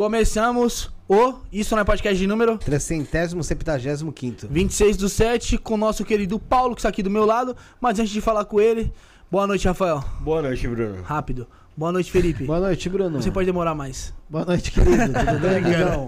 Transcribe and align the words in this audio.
Começamos 0.00 0.90
o 1.06 1.39
Isso 1.52 1.74
não 1.74 1.82
é 1.82 1.84
podcast 1.84 2.16
de 2.16 2.28
número 2.28 2.56
375 2.58 4.46
26 4.48 4.96
do 4.96 5.08
7 5.08 5.58
com 5.58 5.74
o 5.74 5.76
nosso 5.76 6.04
querido 6.04 6.38
Paulo, 6.38 6.76
que 6.76 6.80
está 6.80 6.88
aqui 6.88 7.02
do 7.02 7.10
meu 7.10 7.24
lado. 7.24 7.56
Mas 7.80 7.98
antes 7.98 8.12
de 8.12 8.20
falar 8.20 8.44
com 8.44 8.60
ele, 8.60 8.92
boa 9.28 9.48
noite, 9.48 9.66
Rafael. 9.66 10.04
Boa 10.20 10.42
noite, 10.42 10.68
Bruno. 10.68 11.02
Rápido. 11.02 11.48
Boa 11.76 11.90
noite, 11.92 12.12
Felipe. 12.12 12.44
Boa 12.44 12.60
noite, 12.60 12.88
Bruno. 12.88 13.20
Você 13.20 13.30
pode 13.30 13.46
demorar 13.46 13.74
mais. 13.74 14.12
Boa 14.28 14.44
noite, 14.44 14.70
querido. 14.70 15.12
Tudo 15.12 15.38
bem, 15.40 15.56
amigão? 15.56 16.06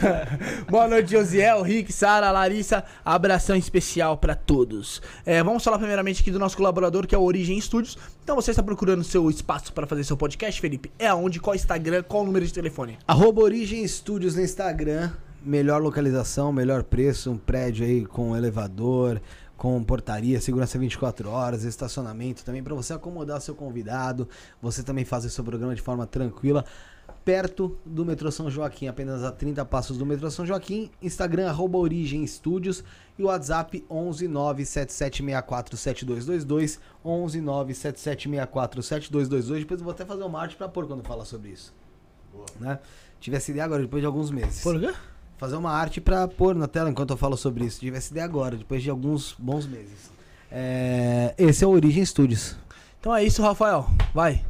Boa 0.70 0.88
noite, 0.88 1.10
Josiel, 1.10 1.60
Rick, 1.60 1.92
Sara, 1.92 2.30
Larissa. 2.30 2.84
Abração 3.04 3.56
especial 3.56 4.16
pra 4.16 4.34
todos. 4.34 5.02
É, 5.26 5.42
vamos 5.42 5.62
falar 5.62 5.78
primeiramente 5.78 6.22
aqui 6.22 6.30
do 6.30 6.38
nosso 6.38 6.56
colaborador, 6.56 7.06
que 7.06 7.14
é 7.14 7.18
o 7.18 7.22
Origem 7.22 7.60
Studios. 7.60 7.98
Então 8.22 8.36
você 8.36 8.52
está 8.52 8.62
procurando 8.62 9.02
seu 9.04 9.28
espaço 9.28 9.72
para 9.72 9.86
fazer 9.86 10.04
seu 10.04 10.16
podcast, 10.16 10.60
Felipe? 10.60 10.90
É 10.98 11.08
aonde? 11.08 11.40
Qual 11.40 11.54
Instagram? 11.54 12.04
Qual 12.04 12.22
o 12.22 12.26
número 12.26 12.46
de 12.46 12.54
telefone? 12.54 12.96
Arroba 13.06 13.42
Origem 13.42 13.86
Studios 13.86 14.34
no 14.34 14.42
Instagram. 14.42 14.61
Melhor 15.44 15.82
localização, 15.82 16.52
melhor 16.52 16.84
preço. 16.84 17.30
Um 17.30 17.36
prédio 17.36 17.84
aí 17.84 18.06
com 18.06 18.36
elevador, 18.36 19.20
com 19.56 19.82
portaria, 19.82 20.40
segurança 20.40 20.78
24 20.78 21.28
horas, 21.28 21.64
estacionamento 21.64 22.44
também 22.44 22.62
para 22.62 22.74
você 22.74 22.92
acomodar 22.92 23.40
seu 23.40 23.54
convidado. 23.54 24.28
Você 24.60 24.82
também 24.82 25.04
fazer 25.04 25.30
seu 25.30 25.42
programa 25.42 25.74
de 25.74 25.82
forma 25.82 26.06
tranquila. 26.06 26.64
Perto 27.24 27.78
do 27.84 28.04
metrô 28.04 28.30
São 28.32 28.50
Joaquim, 28.50 28.88
apenas 28.88 29.22
a 29.22 29.30
30 29.30 29.64
passos 29.64 29.96
do 29.96 30.04
metrô 30.04 30.30
São 30.30 30.44
Joaquim. 30.44 30.90
Instagram, 31.00 31.48
arroba 31.48 31.78
Origem 31.78 32.26
Studios. 32.26 32.82
E 33.18 33.22
o 33.22 33.26
WhatsApp 33.26 33.84
11 33.88 34.26
97764 34.26 35.76
7222. 35.76 36.80
11 37.04 37.40
97764 37.40 38.82
7222. 38.82 39.60
Depois 39.60 39.80
eu 39.80 39.84
vou 39.84 39.92
até 39.92 40.04
fazer 40.04 40.22
uma 40.22 40.40
arte 40.40 40.56
pra 40.56 40.68
pôr 40.68 40.86
quando 40.86 41.04
falar 41.04 41.24
sobre 41.24 41.50
isso. 41.50 41.72
Né? 42.58 42.78
Tive 43.22 43.36
essa 43.36 43.50
ideia 43.52 43.64
agora, 43.64 43.82
depois 43.82 44.02
de 44.02 44.06
alguns 44.06 44.32
meses. 44.32 44.60
Por 44.62 44.78
quê? 44.80 44.92
Fazer 45.38 45.54
uma 45.54 45.70
arte 45.70 46.00
pra 46.00 46.26
pôr 46.26 46.56
na 46.56 46.66
tela 46.66 46.90
enquanto 46.90 47.10
eu 47.10 47.16
falo 47.16 47.36
sobre 47.36 47.64
isso. 47.64 47.78
Tive 47.78 47.96
essa 47.96 48.10
ideia 48.12 48.24
agora, 48.24 48.56
depois 48.56 48.82
de 48.82 48.90
alguns 48.90 49.36
bons 49.38 49.64
meses. 49.64 50.10
É, 50.50 51.32
esse 51.38 51.62
é 51.62 51.66
o 51.66 51.70
Origem 51.70 52.04
Studios. 52.04 52.56
Então 52.98 53.14
é 53.14 53.22
isso, 53.22 53.40
Rafael. 53.40 53.88
Vai. 54.12 54.44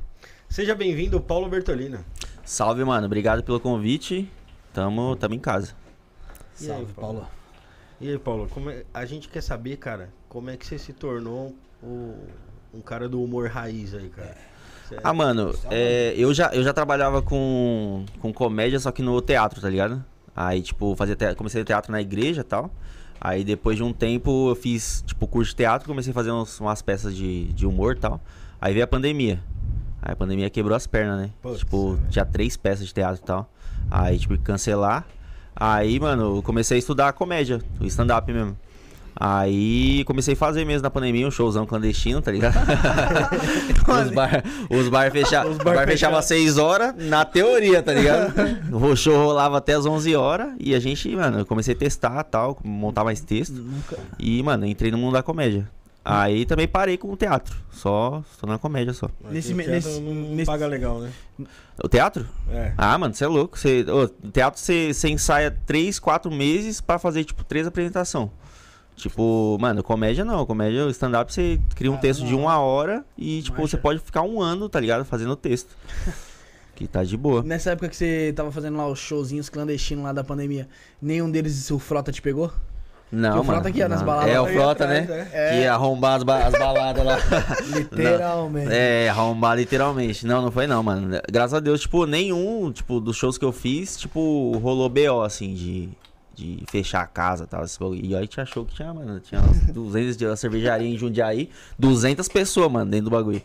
Seja 0.49 0.75
bem-vindo, 0.75 1.21
Paulo 1.21 1.51
Bertolina. 1.51 2.03
Salve, 2.45 2.83
mano. 2.83 3.05
Obrigado 3.07 3.43
pelo 3.45 3.61
convite. 3.61 4.27
Tamo, 4.73 5.17
tamo 5.17 5.35
em 5.35 5.39
casa. 5.39 5.75
E 6.59 6.65
aí, 6.65 6.69
Salve, 6.79 6.93
Paulo? 6.95 7.21
Paulo. 7.21 7.31
E 8.01 8.09
aí, 8.09 8.19
Paulo, 8.19 8.49
como 8.49 8.71
é- 8.71 8.85
a 8.95 9.05
gente 9.05 9.29
quer 9.29 9.43
saber, 9.43 9.77
cara, 9.77 10.09
como 10.31 10.49
é 10.49 10.57
que 10.57 10.67
você 10.67 10.79
se 10.79 10.95
tornou 10.95 11.55
o- 11.83 12.17
um 12.73 12.81
cara 12.81 13.07
do 13.07 13.23
humor 13.23 13.49
raiz 13.51 13.95
aí, 13.95 14.09
cara? 14.09 14.35
Cê- 14.95 15.01
Ah, 15.05 15.13
mano, 15.13 15.55
é, 15.71 16.15
eu, 16.17 16.33
já, 16.35 16.51
eu 16.53 16.63
já 16.63 16.73
trabalhava 16.73 17.23
com, 17.23 18.05
com 18.21 18.33
comédia, 18.33 18.79
só 18.79 18.91
que 18.93 19.03
no 19.03 19.21
teatro, 19.21 19.61
tá 19.61 19.69
ligado? 19.69 20.05
Aí, 20.35 20.63
tipo, 20.63 20.95
fazia 20.97 21.15
te- 21.17 21.35
comecei 21.35 21.63
teatro 21.65 21.93
na 21.93 22.01
igreja 22.01 22.41
e 22.41 22.45
tal. 22.45 22.71
Aí, 23.21 23.45
depois 23.45 23.77
de 23.77 23.83
um 23.83 23.93
tempo, 23.93 24.51
eu 24.51 24.55
fiz, 24.57 25.03
tipo, 25.07 25.27
curso 25.27 25.51
de 25.51 25.57
teatro, 25.57 25.87
comecei 25.89 26.11
a 26.11 26.15
fazer 26.15 26.33
uns- 26.33 26.59
umas 26.61 26.83
peças 26.83 27.15
de, 27.15 27.53
de 27.53 27.67
humor 27.67 27.95
e 27.97 28.01
tal. 28.01 28.21
Aí 28.61 28.73
veio 28.73 28.85
a 28.85 28.89
pandemia. 28.89 29.41
Aí 30.01 30.13
a 30.13 30.17
pandemia 30.17 30.51
quebrou 30.51 30.75
as 30.77 30.87
pernas, 30.87 31.21
né? 31.21 31.31
Putz, 31.41 31.59
tipo, 31.61 31.99
tinha 32.11 32.25
três 32.25 32.57
peças 32.57 32.87
de 32.87 32.93
teatro 32.95 33.21
e 33.23 33.25
tal. 33.27 33.51
Aí, 33.91 34.19
tipo, 34.19 34.37
cancelar. 34.39 35.07
Aí, 35.55 36.01
mano, 36.01 36.39
eu 36.39 36.43
comecei 36.43 36.77
a 36.77 36.79
estudar 36.79 37.13
comédia, 37.13 37.61
o 37.81 37.85
stand-up 37.85 38.33
mesmo. 38.33 38.57
Aí 39.15 40.03
comecei 40.05 40.35
a 40.35 40.37
fazer 40.37 40.65
mesmo 40.65 40.83
na 40.83 40.91
pandemia 40.91 41.27
um 41.27 41.31
showzão 41.31 41.67
clandestino, 41.67 42.21
tá 42.23 42.31
ligado? 42.33 42.55
os 44.05 44.11
bar, 44.11 44.43
os 44.71 44.89
bar, 44.89 45.11
fecha, 45.13 45.47
os 45.47 45.59
bar, 45.59 45.87
fechavam 45.87 46.19
às 46.19 46.25
6 46.25 46.57
horas, 46.59 46.95
na 46.97 47.25
teoria, 47.25 47.83
tá 47.83 47.93
ligado? 47.93 48.33
O 48.73 48.97
show 48.97 49.15
rolava 49.27 49.59
até 49.59 49.75
às 49.75 49.85
11 49.87 50.17
horas 50.17 50.49
e 50.59 50.75
a 50.75 50.81
gente, 50.81 51.09
mano, 51.15 51.41
eu 51.41 51.47
comecei 51.47 51.75
a 51.75 51.77
testar 51.77 52.23
tal, 52.25 52.59
montar 52.65 53.05
mais 53.05 53.21
texto. 53.21 53.53
Nunca. 53.55 53.99
E, 54.19 54.43
mano, 54.43 54.65
entrei 54.67 54.91
no 54.91 54.99
mundo 54.99 55.13
da 55.13 55.23
comédia. 55.23 55.69
Aí 56.05 56.45
também 56.45 56.67
parei 56.67 56.97
com 56.99 57.13
o 57.13 57.17
teatro, 57.17 57.55
só 57.71 58.25
estou 58.33 58.49
na 58.51 58.59
comédia 58.59 58.93
só. 58.93 59.09
Nesse 59.31 59.55
nesse- 59.55 60.01
não 60.01 60.13
nesse- 60.35 60.47
paga 60.47 60.67
legal, 60.67 60.99
né? 61.01 61.11
O 61.81 61.89
teatro? 61.89 62.27
É. 62.51 62.73
Ah, 62.77 62.99
mano, 62.99 63.15
você 63.15 63.25
é 63.25 63.29
louco. 63.29 63.57
Ô, 63.57 64.09
teatro 64.31 64.59
você, 64.61 64.93
você 64.93 65.09
ensaia 65.11 65.57
3, 65.65 66.01
4 66.01 66.29
meses 66.29 66.81
pra 66.81 66.99
fazer, 66.99 67.23
tipo, 67.23 67.45
três 67.45 67.69
apresentações. 67.69 68.31
Tipo, 68.97 69.57
mano, 69.61 69.83
comédia 69.83 70.25
não. 70.25 70.45
Comédia, 70.47 70.87
o 70.87 70.91
stand-up 70.91 71.33
você 71.33 71.59
cria 71.75 71.91
um 71.91 71.95
Ah, 71.95 71.99
texto 71.99 72.21
uma 72.21 72.29
de 72.29 72.35
uma 72.35 72.59
hora 72.59 73.05
e, 73.17 73.43
tipo, 73.43 73.61
você 73.61 73.77
pode 73.77 73.99
ficar 74.01 74.23
um 74.23 74.41
ano, 74.41 74.69
tá 74.69 74.79
ligado? 74.79 75.05
Fazendo 75.05 75.35
texto. 75.35 75.77
que 76.75 76.87
tá 76.87 77.03
de 77.05 77.17
boa. 77.17 77.43
Nessa 77.43 77.71
época 77.73 77.89
que 77.89 77.97
você 77.97 78.33
tava 78.35 78.51
fazendo 78.53 78.77
lá 78.77 78.87
os 78.89 78.99
showzinhos 78.99 79.49
clandestinos 79.49 80.05
lá 80.05 80.13
da 80.13 80.23
pandemia, 80.25 80.69
nenhum 81.01 81.31
deles 81.31 81.71
o 81.71 81.79
Frota 81.79 82.11
te 82.13 82.23
pegou? 82.23 82.51
Não, 83.11 83.33
o 83.33 83.45
mano. 83.45 83.45
Frota 83.45 83.69
aqui, 83.69 83.87
não. 83.87 84.05
baladas 84.07 84.35
É, 84.35 84.41
o 84.41 84.47
Frota, 84.47 84.85
atrás, 84.85 85.07
né? 85.09 85.29
é. 85.35 85.51
Que 85.51 85.57
ia 85.61 85.75
arrombar 85.75 86.15
as, 86.17 86.23
ba- 86.23 86.47
as 86.47 86.53
baladas 86.53 87.05
lá. 87.05 87.19
Literalmente. 87.93 88.73
É, 88.73 89.09
arrombar 89.11 89.57
literalmente. 89.57 90.27
Não, 90.27 90.41
não 90.41 90.51
foi 90.51 90.67
não, 90.67 90.83
mano. 90.83 91.21
Graças 91.31 91.53
a 91.53 91.61
Deus, 91.61 91.81
tipo, 91.83 92.07
nenhum, 92.07 92.73
tipo, 92.73 93.01
dos 93.01 93.15
shows 93.17 93.37
que 93.37 93.45
eu 93.45 93.53
fiz, 93.53 93.99
tipo, 93.99 94.53
rolou 94.63 94.89
BO, 94.89 95.21
assim, 95.23 95.53
de, 95.55 95.89
de 96.43 96.65
fechar 96.71 97.03
a 97.03 97.07
casa 97.07 97.45
e 97.45 97.47
tal. 97.47 97.65
esse 97.65 97.79
bagulho. 97.79 98.01
E 98.05 98.15
aí 98.15 98.19
a 98.19 98.21
gente 98.23 98.41
achou 98.41 98.65
que 98.65 98.75
tinha, 98.75 98.93
mano, 98.93 99.21
tinha 99.21 99.41
umas 99.41 99.59
200 99.73 100.17
de 100.17 100.27
uma 100.27 100.37
cervejaria 100.37 100.89
em 100.89 100.97
Jundiaí, 100.99 101.51
200 101.79 102.27
pessoas, 102.29 102.71
mano, 102.71 102.91
dentro 102.91 103.05
do 103.07 103.11
bagulho. 103.11 103.43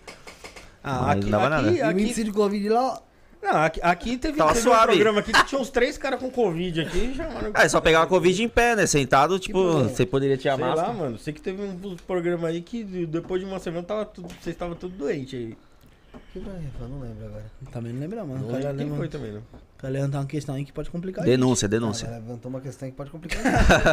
Ah, 0.83 1.01
Mas 1.01 1.17
aqui, 1.17 1.29
não 1.29 1.39
dava 1.39 1.55
aqui, 1.57 1.77
E 1.77 1.81
o 1.81 1.85
aqui, 1.85 2.01
índice 2.01 2.23
de 2.23 2.31
Covid 2.31 2.69
lá, 2.69 3.01
não, 3.43 3.51
aqui, 3.61 3.79
aqui 3.83 4.17
teve, 4.17 4.37
teve 4.41 4.69
um 4.69 4.81
programa 4.81 5.19
aqui 5.19 5.31
que 5.31 5.45
tinha 5.45 5.61
uns 5.61 5.69
três 5.69 5.97
caras 5.97 6.19
com 6.19 6.29
Covid 6.31 6.81
aqui. 6.81 7.13
Já, 7.13 7.29
mano, 7.29 7.51
Ah, 7.53 7.63
é 7.63 7.69
só 7.69 7.79
pegar 7.79 8.01
a 8.03 8.07
Covid 8.07 8.41
em 8.43 8.49
pé, 8.49 8.75
né? 8.75 8.85
Sentado, 8.85 9.37
tipo, 9.39 9.83
você 9.83 10.05
poderia 10.05 10.37
tirar 10.37 10.55
Sei 10.55 10.65
máscara. 10.65 10.87
lá, 10.87 10.93
mano. 10.93 11.17
Sei 11.17 11.33
que 11.33 11.41
teve 11.41 11.61
um 11.61 11.95
programa 12.07 12.47
aí 12.47 12.61
que 12.61 12.83
depois 13.05 13.41
de 13.41 13.47
uma 13.47 13.59
semana 13.59 13.83
tava 13.83 14.05
tudo, 14.05 14.27
vocês 14.29 14.55
estavam 14.55 14.75
tudo 14.75 14.95
doente 14.97 15.35
aí. 15.35 15.57
Que 16.33 16.39
vai, 16.39 16.55
eu 16.81 16.87
não 16.87 16.99
lembro 16.99 17.25
agora. 17.25 17.45
Também 17.71 17.93
não 17.93 17.99
lembro, 18.01 18.17
mano. 18.27 18.39
Não 18.47 18.49
O 18.49 18.61
cara 18.61 18.73
quem 18.73 18.89
foi 18.95 19.07
também, 19.07 19.31
não. 19.33 19.41
O 19.77 19.81
cara 19.81 19.93
levantar 19.93 20.19
uma 20.19 20.25
questão 20.25 20.55
aí 20.55 20.65
que 20.65 20.73
pode 20.73 20.89
complicar. 20.89 21.23
Denúncia, 21.23 21.67
denúncia. 21.67 22.07
ela 22.07 22.17
levantou 22.17 22.49
uma 22.49 22.59
questão 22.59 22.89
que 22.89 22.95
pode 22.95 23.11
complicar. 23.11 23.43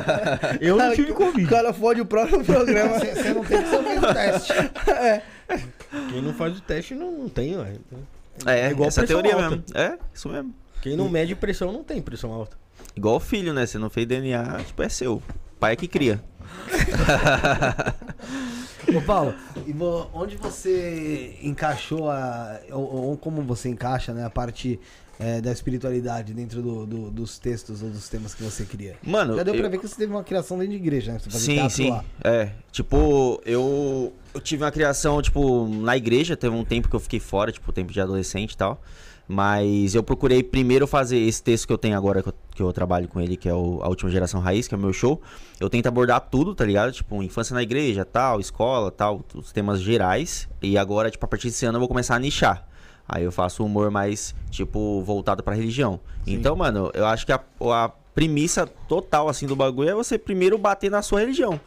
Eu 0.60 0.76
não 0.76 0.94
tive 0.94 1.12
O 1.12 1.14
Covid. 1.14 1.46
cara 1.48 1.72
fode 1.74 2.00
o 2.00 2.06
próprio 2.06 2.42
programa. 2.42 2.98
Você 2.98 3.14
você 3.14 3.34
não 3.34 3.44
tem 3.44 3.62
que 3.62 3.68
ser 3.68 3.76
o 3.76 3.82
mesmo 3.82 4.14
teste. 4.14 4.52
Quem 6.10 6.22
não 6.22 6.32
faz 6.34 6.56
o 6.56 6.60
teste 6.62 6.94
não, 6.94 7.10
não 7.12 7.28
tem, 7.28 7.56
ué. 7.58 7.74
É, 8.46 8.60
É 8.60 8.70
igual 8.70 8.88
essa 8.88 9.00
é 9.00 9.04
a 9.04 9.06
pressão 9.06 9.22
teoria 9.22 9.44
alta. 9.44 9.56
mesmo. 9.56 9.64
É, 9.78 9.98
isso 10.12 10.28
mesmo. 10.28 10.54
Quem 10.80 10.96
não 10.96 11.08
mede 11.08 11.34
pressão 11.34 11.70
não 11.70 11.84
tem 11.84 12.00
pressão 12.02 12.32
alta. 12.32 12.56
Igual 12.96 13.16
o 13.16 13.20
filho, 13.20 13.52
né? 13.52 13.66
Você 13.66 13.78
não 13.78 13.90
fez 13.90 14.06
DNA, 14.06 14.60
tipo, 14.66 14.82
é 14.82 14.88
seu. 14.88 15.16
O 15.16 15.22
pai 15.60 15.74
é 15.74 15.76
que 15.76 15.86
cria. 15.86 16.20
Ô 18.94 19.00
Paulo, 19.00 19.34
e 19.66 19.72
vo- 19.72 20.08
onde 20.12 20.36
você 20.36 21.36
encaixou 21.42 22.10
a. 22.10 22.60
Ou, 22.70 23.08
ou 23.10 23.16
como 23.16 23.42
você 23.42 23.68
encaixa 23.68 24.12
né, 24.12 24.24
a 24.24 24.30
parte 24.30 24.78
é, 25.18 25.40
da 25.40 25.52
espiritualidade 25.52 26.32
dentro 26.34 26.60
do- 26.62 26.86
do- 26.86 27.10
dos 27.10 27.38
textos 27.38 27.82
ou 27.82 27.90
dos 27.90 28.08
temas 28.08 28.34
que 28.34 28.42
você 28.42 28.64
cria? 28.64 28.96
Mano, 29.02 29.36
Já 29.36 29.42
deu 29.42 29.54
pra 29.54 29.64
eu- 29.66 29.70
ver 29.70 29.78
que 29.78 29.88
você 29.88 29.94
teve 29.96 30.12
uma 30.12 30.24
criação 30.24 30.58
dentro 30.58 30.72
de 30.72 30.78
igreja, 30.78 31.12
né? 31.12 31.18
Sim, 31.30 31.68
sim. 31.68 31.90
lá. 31.90 32.04
É. 32.22 32.50
Tipo, 32.72 33.40
eu, 33.46 34.12
eu 34.34 34.40
tive 34.40 34.64
uma 34.64 34.70
criação, 34.72 35.20
tipo, 35.22 35.68
na 35.68 35.96
igreja. 35.96 36.36
Teve 36.36 36.54
um 36.54 36.64
tempo 36.64 36.88
que 36.88 36.96
eu 36.96 37.00
fiquei 37.00 37.20
fora, 37.20 37.52
tipo, 37.52 37.72
tempo 37.72 37.92
de 37.92 38.00
adolescente 38.00 38.52
e 38.52 38.56
tal. 38.56 38.80
Mas 39.26 39.94
eu 39.94 40.02
procurei 40.02 40.42
primeiro 40.42 40.86
fazer 40.86 41.16
esse 41.16 41.42
texto 41.42 41.66
que 41.66 41.72
eu 41.72 41.78
tenho 41.78 41.96
agora, 41.96 42.22
que 42.22 42.28
eu, 42.28 42.34
que 42.56 42.62
eu 42.62 42.72
trabalho 42.74 43.08
com 43.08 43.18
ele, 43.20 43.38
que 43.38 43.48
é 43.48 43.54
o, 43.54 43.80
a 43.82 43.88
Última 43.88 44.10
Geração 44.10 44.38
Raiz, 44.38 44.68
que 44.68 44.74
é 44.74 44.76
o 44.76 44.80
meu 44.80 44.92
show. 44.92 45.22
Eu 45.58 45.70
tento 45.70 45.86
abordar 45.86 46.20
tudo, 46.20 46.54
tá 46.54 46.62
ligado? 46.64 46.92
Tipo, 46.92 47.22
infância 47.22 47.54
na 47.54 47.62
igreja, 47.62 48.04
tal, 48.04 48.38
escola, 48.38 48.90
tal, 48.90 49.24
os 49.34 49.50
temas 49.50 49.80
gerais. 49.80 50.46
E 50.60 50.76
agora, 50.76 51.10
tipo, 51.10 51.24
a 51.24 51.28
partir 51.28 51.46
desse 51.48 51.64
ano 51.64 51.76
eu 51.76 51.80
vou 51.80 51.88
começar 51.88 52.16
a 52.16 52.18
nichar. 52.18 52.68
Aí 53.08 53.24
eu 53.24 53.32
faço 53.32 53.64
humor 53.64 53.90
mais, 53.90 54.34
tipo, 54.50 55.02
voltado 55.02 55.42
pra 55.42 55.54
religião. 55.54 56.00
Então, 56.26 56.56
mano, 56.56 56.90
eu 56.94 57.04
acho 57.06 57.26
que 57.26 57.32
a, 57.32 57.40
a 57.60 57.88
premissa 58.14 58.66
total, 58.88 59.28
assim, 59.28 59.46
do 59.46 59.54
bagulho 59.54 59.90
é 59.90 59.94
você 59.94 60.16
primeiro 60.18 60.56
bater 60.56 60.90
na 60.90 61.02
sua 61.02 61.20
religião. 61.20 61.60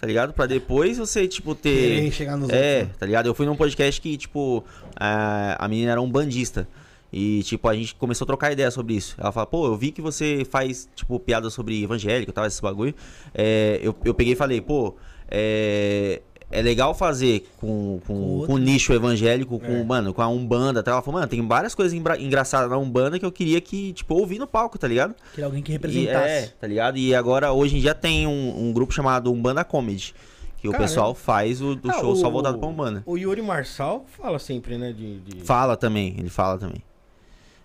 Tá 0.00 0.06
ligado? 0.06 0.32
Pra 0.34 0.46
depois 0.46 0.98
você, 0.98 1.26
tipo, 1.26 1.54
ter. 1.54 1.70
Querer 1.96 2.10
chegar 2.12 2.36
nos 2.36 2.50
É, 2.50 2.78
outros, 2.80 2.88
né? 2.88 2.94
tá 2.98 3.06
ligado? 3.06 3.26
Eu 3.26 3.34
fui 3.34 3.46
num 3.46 3.56
podcast 3.56 4.00
que, 4.00 4.16
tipo, 4.16 4.62
a, 4.96 5.64
a 5.64 5.68
menina 5.68 5.92
era 5.92 6.00
um 6.00 6.10
bandista. 6.10 6.68
E, 7.12 7.42
tipo, 7.44 7.68
a 7.68 7.74
gente 7.74 7.94
começou 7.94 8.24
a 8.24 8.26
trocar 8.26 8.52
ideia 8.52 8.70
sobre 8.70 8.94
isso. 8.94 9.14
Ela 9.18 9.30
fala, 9.32 9.46
pô, 9.46 9.66
eu 9.66 9.76
vi 9.76 9.92
que 9.92 10.02
você 10.02 10.44
faz, 10.50 10.88
tipo, 10.94 11.18
piada 11.20 11.48
sobre 11.48 11.82
evangélico 11.82 12.30
e 12.30 12.34
tal, 12.34 12.44
esse 12.44 12.60
bagulho. 12.60 12.94
É, 13.32 13.78
eu, 13.82 13.94
eu 14.04 14.12
peguei 14.12 14.32
e 14.32 14.36
falei, 14.36 14.60
pô, 14.60 14.94
é, 15.30 16.20
é 16.58 16.62
legal 16.62 16.94
fazer 16.94 17.46
com, 17.58 18.00
com, 18.06 18.44
com 18.46 18.56
nicho 18.58 18.92
evangélico, 18.92 19.58
com, 19.58 19.66
É. 19.72 19.84
mano, 19.84 20.14
com 20.14 20.22
a 20.22 20.28
Umbanda. 20.28 20.82
Tá? 20.82 20.92
Ela 20.92 21.02
falou, 21.02 21.18
mano, 21.20 21.30
tem 21.30 21.46
várias 21.46 21.74
coisas 21.74 21.92
engraçadas 21.92 22.70
na 22.70 22.76
Umbanda 22.78 23.18
que 23.18 23.24
eu 23.26 23.32
queria 23.32 23.60
que, 23.60 23.92
tipo, 23.92 24.14
ouvir 24.14 24.38
no 24.38 24.46
palco, 24.46 24.78
tá 24.78 24.86
ligado? 24.88 25.14
Queria 25.32 25.46
alguém 25.46 25.62
que 25.62 25.70
E, 25.70 25.74
representasse. 25.74 26.28
é, 26.28 26.52
tá 26.60 26.66
ligado? 26.66 26.96
E 26.96 27.14
agora, 27.14 27.52
hoje 27.52 27.76
em 27.76 27.80
dia, 27.80 27.94
tem 27.94 28.26
um, 28.26 28.68
um 28.68 28.72
grupo 28.72 28.92
chamado 28.92 29.32
Umbanda 29.32 29.64
Comedy. 29.64 30.14
Que 30.58 30.68
o 30.68 30.70
Caramba. 30.72 30.88
pessoal 30.88 31.14
faz 31.14 31.60
o 31.60 31.74
do 31.74 31.90
Ah, 31.90 31.94
show 32.00 32.12
o- 32.12 32.16
só 32.16 32.30
voltado 32.30 32.58
pra 32.58 32.66
Umbanda. 32.68 33.02
O 33.04 33.18
Yuri 33.18 33.42
Marçal 33.42 34.06
fala 34.16 34.38
sempre, 34.38 34.78
né? 34.78 34.92
De, 34.92 35.18
de- 35.20 35.40
Fala 35.44 35.76
também, 35.76 36.14
ele 36.18 36.30
fala 36.30 36.58
também. 36.58 36.82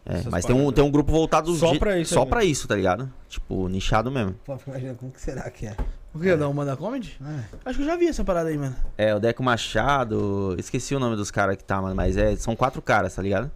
É, 0.06 0.24
mas 0.30 0.44
tem 0.44 0.56
um, 0.56 0.72
tem 0.72 0.84
um 0.84 0.90
grupo 0.90 1.12
voltado 1.12 1.54
Só 1.54 1.72
de- 1.74 1.80
pra 1.80 1.98
isso 2.00 2.14
só 2.14 2.26
pra 2.26 2.44
isso, 2.44 2.68
tá 2.68 2.76
ligado? 2.76 3.10
Tipo, 3.30 3.70
nichado 3.70 4.10
mesmo. 4.10 4.36
Pô, 4.44 4.58
imagina 4.68 4.96
como 4.96 5.12
que 5.12 5.22
será 5.22 5.50
que 5.50 5.68
é. 5.68 5.78
O 6.20 6.22
que? 6.24 6.36
Da 6.36 6.48
uma 6.50 6.66
da 6.66 6.76
comedy? 6.76 7.18
É. 7.26 7.40
Acho 7.66 7.78
que 7.78 7.84
eu 7.84 7.88
já 7.88 7.96
vi 7.96 8.08
essa 8.08 8.24
parada 8.24 8.50
aí, 8.50 8.58
mano. 8.58 8.76
É, 8.98 9.16
o 9.16 9.20
Deco 9.20 9.42
Machado, 9.42 10.56
esqueci 10.60 10.94
o 10.94 11.00
nome 11.00 11.16
dos 11.16 11.32
caras 11.32 11.56
que 11.56 11.64
tá, 11.64 11.82
mano, 11.82 11.96
mas 11.96 12.18
é, 12.18 12.36
são 12.36 12.56
quatro 12.56 12.82
caras, 12.82 13.16
tá 13.16 13.22
ligado? 13.22 13.50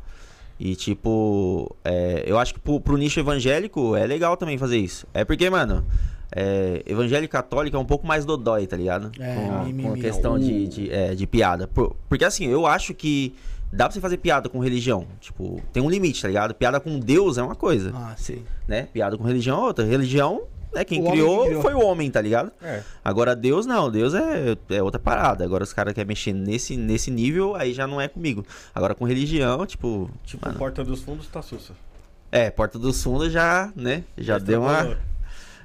E 0.60 0.76
tipo, 0.76 1.76
é, 1.84 2.24
eu 2.26 2.38
acho 2.40 2.54
que 2.54 2.60
pro, 2.60 2.80
pro 2.80 2.96
nicho 2.96 3.20
evangélico 3.20 3.96
é 3.96 4.06
legal 4.06 4.38
também 4.38 4.58
fazer 4.58 4.78
isso. 4.78 5.06
É 5.14 5.26
porque, 5.26 5.50
mano, 5.50 5.84
é, 6.36 6.82
evangélico 6.86 7.32
católico 7.32 7.76
é 7.76 7.80
um 7.80 7.86
pouco 7.86 8.08
mais 8.08 8.24
dodói, 8.24 8.66
tá 8.68 8.78
ligado? 8.78 9.12
É, 9.20 9.36
com, 9.36 9.64
mimimi. 9.66 9.90
com 9.90 9.94
questão 9.96 10.40
de, 10.40 10.68
de, 10.68 10.92
é, 10.92 11.14
de 11.16 11.28
piada. 11.28 11.68
Por- 11.68 11.96
porque 12.08 12.24
assim, 12.24 12.46
eu 12.46 12.66
acho 12.66 12.94
que 12.94 13.36
dá 13.74 13.86
pra 13.86 13.94
você 13.94 14.00
fazer 14.00 14.18
piada 14.18 14.48
com 14.48 14.60
religião. 14.60 15.06
Tipo, 15.20 15.60
tem 15.74 15.82
um 15.84 15.90
limite, 15.90 16.22
tá 16.22 16.28
ligado? 16.28 16.54
Piada 16.54 16.80
com 16.80 17.00
Deus 17.00 17.38
é 17.38 17.44
uma 17.44 17.56
coisa, 17.56 17.92
Ah, 17.94 18.14
sim. 18.16 18.44
né? 18.68 18.88
Piada 18.94 19.18
com 19.18 19.24
religião 19.24 19.58
é 19.58 19.62
outra. 19.68 19.84
Religião, 19.84 20.44
né, 20.74 20.84
quem 20.84 21.04
criou, 21.04 21.46
criou. 21.46 21.62
foi 21.62 21.74
o 21.74 21.84
homem, 21.84 22.10
tá 22.10 22.22
ligado? 22.22 22.52
É. 22.64 22.82
Agora 23.04 23.36
Deus 23.36 23.66
não, 23.66 23.92
Deus 23.92 24.14
é, 24.14 24.58
é 24.70 24.82
outra 24.82 25.00
parada. 25.00 25.44
Agora 25.44 25.64
os 25.64 25.74
caras 25.74 25.94
querem 25.94 26.08
mexer 26.08 26.34
nesse, 26.34 26.76
nesse 26.78 27.12
nível, 27.12 27.56
aí 27.56 27.74
já 27.74 27.86
não 27.86 28.00
é 28.00 28.08
comigo. 28.08 28.46
Agora 28.74 28.96
com 28.96 29.06
religião, 29.06 29.66
tipo. 29.66 30.10
Tipo, 30.24 30.46
mano, 30.46 30.58
Porta 30.58 30.84
dos 30.84 31.02
Fundos 31.02 31.28
tá 31.28 31.42
sussa. 31.42 31.74
é, 32.32 32.50
Porta 32.50 32.80
dos 32.80 33.02
Fundos 33.04 33.32
já, 33.32 33.72
né? 33.76 34.04
Já 34.18 34.38
deu 34.38 34.62
uma. 34.62 34.98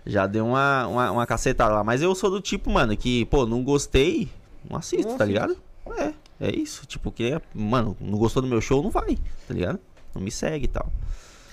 Já 0.04 0.26
deu 0.26 0.46
uma, 0.46 0.86
uma, 0.86 1.10
uma 1.10 1.26
cacetada 1.26 1.72
lá. 1.74 1.84
Mas 1.84 2.00
eu 2.02 2.14
sou 2.14 2.30
do 2.30 2.40
tipo, 2.40 2.70
mano, 2.70 2.96
que, 2.96 3.24
pô, 3.26 3.44
não 3.46 3.62
gostei, 3.62 4.28
não 4.68 4.78
assisto, 4.78 5.08
Não 5.08 5.18
tá 5.18 5.24
ligado? 5.24 5.56
É, 5.98 6.12
é 6.40 6.50
isso. 6.54 6.86
Tipo, 6.86 7.12
que, 7.12 7.38
mano, 7.54 7.96
não 8.00 8.18
gostou 8.18 8.40
do 8.42 8.48
meu 8.48 8.60
show, 8.60 8.82
não 8.82 8.90
vai, 8.90 9.16
tá 9.46 9.52
ligado? 9.54 9.78
Não 10.14 10.22
me 10.22 10.30
segue 10.30 10.64
e 10.64 10.68
tal. 10.68 10.90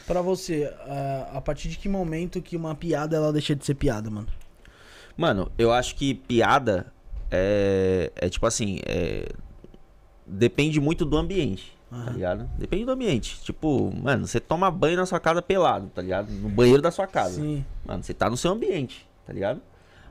Pra 0.06 0.22
você, 0.22 0.72
ah, 0.88 1.32
a 1.36 1.42
partir 1.42 1.68
de 1.70 1.78
que 1.78 1.90
momento 1.90 2.42
que 2.42 2.56
uma 2.56 2.76
piada 2.76 3.16
ela 3.16 3.34
deixa 3.34 3.56
de 3.56 3.66
ser 3.66 3.76
piada, 3.76 4.10
mano? 4.10 4.28
Mano, 5.18 5.52
eu 5.58 5.72
acho 5.72 5.96
que 5.96 6.14
piada 6.14 6.94
é, 7.32 8.12
é 8.16 8.30
tipo 8.30 8.46
assim, 8.46 8.80
é, 8.86 9.30
depende 10.26 10.80
muito 10.80 11.06
do 11.06 11.18
ambiente, 11.18 11.76
tá 11.90 11.96
Aham. 11.98 12.12
ligado? 12.12 12.50
Depende 12.58 12.86
do 12.86 12.92
ambiente. 12.92 13.42
Tipo, 13.42 13.92
mano, 13.96 14.28
você 14.28 14.40
toma 14.40 14.70
banho 14.70 14.98
na 14.98 15.06
sua 15.06 15.20
casa 15.20 15.42
pelado, 15.42 15.88
tá 15.94 16.02
ligado? 16.02 16.32
No 16.32 16.50
banheiro 16.50 16.82
da 16.82 16.92
sua 16.92 17.08
casa. 17.08 17.42
Sim. 17.42 17.66
Mano, 17.86 18.04
você 18.04 18.14
tá 18.14 18.30
no 18.30 18.38
seu 18.38 18.52
ambiente, 18.52 19.08
tá 19.26 19.34
ligado? 19.34 19.62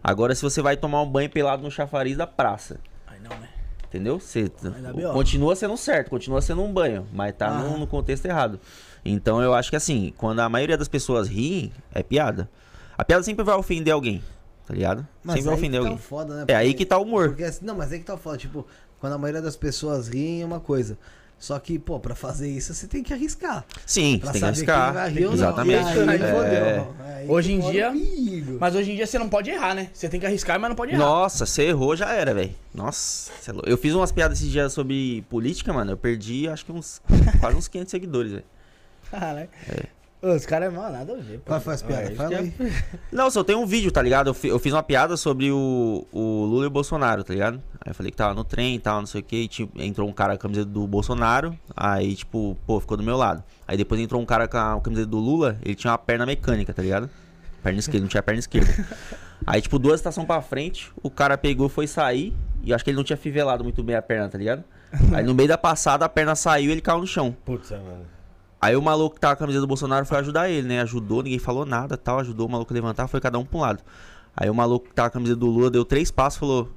Agora, 0.03 0.35
se 0.35 0.43
você 0.43 0.61
vai 0.61 0.77
tomar 0.77 1.03
um 1.03 1.11
banho 1.11 1.31
pelado 1.31 1.63
no 1.63 1.71
chafariz 1.71 2.17
da 2.17 2.27
praça, 2.27 2.79
Ai, 3.07 3.19
não, 3.21 3.31
né? 3.39 3.49
entendeu? 3.87 4.19
Você 4.19 4.51
continua 5.13 5.55
sendo 5.55 5.77
certo, 5.77 6.11
continua 6.11 6.43
sendo 6.43 6.63
um 6.63 6.73
banho, 6.73 7.07
mas 7.13 7.35
tá 7.35 7.51
no, 7.51 7.67
Aham. 7.67 7.79
no 7.79 7.87
contexto 7.87 8.27
errado. 8.27 8.61
Então, 9.05 9.43
eu 9.43 9.53
acho 9.55 9.71
que 9.71 9.77
assim, 9.77 10.13
quando 10.17 10.41
a 10.41 10.49
maioria 10.49 10.79
das 10.79 10.89
pessoas 10.89 11.29
riem, 11.29 11.71
é 11.93 12.03
piada. 12.03 12.49
A 12.97 13.05
piada 13.05 13.23
sempre 13.23 13.45
vai 13.45 13.55
ofender 13.57 13.93
alguém, 13.93 14.23
tá 14.67 14.73
ligado? 14.75 15.07
sempre 15.27 15.43
vai 15.43 15.55
ofender 15.55 15.81
tá 15.81 15.87
alguém. 15.87 15.99
foda, 15.99 16.35
né? 16.37 16.45
É 16.49 16.55
aí 16.55 16.69
Porque- 16.69 16.79
que 16.85 16.87
tá 16.87 16.97
o 16.99 17.03
humor. 17.03 17.29
Porque, 17.29 17.45
assim, 17.45 17.65
não, 17.65 17.75
mas 17.77 17.93
aí 17.93 17.99
que 17.99 18.05
tá 18.05 18.15
o 18.15 18.19
foda. 18.19 18.39
Tipo, 18.39 18.67
quando 19.01 19.13
a 19.13 19.19
maioria 19.19 19.43
das 19.43 19.57
pessoas 19.57 20.09
riem 20.09 20.43
é 20.43 20.47
uma 20.47 20.61
coisa. 20.61 20.97
Só 21.37 21.59
que, 21.59 21.79
pô, 21.79 21.99
pra 22.01 22.15
fazer 22.15 22.49
isso 22.49 22.73
você 22.73 22.87
tem 22.87 23.03
que 23.03 23.13
arriscar. 23.13 23.67
Sim, 23.85 24.19
Pra 24.19 24.33
você 24.33 24.41
tem 24.41 24.53
que 24.53 24.57
saber 24.61 24.65
quem 24.65 24.75
arriscar. 24.75 24.95
vai 24.95 25.11
rir 25.11 25.25
ou 25.25 25.31
não. 25.31 25.35
Exatamente. 25.35 25.85
Aí, 25.99 26.23
É. 26.23 26.33
fodeu. 26.33 26.95
Aí 27.05 27.29
Hoje 27.29 27.53
em 27.53 27.61
dia-. 27.61 27.93
Mas 28.61 28.75
hoje 28.75 28.93
em 28.93 28.97
dia 28.97 29.07
você 29.07 29.19
não 29.19 29.29
pode 29.29 29.51
errar, 29.51 29.75
né? 29.75 29.91
Você 29.93 30.09
tem 30.09 30.21
que 30.21 30.25
arriscar, 30.25 30.59
mas 30.61 30.69
não 30.71 30.77
pode 30.77 30.93
errar. 30.93 31.05
Nossa, 31.05 31.45
você 31.45 31.65
errou, 31.65 31.97
já 31.97 32.13
era, 32.13 32.33
velho. 32.33 32.55
Nossa, 32.73 33.31
é 33.47 33.53
louco. 33.53 33.69
eu 33.69 33.77
fiz 33.77 33.93
umas 33.95 34.13
piadas 34.13 34.39
esses 34.39 34.51
dias 34.51 34.73
sobre 34.73 35.23
política, 35.29 35.73
mano. 35.73 35.91
Eu 35.91 35.97
perdi, 35.97 36.49
acho 36.49 36.65
que 36.65 36.73
uns 36.73 37.03
quase 37.41 37.57
uns 37.57 37.69
500 37.69 37.91
seguidores, 37.91 38.33
velho. 38.33 38.45
Caralho. 39.11 39.49
Ô, 40.23 40.29
Os 40.29 40.47
caras, 40.47 40.73
mano, 40.73 40.91
nada 40.91 41.13
a 41.13 41.17
ver. 41.17 41.39
pô. 41.41 41.45
Qual 41.49 41.61
foi 41.61 41.75
as 41.75 41.83
piadas? 41.83 42.09
isso 42.09 42.17
Fala 42.17 42.35
é- 42.35 42.39
aí. 42.39 42.55
Não, 43.13 43.31
só 43.31 43.45
tem 43.45 43.55
um 43.55 43.67
vídeo, 43.67 43.93
tá 43.93 44.01
ligado? 44.01 44.29
Eu, 44.31 44.35
fi- 44.35 44.49
eu 44.49 44.59
fiz 44.59 44.73
uma 44.73 44.83
piada 44.83 45.17
sobre 45.19 45.51
o, 45.51 46.07
o 46.11 46.45
Lula 46.47 46.65
e 46.65 46.67
o 46.67 46.71
Bolsonaro, 46.71 47.23
tá 47.23 47.35
ligado? 47.35 47.63
Aí 47.85 47.91
eu 47.91 47.95
falei 47.95 48.11
que 48.11 48.17
tava 48.17 48.33
no 48.33 48.43
trem 48.43 48.77
e 48.77 48.79
tal, 48.79 49.01
não 49.01 49.07
sei 49.07 49.21
o 49.21 49.25
que. 49.25 49.37
E, 49.37 49.49
tipo, 49.49 49.79
entrou 49.81 50.09
um 50.09 50.13
cara 50.15 50.33
com 50.33 50.37
a 50.37 50.39
camiseta 50.39 50.67
do 50.71 50.87
Bolsonaro. 50.87 51.55
Aí, 51.77 52.15
tipo, 52.17 52.57
pô, 52.67 52.81
ficou 52.81 52.97
do 52.97 53.03
meu 53.03 53.19
lado. 53.19 53.45
Aí 53.69 53.77
depois 53.77 54.01
entrou 54.01 54.21
um 54.21 54.25
cara 54.25 54.49
com 54.49 54.57
a 54.57 54.81
camiseta 54.81 55.07
do 55.09 55.19
Lula. 55.19 55.59
Ele 55.63 55.75
tinha 55.75 55.91
uma 55.91 55.99
perna 55.99 56.25
mecânica, 56.25 56.73
tá 56.73 56.81
ligado? 56.81 57.11
Perna 57.63 57.79
esquerda, 57.79 58.01
não 58.01 58.09
tinha 58.09 58.23
perna 58.23 58.39
esquerda. 58.39 58.73
Aí, 59.47 59.61
tipo, 59.61 59.79
duas 59.79 60.01
estações 60.01 60.27
pra 60.27 60.41
frente, 60.41 60.91
o 61.03 61.11
cara 61.11 61.37
pegou, 61.37 61.69
foi 61.69 61.87
sair. 61.87 62.35
E 62.63 62.71
eu 62.71 62.75
acho 62.75 62.83
que 62.83 62.89
ele 62.91 62.97
não 62.97 63.05
tinha 63.05 63.17
fivelado 63.19 63.63
muito 63.63 63.83
bem 63.83 63.95
a 63.95 64.01
perna, 64.01 64.27
tá 64.31 64.39
ligado? 64.39 64.65
Aí 65.13 65.23
no 65.23 65.35
meio 65.35 65.49
da 65.51 65.59
passada, 65.59 66.07
a 66.07 66.09
perna 66.09 66.35
saiu 66.35 66.71
e 66.71 66.73
ele 66.73 66.81
caiu 66.81 66.99
no 67.01 67.07
chão. 67.07 67.37
Putz, 67.45 67.71
é, 67.73 67.77
mano. 67.77 68.14
Aí 68.65 68.75
o 68.75 68.81
maluco 68.81 69.17
que 69.17 69.21
tava 69.21 69.37
com 69.37 69.45
a 69.45 69.47
camisa 69.47 69.61
do 69.61 69.67
Bolsonaro 69.67 70.07
foi 70.07 70.17
ajudar 70.17 70.49
ele, 70.49 70.67
né? 70.67 70.81
Ajudou, 70.81 71.23
ninguém 71.23 71.39
falou 71.39 71.67
nada 71.67 71.99
tal. 71.99 72.21
Ajudou 72.21 72.49
o 72.49 72.51
maluco 72.51 72.73
a 72.73 72.75
levantar, 72.75 73.07
foi 73.07 73.21
cada 73.21 73.39
um 73.39 73.45
pra 73.45 73.59
um 73.59 73.61
lado. 73.61 73.83
Aí 74.35 74.49
o 74.49 74.55
maluco 74.55 74.89
que 74.89 74.95
tava 74.95 75.11
com 75.11 75.19
a 75.19 75.21
camisa 75.21 75.37
do 75.37 75.45
Lula 75.45 75.71
deu 75.71 75.85
três 75.85 76.11
passos 76.11 76.41
falou: 76.41 76.71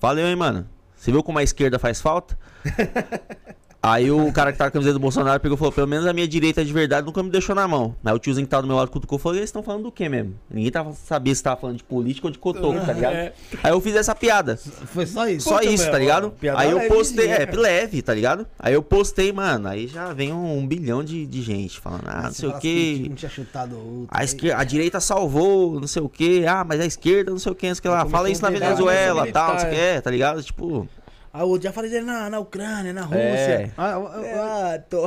Valeu, 0.00 0.26
hein, 0.26 0.34
mano. 0.34 0.68
Você 0.96 1.12
viu 1.12 1.22
como 1.22 1.38
a 1.38 1.42
esquerda 1.44 1.78
faz 1.78 2.00
falta? 2.00 2.36
Aí 3.80 4.10
o 4.10 4.32
cara 4.32 4.50
que 4.50 4.58
tava 4.58 4.70
com 4.70 4.78
a 4.78 4.80
camisa 4.80 4.92
do 4.92 4.98
Bolsonaro 4.98 5.38
pegou 5.40 5.54
e 5.54 5.58
falou: 5.58 5.72
Pelo 5.72 5.86
menos 5.86 6.04
a 6.04 6.12
minha 6.12 6.26
direita 6.26 6.64
de 6.64 6.72
verdade 6.72 7.06
nunca 7.06 7.22
me 7.22 7.30
deixou 7.30 7.54
na 7.54 7.66
mão. 7.68 7.94
Aí 8.04 8.12
o 8.12 8.18
tiozinho 8.18 8.44
que 8.44 8.50
tava 8.50 8.62
do 8.62 8.68
meu 8.68 8.76
lado 8.76 8.90
cutucou 8.90 9.18
e 9.18 9.22
falou: 9.22 9.38
Eles 9.38 9.48
estão 9.48 9.62
falando 9.62 9.84
do 9.84 9.92
quê 9.92 10.08
mesmo? 10.08 10.34
Ninguém 10.50 10.70
tava, 10.70 10.92
sabia 10.92 11.32
se 11.34 11.42
tava 11.42 11.60
falando 11.60 11.76
de 11.76 11.84
política 11.84 12.26
ou 12.26 12.30
de 12.32 12.38
cotoco, 12.38 12.84
tá 12.84 12.92
ligado? 12.92 13.14
É. 13.14 13.32
Aí 13.62 13.70
eu 13.70 13.80
fiz 13.80 13.94
essa 13.94 14.14
piada. 14.16 14.56
Foi 14.56 15.06
só 15.06 15.28
isso. 15.28 15.48
Só 15.48 15.58
Puta, 15.58 15.70
isso, 15.70 15.84
meu, 15.84 15.92
tá 15.92 15.98
ligado? 15.98 16.30
piada 16.32 16.58
Aí 16.60 16.70
eu 16.70 16.88
postei, 16.88 17.28
né, 17.28 17.42
é, 17.42 17.56
leve, 17.56 18.02
tá 18.02 18.12
ligado? 18.12 18.46
Aí 18.58 18.74
eu 18.74 18.82
postei, 18.82 19.32
mano, 19.32 19.68
aí 19.68 19.86
já 19.86 20.12
vem 20.12 20.32
um, 20.32 20.66
bilhão 20.66 21.04
de, 21.04 21.24
de 21.24 21.40
gente 21.42 21.78
falando, 21.78 22.04
ah, 22.06 22.22
não 22.24 22.32
sei 22.32 22.48
o 22.48 22.50
falasse 22.50 22.66
que 22.66 22.98
que. 23.02 23.08
Não 23.08 23.16
tinha 23.16 23.30
chutado 23.30 23.76
outro. 23.76 24.08
A, 24.10 24.24
esquer- 24.24 24.56
a 24.56 24.64
direita 24.64 25.00
salvou, 25.00 25.80
não 25.80 25.86
sei 25.86 26.02
o 26.02 26.08
que. 26.08 26.44
Ah, 26.46 26.64
mas 26.64 26.80
a 26.80 26.86
esquerda, 26.86 27.30
não 27.30 27.38
sei 27.38 27.52
o 27.52 27.54
que, 27.54 27.68
não 27.68 27.74
sei 27.74 27.78
o 27.78 27.82
que 27.82 27.88
lá. 27.88 28.06
Fala 28.06 28.28
isso 28.28 28.42
na 28.42 28.48
um 28.48 28.52
Venezuela, 28.52 29.22
militar, 29.22 29.46
tal, 29.46 29.52
não 29.54 29.60
sei 29.60 29.68
o 29.68 29.72
que, 29.72 29.80
é. 29.80 29.94
é, 29.94 30.00
tá 30.00 30.10
ligado? 30.10 30.42
Tipo, 30.42 30.88
Ah, 31.32 31.40
eu 31.42 31.60
já 31.60 31.72
falei 31.72 31.90
dele 31.90 32.06
na, 32.06 32.30
na 32.30 32.38
Ucrânia, 32.38 32.92
na 32.92 33.02
Rússia. 33.02 33.18
É. 33.18 33.70
Ah, 33.76 33.90
eu- 33.92 34.02
eu- 34.08 34.22
eu- 34.24 34.42
Ah, 34.42 34.78
tô 34.88 35.02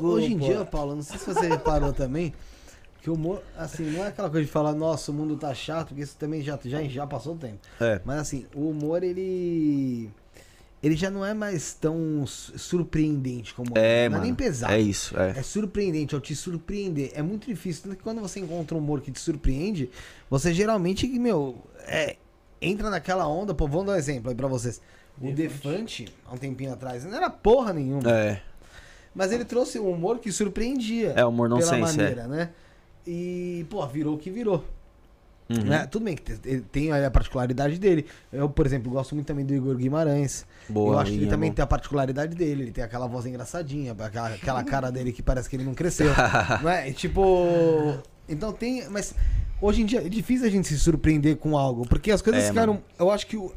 cu, 0.00 0.06
Hoje 0.06 0.32
em 0.32 0.38
pô. 0.38 0.46
dia, 0.46 0.64
Paulo, 0.64 0.96
não 0.96 1.02
sei 1.02 1.18
se 1.18 1.26
você 1.26 1.46
reparou 1.48 1.92
também, 1.92 2.34
que 3.02 3.08
o 3.08 3.14
humor, 3.14 3.42
assim, 3.56 3.84
não 3.90 4.04
é 4.04 4.08
aquela 4.08 4.28
coisa 4.28 4.44
de 4.44 4.50
falar, 4.52 4.72
nossa, 4.74 5.10
o 5.10 5.14
mundo 5.14 5.36
tá 5.36 5.54
chato, 5.54 5.88
porque 5.88 6.02
isso 6.02 6.16
também 6.18 6.42
já, 6.42 6.58
já, 6.64 6.82
já 6.82 7.06
passou 7.06 7.34
o 7.34 7.38
tempo. 7.38 7.58
é. 7.80 8.00
Mas 8.04 8.18
assim, 8.20 8.46
o 8.54 8.68
humor, 8.70 9.02
ele. 9.02 10.10
Ele 10.82 10.96
já 10.96 11.10
não 11.10 11.22
é 11.24 11.34
mais 11.34 11.74
tão 11.74 12.26
su- 12.26 12.58
surpreendente 12.58 13.52
como 13.52 13.72
É, 13.76 14.04
não 14.08 14.12
mano. 14.12 14.24
é 14.24 14.26
nem 14.28 14.34
pesado. 14.34 14.72
É 14.72 14.80
isso, 14.80 15.14
é. 15.20 15.34
É 15.36 15.42
surpreendente, 15.42 16.14
ao 16.14 16.22
te 16.22 16.34
surpreender. 16.34 17.12
É 17.14 17.20
muito 17.20 17.46
difícil. 17.46 17.82
Tanto 17.82 17.96
que 17.96 18.02
quando 18.02 18.18
você 18.22 18.40
encontra 18.40 18.74
um 18.74 18.80
humor 18.80 19.02
que 19.02 19.12
te 19.12 19.20
surpreende, 19.20 19.90
você 20.30 20.54
geralmente, 20.54 21.06
meu, 21.06 21.58
é, 21.80 22.16
entra 22.62 22.88
naquela 22.88 23.28
onda. 23.28 23.52
Pô, 23.54 23.68
vamos 23.68 23.88
dar 23.88 23.92
um 23.92 23.96
exemplo 23.96 24.30
aí 24.30 24.34
pra 24.34 24.48
vocês. 24.48 24.80
O 25.20 25.32
Defante, 25.32 26.06
há 26.26 26.34
um 26.34 26.38
tempinho 26.38 26.72
atrás, 26.72 27.04
não 27.04 27.14
era 27.16 27.28
porra 27.28 27.72
nenhuma. 27.72 28.10
É, 28.10 28.40
Mas 29.14 29.32
ele 29.32 29.44
trouxe 29.44 29.78
um 29.78 29.90
humor 29.90 30.18
que 30.18 30.32
surpreendia. 30.32 31.12
É, 31.16 31.24
humor 31.24 31.48
pela 31.48 31.60
nonsense, 31.60 32.00
é. 32.00 32.02
maneira, 32.02 32.26
né? 32.26 32.50
E, 33.06 33.66
pô, 33.68 33.86
virou 33.86 34.14
o 34.14 34.18
que 34.18 34.30
virou. 34.30 34.64
Uhum. 35.50 35.64
Né? 35.64 35.84
Tudo 35.90 36.04
bem 36.04 36.14
que 36.14 36.22
tem 36.70 36.92
aí 36.92 37.04
a 37.04 37.10
particularidade 37.10 37.76
dele. 37.78 38.06
Eu, 38.32 38.48
por 38.48 38.64
exemplo, 38.66 38.90
gosto 38.90 39.16
muito 39.16 39.26
também 39.26 39.44
do 39.44 39.52
Igor 39.52 39.74
Guimarães. 39.74 40.46
Boa, 40.68 40.94
eu 40.94 40.98
acho 41.00 41.10
que 41.10 41.16
ele 41.18 41.26
também 41.26 41.50
bom. 41.50 41.56
tem 41.56 41.62
a 41.64 41.66
particularidade 41.66 42.36
dele. 42.36 42.62
Ele 42.62 42.70
tem 42.70 42.84
aquela 42.84 43.08
voz 43.08 43.26
engraçadinha, 43.26 43.96
aquela, 43.98 44.28
aquela 44.28 44.62
cara 44.62 44.92
dele 44.92 45.10
que 45.12 45.22
parece 45.22 45.50
que 45.50 45.56
ele 45.56 45.64
não 45.64 45.74
cresceu. 45.74 46.12
não 46.62 46.70
é? 46.70 46.88
E, 46.88 46.92
tipo. 46.92 47.98
Então 48.28 48.52
tem. 48.52 48.88
Mas 48.88 49.12
hoje 49.60 49.82
em 49.82 49.86
dia 49.86 50.06
é 50.06 50.08
difícil 50.08 50.46
a 50.46 50.50
gente 50.50 50.68
se 50.68 50.78
surpreender 50.78 51.36
com 51.36 51.58
algo. 51.58 51.84
Porque 51.88 52.12
as 52.12 52.22
coisas 52.22 52.44
É, 52.44 52.46
ficaram. 52.48 52.80
Eu 52.96 53.10
acho 53.10 53.26
que 53.26 53.36
o- 53.36 53.52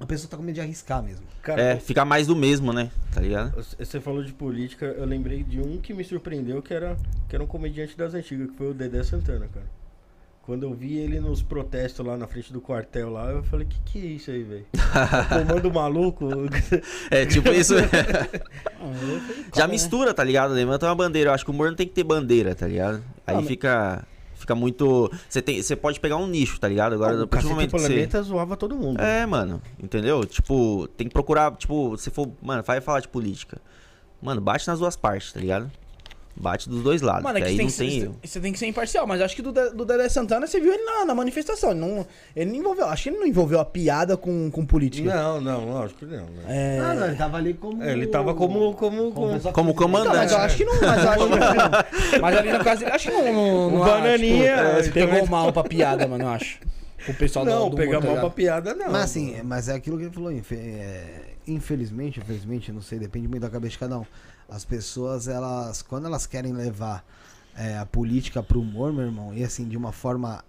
a 0.00 0.06
pessoa 0.06 0.30
tá 0.30 0.36
com 0.36 0.42
medo 0.42 0.54
de 0.54 0.60
arriscar 0.60 1.02
mesmo. 1.02 1.24
Cara, 1.42 1.60
É, 1.60 1.76
fica 1.80 2.04
mais 2.04 2.26
do 2.26 2.36
mesmo, 2.36 2.72
né? 2.72 2.90
Tá 3.12 3.20
ligado? 3.20 3.54
você 3.78 4.00
falou 4.00 4.22
de 4.22 4.32
política, 4.32 4.86
eu 4.86 5.04
lembrei 5.04 5.42
de 5.42 5.60
um 5.60 5.78
que 5.78 5.92
me 5.94 6.04
surpreendeu, 6.04 6.62
que 6.62 6.72
era, 6.72 6.96
que 7.28 7.34
era 7.34 7.42
um 7.42 7.46
comediante 7.46 7.96
das 7.96 8.14
antigas, 8.14 8.50
que 8.50 8.56
foi 8.56 8.70
o 8.70 8.74
Dedé 8.74 9.02
Santana, 9.02 9.48
cara. 9.52 9.66
Quando 10.42 10.62
eu 10.62 10.72
vi 10.72 10.96
ele 10.96 11.20
nos 11.20 11.42
protestos 11.42 12.06
lá 12.06 12.16
na 12.16 12.26
frente 12.26 12.50
do 12.50 12.58
quartel 12.60 13.10
lá, 13.10 13.30
eu 13.30 13.42
falei, 13.42 13.66
que 13.66 13.78
que 13.84 13.98
é 13.98 14.10
isso 14.12 14.30
aí, 14.30 14.42
velho? 14.42 14.64
Comando 15.46 15.70
maluco? 15.72 16.26
É, 17.10 17.26
tipo 17.26 17.50
isso. 17.50 17.74
Ah, 18.80 18.92
Já 19.54 19.66
né? 19.66 19.72
mistura, 19.72 20.14
tá 20.14 20.22
ligado? 20.24 20.54
Levanta 20.54 20.86
uma 20.86 20.94
bandeira. 20.94 21.30
Eu 21.30 21.34
acho 21.34 21.44
que 21.44 21.50
o 21.50 21.54
humor 21.54 21.68
não 21.68 21.76
tem 21.76 21.86
que 21.86 21.92
ter 21.92 22.04
bandeira, 22.04 22.54
tá 22.54 22.66
ligado? 22.66 23.02
Aí 23.26 23.34
Ah, 23.34 23.38
mas- 23.38 23.46
fica. 24.48 24.54
Muito. 24.54 25.10
Você 25.28 25.42
tem, 25.42 25.62
você 25.62 25.76
pode 25.76 26.00
pegar 26.00 26.16
um 26.16 26.26
nicho, 26.26 26.58
tá 26.58 26.68
ligado? 26.68 26.94
Agora, 26.94 27.24
o 27.24 27.48
momento 27.48 27.70
que 27.72 27.78
você. 27.78 27.88
Planeta 27.88 28.22
zoava 28.22 28.56
todo 28.56 28.74
mundo. 28.74 29.00
É, 29.00 29.26
mano, 29.26 29.60
entendeu? 29.82 30.24
Tipo, 30.24 30.88
tem 30.96 31.06
que 31.06 31.12
procurar, 31.12 31.54
tipo, 31.56 31.96
se 31.96 32.10
for, 32.10 32.28
mano, 32.42 32.62
vai 32.62 32.80
falar 32.80 33.00
de 33.00 33.08
política. 33.08 33.60
Mano, 34.20 34.40
bate 34.40 34.66
nas 34.66 34.78
duas 34.78 34.96
partes, 34.96 35.32
tá 35.32 35.40
ligado? 35.40 35.70
Bate 36.36 36.68
dos 36.68 36.84
dois 36.84 37.02
lados. 37.02 37.24
Mano, 37.24 37.38
é 37.38 37.40
que 37.42 37.48
aí 37.48 37.56
tem 37.56 37.66
não 37.66 37.72
que 37.72 37.78
tem 37.78 38.14
você 38.22 38.38
tem 38.40 38.52
que 38.52 38.58
ser 38.60 38.66
imparcial, 38.66 39.06
mas 39.08 39.20
acho 39.20 39.34
que 39.34 39.42
do, 39.42 39.50
do 39.52 39.84
Dedé 39.84 40.08
Santana 40.08 40.46
você 40.46 40.60
viu 40.60 40.72
ele 40.72 40.84
na, 40.84 41.04
na 41.06 41.14
manifestação. 41.14 41.72
Ele 41.72 41.80
não, 41.80 42.06
ele 42.36 42.50
não 42.52 42.56
envolveu. 42.58 42.86
Acho 42.86 43.02
que 43.04 43.08
ele 43.08 43.18
não 43.18 43.26
envolveu 43.26 43.58
a 43.58 43.64
piada 43.64 44.16
com, 44.16 44.48
com 44.50 44.64
política. 44.64 45.12
Não, 45.12 45.40
não, 45.40 45.64
lógico 45.72 45.98
que 46.00 46.04
não. 46.06 46.26
né? 46.26 46.44
É. 46.46 46.78
Ah, 46.80 46.94
não, 46.94 47.06
ele 47.08 47.16
tava 47.16 47.36
ali 47.38 47.54
como. 47.54 47.82
É, 47.82 47.92
ele 47.92 48.06
tava 48.06 48.34
como. 48.34 48.72
como, 48.74 49.10
como... 49.12 49.40
Como 49.52 49.72
que- 49.72 49.78
comandante. 49.78 50.10
Então, 50.16 50.22
mas 50.22 50.32
eu 50.32 50.38
acho 50.38 50.56
que 50.56 50.64
não. 50.64 50.74
Mas, 50.80 51.02
eu 51.04 51.10
acho 51.10 51.26
que 51.26 51.34
não. 51.34 52.20
mas 52.22 52.36
ali 52.36 52.52
no 52.52 52.64
caso, 52.64 52.86
acho 52.86 53.08
que 53.08 53.14
não. 53.14 53.24
não, 53.32 53.70
não 53.72 53.80
O 53.80 53.84
Bananinha, 53.84 54.56
tipo, 54.56 54.78
ele 54.78 54.90
pegou 54.92 55.14
também- 55.14 55.28
mal 55.30 55.52
pra 55.52 55.64
piada, 55.64 56.06
mano, 56.06 56.22
eu 56.24 56.28
acho. 56.28 56.60
O 57.08 57.14
pessoal 57.14 57.44
do- 57.44 57.50
Não, 57.50 57.70
do 57.70 57.76
pegar 57.76 58.00
tá 58.00 58.06
mal 58.06 58.16
pra 58.20 58.30
piada, 58.30 58.74
não. 58.74 58.92
Mas 58.92 59.02
assim, 59.02 59.34
é- 59.34 59.42
mas 59.42 59.68
é 59.68 59.74
aquilo 59.74 59.96
que 59.98 60.04
ele 60.04 60.12
falou, 60.12 60.30
é, 60.30 61.04
infelizmente, 61.46 62.20
infelizmente, 62.20 62.70
não 62.72 62.80
sei, 62.80 62.98
depende 62.98 63.26
muito 63.26 63.42
da 63.42 63.50
cabeça 63.50 63.72
de 63.72 63.78
cada 63.78 63.98
um. 63.98 64.04
As 64.48 64.64
pessoas, 64.64 65.28
elas, 65.28 65.82
quando 65.82 66.06
elas 66.06 66.26
querem 66.26 66.52
levar 66.52 67.04
é, 67.56 67.76
a 67.76 67.84
política 67.84 68.42
pro 68.42 68.60
humor, 68.60 68.92
meu 68.92 69.04
irmão, 69.04 69.34
e 69.34 69.44
assim, 69.44 69.68
de 69.68 69.76
uma 69.76 69.92
forma 69.92 70.42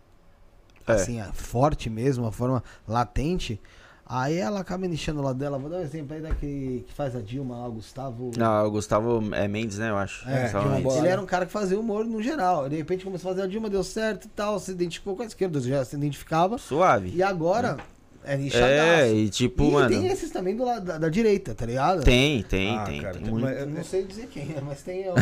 É. 0.87 0.93
assim, 0.93 1.19
é, 1.19 1.25
forte 1.33 1.89
mesmo, 1.89 2.23
uma 2.23 2.31
forma 2.31 2.63
latente, 2.87 3.59
aí 4.05 4.37
ela 4.37 4.61
acaba 4.61 4.85
enchendo 4.85 5.21
lado 5.21 5.37
dela. 5.37 5.57
Vou 5.59 5.69
dar 5.69 5.77
um 5.77 5.81
exemplo 5.81 6.15
aí 6.15 6.21
daquele 6.21 6.85
que 6.87 6.93
faz 6.93 7.15
a 7.15 7.19
Dilma 7.21 7.57
lá, 7.57 7.67
o 7.67 7.73
Gustavo. 7.73 8.31
Não, 8.37 8.65
o 8.65 8.71
Gustavo 8.71 9.35
é 9.35 9.47
Mendes, 9.47 9.77
né, 9.79 9.89
eu 9.89 9.97
acho. 9.97 10.27
É, 10.29 10.51
Mendes. 10.53 10.95
Ele 10.95 11.07
era 11.07 11.21
um 11.21 11.25
cara 11.25 11.45
que 11.45 11.51
fazia 11.51 11.79
humor 11.79 12.05
no 12.05 12.21
geral. 12.21 12.69
De 12.69 12.77
repente 12.77 13.03
começou 13.03 13.31
a 13.31 13.33
fazer 13.33 13.45
a 13.45 13.47
Dilma, 13.49 13.69
deu 13.69 13.83
certo 13.83 14.25
e 14.25 14.29
tal, 14.29 14.59
se 14.59 14.71
identificou 14.71 15.15
com 15.15 15.23
a 15.23 15.25
esquerda, 15.25 15.59
já 15.59 15.83
se 15.83 15.95
identificava. 15.95 16.57
Suave. 16.57 17.11
E 17.13 17.21
agora 17.21 17.77
é 17.79 17.98
É, 18.23 18.37
nichadaço. 18.37 19.13
e 19.15 19.29
tipo, 19.29 19.63
e 19.63 19.71
mano. 19.71 19.89
tem 19.89 20.07
esses 20.07 20.29
também 20.29 20.55
do 20.55 20.63
lado 20.65 20.85
da, 20.85 20.97
da 20.97 21.09
direita, 21.09 21.55
tá 21.55 21.65
ligado? 21.65 22.03
Tem, 22.03 22.43
tem, 22.43 22.77
Ah, 22.77 22.83
tem. 22.83 23.01
cara, 23.01 23.13
tem 23.13 23.23
tem- 23.23 23.31
muito. 23.31 23.47
Eu 23.47 23.65
não 23.67 23.83
sei 23.83 24.03
dizer 24.03 24.27
quem 24.27 24.43
é, 24.55 24.61
mas 24.61 24.81
tem. 24.81 25.03
eu- 25.07 25.15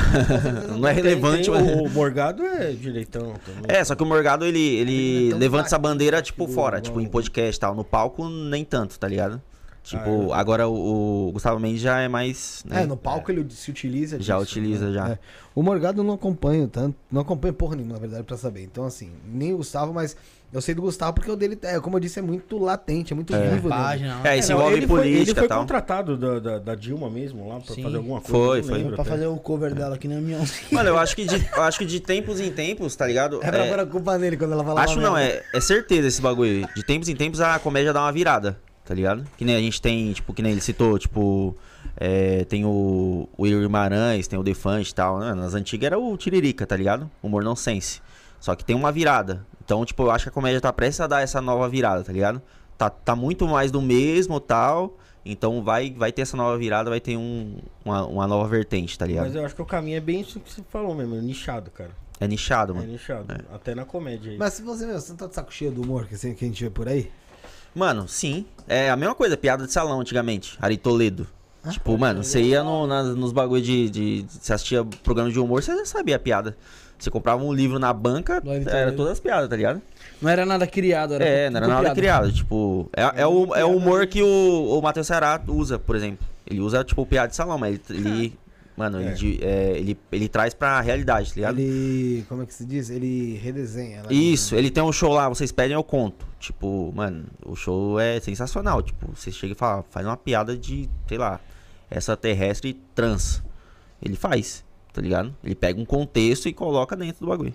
Não 0.78 0.88
é 0.88 0.94
Tem- 0.94 1.04
relevante, 1.04 1.50
tem 1.50 1.54
mas. 1.62 1.76
o, 1.80 1.84
o 1.84 1.90
Morgado 1.90 2.44
é 2.44 2.72
direitão 2.72 3.34
também. 3.46 3.64
É, 3.68 3.84
só 3.84 3.96
que 3.96 4.04
o 4.04 4.06
Morgado, 4.06 4.44
ele, 4.46 4.60
Ele 4.60 5.32
é 5.32 5.36
levanta 5.36 5.68
essa 5.68 5.78
bandeira, 5.78 6.18
né, 6.18 6.24
tipo, 6.24 6.46
do- 6.48 6.52
fora, 6.54 6.82
tipo, 6.82 7.00
em 7.00 7.06
podcast 7.08 7.56
e 7.58 7.60
tal. 7.60 7.76
No 7.76 7.84
palco, 7.84 8.28
nem 8.28 8.66
tanto, 8.66 9.00
tá 9.00 9.08
ligado? 9.08 9.42
Tipo, 9.84 10.34
Ah, 10.34 10.38
é. 10.38 10.40
agora 10.42 10.68
o, 10.68 11.28
o 11.30 11.32
Gustavo 11.32 11.60
Mendes 11.62 11.80
já 11.80 12.02
é 12.02 12.10
mais. 12.10 12.62
né? 12.68 12.84
É, 12.84 12.86
no 12.86 12.98
palco 12.98 13.32
ele 13.32 13.46
se 13.50 13.72
utiliza 13.72 14.20
Já 14.20 14.38
utiliza, 14.38 14.88
né? 14.88 14.94
já. 14.94 15.10
É. 15.12 15.20
O 15.56 15.64
Morgado 15.64 16.02
eu 16.02 16.04
não 16.04 16.16
acompanho 16.16 16.68
tanto, 16.68 16.98
não 17.10 17.22
acompanho 17.22 17.54
porra 17.54 17.78
nenhuma, 17.78 17.94
na 17.94 18.00
verdade, 18.00 18.24
pra 18.24 18.36
saber. 18.36 18.64
Então, 18.64 18.84
assim, 18.86 19.12
nem 19.26 19.54
o 19.54 19.58
Gustavo, 19.58 19.94
mas 19.94 20.18
eu 20.54 20.62
sei 20.62 20.74
do 20.74 20.82
Gustavo 20.82 21.14
porque 21.14 21.30
o 21.30 21.36
dele, 21.36 21.58
é, 21.62 21.80
como 21.80 21.98
eu 21.98 22.00
disse, 22.00 22.20
é 22.20 22.22
muito 22.22 22.58
latente, 22.58 23.14
é 23.14 23.16
muito 23.16 23.34
vivo. 23.34 23.70
dele. 23.70 23.70
Página, 23.70 24.22
É, 24.24 24.38
É, 24.38 24.42
não, 24.42 24.56
envolve 24.56 24.76
ele 24.78 24.88
foi, 24.88 25.00
ele 25.08 25.14
política 25.16 25.40
foi 25.42 25.46
e 25.46 25.50
tal. 25.50 25.60
contratado 25.60 26.18
da, 26.18 26.40
da, 26.40 26.60
da 26.60 26.76
Dilma 26.76 27.10
mesmo 27.10 27.48
lá 27.50 27.60
pra 27.60 27.76
Sim. 27.76 27.84
fazer 27.84 27.98
alguma 27.98 28.22
coisa. 28.22 28.32
Foi, 28.38 28.64
foi. 28.64 28.78
lembro 28.78 28.94
Pra 28.94 29.02
até. 29.04 29.12
fazer 29.12 29.28
o 29.28 29.36
cover 29.38 29.74
dela 29.76 29.98
que 29.98 30.08
nem 30.08 30.18
a 30.18 30.22
minha 30.22 30.40
Mano, 30.72 30.90
eu 30.90 30.98
acho 30.98 31.16
que 31.16 31.26
de, 31.26 31.36
eu 31.56 31.62
acho 31.64 31.78
que 31.80 31.86
de 31.86 32.00
tempos 32.00 32.40
em 32.40 32.52
tempos, 32.52 32.96
tá 32.96 33.06
ligado? 33.06 33.40
É 33.44 33.52
pra 33.52 33.66
É, 33.66 33.70
pôr 33.70 33.80
a 33.80 33.86
culpa 33.86 34.18
nele 34.18 34.38
quando 34.38 34.54
ela 34.54 34.64
fala 34.64 34.82
acho 34.82 34.94
uma 34.94 35.02
não, 35.02 35.18
é, 35.18 35.44
é 35.54 35.60
certeza 35.62 36.08
esse 36.08 36.22
bagulho. 36.22 36.68
De 36.76 36.84
tempos 36.84 37.10
em 37.10 37.16
tempos 37.16 37.42
a 37.42 37.60
comédia 37.60 37.92
dá 37.94 38.02
uma 38.02 38.12
virada, 38.12 38.58
tá 38.86 38.94
ligado? 38.94 39.26
Que 39.38 39.44
nem 39.44 39.56
a 39.56 39.60
gente 39.60 39.82
tem, 39.82 40.14
tipo, 40.14 40.34
que 40.34 40.42
nem 40.42 40.54
ele 40.54 40.62
citou, 40.62 40.98
tipo. 40.98 41.56
é, 42.00 42.46
tem 42.46 42.64
o, 42.64 43.28
o 43.38 43.44
Will 43.44 43.60
Guimarães, 43.62 44.28
tem 44.28 44.40
o 44.40 44.44
Defante 44.44 44.92
e 44.92 44.96
tal. 44.96 45.20
Né? 45.20 45.34
Nas 45.34 45.54
antigas 45.54 45.88
era 45.88 46.00
o 46.00 46.16
Tiririca, 46.16 46.66
tá 46.66 46.76
ligado? 46.78 47.10
Humor 47.22 47.44
não 47.44 47.56
sense. 47.56 48.02
Só 48.40 48.56
que 48.56 48.64
tem 48.64 48.76
uma 48.76 48.92
virada. 48.92 49.46
Então, 49.68 49.84
tipo, 49.84 50.04
eu 50.04 50.12
acho 50.12 50.24
que 50.24 50.30
a 50.30 50.32
comédia 50.32 50.62
tá 50.62 50.72
prestes 50.72 51.02
a 51.02 51.08
dar 51.08 51.20
essa 51.22 51.42
nova 51.42 51.68
virada, 51.68 52.02
tá 52.02 52.14
ligado? 52.14 52.42
Tá, 52.78 52.90
tá 52.90 53.14
muito 53.18 53.46
mais 53.46 53.70
do 53.70 53.82
mesmo 53.82 54.40
tal. 54.40 54.98
Então 55.26 55.62
vai, 55.62 55.92
vai 55.92 56.10
ter 56.10 56.22
essa 56.22 56.38
nova 56.38 56.58
virada, 56.58 56.90
vai 56.90 57.02
ter 57.02 57.18
um, 57.18 57.58
uma, 57.84 58.06
uma 58.08 58.26
nova 58.28 58.48
vertente, 58.48 58.98
tá 58.98 59.06
ligado? 59.06 59.26
Mas 59.26 59.36
eu 59.36 59.44
acho 59.46 59.54
que 59.54 59.62
o 59.62 59.66
caminho 59.66 59.98
é 59.98 60.00
bem 60.00 60.22
isso 60.22 60.40
que 60.40 60.50
você 60.50 60.64
falou 60.70 60.96
mesmo, 60.96 61.16
é 61.18 61.20
nichado, 61.20 61.70
cara. 61.70 61.92
É 62.18 62.26
nichado, 62.30 62.72
É 62.72 62.76
mano. 62.78 62.88
nichado. 62.94 63.28
Até 63.54 63.76
na 63.76 63.84
comédia 63.84 64.32
aí. 64.32 64.38
Mas 64.38 64.54
se 64.54 64.62
você, 64.62 64.86
meu, 64.86 64.98
você 65.02 65.10
não 65.10 65.18
tá 65.18 65.28
de 65.28 65.36
saco 65.36 65.54
cheio 65.54 65.70
do 65.72 65.82
humor 65.82 66.06
que, 66.08 66.16
assim, 66.16 66.34
que 66.34 66.46
a 66.46 66.48
gente 66.48 66.64
vê 66.64 66.70
por 66.70 66.88
aí? 66.88 67.12
Mano, 67.76 68.08
sim. 68.08 68.46
É 68.70 68.90
a 68.90 68.96
mesma 68.96 69.14
coisa, 69.16 69.36
piada 69.36 69.66
de 69.66 69.72
salão 69.74 70.00
antigamente. 70.00 70.58
Ari 70.62 70.78
Toledo. 70.78 71.28
Ah, 71.62 71.72
tipo, 71.72 71.98
mano, 71.98 72.24
você 72.24 72.42
ia 72.42 72.64
no- 72.64 72.88
nas- 72.88 73.14
nos 73.18 73.34
bagulho 73.34 73.62
de, 73.62 73.90
de. 73.90 74.26
Você 74.30 74.54
assistia 74.54 74.86
programa 75.04 75.30
de 75.30 75.38
humor, 75.38 75.62
você 75.62 75.76
já 75.76 75.86
sabia 75.86 76.16
a 76.16 76.20
piada. 76.20 76.56
Você 76.98 77.12
comprava 77.12 77.44
um 77.44 77.54
livro 77.54 77.78
na 77.80 77.94
banca, 77.94 78.42
era 78.46 78.64
Toledo. 78.64 78.98
todas 78.98 79.14
as 79.14 79.20
piadas, 79.20 79.48
tá 79.50 79.56
ligado? 79.56 79.82
Não 80.22 80.30
era 80.30 80.46
nada 80.46 80.66
criado, 80.66 81.14
era 81.14 81.24
É, 81.24 81.46
tudo 81.48 81.54
não 81.60 81.64
era 81.64 81.68
nada 81.84 81.96
criado. 81.96 82.32
Tipo, 82.32 82.90
é, 82.96 83.22
é 83.22 83.28
o, 83.28 83.54
é 83.56 83.64
o 83.64 83.76
humor 83.76 84.08
que 84.08 84.22
o, 84.24 84.78
o 84.78 84.82
Matheus 84.82 85.06
Ceará 85.08 85.42
usa, 85.48 85.78
por 85.78 85.96
exemplo. 85.96 86.26
Ele 86.50 86.60
usa, 86.60 86.84
tipo, 86.84 87.06
piada 87.06 87.28
de 87.28 87.36
salão, 87.36 87.58
mas 87.58 87.80
ele. 87.90 88.08
ele- 88.10 88.40
mano, 88.76 89.00
ele, 89.02 89.10
É. 89.10 89.14
de- 89.14 89.44
é, 89.44 89.72
ele, 89.78 89.98
ele 90.12 90.28
traz 90.30 90.54
pra 90.54 90.80
realidade, 90.82 91.30
tá 91.30 91.36
ligado? 91.36 91.60
Ele. 91.60 92.26
Como 92.30 92.42
é 92.42 92.46
que 92.46 92.54
se 92.54 92.66
diz? 92.66 92.90
Ele 92.90 93.36
redesenha. 93.44 93.98
né? 94.04 94.08
Isso, 94.12 94.56
ele 94.56 94.70
tem 94.72 94.82
um 94.84 94.92
show 94.92 95.12
lá, 95.14 95.28
vocês 95.30 95.52
pedem, 95.52 95.74
eu 95.76 95.84
conto. 95.84 96.26
Tipo, 96.40 96.92
mano, 96.96 97.26
o 97.46 97.56
show 97.56 98.00
é 98.00 98.20
sensacional. 98.20 98.82
Tipo, 98.82 99.08
você 99.16 99.32
chega 99.32 99.54
e 99.54 99.56
fala, 99.56 99.84
faz 99.92 100.06
uma 100.06 100.16
piada 100.18 100.58
de, 100.58 100.90
sei 101.08 101.18
lá, 101.18 101.40
extraterrestre 101.92 102.74
trans. 102.96 103.44
Ele 104.02 104.16
faz, 104.16 104.64
tá 104.98 105.02
ligado? 105.02 105.36
Ele 105.44 105.54
pega 105.56 105.80
um 105.80 105.86
contexto 105.86 106.50
e 106.50 106.54
coloca 106.54 106.96
dentro 106.96 107.22
do 107.26 107.28
bagulho. 107.30 107.54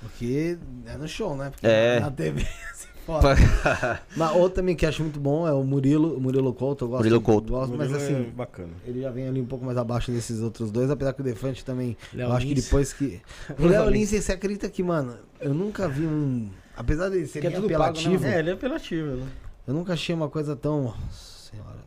Porque 0.00 0.58
é 0.86 0.96
no 0.96 1.06
show, 1.08 1.36
né? 1.36 1.50
Porque 1.50 1.66
É. 1.66 2.00
na 2.00 2.10
TV 2.10 2.40
se 2.74 2.88
foda. 3.06 3.36
Mas 4.16 4.32
outro 4.36 4.56
também 4.56 4.74
que 4.74 4.84
acho 4.84 5.02
muito 5.02 5.20
bom 5.20 5.46
é 5.46 5.52
o 5.52 5.62
Murilo, 5.62 6.16
o 6.16 6.20
Murilo 6.20 6.52
Couto. 6.52 6.84
Eu 6.84 6.88
gosto, 6.88 6.98
Murilo 7.02 7.20
Couto. 7.20 7.52
Gosto, 7.52 7.76
mas 7.76 7.90
Murilo 7.90 7.96
é 8.10 8.16
assim, 8.18 8.30
bacana. 8.30 8.72
ele 8.84 9.00
já 9.02 9.10
vem 9.10 9.28
ali 9.28 9.40
um 9.40 9.46
pouco 9.46 9.64
mais 9.64 9.78
abaixo 9.78 10.10
desses 10.10 10.40
outros 10.40 10.70
dois, 10.70 10.90
apesar 10.90 11.12
que 11.12 11.20
o 11.20 11.24
Defante 11.24 11.64
também. 11.64 11.96
Léo 12.12 12.28
eu 12.28 12.32
acho 12.32 12.46
que 12.46 12.54
depois 12.54 12.92
que. 12.92 13.20
O 13.58 13.66
Léo 13.66 13.88
Lins, 13.88 14.10
você 14.10 14.32
acredita 14.32 14.68
que, 14.68 14.82
mano, 14.82 15.16
eu 15.40 15.54
nunca 15.54 15.88
vi 15.88 16.04
um. 16.04 16.50
Apesar 16.76 17.08
de 17.08 17.24
ser 17.26 17.40
Que 17.40 17.46
é 17.46 17.50
pago, 17.50 17.68
né, 17.68 17.74
apelativo, 17.74 18.26
É, 18.26 18.38
ele 18.40 18.50
é 18.50 18.52
apelativo, 18.52 19.06
né? 19.16 19.26
eu 19.66 19.72
nunca 19.74 19.92
achei 19.94 20.14
uma 20.14 20.28
coisa 20.28 20.54
tão. 20.56 20.82
Nossa 20.84 21.50
senhora. 21.50 21.68
meu 21.70 21.76
Deus. 21.76 21.83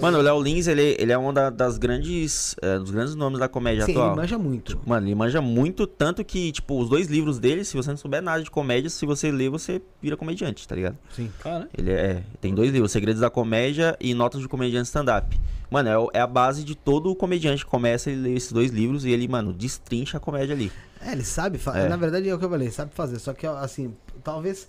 Mano, 0.00 0.18
o 0.18 0.20
Léo 0.22 0.40
Lins, 0.42 0.66
ele, 0.66 0.96
ele 0.98 1.12
é 1.12 1.18
um 1.18 1.32
da- 1.32 1.50
das 1.50 1.78
grandes, 1.78 2.54
é, 2.62 2.78
dos 2.78 2.90
grandes 2.90 3.14
nomes 3.14 3.38
da 3.38 3.48
comédia 3.48 3.84
Sim, 3.84 3.92
atual. 3.92 4.08
ele 4.08 4.16
manja 4.16 4.38
muito. 4.38 4.80
Mano, 4.86 5.06
ele 5.06 5.14
manja 5.14 5.40
muito, 5.40 5.86
tanto 5.86 6.24
que, 6.24 6.52
tipo, 6.52 6.80
os 6.80 6.88
dois 6.88 7.06
livros 7.08 7.38
dele, 7.38 7.64
se 7.64 7.76
você 7.76 7.90
não 7.90 7.96
souber 7.96 8.22
nada 8.22 8.42
de 8.42 8.50
comédia, 8.50 8.90
se 8.90 9.04
você 9.06 9.30
ler, 9.30 9.48
você 9.50 9.80
vira 10.02 10.16
comediante, 10.16 10.66
tá 10.68 10.74
ligado? 10.74 10.96
Sim. 11.14 11.30
Cara, 11.40 11.68
Ele 11.76 11.90
é, 11.90 12.22
tem 12.40 12.54
dois 12.54 12.70
livros, 12.70 12.92
Segredos 12.92 13.20
da 13.20 13.30
Comédia 13.30 13.96
e 14.00 14.14
Notas 14.14 14.40
de 14.40 14.48
Comediante 14.48 14.86
Stand-Up. 14.86 15.38
Mano, 15.70 16.10
é, 16.14 16.18
é 16.18 16.20
a 16.20 16.26
base 16.26 16.62
de 16.62 16.74
todo 16.76 17.14
comediante 17.14 17.64
que 17.64 17.70
começa, 17.70 18.10
ele 18.10 18.20
lê 18.20 18.34
esses 18.34 18.52
dois 18.52 18.70
livros 18.70 19.04
e 19.04 19.10
ele, 19.10 19.26
mano, 19.26 19.52
destrincha 19.52 20.18
a 20.18 20.20
comédia 20.20 20.54
ali. 20.54 20.70
É, 21.00 21.12
ele 21.12 21.24
sabe 21.24 21.58
fazer. 21.58 21.80
É. 21.80 21.88
Na 21.88 21.96
verdade 21.96 22.28
é 22.28 22.34
o 22.34 22.38
que 22.38 22.44
eu 22.44 22.50
falei, 22.50 22.70
sabe 22.70 22.92
fazer. 22.94 23.18
Só 23.18 23.32
que, 23.32 23.46
assim, 23.46 23.94
talvez 24.22 24.68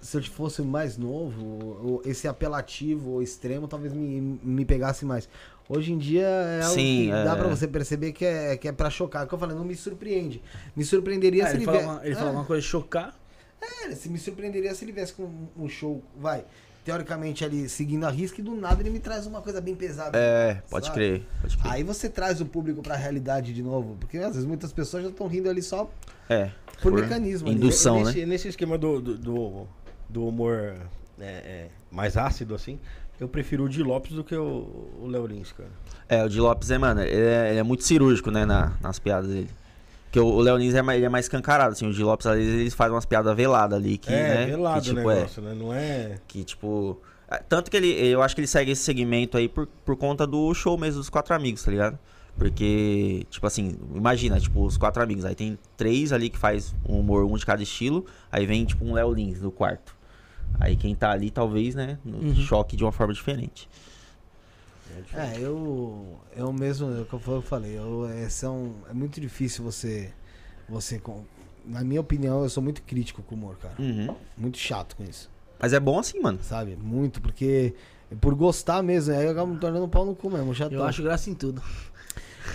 se 0.00 0.16
eu 0.16 0.22
fosse 0.24 0.62
mais 0.62 0.96
novo, 0.96 2.00
esse 2.04 2.26
apelativo 2.26 3.10
ou 3.10 3.22
extremo 3.22 3.68
talvez 3.68 3.92
me, 3.92 4.20
me 4.42 4.64
pegasse 4.64 5.04
mais. 5.04 5.28
Hoje 5.68 5.92
em 5.92 5.98
dia 5.98 6.26
é 6.26 6.62
algo 6.62 6.74
Sim, 6.74 7.04
que 7.06 7.10
dá 7.10 7.32
é. 7.32 7.36
pra 7.36 7.46
você 7.48 7.68
perceber 7.68 8.12
que 8.12 8.24
é, 8.24 8.56
que 8.56 8.66
é 8.66 8.72
pra 8.72 8.90
chocar. 8.90 9.22
É 9.22 9.24
o 9.24 9.28
que 9.28 9.34
eu 9.34 9.38
falei, 9.38 9.56
não 9.56 9.64
me 9.64 9.76
surpreende. 9.76 10.42
Me 10.74 10.84
surpreenderia 10.84 11.44
Ah, 11.44 11.46
se 11.48 11.52
ele 11.54 11.58
ele 11.58 11.64
fala, 11.66 11.78
vier- 11.78 11.90
uma, 11.90 12.00
ele 12.04 12.14
é, 12.14 12.16
fala 12.18 12.30
uma 12.32 12.44
coisa 12.44 12.60
de 12.62 12.66
chocar. 12.68 13.14
é, 13.84 13.90
se 13.94 14.08
me 14.08 14.18
surpreenderia 14.18 14.74
se 14.74 14.84
ele 14.84 14.90
viesse 14.92 15.12
com 15.12 15.30
um 15.56 15.68
show, 15.68 16.02
vai, 16.18 16.44
teoricamente 16.84 17.44
ali 17.44 17.68
seguindo 17.68 18.04
a 18.04 18.10
risca 18.10 18.40
e 18.40 18.44
do 18.44 18.54
nada 18.56 18.82
ele 18.82 18.90
me 18.90 18.98
traz 18.98 19.26
uma 19.26 19.40
coisa 19.42 19.60
bem 19.60 19.76
pesada. 19.76 20.18
É, 20.18 20.54
pode 20.68 20.86
sabe? 20.86 20.96
crer, 20.98 21.22
pode 21.40 21.56
crer. 21.58 21.72
Aí 21.72 21.84
você 21.84 22.08
traz 22.08 22.40
o 22.40 22.46
público 22.46 22.82
pra 22.82 22.96
realidade 22.96 23.52
de 23.52 23.62
novo. 23.62 23.96
Porque 24.00 24.18
às 24.18 24.32
vezes 24.32 24.44
muitas 24.46 24.72
pessoas 24.72 25.04
já 25.04 25.08
estão 25.10 25.28
rindo 25.28 25.48
ali 25.48 25.62
só 25.62 25.88
É. 26.28 26.50
por, 26.82 26.90
Por 26.90 27.00
mecanismo. 27.02 27.48
indução. 27.48 27.98
E 28.00 28.00
né? 28.00 28.06
nesse, 28.06 28.26
nesse 28.26 28.48
esquema 28.48 28.76
do, 28.76 29.00
do, 29.00 29.16
do, 29.18 29.68
do 30.10 30.26
humor 30.26 30.74
é, 31.18 31.24
é, 31.24 31.68
mais 31.90 32.16
ácido, 32.16 32.54
assim, 32.54 32.78
eu 33.18 33.28
prefiro 33.28 33.64
o 33.64 33.68
de 33.68 33.82
Lopes 33.82 34.12
do 34.12 34.24
que 34.24 34.34
o, 34.34 34.88
o 35.02 35.06
Léo 35.06 35.26
Lins, 35.26 35.52
cara. 35.52 35.68
É, 36.08 36.24
o 36.24 36.28
de 36.28 36.40
Lopes 36.40 36.70
é, 36.70 36.78
mano, 36.78 37.02
ele 37.02 37.26
é, 37.26 37.50
ele 37.50 37.58
é 37.58 37.62
muito 37.62 37.84
cirúrgico, 37.84 38.30
né, 38.30 38.44
na- 38.44 38.72
nas 38.80 38.98
piadas 38.98 39.28
dele. 39.30 39.50
Porque 40.06 40.18
o, 40.18 40.26
o 40.26 40.40
Léo 40.40 40.56
Lins 40.56 40.74
é 40.74 40.82
mais, 40.82 40.96
ele 40.96 41.06
é 41.06 41.08
mais 41.08 41.26
escancarado, 41.26 41.72
assim, 41.72 41.86
o 41.86 41.92
de 41.92 42.02
Lopes, 42.02 42.26
às 42.26 42.36
vezes, 42.36 42.60
eles 42.60 42.74
fazem 42.74 42.94
umas 42.94 43.04
piadas 43.06 43.34
veladas 43.36 43.78
ali, 43.78 43.96
que, 43.98 44.12
é, 44.12 44.34
né, 44.34 44.46
velado 44.46 44.82
que, 44.82 44.90
o 44.90 44.94
tipo, 44.94 45.10
é, 45.10 45.14
negócio, 45.14 45.42
né? 45.42 45.54
Não 45.54 45.72
é... 45.72 46.18
que, 46.26 46.42
tipo... 46.44 47.00
é, 47.30 47.36
Tanto 47.38 47.70
que 47.70 47.76
ele, 47.76 47.88
eu 47.88 48.20
acho 48.22 48.34
que 48.34 48.40
ele 48.40 48.48
segue 48.48 48.72
esse 48.72 48.82
segmento 48.82 49.36
aí 49.36 49.48
por, 49.48 49.66
por 49.84 49.96
conta 49.96 50.26
do 50.26 50.52
show 50.54 50.76
mesmo 50.76 50.98
dos 50.98 51.08
quatro 51.10 51.34
amigos, 51.34 51.62
tá 51.62 51.70
ligado? 51.70 51.98
Porque, 52.36 53.26
tipo 53.28 53.46
assim, 53.46 53.76
imagina, 53.94 54.40
tipo, 54.40 54.64
os 54.64 54.76
quatro 54.78 55.02
amigos, 55.02 55.24
aí 55.26 55.34
tem 55.34 55.58
três 55.76 56.10
ali 56.12 56.30
que 56.30 56.38
faz 56.38 56.74
um 56.88 56.98
humor, 56.98 57.24
um 57.24 57.36
de 57.36 57.44
cada 57.44 57.62
estilo, 57.62 58.06
aí 58.32 58.46
vem, 58.46 58.64
tipo, 58.64 58.84
um 58.84 58.94
Léo 58.94 59.12
Lins 59.12 59.40
no 59.42 59.50
quarto. 59.52 59.94
Aí 60.58 60.76
quem 60.76 60.94
tá 60.94 61.10
ali, 61.10 61.30
talvez, 61.30 61.74
né, 61.74 61.98
no 62.04 62.18
Uhum. 62.18 62.34
choque 62.34 62.76
de 62.76 62.84
uma 62.84 62.92
forma 62.92 63.12
diferente. 63.14 63.68
É, 65.14 65.38
eu, 65.38 66.18
eu 66.36 66.52
mesmo, 66.52 66.90
é 66.92 67.00
o 67.00 67.04
que 67.06 67.12
eu 67.14 67.18
fa- 67.20 67.32
eu 67.32 67.42
falei, 67.42 67.78
eu, 67.78 68.06
é, 68.08 68.28
são, 68.28 68.74
é 68.88 68.92
muito 68.92 69.20
difícil 69.20 69.62
você, 69.64 70.12
você, 70.68 70.98
com- 70.98 71.24
na 71.64 71.82
minha 71.84 72.00
opinião, 72.00 72.42
eu 72.42 72.48
sou 72.50 72.62
muito 72.62 72.82
crítico 72.82 73.22
com 73.22 73.34
o 73.34 73.38
humor, 73.38 73.56
cara. 73.56 73.74
Uhum. 73.78 74.14
Muito 74.36 74.58
chato 74.58 74.96
com 74.96 75.04
isso, 75.04 75.30
Mas 75.58 75.72
é 75.72 75.80
bom 75.80 75.98
assim, 75.98 76.20
mano. 76.20 76.38
sabe? 76.42 76.76
Muito, 76.76 77.20
porque 77.20 77.74
por 78.20 78.34
gostar 78.34 78.82
mesmo, 78.82 79.14
aí 79.14 79.24
eu 79.24 79.30
acabo 79.30 79.52
me 79.54 79.60
tornando 79.60 79.84
um 79.84 79.88
pau 79.88 80.04
no 80.04 80.14
cu 80.14 80.28
mesmo, 80.30 80.54
chato. 80.54 80.72
Eu 80.72 80.84
acho 80.84 81.02
graça 81.02 81.30
em 81.30 81.34
tudo. 81.34 81.62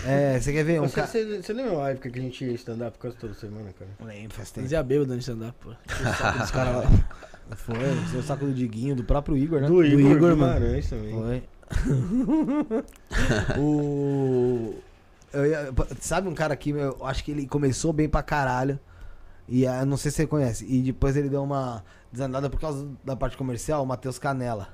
É, 0.04 0.38
você 0.38 0.52
quer 0.52 0.64
ver 0.64 0.80
um 0.80 0.88
Você, 0.88 0.94
cara. 0.96 1.06
você, 1.06 1.42
você 1.42 1.52
lembra 1.52 1.72
uma 1.72 1.88
época 1.90 2.10
que 2.10 2.18
a 2.18 2.22
gente 2.22 2.44
ia 2.44 2.52
stand-up 2.52 2.98
quase 2.98 3.16
toda 3.16 3.32
semana, 3.34 3.72
cara? 3.72 3.90
Lembro, 4.04 4.34
faz 4.34 4.50
tempo. 4.50 4.66
Fazia 4.66 4.82
bêbado 4.82 5.12
no 5.12 5.18
stand-up, 5.18 5.54
pô. 5.60 5.72
Tinha 5.96 6.10
o 6.10 6.14
saco 6.14 6.38
dos 6.38 6.50
caras 6.50 6.84
lá. 6.84 6.90
Foi, 7.54 7.76
seu 8.10 8.22
saco 8.22 8.44
do 8.46 8.52
Diguinho, 8.52 8.96
do 8.96 9.04
próprio 9.04 9.36
Igor, 9.36 9.60
né? 9.60 9.68
Do 9.68 9.84
Igor, 9.84 10.12
Igor, 10.12 10.36
mano. 10.36 10.60
Também. 10.82 10.82
Foi. 11.14 11.42
o. 13.58 14.74
eu 15.32 15.46
ia- 15.46 15.72
sabe 16.00 16.28
um 16.28 16.34
cara 16.34 16.56
que 16.56 16.70
eu 16.70 16.96
acho 17.04 17.24
que 17.24 17.30
ele 17.30 17.46
começou 17.46 17.92
bem 17.92 18.08
pra 18.08 18.22
caralho. 18.22 18.78
E 19.48 19.66
ah, 19.66 19.80
eu 19.80 19.86
não 19.86 19.96
sei 19.96 20.10
se 20.10 20.16
você 20.18 20.26
conhece. 20.26 20.66
E 20.68 20.82
depois 20.82 21.16
ele 21.16 21.28
deu 21.28 21.42
uma 21.42 21.84
desandada 22.12 22.50
por 22.50 22.58
causa 22.60 22.86
da 23.04 23.14
parte 23.14 23.36
comercial, 23.36 23.82
o 23.82 23.86
Matheus 23.86 24.18
Canela. 24.18 24.68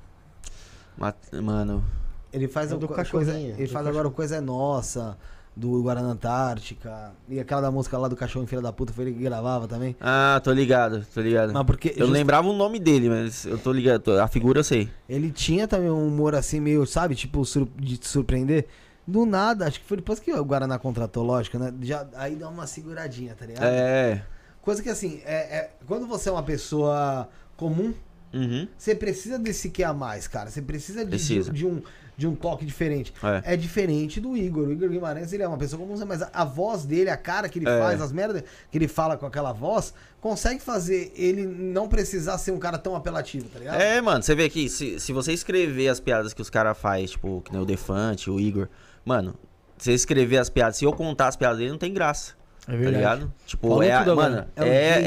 Mat- 0.97 1.15
Mano, 1.41 1.83
Ele 2.31 2.47
faz, 2.47 2.71
É 2.71 2.75
o 2.75 2.79
do 2.79 2.87
coisa, 2.87 3.37
ele 3.37 3.65
do 3.67 3.71
faz 3.71 3.85
agora 3.85 4.07
o 4.07 4.11
Coisa 4.11 4.37
é 4.37 4.41
Nossa, 4.41 5.17
do 5.55 5.81
Guaraná 5.83 6.09
Antártica. 6.09 7.11
E 7.29 7.39
aquela 7.39 7.61
da 7.61 7.71
música 7.71 7.97
lá 7.97 8.07
do 8.07 8.15
Cachorro 8.15 8.45
Filha 8.47 8.61
da 8.61 8.73
Puta, 8.73 8.91
foi 8.93 9.05
ele 9.05 9.13
que 9.13 9.23
gravava 9.23 9.67
também. 9.67 9.95
Ah, 10.01 10.41
tô 10.43 10.51
ligado, 10.51 11.05
tô 11.13 11.21
ligado. 11.21 11.53
Mas 11.53 11.63
porque 11.65 11.89
Eu 11.89 12.07
just- 12.07 12.11
lembrava 12.11 12.47
o 12.47 12.53
nome 12.53 12.79
dele, 12.79 13.09
mas 13.09 13.45
eu 13.45 13.57
tô 13.57 13.71
ligado. 13.71 14.19
A 14.19 14.27
figura 14.27 14.59
eu 14.59 14.63
sei. 14.63 14.89
ele 15.07 15.31
tinha 15.31 15.67
também 15.67 15.89
um 15.89 16.07
humor 16.07 16.33
assim, 16.35 16.59
meio, 16.59 16.85
sabe, 16.85 17.15
tipo, 17.15 17.45
sur- 17.45 17.67
de 17.77 17.97
te 17.97 18.07
surpreender. 18.07 18.65
Do 19.05 19.25
nada, 19.25 19.67
acho 19.67 19.79
que 19.81 19.85
foi 19.85 19.97
depois 19.97 20.19
que 20.19 20.31
o 20.33 20.43
Guaraná 20.45 20.79
contratou, 20.79 21.23
lógico, 21.23 21.59
né? 21.59 21.73
Já, 21.81 22.07
aí 22.15 22.35
dá 22.35 22.47
uma 22.47 22.65
seguradinha, 22.65 23.35
tá 23.37 23.45
ligado? 23.45 23.63
É. 23.65 24.23
Coisa 24.61 24.81
que 24.81 24.89
assim, 24.89 25.21
é, 25.25 25.57
é- 25.57 25.71
quando 25.85 26.07
você 26.07 26.29
é 26.29 26.31
uma 26.31 26.41
pessoa 26.43 27.27
comum, 27.57 27.93
Uhum. 28.33 28.65
você 28.77 28.95
precisa 28.95 29.37
desse 29.37 29.69
que 29.69 29.83
a 29.83 29.93
mais, 29.93 30.25
cara. 30.27 30.49
Você 30.49 30.61
precisa 30.61 31.03
de, 31.03 31.09
Precisa. 31.09 31.51
de 31.51 31.65
um, 31.65 31.81
de 32.15 32.27
um 32.27 32.35
toque 32.35 32.65
diferente. 32.65 33.13
É. 33.23 33.53
É 33.53 33.57
diferente 33.57 34.19
do 34.21 34.35
Igor. 34.37 34.67
O 34.67 34.71
Igor 34.71 34.89
Guimarães, 34.89 35.33
ele 35.33 35.43
é 35.43 35.47
uma 35.47 35.57
pessoa 35.57 35.79
comum, 35.81 35.95
mas 36.05 36.21
a, 36.21 36.43
voz 36.45 36.85
dele, 36.85 37.09
a 37.09 37.17
cara 37.17 37.49
que 37.49 37.59
ele 37.59 37.67
É. 37.67 37.79
faz, 37.79 38.01
as 38.01 38.11
merdas 38.11 38.43
que 38.71 38.77
ele 38.77 38.87
fala 38.87 39.17
com 39.17 39.25
aquela 39.25 39.51
voz, 39.51 39.93
consegue 40.21 40.61
fazer 40.61 41.11
ele 41.15 41.45
não 41.45 41.87
precisar 41.87 42.37
ser 42.37 42.51
um 42.51 42.59
cara 42.59 42.77
tão 42.77 42.95
apelativo, 42.95 43.49
tá 43.49 43.59
ligado? 43.59 43.81
É, 43.81 43.99
mano, 44.01 44.21
você 44.23 44.35
vê 44.35 44.45
aqui, 44.45 44.69
se, 44.69 44.99
se 44.99 45.11
você 45.11 45.33
escrever 45.33 45.87
as 45.89 45.99
piadas 45.99 46.33
que 46.33 46.41
os 46.41 46.49
caras 46.49 46.77
fazem, 46.77 47.05
tipo, 47.05 47.41
que 47.43 47.51
nem 47.51 47.61
o 47.61 47.65
Defante, 47.65 48.29
o 48.29 48.39
Igor, 48.39 48.67
mano, 49.03 49.35
se 49.77 49.85
você 49.85 49.93
escrever 49.93 50.37
as 50.37 50.49
piadas, 50.49 50.77
se 50.77 50.85
eu 50.85 50.93
contar 50.93 51.27
as 51.27 51.35
piadas 51.35 51.57
dele, 51.57 51.71
não 51.71 51.77
tem 51.77 51.93
graça. 51.93 52.33
É 52.65 52.71
Tá 52.81 52.89
ligado? 52.91 53.33
Tipo, 53.45 53.67
Falou 53.67 53.83
é, 53.83 53.91
a- 53.91 54.15
mano, 54.15 54.45
É 54.55 54.67
é, 54.67 55.03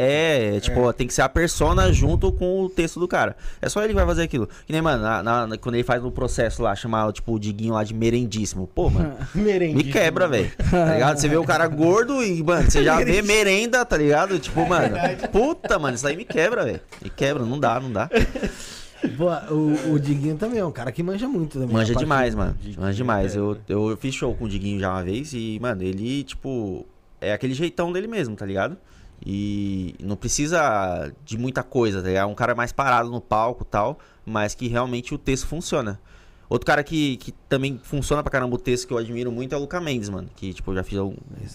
é, 0.52 0.56
é, 0.56 0.60
tipo, 0.60 0.92
tem 0.92 1.06
que 1.06 1.14
ser 1.14 1.22
a 1.22 1.28
persona 1.28 1.90
junto 1.90 2.30
com 2.30 2.62
o 2.62 2.68
texto 2.68 3.00
do 3.00 3.08
cara. 3.08 3.34
É 3.62 3.68
só 3.68 3.80
ele 3.80 3.88
que 3.88 3.94
vai 3.94 4.04
fazer 4.04 4.22
aquilo. 4.24 4.46
Que 4.66 4.72
nem, 4.74 4.82
mano, 4.82 5.02
na- 5.02 5.46
na- 5.46 5.56
quando 5.58 5.74
ele 5.74 5.84
faz 5.84 6.02
no 6.02 6.10
processo 6.10 6.62
lá, 6.62 6.74
chamar, 6.74 7.10
tipo, 7.12 7.32
o 7.32 7.38
Diguinho 7.40 7.72
lá 7.72 7.82
de 7.82 7.94
merendíssimo. 7.94 8.66
Pô, 8.74 8.90
mano, 8.90 9.14
me 9.34 9.42
Merendíssimo. 9.42 9.92
quebra, 9.92 10.28
velho. 10.28 10.50
Tá 10.70 10.92
ligado? 10.92 11.18
Você 11.18 11.28
vê 11.28 11.36
o 11.36 11.44
cara 11.44 11.66
gordo 11.66 12.22
e, 12.22 12.42
mano, 12.42 12.70
você 12.70 12.84
já 12.84 13.02
vê 13.02 13.22
merenda, 13.22 13.84
tá 13.86 13.96
ligado? 13.96 14.38
Tipo, 14.38 14.66
mano, 14.68 14.94
puta, 15.32 15.78
mano, 15.78 15.94
isso 15.96 16.06
aí 16.06 16.14
me 16.16 16.24
quebra, 16.26 16.64
velho. 16.64 16.80
Me 17.02 17.08
quebra, 17.08 17.42
não 17.44 17.58
dá, 17.58 17.80
não 17.80 17.90
dá. 17.90 18.10
Pô, 19.16 19.30
o, 19.54 19.92
o 19.94 19.98
Diguinho 20.00 20.36
também 20.36 20.58
é 20.58 20.64
um 20.64 20.72
cara 20.72 20.90
que 20.90 21.02
manja 21.02 21.28
muito 21.28 21.58
também. 21.58 21.68
Manja 21.74 21.94
demais, 21.94 22.34
mano. 22.34 22.54
Diguinho, 22.60 22.80
Manja 22.82 22.96
demais. 22.96 23.34
é, 23.36 23.38
Eu, 23.38 23.56
eu 23.68 23.96
fiz 23.96 24.14
show 24.14 24.34
com 24.34 24.44
o 24.44 24.48
Diguinho 24.48 24.80
já 24.80 24.90
uma 24.90 25.02
vez 25.02 25.32
e, 25.32 25.58
mano, 25.60 25.82
ele, 25.82 26.24
tipo, 26.24 26.84
é 27.20 27.32
aquele 27.32 27.54
jeitão 27.54 27.92
dele 27.92 28.06
mesmo, 28.06 28.36
tá 28.36 28.44
ligado? 28.44 28.76
E 29.24 29.94
não 30.00 30.16
precisa 30.16 31.12
de 31.24 31.38
muita 31.38 31.62
coisa, 31.62 32.02
tá 32.02 32.08
ligado? 32.08 32.24
É 32.24 32.26
um 32.26 32.34
cara 32.34 32.54
mais 32.54 32.72
parado 32.72 33.10
no 33.10 33.20
palco 33.20 33.62
e 33.62 33.66
tal, 33.66 33.98
mas 34.24 34.54
que 34.54 34.68
realmente 34.68 35.14
o 35.14 35.18
texto 35.18 35.46
funciona. 35.46 36.00
Outro 36.48 36.66
cara 36.66 36.84
que, 36.84 37.16
que 37.16 37.32
também 37.48 37.80
funciona 37.82 38.22
pra 38.22 38.30
caramba 38.30 38.54
o 38.54 38.58
texto 38.58 38.86
que 38.86 38.92
eu 38.92 38.98
admiro 38.98 39.32
muito 39.32 39.52
é 39.52 39.58
o 39.58 39.60
Luca 39.60 39.80
Mendes, 39.80 40.08
mano. 40.08 40.28
Que, 40.36 40.52
tipo, 40.54 40.70
eu 40.70 40.76
já 40.76 40.84
fiz 40.84 40.98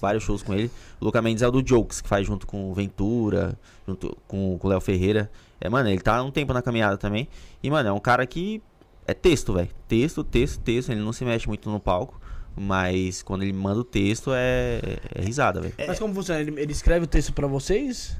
vários 0.01 0.23
shows 0.23 0.43
com 0.43 0.53
ele. 0.53 0.69
O 0.99 1.05
Luca 1.05 1.21
Mendes 1.21 1.41
é 1.41 1.47
o 1.47 1.51
do 1.51 1.65
Jokes, 1.65 2.01
que 2.01 2.09
faz 2.09 2.27
junto 2.27 2.45
com 2.45 2.69
o 2.69 2.73
Ventura, 2.73 3.57
junto 3.87 4.17
com, 4.27 4.57
com 4.57 4.67
o 4.67 4.69
Léo 4.69 4.81
Ferreira. 4.81 5.31
É, 5.61 5.69
mano, 5.69 5.87
ele 5.87 6.01
tá 6.01 6.17
há 6.17 6.23
um 6.23 6.31
tempo 6.31 6.51
na 6.51 6.61
caminhada 6.61 6.97
também. 6.97 7.29
E, 7.63 7.71
mano, 7.71 7.87
é 7.87 7.91
um 7.93 7.99
cara 7.99 8.25
que 8.25 8.61
é 9.07 9.13
texto, 9.13 9.53
velho. 9.53 9.69
Texto, 9.87 10.25
texto, 10.25 10.59
texto. 10.59 10.89
Ele 10.89 11.01
não 11.01 11.13
se 11.13 11.23
mexe 11.23 11.47
muito 11.47 11.69
no 11.69 11.79
palco. 11.79 12.19
Mas 12.55 13.21
quando 13.21 13.43
ele 13.43 13.53
manda 13.53 13.79
o 13.79 13.83
texto 13.83 14.31
é, 14.33 14.79
é 15.15 15.21
risada, 15.21 15.61
velho. 15.61 15.73
Mas 15.87 15.99
como 15.99 16.13
funciona? 16.13 16.41
Ele, 16.41 16.59
ele 16.59 16.71
escreve 16.71 17.05
o 17.05 17.07
texto 17.07 17.33
pra 17.33 17.47
vocês? 17.47 18.15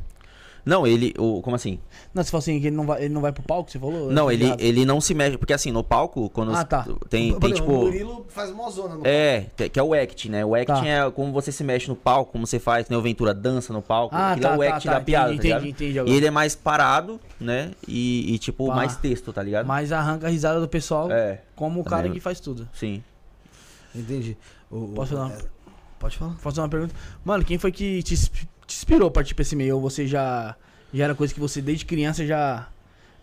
Não, 0.63 0.86
ele. 0.86 1.12
O, 1.17 1.41
como 1.41 1.56
assim? 1.56 1.80
Não, 2.13 2.24
você 2.24 2.30
falou 2.30 2.39
assim 2.41 2.60
que 2.62 2.67
ele 2.67 2.76
não 2.76 2.86
vai, 2.86 3.04
ele 3.06 3.12
não 3.13 3.20
vai 3.20 3.32
pro 3.32 3.41
palco, 3.41 3.72
você 3.72 3.80
falou? 3.80 4.12
Não, 4.12 4.26
Eu 4.26 4.32
ele, 4.32 4.56
ele 4.60 4.86
não 4.86 5.02
se 5.02 5.12
mexe. 5.15 5.36
Porque 5.36 5.54
assim, 5.54 5.72
no 5.72 5.84
palco, 5.84 6.30
quando 6.30 6.54
Ah, 6.54 6.63
tá. 6.63 6.84
tem, 7.10 7.34
tem 7.34 7.50
exemplo, 7.50 7.54
tipo. 7.54 7.72
O 7.72 7.82
Murilo 7.86 8.26
faz 8.30 8.52
uma 8.52 8.70
zona 8.70 8.94
no 8.96 9.02
É, 9.04 9.48
que 9.58 9.70
que 9.70 9.80
é 9.80 9.84
o 9.84 9.91
act, 9.96 10.30
né? 10.30 10.46
O 10.46 10.54
act 10.54 10.67
Tá. 10.67 10.86
é 10.88 11.10
como 11.10 11.34
você 11.34 11.52
se 11.52 11.63
mexe 11.63 11.88
no 11.88 11.96
palco, 11.96 12.32
como 12.32 12.46
você 12.46 12.60
faz, 12.60 12.88
né? 12.89 12.96
O 12.96 13.02
Ventura 13.02 13.34
dança 13.34 13.74
no 13.74 13.82
palco. 13.82 14.15
Ah, 14.15 14.34
Aquilo 14.34 14.44
tá, 14.50 14.54
é 14.54 14.58
o 14.58 14.60
tá, 14.70 14.76
act 14.76 14.86
tá, 14.88 14.94
da 14.94 15.02
piada, 15.02 15.34
entendi, 15.34 15.41
tá 15.41 15.44
ligado? 15.60 15.67
entendi, 15.67 15.91
entendi 15.98 16.12
E 16.12 16.15
ele 16.15 16.26
é 16.28 16.32
mais 16.32 16.54
parado, 16.56 17.20
né? 17.39 17.72
E, 17.88 18.32
e, 18.36 18.38
tipo, 18.38 18.67
Pá. 18.67 18.76
mais 18.76 18.96
texto, 18.96 19.34
tá 19.34 19.41
ligado? 19.41 19.65
Mas 19.65 19.91
arranca 19.91 20.28
a 20.28 20.30
risada 20.30 20.60
do 20.62 20.67
pessoal 20.67 21.12
É, 21.12 21.41
como 21.56 21.82
o 21.82 21.84
cara 21.84 22.04
Também- 22.04 22.13
que 22.13 22.20
faz 22.20 22.39
tudo. 22.39 22.70
sim. 22.72 23.04
Entendi. 23.95 24.38
O- 24.69 24.89
Posso 24.95 25.13
falar? 25.15 25.32
é, 25.32 25.38
Pode 25.99 26.17
falar. 26.17 26.32
Posso 26.32 26.41
fazer 26.43 26.62
uma 26.62 26.69
pergunta? 26.69 26.95
Mano, 27.23 27.43
quem 27.45 27.58
foi 27.58 27.71
que 27.71 28.01
te, 28.04 28.15
te 28.17 28.47
inspirou 28.67 29.08
a 29.08 29.12
partir 29.12 29.36
pra 29.36 29.41
esse 29.43 29.56
meio? 29.56 29.75
Ou 29.75 29.82
você 29.82 30.08
já, 30.08 30.56
já 30.93 31.04
era 31.04 31.15
coisa 31.15 31.34
que 31.34 31.39
você 31.39 31.62
desde 31.62 31.86
criança 31.86 32.25
já, 32.25 32.67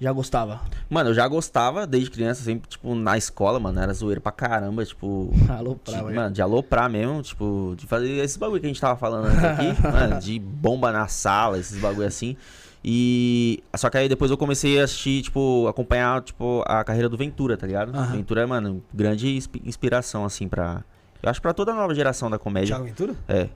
já 0.01 0.13
gostava? 0.13 0.61
Mano, 0.89 1.11
eu 1.11 1.15
já 1.15 1.27
gostava 1.27 1.87
desde 1.87 2.11
criança, 2.11 2.43
sempre, 2.45 2.69
tipo, 2.69 2.95
na 2.95 3.19
escola, 3.19 3.59
mano, 3.59 3.81
era 3.81 3.93
zoeiro 3.93 4.21
pra 4.21 4.31
caramba, 4.31 4.85
tipo. 4.85 5.31
Alô, 5.51 5.77
De, 5.85 6.15
mano, 6.15 6.33
de 6.33 6.41
aloprar 6.41 6.89
mesmo, 6.89 7.21
tipo, 7.23 7.75
de 7.77 7.85
fazer 7.87 8.11
esses 8.23 8.37
bagulho 8.37 8.61
que 8.61 8.67
a 8.67 8.71
gente 8.71 8.81
tava 8.81 8.97
falando 8.97 9.27
antes 9.27 9.43
aqui, 9.45 9.83
mano, 9.83 10.21
de 10.21 10.39
bomba 10.39 10.93
na 10.93 11.09
sala, 11.09 11.59
esses 11.59 11.81
bagulho 11.81 12.07
assim. 12.07 12.37
E. 12.85 13.63
Só 13.77 13.91
que 13.91 13.99
aí 13.99 14.09
depois 14.09 14.31
eu 14.31 14.37
comecei 14.37 14.81
a 14.81 14.85
assistir, 14.85 15.23
tipo, 15.23 15.67
acompanhar, 15.69 16.23
tipo, 16.23 16.63
a 16.67 16.83
carreira 16.85 17.09
do 17.09 17.17
Ventura, 17.17 17.57
tá 17.57 17.67
ligado? 17.67 17.95
Aham. 17.97 18.13
Ventura 18.17 18.43
é, 18.43 18.47
mano, 18.47 18.83
grande 18.93 19.37
inspi- 19.37 19.63
inspiração, 19.65 20.25
assim, 20.25 20.49
pra. 20.49 20.85
Eu 21.23 21.29
acho 21.31 21.43
pra 21.43 21.53
toda 21.53 21.73
a 21.73 21.75
nova 21.75 21.95
geração 21.95 22.31
da 22.31 22.39
comédia. 22.39 22.69
Thiago 22.77 22.85
Ventura? 22.85 23.15
É. 23.29 23.49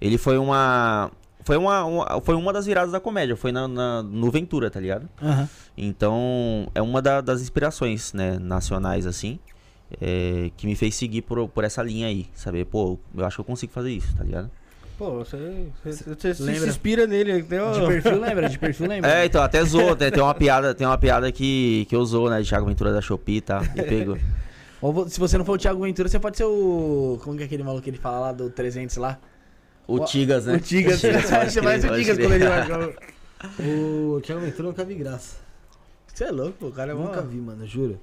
Ele 0.00 0.16
foi 0.18 0.38
uma. 0.38 1.10
Foi 1.42 1.56
uma, 1.56 1.84
uma- 1.84 2.20
foi 2.22 2.34
uma 2.34 2.52
das 2.52 2.66
viradas 2.66 2.92
da 2.92 3.00
comédia, 3.00 3.34
foi 3.36 3.50
na, 3.52 3.66
na- 3.66 4.02
no 4.02 4.30
Ventura, 4.30 4.70
tá 4.70 4.78
ligado? 4.78 5.08
Aham. 5.22 5.48
Então, 5.76 6.68
é 6.74 6.82
uma 6.82 7.00
da- 7.00 7.20
das 7.22 7.40
inspirações, 7.40 8.12
né, 8.12 8.38
nacionais, 8.38 9.06
assim, 9.06 9.38
é, 10.00 10.50
que 10.56 10.66
me 10.66 10.76
fez 10.76 10.94
seguir 10.94 11.22
por, 11.22 11.48
por 11.48 11.64
essa 11.64 11.82
linha 11.82 12.06
aí, 12.08 12.26
saber, 12.34 12.66
pô, 12.66 12.98
eu 13.16 13.24
acho 13.24 13.36
que 13.36 13.40
eu 13.40 13.44
consigo 13.44 13.72
fazer 13.72 13.90
isso, 13.90 14.14
tá 14.14 14.22
ligado? 14.22 14.50
Pô, 15.00 15.12
você, 15.24 15.66
você, 15.82 16.04
você 16.04 16.34
se 16.34 16.68
inspira 16.68 17.06
nele. 17.06 17.38
Entendeu? 17.38 17.72
De 17.72 17.86
perfil 17.86 18.20
lembra? 18.20 18.48
De 18.50 18.58
perfil 18.58 18.86
lembra? 18.86 19.10
É, 19.10 19.24
então, 19.24 19.42
até 19.42 19.64
zoou, 19.64 19.96
tem, 19.96 20.10
tem 20.10 20.22
uma 20.22 20.34
piada, 20.34 20.74
tem 20.74 20.86
uma 20.86 20.98
piada 20.98 21.32
que, 21.32 21.86
que 21.88 21.96
eu 21.96 22.04
zoou, 22.04 22.28
né, 22.28 22.42
de 22.42 22.46
Thiago 22.46 22.66
Ventura 22.66 22.92
da 22.92 23.00
Shopee, 23.00 23.40
tá, 23.40 23.62
e 23.74 23.82
pegou. 23.82 24.18
Ou 24.82 25.08
se 25.08 25.18
você 25.18 25.38
não 25.38 25.44
for 25.46 25.54
o 25.54 25.58
Thiago 25.58 25.82
Ventura, 25.82 26.06
você 26.06 26.18
pode 26.20 26.36
ser 26.36 26.44
o. 26.44 27.18
Como 27.24 27.34
que 27.34 27.44
é 27.44 27.46
aquele 27.46 27.62
maluco 27.62 27.82
que 27.82 27.88
ele 27.88 27.96
fala 27.96 28.20
lá 28.20 28.32
do 28.32 28.50
300 28.50 28.98
lá? 28.98 29.18
O 29.86 30.00
Tigas, 30.00 30.44
né? 30.44 30.56
O 30.56 30.60
Tigas. 30.60 31.00
Você 31.00 31.60
vai 31.62 31.80
ser 31.80 31.90
o 31.90 31.96
Tigas 31.96 32.18
quando 32.20 32.32
ele. 32.34 32.44
O 34.16 34.20
Thiago 34.20 34.42
Ventura 34.42 34.64
eu 34.64 34.70
nunca 34.72 34.84
vi 34.84 34.94
graça. 34.96 35.36
Você 36.12 36.24
é 36.24 36.30
louco, 36.30 36.52
pô, 36.60 36.66
o 36.66 36.72
cara 36.72 36.92
é 36.92 36.94
nunca 36.94 37.22
mó- 37.22 37.26
vi, 37.26 37.38
mano, 37.38 37.66
juro. 37.66 37.98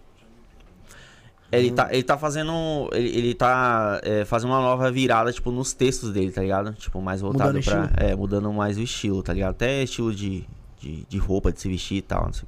Ele 1.51 1.71
tá, 1.71 1.87
ele 1.93 2.03
tá 2.03 2.17
fazendo. 2.17 2.89
Ele, 2.93 3.07
ele 3.09 3.33
tá 3.33 4.01
é, 4.03 4.25
fazendo 4.25 4.49
uma 4.49 4.59
nova 4.61 4.91
virada, 4.91 5.31
tipo, 5.31 5.49
nos 5.51 5.71
textos 5.73 6.11
dele, 6.11 6.31
tá 6.31 6.41
ligado? 6.41 6.73
Tipo, 6.73 7.01
mais 7.01 7.21
voltado 7.21 7.53
Mudando 7.57 7.63
pra. 7.63 7.89
É, 8.05 8.15
mudando 8.15 8.51
mais 8.51 8.77
o 8.77 8.81
estilo, 8.81 9.23
tá 9.23 9.31
ligado? 9.33 9.51
Até 9.51 9.81
estilo 9.83 10.13
de, 10.13 10.43
de, 10.79 11.05
de 11.07 11.17
roupa, 11.17 11.51
de 11.51 11.61
se 11.61 11.69
vestir 11.69 11.97
e 11.97 12.01
tal. 12.01 12.25
Não 12.25 12.33
sei. 12.33 12.47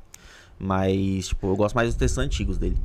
Mas, 0.60 1.30
tipo, 1.30 1.48
eu 1.48 1.56
gosto 1.56 1.76
mais 1.76 1.88
dos 1.88 1.96
textos 1.96 2.18
antigos 2.18 2.58
dele. 2.58 2.76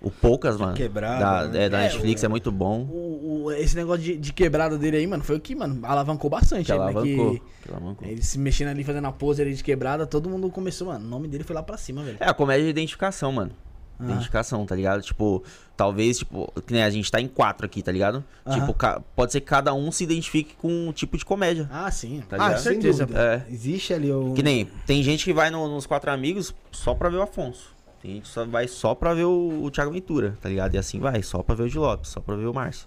O 0.00 0.10
Poucas, 0.10 0.56
mano. 0.58 0.74
quebrada, 0.74 1.18
Da, 1.18 1.48
né? 1.48 1.64
é, 1.64 1.68
da 1.68 1.78
É, 1.80 1.82
Netflix 1.84 2.22
o- 2.22 2.26
é 2.26 2.28
muito 2.28 2.52
bom. 2.52 2.82
O, 2.82 3.44
o- 3.46 3.52
esse 3.52 3.74
negócio 3.74 4.02
de, 4.04 4.16
de 4.18 4.32
quebrada 4.34 4.76
dele 4.78 4.98
aí, 4.98 5.06
mano, 5.06 5.24
foi 5.24 5.34
o 5.36 5.40
que, 5.40 5.54
mano, 5.56 5.80
alavancou 5.84 6.28
bastante. 6.30 6.66
Que 6.66 6.72
ele, 6.72 6.84
né? 6.84 6.92
Que 6.92 7.42
que 7.62 7.72
alavancou. 7.72 8.06
ele 8.08 8.22
se 8.22 8.38
mexendo 8.38 8.68
ali, 8.68 8.84
fazendo 8.84 9.06
a 9.06 9.12
pose 9.12 9.40
ali 9.42 9.54
de 9.54 9.64
quebrada, 9.64 10.06
todo 10.06 10.28
mundo 10.28 10.48
começou, 10.50 10.88
mano. 10.88 11.04
O 11.04 11.08
nome 11.08 11.26
dele 11.26 11.42
foi 11.42 11.56
lá 11.56 11.62
pra 11.62 11.76
cima, 11.78 12.02
velho. 12.02 12.18
É, 12.20 12.28
a 12.28 12.34
comédia 12.34 12.64
de 12.64 12.70
identificação, 12.70 13.32
mano. 13.32 13.50
Ah. 13.98 14.04
Identificação, 14.04 14.66
tá 14.66 14.74
ligado? 14.74 15.02
Tipo, 15.02 15.42
talvez, 15.76 16.18
tipo, 16.18 16.52
que 16.66 16.72
nem 16.72 16.82
a 16.82 16.90
gente 16.90 17.10
tá 17.10 17.20
em 17.20 17.28
quatro 17.28 17.64
aqui, 17.64 17.82
tá 17.82 17.92
ligado? 17.92 18.24
Aham. 18.44 18.60
Tipo, 18.60 18.76
pode 19.14 19.32
ser 19.32 19.40
que 19.40 19.46
cada 19.46 19.72
um 19.72 19.92
se 19.92 20.04
identifique 20.04 20.54
com 20.56 20.88
um 20.88 20.92
tipo 20.92 21.16
de 21.16 21.24
comédia. 21.24 21.68
Ah, 21.70 21.90
sim. 21.90 22.22
Tá 22.28 22.36
ah, 22.38 22.56
Certeza, 22.56 23.06
dúvida. 23.06 23.44
É. 23.48 23.52
Existe 23.52 23.94
ali 23.94 24.10
o... 24.10 24.32
Que 24.34 24.42
nem, 24.42 24.66
tem 24.86 25.02
gente 25.02 25.24
que 25.24 25.32
vai 25.32 25.50
no- 25.50 25.68
nos 25.68 25.86
quatro 25.86 26.10
amigos 26.10 26.54
só 26.72 26.94
pra 26.94 27.08
ver 27.08 27.16
o 27.18 27.22
Afonso. 27.22 27.72
Tem 28.02 28.14
gente 28.14 28.22
que 28.24 28.28
só 28.28 28.44
vai 28.44 28.68
só 28.68 28.94
pra 28.94 29.14
ver 29.14 29.24
o, 29.24 29.62
o 29.62 29.70
Thiago 29.70 29.90
Ventura, 29.92 30.36
tá 30.40 30.48
ligado? 30.48 30.74
E 30.74 30.78
assim 30.78 30.98
vai, 30.98 31.22
só 31.22 31.42
pra 31.42 31.54
ver 31.54 31.62
o 31.62 31.68
de 31.70 31.78
Lopes, 31.78 32.10
só 32.10 32.20
pra 32.20 32.36
ver 32.36 32.46
o 32.46 32.52
Márcio. 32.52 32.86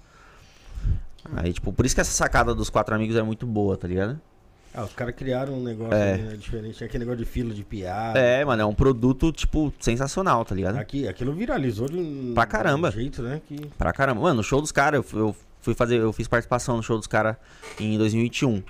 Aí, 1.36 1.52
tipo, 1.52 1.74
por 1.74 1.86
isso 1.86 1.96
que 1.96 2.02
essa 2.02 2.12
sacada 2.12 2.54
dos 2.54 2.70
quatro 2.70 2.94
amigos 2.96 3.16
é 3.16 3.24
muito 3.24 3.46
boa, 3.46 3.76
tá 3.76 3.88
ligado? 3.88 4.20
Ah, 4.80 4.84
os 4.84 4.94
caras 4.94 5.16
criaram 5.16 5.54
um 5.56 5.64
negócio 5.64 5.94
É. 5.96 6.18
né, 6.18 6.36
diferente. 6.38 6.84
Aquele 6.84 7.04
negócio 7.04 7.26
de 7.26 7.26
fila 7.26 7.52
de 7.54 7.64
piada. 7.64 8.20
É, 8.20 8.46
mano, 8.46 8.62
é 8.62 8.66
um 8.66 8.76
produto, 8.76 9.32
tipo, 9.32 9.74
sensacional, 9.80 10.46
tá 10.46 10.54
ligado? 10.54 10.78
Aqui, 10.78 11.08
aquilo 11.08 11.34
viralizou 11.34 11.88
de 11.90 11.98
um, 11.98 12.34
Pra 12.36 12.46
caramba. 12.46 12.92
de 12.92 12.98
um 12.98 13.00
jeito, 13.02 13.24
né? 13.24 13.42
Que... 13.48 13.66
Pra 13.78 13.92
caramba. 13.92 14.22
Mano, 14.22 14.42
o 14.42 14.44
show 14.44 14.62
dos 14.62 14.72
caras, 14.72 15.04
eu, 15.14 15.20
eu 15.20 15.36
fui 15.62 15.74
fazer, 15.74 15.98
eu 16.00 16.14
fiz 16.14 16.28
participação 16.28 16.78
no 16.78 16.84
show 16.84 16.96
dos 16.96 17.08
caras 17.08 17.38
em 17.80 17.98
2021. 17.98 18.62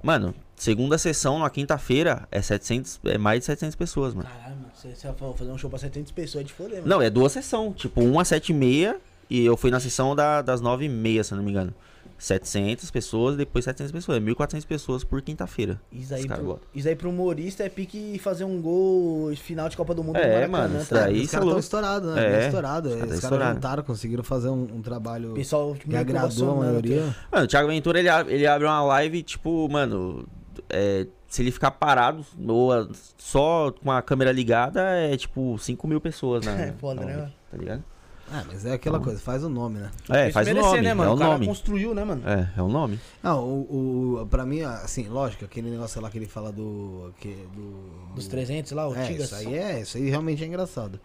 Mano, 0.00 0.32
segunda 0.54 0.96
sessão, 0.96 1.40
na 1.40 1.50
quinta-feira, 1.50 2.28
é 2.30 2.40
700, 2.40 3.00
é 3.06 3.18
mais 3.18 3.40
de 3.40 3.46
700 3.46 3.74
pessoas, 3.74 4.14
mano. 4.14 4.28
Caralho, 4.28 4.54
mano, 4.54 4.70
você, 4.72 4.94
você 4.94 5.08
vai 5.10 5.32
fazer 5.34 5.50
um 5.50 5.58
show 5.58 5.68
pra 5.68 5.78
700 5.80 6.12
pessoas 6.12 6.44
é 6.44 6.46
de 6.46 6.52
foder, 6.52 6.76
mano. 6.76 6.86
Não, 6.88 7.02
é 7.02 7.10
duas 7.10 7.32
sessões, 7.32 7.74
tipo, 7.74 8.00
uma 8.00 8.22
às 8.22 8.28
7 8.28 8.50
e 8.50 8.54
meia 8.54 8.96
e 9.28 9.44
eu 9.44 9.56
fui 9.56 9.72
na 9.72 9.80
sessão 9.80 10.14
da- 10.14 10.40
das 10.40 10.60
9 10.60 10.84
e 10.84 10.88
meia, 10.88 11.24
se 11.24 11.32
eu 11.32 11.36
não 11.36 11.42
me 11.44 11.50
engano. 11.50 11.74
700 12.18 12.90
pessoas, 12.90 13.36
depois 13.36 13.64
700 13.64 13.92
pessoas. 13.92 14.18
É 14.18 14.20
1.400 14.20 14.66
pessoas 14.66 15.04
por 15.04 15.22
quinta-feira. 15.22 15.80
Isso 15.92 16.12
aí, 16.14 16.20
Os 16.22 16.26
pro, 16.26 16.60
isso 16.74 16.88
aí 16.88 16.96
pro 16.96 17.10
humorista 17.10 17.62
é 17.62 17.68
pique 17.68 18.18
fazer 18.18 18.44
um 18.44 18.60
gol 18.60 19.34
final 19.36 19.68
de 19.68 19.76
Copa 19.76 19.94
do 19.94 20.02
Mundo 20.02 20.16
É, 20.16 20.46
Maracanã, 20.46 20.48
mano, 20.68 20.80
isso 20.80 20.90
tá? 20.94 21.00
daí- 21.02 21.14
Os 21.18 21.22
Isso 21.22 21.28
é 21.28 21.32
caras 21.32 21.32
estão 21.32 21.44
louco. 21.46 21.60
estourados, 21.60 22.14
né? 22.14 22.42
É, 22.42 22.46
estourado. 22.46 22.88
os 22.88 22.94
Os 22.94 23.00
caras 23.00 23.18
estourados. 23.22 23.54
juntaram, 23.54 23.82
conseguiram 23.84 24.24
fazer 24.24 24.48
um, 24.48 24.62
um 24.76 24.82
trabalho 24.82 25.32
Pessoal, 25.34 25.74
tipo, 25.74 25.90
que 25.90 25.96
agradou 25.96 26.26
a 26.26 26.30
promocionando, 26.30 26.64
maioria. 26.66 27.16
Mano, 27.32 27.44
o 27.44 27.48
Thiago 27.48 27.68
Ventura, 27.68 27.98
ele, 28.00 28.08
abre- 28.08 28.34
ele 28.34 28.46
abre 28.46 28.66
uma 28.66 28.82
live, 28.82 29.22
tipo, 29.22 29.68
mano, 29.70 30.26
é, 30.68 31.06
se 31.28 31.42
ele 31.42 31.50
ficar 31.52 31.70
parado, 31.70 32.24
ou 32.46 32.88
só 33.16 33.70
com 33.72 33.90
a 33.92 34.02
câmera 34.02 34.32
ligada, 34.32 34.80
é 34.96 35.16
tipo 35.16 35.56
5 35.58 35.86
mil 35.86 36.00
pessoas 36.00 36.44
na, 36.44 36.52
É 36.60 36.72
foda, 36.72 37.00
na 37.02 37.06
né? 37.06 37.30
Tá 37.50 37.56
ligado? 37.56 37.84
Ah, 38.30 38.44
mas 38.46 38.64
é 38.66 38.72
aquela 38.74 39.00
coisa, 39.00 39.18
faz 39.20 39.42
o 39.42 39.48
nome, 39.48 39.78
né? 39.78 39.90
É, 40.10 40.24
Isso 40.24 40.32
faz 40.34 40.46
o 40.46 40.50
merecer, 40.50 40.70
nome, 40.70 40.82
né, 40.82 40.94
mano? 40.94 41.10
é 41.10 41.14
o 41.14 41.18
cara 41.18 41.32
nome. 41.32 41.46
construiu, 41.46 41.94
né, 41.94 42.04
mano? 42.04 42.22
É, 42.28 42.48
é 42.58 42.62
o 42.62 42.68
nome. 42.68 43.00
Não, 43.22 43.42
o, 43.42 44.20
o, 44.22 44.26
pra 44.26 44.44
mim, 44.44 44.60
assim, 44.62 45.08
lógico, 45.08 45.44
aquele 45.44 45.70
negócio 45.70 46.00
lá 46.00 46.10
que 46.10 46.18
ele 46.18 46.26
fala 46.26 46.52
do. 46.52 47.12
Que, 47.20 47.28
do 47.54 48.14
Dos 48.14 48.26
do- 48.26 48.30
300 48.30 48.72
lá, 48.72 48.88
o 48.88 48.94
É, 48.94 49.06
Tigas. 49.06 49.26
isso 49.26 49.34
aí 49.34 49.54
é, 49.54 49.80
isso 49.80 49.96
aí 49.96 50.10
realmente 50.10 50.42
é 50.44 50.46
engraçado. 50.46 51.00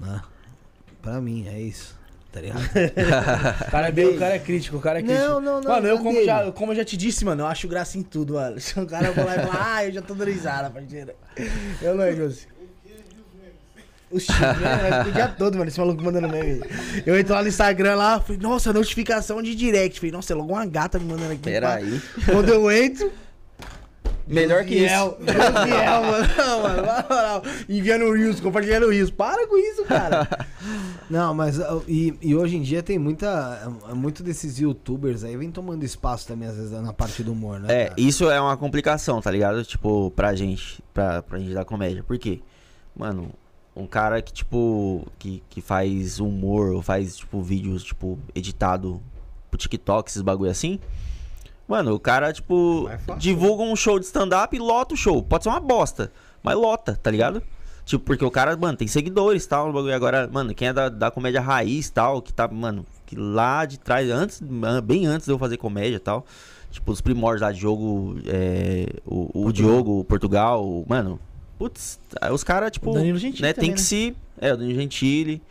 Né? 0.00 0.20
Pra 1.00 1.20
mim, 1.20 1.46
é 1.46 1.60
isso. 1.60 1.96
Tá 2.32 2.40
ligado? 2.42 2.60
O 3.66 3.70
cara 3.70 3.88
é 3.88 3.92
bem, 3.92 4.06
o 4.08 4.18
cara 4.18 4.34
é 4.34 4.38
crítico, 4.38 4.76
o 4.76 4.80
cara 4.80 4.98
é 4.98 5.02
crítico. 5.02 5.24
Não, 5.26 5.40
não, 5.40 5.60
não, 5.60 5.70
Mano, 5.70 5.86
eu 5.86 5.94
não 5.96 6.02
como 6.02 6.12
dele. 6.14 6.26
já, 6.26 6.52
como 6.52 6.72
eu 6.72 6.76
já 6.76 6.84
te 6.84 6.96
disse, 6.96 7.24
mano, 7.24 7.42
eu 7.42 7.46
acho 7.46 7.66
graça 7.66 7.96
em 7.96 8.02
tudo, 8.02 8.34
mano. 8.34 8.60
Se 8.60 8.78
o 8.80 8.86
cara 8.86 9.12
for 9.14 9.24
lá 9.24 9.36
e 9.36 9.46
falar, 9.46 9.74
ah, 9.76 9.84
eu 9.86 9.92
já 9.92 10.02
tô 10.02 10.12
dando 10.14 10.28
risada, 10.30 10.68
parceiro. 10.70 11.12
Eu 11.80 11.94
não 11.94 12.02
é, 12.04 12.14
Josi. 12.14 12.46
O 14.10 14.18
Chico, 14.18 14.40
né? 14.40 15.04
O 15.06 15.12
dia 15.12 15.28
todo, 15.28 15.58
mano, 15.58 15.68
esse 15.68 15.78
maluco 15.78 16.02
mandando 16.02 16.28
meme. 16.28 16.62
Eu 17.04 17.18
entro 17.18 17.34
lá 17.34 17.42
no 17.42 17.48
Instagram 17.48 17.94
lá, 17.94 18.20
falei, 18.20 18.40
nossa, 18.40 18.72
notificação 18.72 19.42
de 19.42 19.54
direct. 19.54 20.00
Falei, 20.00 20.12
nossa, 20.12 20.32
é 20.32 20.36
logo 20.36 20.52
uma 20.52 20.64
gata 20.64 20.98
me 20.98 21.04
mandando 21.04 21.32
aqui. 21.32 21.42
Pera 21.42 21.68
pá. 21.68 21.74
aí. 21.74 22.00
Quando 22.24 22.48
eu 22.48 22.70
entro. 22.70 23.10
Melhor 24.26 24.62
que 24.64 24.74
isso. 24.74 24.94
Josiel, 24.94 25.18
Josiel, 25.20 26.02
mano. 26.02 26.28
Não, 26.36 26.60
mano, 26.62 26.82
moral. 27.08 27.42
Enviando 27.66 28.12
Reels, 28.12 28.40
compartilhando 28.40 28.88
Reels. 28.90 29.10
Para 29.10 29.46
com 29.46 29.56
isso, 29.56 29.84
cara. 29.84 30.28
Não, 31.08 31.32
mas 31.32 31.58
e, 31.86 32.14
e 32.20 32.34
hoje 32.36 32.56
em 32.56 32.62
dia 32.62 32.82
tem 32.82 32.98
muita. 32.98 33.72
uh, 33.90 33.96
Muito 33.96 34.22
desses 34.22 34.58
youtubers 34.58 35.24
aí 35.24 35.34
vem 35.36 35.50
tomando 35.50 35.82
espaço 35.82 36.26
também, 36.26 36.46
às 36.46 36.56
vezes, 36.56 36.72
na 36.72 36.92
parte 36.92 37.22
do 37.22 37.32
humor, 37.32 37.58
né? 37.58 37.68
É, 37.74 37.84
cara? 37.88 37.94
isso 38.00 38.30
é 38.30 38.38
uma 38.38 38.54
complicação, 38.56 39.18
tá 39.22 39.30
ligado? 39.30 39.64
Tipo, 39.64 40.10
pra 40.10 40.34
gente, 40.34 40.82
pra, 40.92 41.22
pra 41.22 41.38
gente 41.38 41.54
da 41.54 41.64
comédia. 41.64 42.04
Por 42.06 42.18
quê? 42.18 42.40
Mano, 42.94 43.30
um 43.78 43.86
cara 43.86 44.20
que, 44.20 44.32
tipo, 44.32 45.06
que, 45.18 45.42
que 45.48 45.60
faz 45.60 46.18
humor, 46.20 46.72
ou 46.72 46.82
faz, 46.82 47.16
tipo, 47.16 47.40
vídeos, 47.40 47.84
tipo, 47.84 48.18
editado 48.34 49.00
pro 49.50 49.58
TikTok, 49.58 50.10
esses 50.10 50.22
bagulho 50.22 50.50
assim. 50.50 50.78
Mano, 51.66 51.94
o 51.94 52.00
cara, 52.00 52.32
tipo, 52.32 52.88
fácil. 53.06 53.16
divulga 53.18 53.62
um 53.62 53.76
show 53.76 53.98
de 53.98 54.06
stand-up 54.06 54.56
e 54.56 54.58
lota 54.58 54.94
o 54.94 54.96
show. 54.96 55.22
Pode 55.22 55.44
ser 55.44 55.50
uma 55.50 55.60
bosta, 55.60 56.10
mas 56.42 56.56
lota, 56.56 56.98
tá 57.02 57.10
ligado? 57.10 57.42
Tipo, 57.84 58.04
porque 58.04 58.24
o 58.24 58.30
cara, 58.30 58.56
mano, 58.56 58.76
tem 58.76 58.88
seguidores 58.88 59.44
e 59.44 59.48
tal, 59.48 59.68
no 59.68 59.72
bagulho. 59.72 59.94
Agora, 59.94 60.28
mano, 60.30 60.54
quem 60.54 60.68
é 60.68 60.72
da, 60.72 60.88
da 60.88 61.10
comédia 61.10 61.40
raiz 61.40 61.88
e 61.88 61.92
tal, 61.92 62.20
que 62.20 62.32
tá, 62.32 62.48
mano, 62.48 62.84
que 63.06 63.16
lá 63.16 63.64
de 63.64 63.78
trás, 63.78 64.10
antes, 64.10 64.42
bem 64.84 65.06
antes 65.06 65.26
de 65.26 65.32
eu 65.32 65.38
fazer 65.38 65.56
comédia 65.56 65.96
e 65.96 66.00
tal, 66.00 66.26
tipo, 66.70 66.90
os 66.92 67.00
primórdios 67.00 67.42
lá 67.42 67.52
de 67.52 67.58
jogo, 67.58 68.16
é, 68.26 68.86
o, 69.06 69.46
o 69.46 69.52
Diogo, 69.52 70.00
o 70.00 70.04
Portugal, 70.04 70.84
mano, 70.86 71.18
putz, 71.58 71.98
aí 72.20 72.30
os 72.32 72.44
caras, 72.44 72.70
tipo, 72.70 72.90
O 72.90 72.94
Danilo 72.94 73.18
Gentili 73.18 73.42
né, 73.42 73.52
também, 73.52 73.68
tem 73.70 73.74
que 73.74 73.80
né? 73.80 73.86
se, 73.86 74.16
é, 74.40 74.52
o 74.52 74.56
Danilo 74.56 74.80
Gentili, 74.80 75.42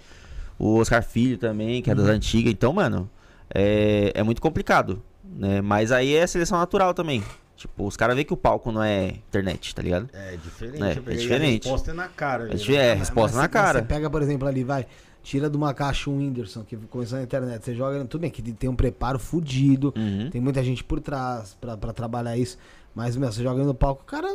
o 0.57 0.77
Oscar 0.77 1.03
Filho 1.03 1.37
também, 1.37 1.81
que 1.81 1.89
é 1.89 1.93
Uhum. 1.93 1.99
das 1.99 2.07
antigas, 2.09 2.51
então, 2.51 2.71
mano, 2.73 3.09
é, 3.53 4.11
é 4.15 4.23
muito 4.23 4.41
complicado, 4.41 5.01
né, 5.23 5.61
mas 5.61 5.91
aí 5.91 6.15
é 6.15 6.25
seleção 6.25 6.57
natural 6.57 6.93
também. 6.93 7.23
Tipo, 7.55 7.87
os 7.87 7.97
caras 7.97 8.13
veem 8.15 8.23
que 8.25 8.33
o 8.33 8.37
palco 8.37 8.71
não 8.71 8.83
é 8.83 9.07
internet, 9.07 9.73
tá 9.73 9.81
ligado? 9.81 10.07
É 10.13 10.37
diferente. 10.37 10.83
É, 10.83 10.93
peguei 10.95 11.13
é 11.13 11.17
diferente. 11.17 11.67
A 11.67 11.71
resposta 11.71 11.89
é 11.89 11.93
na 11.95 12.07
cara. 12.07 12.43
É, 12.43 12.55
né? 12.55 12.75
é, 12.75 12.93
resposta 12.93 13.35
mas 13.35 13.43
na 13.43 13.47
cara. 13.49 13.79
Você 13.79 13.85
pega, 13.85 14.09
por 14.11 14.21
exemplo, 14.21 14.47
ali, 14.47 14.63
vai, 14.63 14.85
tira 15.23 15.49
de 15.49 15.57
uma 15.57 15.73
caixa 15.73 16.07
um 16.07 16.17
Whindersson, 16.19 16.63
que 16.63 16.77
começou 16.77 17.17
na 17.17 17.23
internet, 17.23 17.65
você 17.65 17.73
joga, 17.73 18.05
tudo 18.05 18.21
bem, 18.21 18.29
que 18.29 18.43
tem 18.43 18.69
um 18.69 18.75
preparo 18.75 19.17
fudido, 19.17 19.91
Uhum. 19.97 20.29
tem 20.29 20.39
muita 20.39 20.63
gente 20.63 20.83
por 20.83 20.99
trás 20.99 21.57
pra, 21.59 21.75
pra 21.75 21.91
trabalhar 21.93 22.37
isso, 22.37 22.59
mas, 22.93 23.15
meu, 23.15 23.31
você 23.31 23.41
joga 23.41 23.63
no 23.63 23.73
palco, 23.73 24.03
o 24.03 24.05
cara 24.05 24.27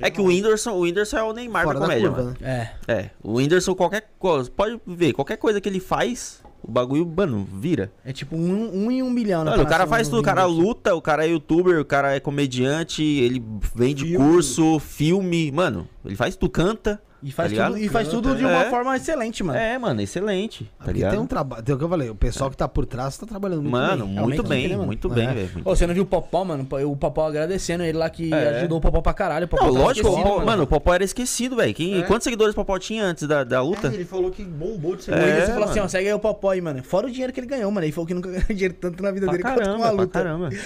É 0.00 0.10
que 0.10 0.20
o 0.20 0.24
Whindersson, 0.24 0.72
o 0.72 0.80
Whindersson 0.80 1.16
é 1.18 1.22
o 1.22 1.32
Neymar 1.32 1.64
fora 1.64 1.80
da 1.80 1.86
da 1.86 1.92
comédia, 1.92 2.08
curva, 2.08 2.24
mano. 2.24 2.36
né? 2.40 2.70
É. 2.86 2.92
É, 2.92 3.10
o 3.22 3.34
Whindersson, 3.34 3.74
qualquer 3.74 4.10
coisa, 4.18 4.50
pode 4.50 4.80
ver, 4.86 5.12
qualquer 5.12 5.36
coisa 5.36 5.60
que 5.60 5.68
ele 5.68 5.80
faz, 5.80 6.42
o 6.62 6.70
bagulho, 6.70 7.04
mano, 7.06 7.46
vira. 7.52 7.90
É 8.04 8.12
tipo 8.12 8.36
um, 8.36 8.84
um 8.86 8.90
em 8.90 9.02
um 9.02 9.10
milhão, 9.10 9.44
né? 9.44 9.50
Mano, 9.50 9.62
o 9.64 9.66
cara 9.66 9.86
faz 9.86 10.08
tudo, 10.08 10.20
o 10.20 10.22
cara 10.22 10.44
luta, 10.44 10.94
o 10.94 11.02
cara 11.02 11.26
é 11.26 11.30
youtuber, 11.30 11.80
o 11.80 11.84
cara 11.84 12.14
é 12.14 12.20
comediante, 12.20 13.02
ele 13.02 13.42
vende 13.74 14.04
Filme. 14.04 14.16
curso, 14.24 14.78
filme, 14.78 15.50
mano, 15.50 15.88
ele 16.04 16.16
faz 16.16 16.36
tudo, 16.36 16.50
canta. 16.50 17.02
E 17.22 17.30
faz, 17.30 17.52
tá 17.52 17.66
tudo, 17.68 17.78
e 17.78 17.88
faz 17.88 18.08
tudo 18.08 18.34
de 18.34 18.44
uma 18.44 18.64
É. 18.64 18.70
forma 18.70 18.96
excelente, 18.96 19.44
mano. 19.44 19.56
É, 19.58 19.78
mano, 19.78 20.00
excelente, 20.00 20.64
tá 20.64 20.70
Porque 20.78 20.92
ligado? 20.94 21.10
tem 21.12 21.20
um 21.20 21.26
trabalho, 21.26 21.62
tem 21.62 21.72
o 21.74 21.78
que 21.78 21.84
eu 21.84 21.88
falei, 21.88 22.10
o 22.10 22.14
pessoal 22.16 22.50
que 22.50 22.56
tá 22.56 22.66
por 22.66 22.84
trás 22.84 23.16
tá 23.16 23.24
trabalhando 23.26 23.62
muito 23.62 23.70
Mano, 23.72 24.06
bem. 24.06 24.18
É, 24.18 24.20
muito 24.22 24.42
bem, 24.42 24.62
né, 24.68 24.74
mano? 24.74 24.86
muito 24.86 25.12
É. 25.12 25.14
bem, 25.14 25.26
velho. 25.28 25.50
muito 25.54 25.68
Ô, 25.68 25.76
você 25.76 25.86
não 25.86 25.94
viu 25.94 26.02
o 26.02 26.06
Popó, 26.06 26.44
mano? 26.44 26.66
O 26.84 26.96
Popó 26.96 27.26
agradecendo 27.28 27.84
ele 27.84 27.96
lá 27.96 28.10
que 28.10 28.34
É. 28.34 28.58
ajudou 28.58 28.78
o 28.78 28.80
Popó 28.80 29.00
pra 29.00 29.14
caralho. 29.14 29.46
O 29.46 29.48
Popó 29.48 29.64
Não, 29.66 29.72
lógico, 29.72 30.08
o 30.08 30.16
Popó- 30.22 30.44
mano, 30.44 30.62
o 30.64 30.66
Popó 30.66 30.94
era 30.94 31.04
esquecido, 31.04 31.54
velho. 31.56 31.72
Quem- 31.72 32.00
É. 32.00 32.02
Quantos 32.02 32.24
seguidores 32.24 32.52
o 32.52 32.56
Popó 32.56 32.76
tinha 32.78 33.04
antes 33.04 33.26
da, 33.28 33.44
da 33.44 33.62
luta? 33.62 33.86
É, 33.86 33.94
ele 33.94 34.04
falou 34.04 34.30
que 34.32 34.42
bombou 34.42 34.96
de 34.96 35.02
O 35.02 35.04
segundo. 35.04 35.22
É, 35.22 35.42
falou 35.42 35.60
mano. 35.60 35.70
assim, 35.70 35.80
ó, 35.80 35.86
segue 35.86 36.08
aí 36.08 36.14
o 36.14 36.18
Popó 36.18 36.50
aí, 36.50 36.60
mano. 36.60 36.82
Fora 36.82 37.06
o 37.06 37.10
dinheiro 37.10 37.32
que 37.32 37.38
ele 37.38 37.46
ganhou, 37.46 37.70
mano. 37.70 37.84
Ele 37.86 37.92
falou 37.92 38.06
que 38.08 38.14
nunca 38.14 38.28
ganhou 38.32 38.44
dinheiro 38.48 38.74
tanto 38.74 39.00
na 39.00 39.12
vida 39.12 39.26
Pra 39.26 39.32
dele 39.32 39.42
quanto 39.44 39.54
com 39.54 39.60
a 39.62 39.64
caramba, 39.64 39.90
luta. 39.90 40.12
caramba. 40.18 40.48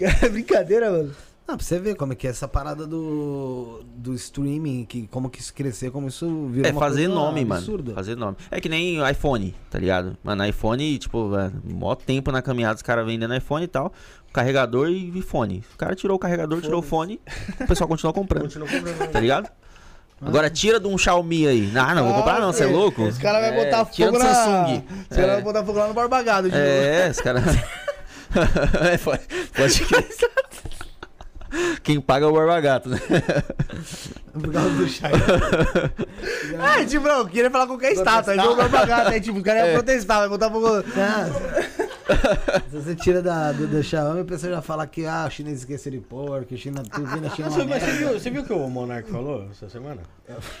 É 0.00 0.28
brincadeira, 0.28 0.92
mano. 0.92 1.10
Ah, 1.50 1.56
pra 1.56 1.64
você 1.64 1.78
ver 1.78 1.94
como 1.94 2.12
é 2.12 2.14
que 2.16 2.26
é 2.26 2.30
essa 2.30 2.46
parada 2.46 2.86
do, 2.86 3.80
do 3.96 4.12
streaming, 4.14 4.84
que, 4.84 5.06
como 5.06 5.30
que 5.30 5.40
isso 5.40 5.54
crescer, 5.54 5.90
como 5.90 6.06
isso 6.08 6.46
virou 6.48 6.68
É 6.68 6.72
uma 6.72 6.78
fazer 6.78 7.06
coisa 7.06 7.14
nome, 7.14 7.40
absurda. 7.50 7.84
mano. 7.84 7.94
Fazer 7.94 8.16
nome. 8.16 8.36
É 8.50 8.60
que 8.60 8.68
nem 8.68 8.98
iPhone, 9.10 9.54
tá 9.70 9.78
ligado? 9.78 10.14
Mano, 10.22 10.44
iPhone, 10.44 10.98
tipo, 10.98 11.28
mano, 11.28 11.62
mó 11.64 11.94
tempo 11.94 12.30
na 12.30 12.42
caminhada 12.42 12.76
os 12.76 12.82
caras 12.82 13.06
vendendo 13.06 13.34
iPhone 13.34 13.64
e 13.64 13.68
tal. 13.68 13.90
Carregador 14.30 14.90
e 14.90 15.22
fone. 15.22 15.64
O 15.74 15.78
cara 15.78 15.94
tirou 15.96 16.16
o 16.16 16.18
carregador, 16.18 16.60
tirou 16.60 16.80
o 16.80 16.82
fone, 16.82 17.18
o 17.62 17.66
pessoal 17.66 17.88
continuou 17.88 18.12
comprando. 18.12 18.42
Continua 18.42 18.68
comprando. 18.68 19.10
Tá 19.10 19.18
ligado? 19.18 19.48
Agora 20.20 20.50
tira 20.50 20.78
de 20.78 20.86
um 20.86 20.98
Xiaomi 20.98 21.46
aí. 21.46 21.72
Ah, 21.74 21.94
não, 21.94 22.04
vou 22.04 22.14
comprar 22.14 22.40
não, 22.40 22.52
você 22.52 22.64
é 22.64 22.66
louco? 22.66 23.04
Os 23.04 23.16
caras 23.16 23.40
vão 23.48 23.58
É, 23.58 23.64
botar 23.64 23.84
tira 23.86 24.08
fogo 24.12 24.18
do 24.22 24.24
na... 24.28 24.34
Samsung. 24.34 24.84
Os 25.10 25.16
caras 25.16 25.30
É. 25.30 25.34
vão 25.36 25.42
botar 25.44 25.64
fogo 25.64 25.78
lá 25.78 25.88
no 25.88 25.94
Barbagado 25.94 26.50
de 26.50 26.54
novo. 26.56 26.66
É, 26.68 27.08
os 27.08 27.20
caras. 27.20 27.42
É, 28.92 28.98
pode, 28.98 29.22
pode 29.56 29.84
crer. 29.86 30.06
Quem 31.82 32.00
paga 32.00 32.26
é 32.26 32.28
o 32.28 32.32
Barbagato, 32.32 32.88
né? 32.90 32.98
Por 34.32 34.52
causa 34.52 34.70
do 34.70 34.88
chá. 34.88 35.08
Ah, 36.60 36.84
tipo, 36.84 37.06
não, 37.06 37.24
queria 37.26 37.50
falar 37.50 37.66
com 37.66 37.74
qualquer 37.74 37.92
estátua. 37.92 38.32
Aí 38.32 38.38
viu 38.40 38.52
o 38.52 38.56
Barbagado, 38.56 39.10
aí 39.10 39.20
tipo, 39.20 39.38
o 39.38 39.42
cara 39.42 39.60
ia 39.60 39.66
É. 39.66 39.72
protestar, 39.74 40.18
vai 40.20 40.28
botar 40.28 40.50
fogo... 40.50 40.66
Ah, 40.96 41.87
se 42.68 42.76
você 42.76 42.94
tira 42.94 43.22
da, 43.22 43.52
do, 43.52 43.66
do 43.66 43.82
Xiaomi, 43.82 44.20
a 44.20 44.24
pessoa 44.24 44.52
já 44.52 44.62
fala 44.62 44.86
que 44.86 45.04
ah, 45.06 45.26
o 45.26 45.30
chinês 45.30 45.58
esqueceu 45.58 45.92
de 45.92 46.00
pôr, 46.00 46.44
que 46.44 46.54
a 46.54 46.58
China 46.58 46.82
tudo 46.82 47.06
vem 47.06 47.20
na 47.20 47.30
China. 47.30 47.50
Você, 47.50 47.64
você 47.64 47.92
viu, 47.92 48.12
você 48.12 48.30
viu 48.30 48.42
o 48.42 48.44
que 48.44 48.52
o 48.52 48.68
Monark 48.68 49.10
falou 49.10 49.48
essa 49.50 49.68
semana? 49.68 50.02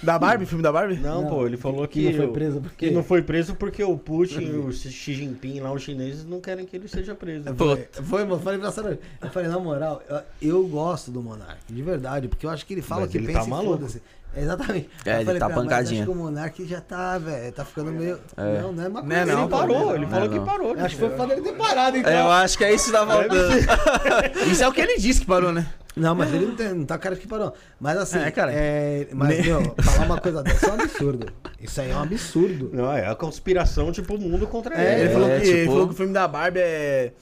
Da 0.02 0.18
Barbie? 0.18 0.46
Filme 0.46 0.62
da 0.62 0.72
Barbie? 0.72 0.96
Não, 0.96 1.22
Não, 1.22 1.28
pô, 1.28 1.46
ele 1.46 1.56
falou 1.56 1.86
que, 1.86 2.00
que 2.00 2.10
não 2.10 2.16
foi 2.16 2.32
preso 2.32 2.60
por 2.60 2.70
quê? 2.72 2.88
que 2.88 2.94
não 2.94 3.02
foi 3.02 3.22
preso 3.22 3.54
porque 3.54 3.84
o 3.84 3.98
Putin 3.98 4.40
e 4.40 4.50
o 4.56 4.72
Xi 4.72 5.14
Jinping 5.14 5.60
lá, 5.60 5.72
os 5.72 5.82
chineses, 5.82 6.24
não 6.24 6.40
querem 6.40 6.66
que 6.66 6.76
ele 6.76 6.88
seja 6.88 7.14
preso. 7.14 7.54
Foi, 7.54 7.88
foi, 7.92 8.24
mano. 8.24 8.40
Falei 8.40 8.58
pra 8.58 8.70
Sara, 8.70 8.98
eu 9.20 9.30
falei, 9.30 9.48
na 9.48 9.58
moral, 9.58 10.02
eu, 10.40 10.50
eu 10.50 10.66
gosto 10.66 11.10
do 11.10 11.22
Monark, 11.22 11.60
de 11.68 11.82
verdade, 11.82 12.28
porque 12.28 12.46
eu 12.46 12.50
acho 12.50 12.64
que 12.66 12.74
ele 12.74 12.82
fala 12.82 13.02
Mas 13.02 13.10
o 13.10 13.12
que 13.12 13.18
ele 13.18 13.26
pensa 13.26 13.40
tá 13.40 13.46
maluco. 13.46 13.86
Foda-se. 14.30 14.44
Exatamente. 14.44 14.90
É, 15.04 15.10
Eu 15.10 15.14
ele 15.16 15.24
falei 15.24 15.40
tá 15.40 15.46
pra 15.46 15.54
pancadinha. 15.56 16.02
Acho 16.02 16.12
que 16.12 16.18
o 16.18 16.20
Monark 16.22 16.66
já 16.66 16.80
tá, 16.80 17.18
velho, 17.18 17.52
tá 17.52 17.64
ficando 17.64 17.90
meio. 17.92 18.18
É. 18.36 18.60
Não, 18.60 18.72
não 18.72 18.84
é 18.84 18.88
uma 18.88 19.02
Não 19.02 19.16
é 19.16 19.18
coisa. 19.24 19.32
não, 19.34 19.40
ele 19.42 19.50
parou, 19.50 19.94
ele 19.94 20.04
Não, 20.04 20.10
falou 20.10 20.28
não. 20.28 20.38
que 20.38 20.44
parou. 20.44 20.72
Acho 20.78 20.94
que 20.96 21.00
foi 21.00 21.16
foda 21.16 21.32
ele 21.32 21.42
ter 21.42 21.52
parado, 21.56 21.96
então. 21.96 22.12
É, 22.12 22.20
eu 22.20 22.30
acho 22.30 22.58
que 22.58 22.64
é 22.64 22.74
isso 22.74 22.86
que 22.86 22.92
tá 22.92 23.06
faltando. 23.06 23.58
Isso 24.50 24.62
é 24.62 24.68
o 24.68 24.72
que 24.72 24.80
ele 24.80 24.98
disse 24.98 25.20
que 25.20 25.26
parou, 25.26 25.52
né? 25.52 25.66
Não, 25.96 26.14
mas 26.14 26.32
ele 26.32 26.46
não, 26.46 26.54
tem, 26.54 26.68
não 26.74 26.84
tá 26.86 26.96
cara 26.96 27.16
que 27.16 27.26
parou. 27.26 27.52
Mas 27.80 27.96
assim, 27.98 28.18
É, 28.20 28.30
cara. 28.30 28.52
é, 28.54 29.08
mas, 29.12 29.44
meu, 29.44 29.74
falar 29.82 30.06
uma 30.06 30.20
coisa 30.20 30.42
dessa 30.44 30.66
é 30.66 30.70
um 30.70 30.74
absurdo. 30.74 31.26
Isso 31.60 31.80
aí 31.80 31.90
é 31.90 31.94
um 31.96 32.02
absurdo. 32.02 32.70
Não, 32.72 32.92
é 32.92 33.08
a 33.08 33.14
conspiração, 33.16 33.90
tipo, 33.90 34.14
o 34.14 34.20
mundo 34.20 34.46
contra 34.46 34.76
É, 34.80 34.92
ele. 34.92 35.00
ele, 35.02 35.12
falou 35.12 35.28
que, 35.30 35.40
tipo- 35.40 35.56
ele 35.56 35.66
falou 35.66 35.86
que 35.88 35.94
o 35.94 35.96
filme 35.96 36.12
da 36.12 36.28
Barbie 36.28 36.60
é. 36.60 37.12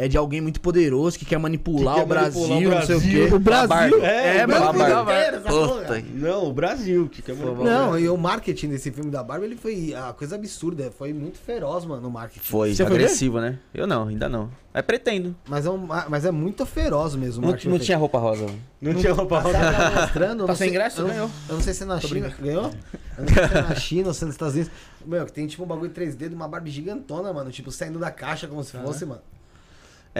É 0.00 0.06
de 0.06 0.16
alguém 0.16 0.40
muito 0.40 0.60
poderoso 0.60 1.18
que 1.18 1.24
quer 1.24 1.38
manipular, 1.38 1.96
Que 1.96 2.00
o, 2.00 2.04
quer 2.04 2.08
Brasil, 2.08 2.48
manipular 2.48 2.76
o 2.76 2.78
não 2.80 2.86
sei 2.86 2.94
o 2.96 3.00
Brasil. 3.00 3.28
quê. 3.28 3.34
O 3.34 3.38
Brasil? 3.40 4.04
É, 4.04 4.36
É, 4.38 4.46
o 4.46 4.48
mano, 4.48 4.72
Brasil. 5.04 5.40
Puta. 5.42 6.04
Não, 6.14 6.44
o 6.46 6.52
Brasil, 6.52 7.08
que 7.08 7.20
quer 7.20 7.34
manipular. 7.34 7.64
Não, 7.72 7.98
e 7.98 8.08
o 8.08 8.16
marketing 8.16 8.68
desse 8.68 8.90
filme 8.92 9.10
da 9.10 9.22
Barbie, 9.24 9.46
ele 9.46 9.56
foi 9.56 9.92
a 9.94 10.12
coisa 10.12 10.36
absurda. 10.36 10.90
Foi 10.96 11.12
muito 11.12 11.38
feroz, 11.38 11.84
mano, 11.84 12.06
o 12.06 12.10
marketing. 12.12 12.44
Foi 12.46 12.72
Você 12.74 12.84
foi 12.86 12.94
agressivo, 12.94 13.40
né? 13.40 13.58
Eu 13.74 13.86
não, 13.88 14.06
ainda 14.08 14.28
não. 14.28 14.48
É 14.72 14.80
pretendo. 14.82 15.34
Mas 15.48 15.66
é, 15.66 15.70
um, 15.70 15.78
mas 16.08 16.24
é 16.24 16.30
muito 16.30 16.64
feroz 16.64 17.16
mesmo 17.16 17.40
o 17.40 17.42
Não, 17.42 17.48
marketing. 17.50 17.68
não 17.70 17.78
tinha 17.80 17.98
roupa 17.98 18.18
rosa. 18.18 18.46
Não 18.80 18.94
tinha 18.94 19.12
roupa 19.12 19.40
rosa. 19.40 19.58
Tava 19.58 20.00
mostrando. 20.00 20.40
Tá 20.42 20.46
não 20.48 20.54
sem 20.54 20.56
sei- 20.56 20.68
ingresso? 20.68 21.00
Eu 21.00 21.04
não, 21.08 21.14
Ganhou. 21.14 21.30
eu 21.48 21.54
não 21.56 21.62
sei 21.62 21.74
se 21.74 21.82
é 21.82 21.86
na 21.86 22.00
China. 22.00 22.34
Ganhou? 22.40 22.70
Eu 23.16 23.24
não 23.24 23.28
sei 23.34 23.48
se 23.48 23.54
é 23.56 23.62
na 23.62 23.74
China 23.74 24.08
ou 24.08 24.14
se 24.14 24.22
é 24.22 24.26
nos 24.26 24.34
Estados 24.34 24.54
Unidos. 24.54 24.72
Meu, 25.04 25.26
que 25.26 25.32
tem 25.32 25.46
tipo 25.48 25.64
um 25.64 25.66
bagulho 25.66 25.90
3D 25.90 26.28
de 26.28 26.34
uma 26.36 26.46
Barbie 26.46 26.70
gigantona, 26.70 27.32
mano. 27.32 27.50
Tipo, 27.50 27.72
saindo 27.72 27.98
da 27.98 28.10
caixa 28.12 28.46
como 28.46 28.62
se 28.62 28.76
fosse, 28.76 29.04
mano. 29.04 29.20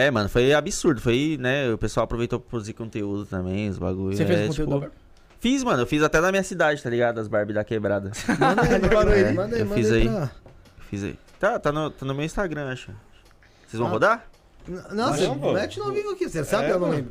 É, 0.01 0.09
mano, 0.11 0.29
foi 0.29 0.53
absurdo. 0.53 1.01
Foi, 1.01 1.37
né? 1.39 1.71
O 1.73 1.77
pessoal 1.77 2.05
aproveitou 2.05 2.39
pra 2.39 2.49
produzir 2.49 2.73
conteúdo 2.73 3.25
também, 3.25 3.67
os 3.69 3.77
bagulhos. 3.77 4.17
Você 4.17 4.25
fez 4.25 4.39
é, 4.39 4.43
o 4.43 4.47
conteúdo 4.47 4.65
tipo, 4.67 4.79
da 4.79 4.79
Barbie? 4.87 4.95
Fiz, 5.41 5.63
mano. 5.63 5.81
Eu 5.81 5.87
fiz 5.87 6.01
até 6.03 6.19
na 6.21 6.31
minha 6.31 6.43
cidade, 6.43 6.81
tá 6.81 6.89
ligado? 6.89 7.19
As 7.19 7.27
Barbie 7.27 7.53
da 7.53 7.63
quebrada. 7.63 8.11
Manda 8.39 8.61
aí, 8.61 8.79
manda 8.81 9.13
aí, 9.13 9.23
É, 9.23 9.31
manda 9.33 9.55
aí, 9.55 9.61
eu 9.61 9.65
manda 9.65 9.75
fiz 9.81 9.91
aí. 9.91 10.07
pra- 10.07 10.31
Fiz 10.89 11.03
aí. 11.03 11.19
Tá, 11.39 11.59
tá 11.59 11.71
no, 11.71 11.89
tá 11.89 12.05
no 12.05 12.13
meu 12.15 12.23
Instagram, 12.25 12.71
acho. 12.71 12.91
Vocês 13.67 13.77
vão 13.79 13.87
Ah. 13.87 13.91
rodar? 13.91 14.25
Não, 14.91 15.13
você 15.13 15.27
mete 15.53 15.79
no 15.79 15.91
vivo 15.91 16.11
aqui. 16.11 16.29
Você 16.29 16.43
sabe 16.43 16.69
É, 16.69 16.75
ou 16.75 16.79
não? 16.79 16.93
Se 16.93 17.03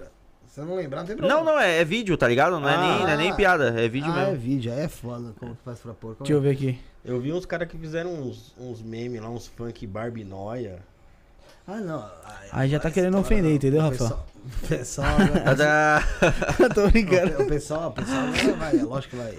você 0.47 0.61
não 0.63 0.75
lembrar, 0.77 1.01
não 1.01 1.07
tem 1.07 1.17
problema. 1.17 1.41
Não, 1.43 1.53
não, 1.53 1.61
é, 1.61 1.81
é 1.81 1.85
vídeo, 1.85 2.17
tá 2.17 2.27
ligado? 2.27 2.59
Não 2.59 2.69
é, 2.69 2.75
Ah. 2.75 2.81
nem, 2.81 2.99
não 3.01 3.09
é 3.09 3.17
nem 3.17 3.35
piada, 3.37 3.69
é 3.81 3.89
vídeo 3.89 4.11
ah, 4.13 4.21
é 4.23 4.25
mesmo. 4.31 4.41
vídeo, 4.41 4.73
aí 4.73 4.81
é 4.81 4.89
foda. 4.89 5.35
Como 5.39 5.55
que 5.55 5.63
faz 5.63 5.79
pra 5.79 5.93
pôr? 5.95 6.17
Deixa 6.19 6.33
eu 6.33 6.41
ver 6.41 6.51
aqui. 6.51 6.79
Eu 7.05 7.21
vi 7.21 7.33
uns 7.33 7.45
caras 7.47 7.69
que 7.69 7.77
fizeram 7.79 8.13
uns, 8.15 8.55
uns 8.59 8.81
memes 8.83 9.21
lá, 9.21 9.29
uns 9.29 9.47
funk 9.47 9.87
Barbie 9.87 10.25
noia. 10.25 10.79
Ah, 11.69 11.81
não. 11.81 12.05
Aí 12.51 12.69
já 12.71 12.81
tá 12.81 12.91
querendo 12.91 13.19
história 13.19 13.27
ofender, 13.27 13.51
não. 13.51 13.57
entendeu, 13.57 13.81
Rafael? 13.83 13.99
pessoal- 13.99 14.27
O 14.65 14.69
pessoal. 14.69 15.17
Tá- 15.57 16.03
Tô 16.75 16.89
brincando. 16.89 17.43
O 17.43 17.47
pessoal, 17.47 17.91
o 17.91 17.93
pessoal 17.93 18.23
vai, 18.59 18.79
é 18.79 18.83
lógico 18.83 19.11
que 19.17 19.23
vai 19.23 19.39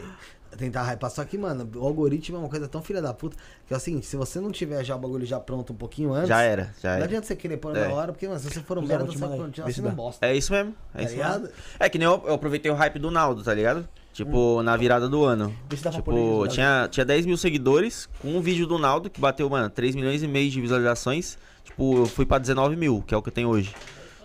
tentar 0.57 0.83
hypar. 0.93 1.09
Só 1.09 1.23
que, 1.25 1.37
mano, 1.37 1.67
o 1.75 1.85
algoritmo 1.85 2.37
é 2.37 2.39
uma 2.41 2.49
coisa 2.49 2.67
tão 2.67 2.83
filha 2.83 3.01
da 3.01 3.11
puta 3.13 3.35
que 3.67 3.73
é 3.73 3.77
o 3.77 3.79
seguinte: 3.79 4.05
se 4.05 4.15
você 4.15 4.39
não 4.39 4.51
tiver 4.51 4.83
já 4.83 4.95
o 4.95 4.99
bagulho 4.99 5.25
já 5.25 5.39
pronto 5.39 5.73
um 5.73 5.75
pouquinho 5.75 6.13
antes, 6.13 6.27
já 6.29 6.41
era, 6.43 6.71
já 6.81 6.89
não 6.89 6.95
era. 6.97 7.05
adianta 7.05 7.25
você 7.25 7.35
querer 7.35 7.57
pôr 7.57 7.75
É. 7.75 7.87
na 7.87 7.93
hora, 7.95 8.11
porque, 8.11 8.27
mano, 8.27 8.39
se 8.39 8.49
você 8.51 8.59
for 8.59 8.77
um 8.77 8.81
merda, 8.85 9.05
você 9.05 9.17
vai 9.17 9.37
continuar 9.37 9.71
sendo 9.71 9.89
bosta. 9.91 10.23
É 10.25 10.35
isso 10.35 10.51
mesmo. 10.53 10.75
É 10.93 10.97
Tá 10.97 11.03
isso 11.05 11.15
mesmo. 11.17 11.31
ligado? 11.33 11.49
É 11.79 11.89
que 11.89 11.97
nem 11.97 12.05
eu, 12.05 12.23
eu 12.27 12.33
aproveitei 12.35 12.69
o 12.71 12.75
hype 12.75 12.99
do 12.99 13.09
Naldo, 13.09 13.41
tá 13.43 13.53
ligado? 13.53 13.87
Tipo, 14.13 14.61
na 14.63 14.75
virada 14.75 15.07
do 15.07 15.23
ano. 15.23 15.55
Tipo, 15.69 16.47
tinha, 16.49 16.87
tinha 16.91 17.05
10 17.05 17.25
mil 17.25 17.37
seguidores 17.37 18.09
com 18.21 18.35
um 18.35 18.41
vídeo 18.41 18.67
do 18.67 18.77
Naldo 18.77 19.09
que 19.09 19.19
bateu, 19.21 19.49
mano, 19.49 19.69
3 19.69 19.95
milhões 19.95 20.21
e 20.21 20.27
meio 20.27 20.49
de 20.51 20.59
visualizações. 20.59 21.37
Tipo, 21.69 21.97
eu 21.99 22.05
fui 22.05 22.25
pra 22.25 22.37
19 22.37 22.75
mil, 22.75 23.03
que 23.07 23.13
é 23.13 23.17
o 23.17 23.21
que 23.21 23.29
eu 23.29 23.33
tenho 23.33 23.47
hoje. 23.49 23.73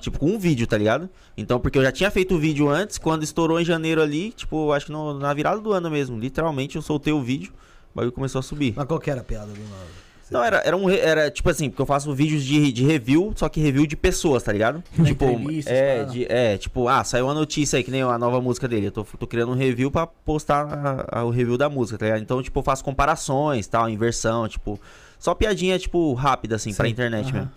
Tipo, 0.00 0.18
com 0.18 0.26
um 0.26 0.38
vídeo, 0.38 0.66
tá 0.66 0.76
ligado? 0.76 1.08
Então, 1.36 1.58
porque 1.58 1.78
eu 1.78 1.82
já 1.82 1.90
tinha 1.92 2.10
feito 2.10 2.34
o 2.34 2.38
vídeo 2.38 2.68
antes, 2.68 2.98
quando 2.98 3.22
estourou 3.22 3.58
em 3.60 3.64
janeiro 3.64 4.02
ali, 4.02 4.32
tipo, 4.32 4.70
acho 4.72 4.86
que 4.86 4.92
no- 4.92 5.14
na 5.18 5.32
virada 5.32 5.60
do 5.60 5.72
ano 5.72 5.90
mesmo. 5.90 6.18
Literalmente, 6.18 6.76
eu 6.76 6.82
soltei 6.82 7.12
o 7.12 7.22
vídeo, 7.22 7.52
o 7.92 7.96
bagulho 7.96 8.12
começou 8.12 8.38
a 8.38 8.42
subir. 8.42 8.74
Mas 8.76 8.86
qual 8.86 9.00
que 9.00 9.10
era 9.10 9.22
a 9.22 9.24
piada 9.24 9.46
do 9.46 9.58
Naldo? 9.60 10.03
Não, 10.34 10.42
era, 10.44 10.56
era 10.64 10.76
um. 10.76 10.90
Era 10.90 11.30
tipo 11.30 11.48
assim, 11.48 11.70
porque 11.70 11.80
eu 11.80 11.86
faço 11.86 12.12
vídeos 12.12 12.42
de, 12.44 12.72
de 12.72 12.84
review, 12.84 13.32
só 13.36 13.48
que 13.48 13.60
review 13.60 13.86
de 13.86 13.96
pessoas, 13.96 14.42
tá 14.42 14.52
ligado? 14.52 14.82
tipo, 15.04 15.24
entrevistas, 15.24 15.72
é, 15.72 16.04
de, 16.04 16.24
é, 16.28 16.58
tipo, 16.58 16.88
ah, 16.88 17.04
saiu 17.04 17.26
uma 17.26 17.34
notícia 17.34 17.76
aí, 17.76 17.84
que 17.84 17.90
nem 17.90 18.02
a 18.02 18.18
nova 18.18 18.40
música 18.40 18.66
dele. 18.66 18.86
Eu 18.88 18.92
tô, 18.92 19.04
tô 19.04 19.26
criando 19.28 19.52
um 19.52 19.54
review 19.54 19.90
pra 19.92 20.06
postar 20.08 20.66
a- 21.12 21.20
a- 21.20 21.24
o 21.24 21.30
review 21.30 21.56
da 21.56 21.68
música, 21.70 21.96
tá 21.96 22.06
ligado? 22.06 22.20
Então, 22.22 22.42
tipo, 22.42 22.58
eu 22.58 22.62
faço 22.64 22.82
comparações, 22.84 23.66
tal, 23.68 23.88
inversão, 23.88 24.48
tipo. 24.48 24.78
Só 25.20 25.34
piadinha, 25.34 25.78
tipo, 25.78 26.12
rápida, 26.14 26.56
assim, 26.56 26.74
pra 26.74 26.84
Sim, 26.86 26.90
internet 26.92 27.28
aham. 27.30 27.38
mesmo. 27.38 27.50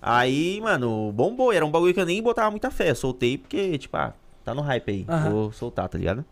Aí, 0.00 0.60
mano, 0.60 1.12
bombou. 1.12 1.52
Era 1.52 1.64
um 1.64 1.70
bagulho 1.70 1.94
que 1.94 2.00
eu 2.00 2.06
nem 2.06 2.20
botava 2.22 2.50
muita 2.50 2.70
fé. 2.70 2.90
Eu 2.90 2.96
soltei 2.96 3.38
porque, 3.38 3.78
tipo, 3.78 3.96
ah, 3.96 4.12
tá 4.44 4.54
no 4.54 4.62
hype 4.62 4.90
aí. 4.90 5.04
Aham. 5.08 5.30
Vou 5.30 5.52
soltar, 5.52 5.88
tá 5.88 5.96
ligado? 5.98 6.24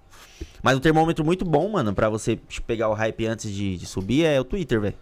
Mas 0.62 0.76
um 0.76 0.80
termômetro 0.80 1.24
muito 1.24 1.44
bom, 1.44 1.68
mano, 1.68 1.92
pra 1.94 2.08
você 2.08 2.36
tipo, 2.48 2.66
pegar 2.66 2.88
o 2.88 2.94
hype 2.94 3.26
antes 3.26 3.50
de, 3.52 3.76
de 3.76 3.86
subir 3.86 4.24
é 4.24 4.40
o 4.40 4.44
Twitter, 4.44 4.80
velho. 4.80 4.94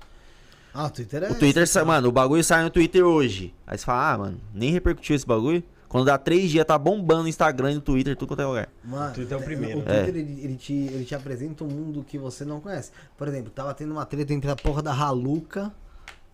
Ah, 0.73 0.87
o 0.87 0.91
Twitter 0.91 1.25
é. 1.25 1.31
O 1.31 1.35
Twitter, 1.35 1.67
sai, 1.67 1.85
mano, 1.85 2.09
o 2.09 2.13
bagulho 2.13 2.43
sai 2.45 2.63
no 2.63 2.71
Twitter 2.71 3.05
hoje. 3.05 3.55
Aí 3.67 3.77
você 3.79 3.85
fala, 3.85 4.13
ah, 4.13 4.19
mano, 4.19 4.41
nem 4.55 4.71
repercutiu 4.73 5.17
esse 5.17 5.27
bagulho. 5.27 5.63
Quando 5.89 6.05
dá 6.05 6.19
três 6.19 6.51
dias, 6.51 6.67
tá 6.67 6.77
bombando 6.77 7.23
no 7.23 7.29
Instagram 7.29 7.73
e 7.73 7.75
no 7.77 7.81
Twitter, 7.81 8.15
tudo 8.15 8.29
quanto 8.29 8.43
é 8.43 8.47
lugar. 8.47 8.69
Mano, 8.85 9.11
O 9.11 9.15
Twitter 9.15 9.39
é 9.39 9.41
o 9.41 9.45
primeiro. 9.45 9.79
O 9.79 9.83
Twitter, 9.83 10.09
ele, 10.09 10.41
ele 10.45 10.57
te, 10.57 10.75
ele 10.75 11.05
te 11.05 11.15
apresenta 11.15 11.65
um 11.65 11.69
mundo 11.69 12.05
que 12.07 12.19
você 12.19 12.45
não 12.45 12.61
conhece. 12.61 12.91
Por 13.17 13.27
exemplo, 13.27 13.51
tava 13.51 13.73
tendo 13.73 13.93
uma 13.93 14.05
treta 14.05 14.35
entre 14.35 14.51
a 14.51 14.57
porra 14.57 14.83
da 14.83 14.93
Haluca 14.93 15.73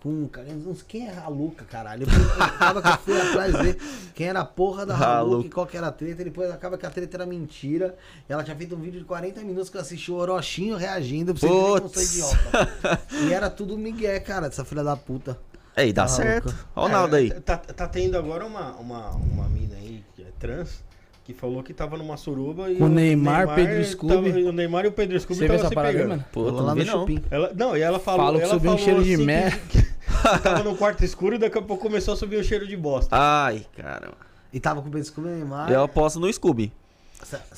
com. 0.05 0.29
cara, 0.29 0.47
Não 0.53 0.75
sei 0.75 0.85
quem 0.87 1.09
é 1.09 1.17
Haluca, 1.19 1.65
caralho. 1.65 2.07
Eu, 2.07 2.59
tava 2.59 2.83
que 2.83 2.89
eu 2.89 2.99
fui 2.99 3.21
atrás 3.21 3.53
dele. 3.55 3.79
Quem 4.15 4.29
era 4.29 4.41
a 4.41 4.45
porra 4.45 4.85
da 4.87 4.95
Haluca 4.97 5.47
e 5.47 5.51
qual 5.51 5.67
que 5.67 5.77
era 5.77 5.87
a 5.89 5.91
treta. 5.93 6.21
E 6.21 6.25
depois 6.27 6.51
acaba 6.51 6.77
que 6.79 6.85
a 6.87 6.91
treta 6.91 7.17
era 7.17 7.27
mentira. 7.27 7.97
E 8.29 8.33
ela 8.33 8.45
tinha 8.45 8.55
feito 8.55 8.77
um 8.77 8.79
vídeo 8.81 9.01
de 9.01 9.07
40 9.07 9.41
minutos 9.41 9.71
que 9.71 9.77
eu 9.77 9.81
assisti 9.81 10.13
o 10.13 10.17
Orochinho 10.17 10.77
reagindo 10.77 11.35
pra 11.35 11.49
você 11.49 11.99
ver 11.99 12.03
idiota. 12.05 13.01
e 13.27 13.33
era 13.33 13.49
tudo 13.51 13.77
Miguel, 13.79 14.21
cara, 14.23 14.49
dessa 14.49 14.65
filha 14.65 14.85
da 14.85 14.97
puta. 14.97 15.39
Aí, 15.77 15.93
dá 15.93 16.07
certo. 16.07 16.55
Ó 16.77 16.85
o 16.87 16.89
Naldo 16.89 17.17
aí. 17.17 17.31
É, 17.31 17.41
Tá, 17.41 17.57
tá 17.57 17.89
tendo 17.89 18.17
agora 18.17 18.47
uma, 18.47 18.73
uma, 18.77 19.11
uma 19.11 19.49
mina 19.49 19.75
aí, 19.75 20.05
que 20.15 20.23
é 20.23 20.27
trans, 20.39 20.85
que 21.25 21.35
falou 21.35 21.63
que 21.65 21.75
tava 21.75 21.97
numa 21.97 22.17
suruba 22.17 22.71
e 22.71 22.81
o 22.81 22.87
Neymar, 22.89 23.55
Pedro 23.57 23.85
Scooby. 23.85 24.15
tava- 24.33 24.49
o 24.51 24.53
Neymar 24.53 24.85
e 24.85 24.89
o 24.89 24.93
Pedro 24.93 25.19
Scooby 25.19 25.41
estavam 25.41 25.57
essa 25.57 25.69
se 25.71 25.75
parada 25.75 25.89
aí, 25.91 25.97
pegando. 25.97 26.11
mano? 26.19 26.25
Pô, 26.31 26.43
lá 26.51 26.75
no 26.77 26.85
não. 26.85 27.01
Chupim. 27.01 27.23
Ela, 27.31 27.53
não, 27.57 27.77
e 27.77 27.81
ela 27.81 27.99
falou, 27.99 28.25
Falo 28.27 28.39
que 28.39 28.45
ela 28.45 28.55
subiu 28.55 28.73
um 28.73 28.79
cheiro 28.79 29.03
de 29.03 29.15
assim 29.15 29.25
mer- 29.25 29.59
que, 29.67 29.83
tava 30.43 30.63
no 30.63 30.77
quarto 30.77 31.05
escuro 31.05 31.35
e 31.35 31.39
daqui 31.39 31.59
a 31.59 31.63
pouco 31.63 31.83
começou 31.83 32.15
a 32.15 32.17
subir 32.17 32.39
um 32.39 32.43
cheiro 32.43 32.67
de 32.67 32.77
bosta. 32.77 33.15
Ai, 33.17 33.67
caramba. 33.77 34.17
E 34.53 34.61
tava 34.61 34.81
com 34.81 34.89
o 34.89 34.91
Pedro 34.91 35.07
Scooby 35.07 35.29
e 35.29 35.33
o 35.33 35.35
Neymar. 35.35 35.71
Eu 35.71 35.83
aposto 35.83 36.21
no 36.21 36.33
Scooby. 36.33 36.73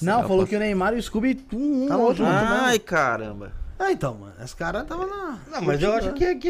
Não, 0.01 0.27
falou 0.27 0.47
que 0.47 0.57
o 0.57 0.59
Neymar 0.59 0.95
e 0.95 0.99
o 0.99 1.03
Scooby, 1.03 1.45
um, 1.53 1.85
um 1.85 1.89
Tava 1.89 2.03
outro. 2.03 2.25
junto, 2.25 2.31
mano. 2.33 2.65
Ai, 2.65 2.79
caramba. 2.79 3.53
Ah, 3.79 3.93
então, 3.93 4.15
mano. 4.15 4.33
Esse 4.43 4.57
cara 4.57 4.85
tava 4.85 5.07
na. 5.07 5.39
Não, 5.51 5.61
mas 5.63 5.83
eu 5.83 5.93
acho 5.93 6.13
que 6.15 6.25
é 6.25 6.35
que 6.35 6.49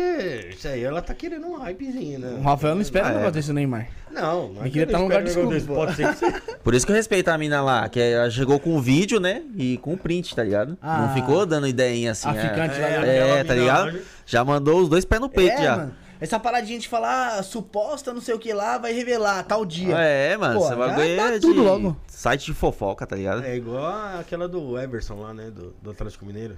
isso 0.51 0.69
aí 0.69 0.85
ela 0.85 1.03
tá 1.03 1.13
querendo 1.13 1.47
um 1.47 1.57
hypezinho, 1.57 2.21
né? 2.21 2.37
O 2.39 2.43
Rafael 2.43 2.75
não 2.75 2.83
espera 2.83 3.07
Ah, 3.07 3.09
um 3.09 3.13
é. 3.13 3.15
negócio 3.17 3.33
desse 3.35 3.53
Neymar. 3.53 3.89
Não, 4.13 4.53
não 4.53 4.61
Ele 4.61 4.69
é 4.69 4.71
queria 4.71 4.87
que 4.87 4.93
tá 4.93 4.99
no 4.99 5.05
lugar 5.05 5.23
de. 5.25 5.61
Pode 5.67 5.95
ser 5.97 6.09
que 6.09 6.15
você... 6.17 6.41
Por 6.63 6.75
isso 6.75 6.87
que 6.87 6.93
eu 6.93 6.97
respeito 6.97 7.29
a 7.29 7.37
mina 7.37 7.61
lá, 7.61 7.89
que 7.89 8.01
ela 8.01 8.31
chegou 8.31 8.61
com 8.61 8.77
o 8.77 8.81
vídeo, 8.81 9.19
né? 9.21 9.43
E 9.57 9.77
com 9.79 9.95
o 9.95 9.99
print, 9.99 10.35
tá 10.35 10.43
ligado? 10.45 10.79
Ah. 10.81 11.03
não 11.03 11.15
ficou 11.15 11.45
dando 11.45 11.67
ideinha 11.67 12.13
assim. 12.13 12.29
A 12.29 12.35
é. 12.35 12.49
ficante 12.49 12.81
lá. 12.81 12.87
É, 12.89 13.01
né? 13.01 13.17
É, 13.17 13.23
aquela 13.23 13.45
tá 13.45 13.55
ligado? 13.55 13.93
lá, 13.97 14.03
Já 14.25 14.45
mandou 14.45 14.81
os 14.81 14.89
dois 14.89 15.05
pés 15.05 15.21
no 15.21 15.29
peito 15.29 15.59
É, 15.59 15.63
já. 15.65 15.77
mano. 15.77 15.95
Essa 16.19 16.41
paradinha 16.41 16.79
de 16.79 16.89
falar, 16.89 17.39
ah, 17.39 17.43
suposta 17.43 18.15
não 18.15 18.23
sei 18.23 18.35
o 18.35 18.39
que 18.39 18.51
lá, 18.53 18.79
vai 18.79 18.93
revelar 18.93 19.43
tal 19.43 19.67
dia. 19.67 19.95
É, 19.99 20.35
mano, 20.37 20.61
Pô, 20.61 20.69
já 20.69 20.75
bagulho 20.77 21.17
dá 21.17 21.35
é 21.35 21.39
tudo 21.39 21.63
logo. 21.63 21.97
site 22.07 22.47
de 22.47 22.55
fofoca, 22.55 23.07
tá 23.07 23.15
ligado? 23.15 23.45
É 23.45 23.55
igual 23.55 24.19
aquela 24.19 24.49
do 24.49 24.79
Everson 24.79 25.21
lá, 25.21 25.35
né? 25.35 25.51
Do, 25.51 25.75
do 25.83 25.91
Atlético 25.91 26.25
Mineiro. 26.25 26.57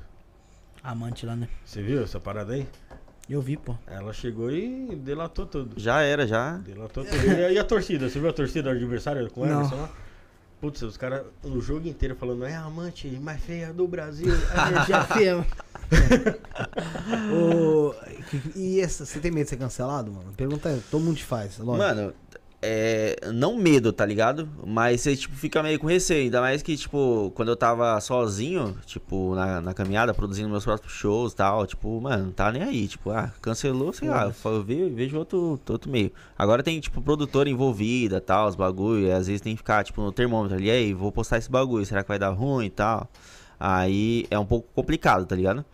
Amante 0.91 1.27
lá, 1.27 1.37
né? 1.37 1.49
Você 1.67 1.83
viu 1.83 2.03
essa 2.03 2.19
parada 2.19 2.55
aí? 2.55 2.67
Eu 3.29 3.43
vi, 3.43 3.59
pô. 3.59 3.77
Ela 3.87 4.11
chegou 4.15 4.51
e 4.51 4.97
delatou 4.97 5.45
tudo. 5.45 5.79
Já 5.79 6.01
era, 6.01 6.27
já. 6.27 6.57
Delatou 6.57 7.05
tudo. 7.05 7.27
E, 7.27 7.53
e 7.53 7.59
a 7.59 7.65
torcida? 7.65 8.09
Você 8.09 8.19
viu 8.19 8.31
a 8.31 8.33
torcida 8.33 8.63
do 8.63 8.71
adversário 8.71 9.31
com 9.31 9.43
o 9.43 9.45
lá? 9.45 9.91
Putz, 10.63 10.81
os 10.81 10.97
caras 10.97 11.27
o 11.45 11.61
jogo 11.61 11.87
inteiro 11.87 12.17
falando, 12.17 12.47
é 12.47 12.55
a 12.55 12.63
amante 12.63 13.07
mais 13.21 13.39
feia 13.41 13.71
do 13.71 13.87
Brasil. 13.87 14.33
a 14.51 14.69
energia 14.73 14.95
Já 14.95 15.05
feia. 15.05 15.47
Ô, 17.33 17.95
e 18.57 18.81
essa, 18.81 19.05
você 19.05 19.21
tem 19.21 19.31
medo 19.31 19.45
de 19.45 19.51
ser 19.51 19.57
cancelado, 19.59 20.11
mano? 20.11 20.33
Pergunta 20.35 20.71
aí, 20.71 20.83
todo 20.91 21.05
mundo 21.05 21.17
te 21.19 21.25
faz, 21.25 21.59
lógico. 21.59 21.87
Mano, 21.87 22.15
é. 22.61 23.17
Não 23.33 23.57
medo, 23.57 23.93
tá 23.93 24.05
ligado? 24.05 24.49
Mas 24.67 25.01
você, 25.01 25.17
tipo, 25.17 25.35
fica 25.37 25.63
meio 25.63 25.79
com 25.79 25.87
receio. 25.87 26.25
Ainda 26.25 26.41
mais 26.41 26.63
que, 26.63 26.77
tipo, 26.77 27.33
quando 27.35 27.49
eu 27.49 27.57
tava 27.57 28.01
sozinho, 28.01 28.77
tipo, 28.87 29.35
na, 29.35 29.61
na 29.61 29.75
caminhada, 29.75 30.13
produzindo 30.13 30.49
meus 30.49 30.65
próprios 30.65 30.93
shows 30.93 31.33
e 31.33 31.37
tal, 31.37 31.67
tipo, 31.67 32.01
mano, 32.01 32.27
não 32.27 32.33
tá 32.33 32.51
nem 32.51 32.63
aí. 32.63 32.89
Tipo, 32.89 33.11
ah, 33.11 33.33
cancelou, 33.41 33.93
sei 33.93 34.09
lá, 34.09 34.25
eu 34.25 34.33
falo, 34.33 34.57
eu 34.57 34.63
ve- 34.65 34.89
vejo 34.91 35.19
outro, 35.19 35.61
outro 35.69 35.91
meio. 35.91 36.13
Agora 36.37 36.63
tem, 36.63 36.81
tipo, 36.81 37.01
produtora 37.01 37.49
envolvida 37.49 38.21
tal, 38.21 38.49
os 38.49 38.57
bagulho, 38.57 39.07
e 39.07 39.13
às 39.13 39.27
vezes 39.27 39.41
tem 39.41 39.53
que 39.55 39.59
ficar, 39.59 39.85
tipo, 39.85 40.01
no 40.03 40.11
termômetro 40.13 40.57
ali, 40.57 40.71
aí, 40.71 40.93
vou 40.93 41.13
postar 41.13 41.39
esse 41.39 41.51
bagulho, 41.51 41.85
será 41.87 42.03
que 42.03 42.09
vai 42.09 42.19
dar 42.19 42.31
ruim 42.31 42.67
e 42.67 42.71
tal? 42.71 43.09
Aí 43.61 44.27
é 44.31 44.39
um 44.39 44.47
pouco 44.47 44.69
complicado, 44.75 45.27
tá 45.27 45.35
ligado? 45.37 45.65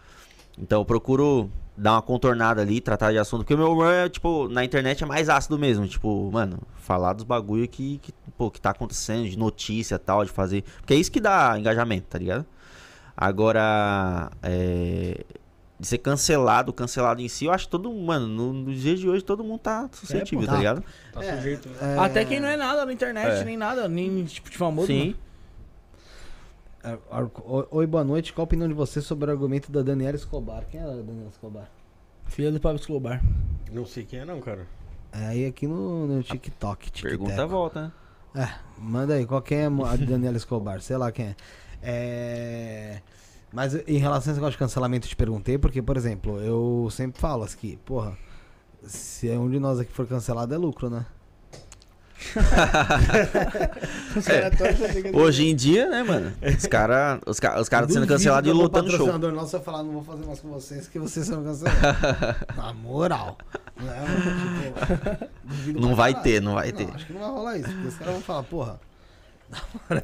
Então 0.58 0.80
eu 0.80 0.84
procuro 0.84 1.50
dar 1.76 1.92
uma 1.92 2.02
contornada 2.02 2.62
ali, 2.62 2.80
tratar 2.80 3.10
de 3.12 3.18
assunto. 3.18 3.40
Porque 3.40 3.54
o 3.54 3.58
meu 3.58 3.72
humor 3.72 3.92
é, 3.92 4.08
tipo, 4.08 4.48
na 4.48 4.64
internet 4.64 5.02
é 5.02 5.06
mais 5.06 5.28
ácido 5.28 5.58
mesmo. 5.58 5.86
Tipo, 5.86 6.30
mano, 6.32 6.58
falar 6.76 7.12
dos 7.12 7.24
bagulho 7.24 7.66
que, 7.68 7.98
que, 7.98 8.12
pô, 8.36 8.50
que 8.50 8.60
tá 8.60 8.70
acontecendo, 8.70 9.28
de 9.28 9.38
notícia 9.38 9.96
e 9.96 9.98
tal, 9.98 10.24
de 10.24 10.30
fazer. 10.30 10.62
Porque 10.78 10.94
é 10.94 10.96
isso 10.96 11.10
que 11.10 11.20
dá 11.20 11.58
engajamento, 11.58 12.06
tá 12.08 12.18
ligado? 12.18 12.46
Agora, 13.16 14.30
é. 14.42 15.24
De 15.78 15.88
ser 15.88 15.98
cancelado, 15.98 16.72
cancelado 16.72 17.20
em 17.20 17.28
si, 17.28 17.46
eu 17.46 17.52
acho 17.52 17.64
que 17.64 17.70
todo 17.72 17.92
mano, 17.92 18.28
no, 18.28 18.52
nos 18.52 18.80
dias 18.80 19.00
de 19.00 19.08
hoje 19.08 19.24
todo 19.24 19.42
mundo 19.42 19.58
tá 19.58 19.88
suscetível, 19.90 20.40
pô, 20.40 20.46
tá 20.46 20.52
tá. 20.52 20.58
ligado? 20.58 20.84
Tá 21.12 21.24
É, 21.24 21.36
sujeito. 21.36 21.68
É, 21.82 21.98
Até 21.98 22.24
quem 22.24 22.38
não 22.38 22.46
é 22.46 22.56
nada 22.56 22.86
na 22.86 22.92
internet, 22.92 23.40
É. 23.40 23.44
nem 23.44 23.56
nada, 23.56 23.88
nem 23.88 24.24
tipo 24.24 24.48
de 24.48 24.56
famoso. 24.56 24.86
Sim. 24.86 25.00
mano. 25.00 25.16
É, 26.84 26.98
Oi, 27.70 27.86
boa 27.86 28.04
noite. 28.04 28.32
Qual 28.32 28.42
a 28.42 28.44
opinião 28.44 28.68
de 28.68 28.74
você 28.74 29.00
sobre 29.00 29.30
o 29.30 29.32
argumento 29.32 29.72
da 29.72 29.80
Daniela 29.80 30.16
Escobar? 30.16 30.66
Quem 30.70 30.80
era 30.80 30.92
a 30.92 30.96
Daniela 30.96 31.30
Escobar? 31.30 31.70
Filha 32.26 32.52
do 32.52 32.60
Pablo 32.60 32.78
Escobar. 32.78 33.22
Não 33.72 33.86
sei 33.86 34.04
quem 34.04 34.20
é 34.20 34.24
não, 34.24 34.38
cara. 34.40 34.66
É 35.10 35.26
aí 35.26 35.46
aqui 35.46 35.66
no, 35.66 36.06
no 36.06 36.22
TikTok. 36.22 37.02
Pergunta 37.02 37.46
volta, 37.46 37.92
né? 38.34 38.44
É, 38.44 38.48
manda 38.78 39.14
aí, 39.14 39.24
qual 39.24 39.40
quem 39.40 39.58
é 39.58 39.66
a 39.66 39.96
Daniela 39.96 40.36
Escobar? 40.36 40.80
Sei 40.82 40.96
lá 40.96 41.10
quem 41.10 41.26
é. 41.26 41.36
É. 41.82 43.02
Mas 43.52 43.74
em 43.88 43.98
relação 43.98 44.30
a 44.30 44.32
esse 44.32 44.40
negócio 44.40 44.52
de 44.52 44.58
cancelamento, 44.58 45.06
eu 45.06 45.10
te 45.10 45.16
perguntei, 45.16 45.56
porque, 45.56 45.80
por 45.80 45.96
exemplo, 45.96 46.38
eu 46.40 46.88
sempre 46.90 47.20
falo 47.20 47.44
aqui, 47.44 47.78
porra, 47.84 48.18
se 48.82 49.30
um 49.30 49.48
de 49.48 49.60
nós 49.60 49.78
aqui 49.78 49.92
for 49.92 50.06
cancelado 50.06 50.52
é 50.52 50.58
lucro, 50.58 50.90
né? 50.90 51.06
Que- 52.32 52.40
Hoje 55.16 55.48
em 55.48 55.54
dia, 55.54 55.88
né, 55.88 56.02
mano? 56.02 56.32
Os 56.56 56.66
caras 56.66 57.20
os 57.26 57.38
cara, 57.40 57.60
os 57.60 57.68
cara 57.68 57.88
sendo 57.88 58.06
cancelados 58.06 58.48
e 58.48 58.52
lutando 58.52 58.90
show. 58.90 58.98
patrocinador 59.06 59.32
nosso 59.32 59.60
falar, 59.60 59.82
não 59.82 59.92
vou 59.92 60.02
fazer 60.04 60.24
mais 60.26 60.40
com 60.40 60.48
vocês, 60.48 60.88
que 60.88 60.98
vocês 60.98 61.26
são 61.26 61.42
cancelados. 61.44 61.82
Na 62.56 62.72
moral. 62.72 63.36
Não, 63.80 63.92
é, 63.92 65.28
tipo, 65.64 65.80
Não 65.80 65.94
vai 65.94 66.14
ter, 66.22 66.40
não 66.40 66.54
vai 66.54 66.72
ter. 66.72 66.88
acho 66.94 67.06
que 67.06 67.12
não 67.12 67.20
vai 67.20 67.30
rolar 67.30 67.58
isso, 67.58 67.70
porque 67.70 67.88
os 67.88 67.94
caras 67.96 68.12
vão 68.14 68.22
falar, 68.22 68.42
porra. 68.44 68.80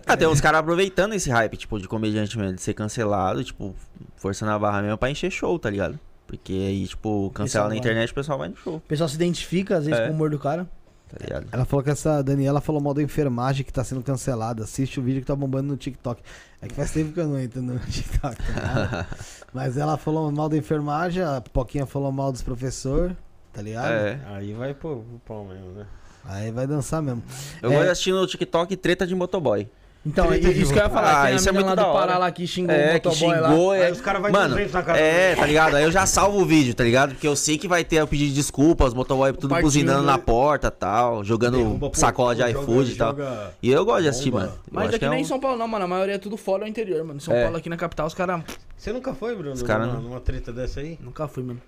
Até 0.07 0.29
os 0.29 0.41
caras 0.41 0.61
aproveitando 0.61 1.15
esse 1.15 1.31
hype, 1.31 1.57
tipo, 1.57 1.79
de 1.81 1.89
comediante 1.89 2.37
mesmo, 2.39 2.55
de 2.55 2.63
ser 2.63 2.75
cancelado, 2.75 3.43
tipo, 3.43 3.75
forçando 4.17 4.53
a 4.53 4.59
barra 4.59 4.83
mesmo 4.83 4.99
pra 4.99 5.11
encher 5.11 5.31
show, 5.31 5.59
tá 5.59 5.71
ligado? 5.71 5.99
Porque 6.27 6.53
aí, 6.53 6.87
tipo, 6.87 7.31
cancela 7.35 7.69
na 7.69 7.77
internet, 7.77 8.13
o 8.13 8.15
pessoal 8.15 8.39
vai 8.39 8.49
no 8.49 8.57
show, 8.57 8.77
O 8.77 8.81
pessoal 8.81 9.09
se 9.09 9.17
identifica, 9.17 9.79
às 9.79 9.87
vezes, 9.87 10.01
É. 10.01 10.05
com 10.07 10.13
o 10.13 10.15
humor 10.15 10.31
do 10.31 10.39
cara. 10.39 10.69
Tá 11.11 11.17
ligado? 11.25 11.47
Ela 11.53 11.65
falou 11.65 11.83
que 11.83 11.91
essa 11.91 12.23
Daniela 12.23 12.61
falou 12.61 12.81
mal 12.81 12.95
da 12.95 13.03
enfermagem 13.03 13.65
que 13.65 13.73
tá 13.73 13.83
sendo 13.85 14.03
cancelada. 14.03 14.65
Assiste 14.65 14.99
o 15.01 15.03
vídeo 15.03 15.21
que 15.21 15.27
tá 15.27 15.35
bombando 15.37 15.69
no 15.69 15.77
TikTok. 15.77 16.23
É 16.63 16.69
que 16.69 16.75
faz 16.75 16.91
tempo 16.93 17.13
que 17.13 17.21
eu 17.21 17.27
não 17.29 17.39
entro 17.39 17.61
no 17.63 17.79
TikTok. 17.87 18.37
tá? 18.37 19.07
Mas 19.53 19.77
ela 19.77 19.97
falou 19.97 20.31
mal 20.31 20.49
da 20.49 20.57
enfermagem, 20.57 21.23
a 21.23 21.41
Poquinha 21.41 21.85
falou 21.87 22.13
mal 22.13 22.31
dos 22.31 22.43
professores, 22.43 23.17
tá 23.53 23.61
ligado? 23.63 23.91
É. 23.91 24.21
Aí 24.27 24.53
vai 24.53 24.73
pro, 24.75 25.01
pro 25.03 25.19
pau 25.27 25.45
mesmo, 25.45 25.73
né? 25.73 25.87
Aí 26.25 26.51
vai 26.51 26.67
dançar 26.67 27.03
mesmo. 27.03 27.23
Eu 27.63 27.73
É. 27.73 27.85
de 27.85 27.89
assistir 27.91 28.13
no 28.13 28.27
TikTok 28.27 28.77
treta 28.77 29.07
de 29.07 29.15
motoboy. 29.15 29.67
Então, 30.05 30.35
isso 30.35 30.73
que 30.73 30.79
eu 30.79 30.83
ia 30.83 30.89
falar. 30.89 31.25
Ah, 31.25 31.33
isso 31.33 31.47
é 31.47 31.53
muito 31.53 31.67
lá 31.67 31.75
da 31.75 31.83
do 31.83 31.89
hora. 31.91 32.07
Pará 32.07 32.19
lá 32.19 32.31
que 32.33 32.47
xingou 32.47 32.75
o 32.75 32.79
É, 32.79 32.99
que 32.99 33.07
motoboy 33.07 33.39
lá. 33.39 33.49
xingou, 33.51 33.75
é. 33.75 33.85
Aí 33.85 33.93
os 33.93 34.01
caras 34.01 34.23
vai 34.23 34.33
Mano, 34.33 34.49
200 34.55 34.73
na 34.73 34.83
cara 34.83 34.99
é, 34.99 35.29
dele. 35.29 35.41
tá 35.41 35.47
ligado? 35.47 35.77
Aí 35.77 35.85
eu 35.85 35.93
já 35.93 36.07
salvo 36.07 36.41
o 36.41 36.47
vídeo, 36.47 36.73
tá 36.75 36.83
ligado? 36.83 37.11
Porque 37.11 37.29
eu 37.29 37.37
sei 37.37 37.59
que 37.59 37.69
vai 37.69 37.85
ter 37.85 38.03
o 38.03 38.07
pedido 38.07 38.29
de 38.31 38.35
desculpa, 38.35 38.87
os 38.87 38.95
motoboy 38.95 39.31
tudo 39.35 39.55
buzinando 39.61 40.01
né? 40.01 40.07
na 40.07 40.17
porta 40.17 40.71
tal, 40.71 41.23
jogando 41.23 41.59
Derruba, 41.59 41.91
pô, 41.91 41.97
sacola 41.99 42.35
de 42.35 42.41
iFood 42.51 42.93
e 42.93 42.97
tal. 42.97 43.11
joga- 43.11 43.53
E 43.63 43.71
eu 43.71 43.85
gosto 43.85 44.03
de 44.05 44.09
assistir, 44.09 44.31
bomba. 44.31 44.45
mano. 44.45 44.53
Eu 44.57 44.63
Mas 44.73 44.89
aqui 44.89 44.99
que 45.01 45.05
é 45.05 45.09
nem 45.11 45.19
um- 45.19 45.21
em 45.21 45.25
São 45.27 45.39
Paulo 45.39 45.59
não, 45.59 45.69
mano. 45.69 45.85
A 45.85 45.89
maioria 45.89 46.15
é 46.15 46.19
tudo 46.19 46.39
fora 46.39 46.63
ou 46.63 46.69
interior, 46.69 47.05
mano. 47.05 47.19
Em 47.19 47.21
São 47.21 47.35
É. 47.35 47.43
Paulo, 47.43 47.59
aqui 47.59 47.69
na 47.69 47.77
capital, 47.77 48.07
os 48.07 48.15
caras... 48.15 48.41
Você 48.79 48.95
nunca 48.95 49.13
foi, 49.13 49.37
Bruno? 49.37 49.53
Os 49.53 49.63
cara 49.63 49.85
numa, 49.85 50.01
numa 50.01 50.21
treta 50.21 50.51
dessa 50.51 50.81
aí? 50.81 50.99
Nunca 51.03 51.29
fui, 51.29 51.43
mano. 51.43 51.61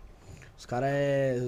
Os 0.58 0.64
caras 0.64 0.88
é... 0.90 1.42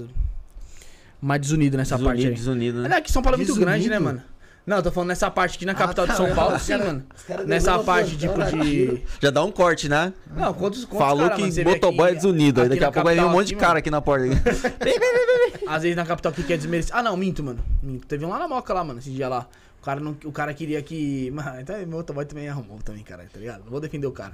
Mais 1.19 1.41
desunido 1.41 1.79
nessa 1.79 1.95
desunido, 1.95 2.15
parte 2.15 2.29
aí. 2.29 2.35
desunido, 2.35 2.83
né? 2.83 2.89
Não, 2.91 2.97
aqui 2.99 3.11
São 3.11 3.23
Paulo 3.23 3.37
é 3.37 3.39
muito 3.39 3.55
grande, 3.57 3.89
né, 3.89 3.99
mano? 3.99 4.23
Não, 4.67 4.79
eu 4.79 4.83
tô 4.83 4.91
falando 4.91 5.09
nessa 5.09 5.31
parte 5.31 5.57
aqui 5.57 5.67
na 5.67 5.75
capital 5.75 6.07
tá, 6.07 6.13
de 6.13 6.17
São 6.17 6.35
Paulo, 6.35 6.59
sim, 6.59 6.73
cara- 6.73 6.85
mano. 6.87 7.05
Nessa 7.47 7.79
parte, 7.81 8.17
tipo, 8.17 8.43
de... 8.43 9.03
Já 9.21 9.31
dá 9.31 9.45
um 9.45 9.53
corte, 9.53 9.91
né? 9.91 10.13
Não, 10.35 10.55
quantos, 10.55 10.87
quantos 10.87 11.07
Falou 11.07 11.29
cara, 11.29 11.37
que 11.37 11.65
motoboy 11.65 12.11
é 12.11 12.15
desunido. 12.15 12.61
Aí 12.63 12.67
aqui 12.67 12.75
daqui 12.77 12.85
a 12.85 12.93
pouco 12.93 13.05
vai 13.05 13.15
vir 13.15 13.25
um 13.25 13.31
monte 13.31 13.49
de 13.49 13.57
cara 13.57 13.69
mano. 13.69 13.79
aqui 13.81 13.91
na 13.91 14.01
porta. 14.01 14.25
Às 15.69 15.83
vezes 15.83 15.97
na 15.97 16.07
capital 16.07 16.33
aqui 16.33 16.43
quer 16.43 16.57
desmerecer. 16.57 16.97
Ah, 16.97 17.03
não, 17.03 17.15
minto, 17.15 17.43
mano. 17.43 17.63
Minto. 17.83 18.07
Teve 18.07 18.25
um 18.25 18.31
lá 18.31 18.39
na 18.39 18.49
Moca 18.49 18.73
lá, 18.73 18.83
mano, 18.83 19.01
esse 19.01 19.11
dia 19.11 19.29
lá. 19.29 19.47
O 19.81 19.85
cara, 19.85 20.01
não, 20.01 20.17
o 20.25 20.33
cara 20.33 20.55
queria 20.55 20.81
que. 20.81 21.31
Mano, 21.37 21.61
então 21.61 21.77
meu 21.77 21.99
motoboy 21.99 22.25
também 22.25 22.49
arrumou 22.49 22.79
também, 22.79 23.05
cara, 23.05 23.27
tá 23.31 23.39
ligado? 23.39 23.65
Não 23.65 23.71
vou 23.71 23.81
defender 23.81 24.07
o 24.07 24.13
cara. 24.13 24.33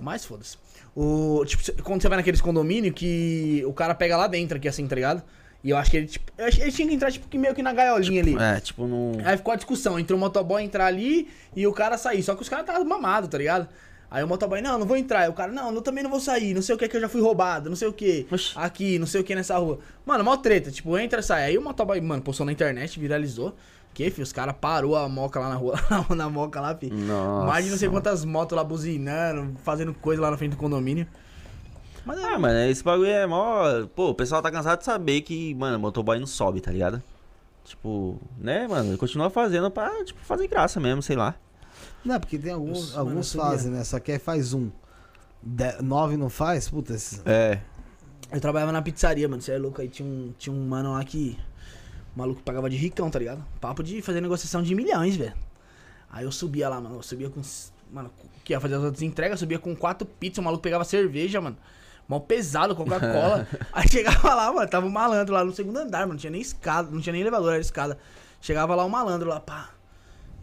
Mas 0.00 0.24
foda-se. 0.24 0.56
O, 0.96 1.44
tipo, 1.44 1.82
quando 1.82 2.00
você 2.00 2.08
vai 2.08 2.16
naqueles 2.16 2.40
condomínios 2.40 2.94
que 2.94 3.62
o 3.66 3.74
cara 3.74 3.94
pega 3.94 4.16
lá 4.16 4.26
dentro 4.26 4.56
aqui, 4.56 4.66
assim, 4.66 4.86
tá 4.86 4.94
ligado? 4.94 5.22
E 5.62 5.70
eu 5.70 5.76
acho 5.76 5.90
que 5.90 5.96
ele, 5.96 6.06
tipo. 6.06 6.32
Eu 6.38 6.46
acho 6.46 6.56
que 6.56 6.62
ele 6.62 6.72
tinha 6.72 6.88
que 6.88 6.94
entrar, 6.94 7.12
tipo, 7.12 7.28
que 7.28 7.36
meio 7.36 7.54
que 7.54 7.62
na 7.62 7.72
gaiolinha 7.72 8.22
ali. 8.22 8.36
É, 8.36 8.60
tipo 8.60 8.86
num. 8.86 9.12
Aí 9.24 9.36
ficou 9.36 9.52
a 9.52 9.56
discussão 9.56 9.98
entre 9.98 10.14
o 10.14 10.18
motoboy 10.18 10.62
entrar 10.62 10.86
ali 10.86 11.28
e 11.54 11.66
o 11.66 11.72
cara 11.72 11.98
sair. 11.98 12.22
Só 12.22 12.34
que 12.34 12.42
os 12.42 12.48
caras 12.48 12.66
estavam 12.66 12.84
mamados, 12.84 13.28
tá 13.28 13.36
ligado? 13.36 13.68
Aí 14.10 14.24
o 14.24 14.28
motoboy, 14.28 14.60
não, 14.60 14.78
não 14.78 14.86
vou 14.86 14.96
entrar. 14.96 15.20
Aí 15.20 15.28
o 15.28 15.32
cara, 15.32 15.52
não, 15.52 15.72
eu 15.72 15.82
também 15.82 16.02
não 16.02 16.10
vou 16.10 16.18
sair. 16.18 16.54
Não 16.54 16.62
sei 16.62 16.74
o 16.74 16.78
que, 16.78 16.88
que 16.88 16.96
eu 16.96 17.00
já 17.00 17.08
fui 17.08 17.20
roubado. 17.20 17.68
Não 17.68 17.76
sei 17.76 17.86
o 17.86 17.92
que. 17.92 18.26
Oxi. 18.30 18.52
Aqui, 18.56 18.98
não 18.98 19.06
sei 19.06 19.20
o 19.20 19.24
que 19.24 19.34
nessa 19.34 19.56
rua. 19.58 19.78
Mano, 20.04 20.24
mó 20.24 20.36
treta. 20.36 20.70
Tipo, 20.70 20.98
entra, 20.98 21.22
sai. 21.22 21.44
Aí 21.44 21.58
o 21.58 21.62
motoboy, 21.62 22.00
mano, 22.00 22.22
postou 22.22 22.44
na 22.44 22.52
internet, 22.52 22.98
viralizou. 22.98 23.54
Que, 23.92 24.10
filho, 24.10 24.22
os 24.22 24.32
caras 24.32 24.54
parou 24.60 24.96
a 24.96 25.08
moca 25.08 25.38
lá 25.38 25.48
na 25.48 25.56
rua. 25.56 25.78
na 26.16 26.28
moca 26.28 26.60
lá, 26.60 26.74
filho. 26.74 26.96
Nossa. 26.96 27.46
Mais 27.46 27.64
de 27.64 27.70
não 27.70 27.78
sei 27.78 27.88
quantas 27.88 28.24
motos 28.24 28.56
lá 28.56 28.64
buzinando, 28.64 29.54
fazendo 29.62 29.92
coisa 29.94 30.22
lá 30.22 30.30
na 30.30 30.36
frente 30.36 30.52
do 30.52 30.56
condomínio. 30.56 31.06
Mas 32.04 32.18
é, 32.18 32.24
Ah, 32.24 32.38
mano, 32.38 32.58
esse 32.70 32.82
bagulho 32.82 33.10
é 33.10 33.26
mó. 33.26 33.86
Pô, 33.94 34.10
o 34.10 34.14
pessoal 34.14 34.40
tá 34.42 34.50
cansado 34.50 34.78
de 34.78 34.84
saber 34.84 35.20
que, 35.22 35.54
mano, 35.54 35.78
motoboy 35.78 36.18
não 36.18 36.26
sobe, 36.26 36.60
tá 36.60 36.70
ligado? 36.70 37.02
Tipo, 37.64 38.18
né, 38.38 38.66
mano? 38.66 38.96
Continua 38.96 39.30
fazendo 39.30 39.70
pra, 39.70 40.04
tipo, 40.04 40.18
fazer 40.20 40.48
graça 40.48 40.80
mesmo, 40.80 41.02
sei 41.02 41.16
lá. 41.16 41.34
Não, 42.04 42.18
porque 42.18 42.38
tem 42.38 42.52
alguns, 42.52 42.88
Nossa, 42.88 43.00
alguns 43.00 43.32
fazem, 43.32 43.70
né? 43.70 43.84
Só 43.84 44.00
que 44.00 44.12
aí 44.12 44.18
faz 44.18 44.54
um. 44.54 44.70
De- 45.42 45.80
nove 45.82 46.16
não 46.16 46.28
faz? 46.30 46.68
Puta, 46.68 46.94
esses... 46.94 47.22
É. 47.26 47.60
Eu 48.32 48.40
trabalhava 48.40 48.72
na 48.72 48.80
pizzaria, 48.82 49.28
mano. 49.28 49.42
Você 49.42 49.52
é 49.52 49.58
louco. 49.58 49.80
Aí 49.80 49.88
tinha 49.88 50.08
um, 50.08 50.32
tinha 50.38 50.52
um 50.54 50.66
mano 50.66 50.92
lá 50.92 51.04
que. 51.04 51.38
O 52.14 52.18
maluco 52.18 52.42
pagava 52.42 52.68
de 52.68 52.76
ricão, 52.76 53.10
tá 53.10 53.18
ligado? 53.18 53.44
Papo 53.60 53.82
de 53.82 54.00
fazer 54.02 54.20
negociação 54.20 54.62
de 54.62 54.74
milhões, 54.74 55.16
velho. 55.16 55.34
Aí 56.10 56.24
eu 56.24 56.32
subia 56.32 56.68
lá, 56.68 56.80
mano. 56.80 56.96
Eu 56.96 57.02
subia 57.02 57.28
com. 57.30 57.40
Mano, 57.92 58.10
que 58.44 58.52
ia 58.52 58.60
fazer 58.60 58.74
as 58.76 58.82
outras 58.82 59.02
entregas, 59.02 59.32
eu 59.32 59.38
subia 59.38 59.58
com 59.58 59.74
quatro 59.76 60.06
pizzas. 60.06 60.38
O 60.38 60.42
maluco 60.42 60.62
pegava 60.62 60.84
cerveja, 60.84 61.40
mano. 61.40 61.56
Mal 62.10 62.20
pesado, 62.22 62.74
Coca-Cola. 62.74 63.46
Aí 63.72 63.88
chegava 63.88 64.34
lá, 64.34 64.52
mano. 64.52 64.68
Tava 64.68 64.84
um 64.84 64.90
malandro 64.90 65.32
lá 65.32 65.44
no 65.44 65.52
segundo 65.54 65.76
andar, 65.76 66.00
mano. 66.00 66.14
Não 66.14 66.18
tinha 66.18 66.32
nem 66.32 66.40
escada, 66.40 66.90
não 66.90 67.00
tinha 67.00 67.12
nem 67.12 67.22
elevador, 67.22 67.52
era 67.52 67.60
escada. 67.60 67.96
Chegava 68.40 68.74
lá 68.74 68.84
o 68.84 68.90
malandro 68.90 69.28
lá, 69.28 69.38
pá. 69.38 69.70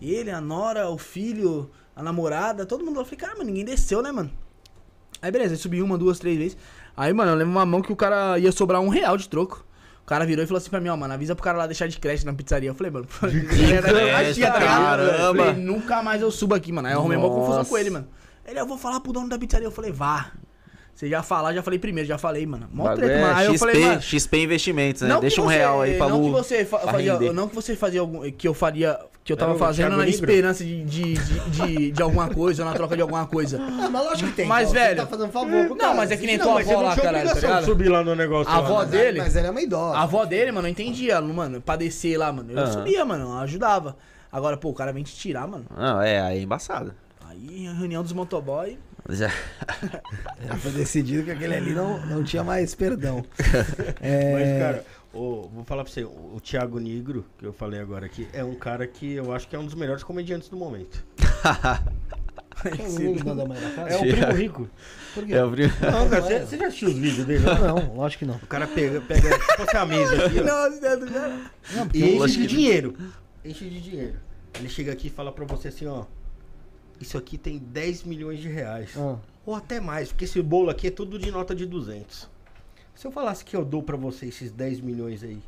Ele, 0.01 0.31
a 0.31 0.39
Nora, 0.39 0.89
o 0.89 0.97
filho, 0.97 1.69
a 1.93 2.01
namorada, 2.01 2.65
todo 2.65 2.85
mundo 2.85 2.95
lá. 2.95 3.01
Eu 3.01 3.05
falei, 3.05 3.19
cara, 3.19 3.33
mano, 3.33 3.47
ninguém 3.47 3.65
desceu, 3.65 4.01
né, 4.01 4.13
mano? 4.13 4.31
Aí 5.21 5.29
beleza, 5.29 5.55
aí 5.55 5.57
subi 5.57 5.81
uma, 5.81 5.97
duas, 5.97 6.19
três 6.19 6.37
vezes. 6.37 6.57
Aí, 6.95 7.11
mano, 7.11 7.31
eu 7.31 7.35
lembro 7.35 7.51
uma 7.51 7.65
mão 7.65 7.81
que 7.81 7.91
o 7.91 7.97
cara 7.97 8.39
ia 8.39 8.51
sobrar 8.53 8.79
um 8.79 8.87
real 8.87 9.17
de 9.17 9.27
troco. 9.27 9.65
O 10.03 10.05
cara 10.05 10.25
virou 10.25 10.45
e 10.45 10.47
falou 10.47 10.59
assim 10.59 10.69
pra 10.69 10.79
mim, 10.79 10.87
ó, 10.87 10.95
mano, 10.95 11.13
avisa 11.13 11.35
pro 11.35 11.43
cara 11.43 11.57
lá 11.57 11.67
deixar 11.67 11.87
de 11.87 11.99
crédito 11.99 12.27
na 12.27 12.33
pizzaria. 12.33 12.69
Eu 12.69 12.75
falei, 12.75 12.93
mano, 12.93 13.07
crédito, 13.19 14.39
caramba. 14.39 15.47
Falei, 15.47 15.53
nunca 15.61 16.01
mais 16.01 16.21
eu 16.21 16.31
subo 16.31 16.55
aqui, 16.55 16.71
mano. 16.71 16.87
Aí 16.87 16.93
eu 16.93 16.99
arrumei 16.99 17.17
uma 17.17 17.27
confusão 17.27 17.65
com 17.65 17.77
ele, 17.77 17.89
mano. 17.89 18.07
Ele, 18.45 18.57
eu 18.57 18.65
vou 18.65 18.77
falar 18.77 19.01
pro 19.01 19.11
dono 19.11 19.27
da 19.27 19.37
pizzaria. 19.37 19.67
Eu 19.67 19.71
falei, 19.71 19.91
vá. 19.91 20.31
Você 20.97 21.07
já 21.07 21.21
falar, 21.21 21.53
já 21.53 21.61
falei 21.61 21.77
primeiro, 21.77 22.07
já 22.07 22.17
falei, 22.17 22.43
mano. 22.47 22.67
Mó 22.73 22.91
treta, 22.95 23.13
é 23.13 23.21
mano. 23.21 23.35
Aí 23.37 23.45
eu 23.45 23.53
XP, 23.53 23.59
falei, 23.59 23.85
mano. 23.85 24.01
XP 24.01 24.37
Investimentos, 24.39 25.01
né? 25.03 25.09
Não 25.09 25.19
Deixa 25.19 25.39
um 25.39 25.45
você- 25.45 25.55
real 25.55 25.81
aí 25.83 25.95
pra 25.95 26.09
não 26.09 26.21
que 26.23 26.25
Lu. 26.25 26.31
você 26.31 26.65
fa- 26.65 26.79
pra 26.79 26.93
fazia, 26.93 27.33
não 27.33 27.47
que 27.47 27.53
você 27.53 27.75
fazia 27.75 27.99
algum 28.01 28.31
que 28.31 28.47
eu 28.47 28.53
faria 28.55 28.99
que 29.23 29.31
eu 29.31 29.37
tava 29.37 29.55
fazendo 29.59 29.95
na 29.95 30.07
esperança 30.07 30.63
de, 30.63 30.83
de, 30.85 31.13
de, 31.13 31.39
de, 31.51 31.91
de 31.91 32.01
alguma 32.01 32.29
coisa, 32.29 32.63
ou 32.63 32.69
na 32.69 32.73
troca 32.75 32.95
de 32.95 33.01
alguma 33.03 33.27
coisa. 33.27 33.61
Ah, 33.61 33.89
mas 33.91 34.05
lógico 34.05 34.29
que 34.31 34.35
tem. 34.37 34.47
Mas, 34.47 34.69
Você 34.69 34.73
velho, 34.73 35.01
tá 35.01 35.05
fazendo 35.05 35.31
favor 35.31 35.65
pro 35.65 35.69
não, 35.69 35.77
cara. 35.77 35.93
mas 35.93 36.09
é 36.11 36.17
que 36.17 36.25
nem 36.25 36.37
Não, 36.37 36.45
tua 36.45 36.61
avó 36.61 36.71
não 36.71 36.81
lá, 36.81 36.95
caralho, 36.95 37.39
tá 37.41 37.61
subir 37.61 37.89
lá 37.89 38.03
no 38.03 38.15
negócio. 38.15 38.51
A 38.51 38.57
avó 38.57 38.79
né? 38.83 38.85
dele- 38.89 39.19
Mas 39.19 39.35
ele 39.35 39.45
é 39.45 39.51
uma 39.51 39.61
idosa. 39.61 39.97
A 39.97 40.01
avó 40.01 40.25
dele, 40.25 40.51
mano, 40.51 40.63
não 40.63 40.69
entendia, 40.69 41.21
mano, 41.21 41.61
pra 41.61 41.75
descer 41.75 42.17
lá, 42.17 42.31
mano. 42.33 42.51
Eu 42.53 42.57
Aham. 42.57 42.71
subia, 42.71 43.05
mano, 43.05 43.25
eu 43.25 43.37
ajudava. 43.39 43.97
Agora, 44.31 44.57
pô, 44.57 44.69
o 44.69 44.73
cara 44.73 44.91
vem 44.91 45.03
te 45.03 45.13
tirar, 45.15 45.45
mano. 45.47 45.65
Não, 45.77 46.01
é, 46.01 46.19
aí 46.21 46.39
é 46.39 46.41
embaçado. 46.41 46.91
Aí, 47.29 47.67
reunião 47.77 48.01
dos 48.01 48.13
motoboy. 48.13 48.79
Já. 49.09 49.29
Já 50.45 50.55
foi 50.57 50.71
decidido 50.71 51.23
que 51.23 51.31
aquele 51.31 51.55
ali 51.55 51.71
não, 51.73 52.05
não 52.05 52.23
tinha 52.23 52.43
mais 52.43 52.75
perdão. 52.75 53.23
É, 54.01 54.33
Mas, 54.33 54.59
cara, 54.59 54.85
vou 55.11 55.63
falar 55.65 55.83
pra 55.83 55.91
você, 55.91 56.03
o, 56.03 56.39
Thiago 56.41 56.79
Negro, 56.79 57.25
que 57.37 57.45
eu 57.45 57.53
falei 57.53 57.79
agora 57.79 58.05
aqui, 58.05 58.27
é 58.33 58.43
um 58.43 58.55
cara 58.55 58.85
que 58.85 59.13
eu 59.13 59.33
acho 59.33 59.47
que 59.47 59.55
é 59.55 59.59
um 59.59 59.65
dos 59.65 59.75
melhores 59.75 60.03
comediantes 60.03 60.49
do 60.49 60.57
momento. 60.57 61.03
Não 62.63 63.15
casa? 63.75 63.89
É 63.89 63.97
o 63.97 63.99
primo 63.99 64.31
rico. 64.33 64.69
Por 65.13 65.25
quê? 65.25 65.33
É 65.33 65.43
o 65.43 65.51
primo. 65.51 65.71
Não, 65.79 66.09
cara, 66.09 66.21
você, 66.23 66.39
você 66.39 66.57
já 66.57 66.67
assistiu 66.67 66.89
os 66.89 66.95
vídeos 66.97 67.25
dele? 67.27 67.45
Não? 67.45 67.75
Não, 67.75 67.95
lógico 67.95 68.19
que 68.19 68.25
não. 68.25 68.35
O 68.35 68.47
cara 68.47 68.65
pega, 68.67 68.99
pega 69.01 69.29
tipo 69.37 69.61
essa 69.61 69.85
mesa 69.85 70.25
aqui, 70.25 70.39
ó, 70.39 70.43
Nossa, 70.43 70.77
ideia 70.77 70.97
do 70.97 71.07
cara. 71.07 71.39
Não, 71.75 71.89
e 71.93 72.15
enche 72.15 72.33
de 72.41 72.47
que- 72.47 72.47
dinheiro. 72.47 72.97
Enche 73.45 73.69
de 73.69 73.79
dinheiro. 73.79 74.15
Ele 74.59 74.69
chega 74.69 74.91
aqui 74.91 75.07
e 75.07 75.09
fala 75.11 75.31
pra 75.31 75.45
você 75.45 75.67
assim, 75.67 75.85
ó. 75.85 76.05
Isso 76.99 77.17
aqui 77.17 77.37
tem 77.37 77.57
10 77.59 78.03
milhões 78.03 78.39
de 78.39 78.47
reais. 78.49 78.91
Ah, 78.97 79.17
Ou 79.45 79.55
até 79.55 79.79
mais, 79.79 80.09
porque 80.09 80.25
esse 80.25 80.41
bolo 80.41 80.69
aqui 80.69 80.87
é 80.87 80.91
tudo 80.91 81.17
de 81.19 81.29
nota 81.31 81.53
de 81.55 81.65
200. 81.65 82.29
Se 82.95 83.05
eu 83.07 83.11
falasse 83.11 83.45
que 83.45 83.55
eu 83.55 83.63
dou 83.63 83.83
pra 83.83 83.95
você 83.95 84.25
esses 84.27 84.51
10 84.51 84.79
milhões 84.81 85.23
aí, 85.23 85.35
o 85.35 85.41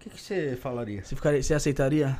que, 0.00 0.10
que 0.10 0.20
você 0.20 0.56
falaria? 0.56 1.04
Você, 1.04 1.14
ficaria, 1.14 1.42
você 1.42 1.54
aceitaria? 1.54 2.18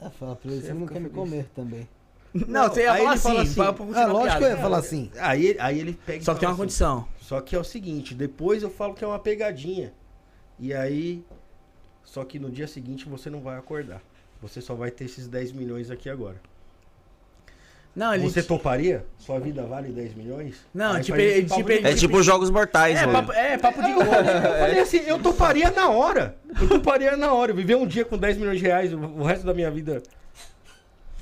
é, 0.00 0.08
fala 0.10 0.34
pra 0.36 0.50
ele, 0.50 0.60
Você 0.60 0.66
você 0.68 0.72
não 0.74 0.86
quer 0.86 0.94
me 0.94 1.08
feliz. 1.10 1.14
comer 1.14 1.44
também. 1.54 1.88
Não, 2.32 2.68
você 2.68 2.82
ia 2.82 2.92
aí 2.92 2.98
falar 3.00 3.12
ele 3.12 3.20
fala 3.20 3.40
assim. 3.42 3.50
assim, 3.50 3.54
pra- 3.56 3.72
pra 3.72 3.86
Ah, 4.00 4.04
a 4.04 4.06
lógico 4.12 4.38
que 4.38 4.44
eu 4.44 4.48
ia 4.50 4.56
falar 4.56 4.78
assim. 4.78 5.10
Aí, 5.18 5.56
aí 5.58 5.80
ele 5.80 5.92
pega 6.06 6.22
Só 6.24 6.32
que 6.32 6.40
tem 6.40 6.46
fala 6.48 6.50
uma 6.50 6.52
assim, 6.52 6.62
condição. 6.62 7.08
Só 7.20 7.40
que 7.40 7.56
é 7.56 7.58
o 7.58 7.64
seguinte, 7.64 8.14
depois 8.14 8.62
eu 8.62 8.70
falo 8.70 8.94
que 8.94 9.02
é 9.04 9.06
uma 9.06 9.18
pegadinha. 9.18 9.92
E 10.58 10.72
aí. 10.72 11.24
Só 12.04 12.24
que 12.24 12.38
no 12.38 12.50
dia 12.50 12.66
seguinte 12.68 13.08
você 13.08 13.28
não 13.28 13.40
vai 13.40 13.56
acordar. 13.58 14.00
Você 14.40 14.60
só 14.60 14.74
vai 14.74 14.90
ter 14.90 15.04
esses 15.04 15.28
10 15.28 15.52
milhões 15.52 15.90
aqui 15.90 16.08
agora. 16.08 16.40
Não, 17.94 18.14
ele. 18.14 18.22
Você 18.22 18.42
toparia? 18.42 19.04
Sua 19.18 19.40
vida 19.40 19.62
vale 19.64 19.90
10 19.90 20.14
milhões? 20.14 20.54
Não, 20.72 20.92
Aí 20.92 21.02
tipo, 21.02 21.16
faz 21.18 21.28
esse 21.28 21.38
ele- 21.38 21.48
papo 21.48 21.56
tipo, 21.60 21.68
de 21.70 21.74
ele- 21.76 21.88
É 21.88 21.94
tipo 21.94 22.22
Jogos 22.22 22.50
Mortais, 22.50 22.96
É, 22.98 23.06
mano. 23.06 23.12
papo, 23.26 23.32
é, 23.32 23.58
papo 23.58 23.82
de 23.82 23.90
Eu 23.90 24.04
falei 24.04 24.78
assim, 24.80 24.98
eu 25.06 25.18
toparia 25.18 25.70
na 25.70 25.88
hora. 25.90 26.36
Eu 26.60 26.68
toparia 26.68 27.16
na 27.16 27.32
hora. 27.32 27.50
Eu 27.50 27.56
viver 27.56 27.74
um 27.76 27.86
dia 27.86 28.04
com 28.04 28.16
10 28.16 28.36
milhões 28.36 28.58
de 28.58 28.64
reais, 28.64 28.92
o- 28.92 28.98
o 28.98 29.24
resto 29.24 29.44
da 29.44 29.52
minha 29.52 29.70
vida. 29.70 30.02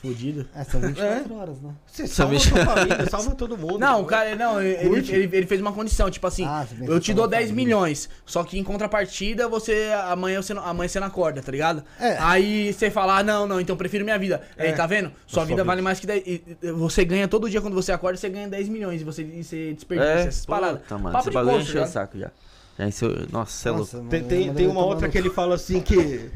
Fudido. 0.01 0.47
É, 0.55 0.63
são 0.65 0.81
24 0.81 1.35
horas, 1.35 1.61
né? 1.61 1.71
Você 1.87 2.07
salva 2.07 2.37
a 2.37 2.39
sua 2.39 2.65
família, 2.65 3.11
salva 3.11 3.35
todo 3.35 3.59
mundo. 3.59 3.79
Não, 3.79 4.01
o 4.03 4.05
cara, 4.05 4.37
não, 4.37 4.63
ele, 4.63 4.97
ele, 5.13 5.29
ele 5.37 5.47
fez 5.47 5.61
uma 5.61 5.73
condição, 5.73 6.09
tipo 6.11 6.27
assim, 6.27 6.45
Ah, 6.47 6.65
você 6.65 6.77
eu 6.91 7.01
te 7.01 7.13
dou 7.13 7.25
tava 7.25 7.37
10 7.39 7.51
família. 7.51 7.65
milhões, 7.67 8.09
só 8.25 8.45
que 8.45 8.59
em 8.59 8.63
contrapartida 8.65 9.49
você, 9.49 9.91
amanhã 10.07 10.41
você 10.41 10.55
não, 10.55 10.65
amanhã 10.65 10.89
você 10.89 11.01
não 11.01 11.07
acorda, 11.09 11.43
tá 11.43 11.51
ligado? 11.51 11.83
É. 12.01 12.17
Aí 12.21 12.73
você 12.73 12.91
fala, 12.91 13.19
ah, 13.19 13.23
não, 13.25 13.47
não, 13.47 13.61
então 13.61 13.75
eu 13.75 13.79
prefiro 13.79 14.05
minha 14.05 14.19
vida. 14.19 14.41
Aí, 14.57 14.69
É. 14.69 14.73
tá 14.73 14.87
vendo? 14.87 15.11
Sua 15.27 15.45
vida 15.45 15.65
vale 15.65 15.83
mais 15.83 15.99
que 15.99 16.07
10, 16.07 16.23
e- 16.27 16.43
e- 16.63 16.71
você 16.73 17.05
ganha 17.05 17.27
todo 17.27 17.51
dia 17.51 17.61
quando 17.61 17.75
você 17.75 17.91
acorda, 17.91 18.17
você 18.17 18.29
ganha 18.29 18.47
10 18.49 18.69
milhões 18.69 19.01
e 19.01 19.05
você, 19.05 19.23
e 19.23 19.43
você 19.43 19.73
desperdiça 19.75 20.11
É, 20.11 20.21
essas 20.27 20.47
paradas. 20.47 20.81
puta, 20.83 20.97
mano. 20.99 21.13
Papo 21.13 21.29
Esse 21.31 21.39
de 21.45 21.63
encheu 21.63 21.81
o 21.81 21.85
tá 21.85 21.91
saco 21.91 22.19
já. 22.19 22.31
Já 22.79 22.87
encheu... 22.87 23.27
Nossa, 23.33 23.51
você 23.53 23.69
é 23.69 23.73
louco. 23.73 23.97
Nossa, 23.97 24.09
Tem, 24.09 24.23
tem, 24.23 24.55
tem 24.55 24.67
uma 24.69 24.85
outra 24.85 25.09
que 25.09 25.19
ele 25.19 25.31
fala 25.31 25.57
assim 25.57 25.81
que. 25.81 26.31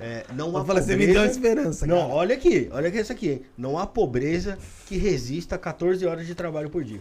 É, 0.00 0.24
não 0.34 0.56
há 0.56 0.64
falei, 0.64 0.82
você 0.82 0.96
me 0.96 1.06
deu 1.06 1.14
pobreza- 1.16 1.32
esperança, 1.32 1.86
Não, 1.86 1.96
cara. 2.00 2.14
olha 2.14 2.34
aqui, 2.34 2.68
olha 2.72 2.88
aqui 2.88 2.98
essa 2.98 3.12
aqui. 3.12 3.42
Não 3.56 3.78
há 3.78 3.86
pobreza 3.86 4.58
que 4.86 4.96
resista 4.96 5.54
a 5.54 5.58
14 5.58 6.04
horas 6.06 6.26
de 6.26 6.34
trabalho 6.34 6.68
por 6.70 6.82
dia. 6.82 7.00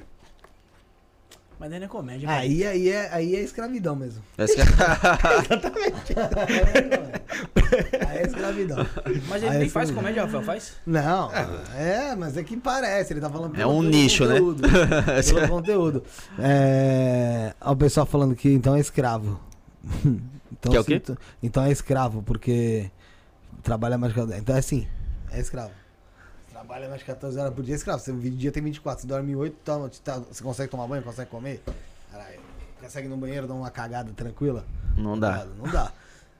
Mas 1.59 1.69
daí 1.69 1.79
não 1.79 1.85
é 1.85 1.89
comédia. 1.89 2.27
Aí, 2.29 2.65
aí, 2.65 2.89
é, 2.89 3.07
aí 3.13 3.35
é 3.35 3.39
escravidão 3.41 3.95
mesmo. 3.95 4.21
Esse 4.37 4.55
que- 6.05 6.15
Aí 8.07 8.17
é 8.17 8.23
escravidão. 8.25 8.85
Mas 9.29 9.43
ele 9.43 9.51
Aí 9.51 9.57
nem 9.59 9.67
é 9.67 9.69
faz 9.69 9.89
escravidão. 9.89 9.95
comédia, 9.95 10.23
Rafael, 10.23 10.43
faz? 10.43 10.73
Não, 10.85 11.31
é, 11.77 12.15
mas 12.15 12.35
é 12.35 12.43
que 12.43 12.57
parece, 12.57 13.13
ele 13.13 13.21
tá 13.21 13.29
falando 13.29 13.59
É 13.59 13.65
um 13.65 13.81
nicho, 13.83 14.25
né? 14.25 14.39
conteúdo, 14.39 14.63
Pelo 15.33 15.47
conteúdo. 15.47 16.03
É, 16.39 17.53
o 17.61 17.75
pessoal 17.75 18.05
falando 18.05 18.35
que 18.35 18.49
então 18.51 18.75
é 18.75 18.79
escravo. 18.79 19.39
Então, 20.51 20.71
Que 20.71 20.77
é 20.77 20.81
o 20.81 20.85
quê? 20.85 20.99
tu- 20.99 21.17
então 21.41 21.63
é 21.63 21.71
escravo, 21.71 22.21
porque 22.23 22.91
trabalha 23.63 23.97
mais 23.97 24.13
de 24.13 24.19
14 24.19 24.39
Então 24.39 24.55
é 24.55 24.59
assim, 24.59 24.87
é 25.31 25.39
escravo. 25.39 25.71
Trabalha 26.49 26.87
mais 26.89 26.99
de 26.99 27.05
14 27.05 27.39
horas 27.39 27.53
por 27.53 27.63
dia, 27.63 27.73
é 27.75 27.77
escravo. 27.77 27.99
Você, 27.99 28.11
o 28.11 28.19
dia 28.19 28.51
tem 28.51 28.61
24, 28.61 29.01
você 29.01 29.07
dorme 29.07 29.35
8, 29.35 29.55
toma, 29.63 29.89
tá- 30.03 30.19
você 30.19 30.43
consegue 30.43 30.69
tomar 30.69 30.85
banho, 30.87 31.01
consegue 31.01 31.29
comer? 31.29 31.63
Caralho, 32.11 32.39
consegue 32.81 33.07
ir 33.07 33.09
no 33.09 33.17
banheiro 33.17 33.47
dar 33.47 33.53
uma 33.53 33.71
cagada 33.71 34.11
tranquila? 34.13 34.65
Não 34.97 35.17
dá. 35.17 35.45
Não 35.57 35.71
dá. 35.71 35.91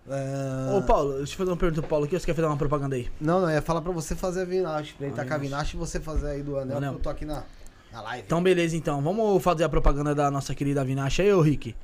É, 0.07 0.75
Ô, 0.77 0.81
Paulo, 0.81 1.17
deixa 1.19 1.33
eu 1.33 1.37
fazer 1.37 1.51
uma 1.51 1.57
pergunta 1.57 1.81
pro 1.81 1.89
Paulo 1.89 2.05
aqui, 2.05 2.15
ou 2.15 2.19
você 2.19 2.25
quer 2.25 2.33
fazer 2.35 2.47
uma 2.47 2.57
propaganda 2.57 2.95
aí? 2.95 3.09
Não, 3.21 3.39
não, 3.41 3.49
ia 3.49 3.61
falar 3.61 3.81
pra 3.81 3.91
você 3.91 4.15
fazer 4.15 4.41
a 4.41 4.45
Vinache. 4.45 4.93
Pra 4.95 5.07
ele 5.07 5.15
tacar 5.15 5.35
a 5.35 5.37
Vinache. 5.37 5.77
E 5.77 5.79
você 5.79 5.99
fazer 5.99 6.27
aí 6.31 6.43
do 6.43 6.57
anel, 6.57 6.77
Anel. 6.77 6.93
eu 6.93 6.99
tô 6.99 7.09
aqui 7.09 7.23
na, 7.23 7.43
na 7.91 8.01
live. 8.01 8.23
Então, 8.25 8.43
beleza, 8.43 8.75
então. 8.75 9.01
Vamos 9.01 9.41
fazer 9.41 9.63
a 9.63 9.69
propaganda 9.69 10.13
da 10.13 10.29
nossa 10.29 10.53
querida 10.53 10.83
Vinache 10.83 11.21
aí, 11.21 11.31
ô 11.31 11.39
Rick. 11.41 11.75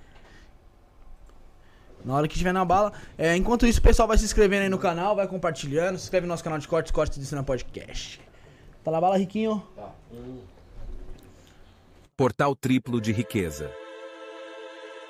Na 2.07 2.13
hora 2.13 2.25
que 2.25 2.35
estiver 2.35 2.53
na 2.53 2.63
bala. 2.63 2.93
É, 3.17 3.35
enquanto 3.35 3.67
isso, 3.67 3.81
o 3.81 3.83
pessoal 3.83 4.07
vai 4.07 4.17
se 4.17 4.23
inscrevendo 4.23 4.63
aí 4.63 4.69
no 4.69 4.77
canal, 4.77 5.13
vai 5.13 5.27
compartilhando. 5.27 5.97
Se 5.97 6.05
inscreve 6.05 6.25
no 6.25 6.31
nosso 6.31 6.43
canal 6.43 6.57
de 6.57 6.65
cortes, 6.65 6.89
cortes 6.89 7.19
de 7.19 7.25
cena 7.25 7.43
podcast. 7.43 8.21
Tá 8.81 8.91
na 8.91 9.01
bala, 9.01 9.17
Riquinho? 9.17 9.61
Portal 12.15 12.55
triplo 12.55 13.01
de 13.01 13.11
riqueza. 13.11 13.69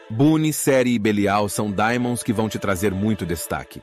Boone, 0.10 0.52
Série 0.52 0.96
e 0.96 0.98
Belial 0.98 1.48
são 1.48 1.72
diamonds 1.72 2.24
que 2.24 2.34
vão 2.34 2.50
te 2.50 2.58
trazer 2.58 2.92
muito 2.92 3.28
destaque. 3.28 3.80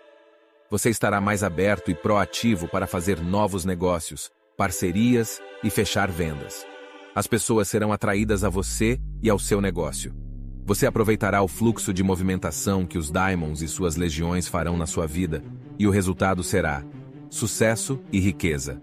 Você 0.68 0.90
estará 0.90 1.20
mais 1.20 1.44
aberto 1.44 1.92
e 1.92 1.94
proativo 1.94 2.66
para 2.66 2.88
fazer 2.88 3.20
novos 3.20 3.64
negócios, 3.64 4.28
parcerias 4.56 5.40
e 5.62 5.70
fechar 5.70 6.10
vendas. 6.10 6.66
As 7.14 7.28
pessoas 7.28 7.68
serão 7.68 7.92
atraídas 7.92 8.42
a 8.42 8.48
você 8.48 8.98
e 9.22 9.30
ao 9.30 9.38
seu 9.38 9.60
negócio. 9.60 10.24
Você 10.66 10.86
aproveitará 10.86 11.42
o 11.42 11.48
fluxo 11.48 11.92
de 11.92 12.02
movimentação 12.02 12.86
que 12.86 12.96
os 12.96 13.10
diamonds 13.10 13.60
e 13.60 13.68
suas 13.68 13.96
legiões 13.96 14.48
farão 14.48 14.78
na 14.78 14.86
sua 14.86 15.06
vida, 15.06 15.44
e 15.78 15.86
o 15.86 15.90
resultado 15.90 16.42
será 16.42 16.82
sucesso 17.28 18.00
e 18.10 18.18
riqueza. 18.18 18.80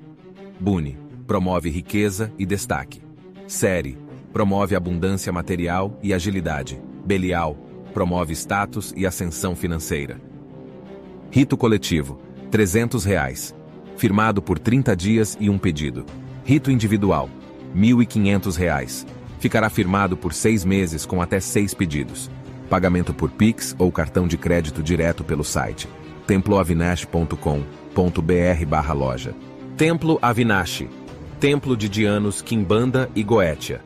Boone 0.60 0.98
promove 1.26 1.70
riqueza 1.70 2.32
e 2.38 2.46
destaque. 2.46 3.02
Série 3.48 3.98
promove 4.32 4.76
abundância 4.76 5.32
material 5.32 5.98
e 6.04 6.14
agilidade. 6.14 6.80
Belial 7.04 7.58
promove 7.94 8.34
status 8.34 8.94
e 8.96 9.06
ascensão 9.06 9.56
financeira. 9.56 10.22
Rito 11.32 11.58
coletivo, 11.58 12.20
300 12.52 13.06
reais. 13.06 13.56
Firmado 13.98 14.42
por 14.42 14.60
30 14.60 14.96
dias 14.96 15.38
e 15.40 15.50
um 15.50 15.58
pedido. 15.58 16.06
Rito 16.44 16.70
individual, 16.70 17.30
1.500 17.76 18.56
reais. 18.56 19.06
Ficará 19.42 19.72
firmado 19.72 20.16
por 20.16 20.36
seis 20.36 20.64
meses 20.64 21.04
com 21.04 21.20
até 21.20 21.40
seis 21.40 21.74
pedidos. 21.74 22.30
Pagamento 22.70 23.12
por 23.12 23.32
Pix 23.32 23.76
ou 23.80 23.92
cartão 23.92 24.28
de 24.28 24.38
crédito 24.38 24.84
direto 24.84 25.24
pelo 25.24 25.44
site 25.44 25.90
temploavinash.com.br 26.28 28.66
barra 28.68 28.94
loja. 28.94 29.34
Templo 29.76 30.20
Avinash. 30.22 30.84
Templo 31.40 31.76
de 31.76 31.90
Dianos, 31.90 32.42
Quimbanda 32.42 33.10
e 33.16 33.24
Goetia. 33.24 33.82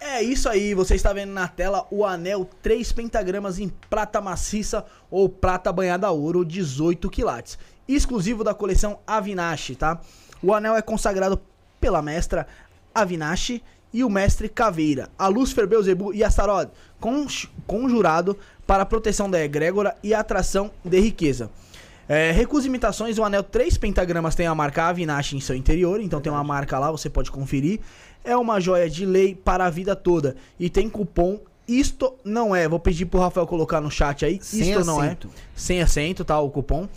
É 0.00 0.22
isso 0.22 0.48
aí, 0.48 0.74
você 0.74 0.96
está 0.96 1.12
vendo 1.12 1.32
na 1.32 1.46
tela 1.46 1.86
o 1.88 2.04
anel 2.04 2.48
3 2.60 2.90
pentagramas 2.92 3.60
em 3.60 3.68
prata 3.88 4.20
maciça 4.20 4.84
ou 5.08 5.28
prata 5.28 5.72
banhada 5.72 6.08
a 6.08 6.10
ouro 6.10 6.44
18 6.44 7.08
quilates, 7.08 7.56
exclusivo 7.86 8.42
da 8.42 8.52
coleção 8.52 8.98
Avinashi, 9.06 9.76
tá? 9.76 10.00
O 10.42 10.52
anel 10.52 10.74
é 10.74 10.82
consagrado 10.82 11.40
pela 11.80 12.02
mestra 12.02 12.46
Avinashi 12.94 13.62
e 13.92 14.04
o 14.04 14.10
mestre 14.10 14.48
Caveira, 14.48 15.08
a 15.18 15.28
Lúcifer, 15.28 15.66
Beuzebu 15.66 16.12
e 16.12 16.22
Astaroth, 16.22 16.70
conj- 17.00 17.48
conjurado 17.66 18.36
para 18.66 18.82
a 18.82 18.86
proteção 18.86 19.30
da 19.30 19.42
egrégora 19.42 19.96
e 20.02 20.12
a 20.12 20.20
atração 20.20 20.70
de 20.84 21.00
riqueza. 21.00 21.50
É, 22.06 22.30
recusa 22.30 22.66
imitações, 22.66 23.18
o 23.18 23.24
anel 23.24 23.42
3 23.42 23.76
pentagramas 23.78 24.34
tem 24.34 24.46
a 24.46 24.54
marca 24.54 24.84
Avinash 24.84 25.34
em 25.34 25.40
seu 25.40 25.54
interior, 25.56 26.00
então 26.00 26.20
tem 26.20 26.32
uma 26.32 26.44
marca 26.44 26.78
lá, 26.78 26.90
você 26.90 27.08
pode 27.10 27.30
conferir. 27.30 27.80
É 28.24 28.36
uma 28.36 28.60
joia 28.60 28.88
de 28.90 29.06
lei 29.06 29.34
para 29.34 29.66
a 29.66 29.70
vida 29.70 29.94
toda 29.94 30.36
e 30.58 30.68
tem 30.68 30.88
cupom 30.88 31.38
Isto 31.66 32.14
não 32.24 32.56
é. 32.56 32.66
Vou 32.66 32.80
pedir 32.80 33.04
pro 33.04 33.20
Rafael 33.20 33.46
colocar 33.46 33.78
no 33.80 33.90
chat 33.90 34.24
aí. 34.24 34.38
Sem 34.40 34.70
Isto 34.70 34.84
não 34.86 35.02
é. 35.02 35.08
acento. 35.08 35.28
Sem 35.54 35.82
acento, 35.82 36.24
tá? 36.24 36.40
O 36.40 36.48
cupom. 36.50 36.88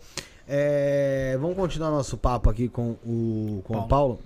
É, 0.49 1.37
vamos 1.41 1.57
continuar 1.57 1.91
nosso 1.91 2.17
papo 2.17 2.51
aqui 2.51 2.69
com 2.69 2.91
o, 3.05 3.63
com 3.65 3.79
o 3.79 3.89
Paulo. 3.89 4.21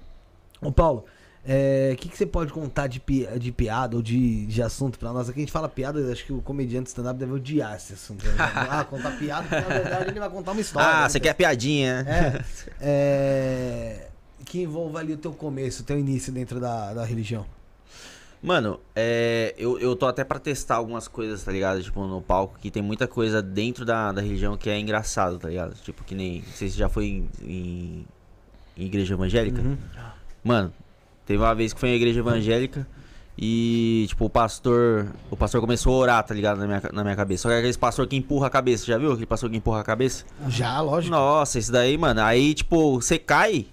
Ô 0.61 0.73
Paulo, 0.73 1.05
o 1.45 1.97
que, 1.97 2.09
que 2.09 2.17
você 2.19 2.27
pode 2.27 2.53
contar 2.53 2.89
de, 2.89 2.99
pi- 3.01 3.27
de 3.39 3.53
piada 3.53 3.97
ou 3.97 4.03
de, 4.03 4.45
de 4.47 4.61
assunto 4.61 4.99
pra 4.99 5.13
nós? 5.13 5.29
Aqui 5.29 5.39
a 5.39 5.43
gente 5.43 5.53
fala 5.53 5.69
piada, 5.69 6.13
acho 6.13 6.25
que 6.27 6.33
o 6.33 6.43
comediante 6.43 6.89
stand-up 6.89 7.19
deve 7.19 7.33
odiar 7.33 7.77
esse 7.77 7.93
assunto. 7.93 8.27
né? 8.27 8.35
ah, 8.39 8.85
contar 8.85 9.13
piada, 9.17 9.43
porque 9.49 9.61
na 9.61 9.81
verdade 9.81 10.11
ele 10.11 10.21
vai 10.21 10.29
contar 10.31 10.53
uma 10.53 10.61
história. 10.63 10.89
Ah, 10.89 11.03
né? 11.05 11.09
você 11.09 11.21
quer 11.21 11.35
piadinha, 11.35 12.03
né? 12.03 12.45
É, 12.81 12.81
é, 12.81 14.09
que 14.45 14.61
envolva 14.63 14.99
ali 14.99 15.13
o 15.13 15.17
teu 15.19 15.33
começo, 15.33 15.83
o 15.83 15.87
teu 15.87 15.99
início 15.99 16.33
dentro 16.33 16.59
da, 16.59 16.93
da 16.95 17.05
religião. 17.05 17.47
Mano, 18.43 18.79
é, 18.95 19.53
eu, 19.59 19.79
eu 19.81 19.97
tô 19.97 20.07
até 20.07 20.23
pra 20.23 20.39
testar 20.39 20.77
algumas 20.77 21.09
coisas, 21.09 21.43
tá 21.43 21.51
ligado? 21.51 21.83
Tipo, 21.83 22.07
no 22.07 22.23
palco, 22.23 22.57
que 22.61 22.71
tem 22.71 22.81
muita 22.83 23.09
coisa 23.09 23.43
dentro 23.43 23.85
da, 23.85 24.13
da 24.13 24.21
religião 24.23 24.57
que 24.57 24.71
é 24.71 24.79
engraçado, 24.79 25.39
tá 25.39 25.49
ligado? 25.49 25.75
Tipo, 25.83 26.05
que 26.05 26.15
nem. 26.15 26.43
Não 26.43 26.53
sei 26.53 26.69
se 26.69 26.79
já 26.79 26.89
foi 26.89 27.07
em, 27.07 27.29
em- 27.43 28.07
em 28.77 28.85
igreja 28.87 29.15
evangélica. 29.15 29.61
Uhum. 29.61 29.77
Mano, 30.45 30.73
teve 31.27 31.43
uma 31.43 31.53
vez 31.55 31.73
que 31.73 31.81
foi 31.81 31.89
em 31.89 31.95
igreja 31.97 32.21
evangélica 32.21 32.87
e, 33.37 34.07
tipo, 34.09 34.27
o 34.27 34.31
pastor. 34.31 35.09
O 35.33 35.37
pastor 35.37 35.61
começou 35.61 35.93
a 35.95 35.99
orar, 35.99 36.23
tá 36.25 36.33
ligado? 36.33 36.59
Na 36.59 36.67
minha, 36.69 36.83
na 36.93 37.03
minha 37.03 37.17
cabeça. 37.17 37.43
Só 37.43 37.49
que 37.49 37.55
é 37.57 37.59
aquele 37.59 37.77
pastor 37.77 38.07
que 38.07 38.15
empurra 38.15 38.47
a 38.47 38.51
cabeça, 38.51 38.87
já 38.87 38.97
viu? 38.99 39.11
Aquele 39.11 39.27
pastor 39.27 39.51
que 39.51 39.57
empurra 39.57 39.81
a 39.81 39.85
cabeça? 39.85 40.25
Já, 40.49 40.81
lógico. 40.81 41.13
Nossa, 41.13 41.59
esse 41.59 41.73
daí, 41.73 41.99
mano. 41.99 42.21
Aí, 42.23 42.55
tipo, 42.55 43.01
você 43.01 43.19
cai. 43.19 43.67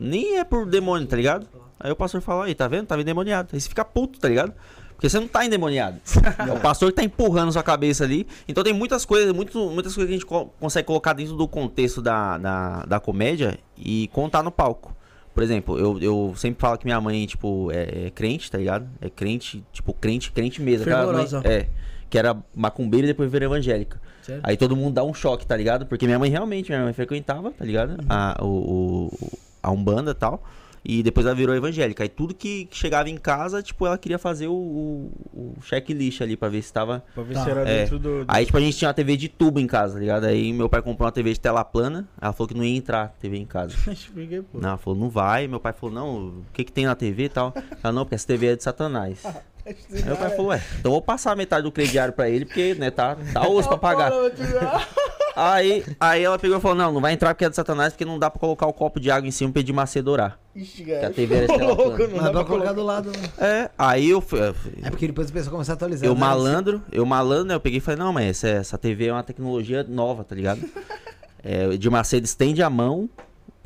Nem 0.00 0.38
é 0.38 0.44
por 0.44 0.64
demônio, 0.64 1.06
tá 1.06 1.16
ligado? 1.16 1.46
Aí 1.80 1.90
o 1.90 1.96
pastor 1.96 2.20
fala, 2.20 2.46
aí, 2.46 2.54
tá 2.54 2.66
vendo? 2.68 2.86
Tava 2.86 3.00
endemoniado. 3.02 3.48
Aí 3.52 3.60
você 3.60 3.68
fica 3.68 3.84
puto, 3.84 4.18
tá 4.18 4.28
ligado? 4.28 4.52
Porque 4.94 5.08
você 5.08 5.20
não 5.20 5.28
tá 5.28 5.44
endemoniado. 5.46 5.98
é 6.46 6.50
o 6.52 6.58
pastor 6.60 6.90
que 6.90 6.96
tá 6.96 7.04
empurrando 7.04 7.52
sua 7.52 7.62
cabeça 7.62 8.02
ali. 8.04 8.26
Então 8.48 8.64
tem 8.64 8.72
muitas 8.72 9.04
coisas, 9.04 9.32
muito, 9.32 9.70
muitas 9.70 9.94
coisas 9.94 10.08
que 10.08 10.14
a 10.16 10.18
gente 10.18 10.26
co- 10.26 10.46
consegue 10.58 10.86
colocar 10.86 11.12
dentro 11.12 11.36
do 11.36 11.46
contexto 11.46 12.02
da, 12.02 12.36
da, 12.38 12.84
da 12.84 13.00
comédia 13.00 13.58
e 13.76 14.08
contar 14.12 14.42
no 14.42 14.50
palco. 14.50 14.92
por 15.32 15.42
exemplo, 15.44 15.78
eu, 15.78 15.98
eu 16.00 16.32
sempre 16.36 16.60
falo 16.60 16.76
que 16.76 16.84
minha 16.84 17.00
mãe, 17.00 17.24
tipo, 17.26 17.70
é, 17.70 18.06
é 18.06 18.10
crente, 18.10 18.50
tá 18.50 18.58
ligado? 18.58 18.88
É 19.00 19.08
crente, 19.08 19.64
tipo, 19.72 19.92
crente, 19.92 20.32
crente 20.32 20.60
mesmo. 20.60 20.82
aquela 20.82 21.12
mãe- 21.12 21.26
Fervorosa. 21.28 21.48
é. 21.48 21.68
Que 22.10 22.18
era 22.18 22.34
macumbeira 22.54 23.06
e 23.06 23.10
depois 23.10 23.30
virou 23.30 23.52
evangélica. 23.54 24.00
Sério? 24.22 24.40
Aí 24.42 24.56
todo 24.56 24.74
mundo 24.74 24.94
dá 24.94 25.04
um 25.04 25.12
choque, 25.14 25.46
tá 25.46 25.54
ligado? 25.56 25.86
Porque 25.86 26.06
minha 26.06 26.18
mãe 26.18 26.28
realmente, 26.30 26.70
minha 26.70 26.82
mãe 26.82 26.92
frequentava, 26.94 27.50
tá 27.52 27.64
ligado? 27.64 27.98
A, 28.08 28.36
o, 28.42 28.46
o- 29.12 29.38
a 29.62 29.70
Umbanda 29.70 30.10
e 30.10 30.14
tal. 30.14 30.42
E 30.84 31.02
depois 31.02 31.26
ela 31.26 31.34
virou 31.34 31.54
evangélica. 31.54 32.02
Aí 32.02 32.08
tudo 32.08 32.34
que 32.34 32.66
que 32.66 32.76
chegava 32.76 33.08
em 33.10 33.16
casa, 33.16 33.62
tipo, 33.62 33.86
ela 33.86 33.98
queria 33.98 34.18
fazer 34.18 34.46
o, 34.48 34.52
o, 34.52 35.10
o 35.32 35.54
checklist 35.62 36.20
ali 36.20 36.36
pra 36.36 36.48
ver 36.48 36.62
se 36.62 36.72
tava. 36.72 37.04
Pra 37.14 37.22
ver 37.22 37.34
Tá. 37.34 37.44
se 37.44 37.50
era 37.50 37.60
É. 37.68 37.80
dentro 37.82 37.98
do. 37.98 38.24
do- 38.24 38.24
Aí, 38.28 38.44
tipo, 38.46 38.56
a 38.58 38.60
gente 38.60 38.76
tinha 38.76 38.88
uma 38.88 38.94
TV 38.94 39.16
de 39.16 39.28
tubo 39.28 39.58
em 39.60 39.66
casa, 39.66 39.94
tá 39.94 40.00
ligado? 40.00 40.24
Aí 40.24 40.52
meu 40.52 40.68
pai 40.68 40.80
comprou 40.82 41.06
uma 41.06 41.12
TV 41.12 41.32
de 41.32 41.40
tela 41.40 41.64
plana. 41.64 42.08
Ela 42.20 42.32
falou 42.32 42.48
que 42.48 42.54
não 42.54 42.64
ia 42.64 42.76
entrar 42.76 43.08
TV 43.20 43.36
em 43.38 43.46
casa. 43.46 43.74
Expliquei, 43.90 44.42
pô. 44.42 44.58
Não, 44.58 44.68
ela 44.70 44.78
falou, 44.78 44.98
não 44.98 45.08
vai. 45.10 45.46
Meu 45.48 45.60
pai 45.60 45.72
falou, 45.72 45.94
não, 45.94 46.28
o 46.28 46.44
que 46.52 46.64
que 46.64 46.72
tem 46.72 46.86
na 46.86 46.94
TV 46.94 47.24
e 47.24 47.28
tal? 47.28 47.52
Ela, 47.82 47.92
não, 47.92 48.04
porque 48.04 48.14
essa 48.14 48.26
TV 48.26 48.46
é 48.48 48.56
de 48.56 48.62
satanás. 48.62 49.22
Aí 49.68 50.04
meu 50.04 50.16
pai 50.16 50.30
falou, 50.30 50.46
ué, 50.48 50.62
então 50.78 50.90
eu 50.90 50.92
vou 50.92 51.02
passar 51.02 51.36
metade 51.36 51.62
do 51.64 51.72
crediário 51.72 52.12
pra 52.14 52.28
ele, 52.28 52.44
porque, 52.44 52.74
né, 52.74 52.90
tá, 52.90 53.16
tá 53.32 53.46
osso 53.48 53.68
pra 53.68 53.78
pagar. 53.78 54.10
Aí, 55.40 55.84
aí 56.00 56.24
ela 56.24 56.36
pegou 56.36 56.58
e 56.58 56.60
falou, 56.60 56.76
não, 56.76 56.90
não 56.94 57.00
vai 57.00 57.12
entrar 57.12 57.32
porque 57.32 57.44
é 57.44 57.48
de 57.48 57.54
satanás, 57.54 57.92
porque 57.92 58.04
não 58.04 58.18
dá 58.18 58.28
pra 58.28 58.40
colocar 58.40 58.66
o 58.66 58.72
copo 58.72 58.98
de 58.98 59.08
água 59.08 59.28
em 59.28 59.30
cima 59.30 59.52
pra 59.52 59.62
de 59.62 59.72
Macedo 59.72 60.10
orar. 60.10 60.36
Ixi, 60.52 60.82
Que 60.82 60.92
a 60.94 61.00
cara. 61.02 61.14
TV 61.14 61.34
era 61.36 61.46
plana. 61.54 61.64
Louco, 61.64 61.98
não 62.08 62.08
Mas 62.16 62.22
dá 62.24 62.30
pra 62.32 62.44
colocar 62.44 62.44
colocar. 62.44 62.72
do 62.72 62.82
lado. 62.82 63.10
né? 63.10 63.28
É, 63.38 63.70
aí 63.78 64.10
eu 64.10 64.18
É 64.82 64.90
porque 64.90 65.06
depois 65.06 65.30
o 65.30 65.32
pessoal 65.32 65.52
começa 65.52 65.70
a 65.72 65.74
atualizar. 65.74 66.08
Eu 66.08 66.14
né? 66.14 66.20
malandro, 66.20 66.82
eu 66.90 67.06
malandro, 67.06 67.44
né? 67.44 67.54
Eu 67.54 67.60
peguei 67.60 67.78
e 67.78 67.80
falei, 67.80 68.00
não, 68.00 68.12
mas 68.12 68.26
essa, 68.42 68.48
essa 68.48 68.78
TV 68.78 69.06
é 69.06 69.12
uma 69.12 69.22
tecnologia 69.22 69.84
nova, 69.88 70.24
tá 70.24 70.34
ligado? 70.34 70.60
É, 71.40 71.68
o 71.68 71.72
Edir 71.72 71.88
Macedo 71.88 72.24
estende 72.26 72.64
a 72.64 72.68
mão, 72.68 73.08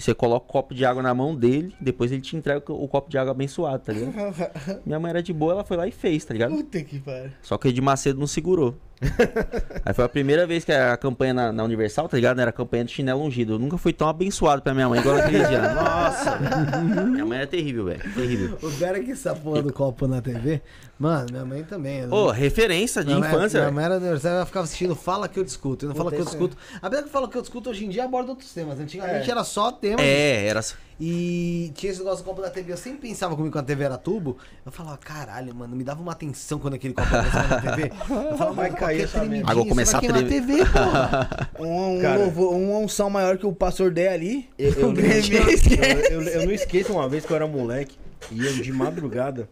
você 0.02 0.14
coloca 0.14 0.46
o 0.46 0.48
copo 0.48 0.74
de 0.74 0.84
água 0.84 1.02
na 1.02 1.14
mão 1.14 1.34
dele, 1.34 1.74
depois 1.80 2.10
ele 2.10 2.20
te 2.20 2.36
entrega 2.36 2.72
o 2.72 2.88
copo 2.88 3.08
de 3.08 3.16
água 3.16 3.30
abençoado, 3.30 3.84
tá 3.84 3.92
ligado? 3.92 4.12
Minha 4.84 4.98
mãe 4.98 5.10
era 5.10 5.22
de 5.22 5.32
boa, 5.32 5.52
ela 5.52 5.64
foi 5.64 5.76
lá 5.76 5.86
e 5.86 5.92
fez, 5.92 6.24
tá 6.24 6.32
ligado? 6.32 6.54
Puta 6.54 6.82
que 6.82 6.98
pariu. 6.98 7.30
Só 7.40 7.56
que 7.56 7.68
o 7.68 7.70
Edir 7.70 7.82
Macedo 7.82 8.18
não 8.18 8.26
segurou. 8.26 8.76
Aí 9.84 9.92
foi 9.94 10.04
a 10.04 10.08
primeira 10.08 10.46
vez 10.46 10.64
que 10.64 10.72
a 10.72 10.96
campanha 10.96 11.34
na, 11.34 11.52
na 11.52 11.64
Universal, 11.64 12.08
tá 12.08 12.16
ligado? 12.16 12.40
Era 12.40 12.50
a 12.50 12.52
campanha 12.52 12.84
do 12.84 12.90
chinelo 12.90 13.22
ungido. 13.22 13.54
Eu 13.54 13.58
nunca 13.58 13.76
fui 13.76 13.92
tão 13.92 14.08
abençoado 14.08 14.62
pra 14.62 14.72
minha 14.74 14.88
mãe 14.88 15.00
igual 15.00 15.16
naquele 15.16 15.44
dia. 15.46 15.74
Nossa! 15.74 16.38
minha 17.10 17.24
mãe 17.26 17.38
era 17.38 17.46
terrível, 17.46 17.84
velho. 17.86 18.14
Terrível. 18.14 18.58
O 18.62 18.70
cara 18.78 19.00
que 19.00 19.10
essa 19.12 19.34
porra 19.34 19.62
do 19.62 19.72
copo 19.72 20.06
na 20.06 20.20
TV. 20.20 20.60
Mano, 20.98 21.26
minha 21.32 21.44
mãe 21.44 21.64
também. 21.64 22.06
Ô, 22.12 22.30
referência 22.30 23.02
de 23.02 23.08
Minha 23.08 23.18
mãe- 23.18 23.28
infância, 23.28 23.58
Minha 23.58 23.64
velho. 23.64 23.74
mãe 23.74 23.84
era 23.84 23.94
aniversário, 23.96 24.36
ela 24.36 24.46
ficava 24.46 24.64
assistindo 24.64 24.94
Fala 24.94 25.26
Que 25.28 25.40
Eu 25.40 25.44
Discuto. 25.44 25.84
E 25.84 25.88
não 25.88 25.94
Fala 25.96 26.10
Que 26.10 26.16
Eu 26.18 26.22
é- 26.22 26.24
Discuto. 26.24 26.56
Apesar 26.80 27.02
que 27.02 27.08
Fala 27.08 27.28
Que 27.28 27.36
Eu 27.36 27.42
Discuto 27.42 27.70
hoje 27.70 27.84
em 27.84 27.88
dia 27.88 28.04
aborda 28.04 28.30
outros 28.30 28.52
temas. 28.54 28.78
Antigamente 28.78 29.28
era 29.30 29.42
só 29.42 29.72
tema. 29.72 30.00
É, 30.00 30.46
era. 30.46 30.60
E 31.04 31.72
tinha 31.74 31.90
esse 31.90 31.98
negócio 31.98 32.22
do 32.24 32.28
copo 32.28 32.40
da 32.40 32.48
TV. 32.48 32.72
Eu 32.72 32.76
sempre 32.76 33.08
pensava 33.08 33.34
comigo 33.34 33.52
quando 33.52 33.64
a 33.64 33.66
TV 33.66 33.82
era 33.82 33.98
tubo. 33.98 34.38
Eu 34.64 34.70
falava, 34.70 34.96
caralho, 34.98 35.52
mano, 35.52 35.74
me 35.74 35.82
dava 35.82 36.00
uma 36.00 36.12
atenção 36.12 36.60
quando 36.60 36.74
aquele 36.74 36.94
copo 36.94 37.08
aparecia 37.08 37.42
na 37.42 37.60
TV. 37.60 37.92
Eu 38.30 38.38
falava, 38.38 38.52
Vai 38.52 38.70
cair 38.76 39.00
essa 39.02 39.24
merda. 39.24 39.50
Agora 39.50 39.68
começar 39.68 39.98
a. 39.98 40.00
TV, 40.00 40.58
porra. 40.58 41.48
Um, 41.58 41.98
um, 41.98 42.00
Cara. 42.00 42.20
uma 42.20 42.78
unção 42.78 43.10
maior 43.10 43.36
que 43.36 43.44
o 43.44 43.52
pastor 43.52 43.90
der 43.90 44.12
ali. 44.12 44.48
Eu, 44.56 44.72
eu, 44.74 44.92
não 44.94 45.00
eu, 45.00 46.22
eu- 46.22 46.22
eu 46.22 46.44
não 46.46 46.52
esqueço 46.52 46.92
uma 46.92 47.08
vez 47.08 47.26
que 47.26 47.32
eu 47.32 47.36
era 47.36 47.48
moleque 47.48 47.98
e 48.30 48.46
eu 48.46 48.52
de 48.52 48.72
madrugada 48.72 49.48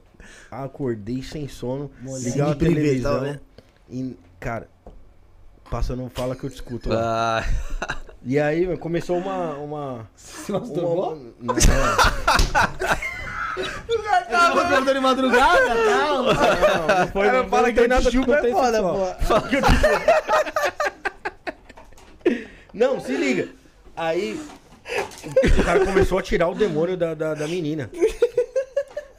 acordei 0.48 1.20
sem 1.20 1.48
sono, 1.48 1.90
ligava 2.22 2.52
a 2.52 2.54
televisão 2.54 3.14
tá 3.14 3.24
vendo? 3.24 3.40
e, 3.88 4.16
cara, 4.38 4.68
passando 5.68 6.02
um 6.04 6.08
fala 6.10 6.36
que 6.36 6.44
eu 6.44 6.50
discuto 6.50 6.88
lá. 6.90 7.44
Ah, 7.80 7.96
E 8.22 8.38
aí 8.38 8.66
meu, 8.66 8.76
começou 8.78 9.16
uma. 9.16 9.54
uma, 9.54 10.08
Se 10.14 10.52
uma, 10.52 10.60
masturbou? 10.60 11.16
não, 11.40 11.54
Tava 14.30 14.60
acordando 14.62 14.94
de 14.94 15.00
madrugada, 15.00 15.66
tal. 15.66 16.22
não, 16.22 16.22
não 16.24 16.34
foi, 17.08 17.26
Cara, 17.26 17.42
não, 17.42 17.48
fala 17.48 17.62
não 17.62 17.68
que 17.68 17.74
tem 17.74 17.84
eu 17.84 17.88
nada 17.88 18.10
não 18.10 18.34
é 18.34 18.50
foda, 18.52 18.82
pô. 18.82 19.06
Fala 19.24 19.48
que 19.48 19.56
eu 19.56 19.62
te 19.62 19.72
chupo. 19.72 19.86
Não, 22.72 23.00
se 23.00 23.16
liga. 23.16 23.48
Aí 23.96 24.40
o 25.58 25.64
cara 25.64 25.84
começou 25.84 26.18
a 26.18 26.22
tirar 26.22 26.48
o 26.48 26.54
demônio 26.54 26.96
da, 26.96 27.14
da, 27.14 27.34
da 27.34 27.48
menina. 27.48 27.90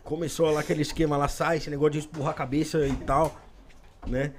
Começou 0.04 0.50
lá 0.52 0.62
aquele 0.62 0.82
esquema 0.82 1.18
lá, 1.18 1.28
sai, 1.28 1.58
esse 1.58 1.70
negócio 1.70 1.92
de 1.94 2.00
empurrar 2.00 2.32
a 2.32 2.36
cabeça 2.36 2.86
e 2.88 2.96
tal, 2.96 3.36
né? 4.08 4.32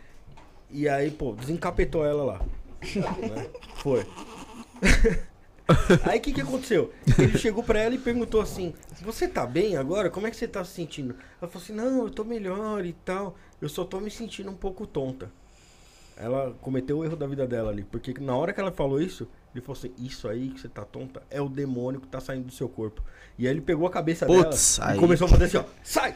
E 0.70 0.88
aí, 0.88 1.10
pô, 1.10 1.32
desencapetou 1.32 2.04
ela 2.04 2.24
lá. 2.24 2.40
né? 3.34 3.46
Foi. 3.76 4.06
Aí 6.04 6.18
o 6.18 6.20
que 6.22 6.32
que 6.32 6.40
aconteceu? 6.40 6.92
Ele 7.18 7.38
chegou 7.38 7.62
pra 7.62 7.78
ela 7.78 7.94
e 7.94 7.98
perguntou 7.98 8.40
assim: 8.40 8.74
Você 9.02 9.28
tá 9.28 9.46
bem 9.46 9.76
agora? 9.76 10.10
Como 10.10 10.26
é 10.26 10.30
que 10.30 10.36
você 10.36 10.48
tá 10.48 10.64
se 10.64 10.72
sentindo? 10.72 11.14
Ela 11.40 11.50
falou 11.50 11.62
assim: 11.64 11.72
Não, 11.72 12.02
eu 12.04 12.10
tô 12.10 12.24
melhor 12.24 12.84
e 12.84 12.92
tal. 12.92 13.36
Eu 13.60 13.68
só 13.68 13.84
tô 13.84 14.00
me 14.00 14.10
sentindo 14.10 14.50
um 14.50 14.56
pouco 14.56 14.86
tonta. 14.86 15.30
Ela 16.16 16.54
cometeu 16.60 16.98
o 16.98 17.04
erro 17.04 17.16
da 17.16 17.26
vida 17.26 17.46
dela 17.46 17.70
ali. 17.70 17.84
Porque 17.84 18.12
na 18.20 18.36
hora 18.36 18.52
que 18.52 18.60
ela 18.60 18.72
falou 18.72 19.00
isso, 19.00 19.26
ele 19.54 19.64
falou 19.64 19.78
assim: 19.78 19.92
Isso 19.98 20.28
aí 20.28 20.48
que 20.50 20.60
você 20.60 20.68
tá 20.68 20.84
tonta 20.84 21.22
é 21.30 21.40
o 21.40 21.48
demônio 21.48 22.00
que 22.00 22.08
tá 22.08 22.20
saindo 22.20 22.46
do 22.46 22.52
seu 22.52 22.68
corpo. 22.68 23.02
E 23.38 23.46
aí 23.46 23.52
ele 23.54 23.60
pegou 23.62 23.86
a 23.86 23.90
cabeça 23.90 24.26
dela 24.26 24.50
aí- 24.50 24.52
e 24.96 25.00
começou 25.00 25.26
a 25.26 25.30
fazer 25.30 25.44
assim: 25.44 25.56
ó, 25.58 25.64
Sai! 25.82 26.14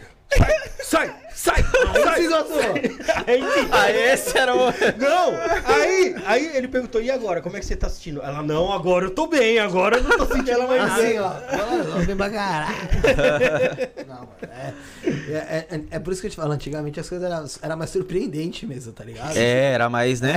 Sai! 0.89 1.12
Sai! 1.34 1.64
Sai! 2.05 2.28
sai. 2.28 3.24
Aí, 3.26 3.43
ah, 3.72 3.91
esse 3.91 4.39
era 4.39 4.55
o. 4.55 4.66
não! 4.99 5.34
Aí, 5.64 6.14
aí 6.24 6.57
ele 6.57 6.68
perguntou, 6.68 7.03
e 7.03 7.11
agora? 7.11 7.43
Como 7.43 7.57
é 7.57 7.61
que 7.61 7.66
você 7.66 7.74
tá 7.74 7.89
assistindo? 7.89 8.22
Ela, 8.22 8.41
não, 8.41 8.72
agora 8.72 9.07
eu 9.07 9.11
tô 9.11 9.26
bem, 9.26 9.59
agora 9.59 9.97
eu 9.97 10.05
não 10.05 10.16
tô 10.16 10.26
sentindo 10.32 10.62
mais 10.62 10.82
nada. 10.82 11.03
Assim, 11.03 11.18
ó. 11.18 11.32
Mano, 11.57 12.07
bem 12.07 12.16
pra 12.16 12.30
caralho. 12.30 12.76
Não, 14.07 14.14
mano, 14.14 14.30
é, 14.43 14.72
é, 15.34 15.66
é, 15.70 15.80
é 15.91 15.99
por 15.99 16.12
isso 16.12 16.20
que 16.20 16.28
eu 16.28 16.30
te 16.30 16.37
falo, 16.37 16.53
antigamente 16.53 17.01
as 17.01 17.09
coisas 17.09 17.28
eram 17.28 17.45
era 17.61 17.74
mais 17.74 17.91
surpreendente 17.91 18.64
mesmo, 18.64 18.93
tá 18.93 19.03
ligado? 19.03 19.37
É, 19.37 19.72
era 19.72 19.91
mais, 19.91 20.20
né? 20.20 20.37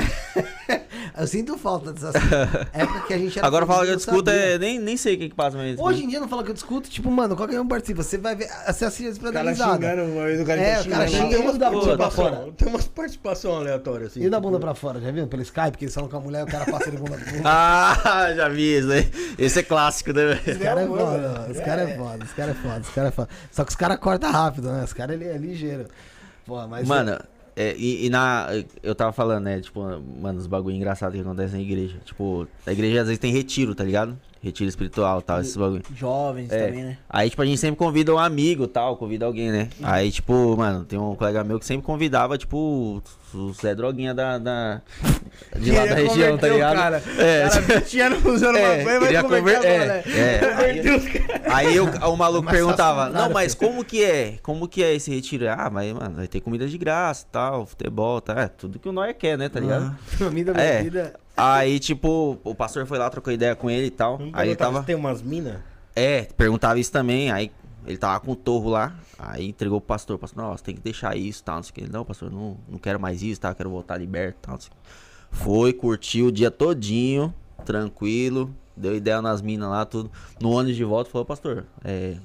Eu 1.17 1.27
sinto 1.27 1.57
falta 1.57 1.91
dessas 1.93 2.13
época 2.73 2.99
que 3.07 3.13
a 3.13 3.17
gente 3.17 3.37
era 3.37 3.47
Agora 3.47 3.65
fala 3.65 3.85
que 3.85 3.91
eu 3.91 3.95
discuto, 3.95 4.29
é, 4.29 4.57
nem, 4.57 4.79
nem 4.79 4.95
sei 4.97 5.15
o 5.15 5.17
que 5.19 5.29
que 5.29 5.35
passa 5.35 5.57
mais. 5.57 5.79
Hoje 5.79 6.03
em 6.03 6.07
dia 6.07 6.19
não 6.19 6.27
fala 6.27 6.43
que 6.43 6.49
eu 6.49 6.53
discuto, 6.53 6.89
tipo, 6.89 7.09
mano, 7.11 7.35
qualquer 7.35 7.59
um 7.59 7.67
participa. 7.67 8.03
Você 8.03 8.17
vai 8.17 8.35
ver, 8.35 8.47
você 8.67 8.85
assiste 8.85 9.09
isso 9.09 9.19
pra 9.19 9.29
O 9.29 9.31
dar 9.31 9.39
cara 9.39 9.49
risada. 9.51 9.73
xingando, 9.87 10.11
uma 10.11 10.25
vez 10.25 10.41
o 10.41 10.45
cara 10.45 10.61
É, 10.61 10.75
tá 10.75 10.81
o 10.81 10.89
cara 10.89 11.07
xingando. 11.07 11.09
xinga 11.23 11.29
Tem 11.37 11.43
umas 11.45 11.55
e 11.55 11.59
dá 11.59 11.69
bunda 11.69 11.85
pra 11.85 11.97
participação, 11.97 12.39
fora. 12.41 12.51
tem 12.53 12.67
umas 12.67 12.87
participação 12.87 13.55
aleatória, 13.55 14.07
assim. 14.07 14.19
E 14.21 14.29
da 14.29 14.37
tipo, 14.37 14.47
bunda 14.49 14.59
pra 14.59 14.73
fora, 14.75 14.99
já 15.01 15.11
viu? 15.11 15.27
Pelo 15.27 15.41
Skype, 15.41 15.77
que 15.77 15.85
eles 15.85 15.93
falam 15.93 16.09
com 16.09 16.17
a 16.17 16.21
mulher, 16.21 16.43
o 16.43 16.47
cara 16.47 16.65
passa 16.65 16.91
de 16.91 16.97
bunda 16.97 17.17
pra 17.17 17.25
fora. 17.25 17.41
Ah, 17.45 18.33
já 18.35 18.47
vi 18.49 18.77
isso 18.79 18.91
aí. 18.91 19.11
Esse 19.37 19.59
é 19.59 19.63
clássico, 19.63 20.13
né? 20.13 20.25
velho? 20.35 20.41
Os 20.57 20.57
caras 20.63 20.83
é 20.83 20.87
foda, 20.87 21.03
mano. 21.29 21.51
os 21.51 21.59
caras 21.59 21.89
é 21.89 21.95
foda, 21.97 22.23
os 22.25 22.31
caras 22.33 22.55
é 22.55 22.61
foda, 22.61 22.79
os 22.81 22.89
caras 22.89 23.09
é 23.09 23.11
foda. 23.11 23.29
Só 23.51 23.63
que 23.63 23.69
os 23.71 23.75
caras 23.75 23.97
cortam 23.97 24.31
rápido, 24.31 24.71
né? 24.71 24.83
Os 24.83 24.93
caras 24.93 25.15
ele 25.15 25.25
é 25.29 25.37
ligeiro. 25.37 25.85
Pô, 26.45 26.67
mas. 26.67 26.87
Mano, 26.87 27.11
é, 27.11 27.19
e, 27.77 28.05
e 28.05 28.09
na. 28.09 28.47
Eu 28.81 28.95
tava 28.95 29.11
falando, 29.11 29.43
né? 29.43 29.59
Tipo, 29.59 29.81
mano, 30.21 30.39
os 30.39 30.47
bagulho 30.47 30.75
engraçado 30.75 31.13
que 31.13 31.19
acontece 31.19 31.53
na 31.53 31.61
igreja. 31.61 31.97
Tipo, 32.05 32.47
a 32.65 32.71
igreja 32.71 33.01
às 33.01 33.07
vezes 33.07 33.19
tem 33.19 33.31
retiro, 33.33 33.75
tá 33.75 33.83
ligado? 33.83 34.17
Retiro 34.41 34.69
espiritual 34.69 35.21
tal, 35.21 35.41
esses 35.41 35.57
bagulho. 35.57 35.83
Jovens 35.93 36.49
É. 36.49 36.67
também, 36.67 36.83
né? 36.83 36.97
Aí, 37.09 37.29
tipo, 37.29 37.41
a 37.41 37.45
gente 37.45 37.57
sempre 37.57 37.75
convida 37.77 38.13
um 38.15 38.17
amigo 38.17 38.67
tal, 38.67 38.95
convida 38.95 39.25
alguém, 39.25 39.51
né? 39.51 39.67
Aí, 39.83 40.09
tipo, 40.11 40.55
mano, 40.55 40.85
tem 40.85 40.97
um 40.97 41.13
colega 41.15 41.43
meu 41.43 41.59
que 41.59 41.65
sempre 41.65 41.85
convidava, 41.85 42.37
tipo, 42.37 43.03
o 43.33 43.53
Zé 43.53 43.73
Droguinha 43.75 44.13
da. 44.13 44.37
da 44.37 44.81
de 45.57 45.71
lá 45.71 45.85
da 45.85 45.95
região, 45.95 46.37
tá 46.37 46.47
ligado? 46.47 46.75
Cara, 46.75 47.03
É, 47.17 47.49
cara 47.49 47.61
20 47.79 47.99
anos 48.01 48.25
usando 48.25 48.57
É, 48.57 48.77
maconha, 48.77 48.99
vai 48.99 49.21
converter 49.23 49.23
conver- 49.23 49.55
agora, 49.57 49.67
é, 49.73 49.87
né? 49.87 50.03
é. 50.87 50.95
Os 50.95 51.05
caras. 51.07 51.53
Aí 51.53 51.79
o, 51.79 51.85
o 51.85 52.17
maluco 52.17 52.43
Mas 52.45 52.55
perguntava, 52.55 53.09
não, 53.09 53.29
mas 53.29 53.53
filho. 53.55 53.67
como 53.71 53.83
que 53.85 54.03
é? 54.03 54.35
Como 54.43 54.67
que 54.67 54.83
é 54.83 54.93
esse 54.93 55.13
retiro? 55.13 55.49
Ah, 55.49 55.69
mas, 55.71 55.91
mano, 55.93 56.15
vai 56.15 56.27
ter 56.27 56.39
comida 56.41 56.67
de 56.67 56.77
graça 56.77 57.25
tal, 57.31 57.65
futebol, 57.65 58.19
tá? 58.21 58.41
É, 58.41 58.47
tudo 58.47 58.77
que 58.79 58.87
o 58.89 58.91
Noé 58.91 59.13
quer, 59.13 59.37
né, 59.37 59.49
tá 59.49 59.59
ligado? 59.59 59.95
Pra 60.17 60.29
mim 60.29 60.43
da 60.43 60.53
minha 60.53 60.63
É. 60.65 61.13
Aí, 61.37 61.79
tipo, 61.79 62.37
o 62.43 62.53
pastor 62.53 62.85
foi 62.85 62.97
lá, 62.97 63.09
trocou 63.09 63.31
ideia 63.31 63.55
com 63.55 63.69
ele 63.69 63.87
e 63.87 63.91
tal. 63.91 64.19
Não 64.19 64.29
Aí 64.33 64.49
ele 64.49 64.55
tava. 64.55 64.83
tem 64.83 64.95
umas 64.95 65.21
minas? 65.21 65.55
É, 65.95 66.27
perguntava 66.37 66.79
isso 66.79 66.91
também. 66.91 67.31
Aí 67.31 67.51
ele 67.89 67.97
tava 67.97 68.19
com 68.19 68.33
o 68.33 68.35
torro 68.35 68.69
lá. 68.69 68.95
Aí 69.17 69.49
entregou 69.49 69.81
pro 69.81 69.87
pastor. 69.87 70.15
O 70.15 70.19
pastor, 70.19 70.43
nossa, 70.43 70.63
tem 70.63 70.75
que 70.75 70.81
deixar 70.81 71.17
isso 71.17 71.43
tal. 71.43 71.55
Não 71.55 71.63
sei 71.63 71.71
o 71.71 71.73
que. 71.73 71.91
Não, 71.91 72.05
pastor, 72.05 72.31
não, 72.31 72.55
não 72.69 72.77
quero 72.77 72.99
mais 72.99 73.23
isso, 73.23 73.41
tá? 73.41 73.53
Quero 73.53 73.71
voltar 73.71 73.97
liberto 73.97 74.37
tal. 74.43 74.53
Não 74.53 74.61
sei 74.61 74.69
o 74.69 74.71
que. 74.71 75.37
Foi, 75.43 75.73
curtiu 75.73 76.27
o 76.27 76.31
dia 76.31 76.51
todinho, 76.51 77.33
tranquilo. 77.65 78.53
Deu 78.77 78.95
ideia 78.95 79.21
nas 79.21 79.41
minas 79.41 79.69
lá, 79.69 79.85
tudo. 79.85 80.11
No 80.39 80.51
ônibus 80.51 80.77
de 80.77 80.83
volta, 80.83 81.09
falou, 81.09 81.25
pastor, 81.25 81.65
é. 81.83 82.15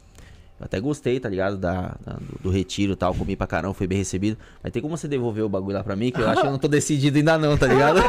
Eu 0.60 0.66
até 0.66 0.78
gostei, 0.78 1.18
tá 1.18 1.28
ligado? 1.28 1.56
Da, 1.56 1.96
da- 2.04 2.12
do, 2.12 2.44
do 2.44 2.50
retiro 2.50 2.92
e 2.92 2.96
tal. 2.96 3.12
Comi 3.14 3.34
pra 3.34 3.46
caramba, 3.46 3.74
foi 3.74 3.86
bem 3.88 3.98
recebido. 3.98 4.38
Mas 4.62 4.72
tem 4.72 4.80
como 4.80 4.96
você 4.96 5.08
devolver 5.08 5.44
o 5.44 5.48
bagulho 5.48 5.76
lá 5.76 5.82
pra 5.82 5.96
mim? 5.96 6.10
Que 6.12 6.20
eu 6.20 6.28
acho 6.28 6.40
que 6.42 6.46
eu 6.46 6.50
não 6.52 6.58
tô 6.58 6.68
decidido 6.68 7.18
ainda 7.18 7.36
não, 7.36 7.56
tá 7.58 7.66
ligado? 7.66 7.96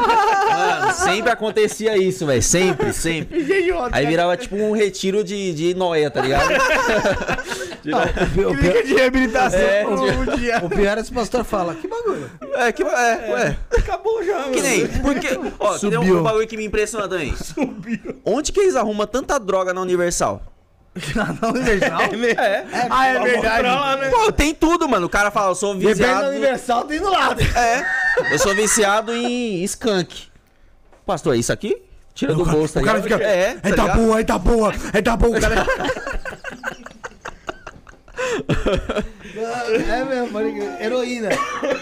Mano, 0.56 0.94
sempre 0.94 1.32
acontecia 1.32 1.98
isso, 1.98 2.26
velho. 2.26 2.42
Sempre, 2.44 2.94
sempre. 2.94 3.46
Aí 3.92 4.06
virava 4.06 4.38
tipo 4.38 4.56
um 4.56 4.72
retiro 4.74 5.24
de, 5.24 5.54
de 5.54 5.74
noia, 5.74 6.10
tá 6.12 6.22
ligado? 6.22 6.50
O, 7.86 7.88
pi- 8.34 8.46
o 8.46 8.58
pior, 8.58 8.58
Clínica 8.58 8.84
de 8.84 8.94
reabilitação 8.96 9.60
É, 9.60 9.86
um 9.88 10.36
dia. 10.38 10.60
o 10.64 10.70
pior 10.70 10.98
é 10.98 11.04
se 11.04 11.12
o 11.12 11.14
pastor 11.14 11.44
fala, 11.44 11.76
que 11.76 11.88
bagulho. 11.88 12.32
É, 12.56 12.72
que, 12.72 12.82
é, 12.82 12.88
ué. 13.32 13.58
Acabou 13.78 14.24
já, 14.24 14.44
Que 14.50 14.60
nem, 14.60 14.88
porque, 14.88 15.28
ó, 15.60 15.78
que 15.78 15.88
nem 15.90 16.00
um, 16.00 16.02
Subiu. 16.02 16.20
um 16.20 16.24
bagulho 16.24 16.48
que 16.48 16.58
me 16.58 16.66
impressiona 16.66 17.08
também. 17.08 17.32
Onde 18.26 18.52
que 18.52 18.60
eles 18.60 18.76
arrumam 18.76 19.06
tanta 19.06 19.38
droga 19.40 19.72
na 19.72 19.82
Universal? 19.82 20.42
Na 21.14 21.50
Universal? 21.50 22.02
É. 22.38 22.66
Ah, 22.90 23.08
é 23.08 23.20
verdade. 23.20 23.68
lá, 23.68 23.98
né? 23.98 24.10
Pô, 24.10 24.32
tem 24.32 24.54
tudo, 24.56 24.88
mano. 24.88 25.08
O 25.08 25.10
cara 25.10 25.30
fala, 25.30 25.52
eu 25.52 25.56
sou 25.56 25.76
Depende 25.76 26.00
da 26.00 26.08
viciado. 26.08 26.30
Universal, 26.30 26.84
tem 26.86 27.00
do 27.00 27.12
lado. 27.12 27.42
É. 27.42 27.86
Eu 28.32 28.40
sou 28.40 28.56
viciado 28.56 29.14
em 29.14 29.62
skunk. 29.66 30.28
Pastor, 31.06 31.36
é 31.36 31.38
isso 31.38 31.52
aqui? 31.52 31.78
Tira 32.14 32.34
do 32.34 32.46
bolso, 32.46 32.76
tá 32.76 32.80
o 32.80 32.84
cara 32.84 33.02
fica. 33.04 33.16
É, 33.22 33.50
É, 33.50 33.54
tá 33.56 33.70
ligado? 33.70 33.98
boa, 33.98 34.20
é, 34.22 34.24
tá 34.24 34.40
boa, 34.40 34.74
é, 34.94 35.02
tá 35.02 35.18
boa. 35.18 35.38
O 35.38 35.42
cara. 35.42 35.66
É 39.36 40.04
mesmo, 40.06 40.30
pode 40.30 40.48
heroína. 40.82 41.30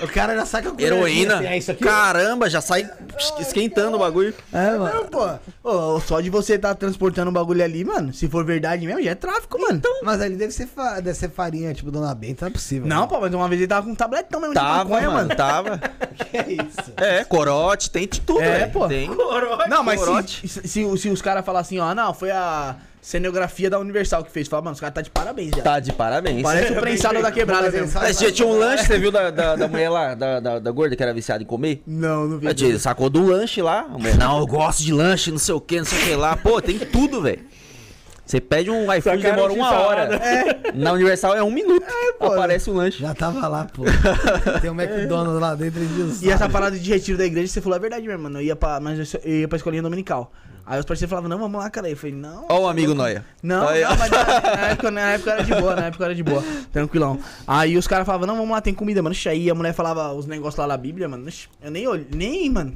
O 0.03 0.07
cara 0.07 0.35
já 0.35 0.45
saca 0.45 0.71
com 0.71 0.81
Heroína. 0.81 1.35
Assim, 1.35 1.45
é 1.45 1.57
isso 1.57 1.71
aqui? 1.71 1.83
Caramba, 1.83 2.49
já 2.49 2.61
sai 2.61 2.89
esquentando 3.39 3.95
o 3.95 3.99
bagulho. 3.99 4.33
É, 4.51 4.71
Não, 4.71 4.79
mano. 4.79 5.05
pô. 5.05 5.29
Ô, 5.63 5.99
só 5.99 6.19
de 6.19 6.29
você 6.29 6.57
tá 6.57 6.73
transportando 6.73 7.29
um 7.29 7.33
bagulho 7.33 7.63
ali, 7.63 7.83
mano, 7.85 8.13
se 8.13 8.27
for 8.27 8.43
verdade 8.43 8.85
mesmo, 8.85 9.01
já 9.03 9.11
é 9.11 9.15
tráfico, 9.15 9.59
mano. 9.59 9.81
Mas 10.03 10.19
ali 10.21 10.35
deve 10.35 10.51
ser, 10.51 10.67
fa- 10.67 10.99
deve 10.99 11.17
ser 11.17 11.29
farinha, 11.29 11.73
tipo 11.73 11.91
Dona 11.91 12.13
Benta, 12.15 12.45
não 12.45 12.49
é 12.49 12.53
possível. 12.53 12.87
Não, 12.87 13.01
né? 13.01 13.07
pô, 13.07 13.19
mas 13.21 13.33
uma 13.33 13.47
vez 13.47 13.61
ele 13.61 13.67
tava 13.67 13.85
com 13.85 13.91
um 13.91 13.95
tabletão 13.95 14.39
mesmo 14.41 14.53
de 14.55 14.59
Tava, 14.59 14.83
maconha, 14.89 15.09
mano, 15.11 15.35
tava. 15.35 15.79
Que 16.31 16.37
é 16.37 16.51
isso? 16.53 16.93
É, 16.97 17.23
corote, 17.23 17.89
tem 17.89 18.07
de 18.07 18.21
tudo, 18.21 18.41
É, 18.41 18.67
pô. 18.67 18.87
Tem. 18.87 19.09
Não, 19.67 19.83
mas 19.83 19.99
Corote. 19.99 20.47
se, 20.47 20.61
se, 20.61 20.67
se, 20.67 20.97
se 20.97 21.09
os 21.09 21.21
caras 21.21 21.45
falar 21.45 21.59
assim, 21.61 21.79
ó, 21.79 21.93
não, 21.95 22.13
foi 22.13 22.31
a 22.31 22.75
cenografia 23.03 23.69
da 23.69 23.77
Universal 23.77 24.23
que 24.23 24.31
fez. 24.31 24.47
Fala, 24.47 24.63
mano, 24.63 24.73
os 24.73 24.79
caras 24.79 24.95
tá 24.95 25.01
de 25.01 25.11
parabéns 25.11 25.51
já. 25.55 25.61
Tá 25.61 25.79
de 25.79 25.91
parabéns. 25.91 26.41
Parece 26.41 26.71
o 26.71 26.79
prensado 26.79 27.21
da 27.21 27.31
quebrada 27.31 27.63
Mas 27.69 27.73
mesmo. 27.73 28.17
dia 28.17 28.31
tinha 28.31 28.47
um 28.47 28.57
lanche, 28.57 28.85
você 28.85 28.97
viu 28.97 29.11
da, 29.11 29.29
da, 29.29 29.55
da 29.57 29.67
mulher 29.67 29.89
lá, 29.89 30.15
da, 30.15 30.39
da, 30.39 30.59
da 30.59 30.71
gorda 30.71 30.95
que 30.95 31.03
era 31.03 31.13
viciada 31.13 31.43
em 31.43 31.45
comer? 31.45 31.83
Não, 31.85 32.25
não 32.27 32.39
vi. 32.39 32.47
A 32.47 32.53
tia 32.53 32.79
sacou 32.79 33.09
do 33.09 33.25
lanche 33.25 33.61
lá. 33.61 33.81
A 33.81 33.97
mulher, 33.97 34.17
não, 34.17 34.39
eu 34.39 34.47
gosto 34.47 34.81
de 34.81 34.93
lanche, 34.93 35.31
não 35.31 35.37
sei 35.37 35.53
o 35.53 35.59
que, 35.59 35.77
não 35.77 35.85
sei 35.85 35.99
o 35.99 36.01
que 36.05 36.15
lá. 36.15 36.37
Pô, 36.37 36.61
tem 36.61 36.79
tudo, 36.79 37.21
velho. 37.21 37.41
Você 38.25 38.39
pede 38.39 38.71
um 38.71 38.91
iFood, 38.93 39.21
demora 39.21 39.51
de 39.51 39.59
uma 39.59 39.69
salada. 39.69 40.15
hora. 40.15 40.73
Na 40.73 40.93
Universal 40.93 41.35
é 41.35 41.43
um 41.43 41.51
minuto. 41.51 41.85
pô. 42.17 42.27
aparece 42.27 42.69
o 42.69 42.73
lanche. 42.73 42.99
Já 42.99 43.13
tava 43.13 43.45
lá, 43.49 43.65
pô. 43.65 43.83
Tem 44.61 44.69
um 44.69 44.81
McDonald's 44.81 45.41
lá 45.41 45.53
dentro 45.55 45.85
de 45.85 46.25
E 46.25 46.31
essa 46.31 46.47
parada 46.47 46.79
de 46.79 46.89
retiro 46.89 47.17
da 47.17 47.25
igreja, 47.25 47.51
você 47.51 47.59
falou, 47.59 47.75
é 47.75 47.81
verdade 47.81 48.07
mesmo, 48.07 48.23
mano. 48.23 48.39
Eu 48.39 48.43
ia 48.43 48.55
pra, 48.55 48.79
mas 48.79 49.13
eu 49.13 49.39
ia 49.41 49.47
pra 49.47 49.57
escolinha 49.57 49.83
dominical. 49.83 50.31
Aí 50.65 50.79
os 50.79 50.85
parceiros 50.85 51.09
falavam, 51.09 51.29
não, 51.29 51.37
vamos 51.37 51.61
lá, 51.61 51.69
cara. 51.69 51.89
Eu 51.89 51.97
falei, 51.97 52.15
não. 52.15 52.45
Ó 52.49 52.61
o 52.61 52.67
amigo 52.67 52.93
Noia. 52.93 53.25
Não, 53.41 53.67
aí, 53.67 53.81
não, 53.81 53.97
mas 53.97 54.09
na, 54.09 54.23
na 54.25 54.67
época, 54.69 54.91
na 54.91 55.01
época 55.11 55.31
era 55.31 55.43
de 55.43 55.55
boa, 55.55 55.75
na 55.75 55.85
época 55.87 56.05
era 56.05 56.15
de 56.15 56.23
boa, 56.23 56.43
tranquilão. 56.71 57.19
Aí 57.45 57.77
os 57.77 57.85
caras 57.87 58.05
falavam, 58.05 58.27
não, 58.27 58.35
vamos 58.37 58.51
lá, 58.51 58.61
tem 58.61 58.73
comida, 58.73 59.01
mano. 59.01 59.15
Aí 59.29 59.49
a 59.49 59.55
mulher 59.55 59.73
falava 59.73 60.13
os 60.13 60.25
negócios 60.25 60.57
lá 60.57 60.67
da 60.67 60.77
Bíblia, 60.77 61.09
mano. 61.09 61.27
Eu 61.61 61.69
nem 61.69 61.85
olhei, 61.85 62.07
nem, 62.13 62.49
mano, 62.49 62.73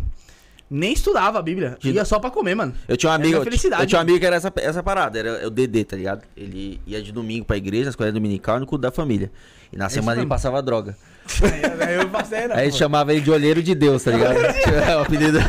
nem 0.70 0.92
estudava 0.92 1.40
a 1.40 1.42
Bíblia. 1.42 1.78
Ia 1.82 2.04
só 2.04 2.20
pra 2.20 2.30
comer, 2.30 2.56
mano. 2.56 2.74
Eu 2.90 2.98
tinha 2.98 3.10
um 3.10 3.14
É 3.14 3.16
amigo, 3.16 3.42
felicidade. 3.42 3.84
eu 3.84 3.88
tinha 3.88 4.00
um 4.00 4.02
amigo 4.02 4.20
que 4.20 4.26
era 4.26 4.36
essa, 4.36 4.52
essa 4.58 4.84
parada, 4.84 5.18
era 5.18 5.48
o 5.48 5.50
Dedê, 5.50 5.86
tá 5.86 5.96
ligado? 5.96 6.24
Ele 6.36 6.82
ia 6.86 7.02
de 7.02 7.14
domingo 7.14 7.46
pra 7.46 7.56
igreja, 7.56 7.86
na 7.86 7.90
escola 7.92 8.12
dominical, 8.12 8.60
no 8.60 8.66
culto 8.66 8.82
da 8.82 8.92
família. 8.92 9.32
E 9.72 9.78
na 9.78 9.88
semana 9.88 10.20
ele 10.20 10.28
passava 10.30 10.62
droga. 10.62 10.98
Aí 11.86 11.96
eu 11.96 12.10
passei, 12.10 12.48
não. 12.48 12.56
Aí 12.56 12.62
a 12.64 12.66
gente 12.66 12.78
chamava 12.78 13.14
ele 13.14 13.22
de 13.22 13.32
olheiro 13.32 13.64
de 13.64 13.74
Deus, 13.76 14.04
tá 14.04 14.12
ligado? 14.12 14.36
é 14.90 14.96
o 14.98 15.02
apelido. 15.02 15.40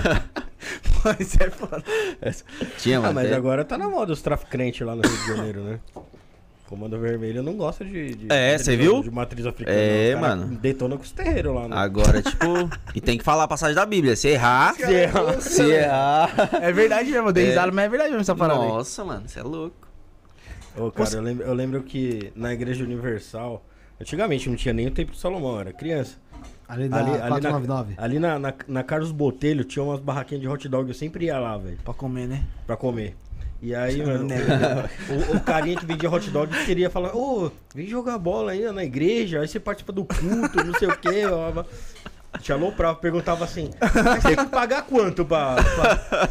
Mas 1.04 1.36
é 1.40 1.50
foda. 1.50 1.82
Tinha, 2.78 2.98
Ah, 2.98 3.02
mano. 3.02 3.14
mas 3.14 3.26
até- 3.26 3.36
agora 3.36 3.64
tá 3.64 3.78
na 3.78 3.88
moda 3.88 4.12
os 4.12 4.20
traficantes 4.22 4.80
lá 4.86 4.94
no 4.96 5.02
Rio 5.02 5.16
de 5.16 5.26
Janeiro, 5.26 5.60
né? 5.62 5.80
Comando 6.68 6.98
Vermelho 6.98 7.42
não 7.42 7.56
gosta 7.56 7.82
de. 7.84 8.14
de 8.14 8.26
É, 8.30 8.56
de- 8.56 8.62
cê 8.64 8.76
viu? 8.76 9.02
De 9.02 9.10
matriz 9.10 9.46
africana. 9.46 9.74
É, 9.78 10.14
mano. 10.14 10.48
Detona 10.58 10.96
com 10.96 11.02
os 11.02 11.12
terreiros 11.12 11.54
lá, 11.54 11.66
né? 11.66 11.74
Agora, 11.76 12.20
tipo. 12.22 12.44
e 12.94 13.00
tem 13.00 13.16
que 13.16 13.24
falar 13.24 13.44
a 13.44 13.48
passagem 13.48 13.74
da 13.74 13.86
Bíblia. 13.86 14.14
Se 14.16 14.28
errar. 14.28 14.74
Se 14.74 14.82
errar. 14.92 15.40
Se 15.40 15.62
errar. 15.62 16.50
É 16.60 16.70
verdade 16.70 17.10
mesmo, 17.10 17.28
eu 17.28 17.32
dei 17.32 17.44
É. 17.44 17.48
risada, 17.48 17.72
mas 17.72 17.84
é 17.86 17.88
verdade 17.88 18.10
mesmo 18.10 18.20
essa 18.20 18.34
parada 18.34 18.60
aí. 18.60 18.68
Nossa, 18.68 19.02
mano, 19.04 19.26
você 19.26 19.40
é 19.40 19.42
louco. 19.42 19.88
Ô, 20.76 20.90
cara, 20.92 21.10
eu 21.14 21.22
lembro, 21.22 21.44
eu 21.46 21.54
lembro 21.54 21.82
que 21.82 22.30
na 22.36 22.52
Igreja 22.52 22.84
Universal, 22.84 23.64
antigamente 23.98 24.48
não 24.50 24.56
tinha 24.56 24.74
nem 24.74 24.86
o 24.88 24.90
Templo 24.90 25.14
de 25.14 25.20
Salomão, 25.20 25.58
era 25.58 25.72
criança. 25.72 26.16
Ali 26.68 26.88
da 26.88 26.98
Ali, 26.98 27.10
ali, 27.12 27.18
499. 27.28 27.94
na, 27.96 28.02
ali 28.04 28.18
na, 28.18 28.38
na, 28.38 28.54
na 28.68 28.82
Carlos 28.82 29.10
Botelho 29.10 29.64
tinha 29.64 29.82
umas 29.82 30.00
barraquinhas 30.00 30.42
de 30.42 30.48
hot 30.48 30.68
dog, 30.68 30.88
eu 30.88 30.94
sempre 30.94 31.24
ia 31.24 31.38
lá, 31.38 31.56
velho, 31.56 31.78
Pra 31.82 31.94
comer, 31.94 32.26
né? 32.28 32.42
pra 32.66 32.76
comer. 32.76 33.16
E 33.60 33.74
aí, 33.74 34.04
mano, 34.04 34.24
né? 34.24 34.36
o, 35.32 35.36
o 35.36 35.40
carinha 35.40 35.76
que 35.76 35.86
vendia 35.86 36.10
hot 36.10 36.30
dog 36.30 36.52
queria 36.64 36.90
falar, 36.90 37.16
ô, 37.16 37.50
vem 37.74 37.86
jogar 37.88 38.18
bola 38.18 38.52
aí 38.52 38.70
na 38.70 38.84
igreja, 38.84 39.40
aí 39.40 39.48
você 39.48 39.58
participa 39.58 39.92
do 39.92 40.04
culto, 40.04 40.62
não 40.64 40.74
sei 40.74 40.88
o 40.88 40.96
quê. 40.96 41.26
blá, 41.26 41.50
blá. 41.50 41.64
Te 42.40 42.52
aloprava, 42.52 42.96
perguntava 42.98 43.44
assim, 43.44 43.70
mas 43.80 44.22
tem 44.22 44.36
que 44.36 44.46
pagar 44.46 44.82
quanto 44.82 45.24
pra, 45.24 45.56
pra, 45.56 46.28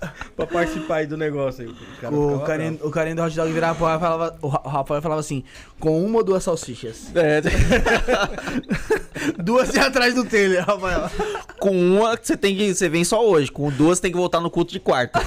pra 0.36 0.46
participar 0.46 0.96
aí 0.96 1.06
do 1.06 1.16
negócio 1.16 1.64
aí? 1.64 1.74
cara 2.00 2.14
O 2.14 2.40
carinha, 2.40 2.78
o 2.82 2.90
carinha 2.90 3.14
do 3.16 3.22
hot 3.22 3.36
dog 3.36 3.52
virava 3.52 3.74
pro 3.74 3.86
Rafael 3.86 3.98
e 3.98 4.00
falava, 4.00 4.38
o 4.40 4.48
Ra- 4.48 4.62
o 4.64 4.68
Rafael 4.68 5.02
falava 5.02 5.20
assim, 5.20 5.44
com 5.78 6.02
uma 6.04 6.18
ou 6.18 6.24
duas 6.24 6.42
salsichas. 6.42 7.10
É, 7.14 7.40
duas 9.42 9.70
de 9.70 9.78
atrás 9.78 10.14
do 10.14 10.24
telha, 10.24 10.62
Rafael. 10.62 11.10
com 11.58 11.70
uma 11.70 12.16
você 12.20 12.36
tem 12.36 12.56
que. 12.56 12.74
Você 12.74 12.88
vem 12.88 13.04
só 13.04 13.24
hoje. 13.26 13.50
Com 13.50 13.70
duas 13.70 13.98
você 13.98 14.02
tem 14.02 14.10
que 14.12 14.16
voltar 14.16 14.40
no 14.40 14.50
culto 14.50 14.72
de 14.72 14.80
quarta. 14.80 15.20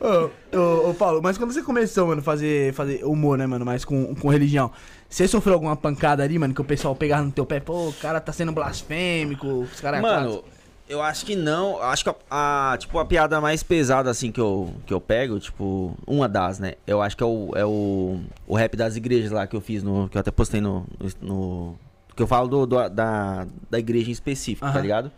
ô, 0.00 0.30
ô, 0.58 0.90
ô, 0.90 0.94
Paulo, 0.94 1.20
mas 1.22 1.38
quando 1.38 1.52
você 1.52 1.62
começou, 1.62 2.06
mano, 2.08 2.22
fazer, 2.22 2.72
fazer 2.74 3.04
humor, 3.04 3.38
né, 3.38 3.46
mano, 3.46 3.64
mas 3.64 3.84
com, 3.84 4.14
com 4.14 4.28
religião, 4.28 4.70
você 5.08 5.26
sofreu 5.28 5.54
alguma 5.54 5.76
pancada 5.76 6.22
ali, 6.22 6.38
mano, 6.38 6.54
que 6.54 6.60
o 6.60 6.64
pessoal 6.64 6.94
pegava 6.94 7.22
no 7.22 7.32
teu 7.32 7.46
pé, 7.46 7.60
pô, 7.60 7.88
o 7.88 7.92
cara 7.94 8.20
tá 8.20 8.32
sendo 8.32 8.52
blasfêmico, 8.52 9.46
os 9.46 9.80
caras... 9.80 10.00
Mano, 10.00 10.42
eu 10.90 11.00
acho 11.02 11.24
que 11.24 11.34
não. 11.36 11.80
Acho 11.82 12.04
que 12.04 12.10
a, 12.10 12.72
a- 12.72 12.76
tipo, 12.76 12.98
a 12.98 13.04
piada 13.04 13.40
mais 13.40 13.62
pesada, 13.62 14.10
assim, 14.10 14.30
que 14.32 14.40
eu, 14.40 14.74
que 14.86 14.92
eu 14.92 15.00
pego, 15.00 15.38
tipo, 15.40 15.96
uma 16.06 16.28
das, 16.28 16.58
né? 16.58 16.74
Eu 16.86 17.00
acho 17.00 17.16
que 17.16 17.22
é 17.22 17.26
o, 17.26 17.52
é 17.54 17.64
o, 17.64 18.20
o 18.46 18.54
rap 18.56 18.76
das 18.76 18.96
igrejas 18.96 19.30
lá 19.30 19.46
que 19.46 19.56
eu 19.56 19.60
fiz, 19.60 19.82
no, 19.82 20.08
que 20.08 20.16
eu 20.16 20.20
até 20.20 20.30
postei 20.30 20.60
no. 20.60 20.86
no, 21.22 21.76
que 22.14 22.22
eu 22.22 22.26
falo 22.26 22.48
do, 22.48 22.66
do- 22.66 22.88
da, 22.90 23.46
da 23.70 23.78
igreja 23.78 24.10
em 24.10 24.12
específico, 24.12 24.66
tá 24.66 24.72
Aham. 24.72 24.80
ligado? 24.82 25.12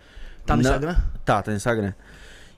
Tá 0.46 0.56
no 0.56 0.62
Não- 0.62 0.70
Instagram? 0.70 0.96
Tá, 1.24 1.42
tá 1.42 1.50
no 1.50 1.56
Instagram. 1.56 1.92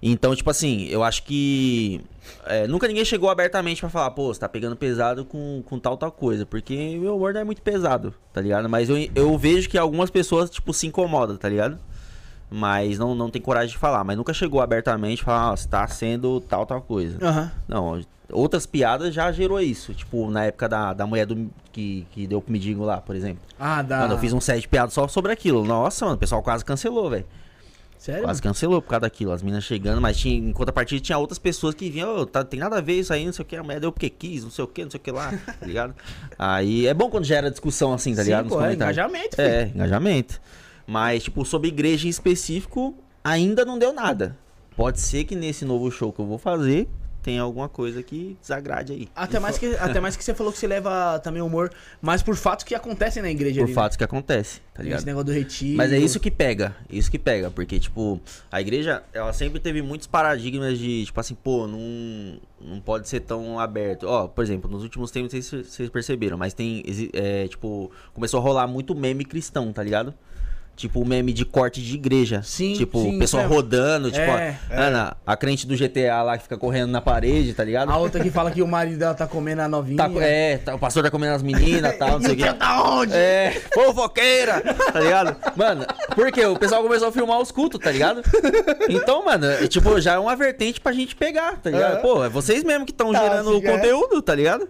Então, 0.06 0.34
tipo 0.36 0.50
assim, 0.50 0.84
eu 0.88 1.02
acho 1.02 1.22
que. 1.22 2.00
é, 2.44 2.66
nunca 2.66 2.86
ninguém 2.86 3.06
chegou 3.06 3.30
abertamente 3.30 3.80
pra 3.80 3.88
falar, 3.88 4.10
pô, 4.10 4.34
você 4.34 4.40
tá 4.40 4.48
pegando 4.48 4.76
pesado 4.76 5.24
com, 5.24 5.62
com 5.64 5.78
tal, 5.78 5.96
tal 5.96 6.12
coisa. 6.12 6.44
Porque 6.44 6.98
meu 7.00 7.16
humor 7.16 7.32
não 7.32 7.40
é 7.40 7.44
muito 7.44 7.62
pesado, 7.62 8.12
tá 8.32 8.40
ligado? 8.40 8.68
Mas 8.68 8.90
eu, 8.90 8.96
eu 9.14 9.38
vejo 9.38 9.66
que 9.68 9.78
algumas 9.78 10.10
pessoas, 10.10 10.50
tipo, 10.50 10.74
se 10.74 10.86
incomodam, 10.86 11.36
tá 11.38 11.48
ligado? 11.48 11.78
Mas 12.54 13.00
não, 13.00 13.16
não 13.16 13.28
tem 13.28 13.42
coragem 13.42 13.70
de 13.70 13.78
falar. 13.78 14.04
Mas 14.04 14.16
nunca 14.16 14.32
chegou 14.32 14.60
abertamente 14.60 15.22
e 15.22 15.24
falar, 15.24 15.50
ó, 15.50 15.56
você 15.56 15.66
tá 15.66 15.84
sendo 15.88 16.40
tal, 16.40 16.64
tal 16.64 16.80
coisa. 16.80 17.18
Aham. 17.20 17.50
Não, 17.66 18.00
outras 18.30 18.64
piadas 18.64 19.12
já 19.12 19.32
gerou 19.32 19.60
isso. 19.60 19.92
Tipo, 19.92 20.30
na 20.30 20.44
época 20.44 20.68
da, 20.68 20.92
da 20.92 21.04
mulher 21.04 21.26
do, 21.26 21.50
que, 21.72 22.06
que 22.12 22.28
deu 22.28 22.40
pro 22.40 22.52
mendigo 22.52 22.84
lá, 22.84 22.98
por 23.00 23.16
exemplo. 23.16 23.42
Ah, 23.58 23.82
dá. 23.82 23.98
Mano, 24.02 24.14
eu 24.14 24.18
fiz 24.18 24.32
um 24.32 24.40
set 24.40 24.60
de 24.60 24.68
piadas 24.68 24.94
só 24.94 25.08
sobre 25.08 25.32
aquilo. 25.32 25.64
Nossa, 25.64 26.04
mano, 26.04 26.14
o 26.16 26.18
pessoal 26.18 26.44
quase 26.44 26.64
cancelou, 26.64 27.10
velho. 27.10 27.26
Sério? 27.98 28.22
Quase 28.22 28.40
cancelou 28.40 28.80
por 28.80 28.90
causa 28.90 29.00
daquilo. 29.00 29.32
As 29.32 29.42
minas 29.42 29.64
chegando, 29.64 30.00
mas 30.00 30.16
tinha, 30.16 30.36
em 30.36 30.52
contrapartida 30.52 31.00
tinha 31.00 31.18
outras 31.18 31.40
pessoas 31.40 31.74
que 31.74 31.90
vinham, 31.90 32.18
"Ô, 32.18 32.24
tá, 32.24 32.44
tem 32.44 32.60
nada 32.60 32.78
a 32.78 32.80
ver 32.80 33.00
isso 33.00 33.12
aí, 33.12 33.26
não 33.26 33.32
sei 33.32 33.42
o 33.42 33.46
que, 33.46 33.56
a 33.56 33.62
mulher 33.64 33.80
deu 33.80 33.90
porque 33.90 34.08
quis, 34.10 34.44
não 34.44 34.50
sei 34.50 34.62
o 34.64 34.68
que, 34.68 34.84
não 34.84 34.90
sei 34.92 35.00
o 35.00 35.02
que 35.02 35.10
lá, 35.10 35.32
tá 35.58 35.66
ligado? 35.66 35.94
Aí 36.38 36.86
é 36.86 36.92
bom 36.94 37.08
quando 37.10 37.24
gera 37.24 37.50
discussão 37.50 37.94
assim, 37.94 38.14
tá 38.14 38.20
Sim, 38.20 38.26
ligado? 38.26 38.48
pô, 38.50 38.62
é 38.62 38.74
engajamento, 38.74 39.34
filho. 39.36 39.48
É, 39.48 39.64
engajamento. 39.74 40.40
Mas, 40.86 41.24
tipo, 41.24 41.44
sobre 41.44 41.68
igreja 41.68 42.06
em 42.06 42.10
específico, 42.10 42.94
ainda 43.22 43.64
não 43.64 43.78
deu 43.78 43.92
nada. 43.92 44.36
Pode 44.76 45.00
ser 45.00 45.24
que 45.24 45.36
nesse 45.36 45.64
novo 45.64 45.90
show 45.90 46.12
que 46.12 46.20
eu 46.20 46.26
vou 46.26 46.38
fazer 46.38 46.88
tenha 47.24 47.40
alguma 47.40 47.70
coisa 47.70 48.02
que 48.02 48.36
desagrade 48.38 48.92
aí. 48.92 49.08
Até 49.16 49.40
mais, 49.40 49.56
que, 49.56 49.74
até 49.76 49.98
mais 49.98 50.14
que 50.14 50.22
você 50.22 50.34
falou 50.34 50.52
que 50.52 50.58
você 50.58 50.66
leva 50.66 51.18
também 51.20 51.40
humor, 51.40 51.72
mas 52.02 52.22
por 52.22 52.36
fatos 52.36 52.64
que 52.64 52.74
acontecem 52.74 53.22
na 53.22 53.30
igreja 53.30 53.60
Por 53.60 53.64
ali, 53.64 53.70
né? 53.70 53.74
fatos 53.74 53.96
que 53.96 54.04
acontece, 54.04 54.60
tá 54.74 54.82
ligado? 54.82 54.98
Esse 54.98 55.06
negócio 55.06 55.24
do 55.24 55.32
retiro. 55.32 55.78
Mas 55.78 55.90
é 55.90 55.96
isso 55.96 56.20
que 56.20 56.30
pega, 56.30 56.76
isso 56.90 57.10
que 57.10 57.18
pega, 57.18 57.50
porque, 57.50 57.80
tipo, 57.80 58.20
a 58.52 58.60
igreja, 58.60 59.02
ela 59.10 59.32
sempre 59.32 59.58
teve 59.58 59.80
muitos 59.80 60.06
paradigmas 60.06 60.78
de, 60.78 61.06
tipo 61.06 61.18
assim, 61.18 61.34
pô, 61.34 61.66
não, 61.66 62.38
não 62.60 62.78
pode 62.78 63.08
ser 63.08 63.20
tão 63.20 63.58
aberto. 63.58 64.06
Ó, 64.06 64.28
por 64.28 64.44
exemplo, 64.44 64.70
nos 64.70 64.82
últimos 64.82 65.10
tempos, 65.10 65.32
não 65.32 65.40
sei 65.40 65.62
se 65.62 65.70
vocês 65.70 65.88
perceberam, 65.88 66.36
mas 66.36 66.52
tem, 66.52 66.82
é, 67.14 67.48
tipo, 67.48 67.90
começou 68.12 68.38
a 68.38 68.42
rolar 68.42 68.66
muito 68.66 68.94
meme 68.94 69.24
cristão, 69.24 69.72
tá 69.72 69.82
ligado? 69.82 70.12
Tipo, 70.76 71.00
o 71.00 71.06
meme 71.06 71.32
de 71.32 71.44
corte 71.44 71.80
de 71.80 71.94
igreja. 71.94 72.42
Sim, 72.42 72.72
Tipo, 72.72 73.00
sim, 73.00 73.14
o 73.14 73.18
pessoal 73.20 73.44
mesmo. 73.44 73.54
rodando, 73.54 74.10
tipo, 74.10 74.22
É, 74.24 74.58
ó, 74.70 74.74
Ana, 74.74 75.16
a 75.24 75.36
crente 75.36 75.68
do 75.68 75.76
GTA 75.76 76.20
lá 76.22 76.36
que 76.36 76.42
fica 76.42 76.58
correndo 76.58 76.90
na 76.90 77.00
parede, 77.00 77.54
tá 77.54 77.62
ligado? 77.62 77.90
A 77.92 77.96
outra 77.96 78.20
que 78.20 78.28
fala 78.30 78.50
que 78.50 78.60
o 78.60 78.66
marido 78.66 78.98
dela 78.98 79.14
tá 79.14 79.24
comendo 79.26 79.62
a 79.62 79.68
novinha. 79.68 79.96
Tá, 79.96 80.10
é, 80.20 80.58
tá- 80.58 80.74
o 80.74 80.78
pastor 80.78 81.04
tá 81.04 81.12
comendo 81.12 81.34
as 81.34 81.42
meninas 81.44 81.94
e 81.94 81.96
tal, 81.96 82.10
não 82.18 82.22
sei 82.22 82.32
o 82.32 82.36
quê. 82.36 82.44
Tá 82.58 82.82
onde? 82.90 83.12
É, 83.14 83.62
fofoqueira, 83.72 84.60
tá 84.92 84.98
ligado? 85.00 85.36
Mano, 85.56 85.86
porque 86.14 86.44
o 86.44 86.58
pessoal 86.58 86.82
começou 86.82 87.08
a 87.08 87.12
filmar 87.12 87.38
os 87.40 87.52
cultos, 87.52 87.78
tá 87.80 87.92
ligado? 87.92 88.22
Então, 88.88 89.24
mano, 89.24 89.46
é, 89.46 89.68
tipo, 89.68 90.00
já 90.00 90.14
é 90.14 90.18
uma 90.18 90.34
vertente 90.34 90.80
pra 90.80 90.92
gente 90.92 91.14
pegar, 91.14 91.56
tá 91.60 91.70
ligado? 91.70 91.92
Aham. 91.94 92.02
Pô, 92.02 92.24
é 92.24 92.28
vocês 92.28 92.64
mesmo 92.64 92.84
que 92.84 92.92
estão 92.92 93.12
Tá, 93.12 93.20
gerando 93.22 93.58
o 93.58 93.64
é. 93.64 93.70
conteúdo, 93.76 94.20
tá 94.22 94.34
ligado? 94.34 94.68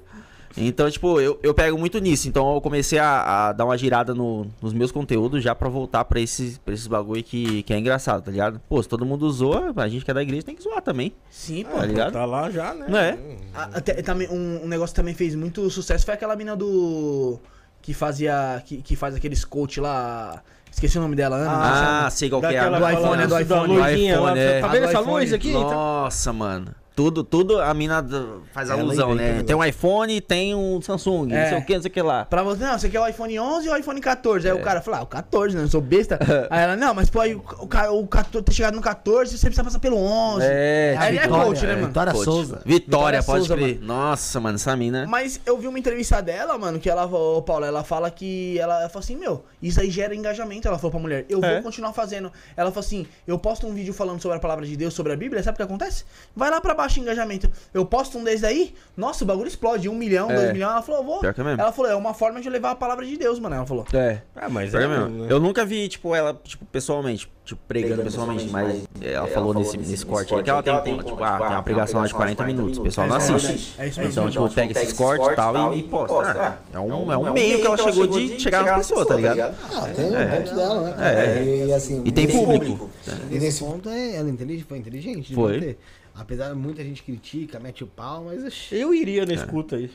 Então, 0.56 0.88
tipo, 0.90 1.20
eu, 1.20 1.38
eu 1.42 1.52
pego 1.52 1.76
muito 1.76 1.98
nisso. 1.98 2.28
Então 2.28 2.54
eu 2.54 2.60
comecei 2.60 2.98
a, 2.98 3.48
a 3.48 3.52
dar 3.52 3.64
uma 3.64 3.76
girada 3.76 4.14
no- 4.14 4.46
nos 4.62 4.72
meus 4.72 4.92
conteúdos 4.92 5.42
já 5.42 5.54
pra 5.54 5.68
voltar 5.68 6.04
pra 6.04 6.20
esses, 6.20 6.58
pra 6.58 6.72
esses 6.72 6.86
bagulho 6.86 7.22
que, 7.24 7.62
que 7.64 7.74
é 7.74 7.78
engraçado, 7.78 8.22
tá 8.22 8.30
ligado? 8.30 8.60
Pô, 8.68 8.80
se 8.82 8.88
todo 8.88 9.04
mundo 9.04 9.28
zoa, 9.32 9.72
a 9.76 9.88
gente 9.88 10.04
que 10.04 10.10
é 10.10 10.14
da 10.14 10.22
igreja 10.22 10.44
tem 10.44 10.54
que 10.54 10.62
zoar 10.62 10.80
também. 10.80 11.12
Sim, 11.28 11.64
pô. 11.64 11.76
Tá 11.78 11.86
ligado? 11.86 12.12
Tá 12.12 12.24
lá 12.24 12.48
já, 12.50 12.72
né? 12.72 12.86
Não 12.88 12.98
é? 12.98 13.18
A- 13.54 13.70
até- 13.78 14.00
também, 14.02 14.28
um, 14.28 14.64
um 14.64 14.68
negócio 14.68 14.94
que 14.94 15.00
também 15.00 15.14
fez 15.14 15.34
muito 15.34 15.68
sucesso 15.70 16.04
foi 16.04 16.14
aquela 16.14 16.36
mina 16.36 16.54
do. 16.54 17.38
Que 17.82 17.92
fazia. 17.92 18.62
Que, 18.64 18.80
que 18.80 18.94
faz 18.96 19.14
aqueles 19.14 19.44
coach 19.44 19.80
lá. 19.80 20.40
Esqueci 20.70 20.98
o 20.98 21.00
nome 21.00 21.14
dela, 21.16 21.36
Ana. 21.36 22.06
Ah, 22.06 22.10
sei 22.10 22.30
qual 22.30 22.40
que 22.40 22.46
é. 22.48 22.68
Do 22.70 22.76
iPhone, 22.90 23.22
é 23.22 23.26
do 23.26 23.40
iPhone. 23.40 23.44
Da 23.44 23.62
luzinha 23.84 24.14
Do 24.16 24.22
iPhone, 24.28 24.38
é. 24.40 24.60
Tá 24.60 24.66
A 24.66 24.70
vendo 24.70 24.82
do 24.82 24.88
essa 24.88 25.00
luz 25.00 25.32
aqui? 25.32 25.52
Tá- 25.52 25.58
Nossa, 25.60 26.32
mano. 26.32 26.66
Tudo, 26.96 27.24
tudo 27.24 27.60
a 27.60 27.74
mina 27.74 28.06
faz 28.52 28.70
Ela 28.70 28.80
alusão, 28.80 29.16
né? 29.16 29.40
o 29.40 29.44
Tem 29.44 29.56
um 29.56 29.64
iPhone 29.64 30.14
e 30.14 30.20
tem 30.20 30.54
um 30.54 30.80
Samsung, 30.80 31.32
É. 31.32 31.42
não 31.42 31.48
sei 31.48 31.58
o 31.58 31.64
que, 31.66 31.74
não 31.74 31.82
sei 31.82 31.90
o 31.90 31.92
que 31.94 32.02
lá. 32.02 32.24
Pra 32.24 32.44
você, 32.44 32.62
não, 32.64 32.78
você 32.78 32.88
quer 32.88 33.00
o 33.00 33.08
iPhone 33.08 33.36
11 33.36 33.68
ou 33.68 33.74
o 33.74 33.76
iPhone 33.76 34.00
14? 34.00 34.46
Aí 34.48 34.56
É. 34.56 34.60
o 34.60 34.62
cara 34.62 34.80
fala, 34.80 34.98
ah, 34.98 35.02
o 35.02 35.06
14, 35.06 35.56
né? 35.56 35.64
Eu 35.64 35.68
sou 35.68 35.80
besta. 35.80 36.18
Aí 36.50 36.62
ela, 36.62 36.76
não, 36.76 36.94
mas 36.94 37.10
pô, 37.10 37.20
aí 37.20 37.34
o, 37.34 37.42
o, 37.58 38.00
o 38.00 38.06
14, 38.06 38.44
ter 38.44 38.52
chegado 38.52 38.74
no 38.76 38.80
14, 38.80 39.36
você 39.36 39.46
precisa 39.46 39.64
passar 39.64 39.80
pelo 39.80 39.96
11. 39.96 40.46
É, 40.48 40.94
Aí 40.96 41.08
ele 41.08 41.18
é 41.18 41.22
Vitória, 41.22 41.44
coach, 41.46 41.66
né, 41.66 41.72
é. 41.72 41.74
mano? 41.74 41.86
Vitória 41.88 42.12
Coach. 42.12 42.24
Souza. 42.24 42.62
Vitória, 42.64 42.76
Vitória 43.20 43.22
pode 43.24 43.38
Souza, 43.48 43.56
crer. 43.56 43.80
Nossa, 43.82 44.38
mano, 44.40 44.54
essa 44.54 44.76
mina. 44.76 45.04
Mas 45.08 45.40
eu 45.44 45.58
vi 45.58 45.66
uma 45.66 45.78
entrevista 45.78 46.22
dela, 46.22 46.56
mano, 46.56 46.78
que 46.78 46.88
ela, 46.88 47.06
ô 47.06 47.42
Paula, 47.42 47.66
ela 47.66 47.82
fala 47.82 48.08
que. 48.08 48.56
Ela, 48.60 48.80
ela 48.82 48.88
falou 48.88 49.02
assim, 49.02 49.16
meu, 49.16 49.44
isso 49.60 49.80
aí 49.80 49.90
gera 49.90 50.14
engajamento. 50.14 50.68
Ela 50.68 50.78
falou 50.78 50.92
pra 50.92 51.00
mulher, 51.00 51.24
eu 51.28 51.44
É. 51.44 51.54
vou 51.54 51.62
continuar 51.64 51.92
fazendo. 51.92 52.30
Ela 52.56 52.70
falou 52.70 52.86
assim, 52.86 53.04
eu 53.26 53.36
posto 53.36 53.66
um 53.66 53.74
vídeo 53.74 53.92
falando 53.92 54.22
sobre 54.22 54.36
a 54.36 54.40
palavra 54.40 54.64
de 54.64 54.76
Deus, 54.76 54.94
sobre 54.94 55.12
a 55.12 55.16
Bíblia, 55.16 55.42
sabe 55.42 55.54
o 55.54 55.56
que 55.56 55.62
acontece? 55.64 56.04
Vai 56.36 56.50
lá 56.50 56.60
pra 56.60 56.72
baixo 56.72 56.83
engajamento. 57.00 57.50
Eu 57.72 57.84
posto 57.84 58.18
um 58.18 58.24
desses 58.24 58.44
aí, 58.44 58.74
nossa, 58.96 59.24
o 59.24 59.26
bagulho 59.26 59.48
explode, 59.48 59.88
um 59.88 59.94
milhão, 59.94 60.30
É. 60.30 60.34
dois 60.34 60.52
milhões. 60.52 60.72
Ela 60.72 60.82
falou, 60.82 61.04
vou. 61.04 61.20
Pior 61.20 61.34
que 61.34 61.40
é 61.40 61.44
mesmo. 61.44 61.60
Ela 61.60 61.72
falou, 61.72 61.90
é 61.90 61.94
uma 61.96 62.14
forma 62.14 62.40
de 62.40 62.48
levar 62.50 62.70
a 62.72 62.74
palavra 62.76 63.04
de 63.06 63.16
Deus, 63.16 63.38
mano. 63.38 63.54
Ela 63.56 63.66
falou. 63.66 63.84
É. 63.92 64.18
Ah, 64.36 64.48
mas 64.48 64.70
Pior 64.70 64.82
é 64.82 64.84
é 64.84 64.88
mesmo. 64.88 65.08
né? 65.08 65.26
Eu 65.30 65.40
nunca 65.40 65.64
vi, 65.64 65.88
tipo, 65.88 66.14
ela, 66.14 66.38
tipo, 66.44 66.64
pessoalmente, 66.66 67.30
tipo, 67.44 67.60
pregando 67.68 68.02
pessoalmente, 68.02 68.48
mas 68.48 68.84
ela 69.00 69.26
falou 69.28 69.52
nesse, 69.54 69.76
nesse 69.76 70.04
corte 70.06 70.34
aí 70.34 70.42
que 70.42 70.50
ela 70.50 70.62
tem, 70.62 70.96
tipo, 70.98 71.22
ah, 71.22 71.38
tem 71.38 71.46
uma 71.48 71.62
pregação 71.62 72.00
lá 72.00 72.06
de 72.06 72.14
40 72.14 72.44
minutos, 72.44 72.78
o 72.78 72.82
pessoal 72.82 73.06
não 73.06 73.16
assiste. 73.16 73.74
É 73.78 73.88
isso 73.88 74.00
mesmo. 74.00 74.12
Então, 74.12 74.30
tipo, 74.30 74.48
pega 74.54 74.72
esses 74.80 74.92
cortes 74.92 75.28
e 75.28 75.34
tal 75.34 75.74
e 75.74 75.82
posta. 75.82 76.58
É 76.72 76.78
um, 76.78 77.12
é 77.12 77.16
um 77.18 77.32
meio 77.32 77.60
que 77.60 77.66
ela 77.66 77.76
chegou 77.76 78.06
de 78.06 78.40
chegar 78.40 78.64
na 78.64 78.76
pessoa, 78.78 79.04
tá 79.06 79.16
ligado? 79.16 79.54
Ah, 79.72 79.88
tem 79.94 80.06
o 80.06 80.30
ponto 80.36 80.54
dela, 80.54 80.80
né? 80.82 80.94
É. 81.40 81.66
E, 81.66 81.72
assim, 81.72 82.02
E 82.04 82.12
tem 82.12 82.26
nesse- 82.26 82.38
público. 82.38 82.90
E 83.30 83.38
nesse 83.38 83.62
ponto 83.64 83.88
é, 83.88 84.16
ela 84.16 84.28
inteligente, 84.30 84.64
foi 84.66 84.78
inteligente. 84.78 85.34
Foi. 85.34 85.76
Apesar 86.14 86.50
de 86.50 86.54
muita 86.54 86.82
gente 86.82 87.02
critica, 87.02 87.58
mete 87.58 87.82
o 87.82 87.86
pau, 87.86 88.24
mas 88.24 88.70
Eu 88.70 88.94
iria 88.94 89.26
nesse 89.26 89.46
culto 89.46 89.74
aí. 89.74 89.90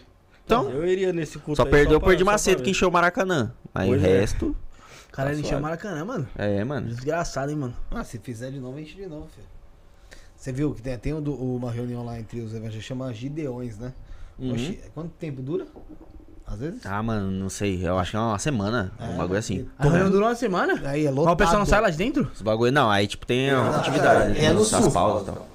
Então, 0.45 0.69
eu 0.69 0.85
iria 0.85 1.13
nesse 1.13 1.37
culto 1.39 1.57
Só 1.57 1.63
aí. 1.63 1.71
perdeu 1.71 2.01
por 2.01 2.15
de 2.15 2.23
Macedo 2.23 2.63
que 2.63 2.71
encheu 2.71 2.89
o 2.89 2.91
Maracanã. 2.91 3.53
Aí 3.73 3.89
o 3.89 3.95
é. 3.95 3.97
resto. 3.99 4.55
Cara, 5.11 5.31
ele 5.31 5.41
Tá 5.41 5.47
encheu 5.47 5.59
o. 5.59 5.61
Maracanã, 5.61 6.03
mano. 6.03 6.27
É, 6.35 6.63
mano. 6.63 6.87
Desgraçado, 6.87 7.51
hein, 7.51 7.57
mano. 7.57 7.73
Ah, 7.91 8.03
se 8.03 8.17
fizer 8.19 8.51
de 8.51 8.59
novo, 8.59 8.79
enche 8.79 8.95
de 8.95 9.05
novo, 9.05 9.27
filho. 9.33 9.47
Você 10.35 10.51
viu 10.51 10.73
que 10.73 10.81
tem, 10.81 10.97
tem 10.97 11.13
um 11.13 11.21
uma 11.21 11.71
reunião 11.71 12.03
lá 12.03 12.19
entre 12.19 12.39
os 12.41 12.53
evangélicos, 12.53 12.85
chama 12.85 13.13
Gideões, 13.13 13.77
né? 13.77 13.93
Uhum. 14.39 14.53
Oxi, 14.53 14.79
quanto 14.93 15.09
tempo 15.11 15.41
dura? 15.41 15.67
Às 16.47 16.59
vezes? 16.59 16.85
Ah, 16.85 17.03
mano, 17.03 17.29
não 17.29 17.49
sei. 17.49 17.85
Eu 17.85 17.99
acho 17.99 18.11
que 18.11 18.17
é 18.17 18.19
uma 18.19 18.39
semana. 18.39 18.91
Um 18.99 19.17
bagulho 19.17 19.37
assim. 19.37 19.67
A 19.77 19.83
reunião 19.83 20.09
durou 20.09 20.27
uma 20.27 20.35
semana? 20.35 20.81
Aí 20.85 21.05
é 21.05 21.11
Mas 21.11 21.27
o 21.27 21.35
pessoal 21.35 21.59
não 21.59 21.65
sai 21.65 21.81
lá 21.81 21.89
de 21.89 21.97
dentro? 21.97 22.31
Os 22.33 22.41
bagulho 22.41 22.71
não, 22.71 22.89
aí 22.89 23.05
tipo 23.05 23.25
tem 23.25 23.53
uma 23.53 23.77
atividade, 23.77 24.33
né? 24.33 24.45
é 24.45 24.53
no 24.53 24.61
as 24.61 24.67
sul. 24.67 24.91
pausas 24.91 25.27
e 25.27 25.31
tal. 25.31 25.47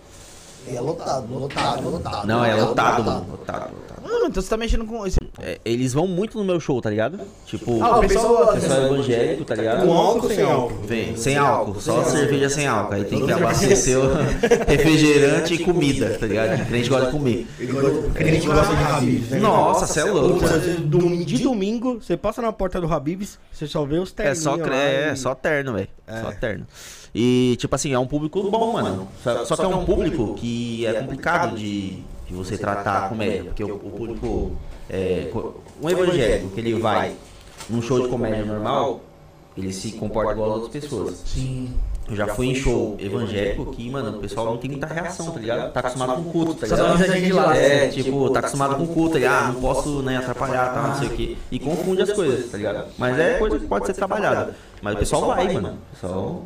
É 0.66 0.80
lotado, 0.80 1.26
lotado, 1.38 1.90
lotado. 1.90 2.26
Não, 2.26 2.44
é 2.44 2.54
lotado, 2.54 3.04
mano. 3.04 3.26
Lotado, 3.30 3.70
lotado. 3.74 4.02
Mano, 4.02 4.26
então 4.26 4.42
você 4.42 4.48
tá 4.50 4.56
mexendo 4.56 4.84
com. 4.86 5.04
É, 5.40 5.58
eles 5.64 5.92
vão 5.92 6.06
muito 6.06 6.38
no 6.38 6.44
meu 6.44 6.60
show, 6.60 6.80
tá 6.80 6.88
ligado? 6.90 7.18
Tipo, 7.46 7.82
Ah, 7.82 7.98
o 7.98 8.00
pessoal. 8.00 8.52
pessoal 8.54 8.80
é 8.80 8.86
evangélico, 8.86 9.44
tá 9.44 9.54
ligado? 9.54 9.86
Com 9.86 9.92
álcool 9.92 10.22
ou 10.24 10.28
sem 10.28 10.42
álcool? 10.44 10.74
Vem, 10.84 11.16
sem 11.16 11.36
álcool, 11.36 11.80
só 11.80 12.02
cerveja 12.04 12.48
sem 12.50 12.66
álcool. 12.66 12.94
Aí 12.94 13.04
tem 13.04 13.24
que 13.24 13.32
abastecer 13.32 13.98
o 13.98 14.02
refrigerante 14.68 15.54
e 15.54 15.58
comida, 15.58 16.16
tá 16.18 16.26
ligado? 16.26 16.62
O 16.62 16.66
crente 16.66 16.88
gosta 16.88 17.06
de 17.06 17.12
comer. 17.12 17.46
Crente 18.14 18.46
gosta 18.46 18.74
de 18.76 18.82
Habibs, 18.84 19.28
né? 19.30 19.38
Nossa, 19.38 19.86
você 19.86 20.00
é 20.00 20.04
louco. 20.04 20.38
Você- 20.40 20.74
dom- 20.80 21.16
De 21.24 21.42
domingo, 21.42 22.00
você 22.00 22.16
passa 22.16 22.40
na 22.42 22.52
porta 22.52 22.80
do 22.80 22.92
Habibs, 22.92 23.38
você 23.52 23.66
só 23.66 23.84
vê 23.84 23.98
os 23.98 24.10
É 24.12 24.14
terninhos 24.14 24.38
só, 24.42 24.56
é, 24.56 25.12
e- 25.12 25.16
só 25.16 25.34
terno, 25.34 25.72
velho. 25.74 25.88
Só 26.22 26.32
terno. 26.32 26.66
E, 27.14 27.56
tipo 27.58 27.74
assim, 27.74 27.92
é 27.92 27.98
um 27.98 28.06
público 28.06 28.42
bom, 28.50 28.72
mano. 28.72 29.06
Só, 29.22 29.44
só 29.44 29.56
que 29.56 29.62
é 29.62 29.68
um 29.68 29.84
público 29.84 30.34
que 30.34 30.84
é 30.84 30.94
complicado 30.94 31.56
de, 31.56 31.90
de 32.26 32.34
você 32.34 32.58
tratar 32.58 33.04
a 33.04 33.08
comédia. 33.08 33.44
Porque 33.44 33.62
o, 33.64 33.74
o 33.76 33.78
público. 33.90 34.52
É, 34.90 35.28
co- 35.32 35.54
um 35.82 35.88
evangélico 35.88 36.48
que 36.50 36.60
ele 36.60 36.74
vai 36.74 37.14
num 37.70 37.80
show 37.80 38.00
de 38.00 38.08
comédia 38.08 38.44
normal, 38.44 39.00
ele 39.56 39.72
se 39.72 39.92
comporta 39.92 40.32
igual 40.32 40.50
as 40.50 40.62
outras 40.62 40.82
pessoas. 40.82 41.22
Sim. 41.24 41.72
Eu 42.06 42.14
já 42.16 42.26
fui 42.34 42.48
em 42.48 42.54
show 42.54 42.96
evangélico 42.98 43.64
que, 43.72 43.88
mano, 43.90 44.18
o 44.18 44.20
pessoal 44.20 44.44
não 44.44 44.58
tem 44.58 44.70
muita 44.70 44.86
reação, 44.86 45.30
tá 45.30 45.40
ligado? 45.40 45.72
Tá 45.72 45.80
acostumado 45.80 46.16
com 46.16 46.24
culto, 46.24 46.54
tá 46.54 46.66
Só 46.66 46.74
uma 46.74 46.82
ligado? 46.82 46.98
risadinha 47.00 47.26
de 47.26 47.32
lado. 47.32 47.52
É, 47.56 47.88
tipo, 47.88 48.28
tá 48.30 48.38
acostumado 48.40 48.76
com 48.76 48.86
culto, 48.88 49.16
ele, 49.16 49.26
ah, 49.26 49.50
não 49.54 49.60
posso 49.60 50.02
né, 50.02 50.18
atrapalhar, 50.18 50.74
tá, 50.74 50.82
não 50.88 50.94
sei 50.96 51.06
o 51.08 51.10
quê. 51.12 51.36
E 51.50 51.58
confunde 51.58 52.02
as 52.02 52.12
coisas, 52.12 52.50
tá 52.50 52.58
ligado? 52.58 52.88
Mas 52.98 53.18
é 53.18 53.38
coisa 53.38 53.58
que 53.58 53.66
pode 53.66 53.86
ser 53.86 53.94
trabalhada. 53.94 54.54
Mas 54.82 54.94
o 54.96 54.98
pessoal 54.98 55.26
vai, 55.28 55.50
mano. 55.54 55.78
O 55.92 55.94
pessoal 55.94 56.42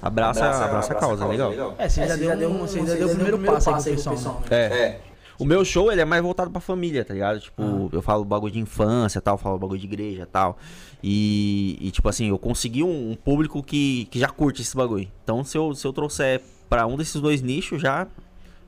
abraça, 0.00 0.44
abraça 0.64 0.92
a 0.92 0.96
causa, 0.96 1.24
é 1.24 1.28
legal. 1.28 1.74
É, 1.78 1.88
você 1.88 2.06
já 2.06 2.16
deu, 2.34 2.50
um, 2.50 2.58
você 2.58 2.84
já 2.86 2.94
deu 2.94 3.08
o 3.08 3.14
primeiro 3.14 3.38
passo 3.40 3.70
aí 3.70 3.74
pro 3.82 3.94
pessoal, 4.12 4.42
né? 4.50 4.56
É. 4.58 5.00
O 5.38 5.44
meu 5.44 5.64
show, 5.64 5.92
ele 5.92 6.00
é 6.00 6.04
mais 6.04 6.20
voltado 6.20 6.50
pra 6.50 6.60
família, 6.60 7.04
tá 7.04 7.14
ligado? 7.14 7.38
Tipo, 7.38 7.88
eu 7.92 8.02
falo 8.02 8.24
bagulho 8.24 8.52
de 8.52 8.58
infância 8.58 9.20
tal, 9.20 9.38
falo 9.38 9.56
bagulho 9.56 9.78
de 9.78 9.86
igreja 9.86 10.26
tal. 10.26 10.58
E, 11.00 11.78
e, 11.80 11.90
tipo 11.92 12.08
assim, 12.08 12.28
eu 12.30 12.38
consegui 12.38 12.82
um, 12.82 13.12
um 13.12 13.14
público 13.14 13.62
que, 13.62 14.06
que 14.10 14.18
já 14.18 14.28
curte 14.28 14.62
esse 14.62 14.76
bagulho. 14.76 15.08
Então, 15.22 15.44
se 15.44 15.56
eu, 15.56 15.72
se 15.76 15.86
eu 15.86 15.92
trouxer 15.92 16.40
pra 16.68 16.88
um 16.88 16.96
desses 16.96 17.20
dois 17.20 17.40
nichos, 17.40 17.80
já, 17.80 18.08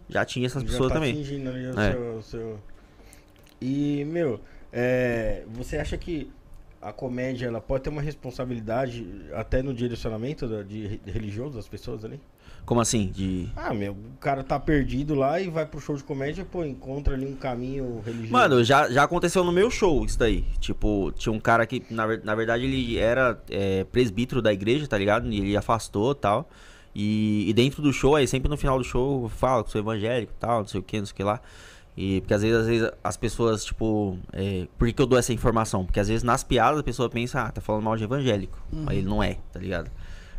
já 0.08 0.24
tinha 0.24 0.46
essas 0.46 0.62
Já 0.62 0.68
pessoas 0.68 0.88
tá 0.90 0.94
também. 0.94 1.10
atingindo 1.12 1.50
ali 1.50 1.66
o 1.66 1.80
É. 1.80 1.90
seu, 1.92 2.16
o 2.18 2.22
seu- 2.22 2.58
E, 3.60 4.04
meu, 4.06 4.40
é, 4.72 5.42
você 5.52 5.76
acha 5.76 5.98
que 5.98 6.30
a 6.80 6.92
comédia 6.92 7.46
ela 7.46 7.60
pode 7.60 7.84
ter 7.84 7.90
uma 7.90 8.00
responsabilidade 8.02 9.06
até 9.34 9.62
no 9.62 9.74
direcionamento 9.74 10.46
da- 10.48 10.62
de, 10.62 10.86
re- 10.86 11.00
religioso 11.06 11.56
das 11.56 11.68
pessoas 11.68 12.04
ali? 12.04 12.20
Como 12.64 12.80
assim? 12.80 13.06
De. 13.08 13.48
Ah, 13.56 13.72
meu, 13.72 13.92
o 13.92 14.18
cara 14.20 14.44
tá 14.44 14.58
perdido 14.60 15.14
lá 15.14 15.40
e 15.40 15.48
vai 15.48 15.64
pro 15.66 15.80
show 15.80 15.96
de 15.96 16.04
comédia, 16.04 16.44
pô, 16.44 16.64
encontra 16.64 17.14
ali 17.14 17.26
um 17.26 17.34
caminho 17.34 18.00
religioso. 18.04 18.32
Mano, 18.32 18.62
já, 18.62 18.88
já 18.90 19.02
aconteceu 19.02 19.42
no 19.42 19.50
meu 19.50 19.70
show 19.70 20.04
isso 20.04 20.18
daí. 20.18 20.44
Tipo, 20.60 21.10
tinha 21.12 21.32
um 21.32 21.40
cara 21.40 21.66
que, 21.66 21.82
na, 21.90 22.06
na 22.18 22.34
verdade, 22.34 22.64
ele 22.64 22.98
era 22.98 23.40
é, 23.50 23.84
presbítero 23.84 24.40
da 24.42 24.52
igreja, 24.52 24.86
tá 24.86 24.96
ligado? 24.98 25.30
E 25.32 25.38
ele 25.40 25.56
afastou 25.56 26.12
e 26.12 26.16
tal. 26.16 26.48
E, 26.94 27.48
e 27.48 27.52
dentro 27.52 27.80
do 27.82 27.92
show, 27.92 28.14
aí 28.16 28.26
sempre 28.26 28.48
no 28.48 28.56
final 28.56 28.76
do 28.76 28.84
show, 28.84 29.24
eu 29.24 29.28
falo 29.28 29.64
que 29.64 29.70
sou 29.70 29.80
evangélico 29.80 30.32
e 30.36 30.40
tal, 30.40 30.60
não 30.60 30.66
sei 30.68 30.80
o 30.80 30.82
que, 30.82 30.98
não 30.98 31.06
sei 31.06 31.12
o 31.12 31.16
que 31.16 31.22
lá. 31.24 31.40
E 31.96 32.20
porque 32.20 32.34
às 32.34 32.42
vezes, 32.42 32.56
às 32.56 32.66
vezes 32.66 32.90
as 33.02 33.16
pessoas, 33.16 33.64
tipo, 33.64 34.18
é, 34.32 34.66
por 34.78 34.90
que, 34.90 35.00
eu 35.00 35.06
dou 35.06 35.18
essa 35.18 35.32
informação? 35.32 35.84
Porque 35.84 36.00
às 36.00 36.08
vezes 36.08 36.22
nas 36.22 36.42
piadas 36.44 36.80
a 36.80 36.82
pessoa 36.82 37.10
pensa, 37.10 37.42
ah, 37.42 37.50
tá 37.50 37.60
falando 37.60 37.84
mal 37.84 37.96
de 37.96 38.04
evangélico. 38.04 38.58
Mas 38.72 38.98
ele 38.98 39.08
não 39.08 39.22
é, 39.22 39.38
tá 39.52 39.58
ligado? 39.58 39.90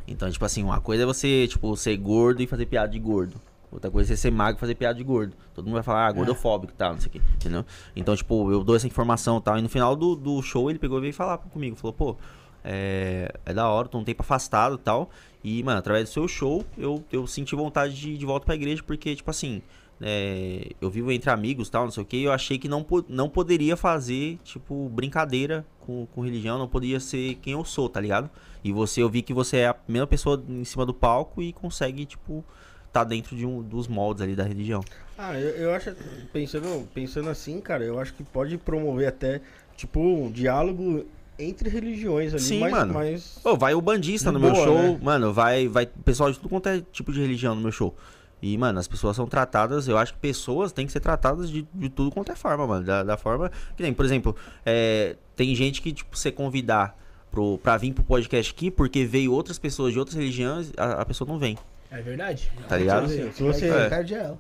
Então, 0.08 0.30
tipo 0.30 0.44
assim, 0.44 0.64
uma 0.64 0.82
coisa 0.82 1.04
é 1.04 1.06
você, 1.06 1.48
tipo, 1.48 1.76
ser 1.76 1.96
gordo 1.98 2.42
e 2.42 2.48
fazer 2.48 2.66
piada 2.66 2.90
de 2.90 3.00
gordo. 3.00 3.40
Outra 3.72 3.90
coisa 3.90 4.12
é 4.12 4.16
você 4.16 4.22
ser 4.22 4.32
magro 4.32 4.58
e 4.58 4.60
fazer 4.60 4.76
piada 4.76 4.96
de 4.96 5.04
gordo. 5.04 5.34
Todo 5.54 5.66
mundo 5.66 5.76
vai 5.76 5.84
falar, 5.84 6.08
ah, 6.08 6.12
gordofóbico 6.12 6.74
e 6.74 6.76
tal, 6.76 6.94
não 6.94 7.00
sei 7.00 7.08
o 7.08 7.12
que, 7.12 7.22
entendeu? 7.36 7.66
Então, 7.96 8.16
tipo, 8.16 8.52
eu 8.52 8.64
dou 8.64 8.76
essa 8.76 8.86
informação 8.86 9.38
e 9.38 9.42
tal. 9.42 9.58
E 9.58 9.62
no 9.62 9.70
final 9.70 9.96
do, 9.96 10.16
do 10.16 10.42
show 10.42 10.70
ele 10.70 10.78
pegou 10.78 10.98
e 10.98 11.02
veio 11.02 11.14
falar 11.14 11.38
comigo. 11.38 11.78
Falou, 11.78 11.94
pô, 11.94 12.18
é, 12.64 13.32
é 13.46 13.54
da 13.54 13.70
hora, 13.70 13.88
tô 13.88 13.98
um 13.98 14.04
tempo 14.04 14.22
afastado 14.22 14.76
e 14.76 14.80
tal. 14.80 15.10
E, 15.44 15.64
mano, 15.64 15.80
através 15.80 16.10
do 16.10 16.12
seu 16.12 16.28
show, 16.28 16.66
eu, 16.78 17.04
eu 17.12 17.26
senti 17.26 17.56
vontade 17.56 17.96
de 17.96 18.12
ir 18.12 18.18
de 18.18 18.26
volta 18.26 18.46
pra 18.46 18.56
igreja, 18.56 18.84
porque, 18.86 19.16
tipo 19.16 19.30
assim, 19.32 19.62
é, 20.02 20.72
eu 20.82 20.90
vivo 20.90 21.12
entre 21.12 21.30
amigos 21.30 21.68
e 21.68 21.72
tal, 21.72 21.84
não 21.84 21.92
sei 21.92 22.04
o 22.04 22.06
que, 22.06 22.24
eu 22.24 22.32
achei 22.32 22.58
que 22.58 22.68
não, 22.68 22.86
não 23.08 23.30
poderia 23.30 23.78
fazer, 23.78 24.38
tipo, 24.44 24.90
brincadeira 24.90 25.66
com, 25.80 26.08
com 26.08 26.22
religião, 26.22 26.58
não 26.58 26.68
poderia 26.68 27.00
ser 27.00 27.36
quem 27.36 27.54
eu 27.54 27.64
sou, 27.64 27.88
tá 27.88 28.00
ligado? 28.00 28.30
E 28.64 28.72
você, 28.72 29.02
eu 29.02 29.10
vi 29.10 29.22
que 29.22 29.34
você 29.34 29.58
é 29.58 29.68
a 29.68 29.76
mesma 29.88 30.08
pessoa 30.08 30.44
em 30.48 30.64
cima 30.64 30.86
do 30.86 30.94
palco 30.94 31.42
e 31.42 31.54
consegue, 31.54 32.06
tipo, 32.06 32.44
tá 32.92 33.04
dentro 33.04 33.36
de 33.36 33.46
um 33.46 33.62
dos 33.62 33.88
moldes 33.88 34.22
ali 34.22 34.36
da 34.36 34.44
religião. 34.44 34.84
Ah, 35.18 35.40
eu, 35.40 35.50
eu 35.50 35.74
acho, 35.74 35.96
pensando, 36.34 36.88
pensando 36.94 37.30
assim, 37.30 37.60
cara, 37.62 37.84
eu 37.84 38.00
acho 38.00 38.14
que 38.14 38.24
pode 38.24 38.58
promover 38.58 39.08
até, 39.08 39.42
tipo, 39.76 40.00
um 40.00 40.32
diálogo 40.32 41.06
entre 41.38 41.70
religiões 41.70 42.34
ali. 42.34 42.42
Sim, 42.42 42.60
mas, 42.60 42.72
mano. 42.72 42.94
Mas... 42.94 43.40
Ô, 43.44 43.56
vai 43.56 43.74
o 43.74 43.82
bandista 43.82 44.32
no 44.32 44.40
meu 44.40 44.52
boa, 44.52 44.66
show, 44.66 44.78
né? 44.78 45.00
mano, 45.02 45.34
vai, 45.34 45.68
vai 45.68 45.86
pessoal 45.86 46.32
de 46.32 46.38
tudo 46.38 46.50
quanto 46.50 46.70
é 46.70 46.82
tipo 46.92 47.12
de 47.12 47.20
religião 47.20 47.56
no 47.56 47.62
meu 47.62 47.72
show. 47.72 47.96
E, 48.42 48.58
mano, 48.58 48.80
as 48.80 48.88
pessoas 48.88 49.16
são 49.16 49.28
tratadas, 49.28 49.88
eu 49.88 49.98
acho 49.98 50.14
que 50.14 50.20
pessoas 50.20 50.72
têm 50.72 50.86
que 50.88 50.92
ser 50.92 51.00
tratadas 51.00 51.50
de, 51.50 51.68
de 51.74 51.90
tudo 51.90 52.10
quanto 52.12 52.32
é 52.32 52.36
forma, 52.36 52.66
mano. 52.66 52.84
Da, 52.86 53.04
da 53.04 53.16
forma. 53.18 53.52
Que 53.78 53.84
nem, 53.84 53.94
por 53.94 54.04
exemplo, 54.04 54.36
é, 54.66 55.16
tem 55.36 55.54
gente 55.54 55.82
que, 55.82 55.92
tipo, 55.94 56.18
você 56.18 56.32
convidar 56.32 56.98
pro, 57.30 57.60
pra 57.60 57.78
vir 57.78 57.94
pro 57.94 58.04
podcast 58.04 58.52
aqui, 58.52 58.72
porque 58.72 59.06
veio 59.06 59.32
outras 59.32 59.60
pessoas 59.60 59.94
de 59.94 60.00
outras 60.00 60.16
religiões, 60.18 60.72
a, 60.76 61.02
a 61.02 61.06
pessoa 61.06 61.28
não 61.28 61.38
vem, 61.38 61.56
É 61.92 62.02
verdade. 62.02 62.52
tá 62.68 62.78
ligado? 62.78 63.08
Se 63.10 63.44
você, 63.44 63.70
É. 63.70 63.90
Perde 63.90 64.16
ela. 64.16 64.38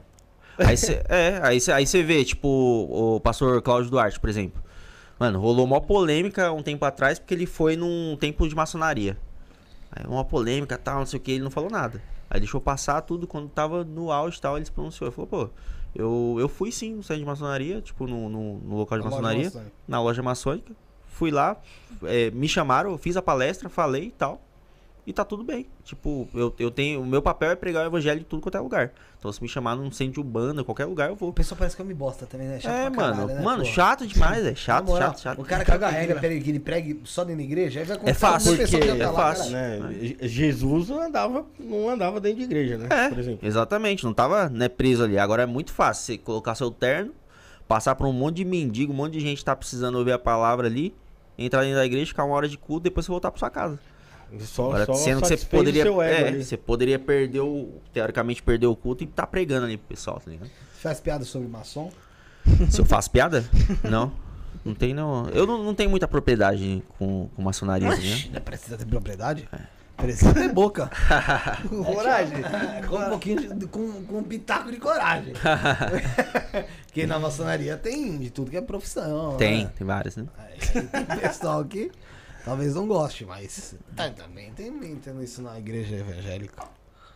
Aí 0.58 0.76
você 0.76 1.02
é, 1.08 1.40
aí 1.44 1.62
cê- 1.62 1.72
aí 1.72 1.88
você 1.88 2.04
vê, 2.04 2.26
tipo, 2.26 2.48
o 2.48 3.20
pastor 3.22 3.62
Cláudio 3.62 3.90
Duarte, 3.90 4.20
por 4.20 4.30
exemplo. 4.30 4.62
Mano, 5.20 5.40
rolou 5.40 5.64
uma 5.66 5.80
polêmica 5.80 6.52
um 6.52 6.62
tempo 6.64 6.84
atrás 6.86 7.20
porque 7.20 7.34
ele 7.34 7.46
foi 7.46 7.76
num 7.76 8.18
templo 8.20 8.48
de 8.50 8.56
maçonaria. 8.56 9.16
Aí 9.92 10.04
uma 10.08 10.26
polêmica 10.26 10.78
tal, 10.78 11.00
não 11.00 11.06
sei 11.06 11.20
o 11.20 11.22
que, 11.22 11.32
ele 11.34 11.44
não 11.44 11.52
falou 11.52 11.70
nada. 11.70 12.02
Aí 12.34 12.40
deixou 12.40 12.62
passar 12.62 13.02
tudo, 13.02 13.28
quando 13.28 13.50
tava 13.50 13.84
no 13.84 14.10
auge 14.10 14.38
e 14.38 14.42
tal, 14.42 14.56
ele 14.56 14.66
se 14.66 14.72
pronunciou. 14.72 15.10
Ele 15.10 15.14
falou, 15.16 15.28
pô, 15.28 15.50
eu, 15.94 16.38
eu 16.40 16.48
fui 16.48 16.72
sim 16.72 16.96
no 16.96 17.04
centro 17.04 17.20
de 17.20 17.26
maçonaria, 17.26 17.82
tipo, 17.82 18.08
no, 18.08 18.30
no, 18.30 18.58
no 18.60 18.78
local 18.78 18.98
de 18.98 19.04
Na 19.04 19.10
loja 19.10 19.22
maçonaria, 19.22 19.46
maçônica. 19.50 19.72
na 19.86 20.02
loja 20.02 20.24
maçônica. 20.24 20.74
Fui 21.08 21.30
lá, 21.30 21.58
é, 22.04 22.32
me 22.32 22.48
chamaram, 22.48 22.98
fiz 22.98 23.18
a 23.18 23.22
palestra, 23.22 23.68
falei 23.68 24.06
e 24.06 24.12
tal. 24.12 24.42
E 25.06 25.12
tá 25.12 25.26
tudo 25.26 25.44
bem. 25.44 25.66
Tipo, 25.84 26.28
eu, 26.32 26.54
eu 26.60 26.70
tenho. 26.70 27.02
O 27.02 27.06
meu 27.06 27.24
papel 27.24 27.50
é 27.50 27.56
pregar 27.56 27.84
o 27.84 27.88
evangelho 27.88 28.22
em 28.22 28.24
tudo 28.24 28.40
quanto 28.42 28.56
é 28.56 28.62
lugar. 28.62 28.92
Então, 29.18 29.32
se 29.32 29.42
me 29.42 29.50
chamar 29.50 29.76
num 29.76 29.92
centro 29.92 30.14
de 30.14 30.20
Umbanda, 30.20 30.64
qualquer 30.64 30.86
lugar, 30.86 31.08
eu 31.10 31.14
O 31.14 31.16
vou. 31.16 31.34
pessoal 31.34 31.58
parece 31.58 31.76
que 31.76 31.82
eu 31.82 31.86
me 31.88 31.94
bosta 31.94 32.28
também, 32.28 32.48
né? 32.48 32.60
Chato 32.60 32.72
É, 32.72 32.90
pra 32.90 33.02
mano. 33.02 33.16
caralho, 33.16 33.36
né, 33.40 33.42
mano, 33.44 33.64
pô? 33.64 33.70
chato 33.70 34.06
demais, 34.06 34.46
é. 34.46 34.54
Chato, 34.54 34.86
moral, 34.86 35.10
chato, 35.10 35.22
chato. 35.22 35.42
O 35.42 35.44
cara 35.44 35.66
Caga 35.66 35.88
que, 35.90 35.94
regra. 35.96 36.20
regra. 36.20 36.40
que 36.44 36.50
ele 36.52 36.60
pregue 36.60 37.02
só 37.04 37.24
dentro 37.24 37.38
da 37.40 37.44
igreja, 37.44 37.80
aí 37.80 37.86
vai 37.88 37.98
acontecer 37.98 38.20
fácil, 38.20 38.54
o 38.54 38.58
porque 38.58 38.78
tá 38.78 38.86
é 38.96 39.08
lá, 39.08 39.14
fácil. 39.14 39.52
caralho. 39.54 39.80
Né? 39.82 39.94
Je- 40.02 40.18
Jesus 40.22 40.90
não 40.90 41.02
andava, 41.02 41.46
não 41.60 41.90
andava 41.90 42.20
dentro 42.20 42.38
de 42.38 42.44
igreja, 42.44 42.78
né? 42.78 42.88
É, 42.92 43.10
Por 43.10 43.18
exemplo. 43.20 43.48
exatamente. 43.48 44.04
Não 44.04 44.14
tava 44.14 44.50
né, 44.50 44.70
preso 44.70 45.04
ali. 45.04 45.18
Agora 45.18 45.42
é 45.44 45.48
muito 45.48 45.72
fácil 45.74 46.06
você 46.06 46.18
colocar 46.20 46.54
seu 46.54 46.70
terno, 46.70 47.12
passar 47.68 47.96
por 47.96 48.06
um 48.06 48.14
monte 48.14 48.38
de 48.38 48.46
mendigo, 48.46 48.94
um 48.94 48.96
monte 48.96 49.14
de 49.14 49.20
gente 49.20 49.40
que 49.40 49.46
tá 49.46 49.56
precisando 49.56 49.98
ouvir 49.98 50.12
a 50.12 50.20
palavra 50.20 50.68
ali, 50.68 50.94
entrar 51.38 51.62
dentro 51.62 51.78
da 51.78 51.86
igreja, 51.86 52.06
ficar 52.06 52.24
uma 52.24 52.36
hora 52.36 52.48
de 52.48 52.58
culto, 52.58 52.84
depois 52.84 53.04
você 53.06 53.12
voltar 53.12 53.32
pra 53.32 53.40
sua 53.40 53.50
casa. 53.50 53.80
Só, 54.40 54.66
Agora, 54.68 54.86
só 54.86 54.94
sendo 54.94 55.22
que 55.22 55.28
você 55.28 55.38
poderia. 55.38 55.84
seu 55.84 56.02
ego 56.02 56.26
É, 56.26 56.28
ali. 56.30 56.44
você 56.44 56.58
poderia 56.58 56.98
perder 56.98 57.42
o. 57.42 57.70
Teoricamente, 57.94 58.42
perder 58.42 58.68
o 58.68 58.76
culto 58.76 59.04
e 59.04 59.08
tá 59.08 59.28
pregando 59.28 59.66
ali 59.66 59.78
pro 59.78 59.88
pessoal, 59.90 60.22
tá 60.24 60.32
ligado? 60.32 60.48
Você 60.74 60.82
faz 60.82 61.00
piada 61.00 61.26
sobre 61.26 61.48
maçom? 61.48 61.92
Se 62.70 62.80
eu 62.80 62.86
faço 62.86 63.12
piada? 63.12 63.44
Não. 63.84 64.12
Não 64.64 64.74
tem, 64.76 64.94
não. 64.94 65.28
Eu 65.30 65.46
não, 65.48 65.64
não 65.64 65.74
tenho 65.74 65.90
muita 65.90 66.08
propriedade 66.08 66.84
com, 66.98 67.30
com 67.36 67.42
maçonaria, 67.42 67.90
né? 67.90 67.96
Não 68.34 68.42
precisa 68.42 68.78
ter 68.78 68.86
propriedade? 68.86 69.50
Precisa 69.98 70.34
ter 70.34 70.52
boca. 70.52 70.90
coragem. 71.86 72.38
Com 72.88 72.98
um 72.98 73.10
pouquinho 73.10 73.56
de, 73.56 73.68
com, 73.68 74.04
com 74.06 74.18
um 74.20 74.24
pitaco 74.24 74.72
de 74.72 74.78
coragem. 74.78 75.34
Porque 76.86 77.06
na 77.06 77.20
maçonaria 77.20 77.78
tem 77.78 78.18
de 78.18 78.30
tudo 78.30 78.50
que 78.52 78.58
é 78.58 78.62
profissão. 78.62 79.36
Tem, 79.38 79.66
né? 79.66 79.72
tem 79.78 79.86
várias, 79.86 80.16
né? 80.18 80.26
Aí 80.38 80.84
tem 80.88 81.06
pessoal 81.20 81.64
que 81.66 81.92
talvez 82.46 82.76
não 82.76 82.88
goste, 82.88 83.26
mas 83.26 83.76
tá, 83.96 84.10
também 84.10 84.52
tem 84.54 84.72
tendo 84.98 85.24
isso 85.24 85.42
na 85.42 85.58
igreja 85.58 85.96
evangélica. 85.98 86.64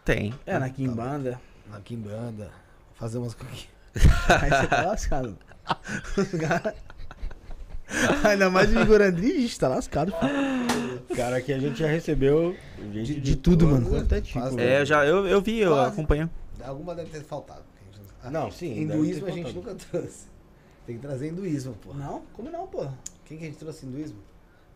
Tem. 0.04 0.34
É, 0.46 0.58
na 0.60 0.70
Kimbanda. 0.70 1.40
Na 1.70 1.80
Kimbanda. 1.82 2.52
Fazer 2.94 3.18
umas 3.18 3.34
coquinhas. 3.34 3.68
Aí 4.42 4.50
você 4.50 4.68
tá 4.68 4.82
lascado. 4.86 5.38
Os 6.18 6.34
Ainda 8.26 8.50
mais 8.50 8.76
o 8.76 8.80
Igor 8.82 9.02
Andrige, 9.02 9.58
tá 9.60 9.68
lascado. 9.68 10.12
filho. 10.12 11.02
Cara, 11.16 11.40
que 11.42 11.54
a 11.54 11.60
gente 11.60 11.78
já 11.80 11.88
recebeu 11.88 12.56
gente 12.92 13.14
De- 13.16 13.22
de 13.22 13.36
tudo, 13.36 13.68
mano. 13.68 13.88
Quanto 13.90 14.14
é 14.16 14.22
tipo. 14.22 14.60
É, 14.60 14.82
eu 14.82 14.86
já 14.86 15.06
eu, 15.06 15.26
eu 15.28 15.42
vi, 15.42 15.60
eu 15.60 15.72
Quase. 15.72 15.92
acompanho. 15.94 16.30
Alguma 16.64 16.96
deve 16.96 17.10
ter 17.12 17.24
faltado. 17.24 17.64
Ah, 18.24 18.32
Não, 18.32 18.50
sim, 18.52 18.82
Hinduísmo 18.82 19.28
a 19.28 19.32
gente 19.32 19.54
faltado. 19.54 19.74
nunca 19.74 19.86
trouxe. 19.92 20.26
Tem 20.88 20.96
que 20.96 21.02
trazer 21.02 21.28
hinduísmo, 21.30 21.74
pô. 21.76 21.94
Não? 21.94 22.24
Como 22.34 22.50
não, 22.50 22.66
pô? 22.68 22.88
Quem 23.26 23.38
que 23.38 23.44
a 23.44 23.48
gente 23.48 23.58
trouxe 23.58 23.86
hinduísmo? 23.86 24.18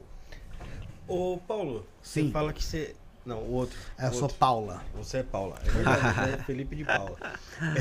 Ô, 1.07 1.37
Paulo, 1.47 1.85
Sim. 2.01 2.27
você 2.27 2.31
fala 2.31 2.53
que 2.53 2.63
você... 2.63 2.95
Não, 3.25 3.39
o 3.39 3.53
outro. 3.53 3.77
É, 3.97 4.05
eu 4.05 4.09
o 4.11 4.13
sou 4.13 4.23
outro. 4.23 4.37
Paula. 4.37 4.83
Você 4.93 5.17
é 5.17 5.23
Paula. 5.23 5.59
É 5.65 5.71
verdade, 5.71 6.33
é 6.33 6.37
Felipe 6.43 6.75
de 6.75 6.83
Paula. 6.85 7.17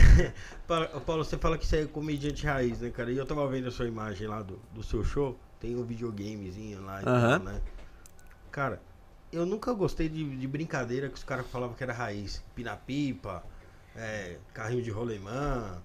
Pa- 0.66 0.87
Paulo, 1.01 1.22
você 1.22 1.37
fala 1.37 1.59
que 1.59 1.66
você 1.66 1.83
é 1.83 1.87
comediante 1.87 2.47
raiz, 2.47 2.81
né, 2.81 2.91
cara? 2.91 3.12
E 3.12 3.16
eu 3.18 3.27
tava 3.27 3.47
vendo 3.49 3.68
a 3.68 3.70
sua 3.70 3.87
imagem 3.87 4.27
lá 4.27 4.41
do, 4.41 4.59
do 4.72 4.83
seu 4.83 5.05
show. 5.05 5.39
Tem 5.61 5.77
um 5.77 5.83
videogamezinho 5.85 6.83
lá 6.83 7.03
e 7.03 7.05
tal, 7.05 7.39
né? 7.41 7.61
Cara, 8.51 8.81
eu 9.31 9.45
nunca 9.45 9.72
gostei 9.75 10.09
de, 10.09 10.37
de 10.37 10.47
brincadeira 10.47 11.09
que 11.09 11.14
os 11.14 11.25
caras 11.25 11.47
falavam 11.47 11.75
que 11.75 11.83
era 11.83 11.93
raiz. 11.93 12.43
Pina-pipa, 12.55 13.45
é, 13.97 14.39
carrinho 14.55 14.83
de 14.83 14.91
rolemã, 14.91 15.83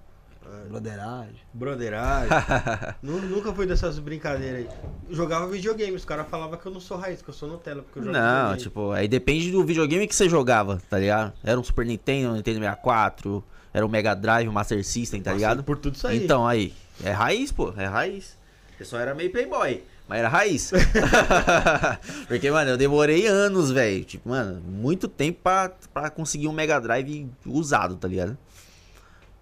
Broderagem. 0.70 1.36
broderagem. 1.54 2.30
Nu- 3.02 3.22
nunca 3.22 3.54
fui 3.54 3.66
dessas 3.66 3.97
brincadeiras 4.00 4.62
aí. 4.62 4.70
Jogava 5.10 5.47
videogame, 5.47 5.95
os 5.95 6.06
caras 6.06 6.28
falavam 6.30 6.58
que 6.58 6.66
eu 6.66 6.72
não 6.72 6.80
sou 6.80 6.97
raiz, 6.97 7.22
que 7.22 7.30
eu 7.30 7.34
sou 7.34 7.47
Nutella, 7.50 7.82
porque 7.84 8.00
eu 8.00 8.04
jogo 8.04 8.14
Não, 8.18 8.22
videogame. 8.52 8.62
tipo, 8.62 8.91
aí 8.91 9.08
depende 9.08 9.52
do 9.52 9.64
videogame 9.66 10.08
que 10.08 10.16
você 10.16 10.28
jogava, 10.30 10.82
tá 10.89 10.97
ligado? 11.00 11.34
Era 11.43 11.60
um 11.60 11.64
Super 11.64 11.86
Nintendo, 11.86 12.30
um 12.32 12.36
Nintendo 12.36 12.60
64, 12.60 13.43
era 13.74 13.86
um 13.86 13.89
Mega 13.89 14.14
Drive, 14.16 14.47
um 14.47 14.52
Master 14.52 14.84
System, 14.86 15.22
tá 15.22 15.32
Passei 15.32 15.38
ligado? 15.38 15.64
Por 15.64 15.78
tudo 15.78 15.95
isso 15.95 16.08
aí. 16.08 16.24
Então, 16.24 16.45
aí, 16.47 16.74
é 17.03 17.11
raiz, 17.11 17.52
pô, 17.52 17.74
é 17.78 17.86
raiz. 17.86 18.38
Eu 18.80 18.86
só 18.86 18.98
era 18.98 19.14
meio 19.14 19.32
playboy, 19.32 19.84
mas 20.07 20.19
era 20.19 20.30
raiz. 20.30 20.72
Porque, 22.28 22.49
mano, 22.49 22.72
eu 22.72 22.78
demorei 22.78 23.28
anos, 23.28 23.72
velho. 23.72 24.03
Tipo, 24.03 24.30
mano, 24.30 24.61
muito 24.61 25.07
tempo 25.07 25.40
pra, 25.44 25.72
pra 25.94 26.10
conseguir 26.10 26.48
um 26.48 26.52
Mega 26.53 26.80
Drive 26.80 27.28
usado, 27.45 27.95
tá 27.95 28.07
ligado? 28.07 28.38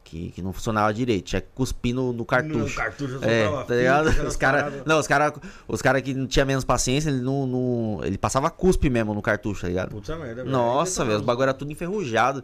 Que, 0.09 0.31
que 0.31 0.41
não 0.41 0.53
funcionava 0.53 0.93
direito, 0.93 1.25
tinha 1.25 1.41
que 1.41 1.49
cuspir 1.53 1.93
no, 1.93 2.13
no 2.13 2.23
cartucho. 2.23 2.59
No 2.59 2.69
cartucho 2.73 3.19
É, 3.21 3.43
tá 3.49 3.65
fita, 4.05 4.23
Os 4.27 4.35
caras. 4.37 4.73
Não, 4.85 4.99
os 4.99 5.05
caras 5.07 5.33
os 5.67 5.81
cara 5.81 6.01
que 6.01 6.13
não 6.13 6.25
tinha 6.25 6.45
menos 6.45 6.63
paciência, 6.63 7.09
ele 7.09 7.19
não, 7.19 7.45
não- 7.45 7.99
Ele 8.05 8.17
passava 8.17 8.49
cuspe 8.49 8.89
mesmo 8.89 9.13
no 9.13 9.21
cartucho, 9.21 9.63
tá 9.63 9.67
ligado? 9.67 9.89
Puta 9.89 10.15
merda. 10.15 10.45
Nossa, 10.45 11.03
velho, 11.03 11.17
os 11.17 11.21
você 11.21 11.25
bagulho 11.25 11.43
era 11.43 11.53
tudo 11.53 11.73
enferrujado. 11.73 12.41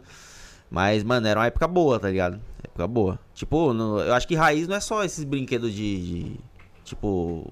Mas, 0.70 1.02
mano, 1.02 1.26
era 1.26 1.40
uma 1.40 1.46
época 1.46 1.66
boa, 1.66 1.98
tá 1.98 2.10
ligado? 2.10 2.38
Época 2.62 2.86
boa. 2.86 3.18
Tipo, 3.34 3.72
no- 3.72 3.98
eu 4.00 4.12
acho 4.12 4.28
que 4.28 4.34
raiz 4.34 4.68
não 4.68 4.76
é 4.76 4.80
só 4.80 5.02
esses 5.02 5.24
brinquedos 5.24 5.72
de. 5.72 6.00
de, 6.02 6.40
Tipo, 6.84 7.48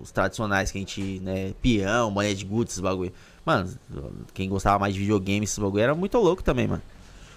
os 0.00 0.10
tradicionais 0.10 0.72
que 0.72 0.78
a 0.78 0.80
gente, 0.80 1.20
né, 1.20 1.52
peão, 1.62 2.12
boné 2.12 2.34
de 2.34 2.44
guts, 2.44 2.72
esses 2.72 2.82
bagulho. 2.82 3.12
Mano, 3.46 3.70
quem 4.34 4.48
gostava 4.48 4.76
mais 4.80 4.92
de 4.92 4.98
videogame, 4.98 5.44
esses 5.44 5.56
bagulho, 5.56 5.80
era 5.84 5.94
muito 5.94 6.18
louco 6.18 6.42
também, 6.42 6.66
mano. 6.66 6.82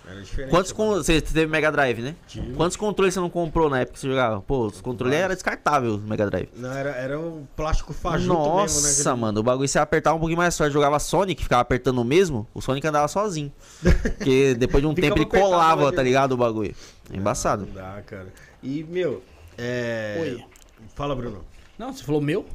Era 0.07 0.21
diferente. 0.21 0.51
Quantos 0.51 0.71
con... 0.71 0.95
Você 0.95 1.19
teve 1.19 1.47
Mega 1.47 1.71
Drive, 1.71 2.01
né? 2.01 2.15
Tive. 2.27 2.53
Quantos 2.53 2.77
controles 2.77 3.13
você 3.13 3.19
não 3.19 3.29
comprou 3.29 3.69
na 3.69 3.79
época 3.79 3.93
que 3.93 3.99
você 3.99 4.07
jogava? 4.07 4.41
Pô, 4.41 4.67
os 4.67 4.81
controles 4.81 5.17
eram 5.17 5.33
descartáveis, 5.33 5.93
o 5.93 5.97
Mega 5.97 6.29
Drive. 6.29 6.49
Não, 6.55 6.71
era, 6.71 6.91
era 6.91 7.19
um 7.19 7.45
plástico 7.55 7.93
fajuto 7.93 8.33
Nossa, 8.33 8.87
mesmo, 8.87 9.09
né? 9.09 9.15
mano, 9.15 9.39
o 9.39 9.43
bagulho 9.43 9.67
você 9.67 9.79
apertava 9.79 10.15
um 10.15 10.19
pouquinho 10.19 10.37
mais 10.37 10.55
forte. 10.55 10.73
Jogava 10.73 10.99
Sonic, 10.99 11.41
ficava 11.41 11.61
apertando 11.61 11.99
o 11.99 12.05
mesmo, 12.05 12.47
o 12.53 12.61
Sonic 12.61 12.85
andava 12.87 13.07
sozinho. 13.07 13.51
Porque 13.81 14.53
depois 14.55 14.81
de 14.81 14.87
um 14.87 14.93
tempo 14.93 15.17
ele 15.17 15.25
colava, 15.25 15.85
lá 15.85 15.91
tá 15.91 16.03
ligado? 16.03 16.33
O 16.33 16.37
bagulho. 16.37 16.75
É 17.11 17.17
embaçado. 17.17 17.65
Não 17.65 17.73
dá, 17.73 18.01
cara. 18.05 18.27
E, 18.61 18.83
meu, 18.83 19.23
é... 19.57 20.17
Oi. 20.19 20.45
Fala, 20.93 21.15
Bruno. 21.15 21.43
Não, 21.77 21.91
você 21.91 22.03
falou 22.03 22.21
meu? 22.21 22.45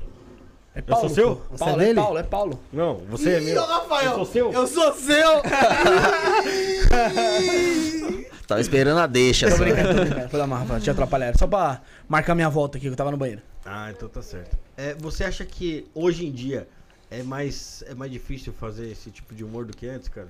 É 0.75 0.79
Eu 0.79 0.83
Paulo. 0.85 1.09
sou 1.09 1.15
seu? 1.15 1.43
Você 1.51 1.59
Paulo, 1.65 1.81
é 1.81 1.83
é, 1.83 1.87
dele? 1.87 2.01
Paulo, 2.01 2.19
é 2.19 2.23
Paulo. 2.23 2.61
Não, 2.73 2.97
você 3.09 3.31
é 3.31 3.41
meu. 3.41 3.65
Rafael, 3.65 4.11
Eu 4.11 4.17
sou 4.17 4.27
seu? 4.27 4.53
Eu 4.53 4.67
sou 4.67 4.93
seu! 4.95 5.43
Tava 8.47 8.61
esperando 8.61 8.99
a 8.99 9.07
deixa. 9.07 9.49
Tô 9.49 9.57
só. 9.57 9.63
brincando, 9.63 9.89
tô 9.89 9.95
brincando. 10.05 10.29
Foi 10.29 10.39
da 10.41 10.47
marra, 10.47 10.81
te 10.81 10.91
atrapalhar. 10.91 11.27
Era 11.27 11.39
Só 11.39 11.47
pra 11.47 11.81
marcar 12.09 12.35
minha 12.35 12.49
volta 12.49 12.79
aqui, 12.79 12.87
que 12.87 12.93
eu 12.93 12.97
tava 12.97 13.11
no 13.13 13.17
banheiro. 13.17 13.43
Ah, 13.65 13.91
então 13.91 14.09
tá 14.09 14.23
certo. 14.23 14.57
É, 14.77 14.95
você 14.95 15.25
acha 15.25 15.45
que 15.45 15.87
hoje 15.95 16.27
em 16.27 16.33
dia 16.33 16.67
é 17.11 17.23
mais, 17.23 17.85
é 17.87 17.95
mais 17.95 18.11
difícil 18.11 18.53
fazer 18.53 18.91
esse 18.91 19.11
tipo 19.11 19.35
de 19.35 19.45
humor 19.45 19.67
do 19.67 19.77
que 19.77 19.87
antes, 19.87 20.09
cara? 20.09 20.29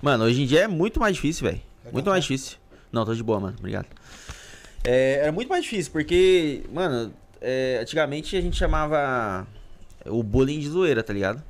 Mano, 0.00 0.24
hoje 0.24 0.42
em 0.42 0.46
dia 0.46 0.60
é 0.60 0.68
muito 0.68 0.98
mais 0.98 1.14
difícil, 1.16 1.46
velho. 1.46 1.60
Muito 1.92 2.08
mais 2.08 2.22
difícil. 2.24 2.56
Não, 2.92 3.04
tô 3.04 3.14
de 3.14 3.22
boa, 3.22 3.40
mano. 3.40 3.56
Obrigado. 3.58 3.86
É, 4.84 5.18
era 5.22 5.32
muito 5.32 5.48
mais 5.48 5.64
difícil, 5.64 5.92
porque, 5.92 6.62
mano, 6.72 7.12
é, 7.40 7.78
antigamente 7.82 8.36
a 8.36 8.40
gente 8.40 8.56
chamava 8.56 9.46
o 10.10 10.22
bullying 10.22 10.58
de 10.60 10.68
zoeira, 10.68 11.02
tá 11.02 11.12
ligado? 11.12 11.42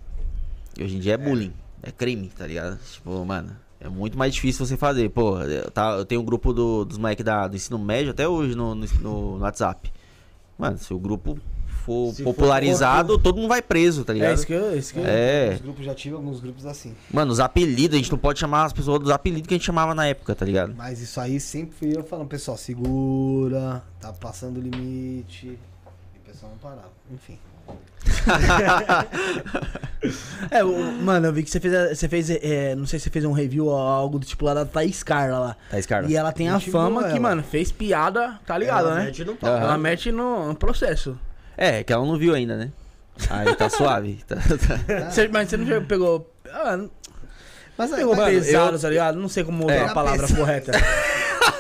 E 0.79 0.85
hoje 0.85 0.97
em 0.97 1.01
dia 1.01 1.15
é 1.15 1.17
bullying. 1.17 1.53
É 1.83 1.91
crime, 1.91 2.31
tá 2.37 2.47
ligado? 2.47 2.79
Tipo, 2.93 3.25
mano, 3.25 3.57
é 3.81 3.89
muito 3.89 4.19
mais 4.19 4.35
difícil 4.35 4.67
você 4.67 4.77
fazer. 4.77 5.09
Pô, 5.11 5.39
eu, 5.41 5.71
tá, 5.71 5.91
eu 5.97 6.05
tenho 6.05 6.21
um 6.21 6.25
grupo 6.25 6.53
do, 6.53 6.85
dos 6.85 6.99
moleques 6.99 7.25
da- 7.25 7.47
do 7.49 7.57
ensino 7.57 7.79
médio 7.79 8.11
até 8.11 8.27
hoje 8.29 8.55
no, 8.55 8.75
no, 8.75 8.87
no 9.01 9.39
WhatsApp. 9.39 9.93
Mano, 10.59 10.77
se 10.79 10.93
o 10.93 10.99
grupo 10.99 11.39
for 11.85 12.13
Se 12.13 12.23
for 12.25 12.35
popularizado, 12.35 13.17
todo 13.17 13.37
mundo 13.37 13.49
vai 13.49 13.63
preso, 13.63 14.05
tá 14.05 14.13
ligado? 14.13 14.31
É 14.33 14.35
isso 14.35 14.47
que 14.47 14.53
eu. 14.53 14.77
Isso 14.77 14.93
que 14.93 14.99
eu... 14.99 15.05
É. 15.07 15.53
Os 15.55 15.61
grupos 15.61 15.85
já 15.85 15.95
tive 15.95 16.17
alguns 16.17 16.41
grupos 16.41 16.67
assim. 16.67 16.95
Mano, 17.13 17.31
os 17.33 17.39
apelidos, 17.41 17.95
a 17.95 17.99
gente 17.99 18.11
não 18.11 18.19
pode 18.19 18.41
chamar 18.41 18.65
as 18.65 18.73
pessoas 18.73 18.99
dos 19.01 19.11
apelidos 19.11 19.47
que 19.47 19.55
a 19.55 19.57
gente 19.57 19.65
chamava 19.67 19.95
na 19.95 20.05
época, 20.07 20.35
tá 20.35 20.45
ligado? 20.45 20.75
Mas 20.77 21.01
isso 21.01 21.21
aí 21.21 21.39
sempre 21.39 21.77
fui 21.77 21.97
eu 21.97 22.03
falando, 22.03 22.27
pessoal, 22.29 22.57
segura, 22.57 23.83
tá 24.01 24.13
passando 24.13 24.59
o 24.59 24.61
limite. 24.61 25.47
E 25.47 26.19
o 26.19 26.21
pessoal 26.31 26.51
não 26.53 26.59
parava. 26.59 26.91
Enfim. 27.13 27.39
É, 30.51 30.63
o- 30.65 30.93
mano, 31.03 31.27
eu 31.27 31.33
vi 31.33 31.43
que 31.43 31.51
você 31.51 31.59
fez. 31.59 31.99
Você 31.99 32.09
fez 32.09 32.31
é, 32.31 32.75
não 32.77 32.87
sei 32.87 32.99
se 32.99 33.05
você 33.05 33.11
fez 33.11 33.25
um 33.25 33.33
review 33.33 33.67
ou 33.67 33.77
algo 33.77 34.19
do 34.19 34.25
tipo 34.27 34.45
lá 34.45 34.55
da 34.55 34.65
Thaís 34.65 35.03
Carla 35.03 35.39
lá. 35.41 35.57
Thaís 35.71 35.87
Carla. 35.87 36.09
E 36.09 36.17
ela 36.17 36.31
tem 36.33 36.49
a 36.49 36.61
fama 36.61 37.03
que, 37.05 37.11
ela. 37.11 37.21
mano, 37.21 37.43
fez 37.43 37.73
piada, 37.73 38.39
tá 38.47 38.57
ligado, 38.57 38.87
Ela 38.87 38.95
né? 39.01 39.05
mete 39.07 39.25
no 39.25 39.35
pau. 39.35 39.51
Aham. 39.51 39.65
Ela 39.65 39.79
mete 39.79 40.13
no, 40.13 40.49
no 40.49 40.55
processo. 40.55 41.19
É, 41.57 41.83
que 41.83 41.93
ela 41.93 42.07
não 42.07 42.17
viu 42.17 42.35
ainda, 42.35 42.57
né? 42.57 42.71
Aí 43.29 43.55
tá 43.57 43.69
suave. 43.77 44.21
Tá- 44.27 44.37
tá- 44.37 45.11
Você- 45.11 45.29
mas 45.29 45.49
você 45.49 45.57
não 45.57 45.67
já 45.67 45.81
pegou. 45.81 46.33
Ah, 46.53 46.77
não 46.77 46.89
Mas 47.77 47.93
aí, 47.93 47.99
pegou 47.99 48.15
mas- 48.17 48.47
pesado, 48.47 48.79
tá 48.79 48.89
ligado? 48.89 49.19
Não 49.19 49.29
sei 49.29 49.43
como 49.43 49.65
usar 49.65 49.75
É. 49.75 49.85
a 49.89 49.93
palavra 49.93 50.29
correta. 50.29 50.73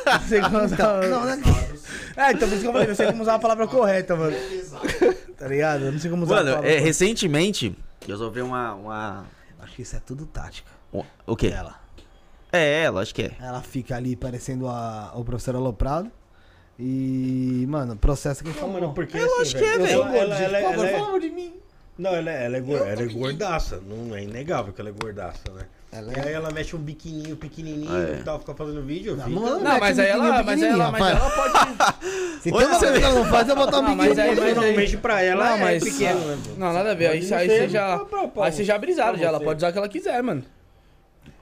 Não 0.06 0.20
sei 0.28 0.40
como 0.40 0.58
usar. 0.64 0.74
Então, 0.74 1.00
não, 1.10 1.24
né? 1.24 1.42
É, 2.16 2.32
então 2.32 2.48
por 2.48 2.54
isso 2.54 2.62
que 2.62 2.68
eu 2.68 2.72
falei, 2.72 2.86
não 2.88 2.94
sei 2.94 3.06
como 3.08 3.22
usar 3.22 3.34
a 3.34 3.38
palavra 3.40 3.66
correta, 3.66 4.14
mano. 4.14 4.36
Tá 5.38 5.46
ligado? 5.46 5.84
Eu 5.84 5.92
não 5.92 5.98
sei 5.98 6.10
como 6.10 6.24
usar 6.24 6.34
Mano, 6.36 6.48
a 6.48 6.52
palavra 6.54 6.70
é, 6.72 6.78
recentemente, 6.80 7.74
eu 8.02 8.08
resolvi 8.08 8.40
uma, 8.42 8.74
uma. 8.74 9.26
Acho 9.60 9.74
que 9.76 9.82
isso 9.82 9.94
é 9.96 10.00
tudo 10.00 10.26
tática. 10.26 10.70
um- 10.92 11.04
O 11.26 11.36
quê? 11.36 11.48
Ela. 11.48 11.76
É, 12.52 12.88
lógico 12.90 13.16
que 13.20 13.26
é. 13.26 13.32
Ela 13.40 13.60
fica 13.62 13.94
ali 13.96 14.16
parecendo 14.16 14.66
a, 14.68 15.12
o 15.14 15.24
professor 15.24 15.54
Aloprado. 15.54 16.10
E, 16.78 17.66
mano, 17.68 17.96
processo 17.96 18.42
quem 18.44 18.52
Não, 18.52 18.60
falou. 18.60 18.74
mano, 18.80 18.94
porque 18.94 19.18
É 19.18 19.20
assim, 19.22 19.34
lógico 19.38 19.58
que 19.60 19.64
é, 19.64 19.78
velho, 19.78 19.92
ela- 20.02 20.16
ela- 20.16 20.36
ela- 20.38 20.58
Por 20.58 20.70
favor, 20.70 20.84
ela 20.86 20.88
é- 20.90 20.98
fala 21.00 21.20
de 21.20 21.30
mim. 21.30 21.54
Não, 21.98 22.10
ela, 22.14 22.30
é- 22.30 22.44
ela, 22.46 22.56
é, 22.56 22.60
ela 22.92 23.02
é 23.02 23.06
gordaça. 23.06 23.80
Não 23.84 24.14
é 24.14 24.22
inegável 24.22 24.72
que 24.72 24.80
ela 24.80 24.90
é 24.90 24.92
gordaça, 24.92 25.50
né? 25.52 25.66
Ela 25.90 26.12
E 26.12 26.16
é- 26.16 26.22
aí 26.28 26.32
ela 26.34 26.50
mexe 26.50 26.76
um 26.76 26.78
biquininho 26.78 27.34
pequenininho 27.36 27.96
É. 27.96 28.18
e 28.20 28.22
tal, 28.22 28.38
fica 28.38 28.54
fazendo 28.54 28.82
vídeo. 28.82 29.16
Não, 29.16 29.26
não, 29.28 29.40
Não, 29.42 29.60
mete 29.60 29.80
mas 29.80 29.98
um 29.98 30.00
aí 30.02 30.08
ela, 30.08 30.42
mas 30.42 30.62
aí 30.62 30.68
ela, 30.68 30.90
mas 30.92 31.00
ela 31.16 31.30
pode. 31.30 31.52
Se 32.42 32.50
toda 32.52 32.78
vez 32.78 32.98
que 32.98 33.04
ela 33.04 33.14
não 33.14 33.24
faz, 33.24 33.48
eu 33.48 33.56
vou 33.56 33.64
botar 33.64 33.78
um 33.78 33.82
Não, 33.82 33.96
mas 33.96 34.08
biquinho 34.10 34.22
aí- 34.24 34.36
mas 34.36 34.38
aí- 34.44 34.54
Normalmente 34.54 34.96
pra 34.98 35.22
ela 35.22 35.44
Não, 35.44 35.56
é 35.56 35.60
mas- 35.60 35.84
pequeno, 35.84 36.20
né? 36.20 36.38
Não, 36.58 36.72
nada 36.74 36.90
a 36.90 36.94
ver. 36.94 37.06
Aí, 37.06 37.18
aí 37.34 37.48
você 37.48 37.68
já. 37.70 37.96
pra- 37.96 38.04
pra- 38.04 38.28
pra- 38.28 38.44
Aí 38.44 38.52
você 38.52 38.64
já 38.64 38.76
brisaram, 38.78 39.18
já. 39.18 39.28
Ela 39.28 39.40
pode 39.40 39.56
usar 39.56 39.70
o 39.70 39.72
que 39.72 39.78
ela 39.78 39.88
quiser, 39.88 40.22
mano. 40.22 40.44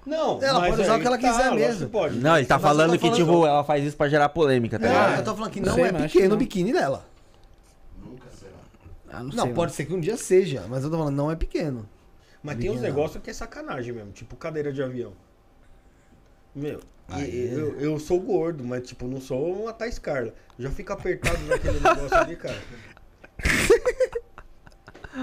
Não, 0.06 0.40
Ela 0.40 0.60
mas 0.60 0.70
pode 0.70 0.82
usar 0.82 0.96
o 0.96 1.00
que 1.00 1.06
ela 1.08 1.18
tá, 1.18 1.28
quiser 1.28 1.50
mesmo. 1.52 1.88
Pode. 1.88 2.16
Não, 2.18 2.36
ele 2.38 2.46
tá 2.46 2.54
Mas 2.54 2.62
falando 2.62 2.92
que, 2.92 2.98
falando- 3.00 3.16
tipo, 3.16 3.46
ela 3.46 3.64
faz 3.64 3.84
isso 3.84 3.96
pra 3.96 4.08
gerar 4.08 4.28
polêmica, 4.28 4.78
tá 4.78 4.86
Não, 4.86 4.92
ligado? 4.94 5.18
eu 5.18 5.24
tô 5.24 5.34
falando 5.34 5.50
que 5.50 5.58
Não 5.60 5.66
não, 5.66 5.74
sei, 5.74 5.84
é 5.84 5.92
pequeno 5.92 6.28
não. 6.28 6.36
o 6.36 6.38
biquíni 6.38 6.72
dela. 6.72 7.04
Ah, 9.12 9.22
não, 9.22 9.30
Não, 9.30 9.44
sei, 9.46 9.52
pode 9.54 9.72
ser 9.72 9.84
que 9.86 9.94
um 9.94 10.00
dia 10.00 10.16
seja, 10.16 10.62
mas 10.68 10.84
eu 10.84 10.90
tô 10.90 10.96
falando, 10.98 11.14
não 11.16 11.30
é 11.30 11.34
pequeno. 11.36 11.88
Mas 12.46 12.58
tem 12.58 12.70
uns 12.70 12.80
negócios 12.80 13.22
que 13.22 13.30
é 13.30 13.32
sacanagem 13.32 13.92
mesmo, 13.92 14.12
tipo 14.12 14.36
cadeira 14.36 14.72
de 14.72 14.82
avião. 14.82 15.12
Meu, 16.54 16.80
Ah, 17.08 17.20
e- 17.20 17.48
é? 17.48 17.54
eu, 17.54 17.78
eu 17.80 17.98
sou 17.98 18.20
gordo, 18.20 18.64
mas 18.64 18.86
tipo, 18.86 19.06
não 19.06 19.20
sou 19.20 19.62
uma 19.62 19.72
Thais 19.72 19.98
Carla. 19.98 20.32
Já 20.58 20.70
fica 20.70 20.94
apertado 20.94 21.38
naquele 21.44 21.74
negócio 21.80 22.16
ali, 22.16 22.36
cara. 22.36 22.58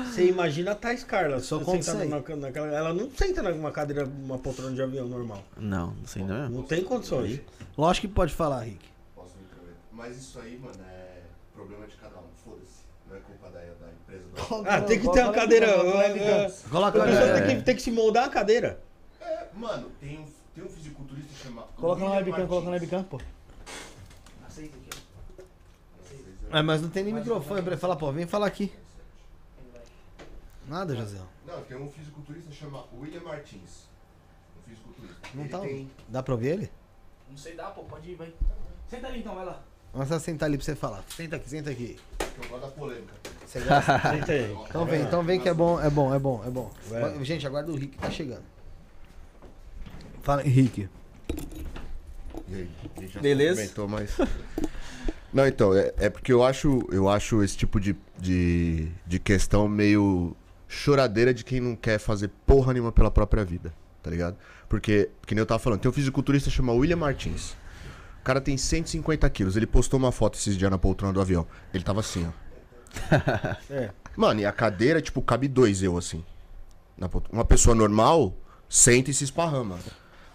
Você 0.06 0.26
imagina 0.28 0.72
a 0.72 0.76
Thais 0.76 1.04
Carla. 1.04 1.40
contra 1.42 1.82
sentada 1.84 2.06
na- 2.06 2.36
naquela- 2.36 2.68
ela 2.68 2.94
não 2.94 3.10
senta 3.12 3.42
numa 3.44 3.72
cadeira, 3.72 4.06
uma 4.06 4.38
poltrona 4.40 4.74
de 4.76 4.82
avião 4.82 5.08
normal. 5.08 5.44
Não, 5.58 5.92
não 5.94 6.08
sei 6.08 6.24
não. 6.24 6.50
Não 6.50 6.64
tem 6.64 6.84
condições. 6.84 7.42
Lógico 7.78 8.08
que 8.08 8.14
pode 8.14 8.34
falar, 8.34 8.62
Rick. 8.62 8.86
Posso 9.16 9.36
me. 9.38 9.44
Mas 9.92 10.18
isso 10.18 10.40
aí, 10.40 10.58
mano, 10.58 10.84
é 10.90 11.22
problema 11.54 11.86
de 11.88 11.96
cada 11.96 12.18
um. 12.18 12.24
Foda-se. 12.44 12.84
Não 13.10 13.16
é 13.16 13.20
culpa 13.20 13.50
Não. 14.50 14.64
Ah, 14.68 14.82
tem 14.82 15.00
que 15.00 15.12
ter 15.12 15.24
uma 15.24 15.34
cadeira. 15.34 15.68
Coloca 16.70 17.04
A 17.04 17.06
pessoa 17.06 17.42
tem 17.42 17.58
que, 17.58 17.64
tem 17.64 17.76
que 17.76 17.82
se 17.82 17.92
moldar 17.92 18.26
a 18.26 18.30
cadeira. 18.30 18.82
É, 19.22 19.48
mano, 19.54 19.90
tem 20.00 20.20
um, 20.20 20.26
tem 20.54 20.64
um 20.64 20.70
fisiculturista 20.70 21.34
chamado. 21.44 21.68
Coloca 21.76 22.04
na 22.04 22.12
webcam, 22.12 22.48
coloca 22.48 22.66
na 22.66 22.72
webcam, 22.72 23.04
pô. 23.04 23.20
É, 26.52 26.62
mas 26.62 26.82
não 26.84 26.90
tem 26.90 27.04
nem 27.04 27.14
microfone 27.14 27.64
pra 27.64 27.72
ele 27.72 27.82
falar, 27.82 27.96
pô, 27.96 28.12
vem 28.12 28.28
falar 28.28 28.46
aqui. 28.46 28.72
Nada, 30.68 30.96
José. 30.96 31.20
Não, 31.48 31.62
tem 31.64 31.76
um 31.78 31.90
fisiculturista 31.90 32.52
chamado 32.52 32.86
William 32.96 33.22
Martins. 33.22 33.88
Um 34.60 34.70
fisiculturista. 34.70 35.28
Não 35.34 35.42
Ele 35.44 35.50
tá. 35.50 35.60
tem. 35.60 35.92
Dá 36.08 36.22
pra 36.24 36.34
ouvir 36.36 36.48
ele? 36.50 36.72
Não 37.30 37.36
sei 37.38 37.56
dá, 37.56 37.72
pô. 37.72 37.84
Pode 37.84 38.12
ir, 38.12 38.16
vai. 38.16 38.32
Senta 38.88 39.08
ali 39.08 39.20
então, 39.20 39.34
vai 39.36 39.46
lá. 39.46 39.64
Vamos 39.94 40.08
só 40.08 40.18
sentar 40.18 40.48
ali 40.48 40.58
pra 40.58 40.66
você 40.66 40.76
falar. 40.76 41.04
Senta 41.16 41.36
aqui, 41.36 41.50
senta 41.50 41.70
aqui. 41.70 42.00
Eu 42.20 42.50
gosto 42.50 42.62
da 42.62 42.68
polêmica. 42.70 43.14
Você 43.46 43.60
gosta? 43.60 44.00
Senta 44.10 44.32
aí. 44.32 44.58
Então 44.68 44.86
vem, 44.86 45.02
então 45.02 45.24
vem 45.24 45.40
que 45.40 45.48
é 45.48 45.54
bom, 45.54 45.80
é 45.80 45.90
bom, 45.90 46.14
é 46.14 46.18
bom, 46.18 46.44
é 46.46 46.50
bom. 46.50 46.72
Vai. 46.90 47.24
Gente, 47.24 47.46
aguarda 47.46 47.72
o 47.72 47.76
Rick 47.76 47.96
tá 48.00 48.10
chegando. 48.10 48.42
Fala, 50.24 50.42
Rick. 50.42 50.90
E 52.48 52.56
aí? 52.56 52.70
A 52.98 53.02
gente 53.02 53.14
já 53.14 53.22
Beleza. 53.22 53.62
comentou, 53.62 53.88
mas. 53.88 54.18
Não, 55.32 55.48
então, 55.48 55.76
é, 55.76 55.94
é 55.98 56.10
porque 56.10 56.32
eu 56.32 56.44
acho, 56.44 56.88
eu 56.92 57.10
acho 57.10 57.44
esse 57.44 57.58
tipo 57.58 57.80
de, 57.80 57.96
de, 58.20 58.88
de 59.06 59.20
questão 59.20 59.68
meio 59.68 60.36
choradeira 60.68 61.34
de 61.34 61.44
quem 61.44 61.60
não 61.60 61.76
quer 61.76 61.98
fazer 61.98 62.30
porra 62.46 62.72
nenhuma 62.72 62.92
pela 62.92 63.10
própria 63.10 63.44
vida, 63.44 63.74
tá 64.02 64.12
ligado? 64.12 64.38
Porque, 64.70 65.10
que 65.26 65.34
nem 65.34 65.42
eu 65.42 65.46
tava 65.46 65.58
falando, 65.58 65.80
tem 65.80 65.90
um 65.90 65.94
fisiculturista 65.94 66.52
chamado 66.52 66.78
William 66.78 66.98
Martins. 66.98 67.56
O 68.24 68.26
cara 68.26 68.40
tem 68.40 68.56
150 68.58 69.30
quilos. 69.30 69.58
Ele 69.58 69.68
postou 69.68 70.00
uma 70.00 70.10
foto 70.10 70.38
esses 70.38 70.58
dias 70.58 70.72
na 70.72 70.78
poltrona 70.78 71.12
do 71.12 71.20
avião. 71.20 71.46
Ele 71.74 71.84
tava 71.84 72.00
assim, 72.00 72.26
ó. 72.26 72.32
É. 73.70 73.90
Mano, 74.16 74.40
e 74.40 74.46
a 74.46 74.52
cadeira, 74.54 75.02
tipo, 75.02 75.22
cabe 75.22 75.50
dois 75.50 75.84
eu, 75.84 75.98
assim. 75.98 76.24
Uma 77.30 77.44
pessoa 77.44 77.76
normal 77.76 78.34
senta 78.70 79.12
e 79.12 79.14
se 79.14 79.26
esparrama. 79.26 79.78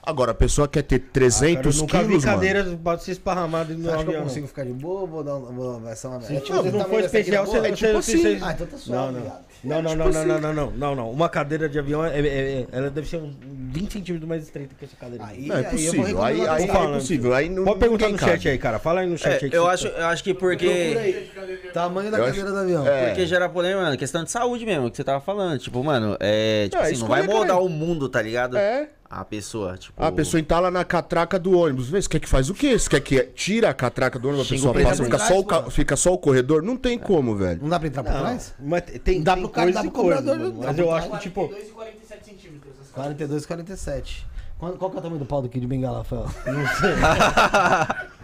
Agora, 0.08 0.30
a 0.30 0.34
pessoa 0.34 0.66
quer 0.66 0.80
ter 0.84 1.00
300 1.00 1.82
ah, 1.82 1.86
cara, 1.86 2.04
quilos, 2.04 2.24
mano. 2.24 2.36
cadeira 2.38 2.78
pode 2.82 3.04
ser 3.04 3.10
esparramado 3.10 3.74
no 3.74 3.90
avião. 3.90 3.94
Acho 3.94 4.06
que 4.06 4.16
eu 4.16 4.22
consigo 4.22 4.46
ficar 4.46 4.64
de 4.64 4.72
boa? 4.72 5.06
Vou 5.06 5.22
dar 5.22 5.36
uma... 5.36 5.52
Vou, 5.52 5.80
vai 5.80 5.94
ser 5.94 6.06
uma 6.06 6.18
merda. 6.18 6.46
Se 6.46 6.50
não, 6.50 6.62
não 6.62 6.80
é 6.80 6.84
for 6.84 6.86
tipo, 6.86 7.00
especial, 7.00 7.44
você... 7.44 7.58
não 7.58 7.66
É 7.66 7.72
tipo 7.72 7.98
assim. 7.98 8.38
Ah, 8.40 8.52
então 8.52 8.66
tá 8.66 8.78
suave, 8.78 9.12
não, 9.12 9.20
não. 9.20 9.20
Não, 9.20 9.42
não, 9.62 9.76
é 9.76 9.82
não, 9.82 9.90
tipo 9.90 9.96
não, 9.98 10.08
assim. 10.08 10.28
não, 10.28 10.54
não, 10.54 10.70
não, 10.70 10.94
não, 10.94 11.10
Uma 11.10 11.28
cadeira 11.28 11.68
de 11.68 11.78
avião, 11.78 12.02
é, 12.06 12.20
é, 12.20 12.26
é 12.26 12.66
ela 12.72 12.88
deve 12.88 13.06
ser 13.06 13.20
20 13.20 13.92
centímetros 13.92 14.26
mais 14.26 14.44
estreita 14.44 14.74
que 14.78 14.86
essa 14.86 14.96
cadeira. 14.96 15.26
Aí, 15.26 15.46
não, 15.46 15.58
é 15.58 15.62
possível. 15.64 16.22
Aí, 16.22 16.40
aí, 16.40 16.48
aí, 16.48 16.64
é 16.64 16.92
possível. 16.94 17.34
Aí 17.34 17.48
não, 17.50 17.64
Pode 17.64 17.78
perguntar 17.80 18.08
no 18.08 18.18
chat 18.18 18.48
aí, 18.48 18.56
cara. 18.56 18.78
Fala 18.78 19.00
aí 19.00 19.06
no 19.06 19.18
chat 19.18 19.42
é, 19.42 19.44
aí. 19.44 19.52
Eu 19.52 19.66
acho, 19.66 19.88
eu 19.88 20.06
acho 20.06 20.24
que 20.24 20.32
porque... 20.32 21.28
Tamanho 21.74 22.10
da 22.10 22.18
cadeira 22.18 22.50
do 22.50 22.56
avião. 22.56 22.86
É. 22.86 23.08
Porque 23.08 23.26
gera 23.26 23.46
problema, 23.46 23.82
mano. 23.82 23.98
Questão 23.98 24.24
de 24.24 24.30
saúde 24.30 24.64
mesmo, 24.64 24.90
que 24.90 24.96
você 24.96 25.04
tava 25.04 25.20
falando. 25.20 25.58
Tipo, 25.58 25.84
mano, 25.84 26.16
é... 26.18 26.68
Tipo 26.70 26.82
assim, 26.82 26.96
não 26.96 27.08
vai 27.08 27.26
mudar 27.26 27.58
o 27.58 27.68
mundo, 27.68 28.08
tá 28.08 28.22
ligado? 28.22 28.56
É 28.56 28.88
a 29.10 29.24
pessoa, 29.24 29.76
tipo... 29.78 30.02
A 30.02 30.12
pessoa 30.12 30.38
entala 30.40 30.70
na 30.70 30.84
catraca 30.84 31.38
do 31.38 31.58
ônibus. 31.58 31.88
Você 31.88 32.08
quer 32.08 32.20
que 32.20 32.28
faz 32.28 32.50
o 32.50 32.54
quê? 32.54 32.78
Você 32.78 32.90
quer 32.90 33.00
que 33.00 33.22
tira 33.34 33.70
a 33.70 33.74
catraca 33.74 34.18
do 34.18 34.28
ônibus, 34.28 34.46
a 34.46 34.50
pessoa 34.50 34.74
passa, 34.74 35.02
fica 35.04 35.16
trás, 35.16 35.28
só, 35.32 35.38
o 35.40 35.44
ca- 35.44 35.70
fica 35.70 35.96
só 35.96 36.12
o 36.12 36.18
corredor? 36.18 36.62
Não 36.62 36.76
tem 36.76 36.98
como, 36.98 37.34
velho. 37.34 37.60
Não 37.62 37.68
dá 37.70 37.78
pra 37.78 37.88
entrar 37.88 38.02
por 38.04 38.12
Não, 38.12 38.20
trás? 38.20 38.54
mas 38.60 38.82
tem, 39.02 39.22
Dá 39.22 39.32
tem 39.34 39.42
pro 39.42 39.50
cara, 39.52 39.72
dá 39.72 39.80
pro 39.80 39.90
cobrador, 39.90 40.54
Mas 40.54 40.78
eu 40.78 40.92
acho 40.92 41.10
que, 41.10 41.18
tipo... 41.20 41.48
42 41.48 41.68
e 41.68 41.72
47 41.72 42.24
centímetros. 42.26 42.72
essas 42.80 42.90
42 42.92 43.42
e 43.44 43.46
47. 43.46 44.26
Qual, 44.58 44.72
qual 44.72 44.90
que 44.90 44.96
é 44.96 45.00
o 45.00 45.02
tamanho 45.02 45.20
do 45.20 45.26
pau 45.26 45.40
do 45.40 45.48
Kid 45.48 45.66
Bengala, 45.66 45.98
Rafael? 45.98 46.26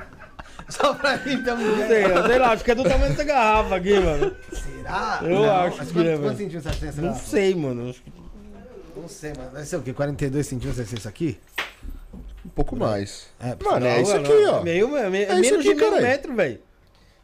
Só 0.68 0.94
pra 0.94 1.16
mim 1.18 1.36
uma 1.36 1.54
Não 1.56 1.86
sei, 1.86 2.04
eu 2.06 2.26
sei 2.26 2.38
lá, 2.38 2.52
acho 2.52 2.64
que 2.64 2.70
é 2.70 2.74
do 2.74 2.82
tamanho 2.82 3.10
dessa 3.10 3.24
garrafa 3.24 3.76
aqui, 3.76 4.00
mano. 4.00 4.32
Será? 4.50 5.20
Eu 5.22 5.52
acho 5.52 5.76
Mas 5.78 5.88
que 5.88 5.94
quantos, 5.94 6.10
é, 6.10 6.16
quantos 6.18 6.38
centímetros 6.38 6.62
você 6.62 6.68
acha 6.68 6.74
que 6.78 6.80
tem 6.80 6.88
essa 6.88 7.02
Não 7.02 7.14
sei, 7.14 7.54
mano. 7.54 7.90
Acho 7.90 8.02
que- 8.02 8.23
Não 8.96 9.08
sei, 9.08 9.32
mas 9.36 9.50
deve 9.52 9.66
ser 9.66 9.76
o 9.76 9.82
quê? 9.82 9.92
42 9.92 10.46
centímetros 10.46 10.76
deve 10.76 10.88
ser 10.90 10.98
isso 10.98 11.08
aqui? 11.08 11.38
Um 12.44 12.48
pouco 12.50 12.76
mais. 12.76 13.26
É, 13.40 13.56
Mano, 13.64 13.86
é 13.86 13.94
Não, 13.96 14.02
isso 14.02 14.16
aqui, 14.16 14.44
ó. 14.46 14.62
Meio, 14.62 14.96
é 14.96 15.10
meio, 15.10 15.24
É 15.24 15.32
isso 15.32 15.40
menos 15.40 15.58
aqui, 15.66 15.74
de 15.74 15.74
meio 15.74 16.02
metro, 16.02 16.34
velho. 16.34 16.58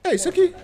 É 0.02 0.14
isso 0.14 0.28
aqui. 0.28 0.54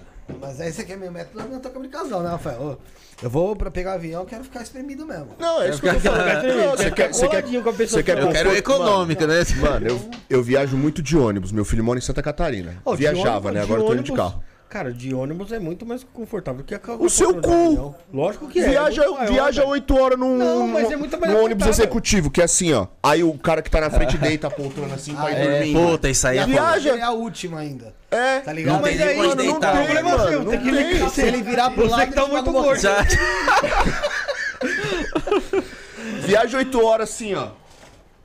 Mas 0.40 0.58
esse 0.60 0.80
aqui 0.80 0.92
é 0.92 0.96
meio 0.96 1.12
metro, 1.12 1.38
não 1.48 1.60
toca 1.60 1.78
de 1.78 1.88
casal, 1.88 2.22
né, 2.22 2.30
Rafael? 2.30 2.60
Ô, 2.60 2.76
Eu 3.22 3.30
vou 3.30 3.54
pra 3.54 3.70
pegar 3.70 3.92
avião, 3.94 4.22
eu 4.22 4.26
quero 4.26 4.42
ficar 4.44 4.62
espremido 4.62 5.06
mesmo. 5.06 5.28
Não, 5.38 5.62
é 5.62 5.70
isso 5.70 5.80
que 5.80 5.86
eu 5.88 5.94
tô 5.94 6.00
falando. 6.00 6.42
Não, 6.42 6.70
você 6.72 6.90
quer, 6.90 7.12
você 7.14 7.28
quer, 7.28 7.42
com 7.62 7.68
a 7.70 7.72
pessoa 7.72 8.00
você 8.00 8.02
quer 8.02 8.16
que 8.16 8.22
Eu 8.22 8.32
quero 8.32 8.56
econômica, 8.56 9.26
né? 9.26 9.42
Mano, 9.60 9.86
eu, 9.86 10.10
eu 10.28 10.42
viajo 10.42 10.76
muito 10.76 11.00
de 11.02 11.16
ônibus. 11.16 11.52
Meu 11.52 11.64
filho 11.64 11.84
mora 11.84 11.98
em 11.98 12.02
Santa 12.02 12.22
Catarina. 12.22 12.76
Viajava, 12.96 13.48
ônibus- 13.48 13.52
né? 13.54 13.62
Agora 13.62 13.80
eu 13.82 13.86
tô 13.86 13.94
indo 13.94 14.02
de 14.02 14.12
carro. 14.12 14.42
Cara, 14.76 14.92
de 14.92 15.14
ônibus 15.14 15.52
é 15.52 15.58
muito 15.58 15.86
mais 15.86 16.04
confortável 16.04 16.62
que 16.62 16.74
a. 16.74 16.80
O 16.98 17.08
seu 17.08 17.40
cu! 17.40 17.94
Lógico 18.12 18.46
que 18.46 18.60
é. 18.60 18.68
Viaja, 18.68 19.04
é 19.04 19.08
maior, 19.08 19.26
viaja 19.32 19.60
velho. 19.62 19.72
8 19.72 19.96
horas 19.98 20.18
num, 20.18 20.36
Não, 20.36 20.68
mas 20.68 20.90
é 20.92 20.96
muito 20.96 21.18
mais 21.18 21.32
num 21.32 21.38
ônibus 21.38 21.64
confortável. 21.64 21.84
executivo, 21.84 22.30
que 22.30 22.42
é 22.42 22.44
assim, 22.44 22.74
ó. 22.74 22.86
Aí 23.02 23.24
o 23.24 23.32
cara 23.38 23.62
que 23.62 23.70
tá 23.70 23.80
na 23.80 23.88
frente 23.88 24.18
deita 24.28 24.48
apontando 24.48 24.92
assim, 24.92 25.14
vai 25.14 25.32
É, 25.32 25.42
dormindo. 25.48 25.78
puta, 25.80 26.10
isso 26.10 26.28
aí 26.28 26.36
é 26.36 26.44
Viagem. 26.44 26.90
foda. 26.92 27.02
É 27.02 27.06
a 27.06 27.10
última 27.12 27.60
ainda. 27.60 27.94
É. 28.10 28.40
Tá 28.40 28.52
ligado? 28.52 28.74
Não 28.74 28.82
Mas 28.82 28.96
tem 28.98 29.06
nem 29.06 29.08
aí, 29.08 29.16
mano, 29.16 29.28
não 29.30 29.36
deitar, 29.36 29.72
tem 29.78 29.84
problema 29.86 30.28
seu, 30.28 30.42
Não 30.44 30.50
tem 30.50 30.60
que 30.60 30.70
tem. 30.70 31.08
Se 31.08 31.22
ele 31.22 31.42
virar 31.42 31.70
pro 31.70 31.84
Você 31.84 31.90
lado, 31.96 32.08
que 32.08 32.14
tá 32.14 32.26
muito 32.26 32.52
gordo. 32.52 32.82
Viaja 36.26 36.58
8 36.58 36.84
horas 36.84 37.08
assim, 37.10 37.34
ó. 37.34 37.48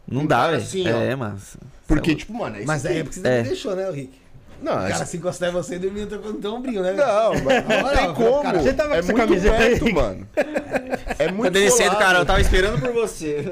Não 0.05 0.25
dá, 0.25 0.47
velho. 0.47 0.57
Assim, 0.61 0.85
ó. 0.91 0.97
é, 0.97 1.15
mas... 1.15 1.55
Porque, 1.87 2.13
tipo, 2.15 2.33
mano, 2.33 2.55
é 2.57 2.59
isso 2.59 2.67
Mas 2.67 2.83
é 2.85 3.03
porque 3.03 3.19
você 3.19 3.19
É. 3.19 3.23
também 3.23 3.43
deixou, 3.43 3.75
né, 3.75 3.89
Rick? 3.89 4.20
Não, 4.61 4.73
O 4.73 4.75
cara 4.75 4.89
essa... 4.89 5.05
se 5.05 5.17
encostar 5.17 5.49
em 5.49 5.51
você 5.53 5.75
e 5.75 5.79
dormir 5.79 6.05
no 6.07 6.33
teu 6.35 6.53
ombrinho, 6.53 6.83
né? 6.83 6.93
Não, 6.93 7.31
mas 7.43 7.67
não 7.67 7.93
tem 7.95 8.13
como. 8.13 8.43
cara, 8.43 8.59
você 8.61 8.73
tava 8.73 8.89
com 8.89 8.95
é 8.95 8.99
essa 8.99 9.11
muito 9.11 9.27
camiseta 9.27 9.55
aí? 9.55 9.69
perto, 9.79 9.93
mano. 9.93 10.27
É 11.17 11.31
muito 11.31 11.53
Tá 11.53 11.59
descendo, 11.59 11.89
colado, 11.89 11.99
cara, 11.99 12.19
eu 12.19 12.25
tava 12.25 12.41
esperando 12.41 12.79
por 12.79 12.91
você. 12.93 13.43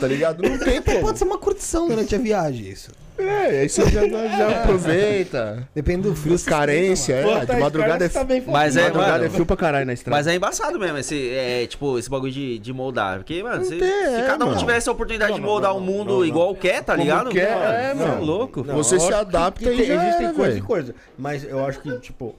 Tá 0.00 0.06
ligado? 0.06 0.42
Não 0.42 0.58
tem 0.58 0.80
como. 0.82 1.00
Pode 1.00 1.18
ser 1.18 1.24
uma 1.24 1.38
curtição 1.38 1.88
durante 1.88 2.14
a 2.14 2.18
viagem, 2.18 2.68
isso. 2.68 2.90
É, 3.18 3.60
aí 3.62 3.68
você 3.68 3.82
já, 3.90 4.06
já 4.06 4.60
aproveita. 4.62 5.68
Depende 5.74 6.02
do 6.08 6.14
frio. 6.14 6.36
Carência, 6.44 7.14
é. 7.14 7.22
Pô, 7.22 7.46
tá, 7.46 7.54
De 7.54 7.60
madrugada 7.60 8.04
é, 8.04 8.08
tá 8.08 8.22
bem 8.24 8.42
Mas 8.46 8.76
é, 8.76 8.82
madrugada 8.84 9.12
mano, 9.12 9.24
é 9.24 9.30
fio 9.30 9.46
pra 9.46 9.56
caralho 9.56 9.86
na 9.86 9.92
estrada. 9.94 10.16
Mas 10.16 10.26
é 10.26 10.34
embaçado 10.34 10.78
mesmo, 10.78 10.98
esse, 10.98 11.30
é, 11.30 11.66
tipo, 11.66 11.98
esse 11.98 12.10
bagulho 12.10 12.30
de, 12.32 12.58
de 12.58 12.72
moldar. 12.72 13.18
Porque, 13.18 13.42
mano, 13.42 13.64
se, 13.64 13.70
tem, 13.76 13.78
se 13.80 13.84
é, 13.86 14.24
cada 14.26 14.44
um 14.44 14.48
mano. 14.48 14.58
tivesse 14.60 14.88
a 14.88 14.92
oportunidade 14.92 15.30
Não, 15.32 15.38
de 15.38 15.42
não, 15.44 15.48
moldar 15.50 15.70
não, 15.70 15.78
o 15.78 15.80
não, 15.80 15.86
mundo 15.86 16.08
não, 16.12 16.18
não. 16.18 16.24
igual 16.26 16.54
quer, 16.54 16.82
tá 16.82 16.92
Como 16.92 17.04
ligado? 17.04 17.30
quer, 17.30 17.54
Mano, 17.54 17.64
é, 17.72 17.94
você 17.94 18.04
mano. 18.04 18.24
louco. 18.24 18.64
Não, 18.64 18.74
Você 18.76 19.00
se 19.00 19.12
adapta 19.12 19.72
e 19.72 19.76
tem- 19.76 19.90
Existem 19.90 20.32
coisas 20.34 20.58
e 20.58 20.60
coisas. 20.60 20.94
Mas 21.16 21.44
eu 21.44 21.64
acho 21.64 21.80
que, 21.80 21.98
tipo, 22.00 22.34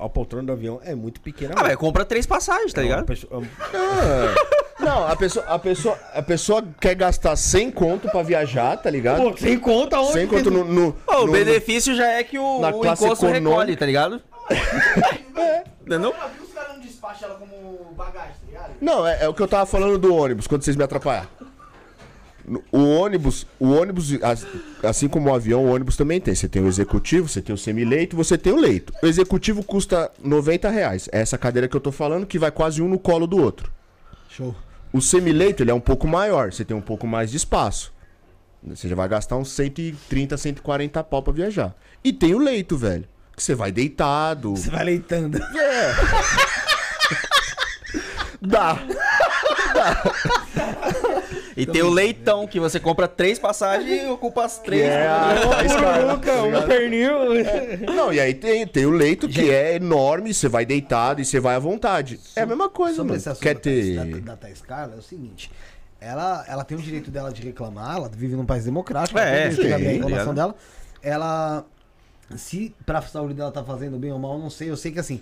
a, 0.00 0.04
a 0.04 0.08
poltrona 0.08 0.44
do 0.46 0.52
avião 0.52 0.80
é 0.84 0.94
muito 0.94 1.20
pequena. 1.20 1.54
Ah, 1.56 1.62
velho, 1.62 1.78
compra 1.78 2.04
três 2.04 2.26
passagens, 2.26 2.72
tá 2.72 2.80
É 2.80 2.84
ligado? 2.84 3.04
pessoa- 3.06 3.42
Ah, 3.72 4.34
Não, 4.80 5.06
a 5.06 5.14
pessoa, 5.14 5.44
a, 5.46 5.58
pessoa, 5.58 5.98
a 6.14 6.22
pessoa 6.22 6.64
quer 6.80 6.94
gastar 6.94 7.36
100 7.36 7.70
conto 7.70 8.08
pra 8.08 8.22
viajar, 8.22 8.76
tá 8.76 8.90
ligado? 8.90 9.22
Pô, 9.22 9.36
sem 9.36 9.58
conta 9.58 10.00
onde? 10.00 10.12
100 10.14 10.26
conto 10.26 10.50
no. 10.50 10.64
no, 10.64 10.92
Pô, 10.92 11.22
o 11.22 11.26
no- 11.26 11.32
benefício 11.32 11.94
já 11.94 12.06
é 12.08 12.24
que 12.24 12.38
o, 12.38 12.60
na 12.60 12.70
o 12.70 12.80
classe 12.80 13.04
imposto 13.04 13.24
econômica. 13.26 13.50
recolhe, 13.50 13.76
tá 13.76 13.86
ligado? 13.86 14.20
Entendeu? 15.86 16.14
Eu 16.20 16.28
vi 16.30 16.42
os 16.46 16.52
caras 16.52 16.74
não 16.76 16.80
despacham 16.80 17.28
ela 17.28 17.38
como 17.38 17.92
bagagem, 17.96 18.30
tá 18.40 18.46
ligado? 18.46 18.70
Não, 18.80 19.06
é, 19.06 19.24
é 19.24 19.28
o 19.28 19.34
que 19.34 19.42
eu 19.42 19.48
tava 19.48 19.66
falando 19.66 19.98
do 19.98 20.14
ônibus, 20.14 20.46
quando 20.46 20.62
vocês 20.62 20.76
me 20.76 20.82
atrapalharam. 20.84 21.28
No- 22.44 22.62
O 22.72 22.78
ônibus, 22.98 23.46
o 23.60 23.70
ônibus, 23.70 24.20
as- 24.22 24.46
assim 24.82 25.06
como 25.08 25.30
o 25.30 25.34
avião, 25.34 25.64
o 25.64 25.72
ônibus 25.72 25.96
também 25.96 26.20
tem. 26.20 26.34
Você 26.34 26.48
tem 26.48 26.62
o 26.62 26.66
executivo, 26.68 27.28
você 27.28 27.40
tem 27.40 27.54
o 27.54 27.58
semileito, 27.58 28.16
você 28.16 28.36
tem 28.36 28.52
o 28.52 28.56
leito. 28.56 28.92
O 29.02 29.06
executivo 29.06 29.62
custa 29.62 30.10
90 30.22 30.68
reais. 30.70 31.08
É 31.12 31.20
essa 31.20 31.38
cadeira 31.38 31.68
que 31.68 31.76
eu 31.76 31.80
tô 31.80 31.92
falando, 31.92 32.26
que 32.26 32.38
vai 32.38 32.50
quase 32.50 32.82
um 32.82 32.88
no 32.88 32.98
colo 32.98 33.26
do 33.28 33.40
outro. 33.40 33.70
Show. 34.36 34.54
O 34.92 35.00
semileito, 35.00 35.62
ele 35.62 35.70
é 35.70 35.74
um 35.74 35.80
pouco 35.80 36.06
maior, 36.06 36.52
você 36.52 36.64
tem 36.64 36.76
um 36.76 36.80
pouco 36.80 37.06
mais 37.06 37.30
de 37.30 37.36
espaço. 37.36 37.92
Você 38.64 38.88
já 38.88 38.94
vai 38.94 39.08
gastar 39.08 39.36
uns 39.36 39.50
130, 39.50 40.36
140 40.36 41.02
pau 41.04 41.22
pra 41.22 41.32
viajar. 41.32 41.74
E 42.04 42.12
tem 42.12 42.34
o 42.34 42.38
leito, 42.38 42.76
velho. 42.76 43.08
Que 43.36 43.42
você 43.42 43.54
vai 43.54 43.72
deitado. 43.72 44.50
Você 44.50 44.70
vai 44.70 44.84
leitando. 44.84 45.38
É. 45.38 45.92
Dá. 48.40 48.78
E 51.56 51.66
tem 51.66 51.82
o 51.82 51.90
leitão, 51.90 52.46
que 52.46 52.58
você 52.58 52.80
compra 52.80 53.06
três 53.06 53.38
passagens 53.38 54.02
e 54.02 54.06
ocupa 54.06 54.44
as 54.44 54.58
três. 54.58 54.82
É, 54.82 55.06
a- 55.06 56.18
tá 56.24 56.42
um 56.42 56.66
pernil. 56.66 57.12
Não, 57.94 58.12
e 58.12 58.20
aí 58.20 58.34
tem, 58.34 58.66
tem 58.66 58.86
o 58.86 58.90
leito 58.90 59.28
que 59.28 59.50
é 59.50 59.76
enorme, 59.76 60.32
você 60.32 60.48
vai 60.48 60.64
deitado 60.64 61.20
e 61.20 61.24
você 61.24 61.38
vai 61.40 61.54
à 61.54 61.58
vontade. 61.58 62.18
É 62.36 62.42
a 62.42 62.46
mesma 62.46 62.68
coisa, 62.68 62.96
Sobre 62.96 63.12
mano. 63.18 63.22
esse 63.30 63.40
Quer 63.40 63.54
da, 63.54 63.60
ter. 63.60 63.96
da, 63.96 64.32
da 64.32 64.36
Thais 64.36 64.60
Carla, 64.62 64.94
é 64.94 64.98
o 64.98 65.02
seguinte. 65.02 65.50
Ela, 66.00 66.44
ela 66.48 66.64
tem 66.64 66.76
o 66.76 66.80
direito 66.82 67.10
dela 67.10 67.30
de 67.32 67.42
reclamar, 67.42 67.96
ela 67.96 68.08
vive 68.08 68.34
num 68.34 68.44
país 68.44 68.64
democrático, 68.64 69.18
É, 69.18 69.44
ela 69.46 69.54
tem 69.56 69.64
sim, 69.66 69.72
a 69.72 69.76
reclamação 69.76 70.08
ligado. 70.32 70.34
dela. 70.34 70.54
Ela, 71.02 71.64
se 72.36 72.74
pra 72.84 73.00
saúde 73.02 73.34
dela 73.34 73.52
tá 73.52 73.62
fazendo 73.62 73.98
bem 73.98 74.10
ou 74.12 74.18
mal, 74.18 74.32
eu 74.34 74.38
não 74.40 74.50
sei. 74.50 74.68
Eu 74.70 74.76
sei 74.76 74.90
que 74.90 74.98
assim, 74.98 75.20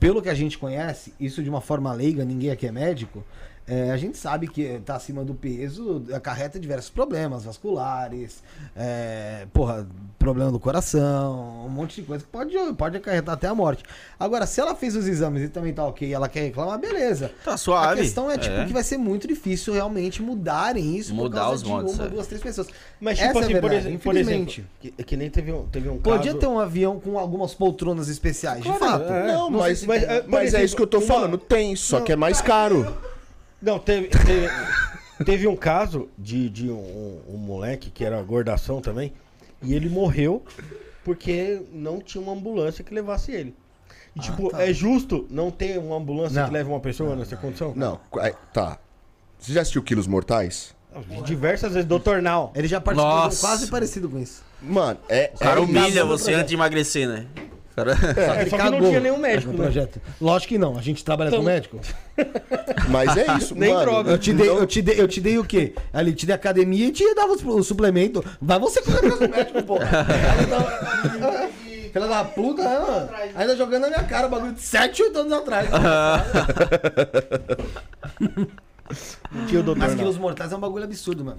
pelo 0.00 0.20
que 0.20 0.28
a 0.28 0.34
gente 0.34 0.58
conhece, 0.58 1.14
isso 1.20 1.42
de 1.42 1.48
uma 1.48 1.60
forma 1.60 1.92
leiga, 1.92 2.24
ninguém 2.24 2.50
aqui 2.50 2.66
é 2.66 2.72
médico, 2.72 3.24
é, 3.68 3.90
a 3.90 3.96
gente 3.96 4.16
sabe 4.16 4.48
que 4.48 4.80
tá 4.84 4.96
acima 4.96 5.22
do 5.24 5.34
peso 5.34 6.02
acarreta 6.14 6.58
diversos 6.58 6.90
problemas 6.90 7.44
vasculares, 7.44 8.42
é, 8.76 9.46
porra, 9.52 9.86
problema 10.18 10.50
do 10.50 10.58
coração, 10.58 11.64
um 11.66 11.68
monte 11.68 12.00
de 12.00 12.06
coisa 12.06 12.24
que 12.24 12.30
pode, 12.30 12.54
pode 12.76 12.96
acarretar 12.96 13.34
até 13.34 13.46
a 13.46 13.54
morte. 13.54 13.84
Agora, 14.18 14.46
se 14.46 14.60
ela 14.60 14.74
fez 14.74 14.96
os 14.96 15.06
exames 15.06 15.42
e 15.42 15.48
também 15.48 15.72
tá 15.72 15.84
ok 15.86 16.08
e 16.08 16.12
ela 16.12 16.28
quer 16.28 16.40
reclamar, 16.40 16.78
beleza. 16.78 17.30
Tá 17.44 17.56
suave. 17.56 18.00
A 18.00 18.02
questão 18.02 18.30
é, 18.30 18.38
tipo, 18.38 18.54
É. 18.56 18.64
que 18.66 18.72
vai 18.72 18.82
ser 18.82 18.96
muito 18.98 19.28
difícil 19.28 19.72
realmente 19.74 20.22
mudarem 20.22 20.96
isso 20.96 21.14
Mudar 21.14 21.28
por 21.28 21.34
causa 21.46 21.54
os 21.56 21.62
de 21.62 21.68
modos, 21.68 21.94
uma, 21.94 22.04
é. 22.04 22.08
duas, 22.08 22.26
três 22.26 22.42
pessoas. 22.42 22.68
Mas, 23.00 23.18
tipo 23.18 23.30
Essa 23.30 23.38
é 23.38 23.42
assim, 23.42 23.52
por, 23.54 23.60
verdade, 23.60 23.76
exemplo, 23.88 24.00
por 24.00 24.16
exemplo, 24.16 24.42
infelizmente. 24.42 24.66
que, 24.80 24.90
que 25.04 25.16
nem 25.16 25.30
teve 25.30 25.52
um, 25.52 25.66
teve 25.66 25.88
um 25.88 25.98
Podia 25.98 26.32
caso... 26.32 26.38
ter 26.38 26.46
um 26.46 26.58
avião 26.58 26.98
com 26.98 27.18
algumas 27.18 27.54
poltronas 27.54 28.08
especiais, 28.08 28.62
de 28.62 28.68
Claro, 28.72 28.78
fato. 28.80 29.12
é. 29.12 29.26
Não, 29.32 29.50
Não 29.50 29.58
mas, 29.60 29.84
mas, 29.84 30.02
mas, 30.02 30.10
é, 30.10 30.20
por 30.22 30.40
é 30.40 30.44
exemplo, 30.44 30.64
isso 30.66 30.76
que 30.76 30.82
eu 30.82 30.86
tô 30.86 30.98
uma- 30.98 31.06
falando. 31.06 31.38
Tem, 31.38 31.76
só 31.76 32.00
que 32.00 32.12
é 32.12 32.16
mais 32.16 32.40
caro. 32.40 32.96
Não, 33.60 33.78
teve, 33.78 34.08
teve, 34.08 34.48
teve 35.24 35.46
um 35.46 35.56
caso 35.56 36.08
de, 36.16 36.48
de 36.48 36.70
um, 36.70 37.20
um 37.28 37.36
moleque 37.36 37.90
que 37.90 38.04
era 38.04 38.22
gordação 38.22 38.80
também, 38.80 39.12
e 39.62 39.74
ele 39.74 39.88
morreu 39.88 40.44
porque 41.04 41.62
não 41.72 42.00
tinha 42.00 42.22
uma 42.22 42.32
ambulância 42.32 42.84
que 42.84 42.94
levasse 42.94 43.32
ele. 43.32 43.54
E, 44.14 44.20
tipo, 44.20 44.50
tá. 44.50 44.62
é 44.62 44.72
justo 44.72 45.26
não 45.30 45.50
ter 45.50 45.78
uma 45.78 45.96
ambulância 45.96 46.40
Não. 46.40 46.48
que 46.48 46.54
leve 46.54 46.68
uma 46.68 46.80
pessoa 46.80 47.14
nessa 47.16 47.36
condição? 47.36 47.72
Não, 47.74 48.00
é, 48.18 48.34
tá. 48.52 48.78
Você 49.38 49.52
já 49.52 49.62
assistiu 49.62 49.82
Quilos 49.82 50.06
Mortais? 50.06 50.74
Diversas 51.24 51.74
vezes, 51.74 51.88
Dr. 51.88 52.20
Now. 52.20 52.50
Ele 52.54 52.66
já 52.66 52.80
participou 52.80 53.12
de 53.12 53.20
um 53.20 53.24
Nossa. 53.24 53.46
quase 53.46 53.66
parecido 53.68 54.08
com 54.08 54.18
isso. 54.18 54.42
Mano, 54.60 54.98
é. 55.08 55.30
O 55.34 55.38
cara 55.38 55.60
é 55.60 55.62
humilha 55.62 56.04
você 56.04 56.34
antes 56.34 56.48
de 56.48 56.54
emagrecer, 56.54 57.06
né? 57.06 57.26
O 57.82 57.84
Cara... 57.84 57.92
É, 58.40 58.46
só 58.46 58.56
que 58.56 58.70
não 58.70 58.80
tinha 58.80 59.00
nenhum 59.00 59.18
médico, 59.18 59.52
no 59.52 59.58
né? 59.58 59.64
projeto. 59.64 60.00
Lógico 60.20 60.48
que 60.54 60.58
não, 60.58 60.76
a 60.76 60.80
gente 60.82 61.04
trabalha 61.04 61.28
Então- 61.28 61.40
com 61.40 61.46
médico. 61.46 61.78
Mas 62.90 63.16
é 63.16 63.26
isso, 63.36 63.54
Nem 63.54 63.72
mano. 63.72 63.84
droga. 63.84 64.10
Eu 64.10 64.18
te 64.18 64.32
dei, 64.32 64.48
eu 64.48 64.66
te 64.66 64.82
dei, 64.82 65.00
eu 65.00 65.06
te 65.08 65.20
dei 65.20 65.38
o 65.38 65.44
quê? 65.44 65.74
Ali, 65.92 66.12
te 66.12 66.26
dei 66.26 66.34
academia 66.34 66.86
e 66.86 66.90
te 66.92 67.14
dava 67.14 67.32
os- 67.32 67.44
o 67.44 67.62
suplemento. 67.62 68.24
Vai 68.40 68.58
você 68.58 68.80
atrás 68.80 69.00
do 69.18 69.28
médico, 69.28 69.62
pô. 69.62 69.76
Filha 71.92 72.06
da 72.06 72.22
puta, 72.24 72.62
né, 72.62 72.78
mano? 72.78 73.08
Ainda 73.34 73.56
jogando 73.56 73.82
na 73.82 73.88
minha 73.88 74.04
cara 74.04 74.26
o 74.26 74.30
bagulho 74.30 74.52
de 74.52 74.60
7, 74.60 75.02
8 75.04 75.18
anos 75.20 75.32
atrás. 75.32 75.68
Tinha 79.46 79.60
o 79.60 79.62
Dr. 79.62 79.76
Mas 79.76 79.88
Now. 79.90 79.98
quilos 79.98 80.18
mortais 80.18 80.52
é 80.52 80.56
um 80.56 80.60
bagulho 80.60 80.84
absurdo, 80.84 81.24
mano. 81.24 81.38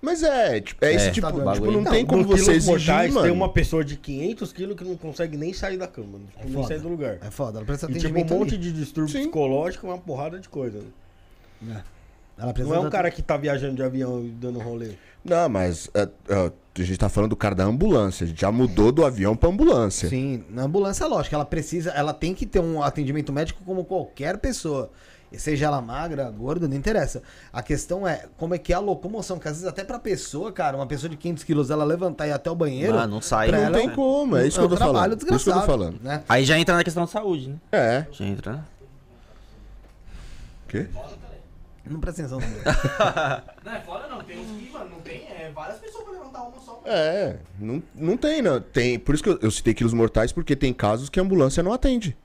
Mas 0.00 0.22
é, 0.22 0.60
tipo, 0.60 0.84
é 0.84 0.92
esse 0.94 1.08
É, 1.08 1.10
tipo, 1.10 1.26
tá 1.26 1.52
tipo, 1.54 1.70
não 1.70 1.80
Não, 1.82 1.90
tem 1.90 2.04
como 2.04 2.22
você 2.24 2.52
exigir, 2.52 2.70
mortais, 2.70 3.12
mano. 3.14 3.26
Tem 3.26 3.34
uma 3.36 3.48
pessoa 3.48 3.84
de 3.84 3.96
500 3.96 4.52
quilos 4.52 4.76
que 4.76 4.84
não 4.84 4.96
consegue 4.96 5.36
nem 5.36 5.52
sair 5.52 5.76
da 5.78 5.86
cama, 5.88 6.18
tipo, 6.30 6.44
nem 6.44 6.52
foda. 6.52 6.68
sair 6.68 6.80
do 6.80 6.88
lugar. 6.88 7.18
É 7.22 7.30
foda, 7.30 7.58
ela 7.58 7.66
precisa 7.66 7.90
E 7.90 7.94
tipo, 7.98 8.18
um 8.18 8.38
monte 8.38 8.54
ali. 8.54 8.58
de 8.58 8.72
distúrbio 8.72 9.12
Sim. 9.12 9.20
psicológico, 9.22 9.86
uma 9.86 9.98
porrada 9.98 10.38
de 10.38 10.48
coisa. 10.48 10.80
né? 11.60 11.82
Ela 12.38 12.52
precisa 12.52 12.74
Não 12.74 12.84
é 12.84 12.86
um 12.86 12.90
cara 12.90 13.10
que 13.10 13.22
tá 13.22 13.36
viajando 13.38 13.76
de 13.76 13.82
avião 13.82 14.22
e 14.22 14.28
dando 14.28 14.58
rolê. 14.58 14.90
Não, 15.24 15.48
mas 15.48 15.90
é, 15.94 16.02
é, 16.28 16.52
a 16.78 16.82
gente 16.84 16.98
tá 16.98 17.08
falando 17.08 17.30
do 17.30 17.36
cara 17.36 17.54
da 17.54 17.64
ambulância. 17.64 18.24
A 18.24 18.26
gente 18.28 18.40
já 18.42 18.52
mudou 18.52 18.92
do 18.92 19.04
avião 19.06 19.34
pra 19.34 19.48
ambulância. 19.48 20.08
Sim, 20.08 20.44
na 20.50 20.64
ambulância, 20.64 21.06
lógico, 21.06 21.34
ela 21.34 21.46
precisa, 21.46 21.90
ela 21.92 22.12
tem 22.12 22.34
que 22.34 22.44
ter 22.44 22.60
um 22.60 22.82
atendimento 22.82 23.32
médico 23.32 23.62
como 23.64 23.84
qualquer 23.84 24.36
pessoa. 24.36 24.90
E 25.30 25.38
seja 25.38 25.66
ela 25.66 25.80
magra, 25.80 26.30
gorda, 26.30 26.68
não 26.68 26.76
interessa. 26.76 27.22
A 27.52 27.62
questão 27.62 28.06
é 28.06 28.26
como 28.36 28.54
é 28.54 28.58
que 28.58 28.72
é 28.72 28.76
a 28.76 28.78
locomoção, 28.78 29.38
que 29.38 29.48
às 29.48 29.54
vezes 29.54 29.68
até 29.68 29.82
pra 29.84 29.98
pessoa, 29.98 30.52
cara, 30.52 30.76
uma 30.76 30.86
pessoa 30.86 31.10
de 31.10 31.16
500 31.16 31.44
quilos, 31.44 31.70
ela 31.70 31.84
levantar 31.84 32.26
e 32.26 32.30
ir 32.30 32.32
até 32.32 32.50
o 32.50 32.54
banheiro. 32.54 32.96
Ah, 32.96 33.06
não 33.06 33.20
sai. 33.20 33.48
pra 33.48 33.58
Não 33.58 33.64
ela 33.66 33.76
Não 33.76 33.86
tem 33.86 33.94
como, 33.94 34.36
é 34.36 34.46
isso 34.46 34.58
que 34.58 34.64
eu 34.64 34.68
tô 34.68 34.76
trabalho 34.76 34.94
falando. 34.94 35.16
Isso 35.16 35.26
que 35.26 35.32
eu 35.32 35.38
tô 35.38 35.44
desgraçado, 35.44 35.66
falando. 35.66 36.00
Né? 36.00 36.22
Aí 36.28 36.44
já 36.44 36.58
entra 36.58 36.76
na 36.76 36.84
questão 36.84 37.04
de 37.04 37.10
saúde, 37.10 37.48
né? 37.48 37.56
É. 37.72 38.06
Já 38.12 38.24
entra. 38.24 38.64
O 40.64 40.68
quê? 40.68 40.88
Não 41.88 42.00
presta 42.00 42.22
atenção 42.22 42.40
meu. 42.40 42.48
Não 43.64 43.72
é 43.72 43.80
foda 43.80 44.08
não, 44.08 44.22
tem 44.22 44.38
uns 44.40 44.58
que, 44.58 44.70
mano, 44.72 44.90
não 44.90 45.00
tem 45.00 45.22
é, 45.28 45.50
várias 45.54 45.78
pessoas 45.78 46.04
pra 46.04 46.12
levantar 46.14 46.42
uma 46.42 46.60
só. 46.60 46.82
É, 46.84 47.36
não, 47.58 47.82
não 47.94 48.16
tem, 48.16 48.42
não. 48.42 48.60
Tem, 48.60 48.98
por 48.98 49.14
isso 49.14 49.22
que 49.22 49.30
eu, 49.30 49.38
eu 49.40 49.50
citei 49.50 49.72
quilos 49.74 49.92
mortais, 49.92 50.32
porque 50.32 50.56
tem 50.56 50.72
casos 50.72 51.08
que 51.08 51.20
a 51.20 51.22
ambulância 51.22 51.62
não 51.62 51.72
atende. 51.72 52.16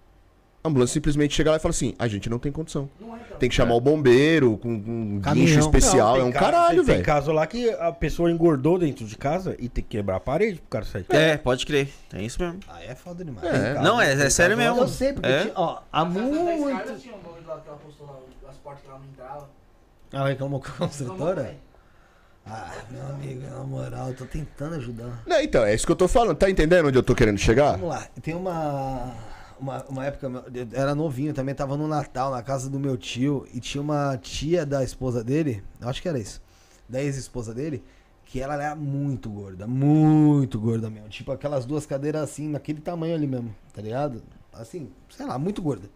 A 0.63 0.69
ambulância 0.69 0.93
simplesmente 0.93 1.33
chega 1.33 1.49
lá 1.51 1.57
e 1.57 1.59
fala 1.59 1.71
assim: 1.71 1.95
a 1.97 2.07
gente 2.07 2.29
não 2.29 2.37
tem 2.37 2.51
condição. 2.51 2.87
Não 2.99 3.15
é, 3.15 3.19
então. 3.25 3.37
Tem 3.39 3.49
que 3.49 3.55
chamar 3.55 3.73
o 3.73 3.81
bombeiro 3.81 4.57
com 4.59 4.69
um 4.69 5.19
guincho 5.33 5.57
especial. 5.59 6.17
Não, 6.17 6.21
é 6.21 6.27
um 6.27 6.31
caso- 6.31 6.45
caralho, 6.45 6.67
tem- 6.77 6.85
Tem 6.85 6.93
velho. 6.95 7.05
caso 7.05 7.31
lá 7.31 7.47
que 7.47 7.69
a 7.71 7.91
pessoa 7.91 8.29
engordou 8.31 8.77
dentro 8.77 9.03
de 9.05 9.17
casa 9.17 9.55
e 9.57 9.67
tem 9.67 9.83
que 9.83 9.97
quebrar 9.97 10.17
a 10.17 10.19
parede 10.19 10.59
pro 10.59 10.69
cara 10.69 10.85
sair. 10.85 11.05
É, 11.09 11.35
pode 11.37 11.65
crer. 11.65 11.89
Tem 12.09 12.23
isso 12.25 12.39
mesmo. 12.39 12.59
Aí 12.67 12.87
é 12.87 12.93
foda 12.93 13.25
demais. 13.25 13.47
É. 13.51 13.73
Não, 13.81 13.99
é, 13.99 14.13
é 14.13 14.29
sério 14.29 14.55
mesmo. 14.55 14.77
Eu 14.81 14.87
sei, 14.87 15.13
porque, 15.13 15.27
É? 15.27 15.41
tinha, 15.41 15.53
ó, 15.55 15.79
há 15.91 16.05
Muito. 16.05 16.29
muito. 16.31 16.95
tinha 16.99 17.15
um 17.15 17.19
bagulho 17.19 17.47
lá 17.47 17.59
que 17.59 17.67
ela 17.67 17.77
postou 17.77 18.05
lá, 18.05 18.13
as 18.49 18.57
portas 18.57 18.83
que 18.83 18.87
ela 18.89 18.99
não 18.99 19.05
entrava. 19.07 19.49
Ela 20.13 20.27
reclamou 20.29 20.59
com 20.59 20.67
a 20.67 20.87
construtora? 20.87 21.41
velho. 21.43 21.57
Ah, 22.45 22.71
meu 22.89 23.01
amigo, 23.07 23.41
na 23.49 23.63
moral, 23.63 24.09
eu 24.09 24.15
tô 24.15 24.25
tentando 24.25 24.75
ajudar. 24.75 25.23
Não, 25.27 25.39
então, 25.41 25.63
é 25.63 25.73
isso 25.75 25.85
que 25.85 25.91
eu 25.91 25.95
tô 25.95 26.07
falando. 26.07 26.35
Tá 26.37 26.49
entendendo 26.49 26.87
onde 26.87 26.97
eu 26.97 27.03
tô 27.03 27.13
querendo 27.15 27.37
chegar? 27.37 27.73
Vamos 27.73 27.89
lá, 27.89 28.07
tem 28.21 28.33
uma, 28.35 29.13
uma, 29.61 29.85
uma 29.85 30.05
época, 30.05 30.27
eu 30.27 30.67
era 30.73 30.95
novinho 30.95 31.33
também, 31.33 31.53
tava 31.53 31.77
no 31.77 31.87
Natal, 31.87 32.31
na 32.31 32.41
casa 32.41 32.69
do 32.69 32.79
meu 32.79 32.97
tio, 32.97 33.47
e 33.53 33.59
tinha 33.59 33.81
uma 33.81 34.17
tia 34.17 34.65
da 34.65 34.83
esposa 34.83 35.23
dele, 35.23 35.63
acho 35.79 36.01
que 36.01 36.09
era 36.09 36.19
isso, 36.19 36.41
da 36.89 37.01
ex-esposa 37.01 37.53
dele, 37.53 37.83
que 38.25 38.41
ela 38.41 38.55
era 38.55 38.75
muito 38.75 39.29
gorda, 39.29 39.67
muito 39.67 40.59
gorda 40.59 40.89
mesmo. 40.89 41.09
Tipo 41.09 41.31
aquelas 41.31 41.65
duas 41.65 41.85
cadeiras 41.85 42.23
assim, 42.23 42.47
naquele 42.47 42.81
tamanho 42.81 43.13
ali 43.13 43.27
mesmo, 43.27 43.53
tá 43.73 43.81
ligado? 43.81 44.23
Assim, 44.51 44.89
sei 45.09 45.25
lá, 45.25 45.37
muito 45.37 45.61
gorda. 45.61 45.89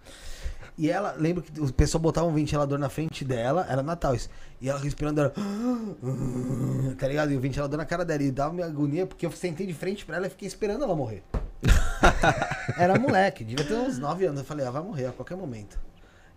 E 0.78 0.90
ela, 0.90 1.16
lembro 1.18 1.42
que 1.42 1.60
o 1.60 1.72
pessoal 1.72 2.02
botava 2.02 2.28
um 2.28 2.34
ventilador 2.34 2.78
na 2.78 2.90
frente 2.90 3.24
dela, 3.24 3.66
era 3.70 3.82
Natal 3.82 4.14
isso. 4.14 4.30
E 4.60 4.70
ela 4.70 4.80
respirando, 4.80 5.22
era. 5.22 5.34
Tá 6.98 7.08
ligado? 7.08 7.32
E 7.32 7.38
o 7.38 7.40
ventilador 7.40 7.78
na 7.78 7.86
cara 7.86 8.04
dela. 8.04 8.24
E 8.24 8.32
dava 8.32 8.54
minha 8.54 8.68
agonia, 8.68 9.06
porque 9.06 9.26
eu 9.26 9.32
sentei 9.32 9.66
de 9.66 9.74
frente 9.74 10.06
pra 10.06 10.18
ela 10.18 10.28
e 10.28 10.30
fiquei 10.30 10.48
esperando 10.48 10.84
ela 10.84 10.96
morrer. 10.96 11.24
Era 12.78 13.00
moleque, 13.00 13.44
devia 13.44 13.66
ter 13.66 13.74
uns 13.74 13.98
9 13.98 14.26
anos. 14.26 14.40
Eu 14.40 14.46
falei, 14.46 14.66
ah, 14.66 14.72
vai 14.72 14.84
morrer 14.84 15.08
a 15.08 15.12
qualquer 15.12 15.36
momento. 15.36 15.80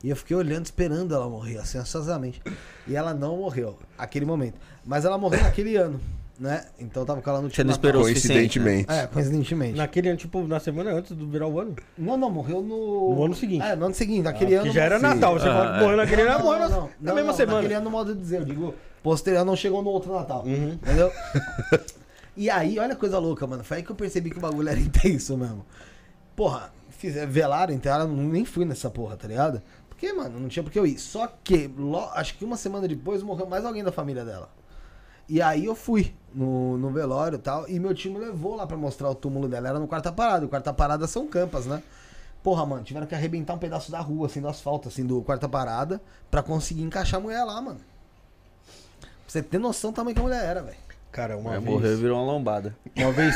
E 0.02 0.10
eu 0.10 0.16
fiquei 0.16 0.36
olhando, 0.36 0.64
esperando 0.64 1.14
ela 1.14 1.28
morrer, 1.28 1.58
assim, 1.58 1.78
ansiosamente. 1.78 2.40
E 2.86 2.94
ela 2.94 3.12
não 3.12 3.38
morreu, 3.38 3.78
aquele 3.96 4.24
momento. 4.24 4.58
Mas 4.84 5.04
ela 5.04 5.18
morreu 5.18 5.42
naquele 5.42 5.74
ano, 5.76 6.00
né? 6.38 6.64
Então 6.78 7.02
eu 7.02 7.06
tava 7.06 7.20
com 7.20 7.28
ela 7.30 7.40
no 7.42 7.50
Você 7.50 7.64
não 7.64 7.72
esperou 7.72 8.02
né? 8.04 8.12
Coincidentemente. 8.12 8.90
É, 8.92 9.06
coincidentemente. 9.06 9.76
Naquele 9.76 10.08
ano, 10.10 10.18
tipo, 10.18 10.46
na 10.46 10.60
semana 10.60 10.92
antes 10.92 11.16
do 11.16 11.26
virar 11.28 11.46
o 11.48 11.58
ano. 11.60 11.74
Não, 11.96 12.16
não, 12.16 12.30
morreu 12.30 12.62
no. 12.62 13.14
No 13.14 13.24
ano 13.24 13.34
seguinte. 13.34 13.62
É, 13.64 13.74
no 13.74 13.86
ano 13.86 13.94
seguinte, 13.94 14.22
naquele 14.22 14.56
Ah, 14.56 14.60
ano. 14.60 14.68
que 14.70 14.74
já 14.76 14.84
era 14.84 14.96
sim. 14.96 15.02
Natal. 15.02 15.34
Você 15.38 15.48
Ah, 15.48 15.52
fala 15.54 15.70
que 15.72 15.76
é. 15.78 15.80
morreu 15.82 15.96
naquele 15.96 16.22
ano, 16.22 16.30
Não, 16.38 16.44
morreu 16.44 16.60
não, 16.60 16.68
na- 16.68 16.76
não, 16.76 16.82
na 16.84 16.90
não, 17.00 17.14
mesma 17.14 17.30
não, 17.30 17.36
semana. 17.36 17.56
Naquele 17.58 17.74
ano, 17.74 17.84
no 17.84 17.90
modo 17.90 18.14
de 18.14 18.20
dizer, 18.20 18.40
eu 18.40 18.44
digo, 18.44 18.74
posterior 19.02 19.44
não 19.44 19.56
chegou 19.56 19.82
no 19.82 19.90
outro 19.90 20.12
Natal. 20.12 20.44
Uhum. 20.44 20.72
Entendeu? 20.74 21.10
e 22.36 22.48
aí, 22.48 22.78
olha 22.78 22.92
a 22.92 22.96
coisa 22.96 23.18
louca, 23.18 23.46
mano. 23.46 23.64
Foi 23.64 23.78
aí 23.78 23.82
que 23.82 23.90
eu 23.90 23.96
percebi 23.96 24.30
que 24.30 24.38
o 24.38 24.40
bagulho 24.40 24.68
era 24.68 24.78
intenso 24.78 25.36
mesmo. 25.36 25.64
Porra, 26.36 26.72
fiz, 26.90 27.14
velaram, 27.28 27.74
entraram, 27.74 28.06
nem 28.08 28.44
fui 28.44 28.64
nessa 28.64 28.88
porra, 28.88 29.16
tá 29.16 29.26
ligado? 29.26 29.60
Porque, 29.88 30.12
mano, 30.12 30.38
não 30.38 30.48
tinha 30.48 30.62
por 30.62 30.70
que 30.70 30.78
eu 30.78 30.86
ir. 30.86 30.96
Só 31.00 31.26
que, 31.42 31.66
lo- 31.76 32.08
acho 32.14 32.36
que 32.38 32.44
uma 32.44 32.56
semana 32.56 32.86
depois 32.86 33.22
morreu 33.24 33.46
mais 33.46 33.64
alguém 33.64 33.82
da 33.82 33.90
família 33.90 34.24
dela. 34.24 34.48
E 35.28 35.42
aí 35.42 35.66
eu 35.66 35.74
fui 35.74 36.14
no, 36.34 36.78
no 36.78 36.90
velório 36.90 37.36
e 37.36 37.40
tal, 37.40 37.68
e 37.68 37.78
meu 37.78 37.94
tio 37.94 38.12
me 38.12 38.18
levou 38.18 38.56
lá 38.56 38.66
pra 38.66 38.76
mostrar 38.76 39.10
o 39.10 39.14
túmulo 39.14 39.48
dela. 39.48 39.68
Era 39.68 39.78
no 39.78 39.86
quarta 39.86 40.10
parada. 40.10 40.46
O 40.46 40.48
quarta 40.48 40.72
parada 40.72 41.06
são 41.06 41.26
campas, 41.26 41.66
né? 41.66 41.82
Porra, 42.42 42.64
mano, 42.64 42.82
tiveram 42.82 43.06
que 43.06 43.14
arrebentar 43.14 43.54
um 43.54 43.58
pedaço 43.58 43.90
da 43.90 44.00
rua, 44.00 44.26
assim, 44.26 44.40
do 44.40 44.48
asfalto, 44.48 44.88
assim, 44.88 45.04
do 45.04 45.20
quarta 45.22 45.48
parada, 45.48 46.00
pra 46.30 46.42
conseguir 46.42 46.82
encaixar 46.82 47.20
a 47.20 47.22
mulher 47.22 47.44
lá, 47.44 47.60
mano. 47.60 47.80
Pra 49.00 49.08
você 49.26 49.42
ter 49.42 49.58
noção 49.58 49.90
do 49.90 49.96
tamanho 49.96 50.14
que 50.14 50.20
a 50.20 50.24
mulher 50.24 50.44
era, 50.44 50.62
velho. 50.62 50.87
Cara, 51.10 51.36
uma 51.36 51.52
vez... 51.52 51.64
morreu 51.64 51.92
e 51.92 51.96
virou 51.96 52.18
uma 52.18 52.32
lombada. 52.32 52.76
Uma 52.96 53.12
vez... 53.12 53.34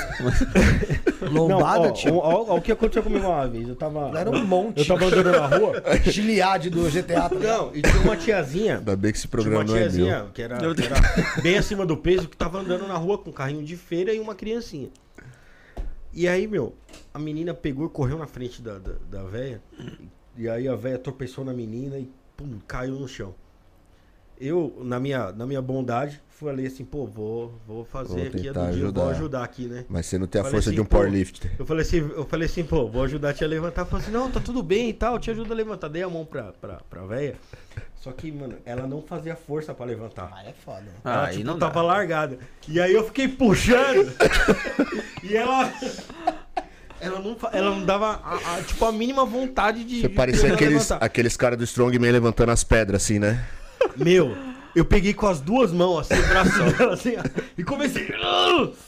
Lombada, 1.23 1.79
não, 1.79 1.89
ó, 1.89 1.93
tio. 1.93 2.17
ó, 2.17 2.45
ó, 2.49 2.57
o 2.57 2.61
que 2.61 2.73
aconteceu 2.73 3.03
comigo 3.03 3.27
uma 3.27 3.47
vez. 3.49 3.69
Eu 3.69 3.77
tava... 3.77 4.19
Era 4.19 4.31
um 4.31 4.45
monte. 4.45 4.81
Eu 4.81 4.87
tava 4.87 5.07
andando 5.07 5.33
na 5.33 5.47
rua. 5.47 5.83
Gilead 6.05 6.69
do 6.69 6.91
GTA. 6.91 7.29
tá? 7.29 7.35
Não, 7.35 7.75
e 7.75 7.81
tinha 7.81 8.01
uma 8.03 8.17
tiazinha... 8.17 8.79
Ainda 8.79 8.97
bem 8.97 9.11
que 9.11 9.19
esse 9.19 9.27
Tinha 9.27 9.31
programa 9.31 9.61
uma 9.61 9.65
não 9.65 9.77
é 9.77 9.81
meu. 9.81 9.91
tiazinha 9.91 10.27
que 10.35 10.43
era, 10.43 10.59
que 10.59 10.83
era 10.85 11.43
bem 11.43 11.57
acima 11.57 11.87
do 11.87 11.97
peso, 11.97 12.29
que 12.29 12.37
tava 12.37 12.59
andando 12.59 12.87
na 12.87 12.97
rua 12.97 13.19
com 13.19 13.31
um 13.31 13.33
carrinho 13.33 13.65
de 13.65 13.77
feira 13.77 14.13
e 14.13 14.21
uma 14.21 14.35
criancinha. 14.35 14.91
E 16.13 16.29
aí, 16.29 16.47
meu, 16.47 16.75
a 17.15 17.19
menina 17.19 17.55
pegou 17.55 17.87
e 17.87 17.89
correu 17.89 18.19
na 18.19 18.27
frente 18.27 18.61
da, 18.61 18.79
da, 18.79 18.93
da 19.11 19.25
véia. 19.25 19.63
E 20.37 20.49
aí 20.49 20.69
a 20.69 20.75
véia 20.75 20.99
tropeçou 20.99 21.45
na 21.45 21.55
menina 21.55 21.99
e 21.99 22.11
pum, 22.37 22.59
caiu 22.67 22.95
no 22.97 23.09
chão. 23.09 23.35
Eu, 24.45 24.81
na 24.83 24.99
minha, 24.99 25.31
na 25.31 25.47
minha 25.47 25.63
bondade, 25.63 26.21
falei 26.29 26.67
assim, 26.67 26.85
pô, 26.85 27.07
vou, 27.07 27.55
vou 27.65 27.85
fazer 27.85 28.15
Vou 28.15 28.41
aqui 28.41 28.49
a 28.49 28.53
do 28.53 28.59
dia, 28.61 28.63
vou 28.63 28.65
ajudar. 28.69 29.07
ajudar 29.11 29.45
aqui, 29.45 29.67
né? 29.67 29.85
Mas 29.89 30.07
você 30.07 30.19
não 30.19 30.27
tem 30.27 30.41
a 30.41 30.43
Falei 30.45 30.57
força 30.57 30.71
assim, 30.71 30.75
de 30.75 30.81
um 30.81 30.85
pô, 30.85 30.97
powerlifter. 30.97 31.53
Eu 31.57 31.65
falei 31.65 31.83
assim, 31.83 31.99
eu 31.99 32.27
falei 32.27 32.47
assim, 32.47 32.65
pô, 32.65 32.89
vou 32.89 33.05
ajudar 33.05 33.29
a 33.31 33.33
te 33.35 33.45
a 33.45 33.47
levantar. 33.47 33.83
Eu 33.83 33.87
falei 33.87 34.03
assim, 34.05 34.13
não, 34.13 34.29
tá 34.29 34.41
tudo 34.41 34.61
bem 34.61 34.89
e 34.91 34.93
tal, 34.95 35.15
eu 35.15 35.21
te 35.21 35.31
ajudo 35.31 35.53
a 35.53 35.57
levantar. 35.57 35.87
Dei 35.89 36.03
a 36.03 36.09
mão 36.09 36.25
pra, 36.25 36.53
pra, 36.61 36.81
pra 36.91 37.07
véia. 37.07 37.37
Só 38.01 38.11
que, 38.11 38.33
mano, 38.33 38.57
ela 38.65 38.85
não 38.89 39.01
fazia 39.01 39.37
força 39.37 39.73
pra 39.73 39.87
levantar. 39.87 40.29
Aí 40.35 40.49
é 40.49 40.53
foda. 40.65 40.81
né? 40.81 40.93
Ah, 41.05 41.13
Ela, 41.13 41.27
aí 41.29 41.37
tipo, 41.37 41.47
não 41.47 41.57
dá. 41.57 41.69
tava 41.69 41.83
largada. 41.83 42.39
E 42.69 42.81
aí 42.81 42.93
eu 42.93 43.05
fiquei 43.05 43.29
puxando. 43.29 44.13
e 45.23 45.37
ela. 45.37 45.73
Ela 47.01 47.19
não, 47.21 47.37
ela 47.53 47.71
não 47.71 47.85
dava, 47.85 48.21
a, 48.25 48.57
a- 48.57 48.63
tipo, 48.63 48.85
a 48.85 48.91
mínima 48.93 49.25
vontade 49.25 49.85
de. 49.85 50.01
Você 50.01 50.09
de 50.09 50.15
parecia 50.15 50.53
aqueles, 50.53 50.89
levantar. 50.89 51.05
aqueles 51.05 51.37
caras 51.37 51.59
do 51.59 51.65
Strongman 51.65 52.11
levantando 52.11 52.51
as 52.51 52.65
pedras, 52.65 53.03
assim, 53.05 53.19
né? 53.21 53.45
Meu, 53.97 54.37
eu 54.75 54.85
peguei 54.85 55.13
com 55.13 55.27
as 55.27 55.41
duas 55.41 55.71
mãos, 55.73 56.11
assim, 56.11 56.21
o 56.23 56.29
braço 56.29 56.59
dela, 56.79 56.95
assim, 56.95 57.15
ó, 57.17 57.23
e 57.59 57.63
comecei. 57.65 58.09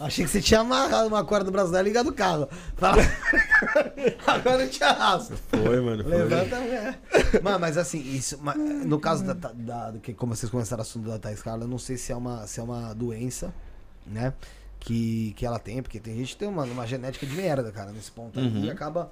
Achei 0.00 0.24
que 0.24 0.30
você 0.30 0.40
tinha 0.40 0.60
amarrado 0.60 1.08
uma 1.08 1.24
corda 1.24 1.44
do 1.44 1.50
braço 1.52 1.70
dela 1.70 1.82
e 1.82 1.86
ligado 1.90 2.08
o 2.08 2.12
carro. 2.12 2.48
Fala. 2.76 3.02
Agora 4.26 4.62
eu 4.64 4.70
te 4.70 4.82
arrasto. 4.82 5.34
Foi, 5.48 5.80
mano. 5.80 6.02
Foi. 6.04 6.12
Levanta 6.12 6.56
a. 6.56 7.42
Mano, 7.42 7.58
mas 7.60 7.76
assim, 7.76 8.00
isso. 8.00 8.38
ma- 8.40 8.54
No 8.54 8.98
caso 8.98 9.24
da, 9.24 9.32
da, 9.52 9.90
do 9.90 10.00
que 10.00 10.12
como 10.14 10.34
vocês 10.34 10.50
começaram 10.50 10.80
o 10.80 10.82
assunto 10.82 11.08
da 11.08 11.18
Thais 11.18 11.42
Carla, 11.42 11.64
eu 11.64 11.68
não 11.68 11.78
sei 11.78 11.96
se 11.96 12.12
é 12.12 12.16
uma, 12.16 12.46
se 12.46 12.60
é 12.60 12.62
uma 12.62 12.94
doença, 12.94 13.52
né? 14.06 14.32
Que, 14.80 15.32
que 15.36 15.46
ela 15.46 15.58
tem, 15.58 15.80
porque 15.82 15.98
tem 15.98 16.14
gente 16.16 16.32
que 16.34 16.36
tem 16.36 16.48
uma, 16.48 16.64
uma 16.64 16.86
genética 16.86 17.24
de 17.24 17.34
merda, 17.34 17.72
cara, 17.72 17.90
nesse 17.90 18.10
ponto 18.10 18.38
aí, 18.38 18.64
e 18.66 18.70
acaba. 18.70 19.10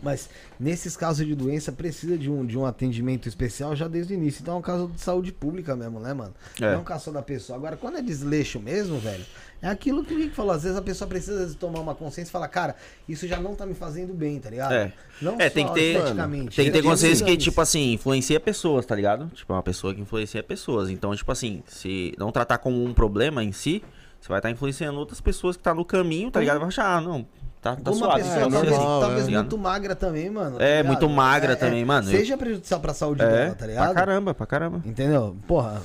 Mas 0.00 0.30
nesses 0.60 0.96
casos 0.96 1.26
de 1.26 1.34
doença 1.34 1.72
precisa 1.72 2.16
de 2.16 2.30
um, 2.30 2.46
de 2.46 2.56
um 2.56 2.64
atendimento 2.64 3.28
especial 3.28 3.74
já 3.74 3.88
desde 3.88 4.12
o 4.12 4.16
início. 4.16 4.40
Então 4.42 4.54
é 4.54 4.58
um 4.58 4.62
caso 4.62 4.86
de 4.94 5.00
saúde 5.00 5.32
pública 5.32 5.74
mesmo, 5.74 5.98
né, 5.98 6.14
mano? 6.14 6.32
É. 6.60 6.66
Não 6.66 6.72
é 6.74 6.76
um 6.78 6.84
caso 6.84 7.06
só 7.06 7.10
da 7.10 7.20
pessoa. 7.20 7.56
Agora, 7.58 7.76
quando 7.76 7.98
é 7.98 8.02
desleixo 8.02 8.60
mesmo, 8.60 8.96
velho, 9.00 9.24
é 9.60 9.66
aquilo 9.68 10.04
que 10.04 10.14
o 10.14 10.16
Rick 10.16 10.36
falou. 10.36 10.52
Às 10.52 10.62
vezes 10.62 10.78
a 10.78 10.82
pessoa 10.82 11.08
precisa 11.08 11.52
tomar 11.58 11.80
uma 11.80 11.96
consciência 11.96 12.30
e 12.30 12.32
falar, 12.32 12.46
cara, 12.46 12.76
isso 13.08 13.26
já 13.26 13.40
não 13.40 13.56
tá 13.56 13.66
me 13.66 13.74
fazendo 13.74 14.14
bem, 14.14 14.38
tá 14.38 14.48
ligado? 14.50 14.72
É. 14.72 14.92
Não 15.20 15.34
É, 15.40 15.50
tem 15.50 15.66
que 15.66 15.74
ter- 15.74 15.96
esteticamente, 15.96 16.54
Tem 16.56 16.66
que 16.66 16.70
ter 16.70 16.82
consciência 16.82 17.26
que, 17.26 17.36
tipo 17.36 17.60
assim, 17.60 17.94
influencia 17.94 18.38
pessoas, 18.38 18.86
tá 18.86 18.94
ligado? 18.94 19.26
Tipo, 19.34 19.52
é 19.52 19.56
uma 19.56 19.62
pessoa 19.64 19.92
que 19.92 20.00
influencia 20.00 20.44
pessoas. 20.44 20.90
Então, 20.90 21.12
tipo 21.16 21.32
assim, 21.32 21.60
se 21.66 22.14
não 22.16 22.30
tratar 22.30 22.58
como 22.58 22.84
um 22.84 22.94
problema 22.94 23.42
em 23.42 23.50
si, 23.50 23.82
você 24.20 24.28
vai 24.28 24.38
estar 24.38 24.50
influenciando 24.50 24.96
outras 24.96 25.20
pessoas 25.20 25.56
que 25.56 25.62
tá 25.64 25.74
no 25.74 25.84
caminho, 25.84 26.30
tá 26.30 26.38
ligado? 26.38 26.58
Vai 26.60 26.68
achar, 26.68 26.96
ah, 26.96 27.00
não, 27.00 27.26
tá, 27.60 27.76
tá 27.76 27.90
uma 27.90 27.94
suave. 27.96 28.22
pessoa 28.22 28.36
é 28.36 28.40
talvez, 28.50 28.70
normal, 28.76 29.00
talvez 29.00 29.28
né? 29.28 29.36
muito 29.38 29.58
magra 29.58 29.94
também, 29.96 30.30
mano. 30.30 30.58
tá 30.58 30.64
É, 30.64 30.76
ligado? 30.78 30.86
muito 30.86 31.08
magra 31.08 31.56
também, 31.56 31.84
mano. 31.84 32.08
Seja 32.08 32.36
prejudicial 32.36 32.80
pra 32.80 32.94
saúde 32.94 33.22
É, 33.22 33.26
dela, 33.28 33.54
tá 33.54 33.66
ligado? 33.66 33.84
pra 33.86 33.94
caramba, 33.94 34.34
pra 34.34 34.46
caramba. 34.46 34.82
Entendeu? 34.84 35.36
Porra, 35.46 35.80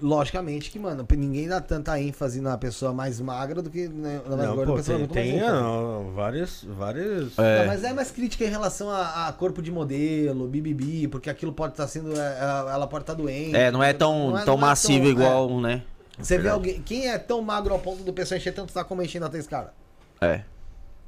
logicamente 0.00 0.70
que, 0.70 0.78
mano, 0.78 1.06
ninguém 1.16 1.46
dá 1.48 1.60
tanta 1.60 2.00
ênfase 2.00 2.40
na 2.40 2.58
pessoa 2.58 2.92
mais 2.92 3.20
magra 3.20 3.62
do 3.62 3.70
que 3.70 3.86
né, 3.88 4.20
na 4.28 4.36
mais 4.36 4.48
Não, 4.48 4.56
gorda, 4.56 4.72
pô, 4.72 4.76
pessoa 4.78 4.98
tem, 4.98 5.06
muito 5.06 5.14
mais 5.14 5.26
tem 5.28 5.36
ênfase. 5.38 5.54
ah, 5.54 6.12
várias. 6.14 6.64
várias... 6.64 7.38
É. 7.38 7.58
Não, 7.60 7.66
mas 7.68 7.84
é 7.84 7.92
mais 7.92 8.10
crítica 8.10 8.44
em 8.44 8.48
relação 8.48 8.90
a, 8.90 9.28
a 9.28 9.32
corpo 9.32 9.62
de 9.62 9.70
modelo, 9.70 10.48
bibibi, 10.48 11.06
porque 11.08 11.30
aquilo 11.30 11.52
pode 11.52 11.74
estar 11.74 11.86
sendo. 11.86 12.12
é, 12.18 12.18
é, 12.20 12.72
Ela 12.74 12.86
pode 12.88 13.04
estar 13.04 13.14
doente. 13.14 13.54
É, 13.54 13.70
não 13.70 13.82
é 13.82 13.92
tão, 13.92 14.30
Não 14.30 14.38
é- 14.38 14.44
tão 14.44 14.56
não 14.56 14.64
é 14.64 14.70
massivo 14.70 15.04
tão- 15.04 15.12
igual, 15.12 15.60
né? 15.60 15.82
Você 16.18 16.36
vê 16.36 16.48
alguém. 16.48 16.80
Quem 16.82 17.08
é 17.08 17.16
tão 17.18 17.40
magro 17.40 17.72
ao 17.72 17.78
ponto 17.80 18.02
do 18.02 18.12
pessoal 18.12 18.38
encher 18.38 18.52
tanto 18.52 18.70
saco 18.70 18.88
como 18.88 19.02
enchendo 19.02 19.24
até 19.26 19.38
esse 19.38 19.48
cara? 19.48 19.72
É. 20.20 20.42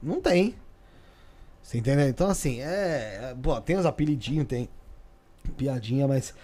Não 0.04 0.20
tem. 0.20 0.54
Você 1.62 1.78
entendeu? 1.78 2.08
Então, 2.08 2.28
assim, 2.28 2.60
é. 2.60 3.30
é, 3.30 3.36
Pô, 3.42 3.58
tem 3.60 3.76
os 3.76 3.86
apelidinhos, 3.86 4.46
tem 4.46 4.68
piadinha, 5.56 6.06
mas 6.06 6.34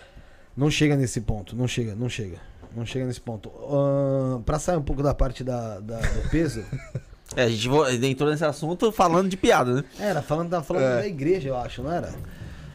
não 0.57 0.71
chega 0.71 0.97
nesse 0.97 1.21
ponto. 1.21 1.55
Não 1.55 1.69
chega, 1.69 1.95
não 1.95 2.09
chega. 2.09 2.39
Não 2.75 2.87
chega 2.87 3.05
nesse 3.05 3.21
ponto. 3.21 3.51
Ahn, 3.69 4.43
pra 4.43 4.59
sair 4.59 4.77
um 4.77 4.83
pouco 4.83 5.03
da 5.03 5.13
parte 5.15 5.43
da, 5.45 5.79
da- 5.81 6.01
do 6.01 6.29
peso. 6.31 6.65
É, 7.37 7.45
a 7.45 7.49
gente 7.49 7.69
entrou 8.09 8.29
nesse 8.29 8.45
assunto 8.45 8.91
falando 8.91 9.29
de 9.29 9.37
piada, 9.37 9.73
né? 9.73 9.85
Era, 10.01 10.21
falando, 10.21 10.51
tava 10.51 10.65
falando 10.65 10.97
da 10.97 11.07
igreja, 11.07 11.49
eu 11.51 11.57
acho, 11.57 11.81
não 11.81 11.93
era? 11.93 12.13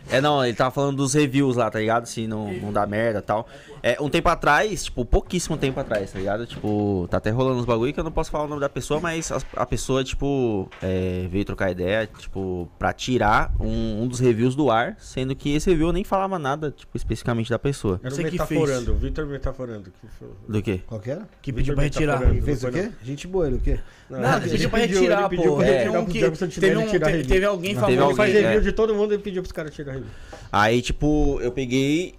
É, 0.09 0.21
não, 0.21 0.45
ele 0.45 0.55
tava 0.55 0.71
falando 0.71 0.95
dos 0.95 1.13
reviews 1.13 1.57
lá, 1.57 1.69
tá 1.69 1.77
ligado? 1.77 2.05
Se 2.05 2.25
não, 2.25 2.53
não 2.53 2.71
dá 2.71 2.87
merda 2.87 3.19
e 3.19 3.21
tal. 3.21 3.49
É, 3.85 4.01
um 4.01 4.09
tempo 4.09 4.27
atrás, 4.29 4.85
tipo, 4.85 5.05
pouquíssimo 5.05 5.55
tempo 5.57 5.79
atrás, 5.79 6.11
tá 6.11 6.17
ligado? 6.17 6.47
Tipo, 6.47 7.07
tá 7.07 7.17
até 7.17 7.29
rolando 7.29 7.59
uns 7.59 7.65
bagulho 7.65 7.93
que 7.93 7.99
eu 7.99 8.03
não 8.03 8.11
posso 8.11 8.31
falar 8.31 8.45
o 8.45 8.47
nome 8.47 8.59
da 8.59 8.67
pessoa, 8.67 8.99
mas 8.99 9.31
a, 9.31 9.39
a 9.57 9.63
pessoa, 9.63 10.03
tipo, 10.03 10.67
é, 10.81 11.27
veio 11.29 11.45
trocar 11.45 11.69
ideia, 11.69 12.09
tipo, 12.17 12.67
pra 12.79 12.91
tirar 12.93 13.53
um, 13.59 14.01
um 14.01 14.07
dos 14.07 14.19
reviews 14.19 14.55
do 14.55 14.71
ar, 14.71 14.95
sendo 14.97 15.35
que 15.35 15.53
esse 15.53 15.69
review 15.69 15.93
nem 15.93 16.03
falava 16.03 16.39
nada, 16.39 16.71
tipo, 16.71 16.97
especificamente 16.97 17.47
da 17.47 17.59
pessoa. 17.59 17.99
Era 18.03 18.11
o 18.11 18.15
Você 18.15 18.23
que 18.23 18.31
Metaforando, 18.31 18.91
o 18.91 18.95
Vitor 18.95 19.27
Metaforando. 19.27 19.91
Que 19.91 20.07
foi... 20.17 20.29
Do 20.49 20.63
quê? 20.63 20.81
Qual 20.87 20.99
que 20.99 21.11
era? 21.11 21.29
Que 21.39 21.53
pediu 21.53 21.75
pra 21.75 21.83
retirar. 21.83 22.23
Ele 22.23 22.41
fez 22.41 22.63
o 22.63 22.71
quê? 22.71 22.91
Gente 23.03 23.27
boa, 23.27 23.45
ele 23.45 23.57
o 23.57 23.59
quê? 23.59 23.79
não? 24.09 24.19
Não, 24.19 24.37
ele 24.37 24.49
pediu 24.49 24.69
pra 24.71 24.79
pediu- 24.79 24.99
retirar, 24.99 25.19
ele 25.19 25.29
pediu 25.29 25.53
pô. 25.53 25.57
retirar 25.59 25.99
um 25.99 26.05
pro 26.05 26.11
que. 26.11 26.59
Teve, 26.59 26.77
um, 26.77 26.87
tirar 26.87 27.11
teve. 27.11 27.35
Ele 27.35 27.45
alguém, 27.45 27.75
faz 27.75 28.33
é. 28.33 28.41
review 28.41 28.61
de 28.61 28.71
todo 28.71 28.95
mundo 28.95 29.13
e 29.13 29.19
pediu 29.19 29.43
pros 29.43 29.51
caras 29.51 29.75
tirar 29.75 29.93
review. 29.93 30.09
Aí, 30.51 30.81
tipo, 30.81 31.39
eu 31.39 31.51
peguei 31.51 32.15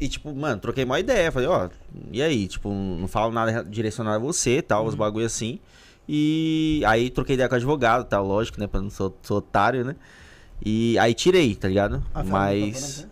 e, 0.00 0.08
tipo, 0.08 0.34
mano, 0.34 0.60
troquei 0.60 0.84
uma 0.84 0.98
ideia. 1.00 1.30
Falei, 1.32 1.48
ó, 1.48 1.68
e 2.10 2.20
aí? 2.22 2.46
Tipo, 2.48 2.70
não 2.72 3.06
falo 3.08 3.32
nada 3.32 3.62
direcionado 3.64 4.16
a 4.16 4.18
você 4.18 4.60
tal, 4.62 4.82
Uhum. 4.82 4.88
os 4.88 4.94
bagulho 4.94 5.26
assim. 5.26 5.58
E 6.08 6.82
aí 6.86 7.08
troquei 7.10 7.34
ideia 7.34 7.48
com 7.48 7.54
o 7.54 7.56
advogado, 7.56 8.04
tal, 8.04 8.26
lógico, 8.26 8.60
né? 8.60 8.66
Pra 8.66 8.80
não 8.80 8.90
ser 8.90 9.10
sou 9.22 9.38
otário, 9.38 9.84
né? 9.84 9.96
E 10.64 10.98
aí 10.98 11.14
tirei, 11.14 11.54
tá 11.54 11.68
ligado? 11.68 12.02
Ah, 12.14 12.22
Mas. 12.22 13.06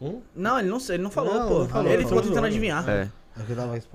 Hum? 0.00 0.20
Não, 0.34 0.58
ele 0.58 0.68
não, 0.68 0.78
ele 0.88 1.02
não 1.02 1.10
falou, 1.10 1.34
Não, 1.34 1.48
pô. 1.48 1.58
não 1.60 1.68
falou, 1.68 1.88
ele 1.90 2.02
ficou 2.04 2.18
falou. 2.18 2.24
tentando 2.24 2.46
adivinhar. 2.46 2.88
É. 2.88 2.92
É. 3.02 3.08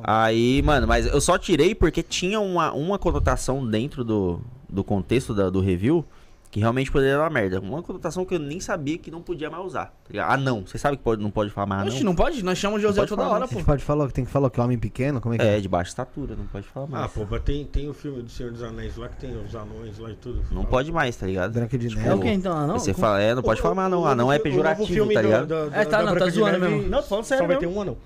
Aí, 0.04 0.62
mano, 0.62 0.88
mas 0.88 1.06
eu 1.06 1.20
só 1.20 1.38
tirei 1.38 1.76
porque 1.76 2.02
tinha 2.02 2.40
uma, 2.40 2.72
uma 2.72 2.98
conotação 2.98 3.66
dentro 3.66 4.04
do, 4.04 4.40
do 4.70 4.84
contexto 4.84 5.34
da- 5.34 5.50
do 5.50 5.60
review 5.60 6.06
que 6.54 6.60
realmente 6.60 6.92
poderia 6.92 7.18
dar 7.18 7.32
merda. 7.32 7.60
Uma 7.60 7.82
conotação 7.82 8.24
que 8.24 8.36
eu 8.36 8.40
nem 8.40 8.60
sabia 8.60 8.96
que 9.00 9.10
não 9.10 9.24
podia 9.24 9.50
mais 9.50 9.66
usar. 9.66 9.86
tá? 9.86 10.26
Ah, 10.28 10.38
não. 10.38 10.62
Você 10.68 10.78
sabe 10.78 10.98
que 10.98 11.02
pode, 11.04 11.20
não 11.20 11.32
pode 11.32 11.50
falar 11.50 11.66
mais 11.66 11.82
ah, 11.82 11.86
Oxe, 11.88 11.98
não? 12.04 12.12
não 12.12 12.16
pode? 12.16 12.44
Nós 12.44 12.60
chamamos 12.60 12.84
o 12.84 12.88
José 12.88 13.04
toda 13.08 13.24
falar, 13.24 13.34
hora, 13.34 13.46
A 13.46 13.48
pô. 13.48 13.56
gente 13.56 13.66
pode 13.66 13.84
falar 13.84 14.06
que 14.06 14.14
tem 14.14 14.24
que 14.24 14.30
falar 14.30 14.52
que 14.52 14.60
é 14.60 14.64
homem 14.64 14.78
pequeno? 14.78 15.20
Como 15.20 15.34
é 15.34 15.40
que 15.40 15.44
É, 15.44 15.60
de 15.60 15.68
baixa 15.68 15.90
estatura, 15.90 16.36
não 16.36 16.46
pode 16.46 16.68
falar 16.68 16.86
mais. 16.86 17.06
Ah, 17.06 17.10
pô, 17.10 17.26
mas 17.28 17.42
tem, 17.42 17.66
tem 17.66 17.90
o 17.90 17.94
filme 17.96 18.22
do 18.22 18.30
Senhor 18.30 18.52
dos 18.52 18.62
Anéis 18.62 18.96
lá 18.98 19.10
que 19.10 19.18
tem 19.18 19.36
os 19.36 19.56
anões 19.56 19.98
lá 19.98 20.12
e 20.12 20.16
tudo. 20.16 20.44
Não 20.52 20.64
pode 20.64 20.92
mais, 20.92 21.16
tá 21.16 21.26
ligado? 21.26 21.52
Branca 21.54 21.76
de 21.76 21.88
Tipo, 21.88 22.00
Neve. 22.00 22.12
É 22.12 22.16
o 22.16 22.20
que 22.20 22.30
então? 22.30 22.68
Não? 22.68 22.76
Aí 22.76 22.80
você 22.80 22.94
fala, 22.94 23.20
é, 23.20 23.34
não 23.34 23.42
pode 23.42 23.60
falar 23.60 23.74
mais 23.74 23.90
não. 23.90 24.04
O- 24.04 24.06
Ah, 24.06 24.14
não 24.14 24.28
o 24.28 24.32
é 24.32 24.38
pejorativo, 24.38 24.86
filme 24.88 25.16
tá 25.16 25.22
do- 25.22 25.26
ligado? 25.26 25.48
da- 25.48 25.66
da- 25.70 25.78
É, 25.82 25.86
tá, 25.86 26.04
não, 26.04 26.16
tá 26.16 26.26
de 26.26 26.32
zoando 26.32 26.60
mesmo. 26.60 26.88
Não, 26.88 27.00
tô 27.02 27.08
falando 27.08 27.26
sério 27.26 27.44
Só 27.46 27.48
vai 27.48 27.58
ter 27.58 27.66
um 27.66 27.82
anão. 27.82 27.98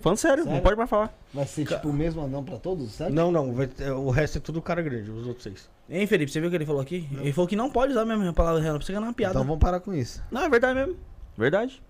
Falando 0.00 0.18
sério, 0.18 0.38
não 0.38 0.46
Sério? 0.46 0.62
pode 0.64 0.76
mais 0.76 0.90
falar. 0.90 1.14
Vai 1.32 1.46
ser 1.46 1.64
tipo 1.64 1.88
o 1.88 1.92
mesmo 1.92 2.24
anão 2.24 2.42
pra 2.42 2.56
todos, 2.56 2.90
certo? 2.90 3.12
Não, 3.12 3.30
não, 3.30 3.52
vai 3.54 3.70
o 3.96 4.10
resto 4.10 4.38
é 4.38 4.40
tudo 4.40 4.60
cara 4.60 4.82
grande, 4.82 5.08
os 5.12 5.28
outros 5.28 5.44
seis. 5.44 5.70
Hein, 5.94 6.06
Felipe, 6.06 6.32
você 6.32 6.40
viu 6.40 6.48
o 6.48 6.50
que 6.50 6.56
ele 6.56 6.64
falou 6.64 6.80
aqui? 6.80 7.06
Ele 7.20 7.34
falou 7.34 7.46
que 7.46 7.54
não 7.54 7.70
pode 7.70 7.92
usar 7.92 8.06
mesmo 8.06 8.26
a 8.26 8.32
palavra 8.32 8.62
real, 8.62 8.72
não 8.72 8.78
precisa 8.78 8.98
ganhar 8.98 9.06
uma 9.06 9.12
piada. 9.12 9.34
Então 9.34 9.44
vamos 9.44 9.60
parar 9.60 9.78
com 9.78 9.92
isso. 9.92 10.24
Não, 10.30 10.42
é 10.42 10.48
verdade 10.48 10.74
mesmo. 10.74 10.96
Verdade. 11.36 11.82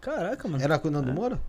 Caraca, 0.00 0.48
mano. 0.48 0.62
Era 0.62 0.76
com 0.76 0.88
o 0.88 0.90
Nando 0.90 1.12
Moura? 1.12 1.40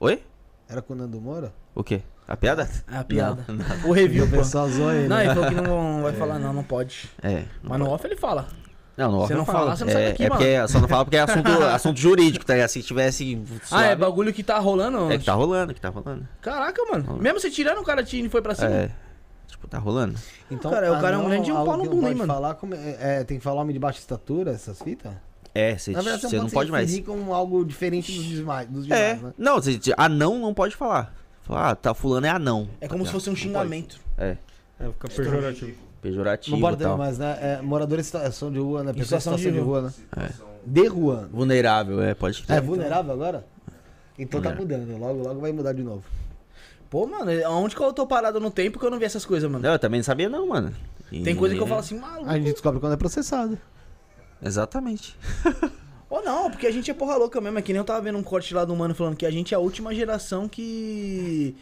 Oi? 0.00 0.22
Era 0.68 0.82
com 0.82 0.92
o 0.92 0.96
Nando 0.96 1.18
Moura? 1.18 1.50
O 1.74 1.82
quê? 1.82 2.02
A 2.28 2.36
piada? 2.36 2.68
É 2.92 2.98
a 2.98 3.04
piada. 3.04 3.42
Não, 3.48 3.54
não. 3.54 3.88
O 3.88 3.92
review, 3.92 4.26
o 4.26 4.30
pessoal 4.30 4.68
zoa 4.68 4.94
ele. 4.94 5.08
Não, 5.08 5.18
ele 5.18 5.34
falou 5.34 5.48
que 5.48 5.54
não 5.54 6.02
vai 6.04 6.12
falar, 6.12 6.38
não, 6.38 6.52
não 6.52 6.62
pode. 6.62 7.10
É. 7.22 7.44
não 7.62 7.70
Mas 7.70 7.78
no 7.78 7.88
off 7.88 8.06
ele 8.06 8.16
fala. 8.16 8.46
Não, 8.94 9.10
no 9.10 9.18
off 9.20 9.28
Você 9.28 9.34
não 9.34 9.46
falar, 9.46 9.76
você 9.76 9.84
não 9.84 9.90
é, 9.90 9.94
sai 9.94 10.04
daqui, 10.10 10.24
é 10.24 10.28
porque 10.28 10.68
só 10.68 10.78
não 10.78 10.88
fala 10.88 11.04
porque 11.06 11.16
é 11.16 11.20
assunto, 11.20 11.50
assunto 11.72 11.98
jurídico, 11.98 12.44
tá 12.44 12.52
ligado? 12.52 12.68
Se 12.68 12.82
tivesse. 12.82 13.42
Ah, 13.50 13.54
é 13.54 13.66
suave, 13.66 13.96
bagulho 13.96 14.30
que 14.30 14.42
tá 14.42 14.58
rolando? 14.58 15.10
É 15.10 15.16
que 15.16 15.24
tá 15.24 15.32
rolando, 15.32 15.72
que 15.72 15.80
tá 15.80 15.88
rolando. 15.88 16.28
Caraca, 16.42 16.82
mano. 16.92 17.16
Mesmo 17.16 17.40
você 17.40 17.50
tirando 17.50 17.78
o 17.78 17.84
cara 17.84 18.04
tinha 18.04 18.26
e 18.26 18.28
foi 18.28 18.42
pra 18.42 18.54
cima. 18.54 18.68
É. 18.68 18.90
Tipo, 19.60 19.68
tá 19.68 19.78
rolando. 19.78 20.18
Então, 20.50 20.70
Cara, 20.70 20.90
o 20.90 21.00
cara 21.00 21.16
é 21.16 21.18
um 21.18 21.28
grande 21.28 21.52
um 21.52 21.54
pau 21.54 21.76
no 21.76 21.84
não 21.84 21.90
bunda, 21.92 21.96
hein, 21.96 22.00
pode 22.02 22.14
mano? 22.18 22.32
Falar 22.32 22.54
como 22.54 22.74
é, 22.74 22.96
é, 22.98 23.24
tem 23.24 23.36
que 23.36 23.44
falar 23.44 23.60
homem 23.60 23.74
de 23.74 23.78
baixa 23.78 23.98
estatura, 23.98 24.52
essas 24.52 24.80
fitas? 24.80 25.12
É, 25.54 25.76
você 25.76 25.90
Na 25.90 26.00
verdade, 26.00 26.22
você 26.22 26.36
não 26.38 26.48
pode 26.48 26.70
mais. 26.70 26.86
definir 26.86 27.04
como 27.04 27.34
algo 27.34 27.62
diferente 27.64 28.10
dos 28.10 28.24
demais, 28.24 28.68
dos 28.68 28.90
É. 28.90 29.14
demais 29.16 29.22
né? 29.22 29.32
Não, 29.36 29.56
você, 29.56 29.78
anão 29.98 30.38
não 30.38 30.54
pode 30.54 30.74
falar. 30.74 31.14
Falar, 31.42 31.70
ah, 31.70 31.74
tá 31.76 31.92
fulano 31.92 32.26
é 32.26 32.30
anão. 32.30 32.68
É 32.80 32.88
como 32.88 33.04
se 33.04 33.12
fosse 33.12 33.28
um 33.28 33.36
xingamento. 33.36 34.00
É. 34.16 34.36
É, 34.78 34.86
fica 34.86 35.08
pejorativo. 35.08 35.76
Pejorativo 36.00 36.56
Não 36.56 36.62
pode 36.62 36.82
tal. 36.82 36.96
mais, 36.96 37.18
né? 37.18 37.38
É, 37.42 37.60
morador 37.60 37.98
em 37.98 38.02
situação 38.02 38.50
de 38.50 38.58
rua, 38.58 38.82
né? 38.82 38.92
Pessoa 38.94 39.02
em 39.18 39.20
situação 39.20 39.36
situação 39.36 39.52
de 39.52 39.58
de 39.58 39.62
rua, 39.62 39.82
né? 40.16 40.30
De 40.64 40.86
rua. 40.86 41.28
Vulnerável, 41.30 42.00
é, 42.02 42.14
pode 42.14 42.42
É 42.48 42.60
vulnerável 42.60 43.12
agora? 43.12 43.44
Então 44.18 44.40
tá 44.40 44.54
mudando, 44.54 44.96
logo, 44.98 45.22
logo 45.22 45.40
vai 45.40 45.52
mudar 45.52 45.74
de 45.74 45.82
novo. 45.82 46.02
Pô, 46.90 47.06
mano, 47.06 47.30
onde 47.50 47.74
que 47.76 47.80
eu 47.82 47.92
tô 47.92 48.04
parado 48.06 48.40
no 48.40 48.50
tempo 48.50 48.78
que 48.78 48.84
eu 48.84 48.90
não 48.90 48.98
vi 48.98 49.04
essas 49.04 49.24
coisas, 49.24 49.48
mano? 49.50 49.62
Não, 49.62 49.72
eu 49.72 49.78
também 49.78 50.00
não 50.00 50.04
sabia 50.04 50.28
não, 50.28 50.48
mano. 50.48 50.74
E- 51.10 51.22
Tem 51.22 51.36
coisa 51.36 51.54
que 51.54 51.60
eu 51.60 51.66
falo 51.66 51.80
assim, 51.80 51.98
maluco. 51.98 52.28
A 52.28 52.36
gente 52.36 52.50
descobre 52.52 52.80
quando 52.80 52.92
é 52.94 52.96
processado. 52.96 53.56
Exatamente. 54.42 55.16
Ou 56.08 56.22
não, 56.24 56.50
porque 56.50 56.66
a 56.66 56.72
gente 56.72 56.90
é 56.90 56.94
porra 56.94 57.16
louca 57.16 57.40
mesmo. 57.40 57.58
É 57.58 57.62
que 57.62 57.72
nem 57.72 57.78
eu 57.78 57.84
tava 57.84 58.00
vendo 58.00 58.18
um 58.18 58.22
corte 58.22 58.52
lá 58.52 58.64
do 58.64 58.74
mano 58.74 58.94
falando 58.94 59.14
que 59.16 59.24
a 59.24 59.30
gente 59.30 59.54
é 59.54 59.56
a 59.56 59.60
última 59.60 59.94
geração 59.94 60.48
que. 60.48 61.54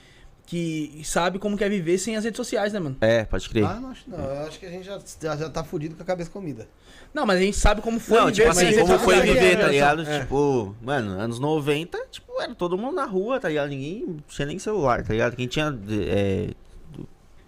Que 0.51 1.03
sabe 1.05 1.39
como 1.39 1.59
quer 1.59 1.69
viver 1.69 1.99
sem 1.99 2.16
as 2.16 2.25
redes 2.25 2.39
sociais, 2.39 2.73
né, 2.73 2.79
mano? 2.79 2.97
É, 3.03 3.23
pode 3.27 3.47
crer. 3.51 3.66
Ah, 3.66 3.75
não 3.79 3.91
acho 3.91 4.09
não. 4.09 4.19
Eu 4.19 4.47
acho 4.47 4.59
que 4.59 4.65
a 4.65 4.70
gente 4.70 4.87
já, 4.87 4.99
já, 5.20 5.37
já 5.37 5.51
tá 5.51 5.62
fudido 5.62 5.95
com 5.95 6.03
a 6.03 6.07
cabeça 6.07 6.31
comida. 6.31 6.66
Não, 7.12 7.27
mas 7.27 7.37
a 7.39 7.43
gente 7.43 7.59
sabe 7.59 7.83
como 7.83 8.01
foi 8.01 8.19
não, 8.19 8.27
viver 8.29 8.37
tipo 8.39 8.49
assim, 8.51 8.66
as 8.69 8.77
como 8.79 8.99
foi 8.99 9.20
viver, 9.20 9.53
É, 9.53 9.57
tá 9.57 9.69
ligado? 9.69 10.03
é. 10.09 10.20
Tipo, 10.20 10.75
mano, 10.81 11.11
anos 11.20 11.39
90, 11.39 11.99
tipo, 12.11 12.41
era 12.41 12.55
todo 12.55 12.79
mundo 12.79 12.95
na 12.95 13.05
rua, 13.05 13.39
tá 13.39 13.51
ligado? 13.51 13.69
Ninguém 13.69 14.16
tinha 14.27 14.47
nem 14.47 14.59
celular, 14.59 15.03
tá 15.05 15.12
ligado? 15.12 15.37
Quem 15.37 15.47
tinha, 15.47 15.79
é, 15.91 16.55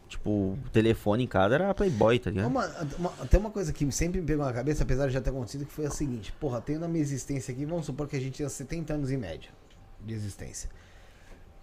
tipo, 0.07 0.59
telefone 0.71 1.25
em 1.25 1.27
casa 1.27 1.55
era 1.55 1.73
Playboy, 1.73 2.19
tá 2.19 2.29
ligado? 2.31 2.49
Uma, 2.49 2.67
uma- 2.99 3.11
tem 3.31 3.41
uma 3.41 3.51
coisa 3.51 3.73
que 3.73 3.91
sempre 3.93 4.21
me 4.21 4.27
pegou 4.27 4.45
na 4.45 4.53
cabeça, 4.53 4.83
apesar 4.83 5.07
de 5.07 5.15
já 5.15 5.23
ter 5.23 5.31
acontecido, 5.31 5.65
que 5.65 5.73
foi 5.73 5.87
a 5.87 5.91
seguinte: 5.91 6.33
porra, 6.39 6.61
tenho 6.61 6.79
na 6.81 6.87
minha 6.89 7.01
existência 7.03 7.51
aqui, 7.51 7.65
vamos 7.65 7.87
supor 7.87 8.07
que 8.09 8.17
a 8.17 8.21
gente 8.21 8.35
tinha 8.35 8.49
70 8.49 8.93
anos 8.93 9.11
em 9.11 9.17
média 9.17 9.49
de 10.05 10.13
existência. 10.15 10.69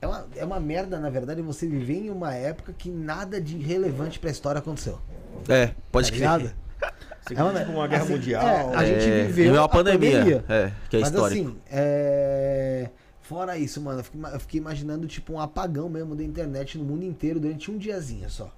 É 0.02 0.06
uma, 0.08 0.28
é 0.36 0.46
uma 0.46 0.60
merda, 0.60 1.00
na 1.00 1.10
verdade, 1.10 1.42
você 1.42 1.68
viver 1.68 2.06
em 2.06 2.10
uma 2.10 2.34
época 2.34 2.72
que 2.78 2.90
nada 2.90 3.42
de 3.42 3.58
relevante 3.58 4.20
pra 4.20 4.30
história 4.30 4.60
aconteceu. 4.60 5.00
É, 5.50 5.72
pode 5.92 6.12
Tá 6.12 6.38
crer. 6.38 6.54
É 7.36 7.44
uma, 7.44 7.60
tipo 7.60 7.72
uma 7.72 7.88
guerra 7.88 8.04
assim, 8.04 8.14
mundial. 8.14 8.42
é, 8.48 8.76
a 8.76 8.86
gente 8.86 9.10
É, 9.10 9.24
viveu 9.26 9.54
uma 9.56 9.66
a 9.66 9.68
pandemia, 9.70 10.46
é, 10.48 10.72
que 10.90 10.98
é 10.98 11.00
Mas 11.02 11.10
histórico. 11.10 11.48
assim, 11.50 11.58
é... 11.70 12.90
fora 13.22 13.58
isso, 13.58 13.82
mano, 13.82 14.00
eu 14.00 14.04
fiquei, 14.04 14.20
ima- 14.20 14.30
eu 14.30 14.40
fiquei 14.40 14.60
imaginando 14.62 15.08
tipo 15.08 15.34
um 15.34 15.40
apagão 15.40 15.90
mesmo 15.90 16.16
da 16.16 16.24
internet 16.24 16.78
no 16.78 16.86
mundo 16.86 17.04
inteiro 17.04 17.40
durante 17.40 17.70
um 17.70 17.78
diazinho 17.78 18.30
só. 18.30 18.50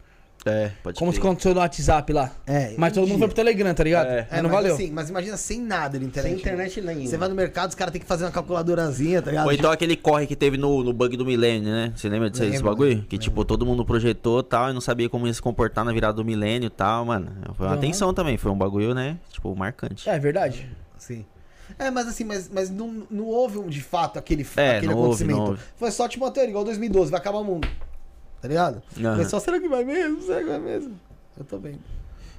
É, 0.49 0.71
pode 0.83 0.97
Como 0.99 1.11
se 1.13 1.19
aconteceu 1.19 1.53
no 1.53 1.59
WhatsApp 1.59 2.11
lá. 2.13 2.31
É, 2.47 2.73
Mas 2.77 2.91
um 2.91 2.95
todo 2.95 3.01
mundo 3.03 3.09
dia. 3.09 3.19
foi 3.19 3.27
pro 3.27 3.35
Telegram, 3.35 3.73
tá 3.73 3.83
ligado? 3.83 4.07
É. 4.07 4.27
É, 4.31 4.35
não 4.41 4.43
mas 4.49 4.51
valeu. 4.51 4.73
Assim, 4.75 4.91
mas 4.91 5.09
imagina 5.09 5.37
sem 5.37 5.61
nada 5.61 5.97
de 5.99 6.05
internet. 6.05 6.31
Sem 6.31 6.39
internet 6.39 6.81
nenhuma. 6.81 7.07
Você 7.07 7.17
vai 7.17 7.29
no 7.29 7.35
mercado, 7.35 7.69
os 7.69 7.75
caras 7.75 7.91
têm 7.91 8.01
que 8.01 8.07
fazer 8.07 8.25
uma 8.25 8.31
calculadorazinha, 8.31 9.21
tá 9.21 9.29
ligado? 9.31 9.45
Ou 9.45 9.51
então 9.53 9.71
aquele 9.71 9.95
corre 9.95 10.25
que 10.27 10.35
teve 10.35 10.57
no, 10.57 10.83
no 10.83 10.91
bug 10.93 11.15
do 11.15 11.25
milênio, 11.25 11.69
né? 11.71 11.93
Você 11.95 12.09
lembra 12.09 12.29
desse, 12.29 12.41
desse 12.41 12.53
Lembro, 12.57 12.69
bagulho? 12.71 12.89
lembro, 12.89 13.05
Que 13.07 13.17
tipo, 13.17 13.45
todo 13.45 13.65
mundo 13.65 13.85
projetou 13.85 14.41
tal 14.43 14.69
e 14.69 14.73
não 14.73 14.81
sabia 14.81 15.09
como 15.09 15.27
ia 15.27 15.33
se 15.33 15.41
comportar 15.41 15.85
na 15.85 15.91
virada 15.91 16.13
do 16.13 16.25
milênio 16.25 16.67
e 16.67 16.71
tal, 16.71 17.05
mano. 17.05 17.31
Foi 17.55 17.65
uma 17.65 17.73
Uhum. 17.73 17.77
atenção 17.79 18.13
também, 18.13 18.37
foi 18.37 18.51
um 18.51 18.57
bagulho, 18.57 18.93
né? 18.93 19.17
Tipo, 19.31 19.55
marcante. 19.55 20.09
É 20.09 20.17
verdade. 20.19 20.69
Sim. 20.97 21.25
É, 21.77 21.91
mas 21.91 22.07
assim, 22.07 22.23
mas, 22.23 22.49
mas 22.51 22.69
não, 22.69 23.03
não 23.11 23.25
houve 23.25 23.61
de 23.69 23.81
fato 23.81 24.17
aquele, 24.17 24.45
É, 24.57 24.77
aquele 24.77 24.87
não 24.91 24.97
houve, 24.97 25.07
acontecimento. 25.23 25.37
não 25.39 25.45
houve. 25.51 25.61
Foi 25.77 25.91
só 25.91 26.07
tipo 26.07 26.25
uma 26.25 26.31
teoria, 26.31 26.49
igual 26.49 26.63
2012, 26.63 27.11
vai 27.11 27.19
acabar 27.19 27.37
o 27.37 27.43
mundo. 27.43 27.67
Tá 28.41 28.47
ligado? 28.47 28.81
Aham. 28.99 29.15
Foi 29.15 29.25
só, 29.25 29.39
será 29.39 29.59
que 29.59 29.67
vai 29.67 29.83
mesmo? 29.83 30.21
Será 30.21 30.39
que 30.39 30.45
vai 30.45 30.59
mesmo? 30.59 30.93
Eu 31.37 31.43
tô 31.45 31.57
bem. 31.57 31.77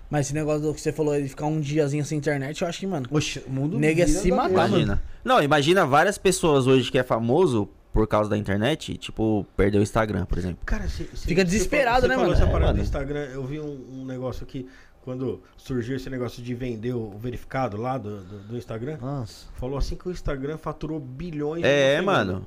Mas 0.09 0.27
esse 0.27 0.35
negócio 0.35 0.62
do 0.62 0.74
que 0.74 0.81
você 0.81 0.93
falou 0.93 1.20
de 1.20 1.28
ficar 1.28 1.47
um 1.47 1.60
diazinho 1.60 2.05
sem 2.05 2.18
internet, 2.18 2.62
eu 2.62 2.68
acho 2.68 2.81
que, 2.81 2.86
mano. 2.86 3.06
Oxe, 3.10 3.43
o 3.47 3.51
mundo 3.51 3.78
Nega 3.78 4.02
é 4.02 4.06
se 4.06 4.31
matar, 4.31 4.48
mesma. 4.48 4.62
mano. 4.62 4.74
Imagina. 4.77 5.02
Não, 5.24 5.43
imagina 5.43 5.86
várias 5.86 6.18
pessoas 6.18 6.66
hoje 6.66 6.90
que 6.90 6.98
é 6.98 7.02
famoso 7.02 7.68
por 7.93 8.06
causa 8.09 8.31
da 8.31 8.36
internet, 8.36 8.97
tipo, 8.97 9.47
perdeu 9.56 9.81
o 9.81 9.82
Instagram, 9.82 10.24
por 10.24 10.39
exemplo. 10.39 10.59
Cara, 10.64 10.89
cê- 10.89 11.05
cê- 11.14 11.28
Fica 11.28 11.40
cê 11.43 11.44
desesperado, 11.44 12.02
falou- 12.02 12.09
né, 12.09 12.14
falou 12.14 12.31
mano? 12.31 12.35
essa 12.35 12.44
É, 12.44 12.52
parada 12.52 12.66
mano. 12.68 12.78
no 12.78 12.85
Instagram, 12.85 13.20
eu 13.32 13.44
vi 13.44 13.60
um, 13.60 14.01
um 14.01 14.05
negócio 14.05 14.44
aqui, 14.44 14.68
quando 15.02 15.43
surgiu 15.56 15.97
esse 15.97 16.09
negócio 16.10 16.43
de 16.43 16.55
vender 16.55 16.93
o 16.94 17.10
verificado 17.18 17.77
lá 17.77 17.97
do, 17.98 18.22
do, 18.22 18.39
do 18.48 18.56
Instagram, 18.56 18.97
Nossa. 19.01 19.47
falou 19.55 19.77
assim 19.78 19.97
que 19.97 20.09
o 20.09 20.10
Instagram 20.12 20.56
faturou 20.56 20.98
bilhões. 21.01 21.64
É, 21.64 21.97
semana. 21.98 22.32
mano. 22.35 22.47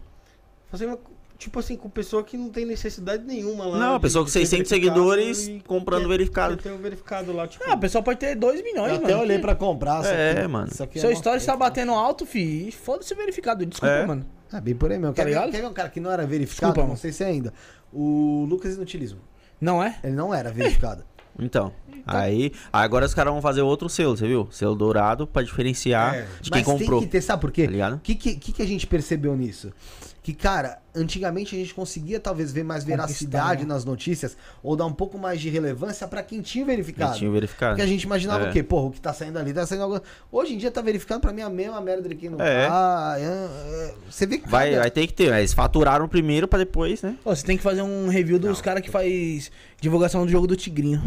Fazendo, 0.70 0.98
tipo 1.44 1.60
assim, 1.60 1.76
com 1.78 1.90
pessoa 1.90 2.24
que 2.24 2.38
não 2.38 2.50
tem 2.50 2.66
necessidade 2.66 3.24
nenhuma 3.24 3.66
lá. 3.66 3.78
Não, 3.78 4.00
pessoa 4.00 4.24
com 4.24 4.32
ter 4.32 4.40
600 4.46 4.70
verificado 4.70 4.96
seguidores 5.00 5.48
e 5.48 5.60
comprando 5.66 6.02
quer- 6.04 6.08
verificado. 6.10 6.58
ter 6.58 6.72
o 6.72 6.78
verificado 6.78 7.32
lá, 7.34 7.48
tipo... 7.48 7.64
Ah, 7.68 7.74
a 7.74 7.78
pessoa 7.78 8.02
pode 8.04 8.20
ter 8.20 8.36
2 8.36 8.64
milhões, 8.64 8.90
Eu 8.90 8.96
mano. 9.02 9.06
até 9.06 9.16
olhei 9.18 9.40
pra 9.40 9.56
comprar. 9.56 10.04
só 10.04 10.10
É, 10.10 10.36
que- 10.42 10.48
mano. 10.48 10.68
Isso 10.72 10.84
aqui 10.84 10.98
é 10.98 11.02
Seu 11.02 11.10
uma- 11.10 11.16
story 11.16 11.38
está 11.38 11.56
batendo 11.56 11.92
alto, 11.94 12.26
fi. 12.26 12.68
e 12.68 12.72
Foda-se 12.72 13.14
o 13.14 13.18
verificado. 13.18 13.66
Desculpa, 13.66 13.94
É. 13.94 14.06
mano. 14.06 14.26
É 14.52 14.62
bem 14.62 14.76
por 14.76 14.92
aí 14.92 15.00
mesmo. 15.00 15.14
Tá 15.14 15.24
quer, 15.24 15.26
ver, 15.26 15.30
ligado? 15.36 15.52
quer 15.52 15.62
ver 15.62 15.68
um 15.68 15.74
cara 15.74 15.90
que 15.90 16.00
não 16.00 16.12
era 16.12 16.26
verificado? 16.26 16.72
Desculpa, 16.74 16.82
não 16.82 16.88
mano. 16.90 17.00
sei 17.00 17.12
se 17.12 17.24
é 17.24 17.28
ainda. 17.28 17.54
O 17.92 18.46
Lucas 18.50 18.76
Inutilismo. 18.76 19.20
Não 19.60 19.82
é? 19.84 19.98
Ele 20.04 20.14
não 20.16 20.34
era 20.34 20.52
verificado. 20.52 21.04
Então. 21.40 21.74
Aí, 22.06 22.52
agora 22.72 23.08
os 23.08 23.14
caras 23.16 23.34
vão 23.34 23.42
fazer 23.42 23.64
outro 23.64 23.90
selo, 23.90 24.16
você 24.16 24.28
viu? 24.28 24.48
Selo 24.52 24.76
dourado 24.76 25.26
pra 25.26 25.42
diferenciar 25.42 26.14
É. 26.14 26.28
de 26.40 26.52
quem 26.52 26.62
Mas 26.62 26.64
comprou. 26.64 27.00
tem 27.00 27.08
que 27.08 27.12
ter, 27.12 27.22
sabe 27.22 27.42
por 27.42 27.52
quê? 27.52 27.66
Tá 27.66 27.72
ligado? 27.72 27.96
O 27.96 28.00
que, 28.00 28.14
que 28.14 28.36
que 28.52 28.62
a 28.62 28.68
gente 28.68 28.86
percebeu 28.86 29.36
nisso? 29.36 29.74
Que, 30.24 30.34
cara, 30.34 30.80
antigamente 30.96 31.54
a 31.54 31.60
gente 31.60 31.74
conseguia 31.74 32.18
talvez 32.18 32.50
ver 32.54 32.64
mais 32.64 32.86
veracidade 32.86 33.64
né? 33.64 33.68
nas 33.74 33.84
notícias 33.84 34.38
ou 34.64 34.74
dar 34.74 34.86
um 34.86 34.94
pouco 34.94 35.18
mais 35.18 35.42
de 35.42 35.50
relevância 35.50 36.08
pra 36.08 36.24
quem 36.24 36.42
tinha 36.42 36.64
verificado. 36.64 37.12
Já 37.12 37.20
tinha 37.20 37.30
verificado. 37.30 37.72
Porque 37.74 37.82
a 37.82 37.86
gente 37.86 38.04
imaginava 38.04 38.46
É. 38.46 38.50
o 38.50 38.54
quê? 38.54 38.64
Porra, 38.64 38.86
o 38.88 38.92
que 38.92 39.02
tá 39.02 39.12
saindo 39.12 39.38
ali, 39.38 39.54
tá 39.54 39.66
saindo 39.68 39.82
alguma 39.84 40.02
Hoje 40.32 40.54
em 40.54 40.58
dia 40.58 40.72
tá 40.72 40.82
verificado 40.82 41.20
pra 41.20 41.34
mim 41.34 41.42
a 41.42 41.50
mesma 41.50 41.82
merda 41.82 42.08
de 42.08 42.16
quem 42.16 42.30
não 42.30 42.40
É. 42.40 42.70
tá. 42.70 43.16
é, 43.20 43.22
é, 43.24 43.94
Você 44.10 44.26
vê 44.26 44.38
que 44.38 44.48
Vai, 44.48 44.70
cada- 44.70 44.82
vai 44.84 44.92
ter 44.92 45.08
que 45.08 45.14
ter. 45.14 45.34
Eles 45.34 45.52
faturaram 45.52 46.08
primeiro 46.08 46.48
pra 46.48 46.58
depois, 46.58 47.02
né? 47.02 47.18
Ô, 47.26 47.36
você 47.36 47.46
tem 47.46 47.58
que 47.58 47.64
fazer 47.64 47.82
um 47.82 48.08
review 48.08 48.40
dos 48.40 48.62
caras 48.62 48.82
que 48.82 48.90
faz 48.90 49.52
divulgação 49.82 50.26
do 50.26 50.32
jogo 50.32 50.48
do 50.48 50.56
Tigrinho. 50.56 51.04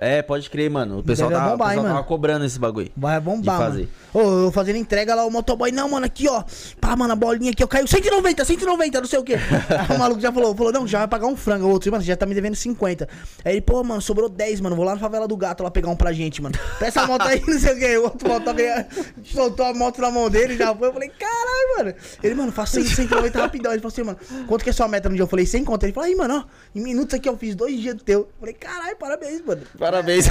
É, 0.00 0.22
pode 0.22 0.48
crer, 0.48 0.70
mano. 0.70 1.00
O 1.00 1.02
pessoal, 1.04 1.30
tava, 1.30 1.48
o 1.48 1.50
bombar, 1.50 1.68
hein, 1.68 1.70
pessoal 1.74 1.84
tava 1.84 1.94
mano? 1.96 2.06
cobrando 2.06 2.44
esse 2.46 2.58
bagulho. 2.58 2.90
Vai 2.96 3.20
bombar, 3.20 3.58
De 3.58 3.64
fazer. 3.64 3.88
mano. 4.14 4.28
Ô, 4.42 4.46
eu 4.46 4.50
fazendo 4.50 4.76
entrega 4.76 5.14
lá, 5.14 5.26
o 5.26 5.30
motoboy, 5.30 5.70
não, 5.70 5.90
mano, 5.90 6.06
aqui, 6.06 6.26
ó. 6.26 6.42
Pá, 6.80 6.96
mano, 6.96 7.12
a 7.12 7.16
bolinha 7.16 7.50
aqui, 7.52 7.62
ó, 7.62 7.66
caiu 7.66 7.86
190, 7.86 8.44
190, 8.44 9.00
não 9.00 9.06
sei 9.06 9.18
o 9.18 9.22
quê. 9.22 9.36
O 9.94 9.98
maluco 9.98 10.20
já 10.20 10.32
falou, 10.32 10.54
falou, 10.56 10.72
não, 10.72 10.86
já 10.86 11.00
vai 11.00 11.08
pagar 11.08 11.26
um 11.26 11.36
frango. 11.36 11.66
O 11.66 11.70
outro, 11.70 11.90
mano, 11.92 12.02
já 12.02 12.16
tá 12.16 12.24
me 12.24 12.34
devendo 12.34 12.54
50. 12.54 13.06
Aí 13.44 13.52
ele, 13.52 13.60
pô, 13.60 13.84
mano, 13.84 14.00
sobrou 14.00 14.28
10, 14.28 14.60
mano, 14.60 14.74
vou 14.74 14.84
lá 14.84 14.94
na 14.94 15.00
favela 15.00 15.28
do 15.28 15.36
gato 15.36 15.62
lá 15.62 15.70
pegar 15.70 15.90
um 15.90 15.96
pra 15.96 16.12
gente, 16.12 16.40
mano. 16.40 16.58
Peça 16.78 17.02
a 17.02 17.06
moto 17.06 17.26
aí, 17.26 17.42
não 17.46 17.58
sei 17.58 17.74
o 17.74 17.78
quê. 17.78 17.96
O 17.98 18.04
outro 18.04 18.28
motoboy 18.28 18.64
soltou 19.24 19.66
a 19.66 19.74
moto 19.74 20.00
na 20.00 20.10
mão 20.10 20.30
dele, 20.30 20.56
já 20.56 20.74
foi. 20.74 20.88
Eu 20.88 20.92
falei, 20.94 21.10
caralho, 21.10 21.76
mano. 21.78 21.94
Ele, 22.22 22.34
mano, 22.34 22.52
100, 22.52 22.84
190 22.84 23.38
rapidão. 23.38 23.72
Ele 23.72 23.80
falou 23.80 23.92
assim, 23.92 24.02
mano, 24.02 24.18
quanto 24.46 24.64
que 24.64 24.70
é 24.70 24.72
sua 24.72 24.88
meta 24.88 25.08
no 25.10 25.14
dia? 25.14 25.22
Eu 25.24 25.28
falei, 25.28 25.44
100 25.44 25.64
conto. 25.64 25.84
Ele 25.84 25.92
falou, 25.92 26.08
aí, 26.08 26.14
mano, 26.16 26.46
ó, 26.46 26.50
em 26.74 26.82
minutos 26.82 27.14
aqui 27.14 27.28
eu 27.28 27.36
fiz 27.36 27.54
dois 27.54 27.78
dias 27.78 27.94
do 27.94 28.02
teu. 28.02 28.20
Eu 28.20 28.28
falei, 28.38 28.54
caralho, 28.54 28.96
parabéns, 28.96 29.44
mano. 29.44 29.60
Parabéns. 29.90 30.26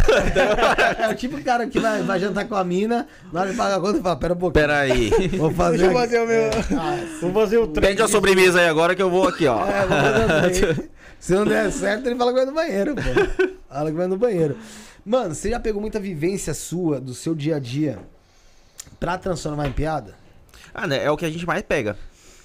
É 0.97 1.09
o 1.09 1.15
tipo 1.15 1.35
de 1.35 1.43
cara 1.43 1.67
que 1.67 1.79
vai, 1.79 2.01
vai 2.01 2.19
jantar 2.19 2.47
com 2.47 2.55
a 2.55 2.63
mina, 2.63 3.07
na 3.31 3.41
hora 3.41 3.51
de 3.51 3.57
pagar 3.57 3.75
a 3.75 3.79
conta 3.79 3.99
e 3.99 4.01
fala, 4.01 4.15
pera 4.15 4.33
um 4.33 4.37
pouquinho. 4.37 4.65
Pera 4.65 4.79
aí. 4.79 5.09
Vou 5.37 5.51
fazer. 5.51 5.77
Deixa 5.77 5.91
eu 5.91 5.97
aqui." 5.97 5.99
fazer 5.99 6.21
o 6.21 6.27
meu. 6.27 6.51
Vamos 7.21 7.33
fazer 7.33 7.57
o 7.57 7.67
trem. 7.67 7.89
Pede 7.89 8.01
a 8.01 8.07
sobremesa 8.07 8.59
aí 8.59 8.67
agora 8.67 8.95
que 8.95 9.01
eu 9.01 9.09
vou 9.09 9.27
aqui, 9.27 9.47
ó. 9.47 9.65
É, 9.67 9.85
vou 9.85 10.27
fazer. 10.27 10.89
Se 11.19 11.33
não 11.33 11.45
der 11.45 11.69
certo, 11.71 12.07
ele 12.07 12.15
fala 12.15 12.31
que 12.31 12.37
vai 12.37 12.45
no 12.45 12.53
banheiro, 12.53 12.95
pô. 12.95 13.51
Fala 13.67 13.91
que 13.91 13.97
vai 13.97 14.07
no 14.07 14.17
banheiro. 14.17 14.57
Mano, 15.05 15.35
você 15.35 15.49
já 15.49 15.59
pegou 15.59 15.81
muita 15.81 15.99
vivência 15.99 16.53
sua, 16.53 16.99
do 16.99 17.13
seu 17.13 17.35
dia 17.35 17.57
a 17.57 17.59
dia, 17.59 17.99
pra 18.99 19.17
transformar 19.17 19.67
em 19.67 19.73
piada? 19.73 20.15
Ah, 20.73 20.87
né? 20.87 21.03
É 21.03 21.11
o 21.11 21.17
que 21.17 21.25
a 21.25 21.29
gente 21.29 21.45
mais 21.45 21.61
pega. 21.61 21.97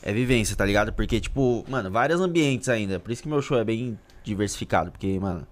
É 0.02 0.12
vivência, 0.12 0.56
tá 0.56 0.64
ligado? 0.64 0.92
Porque, 0.92 1.20
tipo, 1.20 1.64
mano, 1.68 1.90
vários 1.90 2.20
ambientes 2.20 2.68
ainda. 2.68 2.98
Por 2.98 3.12
isso 3.12 3.22
que 3.22 3.28
meu 3.28 3.40
show 3.40 3.58
é 3.58 3.64
bem 3.64 3.98
diversificado. 4.24 4.90
Porque, 4.90 5.18
mano, 5.20 5.46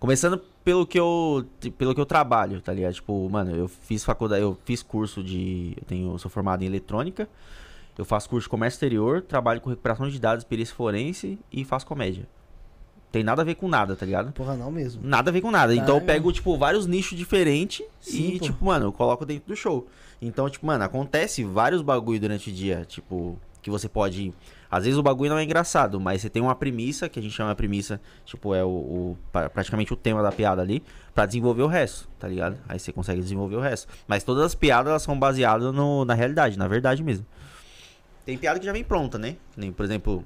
começando 0.00 0.42
pelo 0.64 0.86
que 0.86 0.98
eu, 0.98 1.46
pelo 1.76 1.94
que 1.94 2.00
eu 2.00 2.06
trabalho, 2.06 2.60
tá 2.60 2.72
ligado? 2.72 2.94
Tipo, 2.94 3.28
mano, 3.28 3.54
eu 3.54 3.68
fiz 3.68 4.02
faculdade, 4.02 4.42
eu 4.42 4.58
fiz 4.64 4.82
curso 4.82 5.22
de. 5.22 5.74
Eu 5.76 5.84
tenho, 5.84 6.12
eu 6.12 6.18
sou 6.18 6.30
formado 6.30 6.62
em 6.62 6.66
eletrônica. 6.66 7.28
Eu 7.96 8.04
faço 8.04 8.28
curso 8.28 8.46
de 8.46 8.50
comércio 8.50 8.76
exterior, 8.76 9.22
trabalho 9.22 9.60
com 9.60 9.70
recuperação 9.70 10.08
de 10.08 10.18
dados, 10.18 10.42
perícia 10.44 10.74
forense 10.74 11.38
e 11.52 11.64
faço 11.64 11.86
comédia. 11.86 12.26
Tem 13.12 13.22
nada 13.22 13.42
a 13.42 13.44
ver 13.44 13.54
com 13.54 13.68
nada, 13.68 13.94
tá 13.94 14.04
ligado? 14.04 14.32
Porra, 14.32 14.56
não 14.56 14.72
mesmo. 14.72 15.00
Nada 15.06 15.30
a 15.30 15.32
ver 15.32 15.40
com 15.40 15.52
nada. 15.52 15.72
Então 15.72 15.94
eu 15.94 16.00
Caralho. 16.00 16.06
pego, 16.06 16.32
tipo, 16.32 16.58
vários 16.58 16.84
nichos 16.84 17.16
diferentes 17.16 17.86
Sim, 18.00 18.30
e, 18.30 18.38
pô. 18.40 18.44
tipo, 18.46 18.64
mano, 18.64 18.86
eu 18.86 18.92
coloco 18.92 19.24
dentro 19.24 19.46
do 19.46 19.54
show. 19.54 19.86
Então, 20.20 20.50
tipo, 20.50 20.66
mano, 20.66 20.82
acontece 20.82 21.44
vários 21.44 21.80
bagulho 21.82 22.18
durante 22.18 22.50
o 22.50 22.52
dia, 22.52 22.84
tipo, 22.84 23.38
que 23.62 23.70
você 23.70 23.88
pode. 23.88 24.34
Às 24.76 24.84
vezes 24.84 24.98
o 24.98 25.02
bagulho 25.02 25.30
não 25.30 25.38
é 25.38 25.44
engraçado, 25.44 26.00
mas 26.00 26.20
você 26.20 26.28
tem 26.30 26.42
uma 26.42 26.54
premissa, 26.54 27.08
que 27.08 27.18
a 27.18 27.22
gente 27.22 27.32
chama 27.34 27.50
a 27.52 27.54
premissa, 27.54 28.00
tipo, 28.24 28.54
é 28.54 28.64
o, 28.64 28.68
o- 28.68 29.18
pra- 29.30 29.48
praticamente 29.48 29.92
o 29.92 29.96
tema 29.96 30.22
da 30.22 30.32
piada 30.32 30.60
ali, 30.62 30.82
pra 31.14 31.26
desenvolver 31.26 31.62
o 31.62 31.66
resto, 31.66 32.08
tá 32.18 32.26
ligado? 32.26 32.56
Aí 32.68 32.78
você 32.78 32.92
consegue 32.92 33.20
desenvolver 33.20 33.56
o 33.56 33.60
resto. 33.60 33.86
Mas 34.08 34.24
todas 34.24 34.42
as 34.44 34.54
piadas 34.54 34.90
elas 34.90 35.02
são 35.02 35.18
baseadas 35.18 35.72
no, 35.72 36.04
na 36.04 36.14
realidade, 36.14 36.58
na 36.58 36.66
verdade 36.66 37.02
mesmo. 37.02 37.24
Tem 38.26 38.36
piada 38.38 38.58
que 38.58 38.66
já 38.66 38.72
vem 38.72 38.82
pronta, 38.84 39.18
né? 39.18 39.36
Nem, 39.56 39.70
por 39.70 39.84
exemplo, 39.84 40.24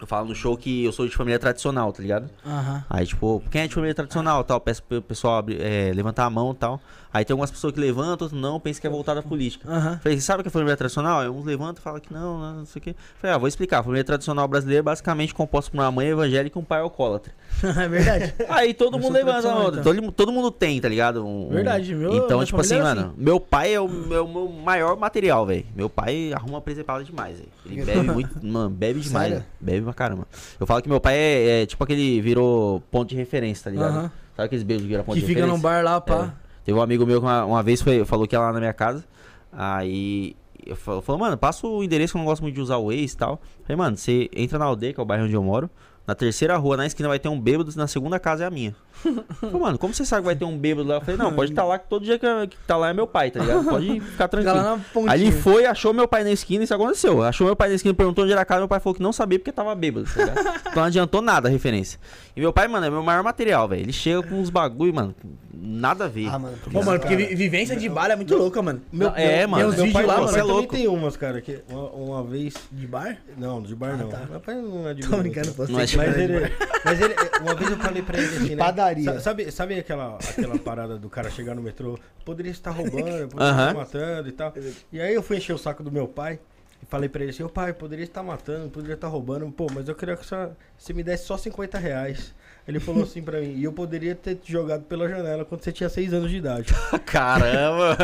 eu 0.00 0.06
falo 0.06 0.26
no 0.28 0.34
show 0.34 0.56
que 0.56 0.84
eu 0.84 0.92
sou 0.92 1.06
de 1.06 1.14
família 1.14 1.38
tradicional, 1.38 1.92
tá 1.92 2.02
ligado? 2.02 2.28
Aham. 2.44 2.84
Aí, 2.90 3.06
tipo, 3.06 3.42
quem 3.50 3.62
é 3.62 3.68
de 3.68 3.74
família 3.74 3.94
tradicional 3.94 4.42
tal, 4.42 4.60
peço 4.60 4.82
pro 4.82 5.00
pessoal 5.00 5.44
é, 5.58 5.92
levantar 5.94 6.24
a 6.24 6.30
mão 6.30 6.50
e 6.52 6.54
tal. 6.56 6.80
Aí 7.12 7.24
tem 7.24 7.34
algumas 7.34 7.50
pessoas 7.50 7.72
que 7.72 7.80
levantam, 7.80 8.10
outras 8.26 8.32
não, 8.32 8.60
pensam 8.60 8.80
que 8.80 8.86
é 8.86 8.90
voltada 8.90 9.18
à 9.20 9.22
política. 9.22 9.68
Aham. 9.68 9.98
Falei, 10.00 10.16
você 10.18 10.24
sabe 10.24 10.40
o 10.40 10.42
que 10.44 10.48
é 10.48 10.50
família 10.50 10.76
tradicional? 10.76 11.20
Aí 11.20 11.28
uns 11.28 11.44
levantam 11.44 11.80
e 11.80 11.82
falam 11.82 11.98
que 12.00 12.12
não, 12.12 12.38
não, 12.38 12.54
não 12.58 12.66
sei 12.66 12.78
o 12.78 12.82
quê. 12.82 12.94
Falei, 13.20 13.34
ah, 13.34 13.38
vou 13.38 13.48
explicar. 13.48 13.80
A 13.80 13.82
família 13.82 14.04
tradicional 14.04 14.46
brasileira 14.46 14.78
é 14.78 14.82
basicamente 14.82 15.34
composta 15.34 15.70
por 15.70 15.78
uma 15.78 15.90
mãe 15.90 16.06
evangélica 16.06 16.56
e 16.56 16.62
um 16.62 16.64
pai 16.64 16.80
alcoólatra. 16.80 17.32
é 17.64 17.88
verdade. 17.88 18.34
Aí 18.48 18.72
todo 18.72 18.96
Eu 18.96 19.00
mundo 19.02 19.12
levanta 19.12 19.38
então. 19.40 19.82
Todo, 19.82 20.12
todo 20.12 20.30
mundo 20.32 20.50
tem, 20.52 20.80
tá 20.80 20.88
ligado? 20.88 21.26
Um- 21.26 21.48
Verdade, 21.50 21.94
meu- 21.94 22.14
Então, 22.14 22.44
tipo 22.44 22.60
assim, 22.60 22.76
é 22.76 22.82
mano, 22.82 23.12
meu 23.16 23.40
pai 23.40 23.74
é 23.74 23.80
o 23.80 23.88
meu, 23.88 24.28
meu 24.28 24.48
maior 24.48 24.96
material, 24.96 25.44
velho. 25.44 25.66
Meu 25.74 25.90
pai 25.90 26.32
arruma 26.32 26.60
presepada 26.60 27.02
demais, 27.02 27.38
velho. 27.38 27.48
Ele 27.66 27.82
bebe 27.84 28.02
muito, 28.02 28.46
mano, 28.46 28.70
bebe 28.70 29.00
demais, 29.00 29.30
velho. 29.32 29.44
Bebe 29.60 29.82
pra 29.82 29.94
caramba. 29.94 30.28
Eu 30.60 30.66
falo 30.66 30.80
que 30.80 30.88
meu 30.88 31.00
pai 31.00 31.16
é, 31.16 31.62
é 31.62 31.66
tipo 31.66 31.82
aquele 31.82 32.20
virou 32.20 32.80
ponto 32.90 33.08
de 33.08 33.16
referência, 33.16 33.64
tá 33.64 33.70
ligado? 33.70 33.90
Aham. 33.98 34.12
Sabe 34.36 34.46
aqueles 34.46 34.62
beijos 34.62 34.82
que 34.84 34.88
viram 34.88 35.02
ponto 35.04 35.14
Que 35.16 35.20
de 35.22 35.26
fica 35.26 35.40
referência? 35.40 35.56
num 35.56 35.60
bar 35.62 35.82
lá, 35.84 36.00
pá. 36.00 36.32
É. 36.46 36.49
Teve 36.70 36.78
um 36.78 36.82
amigo 36.82 37.04
meu 37.04 37.18
que 37.18 37.26
uma, 37.26 37.44
uma 37.44 37.62
vez 37.64 37.82
foi, 37.82 38.04
falou 38.04 38.28
que 38.28 38.36
ia 38.36 38.38
lá 38.38 38.52
na 38.52 38.60
minha 38.60 38.72
casa. 38.72 39.04
Aí 39.50 40.36
eu 40.64 40.76
falo, 40.76 41.02
falou, 41.02 41.20
mano, 41.20 41.36
passa 41.36 41.66
o 41.66 41.82
endereço 41.82 42.12
que 42.12 42.16
eu 42.16 42.20
não 42.20 42.26
gosto 42.26 42.42
muito 42.42 42.54
de 42.54 42.60
usar 42.60 42.76
o 42.76 42.86
Waze 42.86 43.12
e 43.12 43.16
tal. 43.16 43.42
Falei, 43.64 43.76
mano, 43.76 43.96
você 43.96 44.30
entra 44.32 44.56
na 44.56 44.66
aldeia, 44.66 44.92
que 44.94 45.00
é 45.00 45.02
o 45.02 45.04
bairro 45.04 45.24
onde 45.24 45.34
eu 45.34 45.42
moro. 45.42 45.68
Na 46.06 46.14
terceira 46.14 46.56
rua, 46.56 46.76
na 46.76 46.86
esquina, 46.86 47.08
vai 47.08 47.18
ter 47.18 47.28
um 47.28 47.40
bêbado, 47.40 47.72
na 47.74 47.88
segunda 47.88 48.20
casa 48.20 48.44
é 48.44 48.46
a 48.46 48.50
minha. 48.52 48.72
Falei, 49.02 49.58
mano, 49.60 49.78
como 49.78 49.94
você 49.94 50.04
sabe 50.04 50.22
que 50.22 50.26
vai 50.26 50.36
ter 50.36 50.44
um 50.44 50.56
bêbado 50.58 50.88
lá? 50.88 50.96
Eu 50.96 51.00
falei, 51.00 51.16
não, 51.16 51.32
pode 51.32 51.52
estar 51.52 51.64
lá, 51.64 51.78
que 51.78 51.88
todo 51.88 52.04
dia 52.04 52.18
que, 52.18 52.26
que 52.48 52.56
tá 52.66 52.76
lá 52.76 52.90
é 52.90 52.92
meu 52.92 53.06
pai, 53.06 53.30
tá 53.30 53.40
ligado? 53.40 53.64
Pode 53.64 53.86
ficar 54.00 54.10
Fica 54.10 54.28
tranquilo. 54.28 54.80
Aí 55.08 55.22
ele 55.22 55.32
foi, 55.32 55.64
achou 55.66 55.92
meu 55.94 56.06
pai 56.06 56.22
na 56.24 56.30
esquina, 56.30 56.64
isso 56.64 56.74
aconteceu. 56.74 57.22
Achou 57.22 57.46
meu 57.46 57.56
pai 57.56 57.68
na 57.70 57.74
esquina, 57.76 57.94
perguntou 57.94 58.24
onde 58.24 58.32
era 58.32 58.42
a 58.42 58.44
casa, 58.44 58.60
meu 58.60 58.68
pai 58.68 58.80
falou 58.80 58.94
que 58.94 59.02
não 59.02 59.12
sabia 59.12 59.38
porque 59.38 59.52
tava 59.52 59.74
bêbado, 59.74 60.06
tá 60.12 60.24
ligado? 60.24 60.60
Então 60.70 60.82
não 60.82 60.84
adiantou 60.84 61.20
nada 61.20 61.48
a 61.48 61.50
referência. 61.50 61.98
E 62.36 62.40
meu 62.40 62.52
pai, 62.52 62.68
mano, 62.68 62.86
é 62.86 62.90
meu 62.90 63.02
maior 63.02 63.24
material, 63.24 63.66
velho. 63.66 63.82
Ele 63.82 63.92
chega 63.92 64.22
com 64.22 64.36
uns 64.36 64.50
bagulho, 64.50 64.94
mano, 64.94 65.14
nada 65.52 66.04
a 66.04 66.08
ver. 66.08 66.28
Ah, 66.28 66.38
mano. 66.38 66.56
Ô, 66.72 66.82
mano, 66.82 67.00
porque 67.00 67.16
vi- 67.16 67.34
vivência 67.34 67.74
de 67.74 67.88
bar 67.88 68.08
é 68.10 68.14
muito 68.16 68.36
louca, 68.36 68.62
mano. 68.62 68.80
Não, 68.92 69.12
é, 69.16 69.46
mano. 69.48 69.64
meus 69.64 69.74
meu 69.76 69.84
vídeos 69.86 69.92
pai, 69.92 70.06
lá, 70.06 70.14
pô, 70.14 70.20
mano, 70.22 70.32
você 70.32 70.38
é 70.38 70.42
louco. 70.44 70.74
tem 70.76 70.86
umas, 70.86 71.16
cara, 71.16 71.40
que 71.40 71.60
uma, 71.68 71.88
uma 71.90 72.22
vez. 72.24 72.54
De 72.70 72.86
bar? 72.86 73.16
Não, 73.36 73.60
de 73.62 73.74
bar 73.74 73.96
não. 73.96 74.08
tá. 74.08 74.20
Meu 74.30 74.38
pai 74.40 74.54
não 74.54 74.88
é 74.88 74.94
de 74.94 75.02
Tô 75.02 75.10
bar, 75.10 75.18
brincando, 75.18 75.52
pô. 75.54 75.66
Não 75.66 75.80
é 75.80 75.86
que 75.86 75.96
Mas 75.96 76.16
é 76.16 76.22
ele, 76.22 76.52
mas 76.84 77.00
ele, 77.00 77.14
uma 77.42 77.54
vez 77.54 77.70
eu 77.70 77.76
falei 77.78 78.02
pra 78.02 78.18
ele 78.18 78.36
assim, 78.36 78.50
né? 78.50 78.56
Padaria. 78.56 78.89
Sa- 79.04 79.20
Sabe, 79.20 79.50
sabe 79.50 79.78
aquela, 79.78 80.16
aquela 80.16 80.58
parada 80.60 80.96
do 80.98 81.08
cara 81.08 81.30
chegar 81.30 81.54
no 81.54 81.62
metrô? 81.62 81.98
Poderia 82.24 82.50
estar 82.52 82.70
roubando, 82.70 83.28
poderia 83.28 83.50
estar 83.52 83.74
matando 83.74 84.28
e 84.28 84.32
tal. 84.32 84.52
E 84.92 85.00
aí 85.00 85.14
eu 85.14 85.22
fui 85.22 85.36
encher 85.38 85.52
o 85.54 85.58
saco 85.58 85.82
do 85.82 85.90
meu 85.92 86.06
pai 86.08 86.38
e 86.82 86.86
falei 86.86 87.08
pra 87.08 87.22
ele 87.22 87.30
assim, 87.30 87.42
ô 87.42 87.48
pai, 87.48 87.72
poderia 87.72 88.04
estar 88.04 88.22
matando, 88.22 88.68
poderia 88.70 88.94
estar 88.94 89.08
roubando, 89.08 89.50
pô, 89.50 89.66
mas 89.74 89.88
eu 89.88 89.94
queria 89.94 90.16
que 90.16 90.26
você, 90.26 90.48
você 90.78 90.92
me 90.92 91.02
desse 91.02 91.24
só 91.24 91.36
50 91.36 91.78
reais. 91.78 92.34
Ele 92.68 92.78
falou 92.78 93.02
assim 93.02 93.22
pra 93.22 93.40
mim, 93.40 93.54
e 93.56 93.64
eu 93.64 93.72
poderia 93.72 94.14
ter 94.14 94.36
te 94.36 94.52
jogado 94.52 94.82
pela 94.84 95.08
janela 95.08 95.44
quando 95.44 95.62
você 95.64 95.72
tinha 95.72 95.88
6 95.88 96.12
anos 96.12 96.30
de 96.30 96.36
idade. 96.36 96.72
Caramba! 97.06 97.96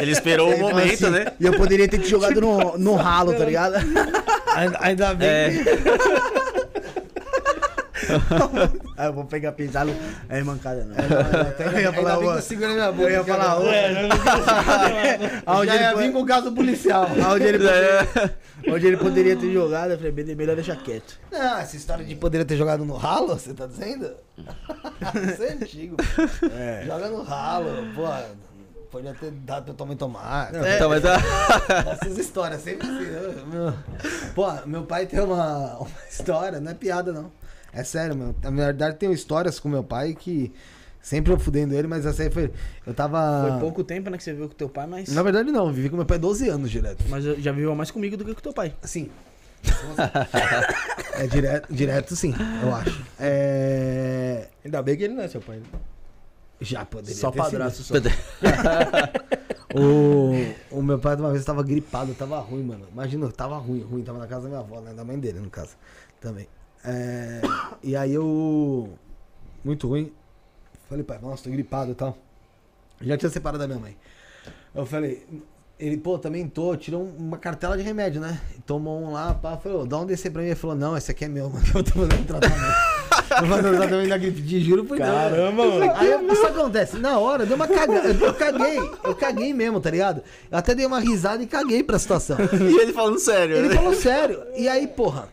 Ele 0.00 0.12
esperou 0.12 0.48
o 0.48 0.52
Ele 0.52 0.58
falou 0.60 0.74
momento, 0.74 0.92
assim, 1.06 1.10
né? 1.10 1.32
E 1.40 1.46
eu 1.46 1.56
poderia 1.56 1.88
ter 1.88 1.98
te 1.98 2.08
jogado 2.08 2.40
no, 2.40 2.78
no 2.78 2.94
ralo, 2.94 3.32
tá 3.34 3.44
ligado? 3.44 3.74
Ainda, 4.54 4.78
ainda 4.80 5.14
bem. 5.14 5.26
É, 5.28 5.52
Ah, 8.96 9.06
eu 9.06 9.12
vou 9.12 9.24
pegar 9.24 9.52
pesado. 9.52 9.90
É 10.28 10.42
mancada, 10.42 10.84
não. 10.84 10.94
Ainda 10.96 11.78
Eu 11.78 11.80
ia 11.80 11.92
falar, 11.92 12.14
eu 12.22 12.42
segurei 12.42 12.74
minha 12.74 12.92
boca. 12.92 13.02
eu 13.02 13.10
ia 13.10 13.24
falar, 13.24 13.58
ô, 13.60 13.64
aonde 15.46 15.66
Já 15.72 15.80
ia 15.80 15.96
vir 15.96 16.12
com 16.12 16.22
o 16.22 16.26
caso 16.26 16.52
policial. 16.52 17.06
po- 17.06 17.20
aonde, 17.24 17.44
ele 17.44 17.58
poderia, 17.58 18.34
onde 18.68 18.86
ele 18.86 18.96
poderia 18.96 19.36
ter 19.36 19.52
jogado, 19.52 19.90
eu 19.92 19.96
falei, 19.96 20.12
"Bem, 20.12 20.34
melhor 20.36 20.54
deixar 20.56 20.76
quieto. 20.76 21.18
Não, 21.30 21.58
essa 21.58 21.76
história 21.76 22.04
de 22.04 22.14
poderia 22.14 22.44
ter 22.44 22.56
jogado 22.56 22.84
no 22.84 22.94
ralo, 22.96 23.28
você 23.28 23.52
tá 23.52 23.66
dizendo? 23.66 24.10
Isso 25.32 25.42
é 25.42 25.52
antigo. 25.52 25.96
pô. 25.96 26.86
Joga 26.86 27.08
no 27.08 27.22
ralo, 27.22 27.68
pô. 27.94 28.02
Podia 28.90 29.12
ter 29.12 29.32
dado 29.32 29.64
pra 29.64 29.74
tua 29.74 29.86
mãe 29.86 29.96
tomar. 29.96 30.50
então, 30.54 30.88
mas 30.88 31.02
tá- 31.02 31.20
Essas 32.00 32.16
histórias, 32.16 32.60
sempre 32.62 32.86
assim. 32.86 33.04
né? 33.06 33.34
Meu- 33.52 33.74
Pô, 34.36 34.46
meu 34.66 34.82
pai 34.84 35.04
tem 35.06 35.18
uma, 35.18 35.78
uma 35.78 35.88
história, 36.08 36.60
não 36.60 36.70
é 36.70 36.74
piada 36.74 37.12
não. 37.12 37.30
É 37.74 37.82
sério, 37.82 38.16
meu. 38.16 38.34
Na 38.42 38.50
verdade, 38.50 38.96
tenho 38.96 39.12
histórias 39.12 39.58
com 39.58 39.68
meu 39.68 39.82
pai 39.82 40.14
que 40.14 40.52
sempre 41.00 41.32
eu 41.32 41.38
fudendo 41.38 41.74
ele, 41.74 41.88
mas 41.88 42.06
essa 42.06 42.22
aí 42.22 42.30
foi. 42.30 42.50
Eu 42.86 42.94
tava. 42.94 43.48
Foi 43.50 43.60
pouco 43.60 43.84
tempo, 43.84 44.08
né, 44.10 44.16
que 44.16 44.24
você 44.24 44.32
viu 44.32 44.48
com 44.48 44.54
teu 44.54 44.68
pai, 44.68 44.86
mas... 44.86 45.08
Na 45.12 45.22
verdade, 45.22 45.50
não. 45.50 45.72
Vivi 45.72 45.90
com 45.90 45.96
meu 45.96 46.06
pai 46.06 46.18
12 46.18 46.48
anos 46.48 46.70
direto. 46.70 47.04
Mas 47.08 47.24
já 47.24 47.52
viveu 47.52 47.74
mais 47.74 47.90
comigo 47.90 48.16
do 48.16 48.24
que 48.24 48.34
com 48.34 48.40
teu 48.40 48.52
pai. 48.52 48.74
Assim. 48.82 49.10
é 51.14 51.26
direto, 51.26 51.72
direto 51.72 52.14
sim, 52.14 52.34
eu 52.62 52.74
acho. 52.74 53.04
É. 53.18 54.48
Ainda 54.62 54.82
bem 54.82 54.94
que 54.96 55.04
ele 55.04 55.14
não 55.14 55.22
é 55.22 55.28
seu 55.28 55.40
pai. 55.40 55.62
Já 56.60 56.84
poderia 56.84 57.16
Só 57.16 57.30
ter 57.30 57.42
sido. 57.42 57.50
padrasto, 57.50 57.82
só. 57.82 57.94
O, 59.74 60.78
o 60.78 60.82
meu 60.82 61.00
pai 61.00 61.16
uma 61.16 61.32
vez 61.32 61.44
tava 61.44 61.60
gripado, 61.64 62.14
tava 62.14 62.38
ruim, 62.38 62.62
mano. 62.62 62.86
Imagina, 62.92 63.28
tava 63.32 63.58
ruim, 63.58 63.80
ruim. 63.80 64.04
Tava 64.04 64.20
na 64.20 64.26
casa 64.28 64.42
da 64.42 64.48
minha 64.48 64.60
avó, 64.60 64.80
né? 64.80 64.94
Da 64.94 65.04
mãe 65.04 65.18
dele, 65.18 65.40
no 65.40 65.50
caso. 65.50 65.72
Também. 66.20 66.46
É, 66.84 67.40
e 67.82 67.96
aí 67.96 68.12
eu. 68.14 68.88
Muito 69.64 69.88
ruim. 69.88 70.12
Falei, 70.88 71.02
pai, 71.04 71.18
nossa, 71.22 71.44
tô 71.44 71.50
gripado 71.50 71.92
e 71.92 71.94
tal. 71.94 72.16
Já 73.00 73.16
tinha 73.16 73.30
separado 73.30 73.58
da 73.58 73.66
minha 73.66 73.78
mãe. 73.80 73.96
Eu 74.74 74.84
falei, 74.84 75.26
ele, 75.78 75.96
pô, 75.96 76.18
também 76.18 76.46
tô, 76.46 76.76
tirou 76.76 77.02
um- 77.02 77.16
uma 77.16 77.38
cartela 77.38 77.76
de 77.76 77.82
remédio, 77.82 78.20
né? 78.20 78.40
Tomou 78.66 79.00
um 79.00 79.12
lá, 79.12 79.34
pá, 79.34 79.56
falou, 79.56 79.82
"Ô, 79.82 79.86
dá 79.86 79.98
um 79.98 80.06
desse 80.06 80.28
pra 80.30 80.42
mim. 80.42 80.48
Ele 80.48 80.54
falou, 80.56 80.76
não, 80.76 80.96
esse 80.96 81.10
aqui 81.10 81.24
é 81.24 81.28
meu, 81.28 81.48
mano, 81.50 81.64
eu 81.74 81.82
tô 81.82 81.90
fazendo 81.92 82.26
tratamento. 82.26 82.74
tô 83.40 83.46
fazendo 83.46 83.76
tratamento 83.76 84.08
da 84.08 84.18
gripe 84.18 84.42
de 84.42 84.60
juro, 84.60 84.84
foi 84.84 84.98
Caramba, 84.98 85.64
mano. 85.66 85.92
Aí 85.96 86.10
eu- 86.10 86.32
isso 86.32 86.46
acontece, 86.46 86.96
na 86.98 87.18
hora, 87.18 87.46
deu 87.46 87.56
uma 87.56 87.66
cagada, 87.66 88.08
eu, 88.08 88.14
eu 88.26 88.34
caguei, 88.34 88.78
eu 89.04 89.14
caguei 89.14 89.52
mesmo, 89.54 89.80
tá 89.80 89.90
ligado? 89.90 90.22
Eu 90.50 90.58
até 90.58 90.74
dei 90.74 90.84
uma 90.86 91.00
risada 91.00 91.42
e 91.42 91.46
caguei 91.46 91.82
pra 91.82 91.98
situação. 91.98 92.36
E 92.52 92.80
ele 92.80 92.92
falando 92.92 93.18
sério, 93.18 93.56
Ele 93.56 93.68
né? 93.68 93.74
falou 93.74 93.94
sério. 93.94 94.42
E 94.56 94.68
aí, 94.68 94.86
porra, 94.86 95.28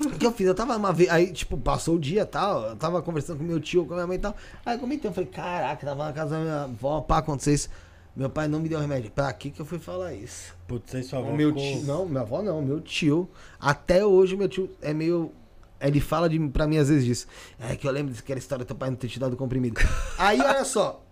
o 0.00 0.10
que 0.10 0.26
eu 0.26 0.32
fiz? 0.32 0.46
Eu 0.46 0.54
tava 0.54 0.76
uma 0.76 0.92
vez. 0.92 1.08
Aí, 1.10 1.32
tipo, 1.32 1.56
passou 1.56 1.96
o 1.96 1.98
dia 1.98 2.22
e 2.22 2.26
tal. 2.26 2.62
Eu 2.70 2.76
tava 2.76 3.00
conversando 3.02 3.38
com 3.38 3.44
meu 3.44 3.60
tio, 3.60 3.84
com 3.86 3.92
a 3.94 3.96
minha 3.96 4.06
mãe 4.06 4.16
e 4.16 4.20
tal. 4.20 4.36
Aí 4.64 4.76
eu 4.76 4.78
comentei, 4.80 5.08
eu 5.08 5.14
falei, 5.14 5.28
caraca, 5.30 5.86
tava 5.86 6.04
na 6.04 6.12
casa 6.12 6.36
da 6.36 6.40
minha 6.42 6.62
avó, 6.64 7.00
pá, 7.00 7.18
aconteceu 7.18 7.54
isso. 7.54 7.68
Meu 8.14 8.30
pai 8.30 8.48
não 8.48 8.60
me 8.60 8.68
deu 8.68 8.78
remédio. 8.80 9.10
Pra 9.10 9.30
que 9.32 9.50
que 9.50 9.60
eu 9.60 9.66
fui 9.66 9.78
falar 9.78 10.14
isso? 10.14 10.54
Putz, 10.66 10.94
aí 10.94 11.02
sua 11.02 11.18
avó 11.18 11.32
meu 11.32 11.48
ficou- 11.54 11.62
tio. 11.62 11.82
Não, 11.84 12.06
minha 12.06 12.20
avó 12.22 12.42
não, 12.42 12.62
meu 12.62 12.80
tio. 12.80 13.28
Até 13.60 14.04
hoje, 14.04 14.36
meu 14.36 14.48
tio 14.48 14.70
é 14.80 14.94
meio. 14.94 15.32
Ele 15.78 16.00
fala 16.00 16.26
de, 16.26 16.38
pra 16.48 16.66
mim 16.66 16.78
às 16.78 16.88
vezes 16.88 17.04
disso. 17.04 17.26
É 17.60 17.76
que 17.76 17.86
eu 17.86 17.92
lembro 17.92 18.14
daquela 18.14 18.38
história 18.38 18.64
do 18.64 18.68
teu 18.68 18.74
pai 18.76 18.88
não 18.88 18.96
ter 18.96 19.08
te 19.08 19.18
dado 19.20 19.36
comprimido. 19.36 19.78
Aí, 20.16 20.40
olha 20.40 20.64
só. 20.64 21.02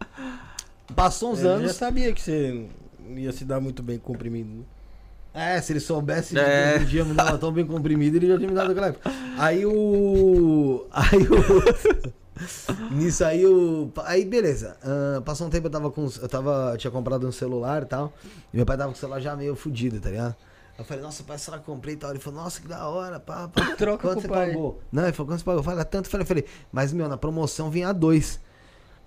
Passou 0.94 1.32
uns 1.32 1.40
Ele 1.40 1.48
já 1.48 1.54
anos. 1.56 1.76
sabia 1.76 2.12
que 2.12 2.20
você 2.22 2.66
ia 3.16 3.32
se 3.32 3.44
dar 3.44 3.60
muito 3.60 3.82
bem 3.82 3.98
com 3.98 4.12
comprimido. 4.12 4.64
É, 5.34 5.60
se 5.60 5.72
ele 5.72 5.80
soubesse 5.80 6.38
É. 6.38 6.78
que 6.78 6.84
um 6.84 6.86
dia 6.86 7.04
me 7.04 7.12
dava 7.12 7.36
tão 7.38 7.52
bem 7.52 7.66
comprimido, 7.66 8.16
ele 8.16 8.28
já 8.28 8.36
tinha 8.36 8.48
me 8.48 8.54
dado 8.54 8.70
aquela 8.70 8.86
época. 8.88 9.10
Aí 9.36 9.66
o. 9.66 10.86
Aí 10.92 11.26
o. 11.28 12.14
Nisso 12.94 13.24
aí 13.24 13.44
o. 13.46 13.90
Aí 14.04 14.24
beleza. 14.24 14.76
Ah, 14.82 15.20
passou 15.24 15.46
um 15.46 15.50
tempo 15.50 15.66
eu 15.66 15.70
tava 15.70 15.90
com. 15.90 16.08
Eu 16.20 16.28
tava. 16.28 16.70
eu 16.72 16.78
tinha 16.78 16.90
comprado 16.90 17.26
um 17.26 17.32
celular 17.32 17.82
e 17.82 17.86
tal. 17.86 18.12
E 18.52 18.56
meu 18.56 18.64
pai 18.66 18.76
tava 18.76 18.90
com 18.90 18.96
o 18.96 19.00
celular 19.00 19.20
já 19.20 19.34
meio 19.36 19.54
fudido, 19.56 20.00
tá 20.00 20.10
ligado? 20.10 20.34
Eu 20.76 20.84
falei, 20.84 21.02
nossa, 21.04 21.22
pai, 21.22 21.38
será 21.38 21.58
que 21.58 21.68
eu 21.68 21.74
comprei 21.74 21.94
e 21.94 21.96
tal? 21.96 22.10
Ele 22.10 22.18
falou, 22.18 22.42
nossa, 22.42 22.60
que 22.60 22.66
da 22.66 22.88
hora, 22.88 23.20
pá, 23.20 23.46
pá. 23.46 23.76
Troca 23.76 24.08
Quanto 24.08 24.14
com 24.16 24.20
você 24.22 24.26
o 24.26 24.30
pai. 24.30 24.48
pagou? 24.48 24.80
Não, 24.90 25.04
ele 25.04 25.12
falou, 25.12 25.30
quanto 25.30 25.38
você 25.38 25.44
pagou? 25.44 25.60
Eu 25.60 25.64
falei, 25.64 25.80
"Ah, 25.80 25.84
tanto. 25.84 26.06
Eu 26.06 26.10
falei, 26.10 26.22
eu 26.22 26.26
falei, 26.26 26.44
mas 26.72 26.92
meu, 26.92 27.08
na 27.08 27.16
promoção 27.16 27.70
vinha 27.70 27.92
dois. 27.92 28.40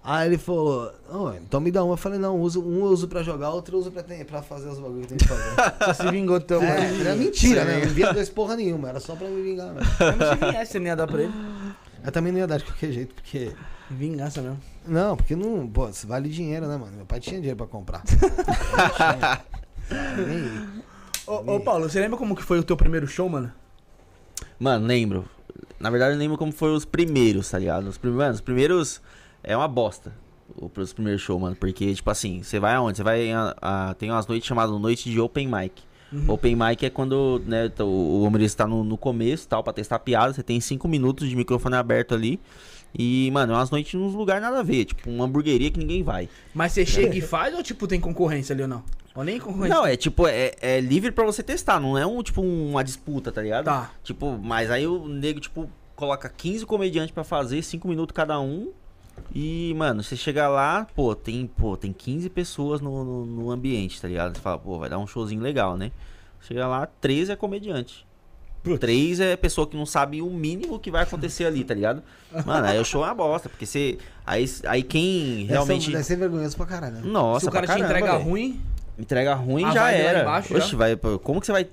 Aí 0.09 0.29
ele 0.29 0.37
falou, 0.37 0.89
"Ô, 1.11 1.31
então 1.33 1.59
me 1.59 1.69
dá 1.69 1.83
um. 1.83 1.91
Eu 1.91 1.97
falei, 1.97 2.17
não, 2.17 2.39
uso, 2.39 2.63
um 2.63 2.77
eu 2.85 2.91
uso 2.91 3.09
pra 3.09 3.21
jogar, 3.23 3.49
outro 3.49 3.75
eu 3.75 3.79
uso 3.81 3.91
pra, 3.91 4.01
ter- 4.01 4.23
pra 4.25 4.41
fazer 4.41 4.69
os 4.69 4.79
bagulhos 4.79 5.01
que 5.07 5.07
tem 5.15 5.17
que 5.17 5.27
fazer. 5.27 5.53
Você 5.85 6.03
se 6.03 6.11
vingou 6.11 6.39
tão. 6.39 6.63
É, 6.63 6.99
era 7.01 7.13
mentira, 7.15 7.65
né? 7.65 7.83
Não 7.85 7.91
via 7.93 8.13
dois 8.13 8.29
porra 8.29 8.55
nenhuma, 8.55 8.87
era 8.87 9.01
só 9.01 9.17
pra 9.17 9.27
me 9.27 9.41
vingar, 9.41 9.73
velho. 9.73 9.85
Mas 10.17 10.29
se 10.29 10.51
viesse, 10.51 10.71
você 10.71 10.79
não 10.79 10.85
ia 10.85 10.95
dar 10.95 11.07
pra 11.07 11.23
ele. 11.23 11.33
Eu 12.05 12.11
também 12.13 12.31
não 12.31 12.39
ia 12.39 12.47
dar 12.47 12.57
de 12.57 12.63
qualquer 12.63 12.91
jeito, 12.93 13.13
porque. 13.15 13.51
Vingança 13.91 14.41
mesmo. 14.41 14.59
Não, 14.87 15.17
porque 15.17 15.35
não. 15.35 15.67
Pô, 15.67 15.89
isso 15.89 16.07
vale 16.07 16.29
dinheiro, 16.29 16.67
né, 16.67 16.77
mano? 16.77 16.93
Meu 16.95 17.05
pai 17.05 17.19
tinha 17.19 17.35
dinheiro 17.35 17.57
pra 17.57 17.67
comprar. 17.67 18.01
Não 18.09 18.89
tinha. 18.95 19.41
Nem- 20.25 20.83
Ô, 21.27 21.55
ô, 21.55 21.59
Paulo, 21.59 21.89
você 21.89 21.99
lembra 21.99 22.17
como 22.17 22.33
que 22.33 22.43
foi 22.43 22.59
o 22.59 22.63
teu 22.63 22.77
primeiro 22.77 23.05
show, 23.07 23.27
mano? 23.27 23.51
Mano, 24.57 24.85
lembro. 24.87 25.25
Na 25.79 25.89
verdade, 25.89 26.13
eu 26.13 26.17
lembro 26.17 26.37
como 26.37 26.51
foram 26.53 26.75
os 26.75 26.85
primeiros, 26.85 27.49
tá 27.49 27.59
ligado? 27.59 27.87
Os 27.87 27.97
primeiros, 27.97 28.23
mano, 28.25 28.33
os 28.35 28.41
primeiros 28.41 29.01
é 29.47 29.57
uma 29.57 29.67
bosta. 29.67 30.13
o- 30.55 30.71
Os 30.79 30.93
primeiros 30.93 31.21
shows, 31.21 31.41
mano. 31.41 31.55
Porque, 31.55 31.93
tipo 31.93 32.09
assim, 32.09 32.41
você 32.43 32.59
vai 32.59 32.73
aonde? 32.75 32.97
Você 32.97 33.03
vai. 33.03 33.31
A, 33.31 33.55
a- 33.61 33.93
tem 33.95 34.09
umas 34.11 34.27
noites 34.27 34.47
chamadas 34.47 34.79
Noite 34.79 35.09
de 35.09 35.19
Open 35.19 35.47
Mic. 35.47 35.83
Open 36.27 36.55
Mic 36.55 36.85
é 36.85 36.89
quando 36.89 37.41
né, 37.45 37.69
o, 37.79 37.83
o 37.83 38.23
humorista 38.23 38.63
tá 38.63 38.67
no, 38.69 38.81
no 38.81 38.97
começo 38.97 39.45
tal, 39.47 39.61
pra 39.61 39.73
testar 39.73 39.99
piada. 39.99 40.31
Você 40.33 40.41
tem 40.41 40.59
cinco 40.61 40.87
minutos 40.87 41.27
de 41.29 41.35
microfone 41.35 41.75
aberto 41.75 42.13
ali. 42.15 42.39
E, 42.97 43.29
mano, 43.31 43.51
é 43.53 43.55
umas 43.57 43.69
noites 43.69 43.93
nos 43.99 44.13
lugares 44.13 44.41
nada 44.41 44.59
a 44.59 44.63
ver. 44.63 44.85
Tipo, 44.85 45.09
uma 45.09 45.25
hamburgueria 45.25 45.69
que 45.69 45.77
ninguém 45.77 46.01
vai. 46.03 46.29
Mas 46.53 46.71
você 46.71 46.85
chega 46.85 47.13
e 47.15 47.21
faz 47.21 47.53
ou, 47.53 47.61
tipo, 47.61 47.85
tem 47.87 47.99
concorrência 47.99 48.53
ali 48.53 48.61
ou 48.61 48.67
não? 48.69 48.83
Ou 49.13 49.23
nem 49.25 49.37
concorrência? 49.37 49.75
Não, 49.75 49.85
é 49.85 49.97
tipo, 49.97 50.25
é, 50.27 50.53
é 50.61 50.79
livre 50.79 51.11
pra 51.11 51.25
você 51.25 51.43
testar, 51.43 51.79
não 51.79 51.97
é 51.97 52.05
um 52.05 52.23
tipo 52.23 52.41
uma 52.41 52.83
disputa, 52.83 53.29
tá 53.31 53.41
ligado? 53.41 53.65
Tá. 53.65 53.91
Tipo, 54.03 54.39
mas 54.41 54.71
aí 54.71 54.87
o 54.87 55.07
nego, 55.09 55.39
tipo, 55.41 55.69
coloca 55.95 56.29
15 56.29 56.65
comediantes 56.65 57.11
pra 57.11 57.23
fazer, 57.25 57.61
5 57.61 57.85
minutos 57.87 58.13
cada 58.15 58.39
um. 58.39 58.69
E, 59.33 59.73
mano, 59.77 60.01
você 60.03 60.15
chega 60.15 60.47
lá, 60.47 60.87
pô, 60.95 61.13
tem, 61.15 61.45
pô, 61.47 61.75
tem 61.77 61.91
15 61.93 62.29
pessoas 62.29 62.81
no, 62.81 63.03
no, 63.03 63.25
no 63.25 63.51
ambiente, 63.51 64.01
tá 64.01 64.07
ligado? 64.07 64.35
Você 64.35 64.41
fala, 64.41 64.57
pô, 64.57 64.79
vai 64.79 64.89
dar 64.89 64.97
um 64.99 65.05
showzinho 65.07 65.41
legal, 65.41 65.77
né? 65.77 65.91
Chega 66.41 66.65
lá, 66.67 66.85
13 67.01 67.31
é 67.33 67.35
comediante. 67.35 68.05
Três 68.79 69.19
é 69.21 69.37
pessoa 69.37 69.65
que 69.65 69.77
não 69.77 69.85
sabe 69.85 70.21
o 70.21 70.29
mínimo 70.29 70.77
que 70.77 70.91
vai 70.91 71.03
acontecer 71.03 71.45
ali, 71.45 71.63
tá 71.63 71.73
ligado? 71.73 72.03
Mano, 72.45 72.67
aí 72.67 72.77
o 72.77 72.83
show 72.83 73.01
é 73.01 73.05
uma 73.07 73.15
bosta, 73.15 73.47
porque 73.47 73.65
você. 73.65 73.97
Aí, 74.25 74.45
aí 74.65 74.83
quem 74.83 75.45
realmente. 75.45 75.89
Deve 75.89 76.03
ser 76.03 76.17
vergonhoso 76.17 76.57
pra 76.57 76.65
caralho, 76.65 76.95
né? 76.95 77.01
Nossa, 77.05 77.45
Se 77.45 77.49
o 77.49 77.51
cara 77.51 77.65
pra 77.65 77.75
te 77.75 77.79
caramba, 77.81 77.99
entrega 77.99 78.17
velho. 78.17 78.29
ruim, 78.29 78.61
Entrega 78.99 79.35
ruim 79.35 79.63
Ah, 79.63 79.71
já 79.71 79.91
era. 79.91 80.21
embaixo 80.21 80.57
Oxe, 80.57 80.71
já? 80.71 80.77
vai. 80.77 80.97
Como 80.97 81.39
que 81.39 81.45
você 81.45 81.51
vai 81.53 81.69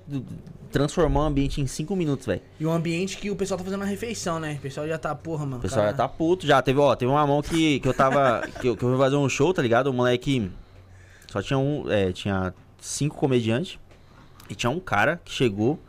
transformar 0.75 1.21
um 1.21 1.27
ambiente 1.27 1.61
em 1.61 1.67
5 1.67 1.95
minutos, 1.95 2.25
velho? 2.25 2.41
e 2.59 2.65
um 2.65 2.71
ambiente 2.71 3.17
que 3.17 3.31
o 3.31 3.35
pessoal 3.35 3.57
tá 3.57 3.63
fazendo 3.63 3.83
a 3.83 3.85
refeição, 3.85 4.41
né? 4.41 4.55
O 4.59 4.61
pessoal 4.61 4.85
já 4.85 4.97
tá, 4.97 5.15
porra, 5.15 5.45
mano. 5.45 5.59
O 5.59 5.61
pessoal 5.61 5.85
cara- 5.85 5.91
já 5.91 5.97
tá 5.97 6.07
puto 6.09 6.45
já. 6.45 6.61
Teve, 6.61 6.79
ó, 6.79 6.93
teve 6.97 7.09
uma 7.09 7.25
mão 7.25 7.41
que, 7.41 7.79
que 7.79 7.87
eu 7.87 7.93
tava. 7.93 8.41
que, 8.59 8.67
eu, 8.67 8.75
que 8.75 8.83
eu 8.83 8.89
fui 8.89 8.97
fazer 8.97 9.15
um 9.15 9.29
show, 9.29 9.53
tá 9.53 9.61
ligado? 9.61 9.87
O 9.87 9.93
moleque. 9.93 10.51
Só 11.31 11.41
tinha 11.41 11.57
um. 11.57 11.89
É, 11.89 12.11
tinha 12.11 12.53
cinco 12.81 13.15
comediantes. 13.15 13.79
E 14.49 14.53
tinha 14.53 14.69
um 14.69 14.79
cara 14.81 15.21
que 15.23 15.31
chegou 15.31 15.79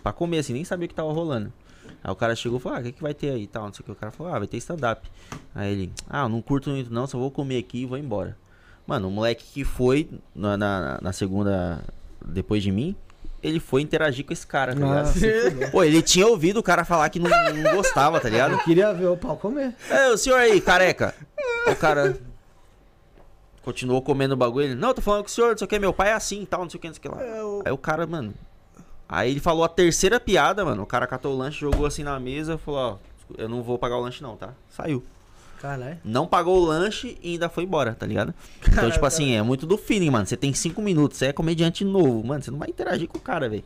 pra 0.00 0.12
comer, 0.12 0.38
assim, 0.38 0.52
nem 0.52 0.64
sabia 0.64 0.86
o 0.86 0.88
que 0.88 0.94
tava 0.94 1.12
rolando. 1.12 1.52
Aí 2.02 2.10
o 2.10 2.14
cara 2.14 2.36
chegou 2.36 2.58
e 2.58 2.62
falou, 2.62 2.78
ah, 2.78 2.80
o 2.80 2.84
que, 2.84 2.92
que 2.92 3.02
vai 3.02 3.12
ter 3.12 3.30
aí 3.30 3.42
e 3.42 3.46
tal, 3.48 3.66
não 3.66 3.74
sei 3.74 3.82
o 3.82 3.84
que. 3.84 3.90
O 3.90 3.96
cara 3.96 4.12
falou, 4.12 4.32
ah, 4.32 4.38
vai 4.38 4.46
ter 4.48 4.56
stand-up. 4.58 5.10
Aí 5.54 5.72
ele, 5.72 5.92
ah, 6.08 6.22
eu 6.22 6.28
não 6.28 6.40
curto 6.40 6.70
muito 6.70 6.92
não, 6.94 7.06
só 7.06 7.18
vou 7.18 7.30
comer 7.32 7.58
aqui 7.58 7.82
e 7.82 7.86
vou 7.86 7.98
embora. 7.98 8.38
Mano, 8.86 9.08
o 9.08 9.10
moleque 9.10 9.44
que 9.52 9.64
foi 9.64 10.08
na, 10.34 10.56
na, 10.56 10.98
na 11.02 11.12
segunda, 11.12 11.84
depois 12.24 12.62
de 12.62 12.70
mim, 12.72 12.96
ele 13.42 13.58
foi 13.60 13.82
interagir 13.82 14.24
com 14.24 14.32
esse 14.32 14.46
cara, 14.46 14.74
tá 14.74 14.80
ligado? 14.80 15.70
Pô, 15.72 15.82
ele 15.82 16.02
tinha 16.02 16.26
ouvido 16.26 16.58
o 16.58 16.62
cara 16.62 16.84
falar 16.84 17.08
que 17.08 17.18
não, 17.18 17.30
não 17.54 17.76
gostava, 17.76 18.20
tá 18.20 18.28
ligado? 18.28 18.52
Eu 18.52 18.58
queria 18.58 18.92
ver 18.92 19.06
o 19.06 19.16
pau 19.16 19.36
comer. 19.36 19.74
É, 19.88 20.08
o 20.08 20.16
senhor 20.16 20.38
aí, 20.38 20.60
careca. 20.60 21.14
O 21.66 21.74
cara 21.76 22.18
continuou 23.62 24.02
comendo 24.02 24.34
o 24.34 24.36
bagulho. 24.36 24.66
Ele, 24.66 24.74
não, 24.74 24.92
tô 24.92 25.00
falando 25.00 25.22
com 25.22 25.28
o 25.28 25.30
senhor, 25.30 25.50
não 25.50 25.58
sei 25.58 25.64
o 25.64 25.68
que, 25.68 25.78
meu 25.78 25.92
pai 25.92 26.10
é 26.10 26.12
assim 26.12 26.42
e 26.42 26.46
tal, 26.46 26.62
não 26.62 26.70
sei 26.70 26.78
o 26.78 26.80
que, 26.80 26.88
não 26.88 26.94
sei 26.94 27.00
o 27.00 27.02
que 27.02 27.08
lá. 27.08 27.62
Aí 27.64 27.72
o 27.72 27.78
cara, 27.78 28.06
mano. 28.06 28.34
Aí 29.08 29.30
ele 29.30 29.40
falou 29.40 29.64
a 29.64 29.68
terceira 29.68 30.20
piada, 30.20 30.64
mano. 30.64 30.82
O 30.82 30.86
cara 30.86 31.06
catou 31.06 31.34
o 31.34 31.36
lanche, 31.36 31.60
jogou 31.60 31.86
assim 31.86 32.04
na 32.04 32.18
mesa, 32.20 32.58
falou, 32.58 32.80
ó, 32.80 32.98
eu 33.36 33.48
não 33.48 33.62
vou 33.62 33.78
pagar 33.78 33.96
o 33.96 34.00
lanche 34.00 34.22
não, 34.22 34.36
tá? 34.36 34.50
Saiu. 34.68 35.04
Caralho. 35.60 35.98
Não 36.04 36.26
pagou 36.26 36.58
o 36.60 36.64
lanche 36.64 37.18
e 37.22 37.32
ainda 37.32 37.48
foi 37.48 37.64
embora, 37.64 37.94
tá 37.94 38.06
ligado? 38.06 38.32
Então, 38.66 38.90
tipo 38.90 39.04
assim, 39.04 39.34
é 39.34 39.42
muito 39.42 39.66
do 39.66 39.76
feeling, 39.76 40.10
mano. 40.10 40.24
Você 40.26 40.36
tem 40.36 40.54
cinco 40.54 40.80
minutos, 40.80 41.18
você 41.18 41.26
é 41.26 41.32
comediante 41.32 41.84
novo, 41.84 42.24
mano. 42.26 42.42
Você 42.42 42.50
não 42.50 42.58
vai 42.58 42.68
interagir 42.70 43.06
com 43.08 43.18
o 43.18 43.20
cara, 43.20 43.48
velho. 43.48 43.64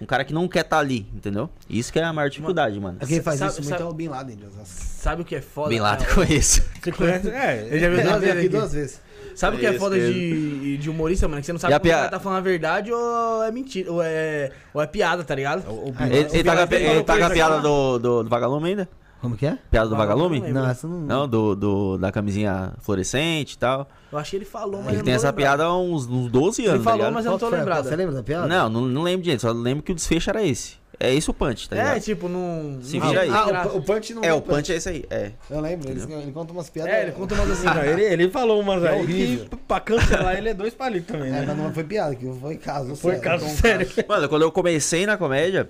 Um 0.00 0.06
cara 0.06 0.24
que 0.24 0.32
não 0.32 0.46
quer 0.46 0.62
tá 0.62 0.78
ali, 0.78 1.06
entendeu? 1.12 1.50
Isso 1.68 1.92
que 1.92 1.98
é 1.98 2.04
a 2.04 2.12
maior 2.12 2.28
dificuldade, 2.30 2.78
mano. 2.78 2.98
Quem 3.06 3.20
faz 3.20 3.40
Sabe- 3.40 3.50
isso 3.50 3.60
muito 3.62 3.70
sabe- 3.70 3.82
é 3.82 3.86
o 3.86 3.92
Bin 3.92 4.06
Laden 4.08 4.36
de 4.36 4.46
Osasco. 4.46 4.74
Sabe 4.80 5.22
o 5.22 5.24
que 5.24 5.34
é 5.34 5.40
foda? 5.42 5.68
Bem 5.70 5.80
lá, 5.80 5.94
Ah, 6.00 6.06
com 6.14 6.22
esse. 6.22 6.62
Você 6.80 6.92
conhece? 6.92 7.28
É, 7.30 7.68
Eu 7.70 7.78
já 7.80 7.88
vi 7.90 7.96
Já 7.96 8.02
duas 8.04 8.20
vezes 8.20 8.30
aqui 8.30 8.38
aqui. 8.38 8.48
duas 8.48 8.72
vezes. 8.72 9.00
Sabe 9.34 9.56
o 9.56 9.60
que 9.60 9.66
é 9.66 9.72
foda 9.74 9.96
mesmo. 9.96 10.12
de, 10.14 10.78
de 10.78 10.88
humorista, 10.90 11.26
mano? 11.28 11.40
Que 11.40 11.46
você 11.46 11.52
não 11.52 11.58
sabe 11.60 11.74
se 11.74 11.80
o 11.80 11.90
cara 11.92 12.08
tá 12.08 12.20
falando 12.20 12.38
a 12.38 12.42
verdade 12.42 12.92
ou 12.92 13.42
é 13.42 13.50
mentira, 13.52 13.92
ou 13.92 14.00
é, 14.02 14.50
ou 14.72 14.80
é 14.80 14.86
piada, 14.86 15.22
tá 15.24 15.34
ligado? 15.34 15.68
o, 15.68 15.90
o, 15.90 15.94
Ah, 15.98 16.06
Ele, 16.06 16.28
ele 16.32 16.44
tá, 16.44 16.56
com 16.56 16.62
a, 16.62 16.66
Bin 16.66 16.74
Laden 16.76 16.90
ele 16.94 17.02
tá 17.04 17.18
com 17.18 17.24
a 17.24 17.30
piada 17.30 17.60
do, 17.60 17.98
do, 17.98 18.22
do 18.24 18.28
vagalume 18.30 18.68
ainda? 18.70 18.88
Como 19.20 19.36
que 19.36 19.46
é? 19.46 19.58
Piada 19.70 19.88
do 19.88 19.96
Vagalume, 19.96 20.36
vagalume? 20.40 20.52
não 20.54 20.62
Não, 20.62 20.70
essa 20.70 20.86
não. 20.86 21.00
Não, 21.00 21.28
do, 21.28 21.56
do, 21.56 21.98
da 21.98 22.12
camisinha 22.12 22.72
fluorescente 22.80 23.54
e 23.54 23.58
tal. 23.58 23.88
Eu 24.12 24.18
acho 24.18 24.30
que 24.30 24.36
ele 24.36 24.44
falou, 24.44 24.78
mas 24.80 24.88
Ele 24.88 24.96
não 24.98 25.04
tem 25.04 25.14
essa 25.14 25.26
lembrado. 25.28 25.36
piada 25.58 25.64
há 25.64 25.76
uns, 25.76 26.06
uns 26.06 26.30
12 26.30 26.62
anos, 26.66 26.74
Ele 26.76 26.84
falou, 26.84 27.06
tá 27.06 27.10
mas 27.10 27.24
eu 27.26 27.32
não 27.32 27.38
tô 27.38 27.48
lembrado. 27.48 27.84
Você 27.88 27.96
lembra 27.96 28.14
da 28.14 28.22
piada? 28.22 28.46
Não, 28.46 28.68
não, 28.68 28.80
não 28.82 29.02
lembro, 29.02 29.24
gente. 29.26 29.40
Só 29.42 29.50
lembro 29.50 29.82
que 29.82 29.90
o 29.92 29.94
desfecho 29.94 30.30
era 30.30 30.42
esse. 30.44 30.76
É 31.00 31.14
esse 31.14 31.30
o 31.30 31.34
punch, 31.34 31.68
tá 31.68 31.76
É, 31.76 31.78
ligado? 31.80 32.00
tipo, 32.02 32.28
não. 32.28 32.78
Se 32.82 32.98
não 32.98 33.08
vira 33.08 33.20
aí. 33.20 33.28
tem 33.28 33.36
Ah, 33.36 33.68
o, 33.72 33.76
o 33.78 33.82
punch 33.82 34.14
não 34.14 34.22
É, 34.24 34.28
tem 34.30 34.38
o 34.38 34.42
punch 34.42 34.72
é 34.72 34.76
esse 34.76 34.88
aí. 34.88 35.04
É. 35.10 35.30
Eu 35.48 35.60
lembro, 35.60 35.88
ele, 35.90 36.00
ele 36.12 36.32
conta 36.32 36.52
umas 36.52 36.68
piadas. 36.70 36.92
É, 36.92 37.02
ele 37.02 37.12
conta 37.12 37.34
umas 37.36 37.50
assim. 37.50 37.66
Não, 37.66 37.84
ele, 37.84 38.02
ele 38.02 38.30
falou 38.30 38.60
umas 38.60 38.82
É 38.82 38.88
aí 38.90 39.00
horrível. 39.00 39.46
que 39.48 39.56
pra 39.56 39.78
cancelar 39.78 40.36
ele 40.36 40.48
é 40.48 40.54
dois 40.54 40.74
palitos 40.74 41.06
também, 41.08 41.28
É, 41.28 41.32
né? 41.40 41.44
mas 41.46 41.56
não 41.56 41.72
foi 41.72 41.84
piada, 41.84 42.16
que 42.16 42.26
foi 42.40 42.56
caso. 42.56 42.96
Foi 42.96 43.12
sério. 43.16 43.22
caso 43.22 43.48
sério. 43.48 43.88
Mano, 44.08 44.28
quando 44.28 44.42
eu 44.42 44.50
comecei 44.50 45.06
na 45.06 45.16
comédia, 45.16 45.68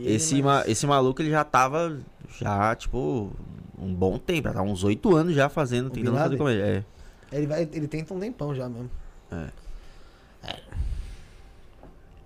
esse, 0.00 0.40
ma- 0.42 0.62
esse 0.68 0.86
maluco 0.86 1.20
ele 1.22 1.30
já 1.30 1.42
tava, 1.42 1.98
já, 2.38 2.74
tipo, 2.74 3.30
um 3.78 3.92
bom 3.94 4.18
tempo. 4.18 4.48
Já 4.48 4.54
tava 4.54 4.66
uns 4.68 4.84
8 4.84 5.14
anos 5.16 5.34
já 5.34 5.48
fazendo, 5.48 5.90
tentando 5.90 6.16
fazer 6.16 6.36
comédia. 6.36 6.84
É. 7.32 7.36
Ele, 7.36 7.46
vai, 7.46 7.62
ele 7.72 7.86
tenta 7.88 8.14
um 8.14 8.20
tempão 8.20 8.54
já 8.54 8.68
mesmo. 8.68 8.90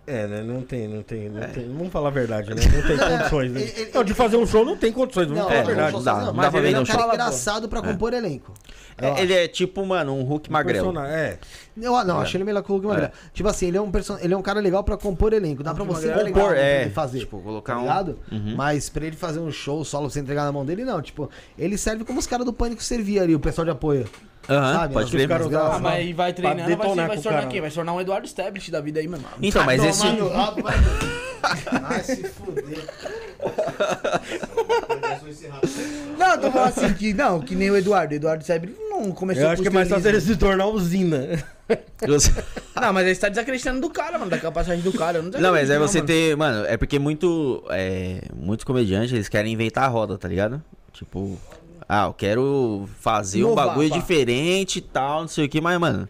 É, 0.04 0.26
né? 0.26 0.42
Não 0.42 0.62
tem, 0.62 0.88
não 0.88 1.02
tem, 1.02 1.28
não 1.28 1.40
tem. 1.48 1.68
Vamos 1.68 1.92
falar 1.92 2.08
a 2.08 2.10
verdade, 2.10 2.52
né? 2.52 2.60
Não 2.60 2.82
tem 2.82 2.96
condições, 3.18 3.52
né? 3.52 3.60
Ele- 3.62 3.72
ele- 3.82 3.90
Não, 3.94 4.02
de 4.02 4.14
fazer 4.14 4.36
um 4.36 4.44
show 4.44 4.64
não 4.64 4.76
tem 4.76 4.90
condições, 4.92 5.28
vamos 5.28 5.44
falar 5.44 5.54
a 5.54 5.58
é, 5.58 5.62
verdade. 5.62 5.92
não 5.92 6.02
dá, 6.02 6.14
não 6.24 6.34
mas 6.34 6.52
dá 6.52 6.58
ele 6.58 6.74
é 6.76 6.80
um 6.80 6.84
cara 6.84 7.06
engraçado 7.14 7.68
pra 7.68 7.80
compor 7.80 8.12
elenco. 8.12 8.52
É, 8.98 9.22
ele 9.22 9.32
é 9.32 9.46
tipo, 9.48 9.86
mano, 9.86 10.12
um 10.16 10.22
Hulk 10.24 10.50
magrelo. 10.50 10.92
Persona- 10.92 11.08
É. 11.08 11.38
Eu, 11.80 12.04
não, 12.04 12.20
achei 12.20 12.36
ele 12.38 12.44
melhor 12.44 12.62
que 12.62 12.70
o 12.70 12.74
Hulk 12.74 12.86
Magrelo. 12.86 13.12
Tipo 13.32 13.48
assim, 13.48 13.68
ele 13.68 13.76
é, 13.76 13.80
um 13.80 13.90
person... 13.90 14.18
ele 14.20 14.34
é 14.34 14.36
um 14.36 14.42
cara 14.42 14.60
legal 14.60 14.84
pra 14.84 14.96
compor 14.96 15.32
elenco. 15.32 15.62
Dá 15.62 15.72
pra 15.72 15.84
você 15.84 16.08
Compor, 16.08 16.30
na 16.30 16.36
mão 16.38 16.52
é. 16.52 16.90
fazer. 16.90 17.20
Tipo, 17.20 17.40
colocar 17.40 17.74
tá 17.74 17.78
um- 17.78 17.82
ligado? 17.82 18.18
Uhum. 18.30 18.54
Mas 18.56 18.88
pra 18.90 19.06
ele 19.06 19.16
fazer 19.16 19.40
um 19.40 19.50
show 19.50 19.84
solo 19.84 20.06
pra 20.06 20.12
você 20.14 20.20
entregar 20.20 20.44
na 20.44 20.52
mão 20.52 20.64
dele, 20.66 20.84
não. 20.84 21.00
Tipo, 21.00 21.30
ele 21.58 21.78
serve 21.78 22.04
como 22.04 22.18
os 22.18 22.26
caras 22.26 22.44
do 22.44 22.52
Pânico 22.52 22.82
servia 22.82 23.22
ali, 23.22 23.34
o 23.34 23.40
pessoal 23.40 23.64
de 23.64 23.70
apoio. 23.70 24.06
Aham, 24.48 24.74
Sabe? 24.74 24.94
pode 24.94 25.10
crer. 25.10 25.28
gravam. 25.28 25.72
Ah, 25.72 25.78
mas 25.78 26.14
vai 26.16 26.32
treinando, 26.32 26.76
vai, 26.76 26.88
ser, 26.88 27.06
vai 27.06 27.16
se 27.16 27.22
tornar 27.22 27.46
quem? 27.46 27.60
Vai 27.60 27.70
se 27.70 27.76
tornar 27.76 27.92
um 27.92 28.00
Eduardo 28.00 28.26
Stablish 28.26 28.70
da 28.70 28.80
vida 28.80 28.98
aí, 28.98 29.06
mano. 29.06 29.22
Então, 29.40 29.64
mas 29.64 29.82
esse. 29.84 30.02
Vai 31.42 32.04
se 32.04 32.22
fuder. 32.28 32.84
Não, 36.18 36.30
eu 36.32 36.40
tô 36.40 36.50
falando 36.50 36.68
assim 36.68 36.94
que 36.94 37.12
não, 37.14 37.40
que 37.40 37.54
nem 37.54 37.70
o 37.70 37.76
Eduardo. 37.76 38.12
O 38.12 38.16
Eduardo 38.16 38.42
Stablish 38.42 38.76
não 38.90 39.12
começou 39.12 39.44
Eu 39.44 39.50
acho 39.50 39.62
que 39.62 39.68
é 39.68 39.70
mais 39.70 39.88
fácil 39.88 40.08
ele 40.08 40.20
se 40.20 40.36
tornar 40.36 40.66
usina. 40.66 41.42
Não, 42.74 42.92
mas 42.92 43.06
aí 43.06 43.14
você 43.14 43.20
tá 43.20 43.28
desacreditando 43.28 43.80
do 43.80 43.88
cara, 43.90 44.18
mano, 44.18 44.30
da 44.30 44.38
capacidade 44.38 44.82
do 44.82 44.92
cara. 44.92 45.18
Eu 45.18 45.22
não, 45.22 45.30
Não, 45.30 45.52
mas 45.52 45.70
é 45.70 45.78
desacredito, 45.78 45.88
você 45.88 45.98
mano. 45.98 46.06
ter. 46.06 46.36
Mano, 46.36 46.66
é 46.66 46.76
porque 46.76 46.98
muito. 46.98 47.64
É, 47.70 48.22
muitos 48.34 48.64
comediantes, 48.64 49.12
eles 49.12 49.28
querem 49.28 49.52
inventar 49.52 49.84
a 49.84 49.88
roda, 49.88 50.18
tá 50.18 50.28
ligado? 50.28 50.62
Tipo. 50.92 51.38
Ah, 51.88 52.06
eu 52.06 52.14
quero 52.14 52.88
fazer 53.00 53.40
Inovar, 53.40 53.64
um 53.64 53.68
bagulho 53.68 53.90
pá. 53.90 53.96
diferente 53.98 54.78
e 54.78 54.82
tal, 54.82 55.22
não 55.22 55.28
sei 55.28 55.44
o 55.44 55.48
que, 55.48 55.60
mas, 55.60 55.78
mano. 55.78 56.08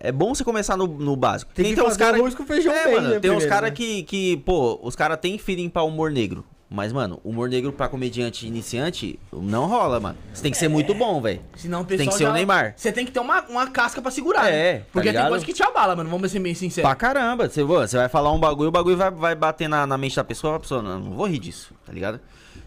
É 0.00 0.12
bom 0.12 0.34
você 0.34 0.44
começar 0.44 0.76
no, 0.76 0.86
no 0.86 1.16
básico. 1.16 1.50
Tem 1.54 1.74
que 1.74 1.80
fazer 1.80 2.04
arroz 2.04 2.34
com 2.34 2.44
feijão 2.44 2.72
é, 2.72 2.84
bem, 2.84 2.94
mano, 2.96 3.08
né, 3.08 3.20
Tem 3.20 3.30
uns 3.30 3.36
primeiro, 3.36 3.48
caras 3.48 3.70
né? 3.70 3.76
que, 3.76 4.02
que, 4.02 4.36
pô, 4.38 4.78
os 4.82 4.94
caras 4.94 5.18
têm 5.18 5.38
feeling 5.38 5.70
pra 5.70 5.82
humor 5.82 6.10
negro. 6.10 6.44
Mas, 6.70 6.92
mano, 6.92 7.20
humor 7.22 7.48
negro 7.48 7.72
pra 7.72 7.88
comediante 7.88 8.46
iniciante 8.46 9.18
não 9.32 9.66
rola, 9.66 10.00
mano. 10.00 10.16
Você 10.32 10.42
tem 10.42 10.50
que 10.50 10.58
ser 10.58 10.66
muito 10.68 10.92
bom, 10.94 11.20
velho. 11.20 11.40
Senão 11.56 11.82
o 11.82 11.84
Tem 11.84 11.98
pessoal 11.98 12.12
que 12.12 12.18
ser 12.18 12.24
o 12.24 12.26
já- 12.28 12.32
Neymar. 12.32 12.74
Você 12.76 12.90
tem 12.90 13.06
que 13.06 13.12
ter 13.12 13.20
uma, 13.20 13.42
uma 13.42 13.70
casca 13.70 14.02
pra 14.02 14.10
segurar. 14.10 14.48
É, 14.48 14.50
né? 14.50 14.78
tá 14.80 14.84
Porque 14.92 15.08
tem 15.08 15.12
ligado? 15.12 15.28
coisa 15.28 15.44
que 15.44 15.52
te 15.52 15.62
abala, 15.62 15.94
mano. 15.94 16.10
Vamos 16.10 16.32
ser 16.32 16.40
bem 16.40 16.54
sinceros. 16.54 16.88
Pra 16.88 16.96
caramba. 16.96 17.48
Você, 17.48 17.62
você 17.62 17.96
vai 17.96 18.08
falar 18.08 18.32
um 18.32 18.40
bagulho, 18.40 18.70
o 18.70 18.72
bagulho 18.72 18.96
vai, 18.96 19.10
vai 19.10 19.34
bater 19.36 19.68
na, 19.68 19.86
na 19.86 19.96
mente 19.96 20.16
da 20.16 20.24
pessoa, 20.24 20.56
a 20.56 20.60
pessoa, 20.60 20.82
não, 20.82 20.98
não 20.98 21.10
vou 21.12 21.26
rir 21.26 21.38
disso, 21.38 21.72
tá 21.86 21.92
ligado? 21.92 22.18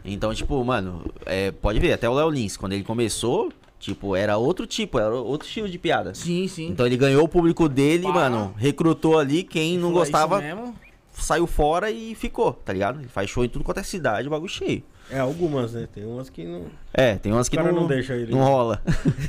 Então, 0.05 0.33
tipo, 0.33 0.63
mano, 0.63 1.03
é, 1.25 1.51
pode 1.51 1.79
ver, 1.79 1.91
até 1.91 2.07
o 2.07 2.13
Léo 2.13 2.29
Lins, 2.29 2.55
quando 2.55 2.71
ele 2.73 2.83
começou, 2.83 3.51
tipo, 3.77 4.15
era 4.15 4.37
outro 4.37 4.65
tipo, 4.65 4.97
era 4.99 5.13
outro 5.13 5.45
estilo 5.45 5.67
de 5.67 5.77
piada. 5.77 6.13
Sim, 6.13 6.47
sim. 6.47 6.67
Então 6.67 6.85
ele 6.85 6.95
ganhou 6.95 7.25
o 7.25 7.27
público 7.27 7.67
dele, 7.67 8.03
Pá. 8.03 8.13
mano, 8.13 8.53
recrutou 8.57 9.19
ali, 9.19 9.43
quem 9.43 9.77
não 9.77 9.89
é 9.89 9.93
gostava 9.93 10.37
isso 10.37 10.45
mesmo. 10.55 10.75
Saiu 11.19 11.47
fora 11.47 11.89
e 11.89 12.15
ficou, 12.15 12.53
tá 12.53 12.73
ligado? 12.73 12.99
Ele 12.99 13.07
faz 13.07 13.29
show 13.29 13.43
em 13.43 13.49
tudo 13.49 13.63
quanto 13.63 13.79
é 13.79 13.83
cidade, 13.83 14.27
o 14.27 14.31
bagulho 14.31 14.49
cheio. 14.49 14.83
É, 15.09 15.19
algumas, 15.19 15.73
né? 15.73 15.87
Tem 15.91 16.05
umas 16.05 16.29
que 16.29 16.43
não. 16.43 16.65
É, 16.93 17.15
tem 17.15 17.31
umas 17.31 17.47
que 17.47 17.55
não, 17.55 17.71
não 17.71 17.87
deixa 17.87 18.13
ele. 18.13 18.31
não 18.31 18.39
rola. 18.39 18.81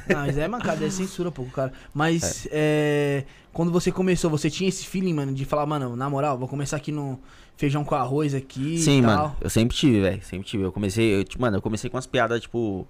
Não, 0.08 0.16
mas 0.26 0.36
é 0.36 0.48
mancada, 0.48 0.84
é 0.84 0.90
censura, 0.90 1.30
pô, 1.30 1.44
cara. 1.44 1.72
Mas 1.94 2.48
é, 2.50 3.24
quando 3.52 3.70
você 3.70 3.92
começou, 3.92 4.28
você 4.30 4.50
tinha 4.50 4.68
esse 4.68 4.86
feeling, 4.86 5.14
mano, 5.14 5.32
de 5.32 5.44
falar, 5.44 5.66
mano, 5.66 5.94
na 5.94 6.10
moral, 6.10 6.36
vou 6.36 6.48
começar 6.48 6.76
aqui 6.76 6.90
no 6.90 7.18
feijão 7.56 7.84
com 7.84 7.94
arroz 7.94 8.34
aqui 8.34 8.78
Sim, 8.78 8.98
e 8.98 9.02
mano. 9.02 9.16
tal. 9.22 9.36
Eu 9.40 9.50
sempre 9.50 9.76
tive, 9.76 10.00
velho. 10.00 10.22
Sempre 10.22 10.48
tive. 10.48 10.64
Eu 10.64 10.72
comecei, 10.72 11.16
eu, 11.16 11.24
tipo, 11.24 11.40
mano, 11.40 11.56
eu 11.58 11.62
comecei 11.62 11.88
com 11.88 11.96
umas 11.96 12.06
piadas, 12.06 12.40
tipo, 12.40 12.86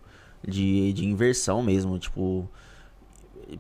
de, 0.47 0.93
de 0.93 1.05
inversão 1.05 1.63
mesmo, 1.63 1.99
tipo. 1.99 2.49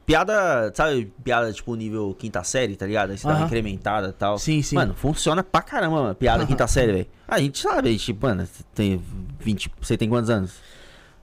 Piada, 0.04 0.70
sabe? 0.74 1.12
Piada, 1.24 1.52
tipo, 1.52 1.74
nível 1.74 2.14
quinta 2.18 2.42
série, 2.44 2.76
tá 2.76 2.86
ligado? 2.86 3.10
Aí 3.10 3.18
você 3.18 3.26
uma 3.26 3.36
Aham. 3.36 3.46
incrementada 3.46 4.08
e 4.08 4.12
tal. 4.12 4.38
Sim, 4.38 4.60
sim. 4.60 4.74
Mano, 4.74 4.94
funciona 4.94 5.42
pra 5.42 5.62
caramba, 5.62 6.02
mano. 6.02 6.14
Piada 6.14 6.44
quinta 6.44 6.66
série, 6.68 6.92
velho. 6.92 7.06
A 7.26 7.38
gente 7.40 7.58
sabe, 7.58 7.88
a 7.88 7.92
gente, 7.92 8.12
mano, 8.12 8.46
tem 8.74 9.02
20. 9.40 9.70
Você 9.80 9.96
tem 9.96 10.08
quantos 10.08 10.28
anos? 10.28 10.56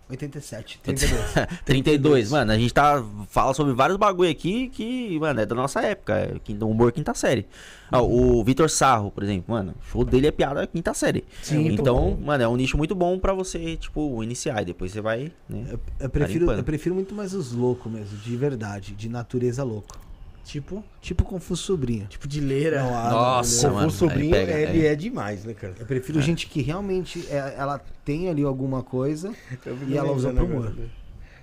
87, 0.08 0.80
32. 0.84 1.22
32, 1.66 2.32
mano. 2.32 2.52
A 2.52 2.58
gente 2.58 2.74
tá. 2.74 3.04
Fala 3.28 3.54
sobre 3.54 3.74
vários 3.74 3.98
bagulho 3.98 4.30
aqui 4.30 4.70
que, 4.70 5.20
mano, 5.20 5.42
é 5.42 5.46
da 5.46 5.56
nossa 5.56 5.82
época. 5.82 6.14
É 6.14 6.64
humor 6.64 6.92
quinta 6.92 7.14
série. 7.14 7.48
Ah, 7.92 8.02
o 8.02 8.44
Vitor 8.44 8.70
Sarro, 8.70 9.12
por 9.12 9.24
exemplo, 9.24 9.54
mano, 9.54 9.74
o 9.80 9.92
show 9.92 10.04
dele 10.06 10.28
é 10.28 10.32
piada 10.32 10.66
quinta 10.68 10.94
série. 10.94 11.24
Sim, 11.42 11.68
então, 11.68 12.18
mano, 12.22 12.44
é 12.44 12.48
um 12.48 12.56
nicho 12.56 12.78
muito 12.78 12.94
bom 12.94 13.18
pra 13.18 13.34
você, 13.34 13.76
tipo, 13.78 14.24
iniciar. 14.24 14.62
E 14.62 14.66
depois 14.66 14.92
você 14.92 15.02
vai, 15.02 15.32
né? 15.50 15.66
Eu, 15.72 15.80
eu 16.00 16.10
prefiro, 16.10 16.40
limpando. 16.42 16.58
eu 16.60 16.64
prefiro 16.64 16.96
muito 16.96 17.16
mais 17.16 17.34
os 17.34 17.52
loucos 17.52 17.92
mesmo, 17.92 18.18
de 18.18 18.36
verdade, 18.36 18.94
de 18.94 19.10
natureza 19.10 19.64
louco. 19.64 20.05
Tipo, 20.46 20.84
Tipo 21.02 21.24
Confuso 21.26 21.64
Sobrinho. 21.64 22.06
tipo 22.08 22.28
de 22.28 22.40
leira. 22.40 22.84
Não, 22.84 22.96
ah, 22.96 23.10
Nossa, 23.10 23.70
o 23.70 23.74
mano. 23.74 23.90
sobrinho, 23.92 24.36
aí 24.36 24.46
pega, 24.46 24.60
ele 24.70 24.86
é. 24.86 24.92
é. 24.92 24.96
demais, 24.96 25.44
né, 25.44 25.54
cara? 25.56 25.74
Eu 25.80 25.86
prefiro 25.88 26.22
gente 26.22 26.46
que 26.48 26.62
realmente 26.62 27.26
é- 27.32 27.56
ela 27.58 27.82
tem 28.06 28.30
ali 28.30 28.44
alguma 28.44 28.84
coisa 28.84 29.34
e 29.90 29.98
ela 29.98 30.12
usa 30.12 30.32
pro 30.32 30.46
humor. 30.46 30.72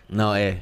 Não, 0.08 0.32
é. 0.34 0.60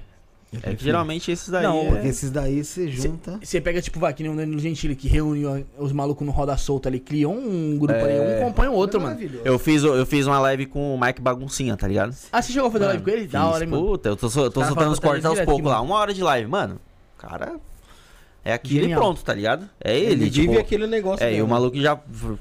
É 0.65 0.75
que 0.75 0.83
geralmente 0.83 1.31
esses 1.31 1.49
daí. 1.49 1.63
Não, 1.63 1.81
é- 1.83 1.89
Porque 1.91 2.09
esses 2.09 2.31
daí 2.31 2.65
você 2.65 2.89
junta. 2.89 3.39
Você 3.41 3.61
pega, 3.61 3.81
tipo, 3.81 4.01
vai, 4.01 4.13
que 4.15 4.23
nem 4.23 4.33
o 4.33 4.37
Danilo 4.37 4.59
Gentili, 4.59 4.97
que 4.97 5.07
reúne 5.07 5.65
os 5.79 5.93
malucos 5.93 6.27
no 6.27 6.33
Roda 6.33 6.57
Solta 6.57 6.89
ali, 6.89 6.99
criou 6.99 7.33
um 7.35 7.79
grupo 7.79 7.95
ali, 7.95 8.19
um 8.19 8.39
acompanha 8.39 8.71
o 8.71 8.75
outro, 8.75 9.01
mano. 9.01 9.15
Maravilhoso. 9.15 9.47
Eu 9.47 9.59
fiz, 9.61 9.85
eu 9.85 10.05
fiz 10.07 10.27
uma 10.27 10.41
live 10.41 10.67
com 10.67 10.95
o 10.95 11.01
Mike 11.01 11.21
Baguncinha, 11.21 11.77
tá 11.77 11.87
ligado? 11.87 12.17
Ah, 12.33 12.41
você 12.43 12.53
chegou 12.53 12.69
a 12.69 12.73
fazer 12.73 12.87
live 12.87 13.01
Mano, 13.03 13.13
com 13.13 13.17
ele? 13.19 13.29
Da 13.29 13.45
fiz. 13.45 13.55
hora, 13.55 13.65
hein, 13.65 13.71
mano. 13.71 13.87
Puta, 13.87 14.09
eu 14.09 14.17
tô, 14.17 14.27
eu 14.27 14.51
tô 14.51 14.65
soltando 14.65 14.91
os 14.93 14.99
cortes 14.99 15.25
aos 15.25 15.41
poucos 15.43 15.65
lá. 15.67 15.75
mano. 15.77 15.85
Uma 15.85 15.97
hora 15.97 16.13
de 16.15 16.23
live, 16.23 16.49
mano. 16.51 16.81
Cara. 17.19 17.61
É 18.45 18.53
aquilo 18.55 18.81
Genial. 18.81 18.99
e 19.01 19.03
pronto, 19.03 19.23
tá 19.23 19.35
ligado? 19.35 19.69
É 19.83 19.95
ele, 19.99 20.13
Ele 20.25 20.31
tipo, 20.31 20.49
vive 20.53 20.59
aquele 20.61 20.87
negócio. 20.87 21.25
É, 21.25 21.31
e 21.31 21.35
o 21.35 21.37
mesmo. 21.37 21.49
maluco 21.49 21.79
já 21.79 21.99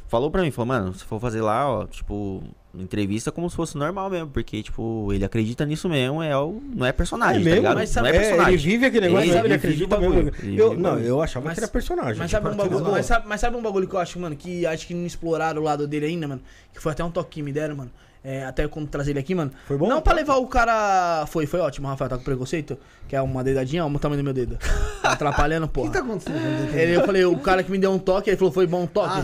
falou 0.08 0.32
pra 0.32 0.42
mim, 0.42 0.50
falou, 0.52 0.68
mano, 0.68 0.94
se 0.94 1.04
for 1.04 1.20
fazer 1.20 1.42
lá, 1.42 1.70
ó, 1.70 1.86
tipo, 1.88 2.42
entrevista 2.74 3.32
como 3.34 3.50
se 3.50 3.56
fosse 3.58 3.78
normal 3.78 4.10
mesmo, 4.10 4.28
porque, 4.30 4.64
tipo, 4.64 5.12
ele 5.12 5.26
acredita 5.26 5.66
nisso 5.66 5.90
mesmo, 5.90 6.24
é 6.24 6.38
o, 6.38 6.62
não 6.74 6.86
é 6.86 6.94
personagem, 6.94 7.36
É 7.36 7.40
tá 7.40 7.44
mesmo? 7.44 7.56
ligado? 7.58 7.76
Mas 7.76 7.96
não 7.96 8.02
é 8.02 8.06
sabe- 8.06 8.16
É, 8.18 8.20
personagem. 8.22 8.54
ele 8.54 8.62
vive 8.64 8.86
aquele 8.86 9.06
negócio, 9.08 9.26
Ele 9.26 9.34
sabe? 9.34 9.48
Ele 9.48 9.58
vive 9.58 9.68
acredita 9.68 9.98
mesmo. 10.00 10.32
Ele 10.42 10.62
Eu, 10.62 10.74
não, 10.78 11.00
eu 11.00 11.22
achava 11.22 11.46
Mas- 11.46 11.56
que 11.56 11.60
era 11.66 11.68
personagem. 11.72 12.16
Mas 12.18 12.30
tipo, 12.30 12.44
sabe, 12.44 12.54
um 12.56 12.58
bagulho, 12.58 12.92
mas, 12.92 13.06
sabe, 13.06 13.28
mas 13.28 13.42
sabe 13.42 13.58
um 13.58 13.62
bagulho 13.62 13.88
que 13.88 13.94
eu 13.96 14.00
acho, 14.00 14.20
mano, 14.20 14.36
que 14.38 14.66
acho 14.66 14.88
que 14.88 14.94
não 14.94 15.06
exploraram 15.06 15.62
o 15.62 15.66
lado 15.66 15.86
dele 15.86 16.06
ainda, 16.06 16.28
mano? 16.30 16.42
Que 16.74 16.82
foi 16.82 16.94
até 16.94 17.04
um 17.04 17.12
toque 17.12 17.30
que 17.32 17.42
me 17.44 17.52
deram, 17.52 17.76
mano. 17.76 17.92
É, 18.24 18.44
até 18.44 18.68
quando 18.68 18.88
trazer 18.90 19.12
ele 19.12 19.20
aqui, 19.20 19.34
mano. 19.34 19.50
Foi 19.66 19.78
bom? 19.78 19.88
Não 19.88 20.02
pra 20.02 20.14
levar 20.14 20.36
o 20.36 20.46
cara. 20.48 21.26
Foi, 21.28 21.46
foi 21.46 21.60
ótimo, 21.62 21.88
Rafael, 21.88 22.10
tá 22.10 22.18
com 22.18 22.24
preconceito? 22.24 22.78
Que 23.08 23.16
é 23.16 23.22
uma 23.22 23.44
dedadinha, 23.44 23.86
olha 23.86 23.96
o 23.96 24.00
tamanho 24.00 24.22
do 24.22 24.26
meu 24.26 24.34
dedo. 24.34 24.58
Tá 25.02 25.14
atrapalhando, 25.14 25.70
O 25.74 25.84
que 25.84 25.90
tá 25.90 26.00
acontecendo? 26.00 26.36
Não. 26.38 26.78
Ele, 26.78 26.96
eu 26.98 27.06
falei, 27.06 27.24
o 27.26 27.38
cara 27.40 27.64
que 27.64 27.72
me 27.72 27.78
deu 27.78 27.92
um 27.92 27.98
toque, 27.98 28.30
ele 28.30 28.36
falou, 28.38 28.52
foi 28.52 28.68
bom 28.68 28.84
um 28.84 28.88
toque. 28.88 29.22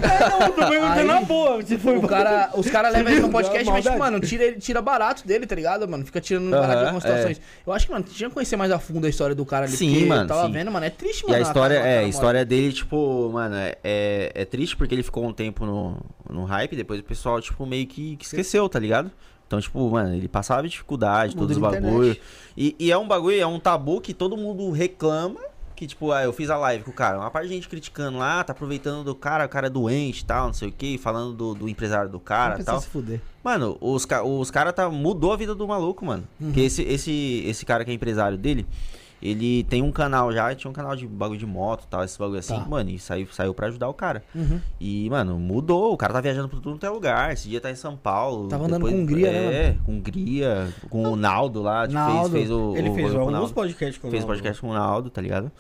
Aí, 0.93 1.05
na 1.05 1.21
boa, 1.21 1.61
se 1.63 1.77
foi 1.77 1.97
O 1.97 2.07
cara, 2.07 2.51
os 2.55 2.67
caras 2.69 2.93
levam 2.93 3.11
ele 3.11 3.21
no 3.21 3.29
podcast, 3.31 3.65
mas, 3.69 3.83
tipo, 3.83 3.97
mano, 3.99 4.19
tira, 4.19 4.43
ele 4.45 4.57
tira 4.59 4.81
barato 4.81 5.27
dele, 5.27 5.45
tá 5.45 5.55
ligado, 5.55 5.87
mano? 5.87 6.05
Fica 6.05 6.21
tirando 6.21 6.49
barato 6.49 6.71
de 6.79 6.83
algumas 6.85 7.03
situações. 7.03 7.41
Eu 7.65 7.73
acho 7.73 7.85
que, 7.85 7.91
mano, 7.91 8.05
tinha 8.05 8.29
que 8.29 8.33
conhecer 8.33 8.55
mais 8.55 8.71
a 8.71 8.79
fundo 8.79 9.05
a 9.05 9.09
história 9.09 9.35
do 9.35 9.45
cara 9.45 9.65
ali. 9.65 9.75
Sim, 9.75 9.91
porque 9.91 10.05
mano, 10.05 10.23
Eu 10.23 10.27
tava 10.27 10.45
sim. 10.47 10.51
vendo, 10.53 10.71
mano, 10.71 10.85
é 10.85 10.89
triste, 10.89 11.21
E 11.23 11.27
mano. 11.27 11.37
a 11.37 11.41
história, 11.41 11.77
cara- 11.77 11.89
é, 11.89 11.99
a 11.99 12.03
história 12.03 12.45
dele, 12.45 12.71
tipo, 12.73 13.29
mano, 13.33 13.55
é, 13.55 13.75
é, 13.83 14.31
é 14.33 14.45
triste 14.45 14.75
porque 14.77 14.95
ele 14.95 15.03
ficou 15.03 15.25
um 15.25 15.33
tempo 15.33 15.65
no, 15.65 15.97
no 16.29 16.45
hype, 16.45 16.75
depois 16.75 16.99
o 16.99 17.03
pessoal, 17.03 17.41
tipo, 17.41 17.65
meio 17.65 17.85
que, 17.85 18.15
que 18.15 18.25
esqueceu, 18.25 18.67
tá 18.69 18.79
ligado? 18.79 18.84
Então, 19.47 19.61
tipo, 19.61 19.89
mano, 19.89 20.15
ele 20.15 20.27
passava 20.27 20.67
dificuldade, 20.67 21.35
todos 21.35 21.55
os 21.55 21.61
bagulho. 21.61 22.17
E, 22.57 22.75
e 22.79 22.91
é 22.91 22.97
um 22.97 23.07
bagulho, 23.07 23.39
é 23.39 23.45
um 23.45 23.59
tabu 23.59 24.01
que 24.01 24.13
todo 24.13 24.35
mundo 24.35 24.71
reclama. 24.71 25.39
Que, 25.75 25.85
tipo, 25.85 26.11
ah, 26.13 26.23
eu 26.23 26.31
fiz 26.31 26.49
a 26.49 26.57
live 26.57 26.85
com 26.85 26.91
o 26.91 26.93
cara. 26.93 27.19
Uma 27.19 27.29
parte 27.29 27.49
de 27.49 27.53
gente 27.53 27.67
criticando 27.67 28.17
lá, 28.17 28.41
tá 28.45 28.53
aproveitando 28.53 29.03
do 29.03 29.13
cara, 29.13 29.45
o 29.45 29.49
cara 29.49 29.67
é 29.67 29.69
doente 29.69 30.21
e 30.21 30.25
tal, 30.25 30.47
não 30.47 30.53
sei 30.53 30.69
o 30.69 30.71
que, 30.71 30.97
falando 30.97 31.33
do, 31.33 31.53
do 31.53 31.67
empresário 31.67 32.09
do 32.09 32.19
cara 32.19 32.61
e 32.61 32.63
tal. 32.63 32.79
se 32.79 32.87
fuder. 32.87 33.19
Mano, 33.43 33.77
os, 33.81 34.07
os 34.23 34.49
caras 34.49 34.73
tá, 34.73 34.89
mudou 34.89 35.33
a 35.33 35.35
vida 35.37 35.53
do 35.53 35.67
maluco, 35.67 36.05
mano. 36.05 36.23
Porque 36.39 36.61
esse, 36.61 36.81
esse, 36.81 37.43
esse 37.45 37.65
cara 37.65 37.83
que 37.83 37.91
é 37.91 37.93
empresário 37.93 38.37
dele, 38.37 38.65
ele 39.31 39.63
tem 39.65 39.81
um 39.81 39.91
canal 39.91 40.31
já, 40.31 40.53
tinha 40.55 40.69
um 40.69 40.73
canal 40.73 40.95
de 40.95 41.07
bagulho 41.07 41.39
de 41.39 41.45
moto 41.45 41.83
e 41.83 41.87
tal, 41.87 42.03
esse 42.03 42.17
bagulho 42.19 42.39
assim, 42.39 42.55
Tá. 42.55 42.65
mano, 42.65 42.89
e 42.89 42.99
saiu, 42.99 43.27
saiu 43.31 43.53
pra 43.53 43.67
ajudar 43.67 43.87
o 43.89 43.93
cara. 43.93 44.23
Uhum. 44.33 44.59
E, 44.79 45.09
mano, 45.09 45.37
mudou. 45.39 45.93
O 45.93 45.97
cara 45.97 46.13
tá 46.13 46.21
viajando 46.21 46.47
por 46.49 46.59
tudo 46.59 46.73
quanto 46.75 46.85
é 46.85 46.89
lugar. 46.89 47.33
Esse 47.33 47.49
dia 47.49 47.59
tá 47.61 47.69
em 47.71 47.75
São 47.75 47.95
Paulo. 47.95 48.47
Tava 48.47 48.65
andando 48.65 48.81
com 48.87 48.93
Hungria, 48.93 49.31
né, 49.31 49.53
É, 49.69 49.77
com 49.85 49.91
Hungria, 49.93 50.73
com 50.89 51.03
o 51.03 51.15
Naldo 51.15 51.61
lá. 51.61 51.83
Tipo, 51.87 51.93
Naldo. 51.99 52.29
Fez, 52.29 52.47
fez 52.47 52.51
o. 52.51 52.75
Ele 52.77 52.89
o 52.89 52.93
fez 52.95 53.13
o 53.13 53.19
alguns 53.19 53.51
podcasts 53.51 53.97
com 53.97 54.07
o 54.07 54.11
Fez 54.11 54.23
Naldo. 54.23 54.33
podcast 54.33 54.61
com 54.61 54.69
o 54.69 54.73
Naldo, 54.73 55.09
tá 55.09 55.21
ligado? 55.21 55.51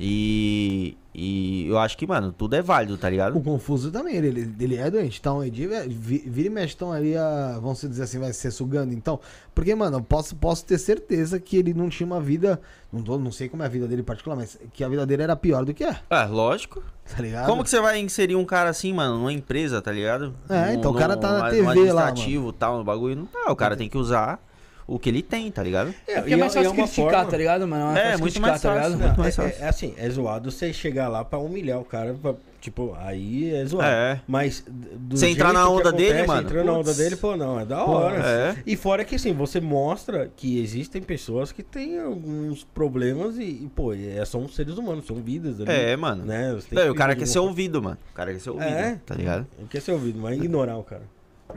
E. 0.00 0.96
E 1.16 1.68
eu 1.68 1.78
acho 1.78 1.96
que, 1.96 2.04
mano, 2.08 2.32
tudo 2.36 2.56
é 2.56 2.60
válido, 2.60 2.98
tá 2.98 3.08
ligado? 3.08 3.38
O 3.38 3.40
Confuso 3.40 3.92
também, 3.92 4.16
ele, 4.16 4.52
ele, 4.58 4.74
é 4.76 4.90
doente. 4.90 5.20
Então, 5.20 5.44
ele 5.44 5.64
vi- 5.88 6.24
vira 6.26 6.48
e 6.48 6.50
mexe, 6.50 6.66
estão 6.74 6.90
ali, 6.90 7.16
a, 7.16 7.56
vamos 7.62 7.80
dizer 7.82 8.02
assim, 8.02 8.18
vai 8.18 8.32
ser 8.32 8.50
sugando. 8.50 8.92
Então, 8.92 9.20
porque, 9.54 9.72
mano, 9.76 9.98
eu 9.98 10.02
posso, 10.02 10.34
posso 10.34 10.64
ter 10.64 10.76
certeza 10.76 11.38
que 11.38 11.56
ele 11.56 11.72
não 11.72 11.88
tinha 11.88 12.04
uma 12.04 12.20
vida. 12.20 12.60
Não, 12.92 13.00
tô- 13.00 13.16
não 13.16 13.30
sei 13.30 13.48
como 13.48 13.62
é 13.62 13.66
a 13.66 13.68
vida 13.68 13.86
dele 13.86 14.02
particular, 14.02 14.34
mas 14.34 14.58
que 14.72 14.82
a 14.82 14.88
vida 14.88 15.06
dele 15.06 15.22
era 15.22 15.36
pior 15.36 15.64
do 15.64 15.72
que 15.72 15.84
é, 15.84 15.96
Ah, 16.10 16.24
lógico. 16.24 16.82
tá 17.08 17.22
ligado? 17.22 17.46
Como 17.46 17.62
que 17.62 17.70
você 17.70 17.80
vai 17.80 18.00
inserir 18.00 18.34
um 18.34 18.44
cara 18.44 18.70
assim, 18.70 18.92
mano, 18.92 19.16
numa 19.16 19.32
empresa, 19.32 19.80
tá 19.80 19.92
ligado? 19.92 20.34
É, 20.48 20.74
então 20.74 20.90
o 20.90 20.94
cara 20.94 21.16
tá 21.16 21.30
na 21.38 21.44
no 21.44 21.50
TV 21.50 21.92
lá, 21.92 22.12
e 22.12 22.52
tal, 22.58 22.78
no 22.78 22.82
bagulho. 22.84 23.14
Não 23.14 23.26
tá, 23.26 23.52
o 23.52 23.54
cara 23.56 23.76
tem 23.76 23.88
que 23.88 23.96
usar 23.96 24.44
o 24.86 24.98
que 24.98 25.08
ele 25.08 25.22
tem, 25.22 25.50
tá 25.50 25.62
ligado? 25.62 25.94
É, 26.06 26.20
porque 26.20 26.34
é 26.34 26.36
mais 26.36 26.54
fácil 26.54 26.72
criticar, 26.74 27.26
tá 27.26 27.36
ligado, 27.36 27.66
mano? 27.66 27.96
É, 27.96 28.16
muito 28.16 28.40
mais 28.40 28.60
tá 28.60 28.74
fácil, 28.74 28.92
ligado? 28.92 29.06
muito 29.06 29.20
mais 29.20 29.38
é, 29.38 29.42
fácil. 29.42 29.62
é, 29.62 29.66
é 29.66 29.68
assim, 29.68 29.94
é 29.96 30.10
zoado 30.10 30.50
você 30.50 30.72
chegar 30.72 31.08
lá 31.08 31.24
pra 31.24 31.38
humilhar 31.38 31.80
o 31.80 31.84
cara. 31.84 32.14
pra- 32.14 32.34
tipo, 32.60 32.96
aí 32.98 33.54
é 33.54 33.62
zoado. 33.66 33.86
É. 33.86 34.20
Mas 34.26 34.64
do 34.66 35.18
Você 35.18 35.28
entrar 35.28 35.52
na 35.52 35.68
onda 35.68 35.92
dele, 35.92 36.20
acontece, 36.20 36.28
mano, 36.28 36.48
Entrando 36.48 36.66
na 36.66 36.72
onda 36.72 36.94
dele, 36.94 37.14
pô, 37.16 37.36
não, 37.36 37.60
é 37.60 37.66
da 37.66 37.84
hora. 37.84 38.22
É. 38.26 38.56
E 38.66 38.74
fora 38.74 39.04
que 39.04 39.16
assim, 39.16 39.34
você 39.34 39.60
mostra 39.60 40.30
que 40.34 40.62
existem 40.62 41.02
pessoas 41.02 41.52
que 41.52 41.62
têm 41.62 42.00
alguns 42.00 42.64
problemas 42.64 43.36
e, 43.36 43.42
e, 43.42 43.70
pô, 43.76 43.92
é, 43.92 44.24
são 44.24 44.48
seres 44.48 44.78
humanos, 44.78 45.06
são 45.06 45.16
vidas 45.16 45.60
ali. 45.60 45.70
É, 45.70 45.94
mano. 45.94 46.24
Né? 46.24 46.52
Não, 46.72 46.82
que 46.84 46.88
o 46.90 46.94
cara 46.94 47.14
quer 47.14 47.26
ser 47.26 47.38
ouvido, 47.38 47.82
mano. 47.82 47.98
O 48.10 48.14
cara 48.14 48.32
quer 48.32 48.40
ser 48.40 48.48
ouvido, 48.48 48.70
É. 48.70 48.98
tá 49.04 49.14
ligado? 49.14 49.46
forma- 49.46 49.68
Quer 49.68 49.80
ser 49.82 49.92
ouvido, 49.92 50.18
mas 50.18 50.38
ignorar 50.38 50.78
o 50.78 50.82
cara. 50.82 51.02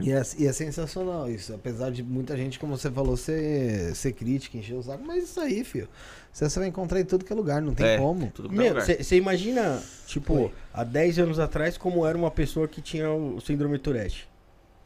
E 0.00 0.12
é, 0.12 0.22
e 0.38 0.46
é 0.46 0.52
sensacional 0.52 1.30
isso, 1.30 1.54
apesar 1.54 1.90
de 1.90 2.02
muita 2.02 2.36
gente, 2.36 2.58
como 2.58 2.76
você 2.76 2.90
falou, 2.90 3.16
ser, 3.16 3.94
ser 3.94 4.12
crítica, 4.12 4.56
encher 4.56 4.74
o 4.74 4.82
saco, 4.82 5.02
mas 5.04 5.24
isso 5.24 5.40
aí, 5.40 5.64
filho. 5.64 5.88
Você 6.32 6.58
vai 6.58 6.68
encontrar 6.68 7.00
em 7.00 7.04
tudo 7.04 7.24
que 7.24 7.32
é 7.32 7.36
lugar, 7.36 7.60
não 7.60 7.74
tem 7.74 7.86
É, 7.86 7.98
como. 7.98 8.30
Tudo 8.30 8.48
bem, 8.48 8.58
Meu, 8.72 8.74
você 8.80 9.16
imagina, 9.16 9.82
tipo, 10.06 10.34
Oi. 10.34 10.50
há 10.72 10.84
10 10.84 11.18
anos 11.18 11.38
atrás, 11.40 11.76
como 11.76 12.06
era 12.06 12.16
uma 12.16 12.30
pessoa 12.30 12.68
que 12.68 12.80
tinha 12.80 13.10
o 13.10 13.40
síndrome 13.40 13.78
Tourette. 13.78 14.28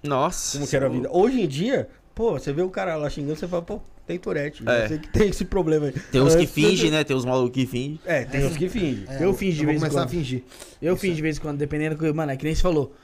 Nossa. 0.02 0.58
Como 0.58 0.68
que 0.68 0.74
era 0.76 0.86
a 0.86 0.88
vida. 0.88 1.08
Hoje 1.12 1.40
em 1.42 1.46
dia, 1.48 1.88
pô, 2.14 2.32
você 2.32 2.52
vê 2.52 2.62
o 2.62 2.70
cara 2.70 2.96
lá 2.96 3.08
xingando, 3.10 3.36
você 3.36 3.46
fala, 3.46 3.62
pô, 3.62 3.80
tem 4.06 4.18
Tourette. 4.18 4.62
É. 4.66 4.84
Eu 4.84 4.88
sei 4.88 4.98
que 4.98 5.08
tem 5.08 5.28
esse 5.28 5.44
problema 5.44 5.86
aí. 5.86 5.92
Tem 5.92 6.20
uns 6.20 6.34
que 6.34 6.46
fingem, 6.46 6.90
né? 6.90 7.04
Tem 7.04 7.14
uns 7.14 7.24
malucos 7.24 7.52
que 7.52 7.66
fingem. 7.66 8.00
É, 8.04 8.24
tem 8.24 8.46
uns 8.46 8.56
que 8.56 8.68
fingem. 8.68 9.04
É, 9.08 9.22
Eu 9.22 9.32
fingi 9.34 9.58
de 9.58 9.66
vez 9.66 9.76
em 9.76 9.80
começar 9.80 10.00
a 10.00 10.02
quando. 10.04 10.10
fingir. 10.10 10.42
Eu 10.80 10.96
fiz 10.96 11.14
de 11.14 11.22
vez 11.22 11.36
em 11.36 11.40
quando, 11.40 11.58
dependendo 11.58 11.96
do 11.96 12.04
que. 12.04 12.12
Mano, 12.12 12.32
é 12.32 12.36
que 12.36 12.44
nem 12.44 12.54
você 12.54 12.62
falou. 12.62 12.94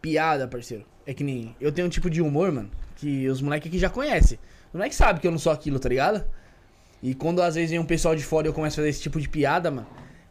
Piada, 0.00 0.46
parceiro. 0.46 0.84
É 1.08 1.14
que 1.14 1.24
nem. 1.24 1.56
Eu 1.58 1.72
tenho 1.72 1.86
um 1.86 1.90
tipo 1.90 2.10
de 2.10 2.20
humor, 2.20 2.52
mano, 2.52 2.68
que 2.96 3.26
os 3.30 3.40
moleques 3.40 3.68
aqui 3.70 3.78
já 3.78 3.88
conhecem. 3.88 4.38
Os 4.68 4.74
moleques 4.74 4.94
sabem 4.98 5.18
que 5.22 5.26
eu 5.26 5.30
não 5.30 5.38
sou 5.38 5.50
aquilo, 5.50 5.78
tá 5.78 5.88
ligado? 5.88 6.22
E 7.02 7.14
quando 7.14 7.40
às 7.40 7.54
vezes 7.54 7.70
vem 7.70 7.78
um 7.78 7.84
pessoal 7.86 8.14
de 8.14 8.22
fora 8.22 8.46
e 8.46 8.50
eu 8.50 8.52
começo 8.52 8.74
a 8.74 8.76
fazer 8.82 8.90
esse 8.90 9.00
tipo 9.00 9.18
de 9.18 9.26
piada, 9.26 9.70
mano, 9.70 9.86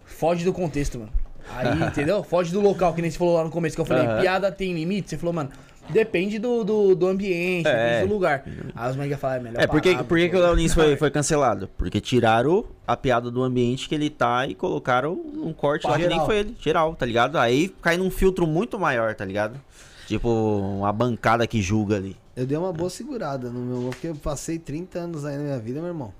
foge 0.05 0.45
do 0.45 0.53
contexto, 0.53 0.99
mano. 0.99 1.11
Aí, 1.55 1.81
entendeu? 1.81 2.23
Foge 2.23 2.51
do 2.51 2.61
local, 2.61 2.93
que 2.93 3.01
nem 3.01 3.09
você 3.09 3.17
falou 3.17 3.33
lá 3.37 3.43
no 3.43 3.49
começo, 3.49 3.73
que 3.75 3.81
eu 3.81 3.85
falei, 3.85 4.05
Aham. 4.05 4.21
piada 4.21 4.51
tem 4.51 4.71
limite. 4.71 5.09
Você 5.09 5.17
falou, 5.17 5.33
mano, 5.33 5.49
depende 5.89 6.37
do, 6.37 6.63
do, 6.63 6.93
do 6.93 7.07
ambiente, 7.07 7.67
É. 7.67 7.93
depende 7.93 8.07
do 8.09 8.13
lugar. 8.13 8.43
Aí 8.75 8.89
os 8.91 8.95
moleques 8.95 9.11
iam 9.13 9.19
falar, 9.19 9.35
é 9.37 9.39
melhor 9.39 9.63
É, 9.63 9.65
por 9.65 9.81
que, 9.81 9.91
parar, 9.93 10.03
por 10.03 10.19
que, 10.19 10.35
o 10.35 10.39
Léo 10.39 10.53
Lins 10.53 10.75
foi, 10.75 10.95
foi 10.95 11.09
cancelado? 11.11 11.67
Porque 11.75 11.99
tiraram 11.99 12.65
a 12.85 12.95
piada 12.95 13.31
do 13.31 13.41
ambiente 13.41 13.89
que 13.89 13.95
ele 13.95 14.11
tá 14.11 14.45
e 14.45 14.53
colocaram 14.53 15.13
um 15.13 15.51
corte 15.53 15.87
lá 15.87 15.93
que 15.93 16.01
nem 16.01 16.09
Geral. 16.11 16.25
foi 16.27 16.37
ele. 16.37 16.55
Geral, 16.59 16.93
tá 16.95 17.03
ligado? 17.03 17.39
Aí 17.39 17.69
cai 17.81 17.97
num 17.97 18.11
filtro 18.11 18.45
muito 18.45 18.77
maior, 18.77 19.15
tá 19.15 19.25
ligado? 19.25 19.59
Tipo, 20.07 20.29
uma 20.29 20.93
bancada 20.93 21.45
que 21.45 21.61
julga 21.61 21.97
ali. 21.97 22.15
Eu 22.33 22.45
dei 22.45 22.57
uma 22.57 22.71
boa 22.71 22.89
segurada 22.89 23.49
no 23.49 23.59
meu, 23.59 23.89
porque 23.89 24.07
eu 24.07 24.15
passei 24.15 24.57
30 24.57 24.99
anos 24.99 25.25
aí 25.25 25.35
na 25.35 25.43
minha 25.43 25.59
vida, 25.59 25.81
meu 25.81 25.89
irmão. 25.89 26.13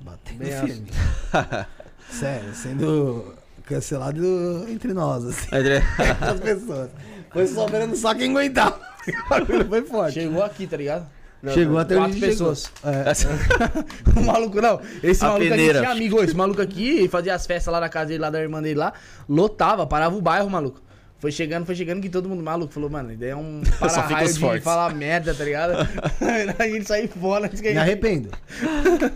Batendo 0.00 0.38
Bem 0.38 0.50
firme. 0.50 0.90
Sério, 2.08 2.54
sendo 2.54 3.34
cancelado 3.66 4.24
entre 4.70 4.94
nós, 4.94 5.26
assim, 5.26 5.54
André, 5.54 5.82
as 6.18 6.40
pessoas. 6.40 6.90
Foi 7.30 7.46
sobrando 7.46 7.94
só 7.94 8.14
quem 8.14 8.30
aguentava. 8.30 8.80
O 9.26 9.28
bagulho 9.28 9.66
foi 9.66 9.82
forte. 9.82 10.14
Chegou 10.14 10.42
aqui, 10.42 10.66
tá 10.66 10.76
ligado? 10.76 11.06
chegou 11.54 11.78
até 11.78 11.96
Quatro 11.96 12.20
pessoas. 12.20 12.70
É, 12.84 14.20
o 14.20 14.22
maluco, 14.22 14.60
não. 14.60 14.78
Esse 15.02 15.24
A 15.24 15.28
maluco 15.28 15.48
peneira. 15.48 15.78
aqui 15.78 15.88
tinha 15.88 15.96
amigo. 15.96 16.22
Esse 16.22 16.34
maluco 16.36 16.60
aqui 16.60 17.08
fazia 17.08 17.34
as 17.34 17.46
festas 17.46 17.72
lá 17.72 17.80
na 17.80 17.88
casa 17.88 18.06
dele, 18.08 18.18
lá 18.20 18.28
da 18.28 18.40
irmã 18.40 18.60
dele 18.60 18.78
lá. 18.78 18.92
Lotava, 19.26 19.86
parava 19.86 20.14
o 20.14 20.20
bairro, 20.20 20.50
maluco. 20.50 20.82
Foi 21.20 21.30
chegando, 21.30 21.66
foi 21.66 21.74
chegando 21.74 22.00
que 22.00 22.08
todo 22.08 22.30
mundo 22.30 22.42
maluco 22.42 22.72
falou, 22.72 22.88
mano, 22.88 23.12
ideia 23.12 23.32
é 23.32 23.36
um 23.36 23.60
para-raio 23.78 24.32
de 24.32 24.40
fortes. 24.40 24.64
falar 24.64 24.94
merda, 24.94 25.34
tá 25.34 25.44
ligado? 25.44 25.74
a 26.58 26.66
gente 26.66 26.88
sair 26.88 27.08
fora 27.08 27.44
antes 27.44 27.60
que 27.60 27.68
a 27.68 27.70
me 27.70 27.76
gente... 27.76 27.82
arrependo. 27.82 28.30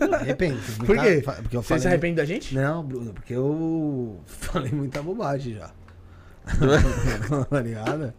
Me 0.07 0.15
arrependo. 0.15 0.59
Por 0.85 0.97
quê? 0.99 1.23
Porque 1.41 1.57
eu 1.57 1.63
Você 1.63 1.67
falei... 1.67 1.81
se 1.81 1.87
arrepende 1.87 2.15
da 2.17 2.25
gente? 2.25 2.53
Não, 2.53 2.83
Bruno, 2.83 3.11
porque 3.11 3.33
eu 3.33 4.19
falei 4.27 4.71
muita 4.71 5.01
bobagem 5.01 5.55
já. 5.55 5.71
tá 7.49 7.59
ligado? 7.59 8.13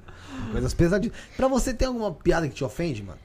Coisas 0.50 0.74
pesadinhas. 0.74 1.14
Pra 1.36 1.46
você 1.46 1.72
tem 1.72 1.86
alguma 1.86 2.12
piada 2.12 2.48
que 2.48 2.54
te 2.54 2.64
ofende, 2.64 3.04
mano? 3.04 3.20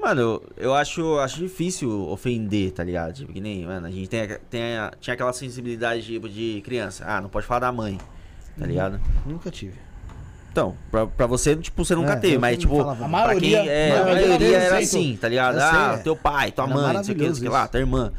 Mano, 0.00 0.20
eu, 0.20 0.42
eu 0.56 0.74
acho, 0.74 1.18
acho 1.18 1.38
difícil 1.38 2.08
ofender, 2.08 2.72
tá 2.72 2.82
ligado? 2.82 3.12
Tipo, 3.12 3.32
que 3.32 3.40
nem, 3.40 3.66
mano, 3.66 3.86
a 3.86 3.90
gente 3.90 4.08
tem, 4.08 4.26
tem 4.48 4.62
tinha 4.98 5.14
aquela 5.14 5.32
sensibilidade 5.32 6.02
tipo, 6.02 6.28
de 6.28 6.60
criança. 6.64 7.04
Ah, 7.06 7.20
não 7.20 7.28
pode 7.28 7.46
falar 7.46 7.60
da 7.60 7.70
mãe, 7.70 7.98
tá 8.60 8.66
ligado? 8.66 9.00
Nunca 9.26 9.50
tive. 9.50 9.78
Então, 10.52 10.76
pra, 10.90 11.06
pra 11.06 11.26
você, 11.26 11.54
tipo, 11.56 11.84
você 11.84 11.94
nunca 11.94 12.12
É, 12.12 12.16
teve, 12.16 12.34
eu 12.36 12.40
mas, 12.40 12.58
tipo, 12.58 12.76
falava. 12.76 13.04
A 13.04 13.08
pra 13.08 13.08
maioria- 13.08 13.60
quem 13.60 13.68
é, 13.68 13.96
a 13.98 14.04
maioria 14.04 14.56
era 14.58 14.78
aceitam. 14.78 15.00
assim, 15.00 15.16
tá 15.20 15.28
ligado? 15.28 15.54
Eu 15.54 15.60
sei, 15.60 15.68
Ah, 15.70 15.94
é. 15.98 16.02
teu 16.02 16.16
pai, 16.16 16.50
tua 16.52 16.64
Era 16.64 16.74
mãe, 16.74 16.92
não 16.94 17.04
sei 17.04 17.14
o 17.14 17.18
que, 17.18 17.26
não 17.26 17.34
sei 17.34 17.42
o 17.42 17.44
que 17.44 17.48
lá, 17.48 17.58
maravilhoso 17.60 17.70
tua 17.70 17.80
irmã. 17.80 18.12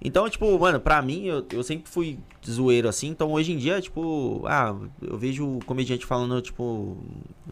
Então, 0.00 0.28
tipo, 0.30 0.58
mano, 0.58 0.78
pra 0.78 1.00
mim, 1.02 1.24
eu, 1.24 1.44
eu 1.50 1.62
sempre 1.62 1.90
fui 1.90 2.20
zoeiro 2.48 2.88
assim, 2.88 3.08
então 3.08 3.32
hoje 3.32 3.52
em 3.52 3.56
dia, 3.56 3.80
tipo, 3.80 4.44
ah, 4.46 4.76
eu 5.02 5.18
vejo 5.18 5.58
comediante 5.66 6.06
falando, 6.06 6.40
tipo, 6.42 6.96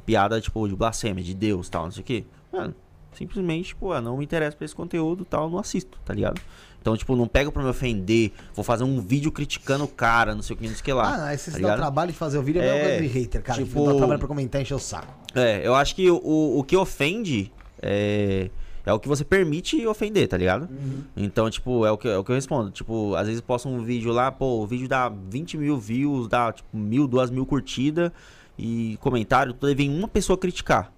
piada, 0.04 0.40
tipo, 0.40 0.68
de 0.68 0.76
blasfêmia, 0.76 1.24
de 1.24 1.34
Deus 1.34 1.68
tal, 1.68 1.84
não 1.84 1.90
sei 1.90 2.02
o 2.02 2.04
que. 2.04 2.24
Mano, 2.52 2.74
simplesmente, 3.14 3.68
tipo, 3.68 3.90
ah, 3.90 4.00
não 4.02 4.18
me 4.18 4.24
interessa 4.24 4.56
pra 4.56 4.64
esse 4.66 4.76
conteúdo 4.76 5.24
tal, 5.24 5.48
não 5.50 5.58
assisto, 5.58 5.98
tá 6.04 6.12
ligado? 6.14 6.40
Então, 6.86 6.96
tipo, 6.96 7.16
não 7.16 7.26
pego 7.26 7.50
pra 7.50 7.64
me 7.64 7.68
ofender, 7.68 8.30
vou 8.54 8.62
fazer 8.64 8.84
um 8.84 9.00
vídeo 9.00 9.32
criticando 9.32 9.82
o 9.82 9.88
cara, 9.88 10.36
não 10.36 10.40
sei 10.42 10.54
o 10.54 10.56
que, 10.56 10.68
não 10.68 10.72
sei 10.72 10.80
o 10.82 10.84
que 10.84 10.92
lá. 10.92 11.16
Ah, 11.16 11.24
aí 11.30 11.36
você 11.36 11.50
tá 11.50 11.58
dá 11.58 11.74
o 11.74 11.76
trabalho 11.76 12.12
de 12.12 12.16
fazer 12.16 12.38
o 12.38 12.42
vídeo 12.44 12.62
é 12.62 12.64
É, 12.68 12.80
coisa 12.84 13.00
de 13.02 13.06
hater, 13.08 13.42
cara. 13.42 13.58
tipo- 13.58 13.70
Tipo... 13.80 13.90
Dá 13.90 13.96
trabalho 13.96 14.18
pra 14.20 14.28
comentar 14.28 14.60
e 14.60 14.62
encher 14.62 14.74
o 14.74 14.78
saco. 14.78 15.12
É, 15.34 15.66
eu 15.66 15.74
acho 15.74 15.96
que 15.96 16.08
o, 16.08 16.20
o 16.60 16.62
que 16.62 16.76
ofende 16.76 17.50
é, 17.82 18.50
é 18.84 18.92
o 18.92 19.00
que 19.00 19.08
você 19.08 19.24
permite 19.24 19.84
ofender, 19.84 20.28
tá 20.28 20.36
ligado? 20.36 20.68
Então, 21.16 21.50
tipo, 21.50 21.84
é 21.84 21.90
o, 21.90 21.98
que, 21.98 22.06
é 22.06 22.16
o 22.16 22.22
que 22.22 22.30
eu 22.30 22.36
respondo. 22.36 22.70
Tipo, 22.70 23.16
às 23.16 23.26
vezes 23.26 23.40
eu 23.40 23.44
posto 23.44 23.68
um 23.68 23.82
vídeo 23.82 24.12
lá, 24.12 24.30
pô, 24.30 24.62
o 24.62 24.64
vídeo 24.68 24.86
dá 24.86 25.08
20 25.08 25.58
mil 25.58 25.76
views, 25.78 26.28
dá 26.28 26.52
tipo 26.52 26.68
mil, 26.76 27.08
duas 27.08 27.32
mil 27.32 27.44
curtidas 27.44 28.12
e 28.56 28.96
comentário, 29.00 29.52
tudo 29.54 29.66
aí 29.66 29.74
vem 29.74 29.90
uma 29.90 30.06
pessoa 30.06 30.38
criticar. 30.38 30.92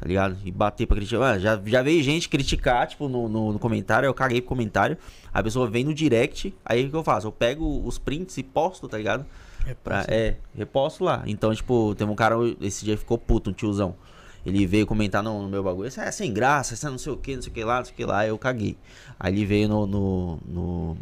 Tá 0.00 0.06
ligado? 0.08 0.36
E 0.44 0.50
bater 0.50 0.86
pra 0.86 0.96
criticar. 0.96 1.20
Mano, 1.20 1.40
já, 1.40 1.60
já 1.64 1.82
veio 1.82 2.02
gente 2.02 2.28
criticar, 2.28 2.86
tipo, 2.86 3.08
no, 3.08 3.28
no, 3.28 3.52
no 3.52 3.58
comentário, 3.58 4.06
eu 4.06 4.14
caguei 4.14 4.40
pro 4.40 4.48
comentário. 4.48 4.98
A 5.32 5.42
pessoa 5.42 5.68
vem 5.68 5.84
no 5.84 5.94
direct, 5.94 6.54
aí 6.64 6.86
o 6.86 6.90
que 6.90 6.96
eu 6.96 7.04
faço? 7.04 7.26
Eu 7.26 7.32
pego 7.32 7.82
os 7.86 7.98
prints 7.98 8.36
e 8.36 8.42
posto, 8.42 8.88
tá 8.88 8.98
ligado? 8.98 9.24
Pra, 9.82 10.04
é, 10.08 10.36
reposto 10.54 11.04
lá. 11.04 11.22
Então, 11.26 11.54
tipo, 11.54 11.94
tem 11.94 12.06
um 12.06 12.14
cara, 12.14 12.36
esse 12.60 12.84
dia 12.84 12.98
ficou 12.98 13.16
puto, 13.16 13.50
um 13.50 13.52
tiozão. 13.52 13.94
Ele 14.44 14.66
veio 14.66 14.86
comentar 14.86 15.22
no, 15.22 15.42
no 15.42 15.48
meu 15.48 15.62
bagulho, 15.62 15.88
isso 15.88 16.00
é 16.00 16.10
sem 16.10 16.32
graça, 16.32 16.74
isso 16.74 16.86
é 16.86 16.90
não 16.90 16.98
sei 16.98 17.12
o 17.12 17.16
que, 17.16 17.34
não 17.34 17.42
sei 17.42 17.50
o 17.50 17.54
que 17.54 17.64
lá, 17.64 17.78
não 17.78 17.84
sei 17.84 17.94
o 17.94 17.96
que 17.96 18.04
lá, 18.04 18.26
eu 18.26 18.36
caguei. 18.36 18.76
Aí 19.18 19.32
ele 19.32 19.46
veio 19.46 19.68
no, 19.68 19.86
no, 19.86 20.38
no, 20.46 20.96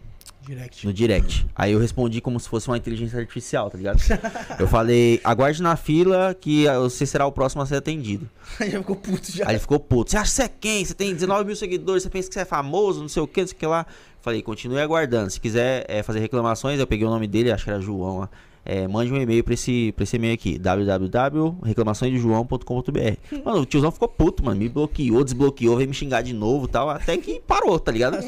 Direct. 0.45 0.87
no 0.87 0.93
direct. 0.93 1.47
Aí 1.55 1.73
eu 1.73 1.79
respondi 1.79 2.21
como 2.21 2.39
se 2.41 2.49
fosse 2.49 2.69
uma 2.69 2.77
inteligência 2.77 3.19
artificial, 3.19 3.71
tá 3.71 3.79
ligado? 3.79 4.01
Eu 4.59 4.67
falei, 4.67 5.21
aguarde 5.23 5.63
na 5.63 5.77
fila 5.77 6.35
que 6.39 6.67
ah, 6.67 6.81
você 6.81 7.07
será 7.07 7.25
o 7.27 7.33
próximo 7.33 7.63
a 7.63 7.67
ser 7.67 7.77
atendido. 7.77 8.29
Aí 8.59 8.71
já 8.71 8.79
ficou 8.79 8.97
puto 8.97 9.31
já. 9.31 9.47
Aí 9.47 9.53
ele 9.53 9.61
ficou 9.61 9.79
puto. 9.79 10.11
Você 10.11 10.17
acha 10.17 10.31
que 10.31 10.35
você 10.35 10.43
é 10.43 10.49
quem? 10.49 10.85
Você 10.85 10.95
tem 10.95 11.15
19 11.15 11.45
mil 11.45 11.57
seguidores, 11.57 12.03
você 12.03 12.11
pensa 12.11 12.29
que 12.29 12.35
você 12.35 12.41
é 12.41 12.45
famoso, 12.45 13.01
não 13.01 13.09
sei 13.09 13.23
o 13.23 13.27
que, 13.27 13.41
não 13.41 13.47
sei 13.47 13.57
o 13.57 13.59
que 13.59 13.67
lá. 13.67 13.87
Falei, 14.21 14.43
continue 14.43 14.81
aguardando. 14.81 15.31
Se 15.31 15.41
quiser 15.41 15.85
é, 15.89 16.03
fazer 16.03 16.19
reclamações, 16.19 16.79
eu 16.79 16.87
peguei 16.87 17.07
o 17.07 17.11
nome 17.11 17.27
dele, 17.27 17.53
acho 17.53 17.65
que 17.65 17.71
era 17.71 17.81
João 17.81 18.19
lá. 18.21 18.31
É, 18.65 18.87
mande 18.87 19.13
um 19.13 19.17
e-mail 19.21 19.43
pra 19.43 19.55
esse, 19.55 19.91
pra 19.93 20.05
esse 20.05 20.15
e-mail 20.17 20.35
aqui, 20.35 20.57
www.reclamaçõesdejoão.com.br. 20.57 23.43
Mano, 23.45 23.61
o 23.63 23.67
tiozão 23.67 23.91
ficou 23.91 24.09
puto, 24.09 24.45
mano. 24.45 24.61
Me 24.61 24.69
bloqueou, 24.69 25.25
desbloqueou, 25.25 25.77
veio 25.77 25.89
me 25.89 25.95
xingar 25.95 26.23
de 26.23 26.33
novo 26.33 26.67
e 26.67 26.69
tal. 26.69 26.89
Até 26.89 27.17
que 27.17 27.41
parou, 27.41 27.79
tá 27.79 27.91
ligado? 27.91 28.19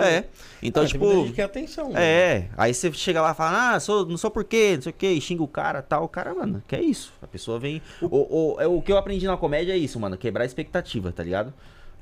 É. 0.00 0.24
Então, 0.62 0.82
Ah, 0.82 0.86
tem 0.88 0.98
muita 0.98 1.14
tipo. 1.16 1.24
que 1.26 1.32
quer 1.32 1.42
atenção. 1.42 1.84
mano. 1.88 1.98
É, 1.98 2.48
aí 2.56 2.72
você 2.72 2.90
chega 2.92 3.20
lá 3.20 3.32
e 3.32 3.34
fala, 3.34 3.74
ah, 3.74 3.80
sou, 3.80 4.06
não 4.06 4.16
sou 4.16 4.30
por 4.30 4.44
quê, 4.44 4.72
não 4.76 4.82
sei 4.82 4.90
o 4.90 4.94
quê, 4.96 5.20
xinga 5.20 5.42
o 5.42 5.48
cara 5.48 5.82
tal. 5.82 6.04
O 6.04 6.08
cara, 6.08 6.34
mano, 6.34 6.62
que 6.66 6.74
é 6.74 6.80
isso. 6.82 7.12
A 7.22 7.26
pessoa 7.26 7.58
vem. 7.58 7.82
O, 8.00 8.54
o, 8.54 8.60
é, 8.60 8.66
o 8.66 8.80
que 8.80 8.90
eu 8.90 8.96
aprendi 8.96 9.26
na 9.26 9.36
comédia 9.36 9.72
é 9.72 9.76
isso, 9.76 10.00
mano, 10.00 10.16
quebrar 10.16 10.44
a 10.44 10.46
expectativa, 10.46 11.12
tá 11.12 11.22
ligado? 11.22 11.52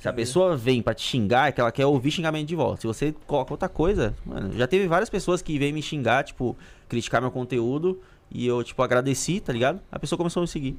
Se 0.03 0.09
a 0.09 0.13
pessoa 0.13 0.57
vem 0.57 0.83
pra 0.83 0.95
te 0.95 1.03
xingar, 1.03 1.49
é 1.49 1.53
que 1.53 1.61
ela 1.61 1.71
quer 1.71 1.87
ouvir 1.87 2.11
xingamento 2.11 2.49
de 2.49 2.57
volta. 2.57 2.81
Se 2.81 2.89
você 2.89 3.15
coloca 3.25 3.53
outra 3.53 3.69
coisa, 3.69 4.13
mano, 4.27 4.53
já 4.59 4.67
teve 4.67 4.89
várias 4.89 5.09
pessoas 5.09 5.41
que 5.41 5.57
vêm 5.61 5.73
me 5.73 5.81
xingar, 5.81 6.25
tipo, 6.25 6.57
criticar 6.89 7.21
meu 7.21 7.31
conteúdo, 7.31 8.03
e 8.29 8.45
eu, 8.45 8.65
tipo, 8.65 8.83
agradeci, 8.83 9.39
tá 9.39 9.53
ligado? 9.53 9.81
A 9.93 10.01
pessoa 10.01 10.17
começou 10.17 10.41
a 10.41 10.43
me 10.43 10.49
seguir. 10.49 10.77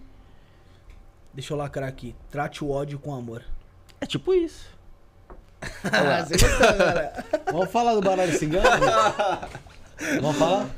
Deixa 1.33 1.53
eu 1.53 1.57
lacrar 1.57 1.87
aqui. 1.87 2.13
Trate 2.29 2.65
o 2.65 2.69
ódio 2.69 2.99
com 2.99 3.15
amor. 3.15 3.41
É 4.01 4.05
tipo 4.05 4.33
isso. 4.33 4.67
Você 6.27 6.45
gostou, 6.45 6.77
galera? 6.77 7.25
Vamos 7.49 7.71
falar 7.71 7.95
do 7.95 8.01
baralho 8.01 8.37
cigano? 8.37 8.67
Vamos 10.19 10.35
falar? 10.35 10.69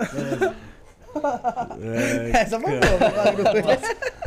Essa 2.34 2.58
foi 2.58 2.72
boa. 2.72 3.78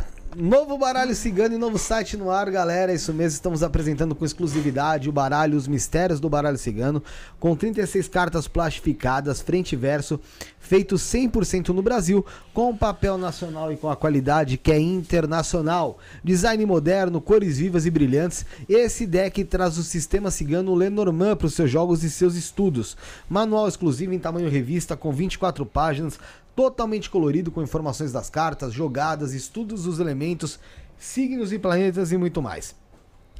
Novo 0.38 0.76
baralho 0.76 1.14
cigano 1.14 1.54
e 1.54 1.58
novo 1.58 1.78
site 1.78 2.14
no 2.14 2.30
ar, 2.30 2.50
galera. 2.50 2.92
Isso 2.92 3.10
mesmo, 3.14 3.36
estamos 3.36 3.62
apresentando 3.62 4.14
com 4.14 4.22
exclusividade 4.22 5.08
o 5.08 5.12
baralho 5.12 5.56
Os 5.56 5.66
Mistérios 5.66 6.20
do 6.20 6.28
Baralho 6.28 6.58
Cigano, 6.58 7.02
com 7.40 7.56
36 7.56 8.06
cartas 8.08 8.46
plastificadas, 8.46 9.40
frente 9.40 9.72
e 9.72 9.76
verso, 9.76 10.20
feito 10.58 10.96
100% 10.96 11.68
no 11.68 11.80
Brasil, 11.80 12.22
com 12.52 12.76
papel 12.76 13.16
nacional 13.16 13.72
e 13.72 13.78
com 13.78 13.88
a 13.88 13.96
qualidade 13.96 14.58
que 14.58 14.70
é 14.70 14.78
internacional. 14.78 15.96
Design 16.22 16.66
moderno, 16.66 17.18
cores 17.18 17.56
vivas 17.56 17.86
e 17.86 17.90
brilhantes. 17.90 18.44
Esse 18.68 19.06
deck 19.06 19.42
traz 19.42 19.78
o 19.78 19.82
sistema 19.82 20.30
cigano 20.30 20.74
Lenormand 20.74 21.36
para 21.36 21.46
os 21.46 21.54
seus 21.54 21.70
jogos 21.70 22.04
e 22.04 22.10
seus 22.10 22.34
estudos. 22.34 22.94
Manual 23.26 23.66
exclusivo 23.66 24.12
em 24.12 24.18
tamanho 24.18 24.50
revista 24.50 24.98
com 24.98 25.10
24 25.10 25.64
páginas, 25.64 26.18
totalmente 26.56 27.08
colorido 27.10 27.52
com 27.52 27.62
informações 27.62 28.10
das 28.10 28.30
cartas, 28.30 28.72
jogadas, 28.72 29.34
estudos 29.34 29.84
dos 29.84 30.00
elementos, 30.00 30.58
signos 30.98 31.52
e 31.52 31.58
planetas 31.58 32.10
e 32.10 32.16
muito 32.16 32.40
mais. 32.40 32.74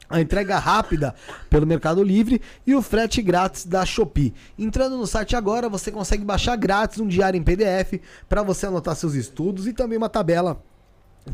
A 0.08 0.20
entrega 0.22 0.58
rápida 0.58 1.14
pelo 1.50 1.66
Mercado 1.66 2.02
Livre 2.02 2.40
e 2.66 2.74
o 2.74 2.80
frete 2.80 3.20
grátis 3.20 3.66
da 3.66 3.84
Shopee. 3.84 4.32
Entrando 4.58 4.96
no 4.96 5.06
site 5.06 5.36
agora, 5.36 5.68
você 5.68 5.92
consegue 5.92 6.24
baixar 6.24 6.56
grátis 6.56 6.98
um 6.98 7.06
diário 7.06 7.36
em 7.36 7.42
PDF 7.42 8.00
para 8.26 8.42
você 8.42 8.64
anotar 8.66 8.96
seus 8.96 9.12
estudos 9.12 9.66
e 9.66 9.74
também 9.74 9.98
uma 9.98 10.08
tabela 10.08 10.64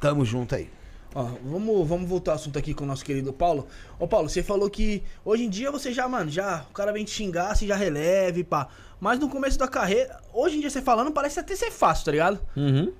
Tamo 0.00 0.24
junto 0.24 0.54
aí. 0.54 0.70
Ó, 1.14 1.30
vamos, 1.42 1.88
vamos 1.88 2.08
voltar 2.08 2.32
ao 2.32 2.36
assunto 2.36 2.58
aqui 2.58 2.74
com 2.74 2.84
o 2.84 2.86
nosso 2.86 3.02
querido 3.02 3.32
Paulo. 3.32 3.66
Ô, 3.98 4.06
Paulo, 4.06 4.28
você 4.28 4.42
falou 4.42 4.68
que 4.68 5.02
hoje 5.24 5.44
em 5.44 5.48
dia 5.48 5.70
você 5.70 5.90
já, 5.90 6.06
mano, 6.06 6.30
já. 6.30 6.66
O 6.70 6.74
cara 6.74 6.92
vem 6.92 7.04
te 7.04 7.10
xingar, 7.10 7.56
você 7.56 7.66
já 7.66 7.74
releve, 7.74 8.44
pá. 8.44 8.68
Mas 9.00 9.18
no 9.18 9.30
começo 9.30 9.58
da 9.58 9.66
carreira, 9.66 10.20
hoje 10.32 10.58
em 10.58 10.60
dia 10.60 10.68
você 10.68 10.82
falando, 10.82 11.10
parece 11.10 11.40
até 11.40 11.56
ser 11.56 11.70
fácil, 11.70 12.04
tá 12.04 12.10
ligado? 12.10 12.38
Uhum. 12.54 12.92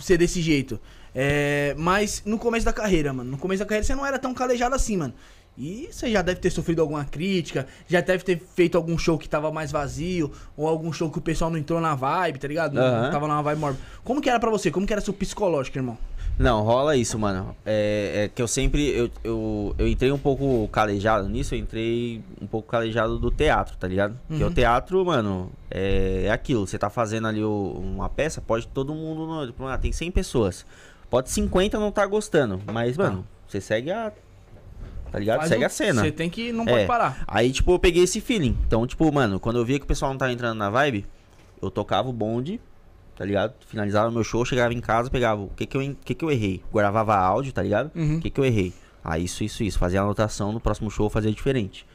Ser 0.00 0.18
desse 0.18 0.42
jeito. 0.42 0.78
É, 1.14 1.74
mas 1.78 2.22
no 2.26 2.38
começo 2.38 2.66
da 2.66 2.74
carreira, 2.74 3.10
mano. 3.10 3.30
No 3.30 3.38
começo 3.38 3.60
da 3.60 3.66
carreira 3.66 3.86
você 3.86 3.94
não 3.94 4.04
era 4.04 4.18
tão 4.18 4.34
calejado 4.34 4.74
assim, 4.74 4.98
mano. 4.98 5.14
E 5.58 5.88
você 5.90 6.10
já 6.10 6.20
deve 6.22 6.40
ter 6.40 6.50
sofrido 6.50 6.82
alguma 6.82 7.04
crítica, 7.04 7.66
já 7.88 8.00
deve 8.00 8.22
ter 8.24 8.38
feito 8.54 8.76
algum 8.76 8.98
show 8.98 9.16
que 9.16 9.28
tava 9.28 9.50
mais 9.50 9.72
vazio, 9.72 10.30
ou 10.56 10.68
algum 10.68 10.92
show 10.92 11.10
que 11.10 11.18
o 11.18 11.22
pessoal 11.22 11.50
não 11.50 11.58
entrou 11.58 11.80
na 11.80 11.94
vibe, 11.94 12.38
tá 12.38 12.46
ligado? 12.48 12.74
Não 12.74 13.10
tava 13.10 13.26
numa 13.26 13.42
vibe 13.42 13.58
mórbida. 13.60 13.82
Como 14.04 14.20
que 14.20 14.28
era 14.28 14.38
pra 14.38 14.50
você? 14.50 14.70
Como 14.70 14.86
que 14.86 14.92
era 14.92 15.00
seu 15.00 15.14
psicológico, 15.14 15.78
irmão? 15.78 15.96
Não, 16.38 16.62
rola 16.62 16.94
isso, 16.94 17.18
mano. 17.18 17.56
É, 17.64 18.24
é 18.24 18.28
que 18.28 18.42
eu 18.42 18.46
sempre. 18.46 18.90
Eu, 18.90 19.10
eu, 19.24 19.74
eu 19.78 19.88
entrei 19.88 20.12
um 20.12 20.18
pouco 20.18 20.68
calejado 20.68 21.26
nisso, 21.30 21.54
eu 21.54 21.58
entrei 21.58 22.22
um 22.38 22.46
pouco 22.46 22.68
calejado 22.68 23.18
do 23.18 23.30
teatro, 23.30 23.74
tá 23.78 23.88
ligado? 23.88 24.18
Porque 24.28 24.44
o 24.44 24.50
teatro, 24.52 25.02
mano, 25.06 25.50
é, 25.70 26.24
é 26.26 26.30
aquilo. 26.30 26.66
Você 26.66 26.76
tá 26.78 26.90
fazendo 26.90 27.26
ali 27.26 27.42
o- 27.42 27.80
uma 27.82 28.10
peça, 28.10 28.42
pode 28.42 28.68
todo 28.68 28.94
mundo. 28.94 29.26
no- 29.26 29.46
tipo, 29.46 29.64
ah, 29.64 29.78
tem 29.78 29.92
100 29.92 30.10
pessoas. 30.10 30.66
Pode 31.08 31.30
50 31.30 31.78
não 31.80 31.90
tá 31.90 32.04
gostando, 32.04 32.60
mas, 32.70 32.98
mano, 32.98 33.26
você 33.48 33.58
segue 33.58 33.90
a. 33.90 34.12
Tá 35.16 35.20
ligado? 35.20 35.38
Faz 35.38 35.48
segue 35.48 35.62
o- 35.62 35.66
a 35.66 35.70
cena. 35.70 36.02
Você 36.02 36.12
tem 36.12 36.28
que. 36.28 36.52
Não 36.52 36.66
pode 36.66 36.80
É. 36.80 36.86
parar. 36.86 37.24
Aí, 37.26 37.50
tipo, 37.50 37.72
eu 37.72 37.78
peguei 37.78 38.02
esse 38.02 38.20
feeling. 38.20 38.54
Então, 38.66 38.86
tipo, 38.86 39.10
mano, 39.10 39.40
quando 39.40 39.56
eu 39.58 39.64
via 39.64 39.78
que 39.78 39.86
o 39.86 39.88
pessoal 39.88 40.10
não 40.10 40.18
tava 40.18 40.30
entrando 40.30 40.58
na 40.58 40.68
vibe, 40.68 41.06
eu 41.62 41.70
tocava 41.70 42.06
o 42.06 42.12
bonde, 42.12 42.60
tá 43.16 43.24
ligado? 43.24 43.54
Finalizava 43.66 44.10
meu 44.10 44.22
show, 44.22 44.44
chegava 44.44 44.74
em 44.74 44.80
casa, 44.80 45.08
pegava 45.08 45.40
o 45.40 45.48
que 45.56 45.64
que 45.64 45.74
eu, 45.74 45.96
que 46.04 46.14
que 46.14 46.22
eu 46.22 46.30
errei. 46.30 46.62
Gravava 46.70 47.16
áudio, 47.16 47.50
tá 47.50 47.62
ligado? 47.62 47.90
Uhum. 47.94 48.18
O 48.18 48.20
que 48.20 48.28
que 48.28 48.38
eu 48.38 48.44
errei. 48.44 48.74
Ah, 49.02 49.18
isso, 49.18 49.42
isso, 49.42 49.64
isso. 49.64 49.78
Fazia 49.78 50.02
anotação, 50.02 50.52
no 50.52 50.60
próximo 50.60 50.90
show 50.90 51.06
eu 51.06 51.10
fazia 51.10 51.32
diferente. 51.32 51.86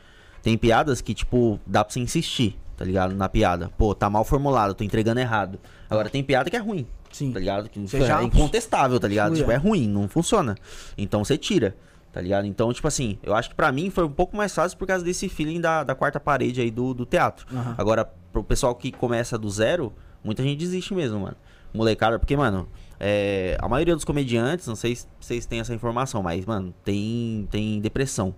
Tem 0.42 0.58
piadas 0.58 1.00
que, 1.00 1.14
tipo, 1.14 1.60
dá 1.68 1.84
pra 1.84 1.94
você 1.94 2.00
insistir, 2.00 2.58
tá 2.76 2.84
ligado? 2.84 3.14
Na 3.14 3.30
piada. 3.30 3.70
Pô, 3.78 3.94
tá 3.94 4.10
mal 4.10 4.26
formulado, 4.26 4.74
tô 4.74 4.84
entregando 4.84 5.20
errado. 5.20 5.60
Agora 5.88 6.10
tem 6.10 6.24
piada 6.24 6.50
que 6.50 6.56
é 6.56 6.60
ruim. 6.60 6.88
Sim. 7.12 7.32
Tá 7.32 7.40
ligado? 7.40 7.70
Que 7.70 7.80
é 7.80 8.24
incontestável, 8.24 9.00
tá 9.00 9.08
ligado? 9.08 9.36
Tipo, 9.36 9.52
é. 9.52 9.54
é 9.54 9.58
ruim, 9.58 9.88
não 9.88 10.08
funciona. 10.08 10.56
Então 10.98 11.24
você 11.24 11.38
tira, 11.38 11.76
tá 12.12 12.20
ligado? 12.22 12.46
Então, 12.46 12.72
tipo 12.74 12.88
assim, 12.88 13.18
eu 13.24 13.34
acho 13.36 13.50
que 13.50 13.56
pra 13.56 13.72
mim 13.72 13.90
foi 13.90 14.04
um 14.04 14.12
pouco 14.12 14.36
mais 14.36 14.54
fácil 14.54 14.78
por 14.78 14.88
causa 14.88 15.04
desse 15.04 15.28
feeling 15.30 15.62
da, 15.62 15.84
da 15.84 15.96
quarta 15.96 16.20
parede 16.20 16.62
aí 16.62 16.70
do, 16.72 16.94
do 16.94 17.06
teatro. 17.06 17.46
Aham. 17.54 17.76
Agora, 17.78 18.06
pro 18.32 18.44
pessoal 18.44 18.74
que 18.76 18.92
começa 18.92 19.38
do 19.38 19.50
zero, 19.50 19.94
muita 20.24 20.44
gente 20.44 20.58
desiste 20.60 20.94
mesmo, 20.94 21.20
mano. 21.20 21.36
Molecada, 21.74 22.20
porque, 22.20 22.36
mano, 22.36 22.68
é, 23.00 23.58
a 23.62 23.68
maioria 23.70 23.96
dos 23.96 24.04
comediantes, 24.04 24.68
não 24.68 24.76
sei 24.76 24.96
se 24.96 25.08
vocês 25.20 25.46
têm 25.46 25.62
essa 25.62 25.74
informação, 25.74 26.22
mas, 26.22 26.46
mano, 26.46 26.74
tem, 26.84 27.48
tem 27.50 27.80
depressão. 27.80 28.36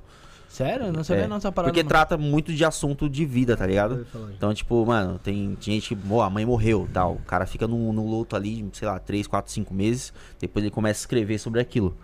Sério? 0.48 0.92
Não 0.94 1.04
sabia 1.04 1.24
É, 1.24 1.28
não 1.28 1.38
essa 1.38 1.52
parada. 1.52 1.72
porque 1.74 1.82
não. 1.82 1.90
trata 1.90 2.16
muito 2.16 2.54
de 2.54 2.64
assunto 2.64 3.10
de 3.10 3.26
vida, 3.26 3.58
tá 3.58 3.66
ligado? 3.66 4.06
Então, 4.38 4.54
tipo, 4.54 4.86
mano, 4.86 5.18
tem 5.18 5.58
gente 5.60 5.90
que, 5.90 5.96
pô, 5.96 6.22
a 6.22 6.30
mãe 6.30 6.46
morreu, 6.46 6.88
tal. 6.94 7.14
O 7.14 7.20
cara 7.26 7.48
fica 7.48 7.68
no, 7.68 7.92
no 7.92 8.08
luto 8.08 8.36
ali, 8.36 8.64
sei 8.72 8.88
lá, 8.88 9.00
3, 9.00 9.26
4, 9.26 9.52
5 9.52 9.74
meses. 9.74 10.14
Depois 10.40 10.64
ele 10.64 10.70
começa 10.72 11.00
a 11.00 11.02
escrever 11.02 11.40
sobre 11.40 11.60
aquilo. 11.60 11.98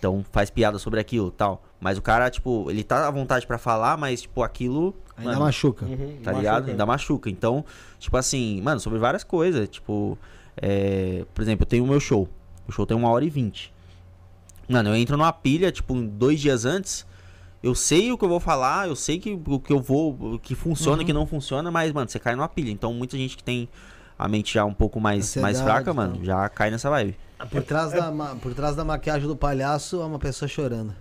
Então, 0.00 0.24
faz 0.32 0.48
piada 0.48 0.78
sobre 0.78 0.98
aquilo, 0.98 1.30
tal. 1.30 1.62
Mas 1.78 1.98
o 1.98 2.02
cara, 2.02 2.30
tipo, 2.30 2.70
ele 2.70 2.82
tá 2.82 3.06
à 3.06 3.10
vontade 3.10 3.46
pra 3.46 3.58
falar, 3.58 3.98
mas, 3.98 4.22
tipo, 4.22 4.42
aquilo. 4.42 4.94
Ainda 5.14 5.32
mano, 5.32 5.44
machuca. 5.44 5.84
Uhum, 5.84 5.96
tá 5.96 6.32
machuca. 6.32 6.36
ligado? 6.38 6.70
Ainda 6.70 6.86
machuca. 6.86 7.28
Então, 7.28 7.62
tipo 7.98 8.16
assim, 8.16 8.62
mano, 8.62 8.80
sobre 8.80 8.98
várias 8.98 9.22
coisas. 9.22 9.68
Tipo, 9.68 10.18
é, 10.56 11.26
por 11.34 11.42
exemplo, 11.42 11.64
eu 11.64 11.66
tenho 11.66 11.84
o 11.84 11.86
meu 11.86 12.00
show. 12.00 12.26
O 12.66 12.72
show 12.72 12.86
tem 12.86 12.96
uma 12.96 13.10
hora 13.10 13.26
e 13.26 13.28
vinte. 13.28 13.74
Mano, 14.66 14.88
eu 14.88 14.96
entro 14.96 15.18
numa 15.18 15.34
pilha, 15.34 15.70
tipo, 15.70 15.94
dois 15.94 16.40
dias 16.40 16.64
antes. 16.64 17.06
Eu 17.62 17.74
sei 17.74 18.10
o 18.10 18.16
que 18.16 18.24
eu 18.24 18.28
vou 18.28 18.40
falar, 18.40 18.88
eu 18.88 18.96
sei 18.96 19.18
que 19.18 19.38
o 19.46 19.60
que 19.60 19.70
eu 19.70 19.82
vou, 19.82 20.16
o 20.18 20.38
que 20.38 20.54
funciona 20.54 21.02
e 21.02 21.04
que 21.04 21.12
não 21.12 21.26
funciona, 21.26 21.70
mas, 21.70 21.92
mano, 21.92 22.08
você 22.08 22.18
cai 22.18 22.34
numa 22.34 22.48
pilha. 22.48 22.70
Então, 22.70 22.94
muita 22.94 23.18
gente 23.18 23.36
que 23.36 23.44
tem 23.44 23.68
a 24.20 24.28
mente 24.28 24.52
já 24.52 24.66
um 24.66 24.74
pouco 24.74 25.00
mais, 25.00 25.34
mais 25.36 25.60
fraca, 25.62 25.94
mano, 25.94 26.16
tal. 26.16 26.24
já 26.24 26.48
cai 26.50 26.70
nessa 26.70 26.90
vibe. 26.90 27.16
Por 27.50 27.62
trás, 27.62 27.90
da, 27.90 28.12
por 28.42 28.52
trás 28.52 28.76
da 28.76 28.84
maquiagem 28.84 29.26
do 29.26 29.34
palhaço, 29.34 30.02
é 30.02 30.04
uma 30.04 30.18
pessoa 30.18 30.46
chorando. 30.46 30.94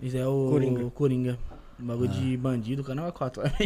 Isso 0.00 0.16
é 0.16 0.26
o 0.26 0.48
Coringa. 0.50 0.90
Coringa. 0.90 1.38
Um 1.82 1.86
bagulho 1.86 2.10
Ah. 2.12 2.18
de 2.20 2.36
bandido, 2.36 2.84
canal 2.84 3.08
é 3.08 3.12
4. 3.12 3.42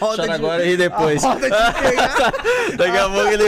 roda 0.00 0.22
Chora 0.22 0.34
agora 0.34 0.64
e 0.66 0.76
depois. 0.76 1.24
A 1.24 1.32
roda 1.32 1.48
de 1.48 1.56
pegar, 1.80 2.32
Daqui 2.76 2.98
a 2.98 3.08
pouco 3.08 3.28
ele. 3.28 3.44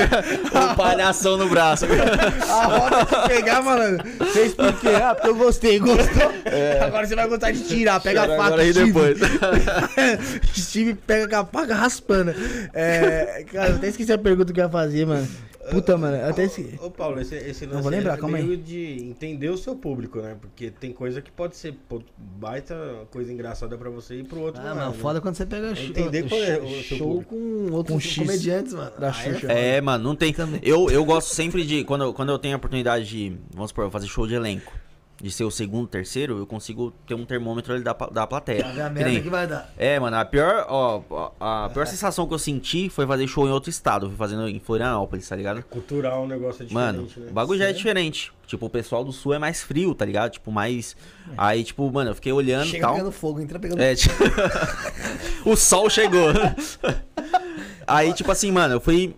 um 0.54 0.74
palhação 0.74 1.36
no 1.36 1.48
braço. 1.48 1.84
a 1.84 2.64
roda 2.66 3.04
de 3.04 3.28
pegar, 3.28 3.62
malandro. 3.62 4.06
Fez 4.32 4.54
por 4.54 4.72
quê? 4.80 4.88
Ah, 5.02 5.14
porque 5.14 5.28
eu 5.28 5.34
gostei, 5.36 5.78
gostou. 5.78 6.32
Agora 6.86 7.06
você 7.06 7.14
vai 7.14 7.28
gostar 7.28 7.50
de 7.50 7.64
tirar. 7.64 8.00
Pega 8.00 8.22
Chora 8.22 8.34
a 8.34 8.36
faca, 8.36 8.46
agora 8.54 8.64
e 8.64 8.72
depois. 8.72 9.18
Steve 10.56 10.94
pega 10.94 11.28
com 11.28 11.36
a 11.36 11.44
faca 11.44 11.74
raspando. 11.74 12.34
É, 12.72 13.44
cara, 13.52 13.68
eu 13.70 13.76
até 13.76 13.88
esqueci 13.88 14.12
a 14.12 14.18
pergunta 14.18 14.52
que 14.52 14.60
eu 14.60 14.64
ia 14.64 14.70
fazer, 14.70 15.06
mano. 15.06 15.28
Puta, 15.70 15.96
mano, 15.96 16.28
até 16.28 16.44
esqueci. 16.44 16.78
Ô, 16.82 16.90
Paulo, 16.90 17.20
esse, 17.20 17.34
esse 17.36 17.66
lance 17.66 17.82
vou 17.82 17.90
lembrar, 17.90 18.14
é 18.14 18.16
calma 18.16 18.38
meio 18.38 18.50
aí. 18.52 18.56
de 18.56 19.02
entender 19.04 19.48
o 19.48 19.56
seu 19.56 19.74
público, 19.74 20.20
né? 20.20 20.36
Porque 20.40 20.70
tem 20.70 20.92
coisa 20.92 21.20
que 21.22 21.30
pode 21.30 21.56
ser 21.56 21.74
pô, 21.88 22.02
baita 22.18 22.74
coisa 23.10 23.32
engraçada 23.32 23.76
pra 23.78 23.90
você 23.90 24.16
e 24.20 24.24
pro 24.24 24.40
outro 24.40 24.60
Ah, 24.62 24.68
não. 24.70 24.76
mano, 24.76 24.94
foda 24.94 25.20
quando 25.20 25.34
você 25.36 25.46
pega 25.46 25.74
show, 25.74 25.86
entender 25.86 26.28
qual 26.28 26.40
é 26.42 26.58
o 26.58 26.68
seu 26.82 26.98
show 26.98 27.08
público. 27.08 27.34
com 27.34 27.72
outros 27.72 27.94
Com 27.94 28.00
X 28.00 28.16
comediantes, 28.18 28.74
mano. 28.74 28.92
da 28.98 29.10
Aí 29.10 29.28
é 29.28 29.34
Xuxa. 29.34 29.52
É, 29.52 29.80
mano, 29.80 30.04
não 30.04 30.16
tem. 30.16 30.34
Eu, 30.62 30.90
eu 30.90 31.04
gosto 31.04 31.28
sempre 31.34 31.64
de. 31.64 31.84
Quando, 31.84 32.04
eu- 32.04 32.12
quando 32.14 32.30
eu 32.30 32.38
tenho 32.38 32.54
a 32.54 32.58
oportunidade 32.58 33.04
de, 33.06 33.36
vamos 33.54 33.70
supor, 33.70 33.90
fazer 33.90 34.06
show 34.06 34.26
de 34.26 34.34
elenco, 34.34 34.72
de 35.20 35.30
ser 35.30 35.44
o 35.44 35.50
segundo, 35.50 35.86
terceiro, 35.86 36.36
eu 36.38 36.46
consigo 36.46 36.92
ter 37.06 37.14
um 37.14 37.24
termômetro 37.24 37.72
ali 37.72 37.82
da, 37.84 37.92
da 37.92 38.26
plateia. 38.26 38.64
Vai 38.64 38.72
ver 38.74 38.82
a 38.82 38.88
Que 38.88 38.94
merda 38.94 39.10
nem- 39.10 39.22
que 39.22 39.30
vai 39.30 39.46
dar. 39.46 39.72
É, 39.78 39.98
mano, 40.00 40.16
a 40.16 40.24
pior, 40.24 40.66
ó, 40.68 41.30
a 41.40 41.70
pior 41.72 41.86
sensação 41.86 42.26
que 42.26 42.34
eu 42.34 42.38
senti 42.38 42.88
foi 42.90 43.06
fazer 43.06 43.26
show 43.28 43.46
em 43.46 43.50
outro 43.50 43.70
estado. 43.70 44.08
Fui 44.08 44.16
fazendo 44.16 44.48
em 44.48 44.58
Florianópolis, 44.58 45.28
tá 45.28 45.36
ligado? 45.36 45.62
Cultural, 45.64 46.24
o 46.24 46.26
negócio 46.26 46.62
é 46.62 46.66
diferente, 46.66 46.74
Mano, 46.74 47.08
né? 47.16 47.26
o 47.30 47.32
bagulho 47.32 47.58
já 47.60 47.66
é 47.68 47.72
diferente. 47.72 48.32
Tipo, 48.46 48.66
o 48.66 48.70
pessoal 48.70 49.04
do 49.04 49.12
sul 49.12 49.32
é 49.32 49.38
mais 49.38 49.62
frio, 49.62 49.94
tá 49.94 50.04
ligado? 50.04 50.32
Tipo, 50.32 50.50
mais. 50.52 50.96
Aí, 51.38 51.64
tipo, 51.64 51.90
mano, 51.90 52.10
eu 52.10 52.14
fiquei 52.14 52.32
olhando 52.32 52.66
e 52.66 52.70
Chega 52.70 52.86
tal. 52.86 52.94
pegando 52.94 53.12
fogo, 53.12 53.40
entra 53.40 53.58
pegando 53.58 53.80
É, 53.80 53.94
tipo... 53.94 54.14
o 55.48 55.56
sol 55.56 55.88
chegou. 55.88 56.28
Aí, 57.86 58.12
tipo 58.12 58.30
assim, 58.30 58.50
mano, 58.50 58.74
eu 58.74 58.80
fui. 58.80 59.14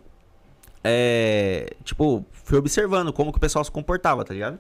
É. 0.85 1.71
Tipo, 1.85 2.25
fui 2.45 2.59
observando 2.59 3.13
como 3.13 3.33
que 3.33 3.39
o 3.39 3.41
pessoal 3.41 3.65
se 3.65 3.71
comportava, 3.71 4.25
tá 4.25 4.33
ligado? 4.35 4.59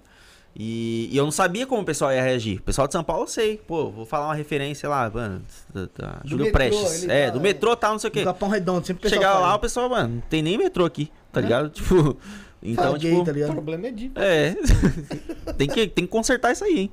E, 0.59 1.11
e 1.13 1.17
eu 1.17 1.25
não 1.25 1.31
sabia 1.31 1.67
como 1.67 1.83
o 1.83 1.85
pessoal 1.85 2.11
ia 2.13 2.23
reagir. 2.23 2.59
O 2.61 2.63
pessoal 2.63 2.87
de 2.87 2.93
São 2.95 3.05
Paulo 3.05 3.25
eu 3.25 3.27
sei. 3.29 3.59
Pô, 3.59 3.91
vou 3.91 4.07
falar 4.07 4.29
uma 4.29 4.35
referência 4.35 4.89
lá, 4.89 5.11
mano. 5.13 5.43
Da, 5.73 5.83
da 5.99 6.13
Do 6.23 6.29
Júlio 6.31 6.47
metrô, 6.47 6.59
Prestes. 6.59 7.09
É, 7.09 7.27
tá- 7.27 7.33
do 7.33 7.41
metrô 7.41 7.77
tal, 7.77 7.93
não 7.93 7.99
sei 7.99 8.09
o 8.09 8.13
quê. 8.13 8.21
No 8.21 8.27
Capão 8.27 8.49
Redondo, 8.49 8.87
sempre 8.87 9.07
o 9.07 9.11
Chegava 9.11 9.39
lá, 9.41 9.55
o 9.55 9.59
pessoal, 9.59 9.91
mano, 9.91 10.15
não 10.15 10.21
tem 10.23 10.41
nem 10.43 10.57
metrô 10.57 10.87
aqui, 10.87 11.11
tá 11.31 11.41
ligado? 11.43 11.69
Tipo. 11.77 12.17
Então, 12.63 12.85
Fala 12.85 12.99
gay, 12.99 13.11
tipo. 13.13 13.25
tá 13.25 13.31
O 13.31 13.35
ligado? 13.35 13.53
problema 13.53 13.87
é 13.87 13.91
de. 13.93 14.11
É. 14.17 14.57
tem, 15.59 15.69
que, 15.69 15.87
tem 15.87 16.05
que 16.07 16.11
consertar 16.11 16.53
isso 16.53 16.65
aí, 16.65 16.79
hein? 16.81 16.91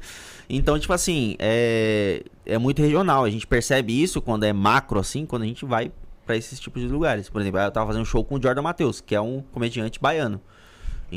Então, 0.49 0.77
tipo 0.77 0.91
assim, 0.91 1.35
é, 1.39 2.21
é 2.45 2.57
muito 2.57 2.81
regional. 2.81 3.23
A 3.23 3.29
gente 3.29 3.47
percebe 3.47 3.99
isso 4.03 4.21
quando 4.21 4.43
é 4.43 4.51
macro, 4.51 4.99
assim, 4.99 5.25
quando 5.25 5.43
a 5.43 5.45
gente 5.45 5.63
vai 5.65 5.89
pra 6.25 6.35
esses 6.35 6.59
tipos 6.59 6.81
de 6.81 6.87
lugares. 6.89 7.29
Por 7.29 7.41
exemplo, 7.41 7.59
eu 7.61 7.71
tava 7.71 7.87
fazendo 7.87 8.01
um 8.01 8.05
show 8.05 8.23
com 8.25 8.35
o 8.35 8.41
Jordan 8.43 8.61
Matheus, 8.61 8.99
que 8.99 9.15
é 9.15 9.21
um 9.21 9.41
comediante 9.53 9.99
baiano. 10.01 10.39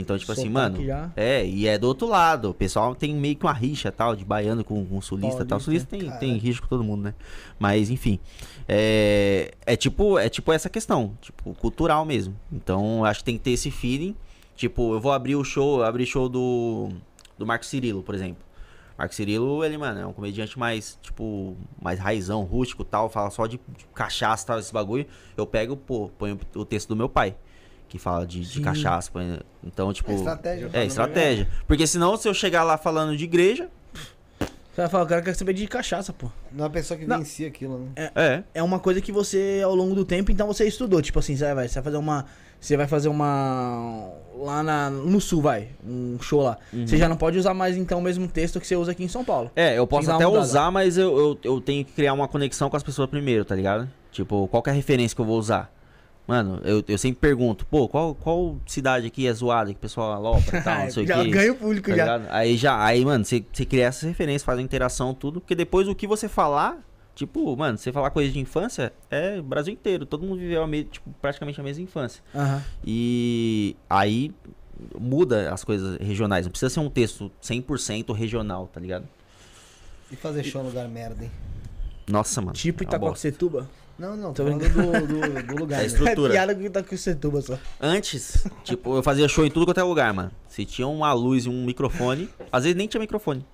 Então, 0.01 0.19
tipo 0.19 0.31
assim, 0.33 0.49
mano. 0.49 0.85
já. 0.85 1.11
É, 1.17 1.45
e 1.47 1.67
é 1.67 1.79
do 1.79 1.87
outro 1.87 2.07
lado. 2.07 2.51
O 2.51 2.55
pessoal 2.55 2.95
tem 2.95 3.15
meio 3.15 3.37
que 3.37 3.45
uma 3.45 3.53
rixa 3.53 3.91
tal, 3.91 4.15
de 4.15 4.25
baiano 4.25 4.63
com, 4.65 4.85
com 4.85 5.01
sulista 5.01 5.43
e 5.43 5.47
tal. 5.47 5.59
Sulista 5.59 5.89
tem, 5.89 6.11
tem 6.19 6.37
rixa 6.37 6.61
com 6.61 6.69
todo 6.69 6.85
mundo, 6.85 7.03
né? 7.03 7.15
Mas, 7.59 7.91
enfim. 7.91 8.19
É, 8.69 9.53
é 9.65 9.77
tipo 9.77 10.19
é 10.19 10.29
tipo 10.29 10.53
essa 10.53 10.69
questão, 10.69 11.17
tipo, 11.21 11.55
cultural 11.55 12.05
mesmo. 12.05 12.35
Então, 12.53 13.05
acho 13.05 13.21
que 13.21 13.25
tem 13.25 13.39
que 13.39 13.45
ter 13.45 13.53
esse 13.53 13.71
feeling. 13.71 14.15
Tipo, 14.55 14.95
eu 14.95 15.01
vou 15.01 15.13
abrir 15.13 15.37
o 15.37 15.45
show, 15.45 15.83
abrir 15.83 16.07
show 16.07 16.29
do, 16.29 16.89
do 17.39 17.47
Marco 17.47 17.65
Cirilo, 17.65 18.03
por 18.03 18.15
exemplo. 18.15 18.47
Marco 18.97 19.15
Cirilo, 19.15 19.63
ele, 19.63 19.77
mano, 19.77 20.01
é 20.01 20.07
um 20.07 20.13
comediante 20.13 20.59
mais, 20.59 20.99
tipo, 21.03 21.55
mais 21.81 21.99
raizão, 21.99 22.43
rústico 22.45 22.83
e 22.83 22.87
tal, 22.87 23.11
fala 23.11 23.31
só 23.31 23.47
de, 23.47 23.61
de 23.77 23.85
cachaça 23.95 24.45
e 24.45 24.47
tal, 24.47 24.59
esse 24.59 24.73
bagulho. 24.73 25.07
Eu 25.37 25.47
pego, 25.47 25.77
pô, 25.77 26.09
ponho 26.17 26.41
o 26.55 26.65
texto 26.65 26.89
do 26.89 26.97
meu 26.97 27.09
pai, 27.09 27.37
que 27.97 28.03
fala 28.03 28.27
de, 28.27 28.41
de 28.41 28.61
cachaça. 28.61 29.11
Então, 29.65 29.93
tipo. 29.93 30.11
É 30.11 30.15
estratégia. 30.15 30.71
É, 30.73 30.85
estratégia. 30.85 31.49
Porque 31.67 31.87
senão, 31.87 32.17
se 32.17 32.29
eu 32.29 32.35
chegar 32.35 32.63
lá 32.63 32.77
falando 32.77 33.17
de 33.17 33.25
igreja, 33.25 33.69
Você 34.77 34.83
vai 34.83 34.91
falar, 34.91 35.05
o 35.05 35.07
cara 35.07 35.23
quer 35.23 35.35
saber 35.35 35.55
de 35.55 35.67
cachaça, 35.67 36.13
pô. 36.13 36.31
Não 36.53 36.65
é 36.65 36.69
uma 36.69 36.71
pessoa 36.71 36.99
que 36.99 37.07
Não. 37.07 37.19
vencia 37.19 37.49
aquilo, 37.49 37.79
né? 37.97 38.11
é. 38.15 38.43
É 38.55 38.63
uma 38.63 38.79
coisa 38.79 39.01
que 39.01 39.11
você, 39.11 39.63
ao 39.65 39.75
longo 39.75 39.95
do 39.95 40.05
tempo, 40.05 40.31
então 40.31 40.47
você 40.47 40.67
estudou. 40.67 41.01
Tipo 41.01 41.19
assim, 41.19 41.35
você 41.35 41.55
vai, 41.55 41.67
você 41.67 41.75
vai 41.77 41.85
fazer 41.85 41.97
uma. 41.97 42.27
Você 42.61 42.77
vai 42.77 42.87
fazer 42.87 43.09
uma. 43.09 44.11
Lá 44.39 44.63
na, 44.63 44.91
no 44.91 45.19
sul, 45.19 45.41
vai. 45.41 45.69
Um 45.83 46.19
show 46.21 46.43
lá. 46.43 46.59
Uhum. 46.75 46.87
Você 46.87 46.99
já 46.99 47.09
não 47.09 47.17
pode 47.17 47.39
usar 47.39 47.55
mais, 47.55 47.75
então, 47.75 47.99
o 47.99 48.03
mesmo 48.03 48.29
texto 48.29 48.61
que 48.61 48.67
você 48.67 48.77
usa 48.77 48.93
aqui 48.93 49.03
em 49.03 49.09
São 49.09 49.25
Paulo. 49.25 49.51
É, 49.57 49.79
eu 49.79 49.87
posso 49.87 50.13
até 50.13 50.27
usar, 50.27 50.71
mas 50.71 50.99
eu, 50.99 51.17
eu, 51.17 51.39
eu 51.43 51.61
tenho 51.61 51.83
que 51.83 51.93
criar 51.93 52.13
uma 52.13 52.29
conexão 52.29 52.69
com 52.69 52.77
as 52.77 52.83
pessoas 52.83 53.09
primeiro, 53.09 53.47
tá 53.47 53.55
ligado? 53.55 53.89
Tipo, 54.13 54.47
qual 54.49 54.63
que 54.63 54.69
é 54.69 54.73
a 54.73 54.77
referência 54.77 55.15
que 55.15 55.21
eu 55.21 55.27
vou 55.27 55.39
usar? 55.39 55.73
Mano, 56.27 56.61
eu, 56.65 56.83
eu 56.89 56.99
sempre 56.99 57.21
pergunto, 57.21 57.65
pô, 57.67 57.87
qual, 57.89 58.15
qual 58.15 58.57
cidade 58.67 59.07
aqui 59.07 59.27
é 59.29 59.33
zoada 59.33 59.71
que 59.71 59.77
o 59.77 59.81
pessoal 59.81 60.13
alopra 60.13 60.59
e 60.59 60.63
tal, 60.63 60.79
não 60.81 60.91
sei 60.91 61.05
o 61.05 61.07
já 61.09 61.23
quê. 61.23 61.31
ganha 61.31 61.53
o 61.53 61.57
público 61.57 61.89
Tá 61.91 61.97
já. 61.97 62.03
ligado? 62.17 62.27
Aí 62.33 62.57
já, 62.57 62.85
aí, 62.85 63.05
mano, 63.05 63.25
você, 63.25 63.45
você 63.53 63.65
cria 63.65 63.85
essas 63.87 64.03
referências, 64.03 64.43
faz 64.43 64.59
a 64.59 64.63
interação, 64.63 65.15
tudo, 65.15 65.41
porque 65.41 65.55
depois 65.55 65.87
o 65.87 65.95
que 65.95 66.05
você 66.05 66.29
falar, 66.29 66.79
tipo, 67.15 67.57
mano, 67.57 67.79
você 67.79 67.93
falar 67.93 68.11
coisa 68.11 68.33
de 68.33 68.41
infância, 68.41 68.93
é 69.09 69.39
o 69.39 69.43
Brasil 69.45 69.73
inteiro, 69.73 70.05
todo 70.05 70.27
mundo 70.27 70.41
viveu 70.41 70.65
a 70.65 70.67
me, 70.67 70.83
tipo, 70.85 71.09
praticamente 71.23 71.61
a 71.61 71.63
mesma 71.65 71.85
infância. 71.85 72.21
Aham. 72.35 72.61
E 72.85 73.77
aí 73.89 74.35
muda 74.99 75.55
as 75.55 75.63
coisas 75.63 75.97
regionais, 75.99 76.45
não 76.45 76.51
precisa 76.51 76.71
ser 76.71 76.81
um 76.81 76.91
texto 76.91 77.31
100% 77.43 78.13
regional, 78.13 78.69
tá 78.73 78.81
ligado? 78.81 79.07
E 80.11 80.17
fazer 80.17 80.43
show 80.43 80.61
no 80.63 80.69
lugar 80.71 80.89
merda, 80.89 81.25
hein? 81.25 81.31
Nossa, 82.09 82.41
mano. 82.41 82.53
Tipo 82.53 82.83
é. 82.83 82.87
Itacoacetuba. 82.87 83.69
Não, 83.99 84.15
não, 84.15 84.35
Tô 84.35 84.45
falando 84.45 84.69
do, 84.69 85.07
do, 85.07 85.43
do 85.43 85.57
lugar. 85.61 85.79
É 85.79 85.83
né? 85.83 85.87
estrutura. 85.87 86.33
É 86.33 86.37
piada 86.37 86.55
com 86.55 86.63
Itacoacetuba 86.63 87.41
só. 87.41 87.59
Antes, 87.81 88.47
tipo, 88.63 88.95
eu 88.97 89.03
fazia 89.03 89.27
show 89.27 89.45
em 89.45 89.51
tudo 89.51 89.65
quanto 89.65 89.81
é 89.81 89.83
lugar, 89.83 90.13
mano. 90.13 90.31
Se 90.49 90.65
tinha 90.65 90.87
uma 90.87 91.13
luz 91.13 91.47
e 91.47 91.49
um 91.49 91.65
microfone, 91.65 92.29
às 92.53 92.65
vezes 92.65 92.77
nem 92.77 92.87
tinha 92.87 93.01
microfone. 93.01 93.45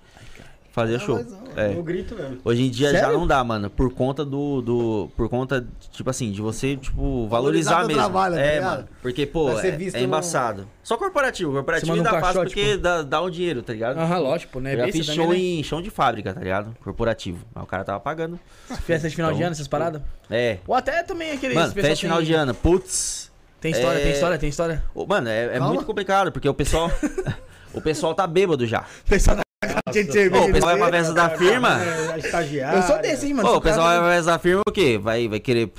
Fazia 0.73 0.97
show. 0.97 1.17
mas 1.17 1.31
não. 1.31 1.43
É. 1.55 1.71
Eu 1.71 1.83
grito 1.83 2.15
mesmo. 2.15 2.39
Hoje 2.43 2.63
em 2.63 2.69
dia 2.71 2.91
já 2.91 3.01
Sério? 3.01 3.19
não 3.19 3.27
dá, 3.27 3.43
mano, 3.43 3.69
por 3.69 3.93
conta 3.93 4.25
do, 4.25 4.59
do 4.59 5.11
por 5.15 5.29
conta 5.29 5.63
tipo 5.91 6.09
assim, 6.09 6.31
de 6.31 6.41
você, 6.41 6.75
tipo, 6.75 7.27
valorizar, 7.27 7.85
mesmo. 7.85 7.93
trabalho, 8.01 8.33
tá 8.33 8.41
é, 8.41 8.55
ligado? 8.55 8.71
mano, 8.77 8.87
porque 8.99 9.27
pô, 9.27 9.51
é, 9.59 9.77
é 9.93 10.01
embaçado. 10.01 10.67
Só 10.81 10.97
corporativo, 10.97 11.53
corporativo 11.53 11.93
ainda 11.93 12.17
um 12.17 12.19
fácil 12.19 12.41
porque 12.41 12.75
dá, 12.75 13.03
dá 13.03 13.21
o 13.21 13.29
dinheiro, 13.29 13.61
tá 13.61 13.71
ligado? 13.71 13.99
Aham, 13.99 14.17
lógico, 14.17 14.59
né? 14.59 14.73
Eu 14.73 14.79
já 14.79 14.91
fiz 14.91 15.05
também, 15.05 15.23
show 15.23 15.31
né? 15.31 15.37
em 15.37 15.63
chão 15.63 15.79
de 15.79 15.91
fábrica, 15.91 16.33
tá 16.33 16.41
ligado? 16.41 16.75
Corporativo. 16.83 17.45
Mas 17.53 17.63
o 17.63 17.67
cara 17.67 17.83
tava 17.83 17.99
pagando. 17.99 18.39
Festa 18.81 19.07
de 19.07 19.15
final 19.15 19.29
de 19.29 19.37
Então, 19.37 19.45
ano, 19.45 19.53
essas 19.53 19.67
paradas? 19.67 20.01
É. 20.31 20.57
Ou 20.65 20.73
até 20.73 21.03
também 21.03 21.33
aqueles. 21.33 21.55
Mano, 21.55 21.71
festa 21.71 21.95
final 21.97 22.17
tem- 22.17 22.25
de 22.25 22.33
ano, 22.33 22.55
putz. 22.55 23.31
Tem 23.61 23.71
história, 23.71 23.99
É- 23.99 24.03
tem 24.03 24.11
história, 24.11 24.37
tem 24.39 24.49
história. 24.49 24.83
Mano, 25.07 25.29
é, 25.29 25.55
é 25.55 25.59
muito 25.59 25.85
complicado, 25.85 26.31
porque 26.31 26.49
o 26.49 26.53
pessoal. 26.55 26.89
o 27.75 27.79
pessoal 27.79 28.15
tá 28.15 28.25
bêbado 28.25 28.65
já. 28.65 28.85
Pessoal 29.07 29.37
de. 29.37 29.43
Ô, 29.67 30.45
o 30.45 30.51
pessoal 30.51 30.77
vai 30.77 30.89
pra 30.89 30.97
festa 30.99 31.13
da 31.13 31.29
firma. 31.29 31.79
É, 31.83 32.17
estagiário. 32.19 32.79
Eu 32.79 32.83
sou 32.83 32.99
desse, 33.01 33.27
hein, 33.27 33.33
mano. 33.35 33.49
Ô, 33.49 33.57
o 33.57 33.61
pessoal 33.61 33.85
cara- 33.87 33.99
vai 33.99 34.07
pra 34.09 34.15
festa 34.17 34.31
da 34.31 34.39
firma 34.39 34.61
o 34.67 34.71
quê? 34.71 34.97
Vai, 35.01 35.27
vai 35.27 35.39
querer 35.39 35.71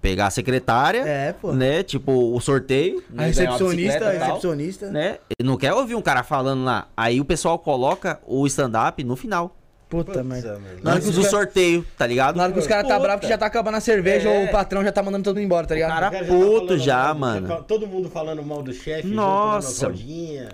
pegar 0.00 0.26
a 0.26 0.30
secretária, 0.30 1.00
É, 1.06 1.32
pô. 1.32 1.52
né? 1.52 1.82
Tipo, 1.82 2.12
o 2.34 2.40
sorteio. 2.40 3.02
A 3.12 3.22
né, 3.22 3.26
recepcionista, 3.28 3.96
a 3.96 4.12
tal, 4.12 4.26
recepcionista. 4.26 4.90
Né? 4.90 5.18
Ele 5.38 5.48
não 5.48 5.56
quer 5.56 5.72
ouvir 5.72 5.94
um 5.94 6.02
cara 6.02 6.22
falando 6.22 6.64
lá. 6.64 6.88
Aí 6.96 7.20
o 7.20 7.24
pessoal 7.24 7.58
coloca 7.58 8.20
o 8.26 8.46
stand-up 8.46 9.02
no 9.02 9.16
final. 9.16 9.56
Puta 10.02 10.24
merda. 10.24 10.52
mano. 10.54 10.64
Na 10.82 10.92
hora 10.92 11.00
que 11.00 11.10
do 11.10 11.22
sorteio, 11.24 11.84
tá 11.96 12.06
ligado? 12.06 12.36
Na 12.36 12.44
hora 12.44 12.52
que 12.52 12.58
os 12.58 12.66
caras 12.66 12.88
tá 12.88 12.98
bravos 12.98 13.20
que 13.22 13.28
já 13.28 13.36
tá 13.38 13.46
acabando 13.46 13.76
a 13.76 13.80
cerveja, 13.80 14.28
É. 14.28 14.38
ou 14.40 14.44
o 14.46 14.50
patrão 14.50 14.82
já 14.82 14.90
tá 14.90 15.02
mandando 15.02 15.24
todo 15.24 15.36
mundo 15.36 15.44
embora, 15.44 15.66
tá 15.66 15.74
ligado? 15.74 15.90
cara- 15.90 16.08
O 16.08 16.12
já 16.12 16.24
puto 16.24 16.78
já, 16.78 17.12
do- 17.12 17.18
mano. 17.20 17.46
já- 17.46 17.56
Todo 17.62 17.86
mundo 17.86 18.08
falando 18.10 18.42
mal 18.42 18.62
do 18.62 18.72
chefe. 18.72 19.06
Nossa. 19.08 19.88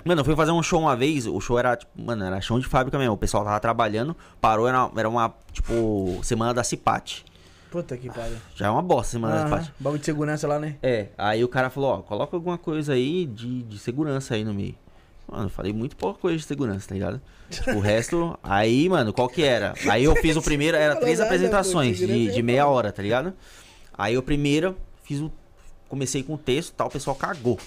Mano, 0.04 0.20
eu 0.20 0.24
fui 0.24 0.36
fazer 0.36 0.50
um 0.52 0.62
show 0.62 0.80
uma 0.80 0.96
vez, 0.96 1.26
o 1.26 1.40
show 1.40 1.58
era, 1.58 1.76
tipo, 1.76 1.90
mano, 2.00 2.24
era 2.24 2.40
chão 2.40 2.58
de 2.58 2.66
fábrica 2.66 2.98
mesmo. 2.98 3.14
O 3.14 3.18
pessoal 3.18 3.44
tava 3.44 3.58
trabalhando, 3.60 4.16
parou, 4.40 4.66
era, 4.68 4.90
era 4.96 5.08
uma, 5.08 5.32
tipo, 5.52 6.20
semana 6.22 6.52
da 6.54 6.62
Cipate. 6.64 7.24
Puta 7.70 7.96
que 7.96 8.08
pariu. 8.10 8.36
Já 8.56 8.66
é 8.66 8.70
uma 8.70 8.82
bosta 8.82 9.12
semana 9.12 9.34
da 9.34 9.40
Aham, 9.42 9.48
Cipate. 9.50 9.72
Bagulho 9.78 10.00
de 10.00 10.04
segurança 10.04 10.48
lá, 10.48 10.58
né? 10.58 10.74
É, 10.82 11.06
aí 11.16 11.44
o 11.44 11.48
cara 11.48 11.70
falou, 11.70 11.90
ó, 11.90 11.96
coloca 11.98 12.36
alguma 12.36 12.58
coisa 12.58 12.94
aí 12.94 13.26
de, 13.26 13.62
de 13.62 13.78
segurança 13.78 14.34
aí 14.34 14.42
no 14.44 14.52
meio. 14.52 14.74
Mano, 15.30 15.44
eu 15.44 15.50
falei 15.50 15.72
muito 15.72 15.96
pouca 15.96 16.20
coisa 16.20 16.36
de 16.36 16.44
segurança, 16.44 16.88
tá 16.88 16.94
ligado? 16.94 17.20
Tipo, 17.48 17.72
o 17.72 17.80
resto, 17.80 18.38
aí, 18.42 18.88
mano, 18.88 19.12
qual 19.12 19.28
que 19.28 19.42
era? 19.42 19.74
Aí 19.88 20.04
eu 20.04 20.16
fiz 20.16 20.36
o 20.36 20.42
primeiro, 20.42 20.76
era 20.76 20.96
três 20.96 21.20
apresentações 21.20 21.98
de, 21.98 22.32
de 22.32 22.42
meia 22.42 22.66
hora, 22.66 22.90
tá 22.90 23.02
ligado? 23.02 23.32
Aí 23.96 24.16
o 24.18 24.22
primeiro, 24.22 24.76
fiz 25.04 25.20
o. 25.20 25.30
Comecei 25.88 26.22
com 26.22 26.34
o 26.34 26.38
texto 26.38 26.74
tal, 26.74 26.88
o 26.88 26.90
pessoal 26.90 27.16
cagou. 27.16 27.58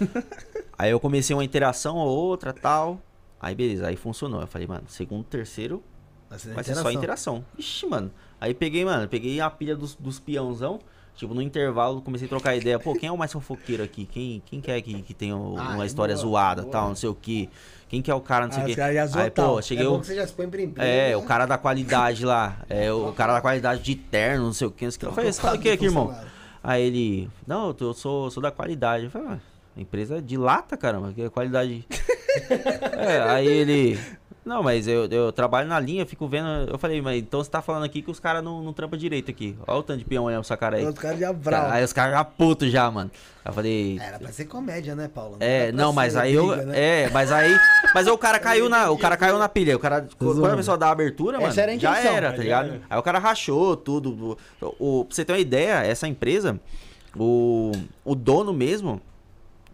aí 0.78 0.90
eu 0.90 1.00
comecei 1.00 1.34
uma 1.34 1.44
interação 1.44 1.96
ou 1.96 2.08
outra 2.08 2.52
tal. 2.52 3.00
Aí 3.40 3.54
beleza, 3.54 3.86
aí 3.86 3.96
funcionou. 3.96 4.40
Eu 4.40 4.46
falei, 4.46 4.66
mano, 4.66 4.84
segundo, 4.88 5.24
terceiro, 5.24 5.82
Vai 6.28 6.38
ser 6.38 6.54
Vai 6.54 6.64
ser 6.64 6.74
só 6.74 6.90
interação. 6.90 7.44
Ixi, 7.56 7.86
mano. 7.86 8.10
Aí 8.40 8.52
peguei, 8.52 8.84
mano, 8.84 9.08
peguei 9.08 9.40
a 9.40 9.48
pilha 9.48 9.76
dos, 9.76 9.94
dos 9.94 10.18
peãozão. 10.18 10.80
Tipo, 11.16 11.32
no 11.32 11.40
intervalo, 11.40 12.02
comecei 12.02 12.26
a 12.26 12.28
trocar 12.28 12.54
ideia. 12.54 12.78
Pô, 12.78 12.94
quem 12.94 13.08
é 13.08 13.12
o 13.12 13.16
mais 13.16 13.32
fofoqueiro 13.32 13.82
aqui? 13.82 14.04
Quem, 14.04 14.42
quem 14.44 14.60
quer 14.60 14.80
que, 14.82 15.00
que 15.02 15.14
tenha 15.14 15.34
o- 15.34 15.56
Ah, 15.58 15.70
uma 15.74 15.84
é 15.84 15.86
história 15.86 16.14
boa, 16.14 16.26
zoada 16.26 16.62
boa. 16.62 16.72
tal, 16.72 16.88
não 16.88 16.94
sei 16.94 17.08
o 17.08 17.14
que. 17.14 17.48
Quem 17.88 18.02
que 18.02 18.10
é 18.10 18.14
o 18.14 18.20
cara, 18.20 18.46
não 18.46 18.52
sei 18.52 18.62
Ah, 18.62 18.64
o 18.64 18.68
que. 18.68 19.06
zoam 19.06 19.24
Aí, 19.24 19.30
tal. 19.30 19.52
pô, 19.54 19.58
É 19.58 19.62
cheguei 19.62 19.84
bom 19.86 19.96
o. 19.96 20.00
que 20.00 20.06
você 20.06 20.14
já 20.16 20.26
se 20.26 20.32
põe. 20.34 20.46
É, 20.76 21.08
né? 21.10 21.16
o 21.16 21.22
cara 21.22 21.46
da 21.46 21.56
qualidade 21.56 22.24
lá. 22.24 22.58
É, 22.68 22.92
o 22.92 23.12
cara 23.12 23.32
da 23.32 23.40
qualidade 23.40 23.82
de 23.82 23.94
terno, 23.94 24.44
não 24.46 24.52
sei 24.52 24.66
o 24.66 24.70
que. 24.70 24.84
Não 24.84 24.90
sei 24.90 24.96
o 24.96 25.00
que. 25.00 25.06
Eu 25.06 25.12
falei, 25.12 25.32
você 25.32 25.40
fala 25.40 25.56
o 25.56 25.60
que 25.60 25.70
aqui, 25.70 25.84
irmão? 25.86 26.14
Aí 26.62 26.82
ele, 26.82 27.30
não, 27.46 27.74
eu 27.80 27.94
sou, 27.94 28.30
sou 28.30 28.42
da 28.42 28.50
qualidade. 28.50 29.04
Eu 29.04 29.10
falei, 29.10 29.28
ah, 29.30 29.38
empresa 29.76 30.18
é 30.18 30.20
de 30.20 30.36
lata, 30.36 30.76
caramba, 30.76 31.12
que 31.14 31.22
é 31.22 31.30
qualidade. 31.30 31.86
é, 32.98 33.20
aí 33.30 33.46
ele, 33.46 33.98
não, 34.46 34.62
mas 34.62 34.86
eu, 34.86 35.06
eu 35.06 35.32
trabalho 35.32 35.68
na 35.68 35.78
linha, 35.80 36.06
fico 36.06 36.26
vendo. 36.28 36.46
Eu 36.70 36.78
falei, 36.78 37.02
mas 37.02 37.18
então 37.20 37.42
você 37.42 37.50
tá 37.50 37.60
falando 37.60 37.84
aqui 37.84 38.00
que 38.00 38.10
os 38.10 38.20
caras 38.20 38.42
não, 38.44 38.62
não 38.62 38.72
trampam 38.72 38.96
direito 38.96 39.30
aqui. 39.30 39.56
Olha 39.66 39.78
o 39.78 39.82
tanto 39.82 39.98
de 39.98 40.04
peão 40.04 40.24
olhando 40.24 40.38
pra 40.40 40.46
essa 40.46 40.56
cara 40.56 40.76
aí. 40.76 40.86
Os 40.86 40.94
caras 40.94 41.18
já 41.18 41.32
bravos. 41.32 41.72
Aí 41.72 41.84
os 41.84 41.92
caras 41.92 42.12
já 42.12 42.24
putos 42.24 42.70
já, 42.70 42.90
mano. 42.90 43.10
Aí 43.44 43.50
eu 43.50 43.52
falei. 43.54 43.98
Era 44.00 44.18
pra 44.18 44.32
ser 44.32 44.44
comédia, 44.44 44.94
né, 44.94 45.08
Paulo? 45.12 45.36
É, 45.40 45.64
era 45.64 45.72
pra 45.72 45.82
não, 45.84 45.92
mas 45.92 46.16
aí 46.16 46.32
eu. 46.34 46.46
briga, 46.48 46.64
né? 46.66 46.74
É, 47.04 47.10
mas 47.10 47.30
aí. 47.32 47.54
Mas 47.94 48.06
aí 48.06 48.12
o 48.12 48.18
cara 48.18 48.38
caiu 48.40 48.68
na. 48.68 48.90
O 48.90 48.96
cara 48.98 49.16
caiu 49.16 49.38
na 49.38 49.48
pilha. 49.48 49.76
O 49.76 49.80
cara. 49.80 50.06
Quando 50.16 50.46
a 50.46 50.56
pessoa 50.56 50.78
dá 50.78 50.86
a 50.88 50.92
abertura, 50.92 51.40
mano. 51.40 51.52
Era 51.52 51.72
a 51.72 51.76
já 51.76 51.90
intenção. 51.90 52.16
era, 52.16 52.30
tá 52.30 52.36
Já 52.36 52.42
ligado? 52.42 52.66
era. 52.68 52.80
Aí 52.88 52.98
o 52.98 53.02
cara 53.02 53.18
rachou 53.18 53.76
tudo. 53.76 54.38
O, 54.60 55.00
o- 55.00 55.04
pra 55.04 55.14
você 55.14 55.24
ter 55.24 55.32
uma 55.32 55.38
ideia, 55.38 55.84
essa 55.84 56.06
empresa, 56.06 56.60
o, 57.16 57.72
o 58.04 58.14
dono 58.14 58.52
mesmo 58.52 59.00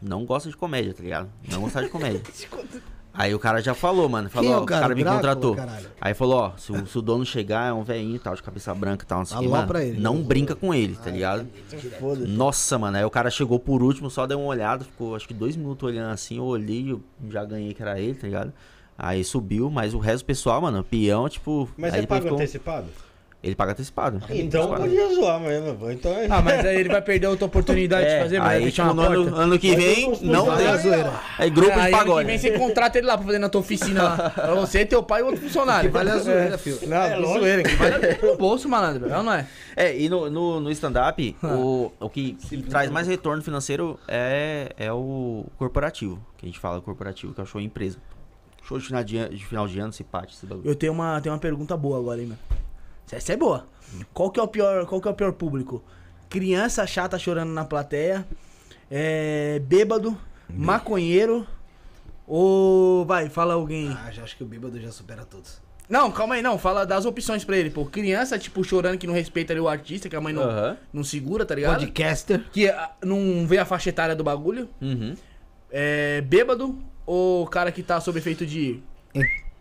não 0.01 0.25
gosta 0.25 0.49
de 0.49 0.57
comédia, 0.57 0.95
tá 0.95 1.03
ligado? 1.03 1.29
Não 1.51 1.61
gosta 1.61 1.83
de 1.83 1.89
comédia. 1.89 2.23
Aí 3.15 3.35
o 3.35 3.39
cara 3.39 3.61
já 3.61 3.75
falou, 3.75 4.09
mano. 4.09 4.31
Falou, 4.31 4.45
Quem 4.49 4.53
é 4.55 4.57
ó, 4.57 4.61
o 4.61 4.63
o 4.63 4.67
cara? 4.67 4.81
cara 4.83 4.95
me 4.95 5.03
Drácula, 5.03 5.21
contratou. 5.23 5.55
caralho? 5.55 5.87
Aí 6.01 6.15
falou, 6.15 6.37
ó, 6.39 6.53
se, 6.57 6.73
o- 6.73 6.87
se 6.87 6.99
o 6.99 7.03
dono 7.03 7.27
chegar, 7.27 7.69
é 7.69 7.73
um 7.73 7.83
velhinho 7.85 8.17
e 8.17 8.19
tal, 8.19 8.35
de 8.35 8.43
cabeça 8.43 8.75
branca 8.75 9.05
e 9.05 9.07
tal, 9.07 9.19
não 9.19 9.27
sei 9.27 9.37
o 9.37 9.41
que, 9.41 9.47
Alô 9.47 9.57
mano. 9.57 9.69
pra 9.69 9.85
ele. 9.85 10.01
Não 10.01 10.23
brinca 10.23 10.55
com 10.55 10.73
ele, 10.73 10.97
tá 10.97 11.11
ligado? 11.11 11.47
Foda-se. 12.01 12.27
Nossa, 12.31 12.79
mano, 12.79 12.97
aí 12.97 13.05
o 13.05 13.11
cara 13.11 13.31
chegou 13.31 13.59
por 13.59 13.83
último, 13.83 14.09
só 14.09 14.27
deu 14.27 14.39
uma 14.41 14.49
olhada, 14.49 14.85
ficou 14.85 15.15
acho 15.15 15.29
que 15.29 15.35
dois 15.35 15.57
minutos 15.57 15.87
olhando 15.87 16.11
assim, 16.13 16.39
eu 16.39 16.45
olhei, 16.45 16.91
eu 16.91 17.03
já 17.31 17.45
ganhei 17.45 17.75
que 17.75 17.83
era 17.83 18.01
ele, 18.01 18.15
tá 18.15 18.27
ligado? 18.27 18.53
Aí 18.97 19.23
subiu, 19.25 19.71
mas 19.71 19.93
o 19.95 19.99
resto 19.99 20.23
do 20.25 20.27
pessoal, 20.27 20.61
mano, 20.63 20.83
peão, 20.83 21.29
tipo. 21.29 21.69
Mas 21.77 21.93
aí 21.93 22.01
você 22.01 22.01
depois 22.03 22.19
paga 22.21 22.23
ficou- 22.31 22.39
antecipado? 22.39 22.87
Ele 23.43 23.57
paga 23.57 23.73
antecipado. 23.73 24.19
Então 24.31 24.63
Antecipado. 24.73 24.83
podia 24.83 25.15
zoar 25.17 25.41
mesmo. 25.41 25.91
Então 25.91 26.13
é. 26.13 26.29
Ah, 26.31 26.41
mas 26.41 26.65
aí 26.65 26.77
ele 26.77 26.89
vai 26.89 27.03
perder 27.03 27.27
outra 27.27 27.47
oportunidade 27.47 28.07
de 28.07 28.13
É, 28.13 28.21
fazer, 28.23 28.39
mas 28.39 28.49
vai 28.49 28.57
aí 28.65 28.71
tipo, 28.71 28.87
uma 28.87 28.95
no 28.95 29.03
ano, 29.03 29.25
porta. 29.25 29.41
ano 29.41 29.59
que 29.59 29.75
vem, 29.75 30.11
não 30.23 30.47
não 30.47 30.57
tem. 30.57 30.79
zoeira. 30.79 31.13
Aí 31.39 31.51
grupo 31.51 31.71
É, 31.71 31.75
de 31.75 31.81
aí 31.81 31.87
ano 31.87 31.99
que 31.99 32.05
pagode. 32.05 32.27
vem 32.29 32.39
você 32.39 32.51
contrata 32.57 32.99
ele 32.99 33.07
lá 33.09 33.17
pra 33.19 33.27
fazer 33.27 33.39
na 33.41 33.49
tua 33.49 33.61
oficina 33.61 34.03
lá. 34.05 34.31
Pra 34.31 34.55
você, 34.55 34.87
teu 34.87 35.03
pai 35.03 35.23
e 35.23 35.25
outro 35.25 35.41
funcionário. 35.41 35.91
Que 35.91 35.93
vale 35.93 36.11
a 36.11 36.19
zoeira, 36.19 36.57
filho. 36.57 36.79
Não, 36.87 36.97
É, 36.97 37.21
zoeira. 37.21 37.63
Que 37.65 37.75
vale 37.75 37.95
a- 37.97 38.27
no 38.31 38.37
bolso, 38.37 38.69
malandro. 38.69 39.11
É 39.13 39.17
ou 39.17 39.25
não 39.25 39.33
é? 39.33 39.47
É, 39.75 39.99
e 39.99 40.09
no, 40.09 40.31
no, 40.31 40.61
no 40.61 40.71
stand-up, 40.71 41.37
o, 41.43 41.91
o 41.99 42.09
que, 42.09 42.35
que 42.35 42.63
traz 42.63 42.91
mais 42.93 43.09
retorno 43.09 43.43
financeiro 43.43 43.99
é, 44.07 44.71
é 44.77 44.93
o 44.93 45.47
corporativo. 45.59 46.25
Que 46.39 46.47
a 46.47 46.49
gente 46.49 46.61
fala 46.61 46.81
corporativo, 46.81 47.35
que 47.35 47.41
é 47.41 47.43
o 47.43 47.47
show 47.47 47.61
empresa. 47.61 47.99
Show 48.63 48.79
de 48.79 48.87
final 48.87 49.03
de, 49.03 49.17
ano- 49.19 49.35
de 49.37 49.45
final 49.45 49.67
de 49.67 49.81
ano, 49.81 49.93
se 49.93 50.07
esse 50.29 50.47
bagulho. 50.47 50.69
Eu 50.69 50.77
tenho 50.77 50.93
uma, 50.93 51.21
tenho 51.21 51.35
uma 51.35 51.41
pergunta 51.41 51.77
boa 51.77 51.99
agora, 51.99 52.21
hein, 52.21 52.29
mano. 52.29 52.39
Essa 53.13 53.35
é 53.35 53.37
boa. 53.37 53.69
Qual 54.13 54.31
que 54.31 54.41
é 54.41 54.43
o 54.43 54.49
pior, 54.49 54.87
qual 54.87 55.01
que 55.01 55.09
é 55.09 55.11
o 55.11 55.15
pior 55.15 55.33
público? 55.33 55.83
criança 56.33 56.87
chata 56.87 57.19
chorando 57.19 57.51
na 57.51 57.63
plateia, 57.63 58.27
é, 58.91 59.61
bêbado, 59.67 60.17
maconheiro, 60.49 61.47
ou... 62.27 63.05
Vai, 63.05 63.29
fala 63.29 63.53
alguém. 63.53 63.95
Ah, 64.03 64.11
já 64.11 64.23
acho 64.23 64.35
que 64.35 64.43
o 64.43 64.47
bêbado 64.47 64.81
já 64.81 64.91
supera 64.91 65.27
todos. 65.27 65.61
Não, 65.91 66.11
calma 66.11 66.37
aí, 66.37 66.43
não. 66.43 66.57
Fala 66.57 66.87
das 66.87 67.05
opções 67.05 67.45
pra 67.45 67.55
ele, 67.55 67.69
pô. 67.69 67.85
Criança, 67.85 68.39
tipo, 68.39 68.65
chorando 68.65 68.97
que 68.97 69.07
não 69.07 69.13
respeita 69.13 69.53
ali 69.53 69.61
o 69.61 69.69
artista, 69.69 70.09
que 70.09 70.17
a 70.17 70.21
mãe 70.23 70.33
não, 70.33 70.43
Aham. 70.43 70.79
não 70.91 71.05
segura, 71.05 71.45
tá 71.45 71.55
ligado? 71.55 71.81
Podcaster. 71.81 72.43
Que 72.51 72.69
ah, 72.69 72.93
não 73.05 73.47
vê 73.47 73.59
a 73.59 73.67
faixa 73.67 73.91
etária 73.91 74.17
do 74.17 74.25
bagulho. 74.25 74.71
Uhum. 74.81 75.15
É, 75.71 76.23
bêbado 76.23 76.83
ou 77.05 77.47
cara 77.47 77.71
que 77.71 77.83
tá 77.83 78.01
sob 78.01 78.19
efeito 78.19 78.47
de... 78.47 78.81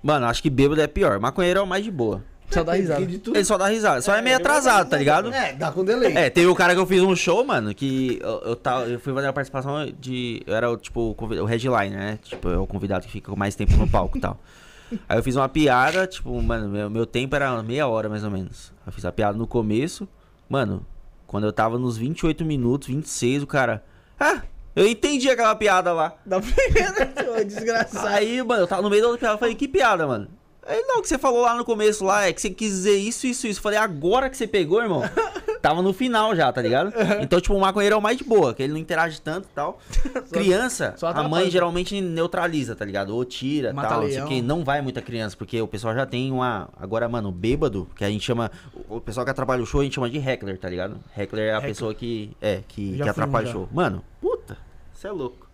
Mano, 0.02 0.26
acho 0.28 0.42
que 0.42 0.50
bêbado 0.50 0.80
é 0.80 0.88
pior. 0.88 1.20
Maconheiro 1.20 1.60
é 1.60 1.64
o 1.64 1.68
mais 1.68 1.84
de 1.84 1.92
boa. 1.92 2.24
Só 2.52 2.64
dá 2.64 2.74
risada. 2.74 3.02
Ele 3.02 3.46
só 3.46 3.58
dá 3.58 3.68
risada. 3.68 4.02
Só 4.02 4.16
é, 4.16 4.22
meio 4.22 4.36
atrasado, 4.36 4.90
tá 4.90 4.98
ligado? 4.98 5.34
É, 5.34 5.54
dá 5.54 5.72
com 5.72 5.86
delay. 5.86 6.16
É, 6.16 6.30
teve 6.30 6.48
o 6.48 6.56
cara 6.56 6.74
que 6.74 6.80
eu 6.80 6.86
fiz 6.86 7.02
um 7.02 7.16
show, 7.16 7.44
mano, 7.46 7.74
que 7.74 8.20
eu, 8.22 8.42
eu, 8.46 8.56
tava, 8.56 8.86
eu 8.86 9.00
fui 9.00 9.14
fazer 9.14 9.28
a 9.28 9.34
participação 9.34 9.86
de. 10.00 10.44
Eu 10.46 10.56
era 10.56 10.70
o, 10.70 10.78
tipo, 10.78 11.16
o 11.18 11.46
headliner, 11.46 11.98
né? 11.98 12.20
Tipo, 12.22 12.50
é 12.50 12.58
o 12.58 12.68
convidado 12.68 13.06
que 13.06 13.12
fica 13.12 13.34
mais 13.36 13.56
tempo 13.56 13.76
no 13.78 13.88
palco 13.88 14.18
e 14.18 14.22
tal. 14.22 14.38
Aí 15.08 15.18
eu 15.18 15.24
fiz 15.24 15.36
uma 15.36 15.48
piada, 15.48 16.06
tipo, 16.06 16.42
mano, 16.42 16.68
meu, 16.68 16.90
meu 16.90 17.06
tempo 17.06 17.36
era 17.36 17.64
meia 17.64 17.88
hora 17.88 18.10
mais 18.10 18.24
ou 18.24 18.32
menos. 18.32 18.74
Eu 18.86 18.92
fiz 18.92 19.06
a 19.06 19.12
piada 19.12 19.38
no 19.38 19.48
começo. 19.48 20.08
Mano, 20.50 20.86
quando 21.26 21.46
eu 21.46 21.54
tava 21.54 21.80
nos 21.80 21.98
28 21.98 22.44
minutos, 22.44 22.90
26, 22.90 23.44
o 23.44 23.48
cara. 23.48 23.84
Ah, 24.20 24.42
eu 24.76 24.86
entendi 24.86 25.30
aquela 25.30 25.56
piada 25.56 25.94
lá. 25.94 26.16
Da 26.26 26.42
primeira, 26.42 27.06
desgraçado. 27.46 28.08
Aí, 28.08 28.44
mano, 28.44 28.64
eu 28.64 28.68
tava 28.68 28.82
no 28.82 28.90
meio 28.90 29.02
da 29.02 29.08
outra 29.08 29.20
piada, 29.20 29.36
eu 29.36 29.40
falei, 29.40 29.56
que 29.56 29.68
piada, 29.68 30.06
mano? 30.06 30.28
Aí, 30.66 30.80
não, 30.88 31.00
o 31.00 31.02
que 31.02 31.08
você 31.08 31.18
falou 31.18 31.42
lá 31.42 31.56
no 31.56 31.66
começo 31.66 32.06
lá, 32.06 32.28
é 32.28 32.34
que 32.34 32.40
você 32.40 32.50
quis 32.50 32.70
dizer 32.70 32.96
isso, 32.96 33.26
isso, 33.26 33.48
isso. 33.48 33.60
Eu 33.60 33.64
falei, 33.64 33.80
agora 33.80 34.30
que 34.30 34.38
você 34.38 34.46
pegou, 34.46 34.82
irmão? 34.82 35.02
Tava 35.60 35.82
no 35.82 35.92
final 35.94 36.36
já, 36.36 36.52
tá 36.52 36.62
ligado? 36.62 36.92
Então, 37.22 37.40
tipo, 37.42 37.56
o 37.56 37.60
maconheiro 37.60 37.96
é 37.96 37.98
o 37.98 38.02
mais 38.02 38.18
de 38.18 38.24
boa, 38.24 38.54
que 38.54 38.64
ele 38.64 38.74
não 38.74 38.80
interage 38.80 39.20
tanto 39.22 39.46
e 39.46 39.54
tal. 39.54 39.80
Criança, 40.32 40.94
só 40.98 41.08
a 41.08 41.28
mãe 41.28 41.50
geralmente 41.50 42.00
neutraliza, 42.00 42.76
tá 42.76 42.86
ligado? 42.86 43.16
Ou 43.16 43.24
tira, 43.26 43.74
Mata 43.74 43.90
tal, 43.90 44.02
não 44.02 44.08
sei 44.08 44.16
leão. 44.18 44.26
o 44.26 44.30
que. 44.30 44.42
Não 44.42 44.64
vai 44.64 44.82
muita 44.82 45.02
criança, 45.02 45.36
porque 45.36 45.62
o 45.62 45.68
pessoal 45.68 45.94
já 45.94 46.06
tem 46.06 46.32
uma... 46.32 46.70
Agora, 46.80 47.08
mano, 47.08 47.32
bêbado, 47.32 47.88
que 47.96 48.04
a 48.04 48.10
gente 48.10 48.24
chama... 48.24 48.52
O 48.90 49.00
pessoal 49.00 49.24
que 49.24 49.32
atrapalha 49.32 49.62
o 49.62 49.66
show, 49.66 49.82
a 49.82 49.84
gente 49.84 49.94
chama 49.94 50.10
de 50.10 50.18
heckler, 50.18 50.58
tá 50.58 50.70
ligado? 50.70 50.98
Heckler 51.16 51.46
é 51.46 51.52
a 51.52 51.58
Heckler. 51.58 51.72
pessoa 51.72 51.94
que... 51.94 52.36
É, 52.42 52.62
que, 52.68 52.98
que 52.98 53.10
atrapalha 53.10 53.50
o 53.50 53.52
show. 53.52 53.70
Mano, 53.72 54.04
puta, 54.20 54.58
você 54.94 55.08
é 55.08 55.12
louco. 55.12 55.48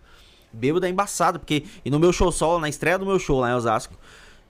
Bêbado 0.52 0.86
é 0.86 0.88
embaçado, 0.88 1.38
porque. 1.38 1.64
E 1.84 1.90
no 1.90 1.98
meu 1.98 2.12
show 2.12 2.32
solo, 2.32 2.58
na 2.58 2.68
estreia 2.70 2.98
do 2.98 3.04
meu 3.04 3.18
show 3.18 3.40
lá 3.40 3.50
em 3.50 3.54
Osasco, 3.54 3.94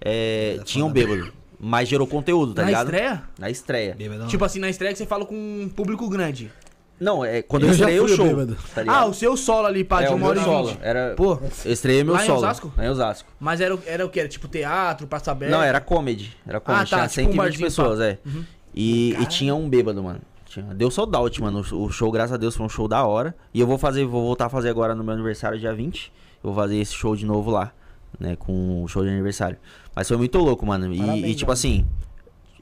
é, 0.00 0.58
tinha 0.64 0.84
um 0.84 0.90
bêbado. 0.90 1.32
Mas 1.60 1.88
gerou 1.88 2.06
conteúdo, 2.06 2.54
tá 2.54 2.62
Na 2.62 2.68
ligado? 2.68 2.86
estreia? 2.86 3.22
Na 3.38 3.50
estreia. 3.50 3.94
Bêbado. 3.96 4.26
Tipo 4.28 4.44
assim, 4.44 4.60
na 4.60 4.68
estreia 4.70 4.92
que 4.92 4.98
você 4.98 5.06
fala 5.06 5.26
com 5.26 5.34
um 5.34 5.68
público 5.68 6.08
grande. 6.08 6.52
Não, 7.00 7.24
é 7.24 7.42
quando 7.42 7.62
eu, 7.64 7.68
Eu 7.68 7.74
estreiei 7.74 8.00
o 8.00 8.08
show. 8.08 8.26
Tá 8.74 8.82
Ah, 8.88 9.06
o 9.06 9.14
seu 9.14 9.36
solo 9.36 9.66
ali, 9.68 9.84
pá, 9.84 10.02
é, 10.02 10.06
de 10.06 10.12
o 10.12 10.16
uma 10.16 10.18
meu 10.18 10.28
hora 10.30 10.40
solo. 10.42 10.76
Era, 10.82 11.14
Pô, 11.16 11.38
eu 11.64 11.72
estreiei 11.72 12.02
meu 12.04 12.14
Lá 12.14 12.22
em 12.22 12.26
solo. 12.26 12.38
Osasco? 12.38 12.72
Lá 12.76 12.84
em 12.86 12.88
Osasco. 12.88 13.28
mas 13.38 13.60
era, 13.60 13.74
o- 13.74 13.82
era 13.86 14.04
o 14.04 14.08
que? 14.08 14.18
Era 14.20 14.28
tipo 14.28 14.48
teatro, 14.48 15.06
praça 15.06 15.30
aberta? 15.30 15.56
Não, 15.56 15.62
era 15.62 15.80
comedy. 15.80 16.36
Era 16.46 16.58
comedy. 16.60 16.82
Ah, 16.82 16.86
tá, 16.86 17.08
tinha 17.08 17.08
tipo 17.08 17.20
um 17.20 17.32
120 17.32 17.36
barzinho, 17.36 17.60
pessoas, 17.64 17.98
pá. 18.00 18.04
é. 18.04 18.18
Uhum. 18.26 18.44
E, 18.74 19.12
e 19.20 19.26
tinha 19.26 19.54
um 19.54 19.68
bêbado, 19.68 20.02
mano. 20.02 20.20
Tinha, 20.46 20.64
deu 20.74 20.90
sold 20.90 21.14
out, 21.16 21.40
mano. 21.40 21.64
O, 21.72 21.84
o 21.84 21.90
show, 21.90 22.10
graças 22.10 22.32
a 22.32 22.36
Deus, 22.36 22.56
foi 22.56 22.66
um 22.66 22.68
show 22.68 22.88
da 22.88 23.04
hora. 23.06 23.34
E 23.54 23.60
eu 23.60 23.66
vou 23.66 23.78
fazer, 23.78 24.04
vou 24.04 24.22
voltar 24.24 24.46
a 24.46 24.48
fazer 24.48 24.68
agora 24.68 24.92
no 24.94 25.04
meu 25.04 25.14
aniversário, 25.14 25.58
dia 25.58 25.72
20. 25.74 26.12
Eu 26.42 26.52
vou 26.52 26.54
fazer 26.54 26.78
esse 26.78 26.94
show 26.94 27.14
de 27.14 27.24
novo 27.26 27.50
lá, 27.50 27.72
né? 28.18 28.36
Com 28.36 28.82
o 28.84 28.88
show 28.88 29.02
de 29.02 29.10
aniversário. 29.10 29.56
Mas 29.94 30.06
foi 30.08 30.16
muito 30.16 30.38
louco, 30.38 30.64
mano. 30.66 30.92
E, 30.94 30.98
Parabéns, 30.98 31.24
e, 31.26 31.34
tipo 31.34 31.46
mano. 31.48 31.52
assim, 31.54 31.86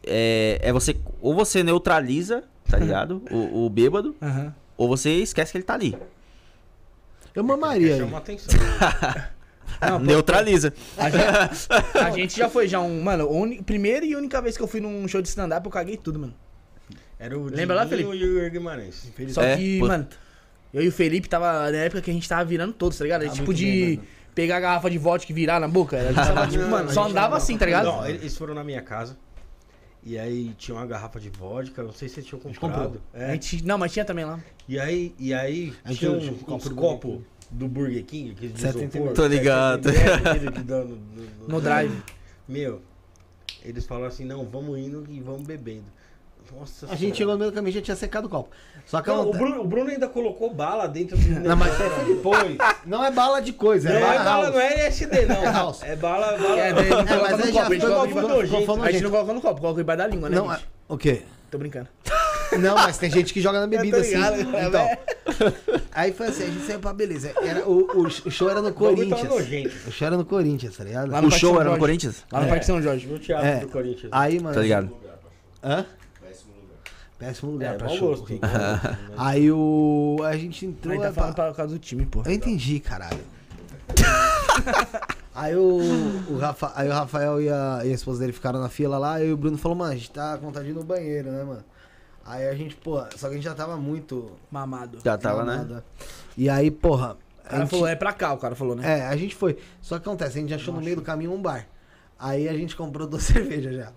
é, 0.07 0.59
é 0.63 0.73
você. 0.73 0.97
Ou 1.21 1.35
você 1.35 1.63
neutraliza, 1.63 2.45
tá 2.69 2.79
ligado? 2.79 3.23
o, 3.31 3.67
o 3.67 3.71
bêbado, 3.71 4.15
Aham. 4.23 4.55
ou 4.77 4.89
você 4.89 5.11
esquece 5.11 5.53
que 5.53 5.59
ele 5.59 5.65
tá 5.65 5.75
ali. 5.75 5.97
Eu 7.35 7.45
mamaria. 7.45 7.97
Chama 7.99 8.19
atenção. 8.19 8.55
Não, 9.81 9.99
neutraliza. 9.99 10.73
A 10.97 11.11
gente, 11.11 11.69
a 11.99 12.11
gente 12.11 12.37
já 12.39 12.49
foi 12.49 12.67
já 12.67 12.81
um. 12.81 13.03
Mano, 13.03 13.25
a 13.25 13.31
uni- 13.31 13.63
primeira 13.63 14.07
e 14.07 14.15
única 14.17 14.41
vez 14.41 14.57
que 14.57 14.63
eu 14.63 14.67
fui 14.69 14.81
num 14.81 15.07
show 15.07 15.21
de 15.21 15.29
stand-up, 15.29 15.65
eu 15.67 15.71
caguei 15.71 15.97
tudo, 15.99 16.19
mano. 16.19 16.35
Era 17.19 17.37
o 17.39 17.45
Lembra 17.45 17.77
lá, 17.77 17.85
Diguinho 17.85 18.15
e 18.15 18.47
o 18.47 18.51
Guimarães. 18.51 19.11
Só 19.29 19.43
É, 19.43 19.57
que, 19.57 19.79
pô. 19.81 19.89
mano, 19.89 20.07
eu 20.73 20.83
e 20.83 20.89
o 20.89 20.93
Felipe 20.93 21.29
tava 21.29 21.71
na 21.71 21.79
época 21.79 22.01
que 22.01 22.11
a 22.11 22.15
gente 22.15 22.29
tava 22.29 22.45
virando 22.45 22.73
todos, 22.73 22.97
tá 22.97 23.05
ligado? 23.05 23.25
Tá 23.27 23.33
tipo 23.33 23.53
de 23.53 23.65
bem. 23.97 24.01
Pegar 24.37 24.59
a 24.59 24.61
garrafa 24.61 24.89
de 24.91 24.99
vodka 24.99 25.33
e 25.33 25.35
virar 25.35 25.59
na 25.59 25.67
boca. 25.67 25.97
A 26.11 26.13
tava, 26.15 26.47
tipo, 26.47 26.65
mano, 26.69 26.91
a 26.91 26.93
só 26.93 27.05
andava 27.09 27.31
não- 27.31 27.37
assim, 27.39 27.57
tá 27.59 27.65
ligado? 27.67 27.87
Não, 27.87 28.07
eles 28.07 28.37
foram 28.37 28.55
na 28.55 28.63
minha 28.63 28.83
casa. 28.83 29.17
E 30.05 30.17
aí 30.17 30.55
tinha 30.57 30.77
uma 30.77 30.87
garrafa 30.87 31.19
de 31.19 31.29
vodka, 31.31 31.83
não 31.83 31.91
sei 31.93 32.09
se 32.09 32.23
tinham 32.23 32.39
comprado. 32.41 33.03
A 33.13 33.23
É. 33.23 33.33
gente, 33.33 33.65
não, 33.65 33.77
mas 33.77 33.93
tinha 33.93 34.05
também 34.05 34.25
lá. 34.25 34.39
E 34.69 34.79
aí, 34.79 35.13
e 35.19 35.35
aí 35.35 35.75
A 35.85 35.89
gente 35.89 35.99
tinha 35.99 36.19
tinha 36.21 36.33
um 36.33 36.37
copo 36.37 36.55
uns 36.55 36.65
do 36.69 36.75
copos 36.77 37.19
do 37.51 37.67
Burger 37.67 38.05
King, 38.05 38.31
aqueles 38.33 38.55
de 38.55 38.61
70 38.61 38.99
isopor, 38.99 39.15
Tô 39.15 39.27
ligado. 39.27 39.91
70, 39.91 40.31
aquele 40.31 40.53
que 40.53 40.63
dá 40.63 40.77
no, 40.85 40.97
no- 40.97 41.49
No 41.49 41.61
drive. 41.61 41.97
Meu, 42.47 42.83
eles 43.65 43.85
falaram 43.87 44.07
assim, 44.09 44.25
não, 44.25 44.45
vamos 44.45 44.79
indo 44.79 45.05
e 45.11 45.19
vamos 45.19 45.43
bebendo. 45.43 45.87
Nossa 46.59 46.87
A 46.91 46.95
gente 46.97 47.17
chegou 47.19 47.35
no 47.35 47.39
meio 47.39 47.51
do 47.51 47.55
caminho 47.55 47.71
e 47.71 47.75
já 47.75 47.81
tinha 47.83 47.97
secado 47.97 48.27
o 48.27 48.31
copo. 48.31 48.51
Só 48.87 49.01
que 49.03 49.09
Não, 49.09 49.17
a 49.17 49.23
o, 49.23 49.33
Bruno, 49.33 49.61
o 49.63 49.67
Bruno 49.67 49.91
ainda 49.91 50.09
colocou 50.09 50.53
bala 50.55 50.87
dentro 50.87 51.17
do 51.17 51.29
Não, 51.41 51.57
mas 51.57 51.75
foi 51.75 52.05
depois. 52.05 52.57
Não 52.85 53.05
é 53.05 53.11
bala 53.11 53.41
de 53.41 53.53
coisa, 53.53 53.89
Não 53.89 53.97
é 53.97 54.01
é 54.01 54.03
bala 54.05 54.25
bala, 54.25 54.43
house. 54.45 54.55
não 54.55 54.61
é 54.61 54.73
LSD, 54.75 55.27
não. 55.27 55.37
É 55.43 55.51
house. 55.51 55.83
É 55.83 55.97
bala, 55.97 56.39
bala. 56.39 56.59
É, 56.61 56.73
daí 56.73 56.89
não 56.91 57.01
É, 57.01 57.05
coloca 57.05 57.37
mas 57.37 57.51
copo, 57.51 57.61
a 57.61 57.75
gente 57.75 57.81
coloca 57.81 58.03
A 58.03 58.07
gente 58.07 58.63
não 58.63 58.77
nojento. 58.77 59.11
coloca 59.11 59.33
no 59.33 59.41
copo, 59.41 59.61
coloca 59.61 59.81
embaixo 59.81 59.99
da 59.99 60.07
língua, 60.07 60.29
né, 60.31 60.37
Não, 60.37 60.51
gente? 60.51 60.63
é- 60.63 60.67
o 60.89 60.97
quê? 60.99 61.23
Tô 61.51 61.59
brincando. 61.59 61.89
Não, 62.61 62.75
mas 62.77 62.97
tem 62.99 63.11
gente 63.11 63.33
que 63.35 63.41
joga 63.41 63.61
na 63.61 63.67
bebida 63.67 63.99
assim. 63.99 64.15
ligado, 64.17 64.41
Então, 64.41 64.89
aí 65.93 66.13
foi 66.13 66.29
assim, 66.29 66.45
a 66.45 66.47
gente 66.47 66.61
saiu 66.65 66.79
pra 66.79 66.93
beleza. 66.93 67.33
Era, 67.43 67.69
o, 67.69 67.81
o, 67.93 68.03
o 68.07 68.31
show 68.31 68.49
era 68.49 68.63
no 68.63 68.73
Corinthians. 68.73 69.29
O 69.87 69.91
show 69.91 70.07
era 70.07 70.17
no 70.17 70.25
Corinthians, 70.25 70.77
tá 70.77 70.85
ligado? 70.85 71.11
Lá 71.11 71.21
no 71.21 71.29
O 71.29 71.31
show 71.31 71.61
era 71.61 71.71
no. 71.71 71.79
Corinthians? 71.79 72.25
Lá 72.31 72.41
no 72.41 72.47
É. 72.47 72.49
Parque 72.49 72.67
São 72.67 72.81
Jorge. 72.81 73.07
No 73.07 73.19
teatro 73.19 73.47
É. 73.49 73.57
do 73.61 73.69
Corinthians. 73.69 74.09
Aí, 74.13 74.39
mano. 74.41 74.55
Tá 74.55 74.61
ligado? 74.61 74.91
Hã? 75.63 75.85
Péssimo 77.19 77.53
lugar 77.53 77.75
É, 77.75 77.79
pra 77.79 77.89
show. 77.89 78.09
gosto. 78.11 78.25
Rico. 78.27 78.45
Aí 79.17 79.51
o. 79.51 80.19
A 80.25 80.37
gente 80.37 80.67
entrou. 80.67 80.93
Aí 80.95 81.01
tá 81.01 81.07
é, 81.09 81.13
falando 81.13 81.35
pra- 81.35 81.49
por 81.49 81.57
causa 81.57 81.73
do 81.73 81.79
time, 81.79 82.05
pô. 82.07 82.23
Eu 82.25 82.33
entendi, 82.33 82.79
caralho. 82.81 83.21
aí 85.35 85.55
o, 85.55 85.79
o 86.31 86.39
Rafa, 86.39 86.73
aí 86.75 86.89
o 86.89 86.93
Rafael 86.93 87.41
e 87.41 87.49
a, 87.49 87.81
e 87.85 87.91
a 87.91 87.95
esposa 87.95 88.21
dele 88.21 88.33
ficaram 88.33 88.61
na 88.61 88.69
fila 88.69 88.99
lá, 88.99 89.23
e 89.23 89.33
o 89.33 89.37
Bruno 89.37 89.57
falou, 89.57 89.77
mano, 89.77 89.93
a 89.93 89.95
gente 89.97 90.11
tá 90.11 90.37
com 90.39 90.47
vontade 90.47 90.67
de 90.67 90.73
ir 90.73 90.75
no 90.75 90.83
banheiro, 90.83 91.31
né, 91.31 91.45
mano? 91.45 91.65
Aí 92.25 92.49
a 92.49 92.55
gente, 92.55 92.75
pô, 92.77 92.99
só 93.17 93.29
que 93.29 93.35
a 93.35 93.37
gente 93.37 93.45
já 93.45 93.55
tava 93.55 93.77
muito. 93.77 94.33
Mamado. 94.51 94.99
Já 95.05 95.17
tava, 95.17 95.45
né? 95.45 95.59
mamado. 95.59 95.85
E 96.37 96.49
aí, 96.51 96.71
porra. 96.71 97.17
O 97.45 97.49
cara 97.49 97.63
gente- 97.63 97.71
falou, 97.71 97.87
é 97.87 97.95
pra 97.95 98.13
cá, 98.13 98.33
o 98.33 98.39
cara 98.39 98.57
falou, 98.57 98.75
né? 98.75 98.99
É, 99.01 99.07
a 99.07 99.17
gente 99.17 99.35
foi. 99.37 99.57
Só 99.81 99.99
que 99.99 100.09
acontece, 100.09 100.37
a 100.39 100.41
gente 100.41 100.53
achou 100.53 100.75
no 100.75 100.81
meio 100.81 100.97
do 100.97 101.03
caminho 101.03 101.33
um 101.33 101.41
bar. 101.41 101.67
Aí 102.19 102.49
a 102.49 102.53
gente 102.55 102.75
comprou 102.75 103.07
duas 103.07 103.23
cervejas 103.25 103.75
já. 103.77 103.93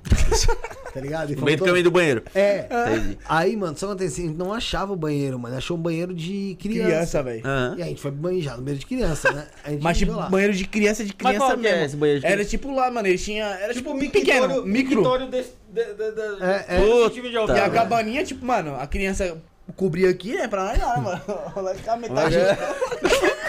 Tá 0.94 1.00
ligado? 1.00 1.36
No 1.36 1.42
meio 1.44 1.58
do 1.58 1.66
caminho 1.66 1.84
do 1.84 1.92
banheiro. 1.92 2.24
É. 2.34 2.66
Entendi. 2.70 3.18
Aí, 3.28 3.56
mano, 3.56 3.78
só 3.78 3.86
acontece, 3.88 4.22
a 4.22 4.26
gente 4.26 4.38
não 4.38 4.54
achava 4.54 4.94
o 4.94 4.96
banheiro, 4.96 5.38
mano. 5.40 5.56
Achou 5.58 5.78
um 5.78 5.80
banheiro 5.82 6.14
de 6.14 6.56
criança. 6.60 6.88
Criança, 6.90 7.24
velho. 7.24 7.42
Aham. 7.46 7.76
E 7.78 7.82
a 7.82 7.86
gente 7.86 8.02
foi 8.02 8.12
banhejar 8.12 8.56
no 8.58 8.64
banheiro 8.64 8.80
de 8.80 8.86
criança, 8.86 9.32
né? 9.32 9.48
A 9.64 9.70
gente 9.72 9.84
Mas 9.84 9.98
tipo, 9.98 10.12
lá. 10.14 10.30
banheiro 10.30 10.54
de 10.54 10.66
criança 10.68 11.04
de 11.06 11.14
Mas 11.22 11.32
criança 11.34 11.46
qual 11.54 11.58
que 11.58 11.68
é 11.68 11.72
mesmo. 11.72 11.86
esse 11.86 11.96
banheiro 11.98 12.20
de 12.22 12.26
Era 12.26 12.36
criança? 12.36 12.50
tipo 12.50 12.74
lá, 12.74 12.92
mano, 12.92 13.08
ele 13.08 13.18
tinha. 13.18 13.46
Era 13.46 13.74
tipo, 13.74 13.98
Tipo, 14.00 14.12
pequeno, 14.12 14.64
micro. 14.66 14.98
mictório 14.98 15.28
desse. 15.28 15.52
De, 15.72 15.84
de, 15.86 15.94
de, 15.94 16.44
É, 16.44 16.66
é. 16.68 16.80
desse 16.80 17.10
time 17.12 17.30
de 17.30 17.36
E 17.36 17.40
a 17.60 17.70
cabaninha, 17.70 18.24
tipo, 18.24 18.44
mano, 18.46 18.76
a 18.76 18.88
criança 18.88 19.38
cobria 19.76 20.10
aqui, 20.10 20.34
né? 20.34 20.48
Pra 20.48 20.64
nós 20.66 20.80
lá, 20.80 20.98
mano. 20.98 21.22
Vai 21.64 21.76
ficar 21.76 21.96
metade. 21.98 22.36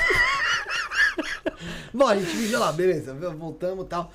Bom, 1.93 2.07
a 2.07 2.15
gente 2.17 2.35
mijou 2.37 2.61
lá, 2.61 2.73
beleza. 2.73 3.13
Voltamos 3.15 3.85
e 3.85 3.89
tal. 3.89 4.13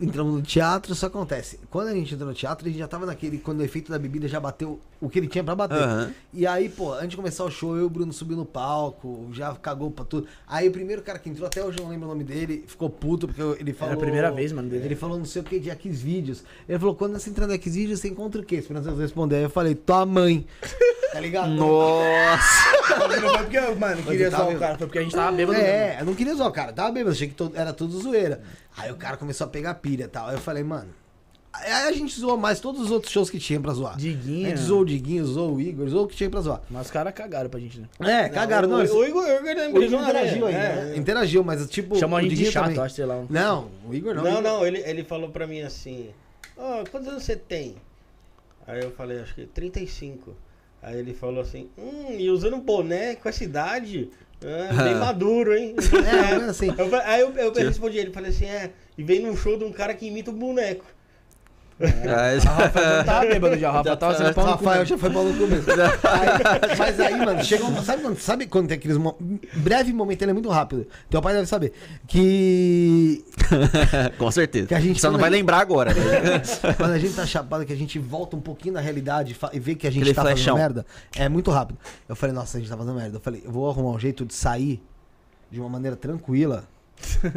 Entramos 0.00 0.34
no 0.34 0.42
teatro, 0.42 0.94
só 0.94 1.06
acontece. 1.06 1.58
Quando 1.70 1.88
a 1.88 1.94
gente 1.94 2.14
entrou 2.14 2.28
no 2.28 2.34
teatro, 2.34 2.66
a 2.66 2.68
gente 2.70 2.78
já 2.78 2.86
tava 2.86 3.06
naquele. 3.06 3.38
Quando 3.38 3.60
o 3.60 3.64
efeito 3.64 3.90
da 3.90 3.98
bebida 3.98 4.28
já 4.28 4.38
bateu 4.38 4.78
o 5.00 5.08
que 5.08 5.18
ele 5.18 5.26
tinha 5.26 5.42
pra 5.42 5.54
bater. 5.54 5.78
Aham. 5.82 6.12
E 6.32 6.46
aí, 6.46 6.68
pô, 6.68 6.92
antes 6.92 7.10
de 7.10 7.16
começar 7.16 7.42
o 7.44 7.50
show, 7.50 7.74
eu 7.74 7.82
e 7.82 7.84
o 7.84 7.90
Bruno 7.90 8.12
subiu 8.12 8.36
no 8.36 8.44
palco, 8.44 9.28
já 9.32 9.52
cagou 9.54 9.90
pra 9.90 10.04
tudo. 10.04 10.26
Aí 10.46 10.68
o 10.68 10.72
primeiro 10.72 11.02
cara 11.02 11.18
que 11.18 11.28
entrou, 11.30 11.46
até 11.46 11.64
hoje 11.64 11.78
eu 11.78 11.84
não 11.84 11.90
lembro 11.90 12.06
o 12.06 12.10
nome 12.10 12.22
dele, 12.22 12.64
ficou 12.66 12.88
puto, 12.90 13.26
porque 13.26 13.42
ele 13.60 13.72
falou. 13.72 13.94
a 13.94 13.96
primeira 13.98 14.30
vez, 14.30 14.52
mano, 14.52 14.68
dele. 14.68 14.84
Ele 14.84 14.96
falou 14.96 15.18
não 15.18 15.24
sei 15.24 15.42
o 15.42 15.44
que 15.44 15.58
de 15.58 15.70
Xvideos. 15.70 16.44
Ele 16.68 16.78
falou: 16.78 16.94
quando 16.94 17.18
você 17.18 17.30
entrar 17.30 17.46
no 17.46 17.54
Xvideos, 17.60 18.00
você 18.00 18.08
encontra 18.08 18.40
o 18.40 18.44
quê? 18.44 18.56
Esperando 18.56 18.84
vocês 18.84 18.98
responder. 18.98 19.36
Aí 19.36 19.42
eu 19.42 19.50
falei: 19.50 19.74
tua 19.74 20.04
mãe. 20.06 20.46
Tá 21.12 21.20
ligado? 21.20 21.50
Nossa! 21.50 22.96
Não 22.98 23.10
foi 23.10 23.38
porque, 23.38 23.60
mano, 23.74 24.02
queria 24.02 24.30
zoar 24.30 24.48
o 24.48 24.58
cara, 24.58 24.78
foi 24.78 24.86
porque 24.86 24.98
a 24.98 25.02
gente 25.02 25.14
tava 25.14 25.36
bêbado 25.36 25.58
mesmo. 25.58 25.70
É, 25.74 26.00
eu 26.00 26.04
não 26.06 26.14
queria 26.14 26.34
zoar 26.34 26.48
o 26.48 26.52
cara, 26.52 26.72
tava 26.72 26.90
bêbado, 26.90 27.10
achei 27.14 27.28
que 27.28 27.34
todo- 27.34 27.54
era 27.56 27.72
tudo 27.72 28.00
zoeira. 28.00 28.42
Aí 28.76 28.90
o 28.90 28.96
cara 28.96 29.18
começou 29.18 29.46
a 29.46 29.50
pegar 29.50 29.61
pilha 29.74 30.04
e 30.04 30.08
tal. 30.08 30.28
Aí 30.28 30.34
eu 30.34 30.40
falei, 30.40 30.62
mano. 30.62 30.88
Aí 31.52 31.70
a 31.70 31.92
gente 31.92 32.18
zoou 32.18 32.38
mais 32.38 32.60
todos 32.60 32.80
os 32.80 32.90
outros 32.90 33.12
shows 33.12 33.28
que 33.28 33.38
tinha 33.38 33.60
pra 33.60 33.72
zoar. 33.74 33.96
Diguinho. 33.98 34.46
A 34.46 34.48
gente 34.50 34.60
zoou 34.62 34.80
o 34.80 34.84
Diguinho, 34.86 35.24
zoou 35.26 35.56
o 35.56 35.60
Igor, 35.60 35.86
zoou 35.88 36.04
o 36.04 36.08
que 36.08 36.16
tinha 36.16 36.30
pra 36.30 36.40
zoar. 36.40 36.62
Mas 36.70 36.86
os 36.86 36.90
caras 36.90 37.12
cagaram 37.12 37.50
pra 37.50 37.60
gente, 37.60 37.78
né? 37.78 37.88
É, 38.00 38.28
cagaram, 38.30 38.66
não. 38.68 38.78
o, 38.78 38.82
isso- 38.82 38.96
o 38.96 39.04
Igor, 39.04 39.22
o 39.22 39.28
Igor, 39.50 39.80
o 39.80 39.82
Igor 39.84 40.00
interagiu 40.02 40.46
aí, 40.46 40.54
é, 40.54 40.58
né? 40.58 40.92
é. 40.94 40.96
Interagiu, 40.98 41.44
mas 41.44 41.68
tipo. 41.68 41.96
Chamou 41.96 42.18
a 42.18 42.20
o 42.20 42.24
gente 42.24 42.36
de 42.36 42.50
chato, 42.50 42.64
também. 42.68 42.80
acho, 42.80 42.94
sei 42.94 43.04
lá. 43.04 43.16
um- 43.16 43.26
Não, 43.28 43.68
o 43.86 43.94
Igor 43.94 44.14
não. 44.14 44.22
Não, 44.24 44.30
Igor- 44.30 44.42
não, 44.42 44.66
ele, 44.66 44.78
ele 44.78 45.04
falou 45.04 45.28
pra 45.28 45.46
mim 45.46 45.60
assim: 45.60 46.08
Ó, 46.56 46.84
quantos 46.90 47.06
anos 47.08 47.22
você 47.22 47.36
tem? 47.36 47.76
Aí 48.66 48.82
eu 48.82 48.90
falei, 48.92 49.20
acho 49.20 49.34
que 49.34 49.44
35. 49.44 50.34
Aí 50.80 50.98
ele 50.98 51.12
falou 51.14 51.42
assim, 51.42 51.68
hum, 51.76 52.06
e 52.18 52.30
usando 52.30 52.56
boné 52.58 53.14
com 53.14 53.28
essa 53.28 53.44
idade, 53.44 54.08
ah, 54.44 54.82
bem 54.82 54.94
maduro, 55.00 55.54
hein? 55.56 55.74
É, 56.06 56.34
assim- 56.50 56.74
Eu 56.76 56.88
aí 57.04 57.20
eu, 57.20 57.32
eu 57.36 57.52
respondi 57.52 57.98
ele, 57.98 58.10
falei 58.12 58.30
assim, 58.30 58.46
é, 58.46 58.70
e 58.96 59.02
vem 59.02 59.20
num 59.20 59.36
show 59.36 59.56
de 59.58 59.64
um 59.64 59.72
cara 59.72 59.94
que 59.94 60.06
imita 60.06 60.30
um 60.30 60.34
boneco. 60.34 60.84
É, 61.82 62.38
A 62.48 62.50
Rafa 62.52 62.80
já 62.80 63.04
tá 63.04 63.20
bêbado 63.20 63.58
já. 63.58 63.68
A 63.68 63.72
Rafa 63.72 63.96
tava 63.96 64.16
sendo 64.16 64.34
pau 64.34 64.46
no 64.46 64.52
cu. 64.58 64.64
Rafael 64.64 64.84
já 64.86 64.98
foi 64.98 65.10
pau 65.10 65.24
no 65.24 65.32
cu 65.36 65.46
mesmo. 65.46 65.66
Aí- 65.72 66.76
mas 66.78 67.00
aí, 67.00 67.16
mano, 67.16 67.44
chega 67.44 67.64
um, 67.64 67.82
sabe, 67.82 68.02
quando, 68.02 68.18
sabe 68.18 68.46
quando 68.46 68.68
tem 68.68 68.76
aqueles 68.76 68.96
mo- 68.96 69.16
breve 69.56 69.92
momento, 69.92 70.22
ele 70.22 70.30
é 70.30 70.34
muito 70.34 70.48
rápido. 70.48 70.86
Teu 71.10 71.20
pai 71.20 71.34
deve 71.34 71.46
saber 71.46 71.72
que 72.06 73.24
Com 74.18 74.30
certeza. 74.30 74.66
Que 74.68 74.74
a 74.74 74.80
gente 74.80 75.00
Só 75.00 75.10
não 75.10 75.18
vai 75.18 75.30
gente- 75.30 75.38
lembrar 75.40 75.58
agora. 75.58 75.92
né? 75.94 76.42
quando 76.76 76.92
a 76.92 76.98
gente 76.98 77.14
tá 77.14 77.26
chapado, 77.26 77.64
que 77.64 77.72
a 77.72 77.76
gente 77.76 77.98
volta 77.98 78.36
um 78.36 78.40
pouquinho 78.40 78.74
na 78.74 78.80
realidade 78.80 79.36
e 79.52 79.58
vê 79.60 79.74
que 79.74 79.86
a 79.86 79.90
gente 79.90 80.02
Aquele 80.02 80.14
tá 80.14 80.22
flechão. 80.22 80.54
fazendo 80.56 80.56
merda, 80.74 80.86
é 81.16 81.28
muito 81.28 81.50
rápido. 81.50 81.78
Eu 82.08 82.14
falei, 82.16 82.34
nossa, 82.34 82.56
a 82.56 82.60
gente 82.60 82.70
tá 82.70 82.76
fazendo 82.76 82.94
merda. 82.94 83.16
Eu 83.16 83.20
falei, 83.20 83.42
eu 83.44 83.50
vou 83.50 83.68
arrumar 83.68 83.90
um 83.90 83.98
jeito 83.98 84.24
de 84.24 84.34
sair 84.34 84.82
de 85.50 85.60
uma 85.60 85.68
maneira 85.68 85.96
tranquila. 85.96 86.64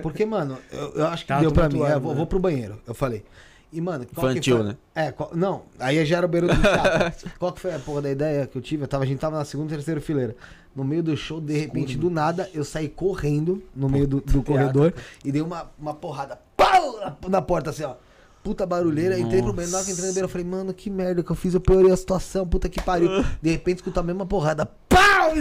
Porque, 0.01 0.25
mano, 0.25 0.57
eu, 0.71 0.91
eu 0.95 1.07
acho 1.07 1.23
que 1.23 1.29
Tá 1.29 1.39
deu 1.39 1.51
pra 1.51 1.67
mim. 1.67 1.81
É, 1.83 1.93
eu 1.93 1.99
vou, 1.99 2.11
né? 2.11 2.17
vou 2.17 2.27
pro 2.27 2.37
banheiro. 2.39 2.79
Eu 2.85 2.93
falei. 2.93 3.23
E, 3.71 3.81
mano, 3.81 4.05
qual 4.13 4.31
Infantil, 4.31 4.57
que 4.57 4.63
foi? 4.63 4.71
né? 4.71 4.77
É, 4.93 5.11
qual- 5.11 5.31
não, 5.33 5.63
aí 5.79 6.05
já 6.05 6.17
era 6.17 6.25
o 6.25 6.29
beiro 6.29 6.47
do 6.47 6.61
teatro. 6.61 7.29
qual 7.37 7.51
que 7.51 7.59
foi 7.59 7.73
a 7.73 7.79
porra 7.79 8.03
da 8.03 8.11
ideia 8.11 8.47
que 8.47 8.57
eu 8.57 8.61
tive? 8.61 8.83
Eu 8.83 8.87
tava, 8.87 9.03
a 9.03 9.07
gente 9.07 9.19
tava 9.19 9.37
na 9.37 9.45
segunda 9.45 9.73
e 9.73 9.75
terceira 9.75 9.99
fileira. 9.99 10.35
No 10.75 10.83
meio 10.83 11.01
do 11.03 11.15
show, 11.15 11.39
de 11.41 11.57
repente, 11.57 11.97
do 11.97 12.09
nada, 12.09 12.49
eu 12.53 12.63
saí 12.63 12.89
correndo 12.89 13.63
no 13.75 13.87
meio 13.89 14.07
do, 14.07 14.21
do 14.21 14.43
corredor 14.43 14.93
e 15.23 15.31
dei 15.31 15.41
uma, 15.41 15.71
uma 15.79 15.93
porrada 15.93 16.39
pau, 16.55 16.99
na, 16.99 17.29
na 17.29 17.41
porta, 17.41 17.69
assim, 17.69 17.83
ó. 17.83 17.95
Puta 18.45 18.63
barulheira, 18.63 19.17
entrei 19.17 19.41
pro 19.41 19.51
banheiro, 19.51 19.71
na 19.71 19.77
hora 19.79 19.85
que 19.87 19.91
entrei 19.91 20.05
no 20.05 20.11
banheiro, 20.13 20.25
eu 20.25 20.29
falei, 20.29 20.45
mano, 20.45 20.71
que 20.71 20.87
merda 20.87 21.23
que 21.23 21.31
eu 21.31 21.35
fiz, 21.35 21.55
eu 21.55 21.59
piorei 21.59 21.91
a 21.91 21.97
situação, 21.97 22.47
puta 22.47 22.69
que 22.69 22.79
pariu. 22.79 23.09
De 23.41 23.49
repente, 23.49 23.77
escuta 23.77 24.01
a 24.01 24.03
mesma 24.03 24.23
porrada, 24.23 24.67
pau! 24.87 25.31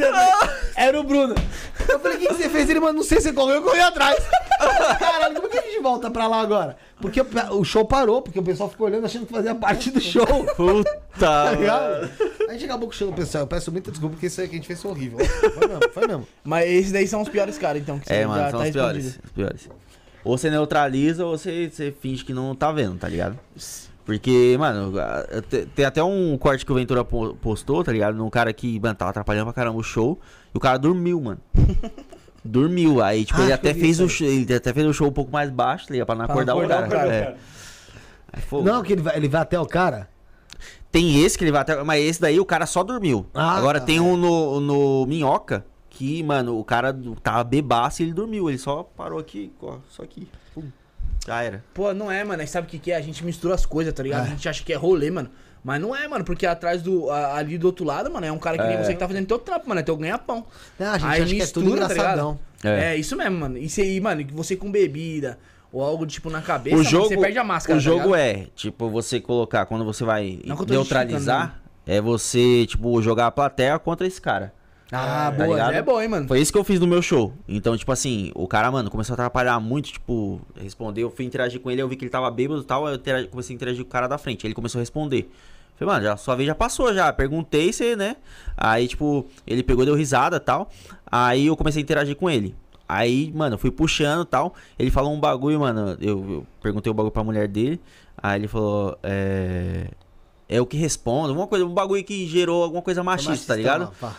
Era 0.74 0.98
o 0.98 1.04
Bruno. 1.04 1.34
Eu 1.86 2.00
falei, 2.00 2.16
o 2.16 2.20
que, 2.20 2.28
que 2.28 2.34
você 2.34 2.48
fez? 2.48 2.70
Ele, 2.70 2.80
mano, 2.80 2.94
não 2.94 3.02
sei, 3.04 3.20
você 3.20 3.30
correu, 3.30 3.56
eu 3.56 3.62
corri 3.62 3.78
atrás. 3.80 4.16
Eu 4.18 4.70
falei, 4.72 4.96
Caralho, 4.96 5.34
como 5.36 5.48
que 5.50 5.58
a 5.58 5.62
gente 5.62 5.80
volta 5.82 6.10
pra 6.10 6.26
lá 6.26 6.40
agora? 6.40 6.78
Porque 6.98 7.20
o, 7.20 7.62
show 7.62 7.84
parou, 7.84 8.22
porque 8.22 8.38
o 8.38 8.42
pessoal 8.42 8.70
ficou 8.70 8.86
olhando, 8.86 9.04
achando 9.04 9.26
que 9.26 9.32
fazia 9.34 9.54
parte 9.54 9.90
do 9.90 10.00
show. 10.00 10.26
Puta. 10.56 11.04
Tá 11.14 11.52
ligado? 11.52 12.10
A 12.48 12.52
gente 12.54 12.64
acabou 12.64 12.88
com 12.88 12.92
o 12.92 12.96
show 12.96 13.08
do 13.08 13.14
pessoal. 13.14 13.44
Eu 13.44 13.46
peço 13.46 13.70
muita 13.70 13.88
desculpa 13.92 14.14
porque 14.14 14.26
isso 14.26 14.40
aí 14.40 14.48
que 14.48 14.54
a 14.54 14.58
gente 14.58 14.66
fez 14.66 14.82
foi 14.82 14.90
horrível. 14.90 15.24
Foi 15.24 15.68
mesmo, 15.68 15.80
foi 15.92 16.06
mesmo. 16.08 16.28
Mas 16.42 16.68
esses 16.68 16.90
daí 16.90 17.06
são 17.06 17.22
os 17.22 17.28
piores 17.28 17.56
caras, 17.56 17.80
então. 17.80 18.00
Que 18.00 18.12
É, 18.12 18.22
você 18.22 18.26
mano, 18.26 18.40
já 18.42 18.50
são 18.50 18.58
tá 18.58 18.64
os 18.66 18.72
piores, 18.72 19.04
respondido. 19.04 19.24
os 19.24 19.30
piores. 19.32 19.68
Ou 20.24 20.38
você 20.38 20.48
neutraliza 20.50 21.24
ou 21.26 21.36
você, 21.36 21.68
você 21.70 21.92
finge 21.92 22.24
que 22.24 22.32
não 22.32 22.54
tá 22.54 22.72
vendo, 22.72 22.96
tá 22.98 23.08
ligado? 23.08 23.38
Porque, 24.06 24.56
mano, 24.58 24.92
tem 25.74 25.84
até 25.84 26.02
um 26.02 26.36
corte 26.38 26.64
que 26.64 26.72
o 26.72 26.74
Ventura 26.74 27.04
po- 27.04 27.34
postou, 27.36 27.82
tá 27.84 27.92
ligado? 27.92 28.16
Num 28.16 28.28
cara 28.30 28.52
que, 28.52 28.78
mano, 28.80 28.94
tava 28.94 29.10
atrapalhando 29.10 29.44
pra 29.46 29.52
caramba 29.52 29.78
o 29.78 29.82
show. 29.82 30.18
E 30.54 30.56
o 30.56 30.60
cara 30.60 30.78
dormiu, 30.78 31.20
mano. 31.20 31.40
dormiu. 32.44 33.02
Aí, 33.02 33.24
tipo, 33.24 33.40
Ah, 33.40 33.44
ele 33.44 33.52
até 33.52 33.72
fez 33.74 34.00
o 34.00 34.08
show. 34.08 34.26
Ele 34.26 34.54
até 34.54 34.72
fez 34.72 34.86
o 34.86 34.92
show 34.92 35.08
um 35.08 35.12
pouco 35.12 35.30
mais 35.32 35.50
baixo, 35.50 35.86
tá 35.86 35.92
ligado? 35.92 36.06
Pra 36.06 36.14
não 36.16 36.24
Pra 36.26 36.34
acordar, 36.34 36.52
acordar 36.52 36.82
o 36.82 36.86
o 36.86 36.90
cara. 36.90 37.02
cara. 37.02 37.14
É. 37.14 37.36
Aí, 38.32 38.42
fogo. 38.42 38.64
Não, 38.64 38.82
que 38.82 38.92
ele 38.92 39.02
vai, 39.02 39.16
ele 39.16 39.28
vai 39.28 39.40
até 39.42 39.58
o 39.58 39.66
cara. 39.66 40.08
Tem 40.92 41.22
esse 41.24 41.36
que 41.36 41.44
ele 41.44 41.52
vai 41.52 41.62
até. 41.62 41.82
Mas 41.82 42.04
esse 42.04 42.20
daí 42.20 42.38
o 42.38 42.44
cara 42.44 42.66
só 42.66 42.82
dormiu. 42.82 43.26
Ah, 43.34 43.56
Agora 43.56 43.80
tá. 43.80 43.86
tem 43.86 44.00
um 44.00 44.16
no, 44.16 44.60
no 44.60 45.06
Minhoca 45.06 45.64
que, 45.94 46.22
mano, 46.22 46.58
o 46.58 46.64
cara 46.64 46.96
tava 47.22 47.44
bebaço 47.44 48.02
e 48.02 48.04
ele 48.04 48.12
dormiu. 48.12 48.48
Ele 48.48 48.58
só 48.58 48.82
parou 48.82 49.18
aqui, 49.18 49.52
ó, 49.62 49.78
só 49.88 50.02
aqui. 50.02 50.28
Pum. 50.54 50.64
Já 51.26 51.42
era. 51.42 51.64
Pô, 51.72 51.94
não 51.94 52.10
é, 52.10 52.22
mano. 52.24 52.40
Aí 52.42 52.46
sabe 52.48 52.66
o 52.66 52.70
que, 52.70 52.78
que 52.78 52.92
é? 52.92 52.96
A 52.96 53.00
gente 53.00 53.24
mistura 53.24 53.54
as 53.54 53.64
coisas, 53.64 53.92
tá 53.94 54.02
ligado? 54.02 54.24
É. 54.24 54.28
A 54.28 54.30
gente 54.30 54.48
acha 54.48 54.62
que 54.62 54.72
é 54.72 54.76
rolê, 54.76 55.10
mano. 55.10 55.30
Mas 55.62 55.80
não 55.80 55.96
é, 55.96 56.06
mano, 56.06 56.24
porque 56.24 56.44
atrás 56.46 56.82
do. 56.82 57.08
a- 57.10 57.36
ali 57.36 57.56
do 57.56 57.66
outro 57.66 57.84
lado, 57.86 58.10
mano, 58.12 58.26
é 58.26 58.30
um 58.32 58.38
cara 58.38 58.58
que 58.58 58.66
nem 58.66 58.76
você 58.76 58.92
que 58.92 58.98
tá 58.98 59.08
fazendo 59.08 59.26
teu 59.26 59.38
trampo, 59.38 59.66
mano. 59.68 59.80
É 59.80 59.82
teu 59.82 59.96
ganha-pão. 59.96 60.44
A 60.78 60.98
gente 60.98 61.06
Aí 61.10 61.22
acha 61.22 61.34
que 61.34 61.40
é 61.42 61.46
tudo 61.46 61.64
mistura, 61.66 61.88
tá 61.88 61.94
engraçadão. 61.94 62.38
ligado? 62.62 62.78
É. 62.80 62.92
É. 62.92 62.96
isso 62.96 63.16
mesmo, 63.16 63.38
mano. 63.38 63.56
Isso 63.56 63.80
aí, 63.80 63.98
mano, 64.00 64.24
que 64.24 64.34
você 64.34 64.56
com 64.56 64.70
bebida 64.70 65.38
ou 65.72 65.82
algo 65.82 66.06
tipo 66.06 66.28
na 66.28 66.42
cabeça, 66.42 66.76
o 66.76 66.78
mano, 66.78 66.90
jogo, 66.90 67.08
você 67.08 67.16
perde 67.16 67.38
a 67.38 67.44
máscara. 67.44 67.78
o 67.78 67.82
tá 67.82 67.84
jogo 67.84 68.14
ligado? 68.14 68.14
é, 68.16 68.46
tipo, 68.54 68.90
você 68.90 69.20
colocar, 69.20 69.64
quando 69.66 69.84
você 69.84 70.04
vai 70.04 70.38
tô 70.46 70.64
neutralizar, 70.66 71.60
é 71.86 72.00
você, 72.00 72.66
tipo, 72.66 73.00
jogar 73.02 73.26
a 73.26 73.30
plateia 73.30 73.78
contra 73.78 74.06
esse 74.06 74.20
cara. 74.20 74.52
Ah, 74.92 75.32
Tá 75.36 75.44
boa. 75.44 75.56
ligado? 75.56 75.72
É 75.74 75.82
bom, 75.82 76.00
hein, 76.00 76.08
mano. 76.08 76.28
Foi 76.28 76.40
isso 76.40 76.52
que 76.52 76.58
eu 76.58 76.64
fiz 76.64 76.78
no 76.78 76.86
meu 76.86 77.00
show. 77.02 77.32
Então, 77.48 77.76
tipo 77.76 77.90
assim, 77.90 78.30
o 78.34 78.46
cara, 78.46 78.70
mano, 78.70 78.90
começou 78.90 79.14
a 79.14 79.14
atrapalhar 79.14 79.58
muito, 79.60 79.92
tipo, 79.92 80.40
responder. 80.60 81.02
Eu 81.02 81.10
fui 81.10 81.24
interagir 81.24 81.60
com 81.60 81.70
ele, 81.70 81.80
eu 81.82 81.88
vi 81.88 81.96
que 81.96 82.04
ele 82.04 82.10
tava 82.10 82.30
bêbado 82.30 82.60
e 82.60 82.64
tal, 82.64 82.86
eu 82.88 82.94
interagi- 82.94 83.28
comecei 83.28 83.54
a 83.54 83.56
interagir 83.56 83.82
com 83.84 83.88
o 83.88 83.92
cara 83.92 84.06
da 84.06 84.18
frente. 84.18 84.46
Ele 84.46 84.54
começou 84.54 84.78
a 84.78 84.82
responder. 84.82 85.30
Falei, 85.76 85.92
mano, 85.94 86.04
já, 86.06 86.16
sua 86.16 86.36
vez 86.36 86.46
já 86.46 86.54
passou 86.54 86.94
já. 86.94 87.12
Perguntei 87.12 87.72
se, 87.72 87.96
né? 87.96 88.16
Aí, 88.56 88.86
tipo, 88.86 89.26
ele 89.46 89.62
pegou, 89.62 89.84
deu 89.84 89.94
risada 89.96 90.36
e 90.36 90.40
tal. 90.40 90.70
Aí 91.10 91.46
eu 91.46 91.56
comecei 91.56 91.80
a 91.80 91.82
interagir 91.82 92.14
com 92.14 92.30
ele. 92.30 92.54
Aí, 92.88 93.32
mano, 93.34 93.54
eu 93.54 93.58
fui 93.58 93.70
puxando 93.72 94.22
e 94.22 94.26
tal. 94.26 94.54
Ele 94.78 94.90
falou 94.90 95.12
um 95.12 95.18
bagulho, 95.18 95.58
mano. 95.58 95.96
Eu, 96.00 96.30
eu 96.30 96.46
perguntei 96.62 96.90
o 96.90 96.94
bagulho 96.94 97.10
pra 97.10 97.24
mulher 97.24 97.48
dele. 97.48 97.80
Aí 98.16 98.38
ele 98.40 98.46
falou, 98.46 98.96
é. 99.02 99.88
É 100.46 100.60
o 100.60 100.66
que 100.66 100.76
responde, 100.76 101.30
alguma 101.30 101.46
coisa, 101.46 101.64
um 101.64 101.72
bagulho 101.72 102.04
que 102.04 102.26
gerou 102.26 102.62
alguma 102.62 102.82
coisa 102.82 103.02
machista, 103.02 103.54
tá 103.54 103.56
ligado? 103.56 103.90
Pá. 103.98 104.14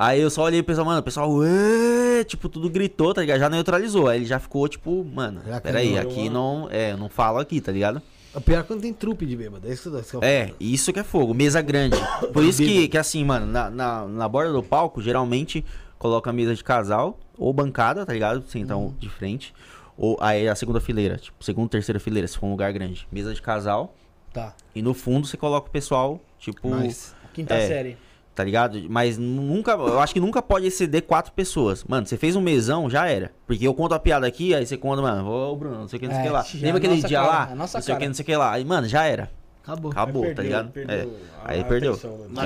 Aí 0.00 0.20
eu 0.20 0.30
só 0.30 0.44
olhei 0.44 0.62
pro 0.62 0.68
pessoal, 0.72 0.86
mano, 0.86 1.00
o 1.00 1.02
pessoal, 1.02 1.28
"Ué", 1.32 2.22
tipo, 2.24 2.48
tudo 2.48 2.70
gritou, 2.70 3.12
tá 3.12 3.20
ligado? 3.20 3.40
Já 3.40 3.50
neutralizou. 3.50 4.06
Aí 4.08 4.18
ele 4.20 4.26
já 4.26 4.38
ficou, 4.38 4.68
tipo, 4.68 5.04
mano, 5.04 5.40
Já 5.44 5.60
peraí, 5.60 5.98
aqui 5.98 6.30
não, 6.30 6.68
é, 6.70 6.92
eu 6.92 6.96
não 6.96 7.08
falo 7.08 7.38
aqui, 7.38 7.60
tá 7.60 7.72
ligado? 7.72 8.00
O 8.32 8.40
pior 8.40 8.60
é 8.60 8.62
quando 8.62 8.82
tem 8.82 8.92
trupe 8.92 9.26
de 9.26 9.34
bêbado. 9.34 9.66
É 9.68 9.72
isso 9.72 9.90
que 9.90 10.24
É, 10.24 10.44
falo. 10.46 10.56
isso 10.60 10.92
que 10.92 11.00
é 11.00 11.02
fogo, 11.02 11.34
mesa 11.34 11.60
grande. 11.60 11.96
Por 12.32 12.44
isso 12.44 12.62
que, 12.62 12.86
que 12.86 12.96
assim, 12.96 13.24
mano, 13.24 13.44
na, 13.46 13.68
na, 13.68 14.06
na 14.06 14.28
borda 14.28 14.52
do 14.52 14.62
palco, 14.62 15.02
geralmente 15.02 15.64
coloca 15.98 16.32
mesa 16.32 16.54
de 16.54 16.62
casal 16.62 17.18
ou 17.36 17.52
bancada, 17.52 18.06
tá 18.06 18.12
ligado? 18.12 18.44
Senta 18.46 18.76
um 18.76 18.92
de 19.00 19.08
frente. 19.08 19.52
Ou 19.96 20.16
aí 20.20 20.46
a 20.48 20.54
segunda 20.54 20.80
fileira, 20.80 21.16
tipo, 21.16 21.42
segunda, 21.42 21.70
terceira 21.70 21.98
fileira, 21.98 22.28
se 22.28 22.38
for 22.38 22.46
um 22.46 22.50
lugar 22.52 22.72
grande. 22.72 23.08
Mesa 23.10 23.34
de 23.34 23.42
casal. 23.42 23.92
Tá. 24.32 24.54
E 24.72 24.80
no 24.80 24.94
fundo 24.94 25.26
você 25.26 25.36
coloca 25.36 25.66
o 25.66 25.70
pessoal, 25.72 26.20
tipo, 26.38 26.68
Mas. 26.68 27.16
Quinta 27.34 27.54
É. 27.54 27.66
série. 27.66 27.98
Tá 28.38 28.44
ligado? 28.44 28.80
Mas 28.88 29.18
nunca, 29.18 29.72
eu 29.72 29.98
acho 29.98 30.14
que 30.14 30.20
nunca 30.20 30.40
pode 30.40 30.64
exceder 30.64 31.02
quatro 31.02 31.32
pessoas. 31.32 31.82
Mano, 31.82 32.06
você 32.06 32.16
fez 32.16 32.36
um 32.36 32.40
mesão, 32.40 32.88
já 32.88 33.04
era. 33.08 33.32
Porque 33.48 33.66
eu 33.66 33.74
conto 33.74 33.94
a 33.94 33.98
piada 33.98 34.28
aqui, 34.28 34.54
aí 34.54 34.64
você 34.64 34.76
conta, 34.76 35.02
mano, 35.02 35.28
ô 35.28 35.56
Bruno, 35.56 35.80
não 35.80 35.88
sei 35.88 35.96
o 35.96 36.00
que, 36.00 36.06
não 36.06 36.14
sei 36.14 36.20
o 36.20 36.22
que 36.22 36.28
É, 36.28 36.32
lá. 36.32 36.42
já 36.44 36.58
Lembra 36.64 36.78
aquele 36.78 37.02
dia 37.02 37.20
cara, 37.20 37.26
lá? 37.48 37.54
nossa 37.56 37.78
não 37.78 37.82
sei 37.82 37.94
o 37.94 37.98
que, 37.98 38.06
não 38.06 38.14
sei 38.14 38.22
o 38.22 38.26
que 38.26 38.36
lá. 38.36 38.52
Aí, 38.52 38.64
mano, 38.64 38.86
já 38.86 39.02
era. 39.06 39.28
Acabou. 39.64 39.90
Acabou, 39.90 40.22
tá 40.22 40.26
perdeu, 40.28 40.44
ligado? 40.44 40.70
perdeu 40.70 40.96
É. 40.96 41.06
Aí 41.44 41.64
perdeu. 41.64 41.92
atenção, 41.94 42.16
né? 42.30 42.42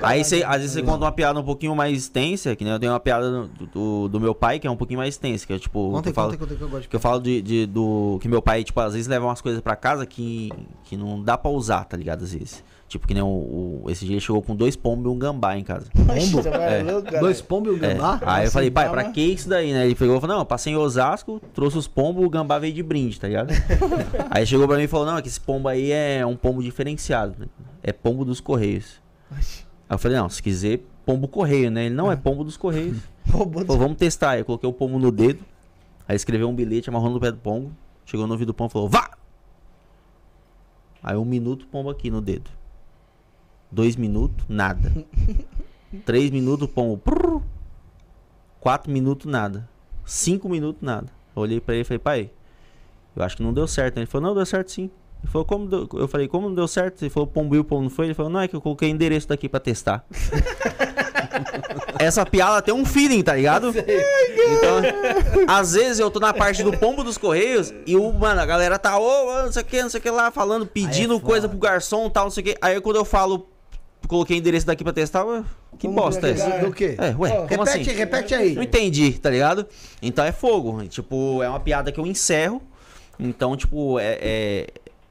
É. 0.00 0.06
Aí 0.06 0.22
você, 0.22 0.44
às 0.44 0.56
vezes 0.58 0.72
você 0.72 0.82
conta 0.82 1.04
uma 1.06 1.10
piada 1.12 1.40
um 1.40 1.42
pouquinho 1.42 1.74
mais 1.74 1.96
extensa, 1.96 2.54
que 2.54 2.62
nem 2.62 2.72
eu 2.74 2.78
tenho 2.78 2.92
uma 2.92 3.00
piada 3.00 3.30
do, 3.30 3.48
do, 3.72 4.08
do 4.08 4.20
meu 4.20 4.34
pai, 4.34 4.58
que 4.60 4.66
é 4.66 4.70
um 4.70 4.76
pouquinho 4.76 4.98
mais 4.98 5.14
extensa, 5.14 5.46
que 5.46 5.52
é 5.54 5.58
tipo. 5.58 5.90
Conta 5.90 6.02
que 6.02 6.08
eu 6.10 6.14
falo, 6.14 6.36
conta 6.38 6.54
que 6.54 6.60
eu 6.62 6.68
gosto 6.68 6.82
de 6.82 6.88
que 6.88 6.94
eu 6.96 7.00
falo 7.00 7.20
de, 7.20 7.40
de- 7.40 7.66
do. 7.66 8.18
Que 8.20 8.28
meu 8.28 8.42
pai, 8.42 8.62
tipo, 8.64 8.78
às 8.80 8.92
vezes 8.92 9.08
leva 9.08 9.24
umas 9.26 9.40
coisas 9.40 9.62
pra 9.62 9.74
casa 9.74 10.04
que, 10.04 10.50
que 10.84 10.96
não 10.96 11.22
dá 11.22 11.36
pra 11.38 11.50
usar, 11.50 11.84
tá 11.84 11.96
ligado? 11.96 12.22
Às 12.22 12.32
vezes. 12.34 12.62
Tipo, 12.92 13.06
que 13.06 13.14
nem 13.14 13.22
o, 13.22 13.26
o- 13.26 13.84
Esse 13.88 14.04
dia 14.04 14.12
ele 14.16 14.20
chegou 14.20 14.42
com 14.42 14.54
dois 14.54 14.76
pombos 14.76 15.06
e 15.06 15.08
um 15.08 15.18
gambá 15.18 15.56
em 15.56 15.64
casa. 15.64 15.86
Você 15.94 16.50
vai 16.50 16.80
É. 16.80 16.82
louco, 16.82 17.04
cara. 17.04 17.20
Dois 17.20 17.40
pombos 17.40 17.72
e 17.72 17.80
um 17.80 17.84
É. 17.84 17.94
gambá? 17.94 18.20
Aí 18.22 18.44
eu 18.44 18.50
falei, 18.50 18.70
pai, 18.70 18.84
calma. 18.84 19.02
pra 19.02 19.10
que 19.12 19.20
isso 19.22 19.48
daí, 19.48 19.72
né? 19.72 19.86
Ele 19.86 19.94
pegou 19.94 20.14
e 20.18 20.20
falou, 20.20 20.34
não, 20.36 20.42
eu 20.42 20.46
passei 20.46 20.74
em 20.74 20.76
Osasco, 20.76 21.40
trouxe 21.54 21.78
os 21.78 21.88
pombos, 21.88 22.22
o 22.22 22.28
gambá 22.28 22.58
veio 22.58 22.74
de 22.74 22.82
brinde, 22.82 23.18
tá 23.18 23.28
ligado? 23.28 23.50
aí 24.30 24.44
chegou 24.46 24.68
pra 24.68 24.76
mim 24.76 24.82
e 24.82 24.86
falou, 24.88 25.06
não, 25.06 25.16
é 25.16 25.22
que 25.22 25.28
esse 25.28 25.40
pombo 25.40 25.68
aí 25.68 25.90
é 25.90 26.22
um 26.26 26.36
pombo 26.36 26.62
diferenciado. 26.62 27.34
né? 27.38 27.46
É 27.82 27.94
pombo 27.94 28.26
dos 28.26 28.40
Correios. 28.40 29.00
Aí 29.30 29.38
eu 29.88 29.98
falei, 29.98 30.18
não, 30.18 30.28
se 30.28 30.42
quiser, 30.42 30.80
pombo 31.06 31.26
correio, 31.26 31.70
né? 31.70 31.86
Ele, 31.86 31.94
não, 31.94 32.12
é 32.12 32.16
pombo 32.16 32.44
dos 32.44 32.58
Correios. 32.58 32.98
Roubou 33.32 33.64
Falou, 33.64 33.80
vamos 33.80 33.96
testar. 33.96 34.32
Aí 34.32 34.40
eu 34.40 34.44
coloquei 34.44 34.68
o 34.68 34.72
pombo 34.74 34.98
no 34.98 35.10
dedo, 35.10 35.40
aí 36.06 36.14
escreveu 36.14 36.46
um 36.46 36.54
bilhete 36.54 36.90
amarrou 36.90 37.08
no 37.08 37.18
pé 37.18 37.30
do 37.32 37.38
pombo, 37.38 37.72
chegou 38.04 38.26
no 38.26 38.34
ouvido 38.34 38.48
do 38.48 38.54
pombo 38.54 38.68
e 38.70 38.72
falou, 38.74 38.88
vá! 38.90 39.12
Aí 41.02 41.16
um 41.16 41.24
minuto, 41.24 41.66
pombo 41.68 41.88
aqui 41.88 42.10
no 42.10 42.20
dedo. 42.20 42.50
Dois 43.72 43.96
minutos, 43.96 44.44
nada. 44.50 44.92
Três 46.04 46.30
minutos, 46.30 46.68
pombo. 46.68 46.98
prrr. 46.98 47.40
Quatro 48.60 48.92
minutos, 48.92 49.30
nada. 49.30 49.66
Cinco 50.04 50.46
minutos, 50.46 50.82
nada. 50.82 51.06
Eu 51.34 51.42
olhei 51.42 51.58
pra 51.58 51.74
ele 51.74 51.80
e 51.80 51.84
falei, 51.84 51.98
pai, 51.98 52.30
eu 53.16 53.24
acho 53.24 53.38
que 53.38 53.42
não 53.42 53.52
deu 53.52 53.66
certo. 53.66 53.96
Ele 53.96 54.04
falou, 54.04 54.28
não, 54.28 54.34
deu 54.34 54.44
certo 54.44 54.70
sim. 54.70 54.90
Ele 55.22 55.32
falou, 55.32 55.46
como 55.46 55.66
deu? 55.66 55.88
Eu 55.94 56.06
falei, 56.06 56.28
como 56.28 56.48
não 56.48 56.54
deu 56.54 56.68
certo? 56.68 57.02
Ele 57.02 57.10
falou, 57.10 57.26
pombo 57.26 57.56
e 57.56 57.58
o 57.58 57.64
pombo 57.64 57.84
não 57.84 57.90
foi? 57.90 58.06
Ele 58.06 58.14
falou, 58.14 58.30
não, 58.30 58.40
é 58.40 58.48
que 58.48 58.54
eu 58.54 58.60
coloquei 58.60 58.90
endereço 58.90 59.26
daqui 59.26 59.48
pra 59.48 59.58
testar. 59.58 60.04
Essa 61.98 62.26
piada 62.26 62.60
tem 62.60 62.74
um 62.74 62.84
feeling, 62.84 63.22
tá 63.22 63.34
ligado? 63.34 63.68
Então, 63.68 65.46
às 65.48 65.72
vezes 65.72 65.98
eu 65.98 66.10
tô 66.10 66.20
na 66.20 66.34
parte 66.34 66.62
do 66.62 66.76
pombo 66.76 67.02
dos 67.02 67.16
correios 67.16 67.72
e 67.86 67.96
o, 67.96 68.12
mano, 68.12 68.40
a 68.40 68.46
galera 68.46 68.78
tá, 68.78 68.98
ô, 68.98 69.44
não 69.44 69.52
sei 69.52 69.62
o 69.62 69.64
que, 69.64 69.82
não 69.82 69.88
sei 69.88 70.00
o 70.00 70.02
que 70.02 70.10
lá, 70.10 70.30
falando, 70.30 70.66
pedindo 70.66 71.18
coisa 71.20 71.48
pro 71.48 71.56
garçom 71.56 72.10
tal, 72.10 72.24
não 72.24 72.30
sei 72.30 72.42
o 72.42 72.44
que. 72.46 72.58
Aí 72.60 72.80
quando 72.80 72.96
eu 72.96 73.04
falo, 73.04 73.48
coloquei 74.12 74.36
endereço 74.36 74.66
daqui 74.66 74.84
pra 74.84 74.92
testar, 74.92 75.24
ué, 75.24 75.42
que 75.78 75.86
Como 75.88 75.94
bosta 76.00 76.28
é 76.28 76.34
que 76.34 76.40
essa? 76.40 76.50
é? 76.50 76.60
Do 76.60 76.72
quê? 76.72 76.96
É, 76.98 77.14
ué, 77.18 77.30
Ó, 77.30 77.46
como 77.46 77.64
repete, 77.64 77.90
assim? 77.90 77.98
repete 77.98 78.34
aí. 78.34 78.54
Não 78.54 78.62
entendi, 78.62 79.12
tá 79.18 79.30
ligado? 79.30 79.66
Então 80.00 80.24
é 80.24 80.30
fogo. 80.30 80.84
Tipo, 80.86 81.42
é 81.42 81.48
uma 81.48 81.58
piada 81.60 81.90
que 81.90 81.98
eu 81.98 82.06
encerro. 82.06 82.62
Então, 83.18 83.56
tipo, 83.56 83.98
é, 83.98 84.18
é, 84.20 84.66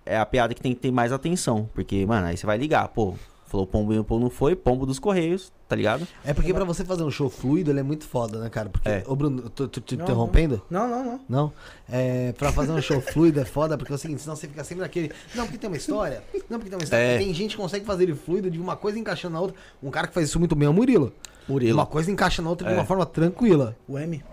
é 0.05 0.17
a 0.17 0.25
piada 0.25 0.53
que 0.53 0.61
tem 0.61 0.73
que 0.73 0.79
ter 0.79 0.91
mais 0.91 1.11
atenção. 1.11 1.69
Porque, 1.73 2.05
mano, 2.05 2.27
aí 2.27 2.37
você 2.37 2.45
vai 2.45 2.57
ligar, 2.57 2.87
pô. 2.89 3.15
Falou 3.51 3.67
pombo 3.67 3.93
e 3.93 3.99
o 3.99 4.03
pombo 4.05 4.23
não 4.23 4.29
foi, 4.29 4.55
pombo 4.55 4.85
dos 4.85 4.97
Correios, 4.97 5.51
tá 5.67 5.75
ligado? 5.75 6.07
É 6.23 6.33
porque 6.33 6.53
pra 6.53 6.63
você 6.63 6.85
fazer 6.85 7.03
um 7.03 7.11
show 7.11 7.29
fluido, 7.29 7.69
ele 7.69 7.81
é 7.81 7.83
muito 7.83 8.05
foda, 8.05 8.39
né, 8.39 8.49
cara? 8.49 8.69
Porque, 8.69 8.87
É. 8.87 9.03
ô 9.05 9.13
Bruno, 9.13 9.49
tô, 9.49 9.67
tô 9.67 9.81
te 9.81 9.97
Não, 9.97 10.05
interrompendo? 10.05 10.61
Não, 10.69 10.87
não, 10.87 11.03
não. 11.03 11.19
Não? 11.27 11.53
É, 11.89 12.31
pra 12.31 12.53
fazer 12.53 12.71
um 12.71 12.81
show 12.81 13.01
fluido 13.01 13.41
é 13.41 13.43
foda, 13.45 13.77
porque 13.77 13.91
é 13.91 13.95
o 13.95 13.97
seguinte, 13.97 14.21
senão 14.21 14.37
você 14.37 14.47
fica 14.47 14.63
sempre 14.63 14.83
naquele. 14.83 15.11
Não, 15.35 15.43
porque 15.43 15.57
tem 15.57 15.69
uma 15.69 15.75
história. 15.75 16.23
Não, 16.49 16.57
porque 16.59 16.69
tem 16.69 16.77
uma 16.79 16.83
história. 16.85 17.03
É. 17.03 17.17
Tem 17.17 17.33
gente 17.33 17.57
que 17.57 17.61
consegue 17.61 17.83
fazer 17.83 18.03
ele 18.03 18.15
fluido 18.15 18.49
de 18.49 18.57
uma 18.57 18.77
coisa 18.77 18.97
encaixando 18.97 19.33
na 19.33 19.41
outra. 19.41 19.57
Um 19.83 19.91
cara 19.91 20.07
que 20.07 20.13
faz 20.13 20.29
isso 20.29 20.39
muito 20.39 20.55
bem 20.55 20.67
é 20.67 20.69
o 20.69 20.73
Murilo. 20.73 21.11
Murilo. 21.45 21.77
Uma 21.77 21.85
coisa 21.85 22.09
encaixa 22.09 22.41
na 22.41 22.49
outra 22.49 22.69
de 22.69 22.73
É. 22.73 22.77
uma 22.77 22.85
forma 22.85 23.05
tranquila. 23.05 23.75
O 23.85 23.99
M. 23.99 24.23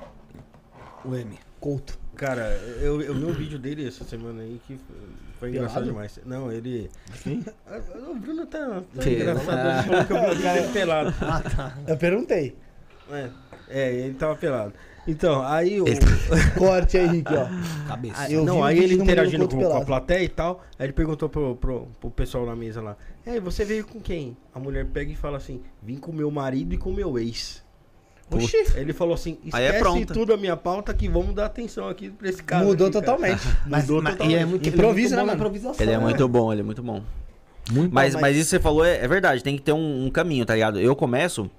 O 1.05 1.13
M. 1.13 1.37
Couto. 1.59 1.99
Cara, 2.15 2.51
eu, 2.81 3.03
eu 3.03 3.15
vi 3.15 3.25
um 3.25 3.33
vídeo 3.33 3.59
dele 3.59 3.85
essa 3.89 4.05
semana 4.05 4.43
aí 4.43 4.61
que 4.65 4.79
foi 5.39 5.51
engraçado 5.51 5.75
Pelado? 5.75 5.91
demais. 5.91 6.21
Não, 6.25 6.53
ele. 6.53 6.91
Ah, 7.67 7.81
O 8.11 8.15
Bruno 8.15 8.47
tá, 8.47 8.83
tá 8.95 9.11
engraçado. 9.11 9.69
Ele 9.69 9.83
falou 9.83 10.05
que 10.05 10.13
o 10.13 10.35
vídeo 10.35 10.53
dele 10.53 10.73
pelado. 10.73 11.15
Ah, 11.21 11.43
tá. 11.43 11.79
Eu 11.87 11.97
perguntei. 11.97 12.57
É, 13.11 13.31
é, 13.69 13.95
ele 13.95 14.15
tava 14.15 14.35
pelado. 14.37 14.73
Então, 15.07 15.43
aí 15.43 15.81
o. 15.81 15.87
Corte 16.59 16.99
aí, 16.99 17.07
Rick, 17.07 17.33
ó. 17.33 17.47
Cabeça. 17.89 18.31
Eu 18.31 18.41
vi 18.41 18.47
não, 18.47 18.63
aí 18.63 18.79
ele 18.79 18.95
interagindo 18.95 19.49
com, 19.49 19.59
com 19.59 19.77
a 19.77 19.85
plateia 19.85 20.23
e 20.23 20.29
tal. 20.29 20.63
Aí 20.79 20.85
ele 20.87 20.93
perguntou 20.93 21.29
pro, 21.31 21.57
pro, 21.57 21.89
pro 21.99 22.11
pessoal 22.11 22.45
na 22.45 22.55
mesa 22.55 22.83
lá: 22.83 22.97
É, 23.25 23.41
você 23.41 23.65
veio 23.65 23.87
com 23.87 24.01
quem? 24.01 24.37
A 24.55 24.59
mulher 24.59 24.85
pega 24.87 25.11
e 25.11 25.17
fala 25.17 25.39
assim: 25.39 25.63
Vim 25.83 25.97
com 25.97 26.13
meu 26.13 26.31
marido 26.31 26.75
e 26.75 26.77
com 26.77 26.93
meu 26.93 27.19
ex. 27.19 27.65
Oxi. 28.31 28.57
Ele 28.77 28.93
falou 28.93 29.15
assim: 29.15 29.39
Aí 29.53 29.63
é 29.65 29.67
Esquece 29.67 29.83
pronta. 29.83 30.15
tudo 30.15 30.33
a 30.35 30.37
minha 30.37 30.57
pauta 30.57 30.93
que 30.93 31.09
vamos 31.09 31.35
dar 31.35 31.47
atenção 31.47 31.89
aqui 31.89 32.11
pra 32.11 32.29
esse 32.29 32.43
cara. 32.43 32.65
Mudou 32.65 32.89
aqui, 32.89 32.95
cara." 33.01 33.07
totalmente. 33.07 33.43
Mas, 33.67 33.85
Mudou 33.89 34.03
mas- 34.03 34.13
totalmente. 34.15 34.37
e 34.39 34.43
é 34.43 34.45
muito, 34.45 34.69
Improvisa, 34.69 35.15
ele 35.15 35.21
é 35.23 35.25
muito 35.25 35.39
bom 35.39 35.45
né, 35.45 35.61
mano? 35.63 35.77
Ele 35.81 35.91
é 35.91 35.97
né? 35.99 36.05
muito 36.05 36.29
bom, 36.29 36.53
ele 36.53 36.61
é 36.61 36.65
muito 36.65 36.83
bom. 36.83 37.03
Muito 37.71 37.93
Mas, 37.95 38.15
bom, 38.15 38.21
mas 38.23 38.35
isso 38.37 38.47
que 38.47 38.51
você 38.57 38.61
falou 38.61 38.83
é, 38.85 38.97
é 38.97 39.07
verdade, 39.07 39.43
tem 39.45 39.55
que 39.55 39.63
ter 39.63 39.73
um, 39.73 40.07
um 40.07 40.11
caminho, 40.11 40.47
tá 40.47 40.55
ligado? 40.55 40.81
Eu 40.81 40.97
começo 40.97 41.51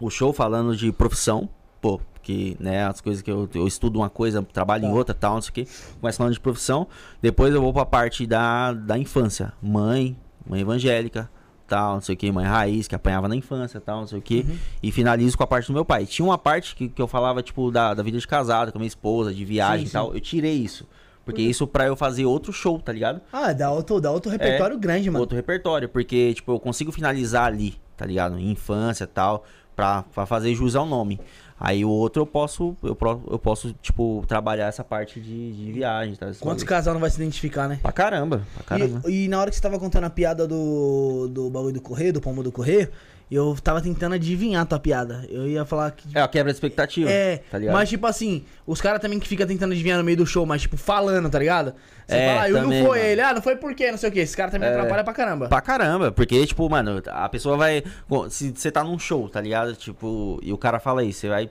o 0.00 0.08
show 0.08 0.32
falando 0.32 0.74
de 0.74 0.90
profissão, 0.90 1.46
pô, 1.82 2.00
que, 2.22 2.56
né, 2.58 2.86
as 2.86 3.02
coisas 3.02 3.20
que 3.20 3.30
eu, 3.30 3.46
eu 3.54 3.66
estudo 3.66 3.98
uma 3.98 4.08
coisa, 4.08 4.42
trabalho 4.42 4.86
em 4.86 4.88
Tá. 4.88 4.94
outra, 4.94 5.14
tal, 5.14 5.34
não 5.34 5.42
sei 5.42 5.50
o 5.50 5.52
quê. 5.52 5.66
Começo 6.00 6.16
falando 6.16 6.32
de 6.32 6.40
profissão, 6.40 6.86
depois 7.20 7.52
eu 7.54 7.60
vou 7.60 7.74
pra 7.74 7.84
parte 7.84 8.26
da, 8.26 8.72
da 8.72 8.96
infância. 8.98 9.52
Mãe, 9.60 10.16
mãe 10.46 10.62
evangélica, 10.62 11.28
tal, 11.66 11.94
não 11.94 12.00
sei 12.00 12.14
o 12.14 12.18
que, 12.18 12.30
mãe 12.30 12.44
raiz, 12.44 12.86
que 12.86 12.94
apanhava 12.94 13.28
na 13.28 13.36
infância, 13.36 13.80
tal, 13.80 14.00
não 14.00 14.06
sei 14.06 14.18
o 14.18 14.22
que. 14.22 14.46
E 14.82 14.92
finalizo 14.92 15.36
com 15.36 15.44
a 15.44 15.46
parte 15.46 15.66
do 15.66 15.72
meu 15.72 15.84
pai. 15.84 16.06
Tinha 16.06 16.24
uma 16.24 16.38
parte 16.38 16.74
que, 16.74 16.88
que 16.88 17.00
eu 17.00 17.08
falava, 17.08 17.42
tipo, 17.42 17.70
da, 17.70 17.94
da 17.94 18.02
vida 18.02 18.18
de 18.18 18.26
casado, 18.26 18.72
com 18.72 18.78
a 18.78 18.80
minha 18.80 18.88
esposa, 18.88 19.32
de 19.32 19.44
viagem 19.44 19.86
Sim, 19.86 19.90
e 19.90 19.92
tal. 19.92 20.14
Eu 20.14 20.20
tirei 20.20 20.54
isso. 20.54 20.86
Porque 21.24 21.40
isso 21.40 21.66
pra 21.66 21.86
eu 21.86 21.96
fazer 21.96 22.26
outro 22.26 22.52
show, 22.52 22.78
tá 22.78 22.92
ligado? 22.92 23.20
Ah, 23.32 23.52
dá 23.52 23.70
outro, 23.70 24.00
dá 24.00 24.10
outro 24.10 24.30
repertório 24.30 24.78
grande, 24.78 25.08
mano. 25.08 25.20
outro 25.20 25.34
repertório, 25.34 25.88
porque, 25.88 26.34
tipo, 26.34 26.52
eu 26.52 26.60
consigo 26.60 26.92
finalizar 26.92 27.46
ali, 27.46 27.76
tá 27.96 28.04
ligado? 28.04 28.38
Infância 28.38 29.04
e 29.04 29.06
tal, 29.06 29.44
pra, 29.74 30.02
pra 30.14 30.26
fazer 30.26 30.54
jus 30.54 30.76
ao 30.76 30.84
nome. 30.84 31.18
Aí 31.58 31.84
o 31.84 31.88
outro 31.88 32.22
eu 32.22 32.26
posso, 32.26 32.76
eu, 32.82 32.98
eu 33.30 33.38
posso, 33.38 33.72
tipo, 33.80 34.24
trabalhar 34.26 34.66
essa 34.66 34.82
parte 34.82 35.20
de, 35.20 35.52
de 35.52 35.72
viagem, 35.72 36.16
tá? 36.16 36.30
Quantos 36.40 36.64
casal 36.64 36.94
não 36.94 37.00
vai 37.00 37.08
se 37.10 37.16
identificar, 37.16 37.68
né? 37.68 37.78
Pra 37.80 37.92
caramba, 37.92 38.42
pra 38.54 38.64
caramba. 38.64 39.02
E, 39.08 39.24
e 39.24 39.28
na 39.28 39.40
hora 39.40 39.50
que 39.50 39.56
você 39.56 39.62
tava 39.62 39.78
contando 39.78 40.04
a 40.04 40.10
piada 40.10 40.48
do, 40.48 41.28
do 41.28 41.48
bagulho 41.50 41.74
do 41.74 41.80
correio, 41.80 42.12
do 42.12 42.20
pombo 42.20 42.42
do 42.42 42.50
correio, 42.50 42.88
eu 43.34 43.56
tava 43.62 43.80
tentando 43.80 44.14
adivinhar 44.14 44.62
a 44.62 44.64
tua 44.66 44.78
piada. 44.78 45.26
Eu 45.28 45.46
ia 45.48 45.64
falar 45.64 45.90
que. 45.90 46.06
É 46.16 46.20
a 46.20 46.28
quebra 46.28 46.52
de 46.52 46.56
expectativa, 46.56 47.10
É, 47.10 47.38
tá 47.50 47.58
ligado? 47.58 47.74
mas 47.74 47.88
tipo 47.88 48.06
assim, 48.06 48.44
os 48.66 48.80
caras 48.80 49.00
também 49.00 49.18
que 49.18 49.26
ficam 49.26 49.46
tentando 49.46 49.72
adivinhar 49.72 49.98
no 49.98 50.04
meio 50.04 50.16
do 50.16 50.26
show, 50.26 50.44
mas 50.46 50.62
tipo, 50.62 50.76
falando, 50.76 51.28
tá 51.30 51.38
ligado? 51.38 51.74
Você 52.06 52.16
É, 52.16 52.28
fala, 52.28 52.40
ah, 52.42 52.48
eu 52.50 52.54
não 52.56 52.62
também, 52.64 52.84
foi 52.86 52.98
mano. 52.98 53.10
ele, 53.10 53.20
ah, 53.20 53.32
não 53.34 53.42
foi 53.42 53.56
por 53.56 53.74
quê, 53.74 53.90
não 53.90 53.98
sei 53.98 54.10
o 54.10 54.12
quê. 54.12 54.20
Esse 54.20 54.36
cara 54.36 54.50
também 54.50 54.68
É. 54.68 54.72
atrapalha 54.74 55.02
pra 55.04 55.12
caramba. 55.14 55.48
Pra 55.48 55.60
caramba, 55.60 56.12
porque, 56.12 56.46
tipo, 56.46 56.68
mano, 56.68 57.02
a 57.06 57.28
pessoa 57.28 57.56
vai. 57.56 57.82
Se 58.30 58.50
você 58.54 58.70
tá 58.70 58.84
num 58.84 58.98
show, 58.98 59.28
tá 59.28 59.40
ligado? 59.40 59.74
Tipo, 59.74 60.38
e 60.42 60.52
o 60.52 60.58
cara 60.58 60.78
fala 60.78 61.02
isso, 61.02 61.20
você 61.20 61.28
vai 61.28 61.50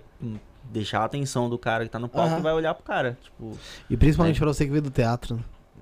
deixar 0.72 1.00
a 1.02 1.06
atenção 1.06 1.50
do 1.50 1.58
cara 1.58 1.84
que 1.84 1.90
tá 1.90 2.00
no 2.00 2.08
palco 2.08 2.30
Aham. 2.30 2.40
e 2.40 2.42
vai 2.44 2.54
olhar 2.54 2.74
pro 2.74 2.84
cara. 2.84 3.18
Tipo, 3.24 3.58
E 3.90 3.98
principalmente 3.98 4.38
É. 4.38 4.40
pra 4.40 4.48
você 4.48 4.64
que 4.66 4.72
veio 4.72 4.82
do 4.84 4.90
teatro, 4.92 5.36
né? 5.36 5.42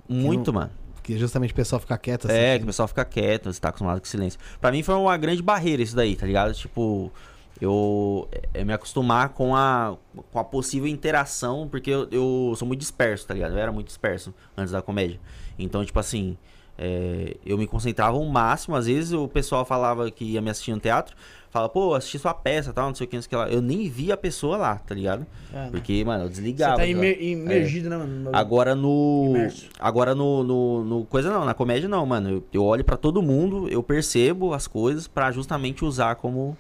muito, 0.10 0.52
mano. 0.54 0.72
Porque 1.02 1.18
justamente 1.18 1.52
o 1.52 1.56
pessoal 1.56 1.80
fica 1.80 1.98
quieto 1.98 2.28
assim. 2.28 2.38
É, 2.38 2.58
que 2.58 2.64
o 2.64 2.68
pessoal 2.68 2.88
fica 2.88 3.04
quieto, 3.04 3.52
você 3.52 3.60
tá 3.60 3.70
acostumado 3.70 4.00
com 4.00 4.06
silêncio. 4.06 4.40
Pra 4.60 4.72
mim 4.72 4.84
foi 4.84 4.94
uma 4.94 5.18
grande 5.18 5.42
barreira 5.42 5.82
isso 5.82 5.96
daí, 5.96 6.16
tá 6.16 6.28
ligado? 6.28 6.54
Tipo, 6.54 7.12
eu 7.60 8.30
é, 8.54 8.64
me 8.64 8.72
acostumar 8.72 9.30
com 9.30 9.56
a, 9.56 9.98
com 10.32 10.40
a 10.40 10.44
possível 10.44 10.88
interação, 10.88 11.68
porque 11.68 11.90
eu, 11.90 12.08
eu 12.12 12.54
sou 12.56 12.68
muito 12.68 12.80
disperso, 12.80 13.26
tá 13.26 13.34
ligado? 13.34 13.54
Eu 13.54 13.58
era 13.58 13.72
muito 13.72 13.88
disperso 13.88 14.32
antes 14.56 14.72
da 14.72 14.82
comédia. 14.82 15.20
Então, 15.58 15.84
tipo 15.84 16.00
assim, 16.00 16.38
é, 16.84 17.38
eu 17.46 17.58
me 17.58 17.68
concentrava 17.68 18.18
ao 18.18 18.26
máximo. 18.26 18.76
Às 18.76 18.88
vezes 18.88 19.14
o 19.14 19.28
pessoal 19.28 19.64
falava 19.64 20.10
que 20.10 20.26
ia 20.26 20.42
me 20.42 20.50
assistir 20.50 20.72
no 20.74 20.80
teatro, 20.80 21.16
fala, 21.52 21.70
pô, 21.70 21.94
assisti 21.94 22.18
sua 22.18 22.34
peça 22.34 22.74
tal, 22.74 22.88
não 22.88 22.96
sei 22.96 23.06
o 23.06 23.10
que, 23.10 23.16
não 23.18 23.22
sei 23.22 23.28
o 23.28 23.30
que 23.30 23.36
lá. 23.36 23.50
Eu 23.50 23.62
nem 23.62 23.88
vi 23.88 24.12
a 24.12 24.18
pessoa 24.18 24.58
lá, 24.58 24.76
tá 24.78 24.96
ligado? 24.96 25.26
É, 25.54 25.70
Porque, 25.70 26.04
mano, 26.04 26.24
eu 26.24 26.28
Você 26.28 26.34
desligava. 26.42 26.74
tá 26.74 26.78
tá 26.80 26.86
imer- 26.88 27.20
ligado? 27.20 27.42
imergido, 27.44 27.90
né, 27.90 27.98
mano? 27.98 28.30
Agora 28.34 28.74
no. 28.74 29.28
Imerso. 29.30 29.68
Agora 29.80 30.16
no, 30.16 30.44
no, 30.44 30.84
no 30.84 31.06
Coisa 31.06 31.30
não, 31.32 31.46
na 31.46 31.54
comédia 31.54 31.88
não, 31.88 32.06
mano. 32.06 32.30
Eu, 32.30 32.44
eu 32.52 32.64
olho 32.64 32.84
pra 32.84 32.98
todo 32.98 33.22
mundo, 33.22 33.68
eu 33.70 33.84
percebo 33.84 34.54
as 34.54 34.66
coisas 34.66 35.08
pra 35.08 35.32
justamente 35.32 35.86
usar 35.86 36.16
como, 36.16 36.58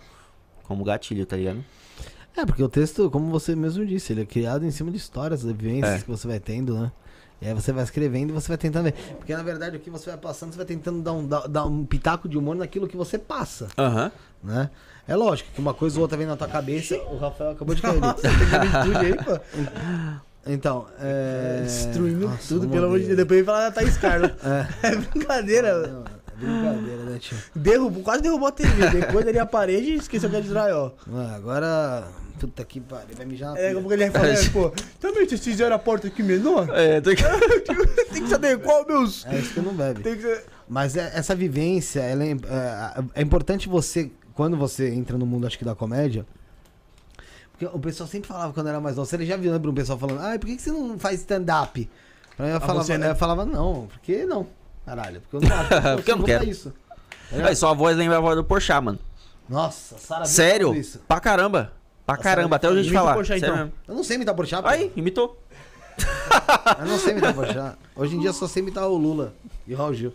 como 0.64 0.84
gatilho, 0.84 1.26
tá 1.26 1.35
ligado? 1.35 1.64
É, 2.38 2.45
porque 2.45 2.64
o 2.64 2.69
texto, 2.69 3.10
como 3.10 3.30
você 3.30 3.56
mesmo 3.56 3.85
disse, 3.85 4.14
ele 4.14 4.22
é 4.22 4.26
criado 4.26 4.65
em 4.65 4.72
cima 4.72 4.89
de 4.91 4.95
histórias, 4.98 5.41
de 5.41 5.52
vivências 5.52 5.99
É. 6.02 6.03
que 6.03 6.10
você 6.10 6.27
vai 6.27 6.39
tendo, 6.39 6.77
né? 6.80 6.91
E 7.42 7.48
aí 7.48 7.54
você 7.56 7.72
vai 7.72 7.84
escrevendo 7.84 8.30
e 8.30 8.34
você 8.34 8.48
vai 8.50 8.58
tentando 8.58 8.84
ver. 8.84 8.94
Porque 9.18 9.36
na 9.36 9.42
verdade 9.42 9.76
o 9.76 9.80
que 9.80 9.90
você 9.90 10.10
vai 10.12 10.20
passando, 10.20 10.52
você 10.52 10.58
vai 10.58 10.66
tentando 10.66 11.02
dar 11.02 11.14
um, 11.14 11.26
dar, 11.28 11.48
dar 11.48 11.66
um 11.66 11.84
pitaco 11.86 12.30
de 12.30 12.38
humor 12.38 12.56
naquilo 12.56 12.88
que 12.88 12.96
você 12.96 13.18
passa, 13.18 13.68
Aham. 13.78 14.12
né? 14.44 14.70
É 15.08 15.16
lógico 15.16 15.50
que 15.54 15.60
uma 15.60 15.74
coisa 15.74 15.98
ou 15.98 16.04
outra 16.04 16.16
vem 16.18 16.28
na 16.28 16.38
tua 16.38 16.48
cabeça. 16.48 16.96
O 16.98 17.18
Rafael 17.18 17.52
acabou 17.52 17.74
de 17.74 17.82
cair. 17.82 17.94
ali. 17.94 18.00
Nossa, 18.02 18.22
tem 18.22 18.96
aí, 18.98 19.16
pô. 19.16 19.40
Então, 20.46 20.88
é. 21.00 21.62
Destruindo 21.64 22.28
Nossa, 22.28 22.48
tudo, 22.48 22.68
pelo 22.70 22.86
amor 22.86 23.00
de 23.00 23.06
Deus. 23.06 23.18
Depois 23.18 23.38
ele 23.40 23.46
fala 23.46 23.60
da 23.62 23.72
Thaís 23.72 23.98
Carlos. 23.98 24.32
É. 24.44 24.68
É 24.94 24.96
brincadeira, 24.96 25.74
mano. 25.82 26.06
É 26.08 26.46
brincadeira, 26.46 27.04
né, 27.04 27.20
tio? 27.20 27.38
Derrubou, 27.56 28.04
quase 28.04 28.22
derrubou 28.24 28.48
a 28.48 28.52
TV. 28.52 28.90
Depois 28.90 29.26
ele 29.28 29.38
ia 29.38 29.44
a 29.44 29.48
parede 29.48 29.92
e 29.92 29.96
esqueceu 29.96 30.30
que 30.30 30.36
era 30.36 30.44
de 30.44 30.50
Israel. 30.50 30.96
Ah, 31.12 31.36
agora. 31.36 32.08
Puta 32.42 32.66
que 32.66 32.80
pariu, 32.82 33.16
vai 33.16 33.26
mijar 33.26 33.52
na 33.54 33.60
É, 33.60 33.66
pia. 33.68 33.76
como 33.76 33.88
que 33.88 33.94
ele 33.94 34.04
ia 34.06 34.12
falar, 34.12 34.30
é, 34.30 34.50
pô. 34.50 34.72
Também 35.00 35.28
vocês 35.30 35.42
fizeram 35.44 35.76
a 35.76 35.80
porta 35.80 36.08
aqui 36.08 36.24
menor? 36.24 36.68
É, 36.72 37.00
tô... 37.00 37.12
Tem 38.12 38.24
que 38.24 38.28
saber 38.30 38.60
qual, 38.60 38.84
meus. 38.88 39.24
É 39.28 39.38
isso 39.38 39.54
que 39.54 39.62
não 39.62 39.74
bebe. 39.76 40.02
Tem 40.02 40.18
que. 40.18 40.42
Mas 40.68 40.96
é- 40.98 41.12
essa 41.14 41.36
vivência, 41.36 42.00
ela 42.00 42.24
é, 42.24 42.32
é, 42.32 43.04
é 43.16 43.22
importante 43.22 43.70
você, 43.70 44.10
quando 44.34 44.58
você 44.58 44.90
entra 44.92 45.20
no 45.20 45.26
mundo, 45.28 45.46
acho 45.46 45.56
que 45.56 45.64
da 45.64 45.76
comédia. 45.76 46.26
Porque 47.52 47.66
o 47.66 47.80
pessoal 47.80 48.10
sempre 48.10 48.28
falava 48.28 48.52
quando 48.54 48.70
era 48.70 48.80
mais 48.82 48.96
novo. 48.96 49.08
Você 49.08 49.24
já 49.24 49.38
viu, 49.38 49.52
lembra 49.52 49.70
um 49.70 49.74
pessoal 49.76 50.00
falando, 50.00 50.20
ah, 50.22 50.32
por 50.40 50.48
que, 50.48 50.56
que 50.56 50.62
você 50.64 50.72
não 50.72 50.98
faz 50.98 51.20
stand-up? 51.20 51.88
Aí 52.40 52.50
Eu, 52.50 52.60
falava, 52.60 52.84
você, 52.84 52.98
né? 52.98 53.12
eu 53.12 53.16
falava, 53.16 53.46
não, 53.46 53.86
por 53.86 54.00
que 54.00 54.26
não? 54.26 54.48
Caralho, 54.84 55.22
porque 55.22 55.36
eu 55.46 55.48
não 55.48 55.56
acho. 55.56 55.70
Porque 55.98 56.12
eu 56.12 56.16
não 56.18 56.26
quero. 56.26 56.44
Isso. 56.50 56.74
Aí, 57.32 57.56
sua 57.56 57.72
voz 57.76 57.96
lembra 57.96 58.18
a 58.18 58.20
voz 58.20 58.36
do 58.36 58.44
Porchat, 58.44 58.84
mano. 58.84 58.98
Nossa, 59.48 59.96
Sara 60.00 60.26
Sério? 60.26 60.74
Pra 61.08 61.20
caramba. 61.20 61.72
Pra 62.06 62.15
Nossa, 62.15 62.23
caramba, 62.23 62.56
até 62.56 62.68
imita 62.68 62.80
hoje 62.80 62.90
de 62.90 62.95
o 62.95 62.99
falar. 62.99 63.14
Porchat, 63.14 63.40
Sério 63.40 63.53
então. 63.53 63.65
mesmo. 63.65 63.80
Eu 63.88 63.95
não 63.95 64.03
sei 64.03 64.15
imitar 64.15 64.36
Porchat, 64.36 64.61
pô. 64.61 64.68
Aí, 64.68 64.91
imitou. 64.95 65.38
Eu 66.80 66.86
não 66.86 66.98
sei 66.98 67.11
imitar 67.11 67.34
Porchat. 67.34 67.78
Hoje 67.95 68.15
em 68.15 68.19
dia 68.19 68.30
eu 68.30 68.34
só 68.34 68.48
sei 68.48 68.61
imitar 68.64 68.88
o 68.88 68.98
Lula 68.98 69.34
e 69.68 69.73
o 69.73 69.78
Raul 69.78 69.94
Gil. 69.94 70.14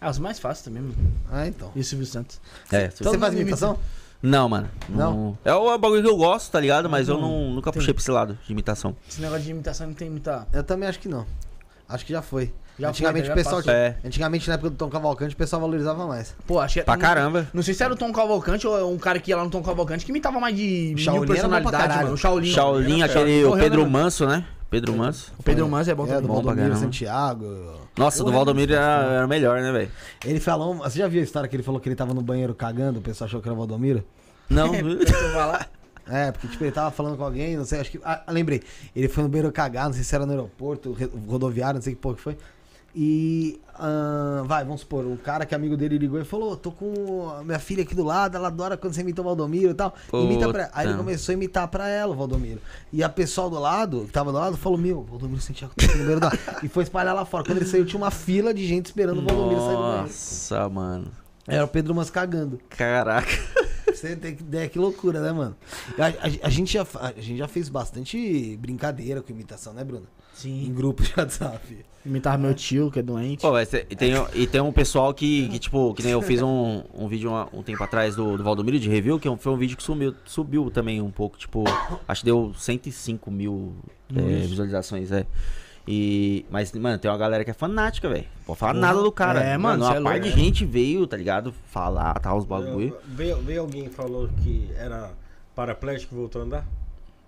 Ah, 0.00 0.10
os 0.10 0.18
mais 0.18 0.38
fáceis 0.38 0.64
também, 0.64 0.82
mano. 0.82 0.94
Ah, 1.30 1.46
então. 1.46 1.72
E 1.74 1.80
o 1.80 1.84
Silvio 1.84 2.06
Santos. 2.06 2.40
É, 2.70 2.90
Você 2.90 3.18
faz 3.18 3.34
imitação? 3.34 3.78
Não, 4.22 4.48
mano. 4.48 4.70
Não? 4.88 5.36
É 5.44 5.52
o 5.52 5.76
bagulho 5.78 6.02
que 6.02 6.08
eu 6.08 6.16
gosto, 6.16 6.50
tá 6.50 6.58
ligado? 6.60 6.88
Mas 6.88 7.08
eu 7.08 7.18
não, 7.18 7.28
não, 7.46 7.50
nunca 7.56 7.70
tem. 7.72 7.80
puxei 7.80 7.92
pra 7.92 8.00
esse 8.00 8.10
lado 8.10 8.38
de 8.46 8.52
imitação. 8.52 8.96
Esse 9.08 9.20
negócio 9.20 9.44
de 9.44 9.50
imitação 9.50 9.86
não 9.86 9.94
tem 9.94 10.08
muita. 10.08 10.46
Eu 10.52 10.62
também 10.64 10.88
acho 10.88 10.98
que 10.98 11.08
não. 11.08 11.26
Acho 11.88 12.06
que 12.06 12.12
já 12.12 12.22
foi. 12.22 12.52
Já 12.78 12.88
antigamente 12.88 13.26
foi, 13.26 13.32
o 13.32 13.36
pessoal 13.36 13.56
passou. 13.56 13.72
É. 13.72 13.96
Antigamente, 14.04 14.48
na 14.48 14.54
época 14.54 14.70
do 14.70 14.76
Tom 14.76 14.88
Cavalcante, 14.88 15.34
o 15.34 15.38
pessoal 15.38 15.62
valorizava 15.62 16.06
mais. 16.06 16.34
Pô, 16.46 16.58
achei. 16.58 16.82
Pra 16.82 16.94
não- 16.94 17.00
caramba. 17.00 17.46
Não 17.54 17.62
sei 17.62 17.72
se 17.74 17.82
era 17.84 17.92
o 17.94 17.96
Tom 17.96 18.12
Cavalcante 18.12 18.66
ou 18.66 18.92
um 18.92 18.98
cara 18.98 19.20
que 19.20 19.30
ia 19.30 19.36
lá 19.36 19.44
no 19.44 19.50
Tom 19.50 19.62
Cavalcante 19.62 20.04
que 20.04 20.10
imitava 20.10 20.40
mais 20.40 20.56
de 20.56 20.94
Shaolin 20.98 21.26
mil 21.30 21.70
caralho. 21.70 22.02
mano. 22.02 22.14
O 22.14 22.16
Shaolin. 22.16 22.52
Shaolin, 22.52 23.02
aquele 23.02 23.44
o 23.44 23.52
Pedro 23.56 23.82
né? 23.84 23.88
Manso, 23.90 24.26
né? 24.26 24.44
Pedro 24.70 24.92
Manso. 24.96 25.32
O 25.38 25.42
Pedro 25.44 25.68
Manso 25.68 25.88
é 25.90 25.94
bom 25.94 26.02
É, 26.04 26.06
também. 26.08 26.22
do 26.22 26.28
bom 26.28 26.34
Valdomiro. 26.42 26.74
Santiago. 26.76 27.74
Nossa, 27.96 28.20
Eu 28.22 28.24
do 28.24 28.32
Valdomiro 28.32 28.72
era, 28.74 29.04
era 29.12 29.24
o 29.26 29.28
melhor, 29.28 29.60
né, 29.60 29.70
velho? 29.70 29.90
Ele 30.24 30.40
falou. 30.40 30.74
Você 30.78 30.98
já 30.98 31.06
viu 31.06 31.20
a 31.20 31.24
história 31.24 31.48
que 31.48 31.54
ele 31.54 31.62
falou 31.62 31.78
que 31.80 31.88
ele 31.88 31.94
tava 31.94 32.12
no 32.12 32.20
banheiro 32.22 32.52
cagando, 32.54 32.98
o 32.98 33.02
pessoal 33.02 33.26
achou 33.28 33.40
que 33.40 33.46
era 33.46 33.54
o 33.54 33.58
Valdomiro? 33.58 34.02
Não. 34.50 34.72
É, 36.06 36.30
porque 36.32 36.48
tipo, 36.48 36.62
ele 36.64 36.70
tava 36.70 36.90
falando 36.90 37.16
com 37.16 37.24
alguém, 37.24 37.56
não 37.56 37.64
sei, 37.64 37.80
acho 37.80 37.90
que. 37.90 37.98
Ah, 38.04 38.22
lembrei. 38.28 38.62
Ele 38.94 39.08
foi 39.08 39.22
no 39.22 39.28
banheiro 39.30 39.50
cagar, 39.50 39.86
não 39.86 39.94
sei 39.94 40.02
se 40.04 40.14
era 40.14 40.26
no 40.26 40.32
aeroporto, 40.32 40.94
rodoviário, 41.26 41.76
não 41.76 41.82
sei 41.82 41.94
que 41.94 41.98
porra 42.00 42.16
que 42.16 42.20
foi. 42.20 42.36
E. 42.96 43.60
ah, 43.74 44.42
vai, 44.46 44.64
vamos 44.64 44.82
supor, 44.82 45.04
um 45.04 45.16
cara 45.16 45.44
que 45.44 45.52
é 45.54 45.56
amigo 45.56 45.76
dele 45.76 45.98
ligou 45.98 46.20
e 46.20 46.24
falou: 46.24 46.56
tô 46.56 46.70
com 46.70 47.28
a 47.38 47.42
minha 47.42 47.58
filha 47.58 47.82
aqui 47.82 47.94
do 47.94 48.04
lado, 48.04 48.36
ela 48.36 48.48
adora 48.48 48.76
quando 48.76 48.92
você 48.94 49.00
imita 49.00 49.20
o 49.20 49.24
Valdomiro 49.24 49.70
e 49.70 49.74
tal. 49.74 49.92
Imita 50.12 50.48
pra... 50.52 50.70
Aí 50.72 50.86
ele 50.86 50.96
começou 50.96 51.32
a 51.32 51.34
imitar 51.34 51.66
pra 51.68 51.88
ela 51.88 52.12
o 52.12 52.16
Valdomiro. 52.16 52.60
E 52.92 53.02
a 53.02 53.08
pessoal 53.08 53.50
do 53.50 53.58
lado, 53.58 54.04
que 54.06 54.12
tava 54.12 54.30
do 54.30 54.38
lado, 54.38 54.56
falou: 54.56 54.78
Meu, 54.78 55.02
Valdomiro 55.02 55.40
Santiago 55.40 55.74
tá 55.76 55.86
banheiro 55.88 56.20
da. 56.20 56.30
E 56.62 56.68
foi 56.68 56.84
espalhar 56.84 57.14
lá 57.14 57.24
fora. 57.24 57.44
Quando 57.44 57.58
ele 57.58 57.66
saiu, 57.66 57.84
tinha 57.84 57.98
uma 58.00 58.10
fila 58.12 58.54
de 58.54 58.64
gente 58.66 58.86
esperando 58.86 59.18
o 59.18 59.24
Valdomiro 59.24 59.60
sair 59.60 59.70
do 59.76 59.82
banheiro. 59.82 60.02
Nossa, 60.02 60.68
mano. 60.68 61.06
Era 61.46 61.64
o 61.64 61.68
Pedro 61.68 61.94
Mas 61.94 62.08
cagando. 62.10 62.58
Caraca. 62.70 63.28
Você 63.92 64.16
tem 64.16 64.32
ideia 64.32 64.68
que 64.68 64.78
loucura, 64.78 65.20
né, 65.20 65.30
mano? 65.32 65.54
A, 65.98 66.06
a- 66.06 66.46
a 66.46 66.48
gente 66.50 66.72
já, 66.72 66.86
a 67.00 67.20
gente 67.20 67.36
já 67.38 67.46
fez 67.48 67.68
bastante 67.68 68.56
brincadeira 68.56 69.20
com 69.22 69.30
imitação, 69.32 69.72
né, 69.74 69.84
Bruno? 70.42 70.56
Em 70.60 70.64
Sim. 70.66 70.72
grupo 70.74 71.02
de 71.02 71.12
WhatsApp. 71.16 71.84
Imitar 72.04 72.38
meu 72.38 72.52
tio, 72.52 72.90
que 72.90 72.98
é 72.98 73.02
doente. 73.02 73.40
Pô, 73.40 73.50
mas 73.52 73.68
tem, 73.70 73.84
e 73.88 73.96
tem, 73.96 74.12
e 74.34 74.46
tem 74.46 74.60
um 74.60 74.70
pessoal 74.72 75.14
que, 75.14 75.48
que, 75.48 75.58
tipo, 75.58 75.94
que 75.94 76.02
nem 76.02 76.12
eu 76.12 76.20
fiz 76.20 76.42
um, 76.42 76.82
um 76.94 77.08
vídeo 77.08 77.30
uma- 77.30 77.48
um, 77.50 77.62
tempo 77.62 77.82
atrás 77.82 78.14
do, 78.14 78.36
do 78.36 78.44
Valdomiro 78.44 78.78
de 78.78 78.90
review, 78.90 79.18
que 79.18 79.26
é 79.26 79.30
um- 79.30 79.38
foi 79.38 79.50
um 79.52 79.56
vídeo 79.56 79.74
que 79.74 79.82
sumiu, 79.82 80.14
subiu 80.26 80.70
também 80.70 81.00
um 81.00 81.10
pouco, 81.10 81.38
tipo, 81.38 81.64
acho 82.06 82.20
que 82.20 82.26
deu 82.26 82.52
105 82.58 83.30
mil 83.30 83.74
é, 84.14 84.20
visualizações, 84.20 85.10
é. 85.12 85.24
E, 85.88 86.44
mas, 86.50 86.72
mano, 86.72 86.98
tem 86.98 87.10
uma 87.10 87.16
galera 87.16 87.42
que 87.44 87.50
é 87.50 87.54
fanática, 87.54 88.08
velho. 88.08 88.24
Pode 88.46 88.58
falar 88.58 88.74
nada 88.74 89.02
do 89.02 89.12
cara. 89.12 89.42
É, 89.42 89.56
mano, 89.56 89.84
uma 89.84 89.92
cê 89.92 89.98
é 89.98 90.02
parte 90.02 90.22
louco. 90.24 90.36
de 90.36 90.42
gente 90.44 90.64
veio, 90.64 91.06
tá 91.06 91.16
ligado? 91.16 91.54
Falar, 91.66 92.14
tal, 92.20 92.36
os 92.38 92.44
bagulho. 92.44 92.96
Veio, 93.06 93.36
veio 93.42 93.60
alguém 93.62 93.84
que 93.84 93.90
falou 93.94 94.28
que 94.42 94.68
era 94.76 95.10
paraplégico 95.54 96.14
e 96.14 96.18
voltou 96.18 96.42
a 96.42 96.44
andar? 96.44 96.66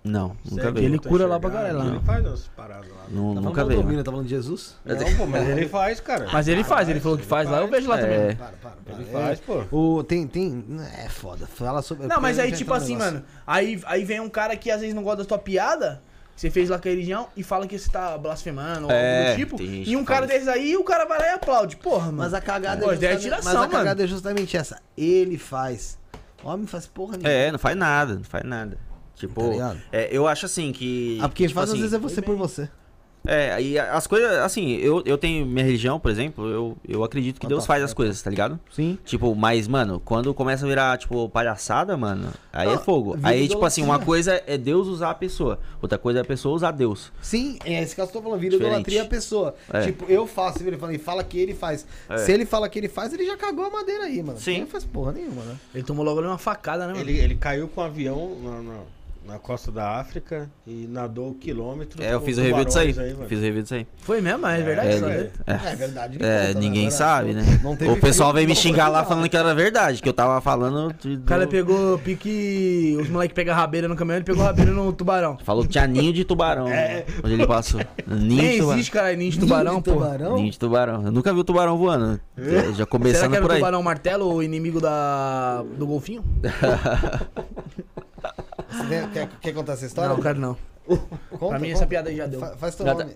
Não, 0.07 0.35
nunca 0.49 0.71
veio. 0.71 0.85
Ele 0.85 0.99
cura 0.99 1.25
lá 1.27 1.39
pra 1.39 1.69
Ele 1.69 1.77
né? 1.91 2.01
faz 2.05 2.25
umas 2.25 2.47
paradas 2.47 2.89
lá. 2.89 2.97
Nu- 3.09 3.35
Tá 3.35 3.41
nunca 3.41 3.63
veio. 3.65 3.77
Valdomiro, 3.79 4.03
tá 4.03 4.11
falando 4.11 4.25
de 4.25 4.31
Jesus? 4.31 4.75
Não, 4.85 4.95
pô, 5.17 5.25
mas 5.25 5.47
ele 5.49 5.67
faz, 5.69 5.99
cara. 5.99 6.27
Mas 6.31 6.47
ele 6.47 6.63
faz, 6.63 6.89
ele 6.89 6.99
falou 6.99 7.17
que 7.17 7.25
faz 7.25 7.49
lá, 7.49 7.59
eu 7.59 7.67
vejo 7.67 7.87
lá 7.89 7.99
É. 7.99 8.01
também. 8.01 8.35
Para, 8.35 8.47
para, 8.61 8.71
para. 8.85 8.93
Ele 8.95 9.09
É, 9.09 9.11
faz, 9.11 9.39
pô. 9.39 9.63
O, 9.71 10.03
tem, 10.03 10.25
tem. 10.27 10.65
É 11.03 11.09
foda. 11.09 11.45
Fala 11.47 11.81
sobre. 11.81 12.07
Não, 12.07 12.19
mas 12.21 12.39
aí, 12.39 12.51
tipo 12.51 12.73
assim, 12.73 12.97
mano, 12.97 13.23
aí, 13.45 13.81
aí 13.85 14.03
vem 14.03 14.19
um 14.19 14.29
cara 14.29 14.55
que 14.55 14.69
às 14.71 14.81
vezes 14.81 14.95
não 14.95 15.03
gosta 15.03 15.23
da 15.23 15.25
tua 15.25 15.37
piada, 15.39 16.01
que 16.35 16.41
você 16.41 16.49
fez 16.51 16.69
lá 16.69 16.77
com 16.77 16.87
a 16.87 16.91
religião, 16.91 17.27
e 17.35 17.43
fala 17.43 17.65
que 17.65 17.77
você 17.79 17.89
tá 17.89 18.17
blasfemando 18.17 18.85
ou 18.85 18.91
É, 18.91 19.29
algo 19.31 19.31
do 19.31 19.37
tipo, 19.57 19.61
e 19.61 19.95
um 19.95 20.05
cara 20.05 20.27
desses 20.27 20.47
aí, 20.47 20.77
o 20.77 20.83
cara 20.83 21.05
vai 21.05 21.17
lá 21.19 21.25
e 21.25 21.29
aplaude. 21.31 21.75
Porra, 21.77 22.05
mano. 22.07 22.17
Mas 22.19 22.33
a 22.33 22.41
cagada 22.41 22.83
é 22.85 22.87
é 22.87 22.91
justamente, 22.91 23.21
tiração, 23.21 23.53
mas 23.53 23.63
a 23.63 23.67
cagada 23.67 23.89
mano. 23.95 24.03
é 24.03 24.07
justamente 24.07 24.55
essa. 24.57 24.79
Ele 24.97 25.37
faz. 25.37 25.97
O 26.43 26.49
homem 26.49 26.67
faz 26.67 26.85
porra 26.85 27.13
nenhuma. 27.17 27.29
É, 27.29 27.51
não 27.51 27.57
faz 27.59 27.75
nada, 27.75 28.15
não 28.15 28.23
faz 28.23 28.43
nada. 28.43 28.77
Tipo, 29.17 29.57
Tá 29.57 29.75
é, 29.91 30.07
eu 30.11 30.27
acho 30.27 30.45
assim 30.45 30.71
que. 30.71 31.17
Ah, 31.21 31.27
porque 31.27 31.43
tipo 31.47 31.55
faz 31.55 31.69
às 31.69 31.73
assim, 31.73 31.81
vezes 31.81 31.93
é 31.93 31.99
você 31.99 32.21
por 32.21 32.35
você. 32.35 32.69
É, 33.29 33.61
e 33.61 33.77
as 33.77 34.07
coisas, 34.07 34.37
assim, 34.37 34.75
eu, 34.77 35.03
eu 35.05 35.17
tenho 35.17 35.45
minha 35.45 35.65
religião, 35.65 35.99
por 35.99 36.09
exemplo, 36.09 36.47
eu, 36.47 36.77
eu 36.87 37.03
acredito 37.03 37.41
que 37.41 37.45
Ah, 37.45 37.49
Deus 37.49 37.63
tá, 37.63 37.67
faz 37.67 37.81
é, 37.81 37.83
as 37.83 37.91
tá. 37.91 37.95
coisas, 37.97 38.21
tá 38.21 38.29
ligado? 38.29 38.57
Sim. 38.71 38.97
Tipo, 39.03 39.35
mas, 39.35 39.67
mano, 39.67 39.99
quando 40.05 40.33
começa 40.33 40.65
a 40.65 40.69
virar, 40.69 40.97
tipo, 40.97 41.27
palhaçada, 41.27 41.97
mano, 41.97 42.31
aí 42.53 42.69
é 42.69 42.75
Ah, 42.75 42.77
fogo. 42.77 43.15
vira 43.17 43.27
Aí, 43.27 43.49
tipo 43.49 43.65
assim, 43.65 43.83
uma 43.83 43.99
coisa 43.99 44.41
é 44.47 44.57
Deus 44.57 44.87
usar 44.87 45.09
a 45.09 45.13
pessoa, 45.13 45.59
outra 45.81 45.97
coisa 45.97 46.19
é 46.19 46.21
a 46.21 46.25
pessoa 46.25 46.55
usar 46.55 46.71
Deus. 46.71 47.11
Sim, 47.21 47.59
é 47.65 47.83
esse 47.83 47.97
caso 47.97 48.09
que 48.11 48.17
eu 48.17 48.21
tô 48.21 48.29
falando, 48.29 48.39
vira 48.39 48.51
Diferente. 48.51 48.71
idolatria 48.75 49.01
a 49.01 49.05
pessoa. 49.05 49.55
É. 49.73 49.81
Tipo, 49.81 50.05
eu 50.05 50.25
faço, 50.25 50.63
ele 50.65 50.77
fala, 50.77 50.93
ele 50.93 51.03
fala 51.03 51.23
que 51.25 51.37
ele 51.37 51.53
faz. 51.53 51.85
É. 52.07 52.17
Se 52.19 52.31
ele 52.31 52.45
fala 52.45 52.69
que 52.69 52.79
ele 52.79 52.87
faz, 52.87 53.11
ele 53.11 53.25
já 53.25 53.35
cagou 53.35 53.65
a 53.65 53.69
madeira 53.69 54.05
aí, 54.05 54.23
mano. 54.23 54.39
Sim. 54.39 54.51
Ele 54.51 54.59
não 54.61 54.67
faz 54.67 54.85
porra 54.85 55.11
nenhuma, 55.11 55.43
né? 55.43 55.57
Ele 55.75 55.83
tomou 55.83 56.05
logo 56.05 56.19
ali 56.19 56.29
uma 56.29 56.37
facada, 56.37 56.87
né, 56.87 56.93
mano? 56.93 57.09
Ele, 57.09 57.19
ele 57.19 57.35
caiu 57.35 57.67
com 57.67 57.81
um 57.81 57.83
avião 57.83 58.37
na, 58.41 58.61
na, 58.61 58.79
na 59.27 59.37
costa 59.37 59.71
da 59.71 59.99
África 59.99 60.49
e 60.65 60.87
nadou 60.87 61.33
quilômetros. 61.33 62.03
É, 62.03 62.13
eu 62.13 62.21
fiz 62.21 62.37
o 62.37 62.41
review 62.41 62.63
disso 62.63 62.79
aí. 62.79 62.93
tubarões 62.93 63.27
Fiz 63.27 63.39
o 63.39 63.41
review 63.41 63.61
disso 63.61 63.75
aí. 63.75 63.87
Foi 63.97 64.21
mesmo, 64.21 64.47
é 64.47 64.61
verdade 64.61 64.87
É, 64.87 64.95
isso 64.95 65.05
aí. 65.05 65.29
É. 65.45 65.71
É 65.71 65.75
verdade. 65.75 66.17
É, 66.21 66.47
conta, 66.47 66.53
né? 66.53 66.59
ninguém 66.59 66.87
Agora, 66.87 66.97
sabe, 66.97 67.33
né? 67.33 67.59
não 67.61 67.75
teve 67.75 67.91
O 67.91 67.99
pessoal 67.99 68.31
veio 68.33 68.47
me 68.47 68.55
xingar 68.55 68.87
lá 68.87 69.03
falando 69.03 69.27
que 69.29 69.35
era 69.35 69.53
verdade, 69.53 70.01
que 70.01 70.07
eu 70.07 70.13
tava 70.13 70.39
falando. 70.39 70.93
de- 70.93 71.15
O 71.15 71.21
cara 71.23 71.45
pegou 71.45 71.97
pique. 71.99 72.97
Os 73.01 73.09
moleques 73.09 73.35
pegam 73.35 73.53
rabeira 73.53 73.87
no 73.87 73.95
caminhão, 73.95 74.17
ele 74.17 74.25
pegou 74.25 74.43
rabeira 74.43 74.71
no 74.71 74.93
tubarão. 74.93 75.37
Falou 75.43 75.63
que 75.63 75.69
tinha 75.69 75.85
ninho 75.85 76.13
de 76.13 76.23
tubarão 76.23 76.65
onde 77.23 77.33
ele 77.33 77.45
passou. 77.45 77.81
Ninho 78.07 78.41
Nem 78.41 78.51
de 78.51 78.57
tubarão. 78.59 78.73
existe, 78.75 78.91
cara, 78.91 79.15
ninho 79.15 79.31
de 79.31 79.39
tubarão, 79.39 79.71
Ninho 79.73 79.83
de 79.83 79.89
pô. 79.89 79.95
tubarão? 79.95 80.35
Ninho 80.35 80.51
de 80.51 80.59
tubarão. 80.59 81.05
Eu 81.05 81.11
nunca 81.11 81.33
vi 81.33 81.39
o 81.39 81.43
tubarão 81.43 81.77
voando. 81.77 82.19
Já 82.37 82.73
Será 82.73 82.85
começando 82.85 83.31
que 83.31 83.35
era 83.37 83.41
por 83.45 83.51
o 83.51 83.53
aí. 83.53 83.59
tubarão 83.59 83.83
martelo, 83.83 84.33
o 84.33 84.41
inimigo 84.41 84.79
da... 84.79 85.63
do 85.77 85.85
golfinho? 85.85 86.23
Você 88.69 89.07
quer, 89.13 89.29
quer 89.41 89.53
contar 89.53 89.73
essa 89.73 89.85
história? 89.85 90.09
Não, 90.13 90.21
quero 90.21 90.39
não. 90.39 90.57
Conta, 90.87 91.05
pra 91.49 91.59
mim 91.59 91.67
conta. 91.67 91.79
essa 91.79 91.85
piada 91.85 92.09
aí 92.09 92.15
já 92.15 92.25
deu. 92.27 92.39
Fa- 92.39 92.55
faz 92.55 92.75
teu 92.75 92.85
Já 92.85 92.95
tá- 92.95 93.03
nome. 93.03 93.15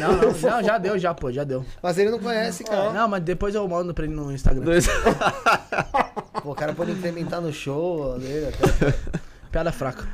Não, 0.00 0.12
não, 0.16 0.32
não, 0.32 0.62
já 0.62 0.78
deu, 0.78 0.98
já, 0.98 1.12
pô, 1.12 1.30
já 1.30 1.44
deu. 1.44 1.64
Mas 1.82 1.98
ele 1.98 2.10
não 2.10 2.18
conhece, 2.18 2.64
cara. 2.64 2.92
Não, 2.94 3.06
mas 3.08 3.22
depois 3.22 3.54
eu 3.54 3.66
mando 3.68 3.92
pra 3.92 4.04
ele 4.06 4.14
no 4.14 4.32
Instagram. 4.32 4.62
Dois- 4.64 4.86
Pô, 6.42 6.52
o 6.52 6.54
cara 6.54 6.72
pode 6.72 6.92
incrementar 6.92 7.40
no 7.42 7.52
show 7.52 8.18
dele 8.18 8.48
até. 8.48 8.94
Piada 9.52 9.70
fraca. 9.70 10.08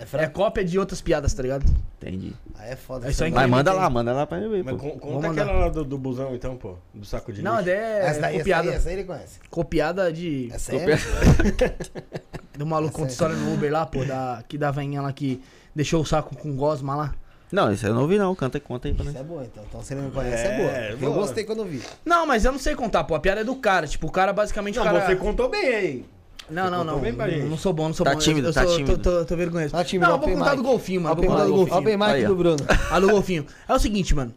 É 0.00 0.24
É 0.24 0.26
cópia 0.28 0.64
de 0.64 0.78
outras 0.78 1.00
piadas, 1.00 1.32
tá 1.34 1.42
ligado? 1.42 1.64
Entendi. 2.00 2.32
Aí 2.56 2.70
é 2.70 2.76
foda. 2.76 3.08
É 3.08 3.12
só 3.12 3.24
Mas 3.28 3.34
não- 3.34 3.48
manda 3.48 3.72
lá, 3.72 3.88
manda 3.90 4.12
lá 4.12 4.26
pra 4.26 4.38
eu 4.38 4.50
ver, 4.50 4.64
Mas 4.64 4.76
pô. 4.76 4.90
conta 4.90 5.28
mandar. 5.28 5.42
aquela 5.42 5.58
lá 5.60 5.68
do, 5.68 5.84
do 5.84 5.98
busão, 5.98 6.34
então, 6.34 6.56
pô. 6.56 6.74
Do 6.94 7.04
saco 7.04 7.32
de 7.32 7.40
Não, 7.42 7.58
lixo. 7.58 7.70
é 7.70 8.06
Essa 8.08 8.20
daí, 8.20 8.34
essa 8.34 8.38
copiada. 8.38 8.68
aí, 8.70 8.74
essa 8.76 8.88
aí 8.88 8.94
ele 8.96 9.04
conhece. 9.04 9.38
Copiada 9.50 10.12
de. 10.12 10.50
É 10.52 10.58
sério? 10.58 10.96
Do 12.58 12.66
maluco 12.66 12.92
conta 12.92 13.12
história 13.12 13.36
no 13.36 13.54
Uber 13.54 13.70
lá, 13.72 13.86
pô, 13.86 14.04
da, 14.04 14.42
que 14.48 14.58
da 14.58 14.72
veinha 14.72 15.00
lá 15.00 15.12
que 15.12 15.40
deixou 15.74 16.02
o 16.02 16.04
saco 16.04 16.36
com 16.36 16.56
gosma 16.56 16.96
lá. 16.96 17.14
Não, 17.52 17.72
isso 17.72 17.86
eu 17.86 17.94
não 17.94 18.02
ouvi 18.02 18.18
não. 18.18 18.34
Canta, 18.34 18.58
conta 18.58 18.88
aí 18.88 18.94
pra 18.94 19.04
Isso 19.04 19.12
nós. 19.14 19.22
é 19.22 19.24
boa, 19.24 19.44
então. 19.44 19.62
Então 19.68 19.80
ele 19.90 20.00
não 20.02 20.10
conhece, 20.10 20.42
é, 20.44 20.46
É, 20.48 20.56
boa. 20.58 20.70
é 20.72 20.92
Eu 20.92 20.98
boa. 20.98 21.12
gostei 21.14 21.44
quando 21.44 21.60
eu 21.60 21.64
vi. 21.66 21.80
Não, 22.04 22.26
mas 22.26 22.44
eu 22.44 22.50
não 22.50 22.58
sei 22.58 22.74
contar, 22.74 23.04
pô. 23.04 23.14
A 23.14 23.20
piada 23.20 23.42
é 23.42 23.44
do 23.44 23.54
cara. 23.54 23.86
Tipo, 23.86 24.08
o 24.08 24.10
cara 24.10 24.32
basicamente. 24.32 24.74
Não, 24.74 24.82
o 24.82 24.86
cara... 24.86 25.06
você 25.06 25.14
contou 25.14 25.48
bem 25.48 25.66
aí. 25.68 26.04
Não, 26.50 26.68
não, 26.68 26.82
não. 26.82 26.98
bem 26.98 27.14
pra 27.14 27.28
gente. 27.30 27.44
Não 27.44 27.56
sou 27.56 27.72
bom, 27.72 27.84
não 27.86 27.94
sou 27.94 28.04
Tá 28.04 28.10
bom. 28.10 28.18
Eu- 28.18 28.22
tímido, 28.22 28.48
eu, 28.48 28.52
tá 28.52 28.64
sou, 28.64 28.76
tímido. 28.76 28.98
Tô, 28.98 29.18
tô, 29.20 29.24
tô 29.24 29.36
vergonhoso. 29.36 29.70
Tá 29.72 29.84
tímido, 29.84 30.10
não, 30.10 30.16
eu 30.16 30.20
vou 30.20 30.36
contar 30.36 30.54
do 30.56 30.62
golfinho, 30.64 31.00
mano. 31.02 31.14
Vou 31.14 31.24
contar 31.26 31.44
do 31.44 31.54
golfinho. 31.54 31.78
open 31.78 31.96
mic 31.96 32.26
do 32.26 32.36
Bruno. 32.36 32.56
A 32.90 32.98
do 33.00 33.08
golfinho. 33.08 33.46
É 33.68 33.72
o 33.74 33.78
seguinte, 33.78 34.14
mano. 34.14 34.34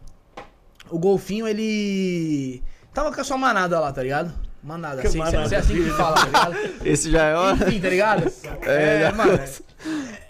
O 0.88 0.98
golfinho, 0.98 1.46
ele. 1.48 2.62
Tava 2.94 3.12
com 3.12 3.20
a 3.20 3.24
sua 3.24 3.36
manada 3.36 3.80
lá, 3.80 3.92
tá 3.92 4.02
ligado? 4.02 4.32
Manada, 4.62 5.00
Que 5.00 5.08
assim, 5.08 5.18
manada, 5.18 5.48
você 5.48 5.54
é 5.56 5.58
assim 5.58 5.74
que 5.74 5.90
fala, 5.90 6.14
tá 6.14 6.24
ligado? 6.26 6.56
Esse 6.86 7.10
já 7.10 7.24
é 7.24 7.34
ó. 7.34 7.52
Enfim, 7.52 7.80
tá 7.80 7.88
ligado? 7.88 8.32
É, 8.62 9.10
mano. 9.12 9.38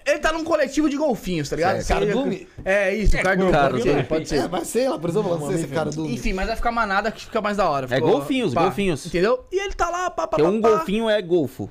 Ele 0.06 0.18
tá 0.18 0.32
num 0.32 0.42
coletivo 0.42 0.88
de 0.88 0.96
golfinhos, 0.96 1.48
tá 1.50 1.54
ligado? 1.56 1.82
Certo. 1.82 2.00
Você- 2.00 2.06
Cardume? 2.12 2.48
É 2.64 2.94
isso, 2.94 3.16
cardume. 3.18 3.52
Cardume. 3.52 3.82
Pode 3.82 3.92
ser, 3.92 4.04
pode 4.08 4.28
ser. 4.28 4.36
É, 4.36 4.48
mas 4.48 4.68
sei 4.68 4.88
lá, 4.88 4.98
por 4.98 5.10
exemplo, 5.10 5.36
você, 5.38 5.54
esse 5.56 5.66
cara 5.68 5.90
do. 5.90 6.06
Enfim, 6.06 6.32
mas 6.32 6.46
vai 6.46 6.56
ficar 6.56 6.72
manada 6.72 7.12
que 7.12 7.26
fica 7.26 7.40
mais 7.42 7.58
da 7.58 7.68
hora. 7.68 7.84
É 7.90 7.96
ficou- 7.96 8.10
golfinhos, 8.12 8.54
pá, 8.54 8.62
golfinhos. 8.62 9.04
Entendeu? 9.06 9.44
E 9.52 9.62
ele 9.62 9.74
tá 9.74 9.90
lá, 9.90 10.10
pá, 10.10 10.26
pá, 10.26 10.38
Porque 10.38 10.42
pá, 10.42 10.48
um 10.48 10.60
pá. 10.62 10.68
golfinho 10.70 11.10
é 11.10 11.20
golfo. 11.20 11.68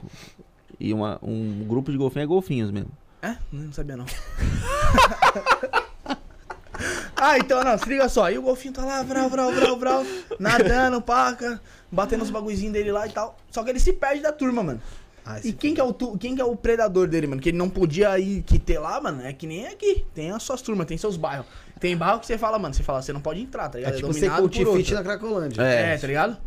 E 0.79 0.93
uma, 0.93 1.17
um 1.23 1.65
grupo 1.67 1.91
de 1.91 1.97
golfinho 1.97 2.23
é 2.23 2.27
golfinhos 2.27 2.69
mesmo. 2.71 2.91
É? 3.23 3.35
Não 3.51 3.73
sabia 3.73 3.97
não. 3.97 4.05
ah, 7.15 7.37
então 7.37 7.63
não, 7.63 7.77
se 7.77 7.87
liga 7.89 8.07
só. 8.09 8.25
Aí 8.25 8.37
o 8.37 8.41
golfinho 8.41 8.73
tá 8.73 8.83
lá, 8.85 9.01
vral, 9.03 9.29
vral, 9.29 9.51
vral, 9.51 9.77
vral, 9.77 10.05
nadando, 10.39 11.01
paca, 11.01 11.61
batendo 11.91 12.23
os 12.23 12.29
bagulhozinhos 12.29 12.73
dele 12.73 12.91
lá 12.91 13.07
e 13.07 13.11
tal. 13.11 13.37
Só 13.49 13.63
que 13.63 13.69
ele 13.69 13.79
se 13.79 13.93
perde 13.93 14.21
da 14.21 14.31
turma, 14.31 14.63
mano. 14.63 14.81
Ah, 15.23 15.39
E 15.43 15.53
quem 15.53 15.75
que, 15.75 15.79
é 15.79 15.83
o 15.83 15.93
tu- 15.93 16.17
quem 16.17 16.33
que 16.35 16.41
é 16.41 16.45
o 16.45 16.55
predador 16.55 17.07
dele, 17.07 17.27
mano? 17.27 17.39
Que 17.41 17.49
ele 17.49 17.57
não 17.57 17.69
podia 17.69 18.17
ir 18.17 18.41
que 18.41 18.57
ter 18.57 18.79
lá, 18.79 18.99
mano. 18.99 19.21
É 19.23 19.31
que 19.31 19.45
nem 19.45 19.67
aqui. 19.67 20.03
Tem 20.15 20.31
as 20.31 20.41
suas 20.41 20.61
turmas, 20.63 20.87
tem 20.87 20.97
seus 20.97 21.15
bairros. 21.15 21.45
Tem 21.79 21.95
bairro 21.95 22.19
que 22.19 22.25
você 22.25 22.37
fala, 22.39 22.57
mano, 22.57 22.73
você 22.73 22.81
fala, 22.81 23.01
você 23.03 23.13
não 23.13 23.21
pode 23.21 23.39
entrar, 23.39 23.69
tá 23.69 23.77
É 23.77 23.81
ligado? 23.81 23.95
tipo 23.97 24.07
você 24.07 24.21
dominado 24.21 24.41
coach 24.43 24.65
por 24.65 24.77
fit 24.77 24.93
na 24.95 25.03
Cracolândia. 25.03 25.61
É, 25.61 25.95
tá 25.97 26.07
ligado? 26.07 26.37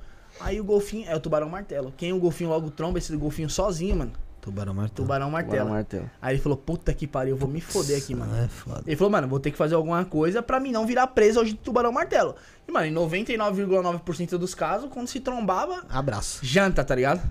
Aí 0.40 0.60
o 0.60 0.64
golfinho 0.64 1.08
é 1.08 1.14
o 1.14 1.20
tubarão 1.20 1.48
martelo. 1.48 1.94
Quem 1.96 2.12
o 2.12 2.18
golfinho 2.18 2.50
logo 2.50 2.68
tromba 2.68 2.98
esse 2.98 3.16
golfinho 3.16 3.48
sozinho, 3.48 3.94
mano? 3.94 4.12
Tubarão 4.44 4.74
martelo. 4.74 5.06
Tubarão 5.06 5.30
martelo. 5.30 5.56
Tubarão 5.56 5.74
martelo. 5.74 6.10
Aí 6.20 6.34
ele 6.34 6.42
falou, 6.42 6.58
puta 6.58 6.92
que 6.92 7.06
pariu, 7.06 7.30
eu 7.30 7.36
vou 7.38 7.48
me 7.48 7.62
foder 7.62 7.96
aqui, 7.96 8.14
mano. 8.14 8.36
É 8.36 8.46
foda. 8.46 8.82
Ele 8.86 8.94
falou, 8.94 9.10
mano, 9.10 9.26
vou 9.26 9.40
ter 9.40 9.50
que 9.50 9.56
fazer 9.56 9.74
alguma 9.74 10.04
coisa 10.04 10.42
pra 10.42 10.60
mim 10.60 10.70
não 10.70 10.86
virar 10.86 11.06
preso 11.06 11.40
hoje 11.40 11.52
de 11.52 11.58
tubarão 11.60 11.90
martelo. 11.90 12.34
E, 12.68 12.70
mano, 12.70 12.84
em 12.86 12.92
99,9% 12.92 14.36
dos 14.36 14.54
casos, 14.54 14.90
quando 14.92 15.08
se 15.08 15.18
trombava, 15.18 15.86
Abraço. 15.88 16.40
janta, 16.42 16.84
tá 16.84 16.94
ligado? 16.94 17.22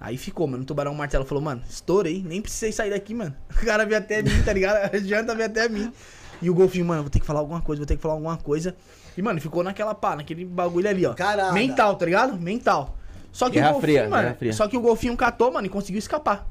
Aí 0.00 0.16
ficou, 0.16 0.48
mano. 0.48 0.64
O 0.64 0.66
tubarão 0.66 0.92
martelo 0.96 1.24
falou, 1.24 1.42
mano, 1.44 1.62
estourei, 1.70 2.24
nem 2.26 2.42
precisei 2.42 2.72
sair 2.72 2.90
daqui, 2.90 3.14
mano. 3.14 3.36
O 3.62 3.64
cara 3.64 3.86
veio 3.86 3.98
até 3.98 4.20
mim, 4.20 4.42
tá 4.44 4.52
ligado? 4.52 4.92
A 4.92 4.98
janta 4.98 5.36
veio 5.36 5.48
até 5.48 5.68
mim. 5.68 5.92
E 6.42 6.50
o 6.50 6.54
golfinho, 6.54 6.84
mano, 6.86 7.02
vou 7.02 7.10
ter 7.10 7.20
que 7.20 7.26
falar 7.26 7.38
alguma 7.38 7.60
coisa, 7.60 7.78
vou 7.78 7.86
ter 7.86 7.94
que 7.94 8.02
falar 8.02 8.14
alguma 8.14 8.36
coisa. 8.36 8.74
E, 9.16 9.22
mano, 9.22 9.40
ficou 9.40 9.62
naquela 9.62 9.94
pá, 9.94 10.16
naquele 10.16 10.44
bagulho 10.44 10.88
ali, 10.88 11.06
ó. 11.06 11.14
Caralho. 11.14 11.54
Mental, 11.54 11.94
tá 11.94 12.04
ligado? 12.04 12.36
Mental. 12.36 12.97
Só 13.32 13.46
que 13.46 13.54
Guerra 13.54 13.70
o 13.70 13.72
golfinho, 13.74 13.98
fria, 13.98 14.08
mano, 14.08 14.34
fria. 14.36 14.52
só 14.52 14.66
que 14.66 14.76
o 14.76 14.80
golfinho 14.80 15.16
catou, 15.16 15.52
mano, 15.52 15.66
e 15.66 15.70
conseguiu 15.70 15.98
escapar. 15.98 16.46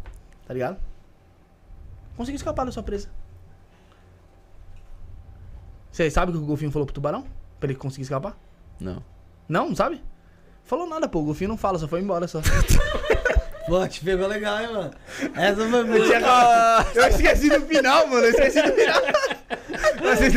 Tá 0.46 0.54
ligado? 0.54 0.78
Conseguiu 2.16 2.38
escapar 2.38 2.66
da 2.66 2.72
sua 2.72 2.84
presa. 2.84 3.10
Você 5.92 6.10
sabe 6.10 6.32
o 6.32 6.36
que 6.36 6.42
o 6.42 6.46
golfinho 6.46 6.72
falou 6.72 6.86
pro 6.86 6.94
tubarão? 6.94 7.26
Pra 7.60 7.70
ele 7.70 7.78
conseguir 7.78 8.04
escapar? 8.04 8.38
Não. 8.80 9.04
Não, 9.50 9.70
não 9.70 9.76
sabe? 9.76 10.02
Falou 10.64 10.88
nada, 10.88 11.08
pô. 11.08 11.20
O 11.20 11.26
golfinho 11.26 11.50
não 11.50 11.58
fala, 11.58 11.80
só 11.80 11.88
foi 11.88 12.02
embora 12.02 12.28
só. 12.28 12.40
Pô, 13.68 13.88
te 13.88 14.02
pegou 14.04 14.28
legal, 14.28 14.62
hein, 14.62 14.68
mano? 14.74 14.92
Essa 15.36 15.56
foi 15.70 15.80
Eu, 15.82 15.86
muito. 15.88 16.06
tinha 16.06 16.18
acabado- 16.20 16.88
eu 16.96 17.08
esqueci 17.10 17.50
do 17.50 17.62
final, 17.66 18.08
mano. 18.08 18.26
Eu 18.26 18.30
esqueci 18.32 18.62
do 18.62 18.74
final. 18.74 19.02
Vocês. 20.02 20.34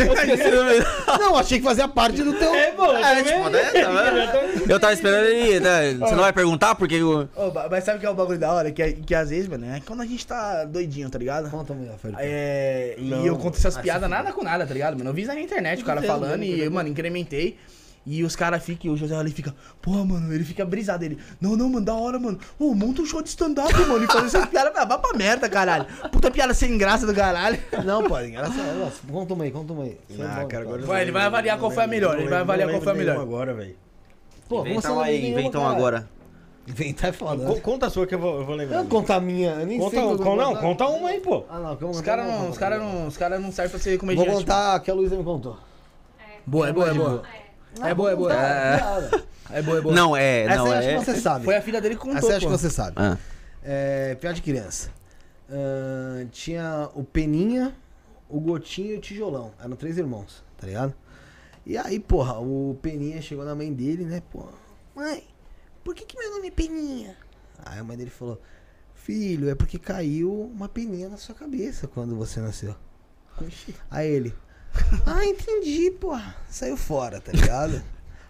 Não, 1.19 1.37
achei 1.37 1.59
que 1.59 1.65
fazia 1.65 1.87
parte 1.87 2.23
do 2.23 2.33
teu. 2.35 2.53
É, 2.55 2.73
pô. 2.73 2.93
É, 2.93 3.23
tipo, 3.23 3.49
né? 3.49 3.63
Tá? 3.71 4.43
Eu 4.69 4.81
tava 4.81 4.93
esperando 4.93 5.27
ele. 5.27 5.61
Né? 5.61 5.95
Você 5.95 6.15
não 6.15 6.23
vai 6.23 6.33
perguntar 6.33 6.75
porque 6.75 7.01
o. 7.03 7.29
Ô, 7.37 7.51
ba- 7.51 7.69
mas 7.71 7.85
sabe 7.85 7.99
o 7.99 8.01
que 8.01 8.07
é 8.07 8.11
o 8.11 8.15
bagulho 8.15 8.39
da 8.39 8.53
hora? 8.53 8.71
Que, 8.73 8.93
que 8.95 9.15
às 9.15 9.31
vezes, 9.31 9.49
mano, 9.49 9.67
é 9.67 9.81
quando 9.87 10.01
a 10.03 10.07
gente 10.07 10.27
tá 10.27 10.65
doidinho, 10.65 11.09
tá 11.09 11.19
ligado? 11.19 11.49
Conta, 11.51 11.73
mulher, 11.73 11.95
Felipe. 12.01 12.19
É, 12.23 12.95
e 12.99 13.27
eu 13.27 13.37
conto 13.37 13.57
essas 13.59 13.77
Ah, 13.77 13.81
piadas 13.83 14.11
nada 14.11 14.33
com 14.33 14.43
nada, 14.43 14.67
tá 14.67 14.75
ligado, 14.75 14.97
mano? 14.99 15.11
Eu 15.11 15.15
vi 15.15 15.25
na 15.25 15.39
internet 15.41 15.83
o 15.83 15.87
cara 15.87 16.03
falando 16.03 16.43
e, 16.43 16.69
mano, 16.69 16.89
incrementei. 16.89 17.57
E 18.07 18.25
os 18.25 18.35
caras 18.35 18.63
ficam, 18.65 18.91
e 18.91 18.95
o 18.95 18.97
José 18.97 19.15
ali 19.15 19.31
fica, 19.31 19.55
porra, 19.83 20.05
mano, 20.05 20.33
ele 20.33 20.43
fica 20.43 20.65
brisado. 20.65 21.05
Ele, 21.05 21.19
não, 21.41 21.55
não, 21.55 21.69
mano, 21.69 21.85
da 21.85 21.95
hora, 21.95 22.19
mano. 22.19 22.39
Ô, 22.59 22.75
monta 22.75 23.03
um 23.03 23.07
show 23.07 23.23
de 23.23 23.29
stand-up, 23.29 23.73
mano. 23.87 24.03
E 24.05 24.07
fazer 24.07 24.27
essas 24.27 24.47
piadas, 24.47 24.73
ah, 24.75 24.85
vai 24.87 24.99
pra 24.99 25.13
merda, 25.13 25.49
caralho. 25.51 25.85
Puta 26.11 26.31
piada 26.31 26.55
sem 26.55 26.79
graça 26.79 27.07
do 27.07 27.15
caralho. 27.15 27.59
Não, 27.85 28.03
pô, 28.03 28.19
engraçado. 28.21 28.79
Nossa, 28.79 29.01
Conta 29.11 29.35
uma 29.35 29.45
aí, 29.45 29.51
conta 29.51 29.73
uma 29.75 29.85
aí. 29.85 29.99
Ah, 30.19 30.45
cara, 30.47 30.49
tá. 30.49 30.57
agora 30.61 30.81
eu 30.83 30.87
Vai, 30.87 30.97
não 30.97 31.03
ele 31.03 31.13
vai 31.13 31.25
avaliar 31.25 31.57
não 31.57 31.61
qual 31.63 31.71
foi 31.71 31.85
a 31.85 31.87
melhor, 31.87 32.15
não 32.15 32.21
ele 32.23 32.31
vai 32.31 32.41
avaliar 32.41 32.67
não 32.69 32.75
qual 32.77 32.83
foi 32.83 32.93
a 32.93 32.97
melhor. 32.97 33.21
agora, 33.21 33.55
velho. 33.55 33.77
Pô, 34.49 34.61
Inventa 34.63 34.81
você 34.81 34.89
uma 34.89 34.95
não 34.97 35.03
aí, 35.03 35.13
lembra 35.13 35.23
nenhuma, 35.27 35.41
inventa 35.41 35.59
uma 35.59 35.67
cara. 35.69 35.79
agora. 35.79 36.09
Inventar 36.67 37.11
é 37.11 37.13
foda. 37.13 37.45
Co- 37.47 37.55
né? 37.55 37.61
Conta 37.61 37.87
a 37.87 37.91
sua 37.91 38.07
que 38.07 38.15
eu 38.15 38.19
vou, 38.19 38.39
eu 38.41 38.47
vou 38.47 38.55
lembrar. 38.55 38.77
Eu 38.79 38.83
vou 38.85 38.91
contar 39.01 39.17
a 39.17 39.21
minha, 39.21 39.51
eu 39.53 39.67
nem 39.67 39.79
Conta, 39.79 39.97
sei. 39.97 40.17
qual 40.19 40.37
não, 40.37 40.57
conta 40.57 40.87
uma 40.87 41.09
aí, 41.11 41.21
pô. 41.21 41.45
Ah, 41.51 41.59
não, 41.59 41.77
vou 41.77 41.91
Os 41.91 42.01
caras 42.01 42.27
vou 42.27 42.35
não, 42.35 42.51
os 42.51 42.59
caras 42.59 42.81
não, 42.81 43.07
os 43.07 43.17
caras 43.17 43.41
não 43.43 43.53
servem 43.53 43.71
pra 43.71 43.79
ser 43.81 43.91
Vou 43.91 43.99
comediante. 44.01 44.31
contar 44.31 44.75
a 44.77 44.81
que 44.81 44.91
a 44.91 44.95
Luísa 44.95 45.17
me 45.17 45.23
contou. 45.25 45.59
Boa, 46.47 46.69
é 46.69 46.73
boa, 46.73 46.91
é 46.91 46.95
boa. 46.95 47.23
É 47.27 47.50
boa, 47.95 48.11
é 48.11 48.17
boa. 48.17 48.35
É. 48.35 49.23
É 49.53 49.63
boa, 49.63 49.79
é 49.79 49.81
boa. 49.81 49.95
Não, 49.95 50.17
é. 50.17 50.43
Essa 50.43 50.57
não, 50.57 50.67
eu 50.67 50.73
acho 50.73 50.89
é. 50.89 50.99
que 50.99 51.05
você 51.05 51.21
sabe. 51.21 51.45
Foi 51.45 51.57
a 51.57 51.63
filha 51.63 51.81
dele 51.81 51.95
que 51.95 52.01
contou, 52.01 52.19
Essa 52.19 52.29
eu 52.29 52.37
acho 52.37 52.47
que 52.47 52.53
você 52.53 52.71
sabe. 52.71 52.95
Ah. 52.97 53.19
É, 53.63 54.15
piada 54.15 54.35
de 54.35 54.43
criança. 54.43 54.91
Ahn, 55.51 56.27
tinha 56.31 56.89
o 56.95 57.03
Peninha, 57.03 57.75
o 58.29 58.41
Gotinho 58.41 58.95
e 58.95 58.99
o 58.99 59.01
Tijolão. 59.01 59.53
Eram 59.59 59.77
três 59.77 59.99
irmãos, 59.99 60.45
tá 60.57 60.67
ligado? 60.67 60.95
E 61.67 61.77
aí, 61.77 61.99
porra, 61.99 62.39
o 62.39 62.79
Peninha 62.81 63.21
chegou 63.21 63.45
na 63.45 63.55
mãe 63.55 63.73
dele, 63.73 64.05
né, 64.05 64.23
porra? 64.31 64.53
Mãe, 64.95 65.25
por 65.83 65.95
que, 65.95 66.05
que 66.05 66.19
meu 66.19 66.31
nome 66.31 66.49
é 66.49 66.51
Peninha? 66.51 67.17
Aí 67.65 67.79
a 67.79 67.85
mãe 67.85 67.97
dele 67.97 68.11
falou: 68.11 68.41
Filho, 68.95 69.49
é 69.49 69.55
porque 69.55 69.79
caiu 69.79 70.43
uma 70.55 70.69
peninha 70.69 71.09
na 71.09 71.17
sua 71.17 71.35
cabeça 71.35 71.89
quando 71.89 72.15
você 72.15 72.41
nasceu. 72.41 72.75
Aí 73.91 74.09
ele: 74.09 74.35
Ah, 75.07 75.25
entendi, 75.25 75.91
porra. 75.91 76.37
Saiu 76.49 76.77
fora, 76.77 77.21
tá 77.21 77.33
ligado? 77.33 77.83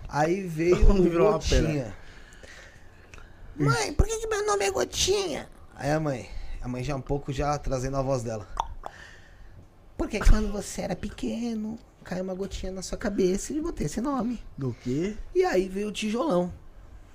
Aí 0.08 0.42
veio 0.42 0.76
o 0.90 1.10
Gotinha. 1.10 1.94
Mãe, 3.56 3.92
por 3.92 4.06
que, 4.06 4.18
que 4.18 4.26
meu 4.26 4.46
nome 4.46 4.64
é 4.64 4.70
Gotinha? 4.70 5.48
Aí 5.74 5.90
a 5.90 6.00
mãe, 6.00 6.28
a 6.60 6.68
mãe 6.68 6.82
já 6.82 6.96
um 6.96 7.00
pouco 7.00 7.32
já 7.32 7.56
trazendo 7.58 7.96
a 7.96 8.02
voz 8.02 8.22
dela. 8.22 8.48
Porque 9.96 10.18
quando 10.18 10.50
você 10.50 10.82
era 10.82 10.96
pequeno, 10.96 11.78
caiu 12.02 12.24
uma 12.24 12.34
gotinha 12.34 12.72
na 12.72 12.82
sua 12.82 12.96
cabeça 12.96 13.52
e 13.52 13.60
botei 13.60 13.86
esse 13.86 14.00
nome. 14.00 14.42
Do 14.56 14.74
quê? 14.82 15.16
E 15.34 15.44
aí 15.44 15.68
veio 15.68 15.88
o 15.88 15.92
tijolão 15.92 16.52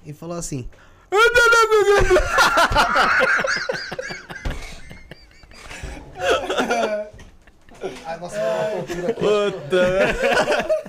e 0.06 0.14
falou 0.14 0.38
assim: 0.38 0.70
Ai, 8.06 8.20
nossa, 8.20 8.38
uma 8.38 8.84
tontura 8.84 9.10
aqui. 9.10 9.26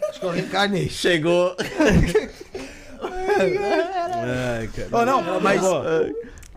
Acho 0.08 0.20
que 0.20 0.26
eu 0.26 0.30
reencarnei. 0.30 0.88
Chegou. 0.88 1.56
Ai, 3.00 4.68
cara. 4.68 4.88
Oh, 4.92 5.04
não, 5.04 5.40
mas 5.40 5.62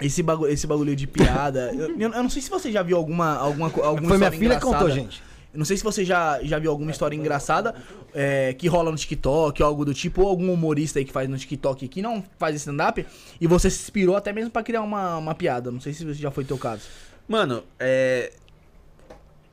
esse 0.02 0.24
bagulho, 0.24 0.52
esse 0.52 0.66
bagulho 0.66 0.96
de 0.96 1.08
piada. 1.08 1.72
Eu, 1.74 2.00
eu 2.00 2.10
não 2.10 2.30
sei 2.30 2.42
se 2.42 2.50
você 2.50 2.72
já 2.72 2.82
viu 2.82 2.98
alguma 2.98 3.36
alguma 3.36 3.68
alguma 3.84 4.10
Foi 4.10 4.18
minha 4.18 4.32
filha 4.32 4.56
que 4.56 4.62
contou, 4.62 4.90
gente. 4.90 5.22
Eu 5.52 5.58
não 5.58 5.66
sei 5.66 5.78
se 5.78 5.84
você 5.84 6.06
já, 6.06 6.40
já 6.44 6.60
viu 6.60 6.70
alguma 6.70 6.92
história 6.92 7.16
engraçada 7.16 7.74
é, 8.14 8.54
que 8.54 8.68
rola 8.68 8.92
no 8.92 8.98
TikTok 8.98 9.62
ou 9.64 9.68
algo 9.68 9.84
do 9.84 9.96
tipo, 9.96 10.22
ou 10.22 10.30
algum 10.30 10.54
humorista 10.54 11.00
aí 11.00 11.06
que 11.06 11.12
faz 11.12 11.28
no 11.28 11.38
TikTok 11.38 11.88
que 11.88 12.04
não 12.04 12.24
faz 12.38 12.56
stand-up 12.56 13.04
e 13.42 13.48
você 13.48 13.68
se 13.70 13.82
inspirou 13.82 14.16
até 14.16 14.32
mesmo 14.32 14.52
pra 14.52 14.62
criar 14.62 14.82
uma, 14.82 15.18
uma 15.18 15.34
piada. 15.34 15.72
Não 15.72 15.82
sei 15.82 15.92
se 15.92 16.14
já 16.14 16.30
foi 16.30 16.46
teu 16.46 16.58
caso. 16.58 16.84
Mano, 17.28 17.64
é. 17.80 18.32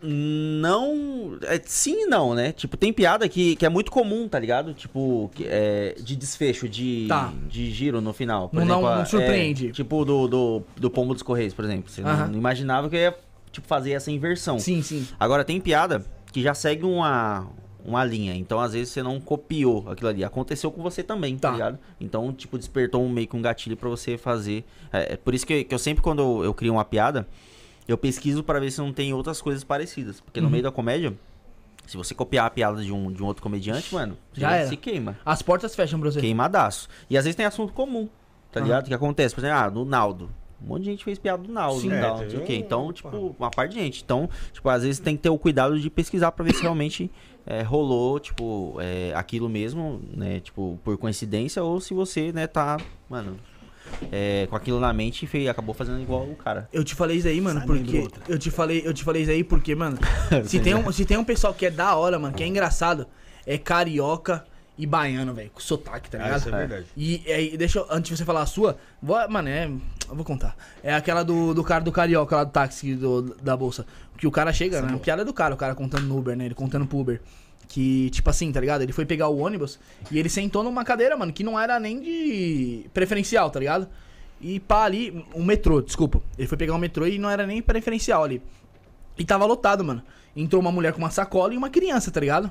Não. 0.02 1.38
É, 1.42 1.60
sim 1.64 2.04
e 2.04 2.06
não, 2.06 2.34
né? 2.34 2.52
Tipo, 2.52 2.76
tem 2.76 2.92
piada 2.92 3.28
que, 3.28 3.56
que 3.56 3.64
é 3.66 3.68
muito 3.68 3.90
comum, 3.90 4.28
tá 4.28 4.38
ligado? 4.38 4.72
Tipo, 4.74 5.30
que 5.34 5.44
é, 5.46 5.94
de 6.00 6.16
desfecho, 6.16 6.68
de, 6.68 7.06
Tá. 7.08 7.32
de 7.48 7.70
giro 7.70 8.00
no 8.00 8.12
final. 8.12 8.48
Por 8.48 8.56
Não 8.56 8.62
exemplo, 8.64 8.82
não 8.82 8.88
a- 9.02 9.04
surpreende. 9.04 9.68
é, 9.68 9.72
tipo 9.72 10.04
do, 10.04 10.28
do, 10.28 10.62
do 10.76 10.90
Pombo 10.90 11.14
dos 11.14 11.22
Correios, 11.22 11.54
por 11.54 11.64
exemplo. 11.64 11.90
Você 11.90 12.00
não- 12.02 12.10
Aham. 12.10 12.26
não, 12.28 12.38
imaginava 12.38 12.88
que 12.88 12.96
eu 12.96 13.00
ia 13.00 13.14
tipo, 13.50 13.66
fazer 13.66 13.92
essa 13.92 14.10
inversão. 14.10 14.58
Sim, 14.58 14.82
sim. 14.82 15.06
Agora, 15.18 15.44
tem 15.44 15.60
piada 15.60 16.04
que 16.32 16.42
já 16.42 16.52
segue 16.54 16.84
uma, 16.84 17.46
uma 17.84 18.04
linha. 18.04 18.34
Então, 18.34 18.60
às 18.60 18.72
vezes, 18.74 18.90
você 18.92 19.02
não 19.02 19.18
copiou 19.18 19.88
aquilo 19.88 20.10
ali. 20.10 20.22
Aconteceu 20.24 20.70
com 20.70 20.82
você 20.82 21.02
também, 21.02 21.36
tá, 21.38 21.48
Tá. 21.48 21.52
ligado? 21.54 21.78
Então, 22.00 22.32
tipo, 22.32 22.58
despertou 22.58 23.02
um, 23.02 23.08
meio 23.08 23.26
que 23.26 23.36
um 23.36 23.40
gatilho 23.42 23.76
pra 23.76 23.88
você 23.88 24.18
fazer. 24.18 24.64
É, 24.92 25.14
é 25.14 25.16
por 25.16 25.34
isso 25.34 25.46
que, 25.46 25.64
que 25.64 25.74
eu 25.74 25.78
sempre, 25.78 26.02
quando 26.02 26.20
eu, 26.20 26.44
eu 26.44 26.52
crio 26.54 26.72
uma 26.74 26.84
piada, 26.84 27.26
eu 27.88 27.96
pesquiso 27.98 28.42
pra 28.42 28.58
ver 28.58 28.70
se 28.70 28.78
não 28.80 28.92
tem 28.92 29.12
outras 29.12 29.40
coisas 29.40 29.62
parecidas. 29.64 30.20
Porque 30.20 30.40
Uhum. 30.40 30.46
no 30.46 30.50
meio 30.50 30.62
da 30.62 30.70
comédia, 30.72 31.14
se 31.86 31.96
você 31.96 32.14
copiar 32.14 32.46
a 32.46 32.50
piada 32.50 32.82
de 32.82 32.92
um, 32.92 33.12
de 33.12 33.22
um 33.22 33.26
outro 33.26 33.42
comediante, 33.42 33.94
mano, 33.94 34.16
Já 34.32 34.52
era. 34.56 34.68
se 34.68 34.76
queima. 34.76 35.16
As 35.24 35.42
portas 35.42 35.74
fecham 35.74 36.00
pra 36.00 36.10
você. 36.10 36.20
Queimadaço. 36.20 36.88
E 37.08 37.16
às 37.16 37.24
vezes 37.24 37.36
tem 37.36 37.46
assunto 37.46 37.72
comum, 37.72 38.08
tá 38.50 38.58
Aham. 38.60 38.66
ligado? 38.66 38.84
O 38.84 38.88
que 38.88 38.94
acontece? 38.94 39.34
Por 39.34 39.40
exemplo, 39.42 39.56
ah, 39.58 39.68
do 39.68 39.84
Naldo. 39.84 40.30
Um 40.60 40.68
monte 40.68 40.84
de 40.84 40.90
gente 40.90 41.04
fez 41.04 41.18
piada 41.18 41.42
do 41.42 41.52
Naldo 41.52 41.80
Sim. 41.82 41.90
e 41.90 41.92
É, 41.92 42.00
tal, 42.00 42.22
não 42.22 42.30
sei 42.30 42.38
o 42.38 42.42
quê. 42.42 42.54
um- 42.54 42.56
Então, 42.56 42.92
tipo, 42.92 43.36
uma 43.38 43.50
parte 43.50 43.74
de 43.74 43.80
gente. 43.80 44.02
Então, 44.02 44.28
tipo, 44.52 44.66
às 44.70 44.82
vezes 44.82 44.98
tem 44.98 45.14
que 45.14 45.22
ter 45.22 45.28
o 45.28 45.38
cuidado 45.38 45.78
de 45.78 45.90
pesquisar 45.90 46.32
pra 46.32 46.42
ver 46.44 46.54
se 46.54 46.62
realmente 46.62 47.10
é, 47.46 47.60
rolou, 47.62 48.18
tipo, 48.18 48.74
é, 48.80 49.12
aquilo 49.14 49.48
mesmo, 49.50 50.00
né? 50.16 50.40
Tipo, 50.40 50.80
por 50.82 50.96
coincidência, 50.96 51.62
ou 51.62 51.78
se 51.78 51.92
você, 51.92 52.32
né, 52.32 52.46
tá, 52.46 52.78
mano, 53.08 53.36
é, 54.12 54.46
com 54.48 54.56
aquilo 54.56 54.78
na 54.80 54.92
mente 54.92 55.24
e 55.24 55.26
fez- 55.28 55.48
acabou 55.48 55.74
fazendo 55.74 56.00
igual 56.00 56.22
o 56.24 56.36
cara. 56.36 56.68
Eu 56.72 56.84
te 56.84 56.94
falei 56.94 57.16
isso 57.18 57.28
aí, 57.28 57.40
mano, 57.40 57.58
Sai, 57.60 57.66
porque. 57.66 58.08
Eu 58.28 58.38
te 58.38 58.50
falei, 58.50 58.82
eu 58.84 58.92
te 58.94 59.04
falei 59.04 59.22
isso 59.22 59.30
aí 59.30 59.44
porque, 59.44 59.74
mano, 59.74 59.98
se 60.44 60.60
tem, 60.60 60.74
um, 60.74 60.90
se 60.92 61.04
tem 61.04 61.16
um 61.16 61.24
pessoal 61.24 61.52
que 61.54 61.66
é 61.66 61.70
da 61.70 61.94
hora, 61.96 62.18
mano, 62.18 62.34
que 62.34 62.42
é 62.42 62.46
engraçado, 62.46 63.06
é 63.46 63.56
carioca 63.58 64.44
e 64.78 64.84
baiano, 64.86 65.32
velho, 65.32 65.50
com 65.50 65.60
sotaque, 65.60 66.10
tá 66.10 66.18
Ah, 66.18 66.24
ligado? 66.24 66.38
isso 66.40 66.48
é 66.48 66.52
verdade. 66.52 66.86
E 66.96 67.22
aí, 67.32 67.56
deixa 67.56 67.78
eu, 67.78 67.86
antes 67.90 68.10
de 68.10 68.16
você 68.18 68.24
falar 68.26 68.42
a 68.42 68.46
sua, 68.46 68.76
vou, 69.02 69.16
mano, 69.28 69.48
é. 69.48 69.64
Eu 70.08 70.14
vou 70.14 70.24
contar. 70.24 70.54
É 70.84 70.94
aquela 70.94 71.22
do, 71.24 71.52
do 71.54 71.64
cara 71.64 71.82
do 71.82 71.90
carioca 71.90 72.36
lá 72.36 72.44
do 72.44 72.50
táxi 72.52 72.94
do, 72.94 73.34
da 73.42 73.56
bolsa. 73.56 73.84
Que 74.18 74.26
o 74.26 74.30
cara 74.30 74.52
chega, 74.52 74.80
né? 74.82 74.94
A 74.94 74.98
piada 74.98 75.22
é 75.22 75.24
do 75.24 75.32
cara, 75.32 75.54
o 75.54 75.56
cara 75.56 75.74
contando 75.74 76.04
no 76.06 76.16
Uber, 76.18 76.36
né? 76.36 76.44
Ele 76.44 76.54
contando 76.54 76.86
pro 76.86 76.98
Uber. 76.98 77.20
Que, 77.68 78.10
tipo 78.10 78.30
assim, 78.30 78.50
tá 78.52 78.60
ligado? 78.60 78.82
Ele 78.82 78.92
foi 78.92 79.04
pegar 79.04 79.28
o 79.28 79.38
ônibus 79.38 79.78
e 80.10 80.18
ele 80.18 80.28
sentou 80.28 80.62
numa 80.62 80.84
cadeira, 80.84 81.16
mano, 81.16 81.32
que 81.32 81.42
não 81.42 81.58
era 81.58 81.78
nem 81.80 82.00
de 82.00 82.86
preferencial, 82.94 83.50
tá 83.50 83.58
ligado? 83.58 83.88
E 84.40 84.60
pá, 84.60 84.84
ali, 84.84 85.24
um 85.34 85.44
metrô, 85.44 85.82
desculpa. 85.82 86.22
Ele 86.38 86.46
foi 86.46 86.56
pegar 86.56 86.74
um 86.74 86.78
metrô 86.78 87.06
e 87.06 87.18
não 87.18 87.28
era 87.28 87.46
nem 87.46 87.60
preferencial 87.60 88.22
ali. 88.22 88.40
E 89.18 89.24
tava 89.24 89.44
lotado, 89.44 89.82
mano. 89.84 90.02
Entrou 90.34 90.60
uma 90.60 90.70
mulher 90.70 90.92
com 90.92 90.98
uma 90.98 91.10
sacola 91.10 91.54
e 91.54 91.56
uma 91.56 91.70
criança, 91.70 92.10
tá 92.10 92.20
ligado? 92.20 92.50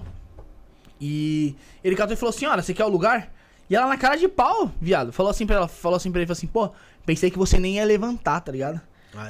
E 0.99 1.55
ele 1.83 1.95
catou 1.95 2.13
e 2.13 2.17
falou: 2.17 2.33
Senhora, 2.33 2.61
você 2.61 2.73
quer 2.73 2.85
o 2.85 2.89
lugar? 2.89 3.31
E 3.69 3.75
ela 3.75 3.87
na 3.87 3.97
cara 3.97 4.15
de 4.15 4.27
pau, 4.27 4.71
viado. 4.79 5.11
Falou 5.11 5.29
assim 5.29 5.45
pra 5.45 5.55
ela, 5.55 5.67
falou 5.67 5.97
assim 5.97 6.11
pra 6.11 6.21
ele, 6.21 6.27
falou 6.27 6.37
assim, 6.37 6.47
pô, 6.47 6.69
pensei 7.05 7.31
que 7.31 7.37
você 7.37 7.59
nem 7.59 7.75
ia 7.75 7.85
levantar, 7.85 8.39
tá 8.41 8.51
ligado? 8.51 8.79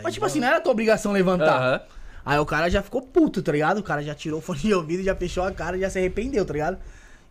Mas 0.04 0.14
tipo 0.14 0.26
assim, 0.26 0.40
não 0.40 0.48
era 0.48 0.60
tua 0.60 0.72
obrigação 0.72 1.12
levantar. 1.12 1.58
Aham. 1.58 1.82
Aí 2.26 2.40
o 2.40 2.46
cara 2.46 2.70
já 2.70 2.82
ficou 2.82 3.04
puto, 3.04 3.44
tá 3.44 3.52
ligado? 3.52 3.78
O 3.78 3.84
cara 3.84 4.02
já 4.02 4.16
tirou 4.16 4.40
o 4.40 4.42
fone 4.42 4.60
de 4.60 4.74
ouvido, 4.74 5.04
já 5.04 5.16
fechou 5.16 5.44
a 5.44 5.52
cara, 5.52 5.78
já 5.78 5.90
se 5.90 6.00
arrependeu, 6.00 6.44
tá 6.44 6.54
ligado? 6.54 6.80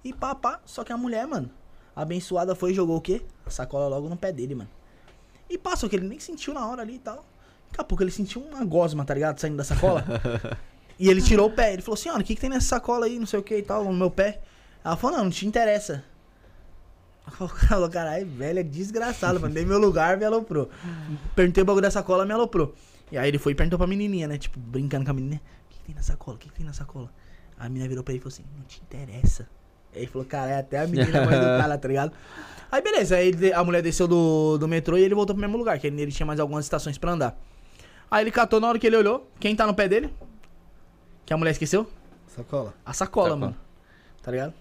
E 0.05 0.13
pá, 0.13 0.35
pá. 0.35 0.61
Só 0.65 0.85
que 0.85 0.93
a 0.93 0.97
mulher, 0.97 1.27
mano, 1.27 1.51
abençoada 1.97 2.55
foi 2.55 2.71
e 2.71 2.75
jogou 2.75 2.97
o 2.97 3.01
quê? 3.01 3.23
A 3.45 3.51
sacola 3.51 3.89
logo 3.89 4.09
no 4.09 4.17
pé 4.17 4.31
dele, 4.31 4.55
mano. 4.55 4.71
E 5.51 5.61
só 5.77 5.89
que 5.89 5.97
ele 5.97 6.07
nem 6.07 6.21
sentiu 6.21 6.55
na 6.55 6.67
hora 6.67 6.83
ali 6.83 6.95
e 6.95 6.99
tal. 6.99 7.25
Daqui 7.71 7.81
a 7.81 7.85
pouco 7.85 8.05
ele 8.05 8.11
sentiu 8.11 8.41
uma 8.41 8.65
gosma, 8.65 9.05
tá 9.05 9.13
ligado? 9.15 9.41
Saindo 9.41 9.57
da 9.57 9.65
sacola. 9.65 10.05
e 10.99 11.09
ele 11.09 11.21
tirou 11.21 11.49
o 11.49 11.53
pé. 11.53 11.73
Ele 11.73 11.83
falou 11.83 11.95
assim, 11.95 12.09
olha, 12.09 12.21
o 12.21 12.25
que, 12.25 12.37
que 12.37 12.41
tem 12.41 12.51
nessa 12.51 12.69
sacola 12.69 13.07
aí, 13.07 13.19
não 13.19 13.27
sei 13.27 13.41
o 13.41 13.43
que 13.43 13.57
e 13.57 13.63
tal, 13.63 13.85
no 13.85 13.93
meu 13.93 14.11
pé? 14.11 14.41
Ela 14.85 14.97
falou, 14.97 15.17
não, 15.17 15.25
não 15.25 15.31
te 15.31 15.47
interessa. 15.47 16.05
O 17.41 17.49
cara 17.49 17.67
falou, 17.69 17.89
caralho, 17.89 18.27
velho, 18.27 18.59
é 18.59 18.63
desgraçado, 18.63 19.41
mano. 19.41 19.55
Dei 19.55 19.65
meu 19.65 19.79
lugar, 19.79 20.19
me 20.19 20.27
aloprou. 20.27 20.69
Perguntei 21.35 21.63
o 21.63 21.67
bagulho 21.67 21.83
da 21.83 21.91
sacola, 21.91 22.27
me 22.27 22.33
aloprou. 22.33 22.75
E 23.15 23.19
aí 23.19 23.29
ele 23.29 23.39
foi 23.39 23.53
e 23.53 23.55
perguntou 23.55 23.79
pra 23.79 23.87
menininha, 23.87 24.27
né? 24.27 24.37
Tipo, 24.37 24.59
brincando 24.59 25.05
com 25.05 25.13
a 25.13 25.15
menina. 25.15 25.37
O 25.37 25.69
que, 25.71 25.79
que 25.79 25.85
tem 25.85 25.95
na 25.95 26.03
sacola? 26.03 26.37
O 26.37 26.41
que, 26.41 26.49
que 26.49 26.55
tem 26.57 26.67
na 26.67 26.73
sacola? 26.73 27.09
A 27.57 27.69
menina 27.69 27.89
virou 27.89 28.03
pra 28.03 28.13
ele 28.13 28.19
e 28.19 28.21
falou 28.23 28.35
assim, 28.35 28.45
não 28.59 28.65
te 28.65 28.83
interessa. 28.83 29.49
Aí 29.95 30.01
ele 30.01 30.07
falou, 30.09 30.27
cara, 30.27 30.51
é 30.51 30.59
até 30.59 30.81
a 30.81 30.87
menina 30.89 31.25
mais 31.25 31.39
do 31.39 31.47
cara, 31.47 31.79
tá 31.79 31.87
ligado? 31.87 32.13
Aí 32.73 32.83
beleza, 32.83 33.15
aí 33.15 33.29
ele- 33.29 33.53
a 33.53 33.63
mulher 33.63 33.83
desceu 33.83 34.09
do, 34.09 34.59
do 34.59 34.67
metrô 34.67 34.99
e 34.99 35.03
ele 35.03 35.15
voltou 35.15 35.33
pro 35.37 35.41
mesmo 35.41 35.57
lugar, 35.57 35.79
que 35.79 35.87
ele, 35.87 36.03
ele 36.03 36.11
tinha 36.11 36.27
mais 36.27 36.41
algumas 36.41 36.65
estações 36.65 36.99
pra 36.99 37.13
andar. 37.13 37.41
Aí 38.11 38.25
ele 38.25 38.33
catou 38.33 38.59
na 38.61 38.67
hora 38.69 38.81
que 38.81 38.87
ele 38.89 38.97
olhou, 38.97 39.31
quem 39.39 39.55
tá 39.55 39.65
no 39.65 39.75
pé 39.75 39.87
dele? 39.87 40.13
Que 41.25 41.33
a 41.33 41.37
mulher 41.37 41.53
esqueceu? 41.53 41.89
Sacola. 42.27 42.75
A 42.85 42.93
sacola, 42.93 43.29
Sacola. 43.29 43.37
mano. 43.37 43.57
Tá 44.25 44.33
ligado? 44.33 44.55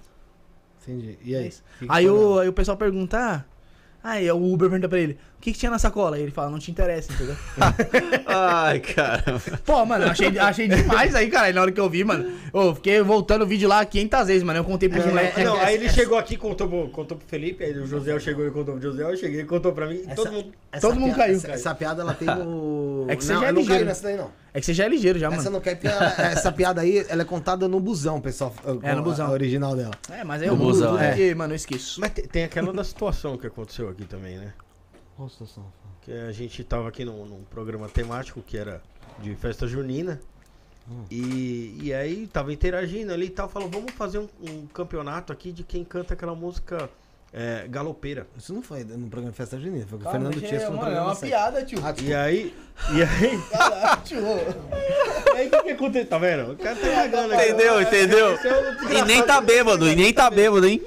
Entendi. 0.84 1.18
E 1.24 1.36
aí? 1.36 1.50
Que 1.50 1.60
que 1.80 1.86
Aí 1.90 2.08
o, 2.08 2.38
aí 2.38 2.48
o 2.48 2.54
pessoal 2.54 2.78
pergunta, 2.78 3.18
ah, 3.18 3.44
Aí 4.04 4.30
o 4.30 4.36
Uber 4.54 4.70
pergunta 4.70 4.90
pra 4.90 5.00
ele, 5.00 5.18
que, 5.44 5.52
que 5.52 5.60
tinha 5.60 5.70
na 5.72 5.78
sacola? 5.78 6.16
Aí 6.16 6.22
ele 6.24 6.32
fala, 6.32 6.50
não 6.50 6.58
te 6.60 6.72
interessa, 6.72 7.12
entendeu? 7.12 7.36
Ai, 8.26 8.80
cara. 8.80 9.24
Pô, 9.66 9.86
mano, 9.86 10.06
eu 10.06 10.12
achei, 10.12 10.40
achei 10.40 10.68
demais 10.68 11.14
aí, 11.16 11.30
cara. 11.30 11.52
Na 11.52 11.62
hora 11.62 11.72
que 11.72 11.80
eu 11.80 11.90
vi, 11.90 12.04
mano. 12.04 12.32
Eu 12.54 12.74
fiquei 12.76 13.02
voltando 13.02 13.42
o 13.44 13.46
vídeo 13.48 13.68
lá 13.68 13.84
500 13.86 14.28
vezes, 14.28 14.44
mano. 14.44 14.60
Eu 14.60 14.64
contei 14.64 14.88
pro 14.90 15.06
moleque. 15.06 15.44
Não, 15.44 15.56
aí 15.58 15.76
ele 15.76 15.90
chegou 15.90 16.18
aqui, 16.18 16.38
contou, 16.38 16.68
pro- 16.70 16.88
contou 16.90 17.18
pro 17.18 17.28
Felipe, 17.28 17.64
aí 17.64 17.78
o 17.78 17.86
José 17.86 18.18
chegou 18.20 18.48
e 18.48 18.52
contou 18.52 18.76
pro 18.76 18.82
José, 18.84 19.04
eu 19.04 19.18
cheguei 19.18 19.42
e 19.42 19.46
contou 19.46 19.74
pra 19.74 19.88
mim, 19.88 20.02
e 20.10 20.16
todo 20.16 20.32
mundo. 20.32 20.52
Todo 20.80 20.96
mundo 20.96 21.14
piada- 21.14 21.18
caiu. 21.24 21.36
Essa, 21.36 21.52
essa 21.52 21.76
piada 21.76 22.02
ela 22.02 22.14
tem 22.14 22.28
no. 22.28 23.06
É 23.10 23.16
que 23.18 23.24
você 23.24 23.34
não, 23.34 23.42
já 23.42 23.48
é 23.48 23.50
eu 23.50 23.54
não 23.54 23.60
ligeiro. 23.62 23.80
caí 23.82 23.88
nessa 23.88 24.04
daí, 24.04 24.16
não. 24.18 24.32
É 24.54 24.60
que 24.60 24.66
você 24.66 24.74
já 24.74 24.86
é 24.86 24.88
ligeiro 24.90 25.20
já, 25.20 25.28
Essa 25.28 25.38
mano. 25.38 25.52
não 25.52 25.62
cai 25.62 25.76
porque 25.76 25.88
ela- 25.88 26.14
essa 26.32 26.52
piada 26.52 26.82
aí, 26.82 27.06
ela 27.10 27.22
é 27.24 27.26
contada 27.26 27.68
no 27.68 27.80
busão, 27.80 28.22
pessoal. 28.22 28.54
É, 28.82 28.94
no 28.94 29.00
a- 29.00 29.02
busão. 29.02 29.28
A 29.28 29.32
original 29.32 29.76
dela. 29.76 29.92
É, 30.10 30.24
mas 30.24 30.42
aí 30.42 30.48
No 30.48 30.54
eu 30.54 30.58
mudo 30.58 30.68
busão, 30.70 30.92
tudo 30.94 31.04
é. 31.04 31.10
porque, 31.10 31.36
mano, 31.36 31.54
eu 31.54 31.58
esqueço. 31.58 32.00
Mas 32.00 32.12
tem, 32.12 32.26
tem 32.26 32.44
aquela 32.46 32.72
da 32.72 32.84
situação 32.84 33.38
que 33.38 33.46
aconteceu 33.48 33.90
aqui 33.90 34.06
também, 34.06 34.38
né? 34.38 34.54
Qual 35.16 35.30
situação? 35.30 35.66
Que 36.02 36.12
a 36.12 36.32
gente 36.32 36.64
tava 36.64 36.88
aqui 36.88 37.06
num, 37.06 37.26
num 37.26 37.44
programa 37.44 37.88
temático 37.88 38.42
que 38.42 38.58
era 38.58 38.82
de 39.20 39.36
festa 39.36 39.68
junina. 39.68 40.20
E, 41.10 41.80
e 41.82 41.94
aí 41.94 42.28
tava 42.28 42.52
interagindo 42.52 43.14
ali 43.14 43.28
e 43.28 43.30
tal, 43.30 43.48
falou, 43.48 43.70
vamos 43.70 43.94
fazer 43.94 44.20
um, 44.20 44.28
um 44.42 44.68
campeonato 44.68 45.32
aqui 45.32 45.52
de 45.54 45.64
quem 45.64 45.84
canta 45.84 46.14
aquela 46.14 46.36
música 46.36 46.90
é, 47.32 47.66
galopeira. 47.70 48.28
Isso 48.38 48.54
não 48.54 48.62
foi 48.62 48.84
no 48.84 49.08
programa 49.10 49.32
de 49.32 49.38
Festa 49.38 49.58
Junina, 49.58 49.86
foi 49.88 49.98
com 49.98 50.08
o 50.08 50.12
Fernando 50.12 50.36
mano, 50.36 50.46
é 50.46 50.60
programa 50.60 51.06
uma 51.06 51.16
sete. 51.16 51.30
piada, 51.30 51.66
tio. 51.66 51.80
Ah, 51.82 51.96
E 52.02 52.14
aí. 52.14 52.56
E 52.92 53.02
aí. 53.02 53.42
Caralho, 53.50 54.02
tio. 54.04 54.20
E 54.20 55.38
aí 55.38 55.48
o 55.48 55.52
que, 55.52 55.64
que 55.64 55.72
aconteceu? 55.72 56.10
Tá 56.10 56.18
vendo? 56.18 56.52
O 56.52 56.58
cara 56.58 56.76
tá 56.76 56.88
cagando 56.88 57.34
aqui. 57.34 57.44
Entendeu, 57.44 57.82
entendeu? 57.82 58.28
É 58.34 59.00
E 59.00 59.02
nem 59.06 59.26
tá 59.26 59.40
bêbado, 59.40 59.90
e 59.90 59.96
nem 59.96 60.14
tá 60.14 60.30
bêbado, 60.30 60.68
hein? 60.68 60.82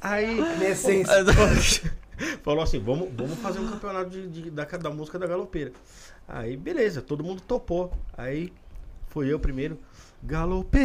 Aí. 0.00 0.34
Minha 0.58 0.70
essência. 0.70 1.14
Falou 2.42 2.62
assim, 2.62 2.78
vamos, 2.78 3.08
vamos 3.16 3.38
fazer 3.38 3.60
um 3.60 3.68
campeonato 3.68 4.10
de, 4.10 4.28
de- 4.28 4.50
da, 4.50 4.64
da 4.64 4.90
música 4.90 5.18
da 5.18 5.26
galopeira. 5.26 5.72
Aí, 6.28 6.56
beleza, 6.56 7.00
todo 7.02 7.24
mundo 7.24 7.40
topou. 7.42 7.92
Aí, 8.16 8.52
foi 9.08 9.28
eu 9.32 9.38
primeiro. 9.38 9.78
Galopê! 10.22 10.78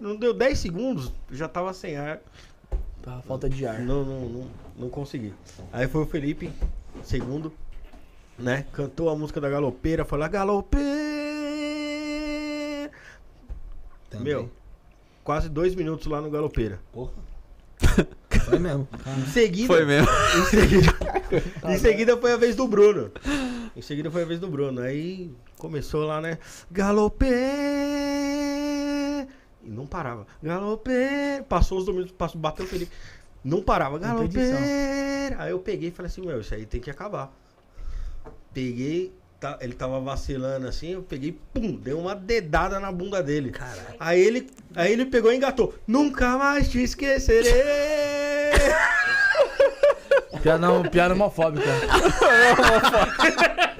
Não 0.00 0.16
deu 0.16 0.32
10 0.32 0.58
segundos, 0.58 1.12
já 1.30 1.48
tava 1.48 1.72
sem 1.74 1.96
ar. 1.96 2.20
Tá, 3.02 3.20
falta 3.22 3.48
de 3.48 3.66
ar. 3.66 3.80
Não, 3.80 4.04
não, 4.04 4.28
não, 4.28 4.46
não 4.76 4.88
consegui. 4.88 5.34
Aí 5.72 5.88
foi 5.88 6.02
o 6.02 6.06
Felipe, 6.06 6.52
segundo, 7.02 7.52
né? 8.38 8.64
Cantou 8.72 9.08
a 9.10 9.16
música 9.16 9.40
da 9.40 9.48
galopeira, 9.50 10.04
falou 10.04 10.28
galopê! 10.28 10.78
Também. 14.10 14.34
Meu, 14.34 14.50
quase 15.24 15.48
dois 15.48 15.74
minutos 15.74 16.06
lá 16.06 16.20
no 16.20 16.30
galopeira. 16.30 16.80
Foi 18.44 18.58
mesmo. 18.58 18.88
Em 19.18 19.26
seguida, 19.26 19.66
Foi 19.66 19.84
mesmo. 19.84 20.08
Em 20.36 20.44
seguida, 20.44 20.94
em 21.64 21.78
seguida 21.78 22.16
foi 22.16 22.32
a 22.32 22.36
vez 22.36 22.54
do 22.56 22.68
Bruno. 22.68 23.10
Em 23.74 23.82
seguida 23.82 24.10
foi 24.10 24.22
a 24.22 24.26
vez 24.26 24.38
do 24.40 24.48
Bruno. 24.48 24.80
Aí 24.80 25.30
começou 25.56 26.04
lá, 26.04 26.20
né? 26.20 26.38
Galopê! 26.70 27.26
E 29.64 29.70
não 29.70 29.86
parava. 29.86 30.26
Galopê! 30.42 31.42
Passou 31.48 31.78
os 31.78 31.84
domingos, 31.86 32.12
passou, 32.12 32.40
bateu 32.40 32.64
o 32.64 32.68
Felipe. 32.68 32.92
Não 33.44 33.62
parava. 33.62 33.98
Galopê! 33.98 34.52
Aí 35.38 35.50
eu 35.50 35.58
peguei 35.58 35.88
e 35.88 35.92
falei 35.92 36.10
assim, 36.10 36.22
meu, 36.22 36.40
isso 36.40 36.54
aí 36.54 36.66
tem 36.66 36.80
que 36.80 36.90
acabar. 36.90 37.32
Peguei, 38.52 39.12
tá- 39.40 39.58
ele 39.60 39.72
tava 39.74 40.00
vacilando 40.00 40.66
assim, 40.66 40.92
eu 40.92 41.02
peguei, 41.02 41.38
pum, 41.52 41.76
dei 41.76 41.94
uma 41.94 42.14
dedada 42.14 42.78
na 42.80 42.90
bunda 42.92 43.22
dele. 43.22 43.52
Aí 43.98 44.20
ele, 44.20 44.48
aí 44.74 44.92
ele 44.92 45.06
pegou 45.06 45.32
e 45.32 45.36
engatou. 45.36 45.74
Nunca 45.86 46.36
mais 46.36 46.68
te 46.68 46.82
esquecerei! 46.82 47.52
Piada, 50.42 50.68
piada 50.90 51.14
homofóbica. 51.14 51.66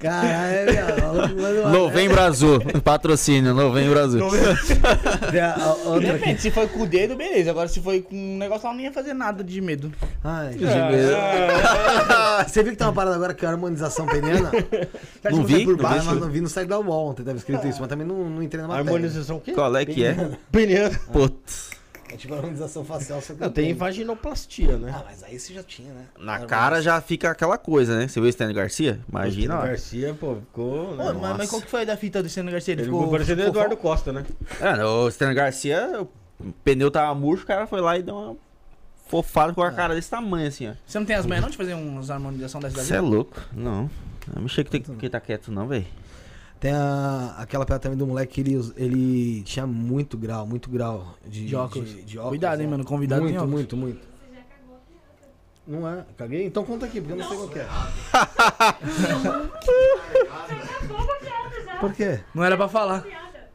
Caralho, 0.00 0.72
viado. 0.72 1.02
Mano, 1.40 1.68
Novembro 1.70 2.20
Azul. 2.20 2.60
Patrocínio, 2.82 3.54
Novembro 3.54 3.98
Azul. 3.98 4.20
Depende, 6.00 6.40
se 6.42 6.50
foi 6.50 6.66
com 6.68 6.82
o 6.82 6.86
dedo, 6.86 7.16
beleza. 7.16 7.50
Agora 7.50 7.68
se 7.68 7.80
foi 7.80 8.02
com 8.02 8.14
um 8.16 8.38
negócio 8.38 8.66
lá, 8.68 8.74
não 8.74 8.80
ia 8.80 8.92
fazer 8.92 9.14
nada 9.14 9.42
de 9.44 9.60
medo. 9.60 9.92
Ai, 10.22 10.56
Ah, 11.16 12.44
Você 12.48 12.62
viu 12.62 12.72
que 12.72 12.78
tem 12.78 12.86
uma 12.86 12.92
parada 12.92 13.16
agora 13.16 13.34
que 13.34 13.44
é 13.44 13.48
a 13.48 13.52
harmonização 13.52 14.06
peniana? 14.06 14.50
Não 15.30 15.44
vi, 15.44 15.64
por 15.64 15.76
não 15.76 15.82
baixo. 15.82 16.06
Mas 16.06 16.20
não 16.20 16.28
vi 16.30 16.40
no 16.40 16.48
site 16.48 16.68
da 16.68 16.78
UOL 16.78 17.10
ontem, 17.10 17.22
tava 17.22 17.36
escrito 17.36 17.66
isso, 17.66 17.78
mas 17.80 17.88
também 17.88 18.06
não, 18.06 18.28
não 18.28 18.42
entrei 18.42 18.62
na 18.62 18.68
matéria. 18.68 18.90
Harmonização 18.90 19.36
o 19.36 19.40
quê? 19.40 19.52
Qual 19.52 19.74
é 19.76 19.84
que 19.84 20.04
é? 20.04 20.30
Peniana. 20.50 20.98
Putz. 21.12 21.70
É 22.14 22.16
tipo 22.16 22.32
harmonização 22.32 22.84
facial, 22.84 23.20
só 23.20 23.34
que 23.34 23.40
Não, 23.40 23.50
tem 23.50 23.74
vaginoplastia, 23.74 24.78
né? 24.78 24.94
Ah, 24.94 25.02
mas 25.04 25.24
aí 25.24 25.36
você 25.36 25.52
já 25.52 25.64
tinha, 25.64 25.92
né? 25.92 26.04
Na 26.16 26.46
cara 26.46 26.80
já 26.80 27.00
fica 27.00 27.28
aquela 27.28 27.58
coisa, 27.58 27.98
né? 27.98 28.06
Você 28.06 28.20
viu 28.20 28.26
o 28.26 28.28
Stanley 28.28 28.54
Garcia? 28.54 29.00
Imagina, 29.08 29.58
O. 29.58 29.62
Garcia, 29.62 30.14
pô, 30.14 30.36
ficou. 30.36 30.96
Pô, 30.96 31.12
Né? 31.12 31.12
mas, 31.20 31.36
mas 31.38 31.50
qual 31.50 31.60
que 31.60 31.68
foi 31.68 31.84
da 31.84 31.96
fita 31.96 32.22
do 32.22 32.28
Senna 32.28 32.52
Garcia? 32.52 32.72
Ele, 32.72 32.82
Ele 32.82 32.86
ficou, 32.88 33.00
ficou 33.00 33.12
parecendo 33.14 33.38
ficou 33.38 33.50
Eduardo 33.50 33.76
Costa, 33.76 34.12
né? 34.12 34.24
É, 34.60 34.84
o 34.84 35.08
Stanley 35.08 35.34
Garcia, 35.34 36.06
o 36.38 36.52
pneu 36.62 36.88
tava 36.88 37.12
murcho, 37.16 37.42
o 37.42 37.46
cara 37.48 37.66
foi 37.66 37.80
lá 37.80 37.98
e 37.98 38.02
deu 38.04 38.14
uma 38.14 38.36
fofada 39.08 39.52
com 39.52 39.60
a 39.60 39.72
cara 39.72 39.92
desse 39.92 40.08
tamanho, 40.08 40.46
assim, 40.46 40.68
ó. 40.68 40.74
Você 40.86 40.96
não 41.00 41.06
tem 41.06 41.16
as 41.16 41.26
manhas 41.26 41.42
não 41.42 41.50
de 41.50 41.56
fazer 41.56 41.74
umas 41.74 42.10
harmonização 42.10 42.60
dessa 42.60 42.76
daí? 42.76 42.86
Você 42.86 42.94
é 42.94 43.00
louco? 43.00 43.40
Não. 43.52 43.90
Não 44.32 44.42
me 44.42 44.48
chega 44.48 44.70
que 44.70 44.80
tem 44.80 44.96
que 44.96 45.08
tá 45.10 45.18
quieto, 45.18 45.50
não, 45.50 45.66
velho. 45.66 45.84
Tem 46.64 46.72
a, 46.72 47.34
aquela 47.36 47.66
piada 47.66 47.78
também 47.82 47.98
do 47.98 48.06
moleque 48.06 48.32
que 48.32 48.40
ele, 48.40 48.72
ele 48.74 49.42
tinha 49.42 49.66
muito 49.66 50.16
grau, 50.16 50.46
muito 50.46 50.70
grau 50.70 51.14
de, 51.22 51.44
De 51.46 51.54
óculos. 51.54 51.90
de- 51.90 52.02
de 52.04 52.16
óculos, 52.16 52.30
Cuidado, 52.30 52.58
hein, 52.60 52.66
né? 52.66 52.70
mano, 52.70 52.84
convidado 52.86 53.20
tem 53.20 53.32
Muito, 53.34 53.42
óculos. 53.44 53.54
muito, 53.54 53.76
muito. 53.76 54.08
Não 55.66 55.86
é? 55.86 56.06
Caguei? 56.16 56.46
Então 56.46 56.64
conta 56.64 56.86
aqui, 56.86 57.02
porque 57.02 57.12
eu 57.12 57.18
não 57.18 57.28
sei 57.28 57.36
qual 57.36 57.48
que 57.50 57.58
é. 57.58 57.68
Por 61.80 61.92
quê? 61.92 62.20
Não 62.34 62.42
era 62.42 62.56
pra 62.56 62.66
falar. 62.66 63.02
piada. 63.02 63.50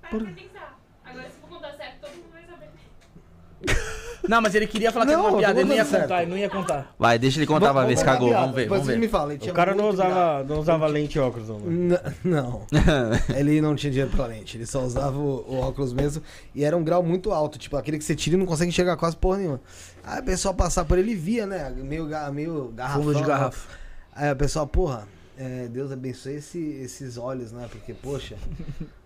Para 0.00 0.18
pra 0.18 0.30
pensar. 0.32 0.80
Agora, 1.04 1.28
se 1.30 1.36
for 1.40 1.48
contar 1.48 1.72
certo, 1.74 2.00
todo 2.00 2.10
mundo 2.10 2.32
vai 2.32 2.44
saber. 2.44 4.02
Não, 4.28 4.40
mas 4.42 4.54
ele 4.54 4.66
queria 4.66 4.90
falar 4.92 5.06
que 5.06 5.12
Não, 5.12 5.18
era 5.20 5.22
uma 5.22 5.28
eu 5.28 5.32
tô 5.34 5.38
piada, 5.38 5.60
ele 5.60 5.68
não 5.68 5.76
ia 5.76 5.84
contando 5.84 6.00
contar, 6.02 6.08
certo. 6.08 6.22
ele 6.22 6.30
não 6.30 6.38
ia 6.38 6.50
contar. 6.50 6.94
Vai, 6.98 7.18
deixa 7.18 7.38
ele 7.38 7.46
contar 7.46 7.72
pra 7.72 7.84
ver 7.84 7.96
se 7.98 8.04
cagou. 8.04 8.32
Vamos 8.32 8.54
ver, 8.54 8.62
Depois 8.62 8.80
vamos 8.80 8.86
você 8.86 8.92
ver. 8.92 8.98
me 8.98 9.08
fala. 9.08 9.32
ele 9.32 9.40
tinha 9.40 9.52
O 9.52 9.56
cara 9.56 9.74
não 9.74 9.84
muito 9.84 9.94
usava, 9.94 10.44
não 10.44 10.58
usava 10.60 10.86
lente 10.86 11.16
e 11.16 11.20
óculos, 11.20 11.48
não. 11.48 11.58
mano. 11.60 11.72
N- 11.72 11.98
Não. 12.24 12.62
ele 13.36 13.60
não 13.60 13.74
tinha 13.76 13.90
dinheiro 13.90 14.10
pra 14.14 14.26
lente. 14.26 14.56
Ele 14.56 14.66
só 14.66 14.82
usava 14.84 15.16
o, 15.18 15.44
o 15.48 15.60
óculos 15.60 15.92
mesmo. 15.92 16.22
E 16.54 16.64
era 16.64 16.76
um 16.76 16.82
grau 16.84 17.02
muito 17.02 17.32
alto. 17.32 17.58
Tipo, 17.58 17.76
aquele 17.76 17.98
que 17.98 18.04
você 18.04 18.14
tira 18.14 18.36
e 18.36 18.38
não 18.38 18.46
consegue 18.46 18.68
enxergar 18.68 18.96
quase 18.96 19.16
porra 19.16 19.38
nenhuma. 19.38 19.60
Aí 20.04 20.20
o 20.20 20.24
pessoal 20.24 20.54
passar 20.54 20.84
por 20.84 20.98
ele 20.98 21.14
via, 21.14 21.46
né? 21.46 21.72
Meio, 21.76 22.06
ga- 22.06 22.30
meio 22.30 22.72
garrafão. 22.74 23.02
Fundo 23.02 23.14
de 23.14 23.20
né? 23.22 23.26
garrafa. 23.28 23.68
Aí 24.14 24.32
o 24.32 24.36
pessoal, 24.36 24.66
porra, 24.66 25.06
é, 25.38 25.68
Deus 25.68 25.92
abençoe 25.92 26.34
esse- 26.36 26.78
esses 26.82 27.18
olhos, 27.18 27.52
né? 27.52 27.66
Porque, 27.70 27.92
poxa, 27.92 28.36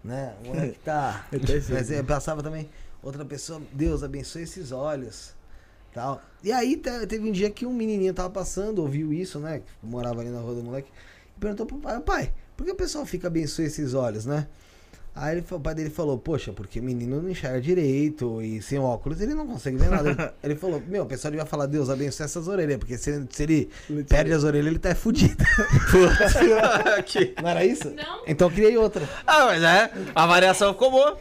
né? 0.05 0.33
O 0.45 0.49
moleque 0.49 0.79
tá. 0.85 1.25
Eu 1.33 1.45
sei. 1.47 1.75
Mas 1.75 1.91
é, 1.91 2.03
passava 2.03 2.43
também 2.43 2.69
outra 3.03 3.25
pessoa, 3.25 3.61
Deus 3.73 4.03
abençoe 4.03 4.43
esses 4.43 4.73
olhos. 4.73 5.33
Tal. 5.93 6.21
E 6.45 6.53
aí 6.53 6.77
te- 6.77 7.07
teve 7.07 7.29
um 7.29 7.33
dia 7.33 7.51
que 7.51 7.67
um 7.67 7.73
menininho 7.73 8.15
tava 8.15 8.31
passando, 8.31 8.79
ouviu 8.81 9.13
isso, 9.13 9.41
né? 9.41 9.59
Que 9.61 9.87
morava 9.87 10.21
ali 10.21 10.31
na 10.31 10.39
rua 10.41 10.55
do 10.55 10.63
moleque, 10.63 10.89
e 11.37 11.41
perguntou 11.41 11.67
pro 11.67 11.79
pai, 11.79 12.01
pai, 12.01 12.33
por 12.57 12.65
que 12.65 12.71
o 12.73 12.77
pessoal 12.77 13.05
fica 13.05 13.27
abençoe 13.27 13.65
esses 13.65 13.93
olhos, 13.93 14.25
né? 14.25 14.47
Aí 15.13 15.37
ele, 15.37 15.45
o 15.51 15.59
pai 15.59 15.75
dele 15.75 15.91
falou, 15.91 16.17
poxa, 16.17 16.53
porque 16.53 16.79
o 16.79 16.83
menino 16.85 17.21
não 17.21 17.29
enxerga 17.29 17.61
direito 17.61 18.41
e 18.41 18.63
sem 18.63 18.79
óculos 18.79 19.21
ele 19.21 19.35
não 19.35 19.45
consegue 19.45 19.77
ver 19.77 19.91
nada. 19.91 20.11
Ele, 20.11 20.31
ele 20.53 20.55
falou, 20.55 20.81
meu, 20.87 21.03
o 21.03 21.07
pessoal 21.07 21.33
devia 21.33 21.45
falar, 21.45 21.67
Deus 21.67 21.91
abençoe 21.91 22.25
essas 22.25 22.47
orelhas, 22.47 22.79
porque 22.79 22.97
se, 22.97 23.27
se 23.29 23.43
ele 23.43 23.69
perde 24.09 24.33
as 24.33 24.45
orelhas, 24.45 24.69
ele 24.69 24.79
tá 24.79 24.95
fudido. 24.95 25.45
Que- 27.05 27.35
Não 27.43 27.49
era 27.49 27.65
isso? 27.65 27.91
Não. 27.91 28.23
Então 28.27 28.49
eu 28.49 28.55
criei 28.55 28.77
outra. 28.77 29.07
ah, 29.27 29.47
mas 29.47 29.63
é, 29.65 29.91
a 30.15 30.27
variação 30.27 30.73
ficou 30.73 30.93
boa. 30.93 31.19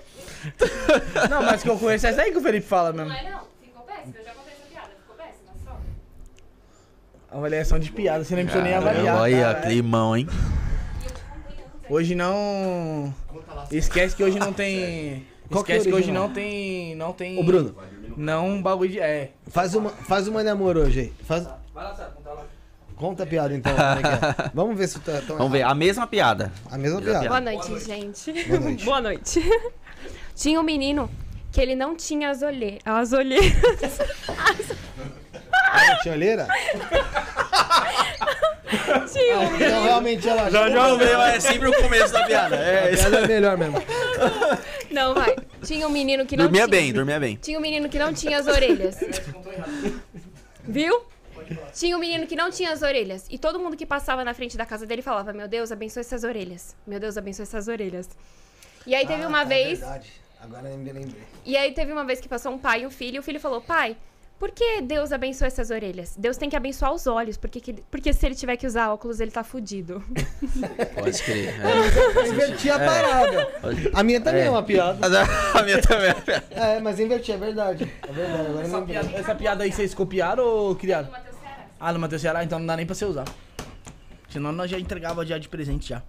Não, 1.29 1.43
mas 1.43 1.61
que 1.63 1.69
eu 1.69 1.77
conheço 1.77 2.07
é 2.07 2.09
essa 2.11 2.21
aí 2.21 2.31
que 2.31 2.37
o 2.37 2.41
Felipe 2.41 2.65
fala 2.67 2.91
Não 2.93 3.05
mesmo. 3.05 3.19
é 3.19 3.31
não. 3.31 3.41
Ficou 3.61 3.83
péssimo. 3.83 4.13
Eu 4.17 4.23
já 4.25 4.31
contei 4.31 4.53
essa 4.53 4.65
piada. 4.69 4.89
Ficou 5.01 5.15
péssima, 5.15 5.51
só. 5.65 7.35
Avaliação 7.37 7.79
de 7.79 7.91
piada, 7.91 8.23
você 8.23 8.35
nem 8.35 8.45
precisa 8.45 8.63
nem 8.63 8.73
avaliar. 8.75 9.17
Olha, 9.19 9.53
cara. 9.53 9.61
climão, 9.61 10.15
hein? 10.17 10.25
Contei 10.25 11.63
antes. 11.65 11.89
Hoje 11.89 12.15
não. 12.15 13.13
Esquece 13.71 14.15
que 14.15 14.23
hoje 14.23 14.39
não 14.39 14.53
tem. 14.53 15.25
Qual 15.51 15.63
que 15.63 15.71
é 15.71 15.77
Esquece 15.77 15.89
que 15.89 15.95
hoje 16.01 16.11
não 16.11 16.29
tem. 16.31 16.95
Não 16.95 17.11
tem. 17.13 17.39
Ô, 17.39 17.43
Bruno, 17.43 17.75
Não 18.15 18.47
um 18.47 18.61
bagulho 18.61 18.91
de. 18.91 18.99
É. 18.99 19.31
faz 19.47 19.73
uma, 19.75 19.89
faz 19.89 20.27
uma 20.27 20.43
de 20.43 20.49
amor 20.49 20.77
hoje 20.77 20.99
aí. 20.99 21.13
Faz, 21.25 21.47
Vai 21.73 21.83
lá, 21.85 21.95
Sara, 21.95 22.11
conta 22.11 22.29
lá. 22.33 22.43
conta 22.95 23.23
a 23.23 23.25
piada 23.25 23.55
então. 23.55 23.71
como 23.73 23.83
é 24.07 24.45
é. 24.45 24.49
Vamos 24.53 24.77
ver 24.77 24.87
se 24.87 24.99
tá 24.99 25.21
tão 25.25 25.37
Vamos 25.37 25.51
ver, 25.51 25.63
a 25.63 25.73
mesma 25.73 26.05
piada. 26.05 26.51
A 26.69 26.77
mesma 26.77 26.99
Mesma 26.99 27.19
piada. 27.21 27.27
Boa 27.29 27.41
noite, 27.41 27.79
gente. 27.85 28.33
Boa 28.47 28.59
noite. 28.59 28.85
Boa 28.85 29.01
noite. 29.01 29.39
Tinha 30.39 30.57
um 30.57 30.63
menino 30.63 31.11
que 31.51 31.59
ele 31.59 31.75
não 31.75 31.97
tinha 31.97 32.29
as, 32.29 32.41
olhe... 32.41 32.79
as 32.85 33.11
olheiras. 33.11 33.99
Ah, 35.51 35.97
tinha 36.01 36.13
olheira? 36.13 36.47
Tinha 39.11 39.39
um 39.39 39.55
Então 39.55 39.83
realmente 39.83 40.29
ela 40.29 40.49
Já 40.49 40.69
já 40.69 40.95
mas 40.95 41.35
é 41.35 41.39
sempre 41.41 41.67
o 41.67 41.81
começo 41.81 42.13
da 42.13 42.23
piada. 42.25 42.55
É 42.55 42.93
isso. 42.93 43.05
é 43.13 43.27
melhor 43.27 43.57
mesmo. 43.57 43.83
Não, 44.89 45.13
vai. 45.13 45.35
Tinha 45.61 45.85
um 45.85 45.91
menino 45.91 46.25
que 46.25 46.37
não 46.37 46.45
Dormia 46.45 46.61
tinha... 46.67 46.67
bem, 46.81 46.93
dormia 46.93 47.19
bem. 47.19 47.35
Tinha 47.35 47.57
um 47.59 47.61
menino 47.61 47.89
que 47.89 47.99
não 47.99 48.13
tinha 48.13 48.37
as 48.39 48.47
orelhas. 48.47 48.97
Viu? 50.63 51.01
Tinha 51.73 51.97
um 51.97 51.99
menino 51.99 52.25
que 52.25 52.35
não 52.37 52.49
tinha 52.49 52.71
as 52.71 52.81
orelhas. 52.81 53.25
E 53.29 53.37
todo 53.37 53.59
mundo 53.59 53.75
que 53.75 53.85
passava 53.85 54.23
na 54.23 54.33
frente 54.33 54.55
da 54.55 54.65
casa 54.65 54.85
dele 54.85 55.01
falava: 55.01 55.33
Meu 55.33 55.49
Deus, 55.49 55.69
abençoe 55.69 55.99
essas 56.01 56.23
orelhas. 56.23 56.77
Meu 56.87 56.97
Deus, 56.99 57.17
abençoe 57.17 57.43
essas 57.43 57.67
orelhas. 57.67 58.09
E 58.87 58.95
aí 58.95 59.05
teve 59.05 59.23
Ah, 59.23 59.27
uma 59.27 59.39
tá, 59.39 59.43
vez. 59.45 59.79
verdade. 59.79 60.11
Agora 60.41 60.69
eu 60.69 60.77
me 60.77 60.91
lembrei. 60.91 61.23
E 61.45 61.57
aí 61.57 61.71
teve 61.73 61.91
uma 61.91 62.05
vez 62.05 62.19
que 62.19 62.29
passou 62.29 62.51
um 62.53 62.57
pai 62.57 62.83
e 62.83 62.87
um 62.87 62.91
filho, 62.91 63.17
e 63.17 63.19
o 63.19 63.23
filho 63.23 63.39
falou: 63.39 63.59
Pai, 63.61 63.97
por 64.39 64.51
que 64.51 64.81
Deus 64.81 65.11
abençoa 65.11 65.47
essas 65.47 65.69
orelhas? 65.69 66.15
Deus 66.17 66.37
tem 66.37 66.49
que 66.49 66.55
abençoar 66.55 66.93
os 66.93 67.05
olhos, 67.07 67.35
porque, 67.35 67.59
que- 67.59 67.73
porque 67.91 68.13
se 68.13 68.25
ele 68.25 68.35
tiver 68.35 68.55
que 68.55 68.65
usar 68.65 68.89
óculos, 68.93 69.19
ele 69.19 69.31
tá 69.31 69.43
fudido. 69.43 70.01
Pode 70.95 71.21
crer. 71.23 71.53
Eu 72.15 72.25
inverti 72.33 72.69
a 72.69 72.79
parada. 72.79 73.47
A 73.93 74.01
minha 74.03 74.21
também 74.21 74.43
é, 74.43 74.49
uma 74.49 74.63
piada. 74.63 75.07
A 75.53 75.61
minha 75.63 75.81
também. 75.81 76.13
É, 76.51 76.79
mas 76.79 76.97
eu 76.99 77.05
inverti, 77.05 77.31
é 77.33 77.37
verdade. 77.37 77.91
É 78.07 78.11
verdade, 78.11 78.47
agora 78.47 78.65
Essa 78.65 78.81
piada, 78.81 79.09
essa 79.17 79.35
piada 79.35 79.63
aí 79.65 79.71
vocês 79.73 79.93
copiaram 79.93 80.43
ou 80.45 80.75
criaram? 80.75 81.09
Ah, 81.77 81.91
no 81.93 81.99
Matheus 81.99 82.21
Ceará, 82.21 82.43
então 82.43 82.59
não 82.59 82.65
dá 82.65 82.77
nem 82.77 82.85
pra 82.85 82.95
você 82.95 83.03
usar. 83.05 83.25
Senão 84.29 84.51
nós 84.53 84.69
já 84.71 84.79
entregava 84.79 85.25
já 85.25 85.37
de 85.37 85.49
presente 85.49 85.89
já. 85.89 86.01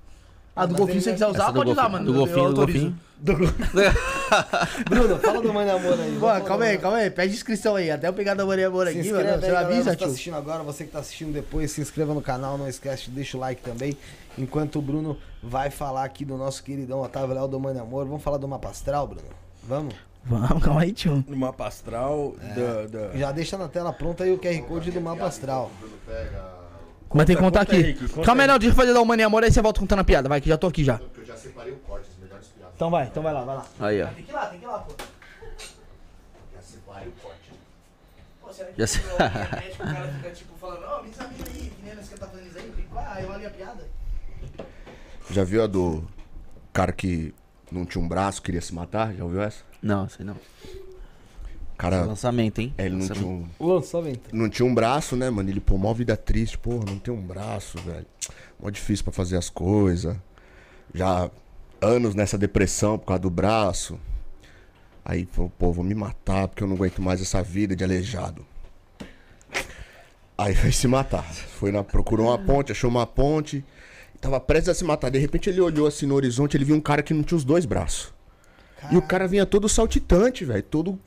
Ah, 0.55 0.67
do 0.67 0.75
golfinho 0.75 0.99
se 1.01 1.05
você 1.05 1.13
quiser 1.13 1.27
usar, 1.29 1.43
Essa 1.45 1.53
do 1.53 1.59
pode 1.59 1.71
usar, 1.71 1.83
golfinho- 1.89 1.99
mano. 2.01 2.13
do 2.13 2.19
golfinho, 2.19 2.53
do 2.53 2.61
autorizo. 2.61 2.95
Bruno, 4.89 5.19
fala 5.19 5.41
do 5.43 5.53
Mãe 5.53 5.67
Namoro 5.67 6.01
aí. 6.01 6.17
Pô, 6.19 6.27
calma 6.27 6.43
do 6.43 6.63
aí, 6.63 6.69
Mãe 6.73 6.79
calma 6.79 6.97
aí. 6.99 7.11
Pede 7.11 7.35
inscrição 7.35 7.77
aí. 7.77 7.91
Até 7.91 8.09
eu 8.09 8.13
pegar 8.13 8.35
da 8.35 8.45
Maria 8.47 8.67
Amor 8.69 8.87
Se 8.89 8.99
aqui, 8.99 9.13
mano. 9.13 9.29
aí, 9.29 9.35
Você 9.35 9.47
galera, 9.47 9.61
avisa, 9.67 9.83
você 9.85 9.91
tá 9.91 9.97
tio. 9.97 10.07
assistindo 10.07 10.37
agora, 10.37 10.63
você 10.63 10.85
que 10.85 10.91
tá 10.91 10.99
assistindo 11.01 11.33
depois, 11.33 11.71
se 11.71 11.81
inscreva 11.81 12.15
no 12.15 12.23
canal, 12.23 12.57
não 12.57 12.67
esquece, 12.69 13.11
deixa 13.11 13.37
o 13.37 13.41
like 13.41 13.63
também. 13.63 13.97
Enquanto 14.39 14.79
o 14.79 14.83
Bruno 14.83 15.19
vai 15.43 15.71
falar 15.71 16.05
aqui 16.05 16.25
do 16.25 16.37
nosso 16.37 16.63
queridão 16.63 17.01
Otávio 17.03 17.35
Léo 17.35 17.47
do 17.49 17.61
Mãe 17.61 17.75
Namoro, 17.75 18.07
vamos 18.09 18.23
falar 18.23 18.39
do 18.39 18.49
mapa 18.49 18.69
astral, 18.71 19.07
Bruno? 19.07 19.23
Vamos? 19.65 19.95
Vamos, 20.25 20.63
calma 20.63 20.83
aí, 20.83 20.93
tio. 20.93 21.25
No 21.29 21.37
mapa 21.37 21.67
astral 21.67 22.35
da, 22.55 22.87
da- 22.87 23.17
Já 23.17 23.33
deixa 23.33 23.57
na 23.59 23.69
tela 23.69 23.93
pronta 23.93 24.25
aí 24.25 24.33
o 24.33 24.39
QR 24.39 24.61
Code 24.63 24.91
do 24.91 25.01
mapa 25.01 25.27
astral. 25.27 25.71
Mas 27.13 27.27
tem 27.27 27.37
que 27.37 27.43
contar 27.43 27.61
conta 27.61 27.73
aqui. 27.73 27.83
Rick, 27.83 28.09
conta 28.09 28.27
Calma 28.27 28.43
aí, 28.43 28.47
não. 28.49 28.59
Deixa 28.59 28.73
eu 28.73 28.77
fazer 28.77 28.93
da 28.95 29.01
Humana 29.01 29.23
e 29.23 29.25
Amor, 29.25 29.43
aí 29.43 29.51
você 29.51 29.61
volta 29.61 29.81
contando 29.81 29.99
a 30.01 30.05
piada. 30.05 30.29
Vai, 30.29 30.41
que 30.41 30.49
já 30.49 30.57
tô 30.57 30.69
aqui 30.69 30.85
já. 30.85 31.01
Eu 31.17 31.25
já 31.25 31.37
separei 31.37 31.73
o 31.73 31.77
corte, 31.79 32.09
as 32.09 32.23
melhores 32.23 32.47
piadas. 32.49 32.75
Então 32.77 32.91
vai, 32.91 33.07
então 33.07 33.23
vai 33.23 33.33
lá, 33.33 33.43
vai 33.43 33.57
lá. 33.57 33.67
Aí, 33.81 34.03
ó. 34.03 34.07
Tem 34.07 34.25
que 34.25 34.31
ir 34.31 34.35
lá, 34.35 34.47
tem 34.47 34.59
que 34.59 34.65
ir 34.65 34.69
lá, 34.69 34.79
pô. 34.79 34.93
Já 36.55 36.63
separei 36.63 37.09
o 37.09 37.13
corte. 37.13 37.51
Pô, 38.41 38.53
será 38.53 38.71
que 38.71 38.79
Já 38.81 38.87
sei. 38.87 39.03
o 39.03 39.57
médico, 39.57 39.83
o 39.83 39.87
cara 39.87 40.13
fica 40.13 40.31
tipo 40.31 40.55
falando, 40.61 40.85
ó, 40.85 41.03
me 41.03 41.11
examina 41.11 41.45
aí, 41.49 41.73
que 41.77 41.85
nem 41.85 41.95
nós 41.95 42.09
que 42.09 42.15
tá 42.15 42.27
fazendo 42.27 42.47
isso 42.47 42.59
aí? 42.59 42.67
Eu 42.67 42.73
fico, 42.75 42.99
ah, 42.99 43.21
eu 43.21 43.33
ali 43.33 43.47
a 43.47 43.51
piada. 43.51 43.89
Já 45.31 45.45
viu 45.45 45.63
a 45.63 45.67
do 45.67 46.05
cara 46.73 46.93
que 46.93 47.35
não 47.71 47.85
tinha 47.85 48.03
um 48.03 48.09
braço, 48.09 48.41
queria 48.43 48.61
se 48.61 48.75
matar? 48.75 49.15
Já 49.15 49.25
ouviu 49.25 49.43
essa? 49.43 49.65
Não, 49.83 50.09
sei 50.09 50.25
não. 50.25 50.37
O 51.81 51.83
cara, 51.83 52.03
Lançamento, 52.05 52.59
hein? 52.61 52.75
é, 52.77 52.85
ele 52.85 52.97
não 52.97 53.09
tinha, 53.09 53.15
Lançamento. 53.27 53.51
um, 53.59 53.67
Lançamento. 53.67 54.37
não 54.37 54.51
tinha 54.51 54.67
um 54.67 54.75
braço, 54.75 55.17
né, 55.17 55.31
mano? 55.31 55.49
Ele, 55.49 55.61
pô, 55.61 55.79
mó 55.79 55.95
vida 55.95 56.15
triste, 56.15 56.59
porra, 56.59 56.85
não 56.87 56.99
tem 56.99 57.13
um 57.13 57.23
braço, 57.23 57.79
velho. 57.79 58.05
Mó 58.63 58.69
difícil 58.69 59.03
pra 59.03 59.15
fazer 59.15 59.39
as 59.39 59.49
coisas. 59.49 60.15
Já 60.93 61.31
anos 61.81 62.15
nessa 62.15 62.37
depressão 62.37 62.99
por 62.99 63.07
causa 63.07 63.23
do 63.23 63.31
braço. 63.31 63.99
Aí, 65.03 65.27
falou, 65.33 65.51
pô, 65.59 65.73
vou 65.73 65.83
me 65.83 65.95
matar 65.95 66.49
porque 66.49 66.63
eu 66.63 66.69
não 66.69 66.77
aguento 66.77 67.01
mais 67.01 67.23
essa 67.23 67.43
vida 67.43 67.75
de 67.75 67.83
aleijado. 67.83 68.45
Aí 70.37 70.53
foi 70.61 70.73
se 70.73 70.87
matar. 70.87 71.25
Foi 71.25 71.73
na, 71.73 71.83
procurou 71.83 72.27
uma 72.27 72.37
ponte, 72.37 72.73
achou 72.73 72.91
uma 72.91 73.07
ponte. 73.07 73.65
Tava 74.21 74.39
prestes 74.39 74.69
a 74.69 74.75
se 74.75 74.85
matar. 74.85 75.11
De 75.11 75.19
repente 75.19 75.49
ele 75.49 75.63
olhou 75.63 75.87
assim 75.87 76.05
no 76.05 76.15
horizonte, 76.15 76.59
ele 76.59 76.65
viu 76.67 76.77
um 76.77 76.81
cara 76.81 77.03
que 77.03 77.15
não 77.15 77.23
tinha 77.23 77.39
os 77.39 77.45
dois 77.45 77.65
braços. 77.65 78.13
E 78.91 78.99
o 78.99 79.03
cara 79.03 79.27
vinha 79.27 79.47
todo 79.47 79.67
saltitante, 79.67 80.45
velho. 80.45 80.63
Todo 80.63 80.99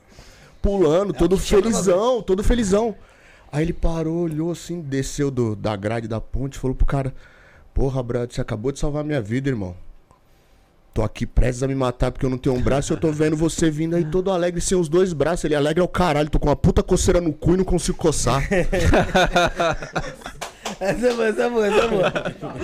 pulando, 0.64 1.12
todo 1.12 1.36
felizão, 1.36 2.22
todo 2.22 2.42
felizão. 2.42 2.96
Aí 3.52 3.62
ele 3.62 3.74
parou, 3.74 4.22
olhou 4.22 4.50
assim, 4.50 4.80
desceu 4.80 5.30
do, 5.30 5.54
da 5.54 5.76
grade 5.76 6.08
da 6.08 6.22
ponte 6.22 6.54
e 6.54 6.58
falou 6.58 6.74
pro 6.74 6.86
cara: 6.86 7.14
Porra, 7.74 8.02
Brad, 8.02 8.32
você 8.32 8.40
acabou 8.40 8.72
de 8.72 8.78
salvar 8.78 9.04
minha 9.04 9.20
vida, 9.20 9.50
irmão. 9.50 9.76
Tô 10.94 11.02
aqui 11.02 11.26
prestes 11.26 11.62
a 11.62 11.68
me 11.68 11.74
matar 11.74 12.10
porque 12.10 12.24
eu 12.24 12.30
não 12.30 12.38
tenho 12.38 12.54
um 12.54 12.62
braço 12.62 12.92
e 12.92 12.94
eu 12.94 13.00
tô 13.00 13.12
vendo 13.12 13.36
você 13.36 13.68
vindo 13.68 13.94
aí 13.94 14.04
todo 14.04 14.30
alegre 14.30 14.60
sem 14.60 14.78
os 14.78 14.88
dois 14.88 15.12
braços. 15.12 15.44
Ele 15.44 15.54
é 15.54 15.56
alegre 15.58 15.82
ao 15.82 15.88
caralho, 15.88 16.30
tô 16.30 16.38
com 16.38 16.48
uma 16.48 16.56
puta 16.56 16.82
coceira 16.82 17.20
no 17.20 17.32
cu 17.32 17.54
e 17.54 17.56
não 17.58 17.64
consigo 17.64 17.98
coçar. 17.98 18.42
Essa 20.80 21.06
é 21.06 21.12
boa, 21.12 21.26
essa 21.28 21.42
é 21.42 21.50
boa, 21.50 21.66
essa 21.66 21.84
é 21.84 21.88
boa. 21.88 22.12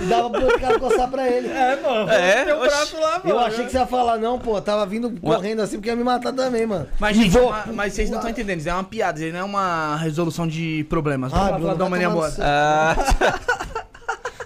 Dava 0.09 0.29
pro 0.29 0.59
cara 0.59 0.79
coçar 0.79 1.09
pra 1.09 1.27
ele. 1.27 1.47
É, 1.47 1.79
mano. 1.81 2.09
É, 2.11 2.45
tem 2.45 2.53
um 2.53 2.57
oxi. 2.57 2.67
braço 2.69 2.99
lá, 2.99 3.11
mano. 3.19 3.29
Eu 3.29 3.39
achei 3.39 3.65
que 3.65 3.71
você 3.71 3.77
ia 3.77 3.85
falar, 3.85 4.17
não, 4.17 4.39
pô, 4.39 4.61
tava 4.61 4.85
vindo 4.85 5.11
correndo 5.21 5.61
assim 5.61 5.77
porque 5.77 5.89
ia 5.89 5.95
me 5.95 6.03
matar 6.03 6.33
também, 6.33 6.65
mano. 6.65 6.87
Mas, 6.99 7.15
gente, 7.15 7.37
é 7.37 7.41
uma- 7.41 7.65
mas 7.73 7.93
vocês 7.93 8.09
não 8.09 8.17
estão 8.17 8.29
entendendo, 8.31 8.59
isso 8.59 8.69
é 8.69 8.73
uma 8.73 8.83
piada, 8.83 9.19
isso 9.19 9.31
não 9.33 9.39
é 9.39 9.43
uma 9.43 9.95
resolução 9.97 10.47
de 10.47 10.85
problemas. 10.89 11.31
Vamos 11.31 11.47
Ah, 11.47 11.51
Bruno, 11.51 11.65
falar 11.77 11.89
da 11.97 12.05
Amor. 12.05 12.25
no 12.27 12.31
seu- 12.31 12.43
Ah, 12.45 12.95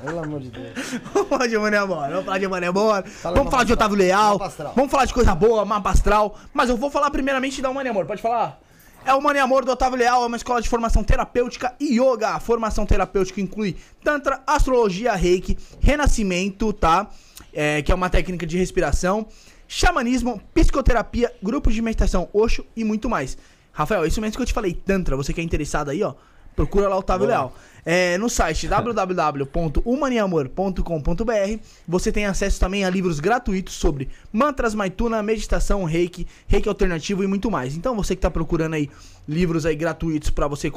Pelo 0.05 0.19
amor 0.19 0.39
de 0.39 0.49
Deus. 0.49 0.99
Vamos 1.13 1.29
falar 1.29 1.47
de 1.47 1.53
e 1.53 1.57
Amor, 1.57 1.99
vamos 2.09 2.25
falar 2.25 2.37
de 2.37 2.43
e 2.45 2.65
Amor. 2.67 3.03
Fala 3.07 3.35
Vamos 3.35 3.45
do 3.45 3.51
falar 3.51 3.63
de 3.63 3.73
Otávio 3.73 3.97
Leal. 3.97 4.37
Vamos 4.75 4.91
falar 4.91 5.05
de 5.05 5.13
coisa 5.13 5.33
boa, 5.33 5.65
mapa 5.65 5.89
astral. 5.89 6.37
Mas 6.53 6.69
eu 6.69 6.77
vou 6.77 6.91
falar 6.91 7.09
primeiramente 7.09 7.59
da 7.61 7.71
e 7.71 7.87
Amor, 7.87 8.05
pode 8.05 8.21
falar? 8.21 8.59
É 9.05 9.13
o 9.13 9.21
e 9.31 9.37
Amor 9.37 9.63
do 9.63 9.71
Otávio 9.71 9.99
Leal, 9.99 10.23
é 10.23 10.25
uma 10.25 10.35
escola 10.35 10.59
de 10.59 10.67
formação 10.67 11.03
terapêutica 11.03 11.75
e 11.79 11.99
yoga. 11.99 12.29
A 12.29 12.39
formação 12.39 12.87
terapêutica 12.87 13.39
inclui 13.39 13.75
Tantra, 14.03 14.41
Astrologia, 14.47 15.13
Reiki, 15.13 15.55
Renascimento, 15.79 16.73
tá? 16.73 17.07
É, 17.53 17.83
que 17.83 17.91
é 17.91 17.95
uma 17.95 18.09
técnica 18.09 18.47
de 18.47 18.57
respiração, 18.57 19.27
xamanismo, 19.67 20.41
psicoterapia, 20.55 21.31
grupos 21.41 21.75
de 21.75 21.83
meditação, 21.83 22.27
Osho 22.33 22.65
e 22.75 22.83
muito 22.83 23.07
mais. 23.07 23.37
Rafael, 23.71 24.03
é 24.03 24.07
isso 24.07 24.19
mesmo 24.19 24.37
que 24.37 24.41
eu 24.41 24.47
te 24.47 24.53
falei, 24.53 24.73
Tantra. 24.73 25.15
Você 25.15 25.31
que 25.31 25.39
é 25.39 25.43
interessado 25.43 25.91
aí, 25.91 26.01
ó, 26.01 26.15
procura 26.55 26.89
lá 26.89 26.95
o 26.95 26.99
Otávio 26.99 27.27
Leal. 27.27 27.53
É, 27.85 28.17
no 28.17 28.27
site 28.27 28.67
www.humaniamor.com.br 28.67 31.59
você 31.87 32.11
tem 32.11 32.25
acesso 32.25 32.59
também 32.59 32.83
a 32.83 32.89
livros 32.89 33.19
gratuitos 33.19 33.75
sobre 33.75 34.09
mantras, 34.33 34.73
maituna, 34.73 35.21
meditação, 35.21 35.83
reiki, 35.83 36.25
reiki 36.47 36.67
alternativo 36.67 37.23
e 37.23 37.27
muito 37.27 37.51
mais. 37.51 37.75
Então 37.75 37.95
você 37.95 38.15
que 38.15 38.19
está 38.19 38.31
procurando 38.31 38.73
aí 38.73 38.89
livros 39.29 39.67
aí 39.67 39.75
gratuitos 39.75 40.31
para 40.31 40.47
você 40.47 40.71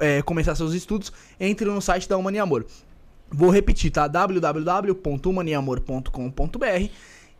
é, 0.00 0.20
começar 0.20 0.54
seus 0.54 0.74
estudos, 0.74 1.10
entre 1.40 1.64
no 1.64 1.80
site 1.80 2.06
da 2.06 2.18
Humani 2.18 2.38
Amor. 2.38 2.66
Vou 3.30 3.48
repetir, 3.50 3.90
tá? 3.90 4.06
www.humaniamor.com.br 4.06 6.90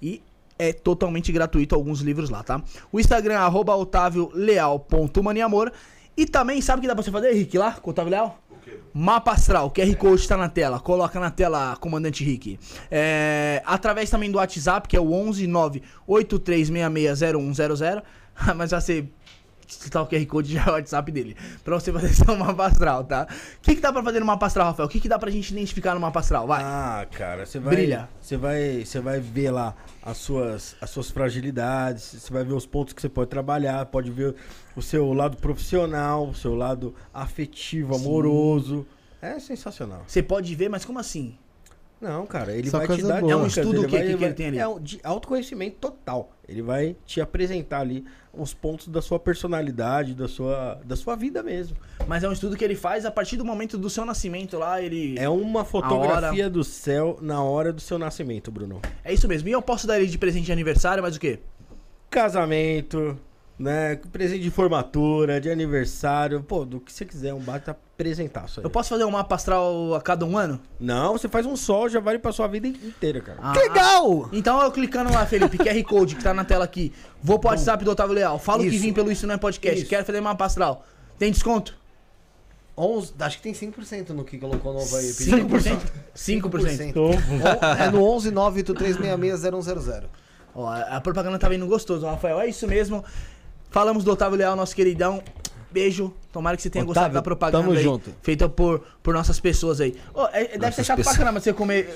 e 0.01 0.23
é 0.59 0.73
totalmente 0.73 1.31
gratuito 1.31 1.75
alguns 1.75 2.01
livros 2.01 2.31
lá, 2.31 2.43
tá? 2.43 2.63
O 2.91 2.99
Instagram 2.99 3.35
é 3.35 3.37
arroba 3.37 3.77
otavioleal.humaniamor 3.77 5.71
e 6.17 6.25
também, 6.25 6.63
sabe 6.63 6.79
o 6.79 6.81
que 6.81 6.89
dá 6.89 6.95
pra 6.95 7.05
você 7.05 7.11
fazer, 7.11 7.35
Henrique, 7.35 7.59
lá 7.59 7.73
com 7.73 7.91
o 7.91 7.93
Otávio 7.93 8.11
Leal? 8.11 8.39
Mapa 8.93 9.31
Astral, 9.33 9.71
QR 9.71 9.95
Code 9.97 10.27
tá 10.27 10.37
na 10.37 10.49
tela. 10.49 10.81
Coloca 10.81 11.21
na 11.21 11.31
tela, 11.31 11.77
comandante 11.77 12.25
Rick. 12.25 12.59
É, 12.91 13.63
através 13.65 14.11
também 14.11 14.29
do 14.31 14.39
WhatsApp, 14.39 14.89
que 14.89 14.97
é 14.97 15.01
o 15.01 15.13
11 15.13 15.47
983660100. 15.47 18.03
Mas 18.57 18.71
vai 18.71 18.81
ser. 18.81 19.07
Tá 19.91 20.03
o 20.03 20.07
QR 20.07 20.27
Code 20.27 20.53
já 20.53 20.65
é 20.65 20.69
o 20.69 20.73
WhatsApp 20.73 21.11
dele. 21.11 21.37
Pra 21.65 21.79
você 21.79 21.93
fazer 21.93 22.09
seu 22.15 22.37
mapa 22.37 22.67
astral, 22.67 23.05
tá? 23.05 23.27
O 23.59 23.61
que, 23.61 23.75
que 23.75 23.81
dá 23.81 23.93
pra 23.93 24.03
fazer 24.03 24.21
no 24.21 24.27
mapa 24.27 24.47
astral, 24.47 24.69
Rafael? 24.69 24.87
O 24.87 24.91
que, 24.91 25.01
que 25.01 25.09
dá 25.09 25.19
pra 25.19 25.31
gente 25.31 25.51
identificar 25.51 25.95
no 25.95 26.01
mapa 26.01 26.21
astral? 26.21 26.47
Vai. 26.47 26.63
Ah, 26.63 27.07
cara, 27.11 27.45
você 27.45 27.59
vai. 27.59 27.75
Brilha. 27.75 28.09
Você 28.21 28.37
vai, 28.37 28.85
você 28.85 29.01
vai 29.01 29.21
ver 29.21 29.51
lá 29.51 29.75
as 30.03 30.19
suas, 30.19 30.77
as 30.81 30.91
suas 30.91 31.11
fragilidades, 31.11 32.05
você 32.05 32.33
vai 32.33 32.45
ver 32.45 32.55
os 32.55 32.67
pontos 32.67 32.93
que 32.95 33.01
você 33.01 33.09
pode 33.09 33.29
trabalhar, 33.29 33.85
pode 33.87 34.11
ver 34.11 34.35
o 34.75 34.83
seu 34.83 35.13
lado 35.13 35.37
profissional, 35.37 36.29
o 36.29 36.35
seu 36.35 36.55
lado 36.55 36.95
afetivo, 37.13 37.95
amoroso. 37.95 38.87
É 39.21 39.39
sensacional. 39.39 40.05
Você 40.07 40.23
pode 40.23 40.55
ver, 40.55 40.69
mas 40.69 40.85
como 40.85 40.99
assim? 40.99 41.37
Não, 42.01 42.27
cara, 42.27 42.53
ele 42.53 42.69
Só 42.69 42.79
vai 42.79 42.87
te 42.97 43.03
dar 43.03 43.21
boa. 43.21 43.33
É 43.33 43.37
um 43.37 43.47
estudo 43.47 43.77
ele 43.77 43.87
o 43.87 43.89
quê? 43.89 43.97
vai- 43.97 44.07
Que 44.07 44.17
que 44.17 44.25
ele 44.25 44.35
tem 44.35 44.47
ali? 44.49 44.59
É 44.59 44.69
um 44.69 44.79
de 44.79 45.01
autoconhecimento 45.03 45.77
total. 45.81 46.31
Ele 46.47 46.61
vai 46.61 46.95
te 47.07 47.21
apresentar 47.21 47.81
ali 47.81 48.05
os 48.35 48.53
pontos 48.53 48.89
da 48.89 49.01
sua 49.01 49.19
personalidade, 49.19 50.15
da 50.15 50.29
sua, 50.29 50.79
da 50.85 50.95
sua 50.95 51.17
vida 51.17 51.43
mesmo. 51.43 51.75
Mas 52.07 52.23
é 52.23 52.29
um 52.29 52.33
estudo 52.33 52.55
que 52.55 52.63
ele 52.63 52.75
faz 52.75 53.07
a 53.07 53.11
partir 53.11 53.39
do 53.39 53.45
momento 53.47 53.79
do 53.79 53.89
seu 53.89 54.05
nascimento 54.05 54.59
lá, 54.59 54.81
ele... 54.81 55.19
É 55.19 55.29
uma 55.29 55.65
fotografia 55.65 56.51
do 56.51 56.63
céu 56.63 57.19
na 57.23 57.43
hora 57.43 57.73
do 57.73 57.81
seu 57.81 57.99
nascimento, 57.99 58.51
Bruno. 58.51 58.83
É 59.03 59.15
isso 59.15 59.27
mesmo. 59.27 59.49
E 59.49 59.53
eu 59.53 59.63
posso 59.63 59.87
dar 59.87 59.99
ele 59.99 60.07
de 60.07 60.19
presente 60.19 60.45
de 60.45 60.53
aniversário, 60.53 61.03
mas 61.03 61.17
o 61.17 61.21
quê? 61.21 61.39
Casamento, 62.11 63.19
né? 63.59 63.97
Presente 64.13 64.43
de 64.43 64.51
formatura, 64.51 65.41
de 65.41 65.51
aniversário, 65.51 66.43
pô, 66.43 66.65
do 66.65 66.79
que 66.81 66.93
você 66.93 67.05
quiser, 67.05 67.33
um 67.33 67.41
bata 67.41 67.71
apresentaço 67.71 68.61
aí. 68.61 68.65
Eu 68.65 68.71
posso 68.71 68.91
fazer 68.91 69.05
um 69.05 69.11
mapa 69.11 69.35
astral 69.35 69.95
a 69.95 70.01
cada 70.01 70.27
um 70.27 70.37
ano? 70.37 70.61
Não, 70.79 71.13
você 71.17 71.29
faz 71.29 71.47
um 71.47 71.57
sol, 71.57 71.89
já 71.89 71.99
vale 71.99 72.19
pra 72.19 72.33
sua 72.33 72.47
vida 72.47 72.69
inteira, 72.69 73.21
cara. 73.21 73.39
Ah, 73.43 73.53
Legal! 73.55 74.29
Então 74.33 74.61
eu 74.63 74.71
clicando 74.71 75.11
lá, 75.13 75.25
Felipe, 75.25 75.57
QR 75.57 75.83
Code 75.85 76.17
que 76.17 76.23
tá 76.23 76.35
na 76.35 76.45
tela 76.45 76.65
aqui. 76.65 76.93
Vou 77.23 77.39
pro 77.39 77.49
WhatsApp 77.51 77.85
do 77.85 77.91
Otávio 77.91 78.15
Leal. 78.15 78.39
Falo 78.39 78.63
que 78.63 78.69
Isso. 78.69 78.83
vim 78.83 78.93
pelo 78.93 79.11
Isso 79.11 79.27
Não 79.27 79.35
é 79.35 79.39
Podcast. 79.39 79.81
Isso. 79.81 79.89
Quero 79.89 80.05
fazer 80.05 80.21
mapa 80.21 80.45
astral. 80.45 80.85
Tem 81.19 81.31
desconto? 81.33 81.75
11, 82.79 83.15
acho 83.21 83.39
que 83.39 83.43
tem 83.43 83.55
5% 83.55 84.11
no 84.11 84.23
que 84.23 84.37
colocou 84.37 84.75
novo 84.75 84.95
aí. 84.97 85.07
5%? 85.07 85.81
5%. 86.15 86.97
On- 86.99 87.83
É 87.83 87.91
no 87.91 88.05
11 88.05 88.31
983660100. 88.31 90.05
Ó, 90.55 90.67
a 90.67 90.97
a 90.97 91.01
propaganda 91.01 91.39
tá 91.39 91.49
vindo 91.49 91.67
gostoso, 91.67 92.05
Rafael. 92.05 92.39
É 92.41 92.47
isso 92.49 92.67
mesmo. 92.69 93.03
Falamos 93.71 94.05
do 94.05 94.13
Otávio 94.13 94.39
Leal, 94.39 94.57
nosso 94.57 94.75
queridão. 94.75 95.23
Beijo. 95.71 96.13
Tomara 96.33 96.57
que 96.57 96.63
você 96.63 96.71
tenha 96.71 96.85
Otávio, 96.85 96.95
gostado 96.95 97.15
da 97.15 97.23
propaganda 97.23 97.65
tamo 97.65 97.77
aí, 97.77 97.83
junto. 97.83 98.11
feita 98.23 98.49
por, 98.49 98.81
por 99.03 99.13
nossas 99.13 99.39
pessoas 99.41 99.81
aí. 99.81 99.95
Ô, 100.15 100.27
é- 100.33 100.57
deve 100.57 100.75
ser 100.75 100.85
chato 100.85 101.03
pra 101.03 101.15
caramba 101.15 101.41
ser, 101.41 101.55
come, 101.55 101.87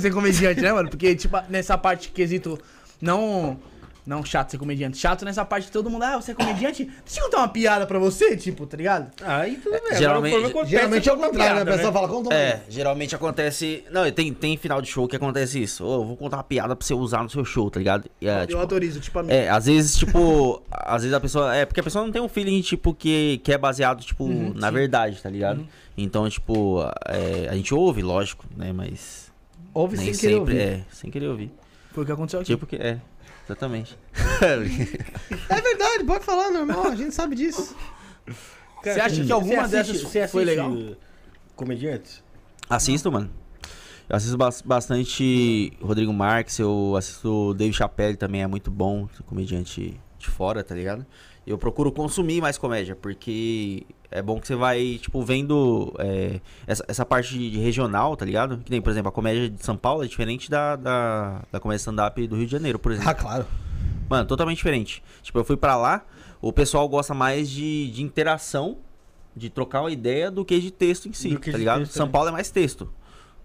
ser 0.00 0.10
comediante, 0.14 0.60
né, 0.60 0.72
mano? 0.72 0.88
Porque, 0.88 1.14
tipo, 1.14 1.36
nessa 1.48 1.76
parte 1.78 2.10
quesito. 2.10 2.58
Não. 3.00 3.58
Não 4.06 4.22
chato 4.22 4.50
ser 4.50 4.58
comediante. 4.58 4.98
Chato 4.98 5.24
nessa 5.24 5.46
parte 5.46 5.66
que 5.68 5.72
todo 5.72 5.88
mundo. 5.88 6.02
Ah, 6.02 6.20
você 6.20 6.32
é 6.32 6.34
comediante? 6.34 6.84
Deixa 6.84 7.20
eu 7.20 7.24
contar 7.24 7.38
uma 7.38 7.48
piada 7.48 7.86
pra 7.86 7.98
você, 7.98 8.36
tipo, 8.36 8.66
tá 8.66 8.76
ligado? 8.76 9.10
Aí 9.22 9.56
tudo 9.56 9.72
bem. 9.88 9.96
geralmente- 9.98 10.44
Agora, 10.44 10.66
Geralmente 10.66 11.08
é 11.08 11.12
o 11.12 11.16
contrário, 11.16 11.54
né? 11.56 11.62
A 11.72 11.76
pessoa 11.76 11.92
fala, 11.92 12.06
conta 12.08 12.28
uma 12.28 12.34
É, 12.38 12.52
aí. 12.54 12.60
geralmente 12.68 13.14
acontece. 13.14 13.82
Não, 13.90 14.10
tem, 14.12 14.32
tem 14.34 14.58
final 14.58 14.82
de 14.82 14.88
show 14.90 15.08
que 15.08 15.16
acontece 15.16 15.62
isso. 15.62 15.84
Ô, 15.86 15.94
eu 16.02 16.04
vou 16.04 16.16
contar 16.18 16.36
uma 16.36 16.44
piada 16.44 16.76
pra 16.76 16.86
você 16.86 16.92
usar 16.92 17.22
no 17.22 17.30
seu 17.30 17.46
show, 17.46 17.70
tá 17.70 17.78
ligado? 17.78 18.10
E, 18.20 18.28
é, 18.28 18.42
eu 18.42 18.46
tipo, 18.46 18.60
autorizo, 18.60 19.00
tipo 19.00 19.18
a 19.18 19.22
mim. 19.22 19.32
É, 19.32 19.48
às 19.48 19.64
vezes, 19.64 19.96
tipo, 19.96 20.62
às 20.70 21.02
vezes 21.02 21.14
a 21.16 21.20
pessoa. 21.20 21.56
É, 21.56 21.64
porque 21.64 21.80
a 21.80 21.82
pessoa 21.82 22.04
não 22.04 22.12
tem 22.12 22.20
um 22.20 22.28
feeling, 22.28 22.60
tipo, 22.60 22.92
que, 22.92 23.40
que 23.42 23.52
é 23.54 23.56
baseado, 23.58 24.02
tipo, 24.04 24.28
na 24.54 24.70
verdade, 24.70 25.22
tá 25.22 25.30
ligado? 25.30 25.66
Então, 25.96 26.28
tipo, 26.28 26.82
é, 27.08 27.48
a 27.48 27.54
gente 27.54 27.72
ouve, 27.74 28.02
lógico, 28.02 28.44
né? 28.54 28.70
Mas. 28.70 29.32
Ouve 29.72 29.96
nem 29.96 30.12
sem 30.12 30.20
querer 30.20 30.34
sempre. 30.36 30.54
ouvir. 30.54 30.62
É, 30.62 30.80
sem 30.92 31.10
querer 31.10 31.28
ouvir. 31.28 31.50
Foi 31.92 32.02
o 32.02 32.06
que 32.06 32.12
aconteceu 32.12 32.40
aqui. 32.40 32.46
Tipo 32.52 32.66
que. 32.66 32.76
É, 32.76 32.98
exatamente. 33.44 33.98
É 34.40 35.60
verdade, 35.60 36.04
pode 36.06 36.24
falar, 36.24 36.50
normal, 36.50 36.86
a 36.88 36.94
gente 36.96 37.14
sabe 37.14 37.34
disso. 37.36 37.74
Você 38.82 39.00
acha 39.00 39.24
que 39.24 39.32
alguma 39.32 39.66
Você 39.68 39.76
assiste- 39.78 39.92
dessas 39.92 40.12
você 40.12 40.28
foi 40.28 40.42
assiste 40.42 40.56
legal? 40.56 40.96
Comediantes? 41.56 42.22
Assisto, 42.68 43.10
mano. 43.10 43.30
Eu 44.08 44.16
assisto 44.16 44.36
bas- 44.36 44.60
bastante 44.62 45.72
Rodrigo 45.80 46.12
Marques, 46.12 46.58
eu 46.58 46.94
assisto 46.96 47.54
Dave 47.54 47.72
Chappelle 47.72 48.16
também, 48.16 48.42
é 48.42 48.46
muito 48.46 48.70
bom, 48.70 49.08
comediante 49.26 49.98
de 50.18 50.28
fora, 50.28 50.62
tá 50.62 50.74
ligado? 50.74 51.06
Eu 51.46 51.58
procuro 51.58 51.92
consumir 51.92 52.40
mais 52.40 52.56
comédia, 52.56 52.96
porque 52.96 53.86
é 54.10 54.22
bom 54.22 54.40
que 54.40 54.46
você 54.46 54.54
vai, 54.54 54.98
tipo, 55.00 55.22
vendo 55.22 55.94
é, 55.98 56.40
essa, 56.66 56.84
essa 56.88 57.04
parte 57.04 57.36
de 57.36 57.58
regional, 57.58 58.16
tá 58.16 58.24
ligado? 58.24 58.58
Que 58.58 58.70
nem, 58.70 58.80
por 58.80 58.90
exemplo, 58.90 59.10
a 59.10 59.12
comédia 59.12 59.50
de 59.50 59.62
São 59.62 59.76
Paulo 59.76 60.02
é 60.02 60.06
diferente 60.06 60.50
da, 60.50 60.76
da, 60.76 61.42
da 61.52 61.60
comédia 61.60 61.80
stand-up 61.80 62.26
do 62.26 62.36
Rio 62.36 62.46
de 62.46 62.52
Janeiro, 62.52 62.78
por 62.78 62.92
exemplo. 62.92 63.10
Ah, 63.10 63.14
claro. 63.14 63.46
Mano, 64.08 64.26
totalmente 64.26 64.56
diferente. 64.56 65.02
Tipo, 65.22 65.38
eu 65.38 65.44
fui 65.44 65.56
pra 65.56 65.76
lá, 65.76 66.04
o 66.40 66.52
pessoal 66.52 66.88
gosta 66.88 67.12
mais 67.12 67.50
de, 67.50 67.90
de 67.90 68.02
interação, 68.02 68.78
de 69.36 69.50
trocar 69.50 69.80
uma 69.82 69.90
ideia 69.90 70.30
do 70.30 70.44
que 70.44 70.58
de 70.60 70.70
texto 70.70 71.08
em 71.08 71.12
si, 71.12 71.36
tá 71.36 71.58
ligado? 71.58 71.80
texto, 71.80 71.92
São 71.92 72.06
né? 72.06 72.12
Paulo 72.12 72.28
é 72.28 72.32
mais 72.32 72.50
texto. 72.50 72.90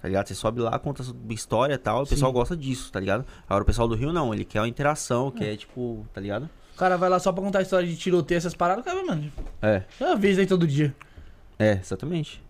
Tá 0.02 0.08
ligado? 0.08 0.28
Você 0.28 0.36
sobe 0.36 0.61
lá, 0.61 0.80
conta 0.80 1.03
história 1.30 1.74
e 1.74 1.78
tal, 1.78 2.03
o 2.03 2.08
pessoal 2.08 2.32
gosta 2.32 2.56
disso, 2.56 2.90
tá 2.90 3.00
ligado? 3.02 3.26
Agora 3.50 3.64
o 3.64 3.66
pessoal 3.66 3.86
do 3.86 3.95
Rio 3.95 4.14
não, 4.14 4.34
ele 4.34 4.45
quer 4.45 4.61
uma 4.61 4.68
interação, 4.68 5.30
quer 5.30 5.58
tipo, 5.58 6.06
tá 6.14 6.22
ligado? 6.22 6.50
O 6.80 6.85
cara 6.88 6.95
vai 6.95 7.09
lá 7.09 7.19
só 7.19 7.33
pra 7.33 7.43
contar 7.43 7.59
a 7.59 7.61
história 7.61 7.85
de 7.85 7.98
tiroteio, 7.98 8.38
essas 8.38 8.53
paradas, 8.53 8.82
o 8.82 8.85
cara, 8.85 9.03
mano. 9.03 9.30
É, 9.61 9.83
Eu 9.99 10.17
vejo 10.17 10.40
aí 10.40 10.48
todo 10.48 10.66
dia. 10.66 10.95
é, 11.59 11.74
exatamente. 11.74 12.41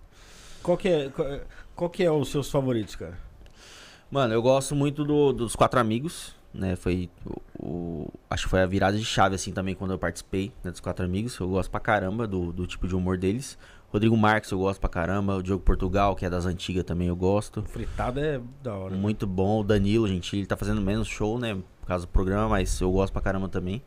Qual 0.61 0.77
que 0.77 0.87
é, 0.87 1.09
qual, 1.09 1.27
qual 1.75 1.89
que 1.89 2.03
é 2.03 2.11
os 2.11 2.29
seus 2.29 2.51
favoritos, 2.51 2.95
cara? 2.95 3.17
Mano, 4.11 4.31
eu 4.31 4.39
gosto 4.39 4.75
muito 4.75 5.03
do- 5.03 5.33
dos 5.33 5.55
Quatro 5.55 5.79
Amigos, 5.79 6.35
né? 6.53 6.75
Foi 6.75 7.09
o, 7.25 7.41
o- 7.59 8.13
Acho 8.29 8.43
que 8.43 8.49
foi 8.51 8.61
a 8.61 8.67
virada 8.67 8.95
de 8.99 9.03
chave, 9.03 9.33
assim, 9.33 9.51
também, 9.51 9.73
quando 9.73 9.93
eu 9.93 9.97
participei 9.97 10.51
né, 10.63 10.69
dos 10.69 10.79
Quatro 10.79 11.03
Amigos. 11.03 11.35
Eu 11.39 11.49
gosto 11.49 11.71
pra 11.71 11.79
caramba 11.79 12.27
do, 12.27 12.53
do 12.53 12.67
tipo 12.67 12.87
de 12.87 12.95
humor 12.95 13.17
deles. 13.17 13.57
Rodrigo 13.91 14.15
Marques 14.15 14.51
eu 14.51 14.59
gosto 14.59 14.79
pra 14.79 14.89
caramba. 14.91 15.37
O 15.37 15.41
Diogo 15.41 15.63
Portugal, 15.63 16.15
que 16.15 16.23
é 16.23 16.29
das 16.29 16.45
antigas, 16.45 16.83
também 16.83 17.07
eu 17.07 17.15
gosto. 17.15 17.63
Fritado 17.63 18.19
é 18.19 18.39
da 18.61 18.75
hora. 18.75 18.93
né? 18.93 19.01
Muito 19.01 19.25
bom. 19.25 19.61
O 19.61 19.63
Danilo, 19.63 20.07
gente, 20.07 20.37
ele 20.37 20.45
tá 20.45 20.55
fazendo 20.55 20.79
menos 20.81 21.07
show, 21.07 21.39
né? 21.39 21.55
Por 21.81 21.87
causa 21.87 22.05
do 22.05 22.09
programa, 22.11 22.47
mas 22.47 22.79
eu 22.79 22.91
gosto 22.91 23.11
pra 23.11 23.23
caramba 23.23 23.49
também. 23.49 23.81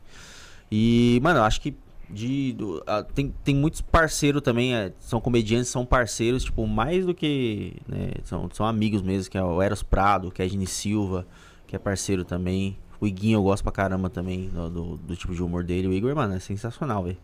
E, 0.75 1.19
mano, 1.21 1.37
eu 1.39 1.43
acho 1.43 1.61
que 1.61 1.75
de. 2.09 2.53
do- 2.53 2.83
ah, 2.87 3.03
tem, 3.03 3.31
tem 3.43 3.53
muitos 3.55 3.79
parceiros 3.79 4.41
também, 4.41 4.73
é, 4.73 4.91
são 4.99 5.21
comediantes, 5.21 5.67
são 5.69 5.85
parceiros, 5.85 6.43
tipo, 6.43 6.65
mais 6.65 7.05
do 7.05 7.13
que. 7.13 7.73
Né, 7.87 8.13
são, 8.23 8.49
são 8.51 8.65
amigos 8.65 9.03
mesmo, 9.03 9.29
que 9.29 9.37
é 9.37 9.43
o 9.43 9.61
Eros 9.61 9.83
Prado, 9.83 10.31
que 10.31 10.41
é 10.41 10.45
a 10.45 10.47
Gini 10.47 10.65
Silva, 10.65 11.27
que 11.67 11.75
é 11.75 11.79
parceiro 11.79 12.25
também. 12.25 12.75
O 12.99 13.05
Iguinho 13.05 13.37
eu 13.37 13.43
gosto 13.43 13.61
pra 13.61 13.71
caramba 13.71 14.09
também 14.09 14.49
do, 14.49 14.69
do, 14.69 14.97
do 14.97 15.15
tipo 15.15 15.35
de 15.35 15.43
humor 15.43 15.63
dele. 15.63 15.87
O 15.89 15.93
Igor, 15.93 16.15
mano, 16.15 16.33
é 16.33 16.39
sensacional, 16.39 17.03
velho. 17.03 17.17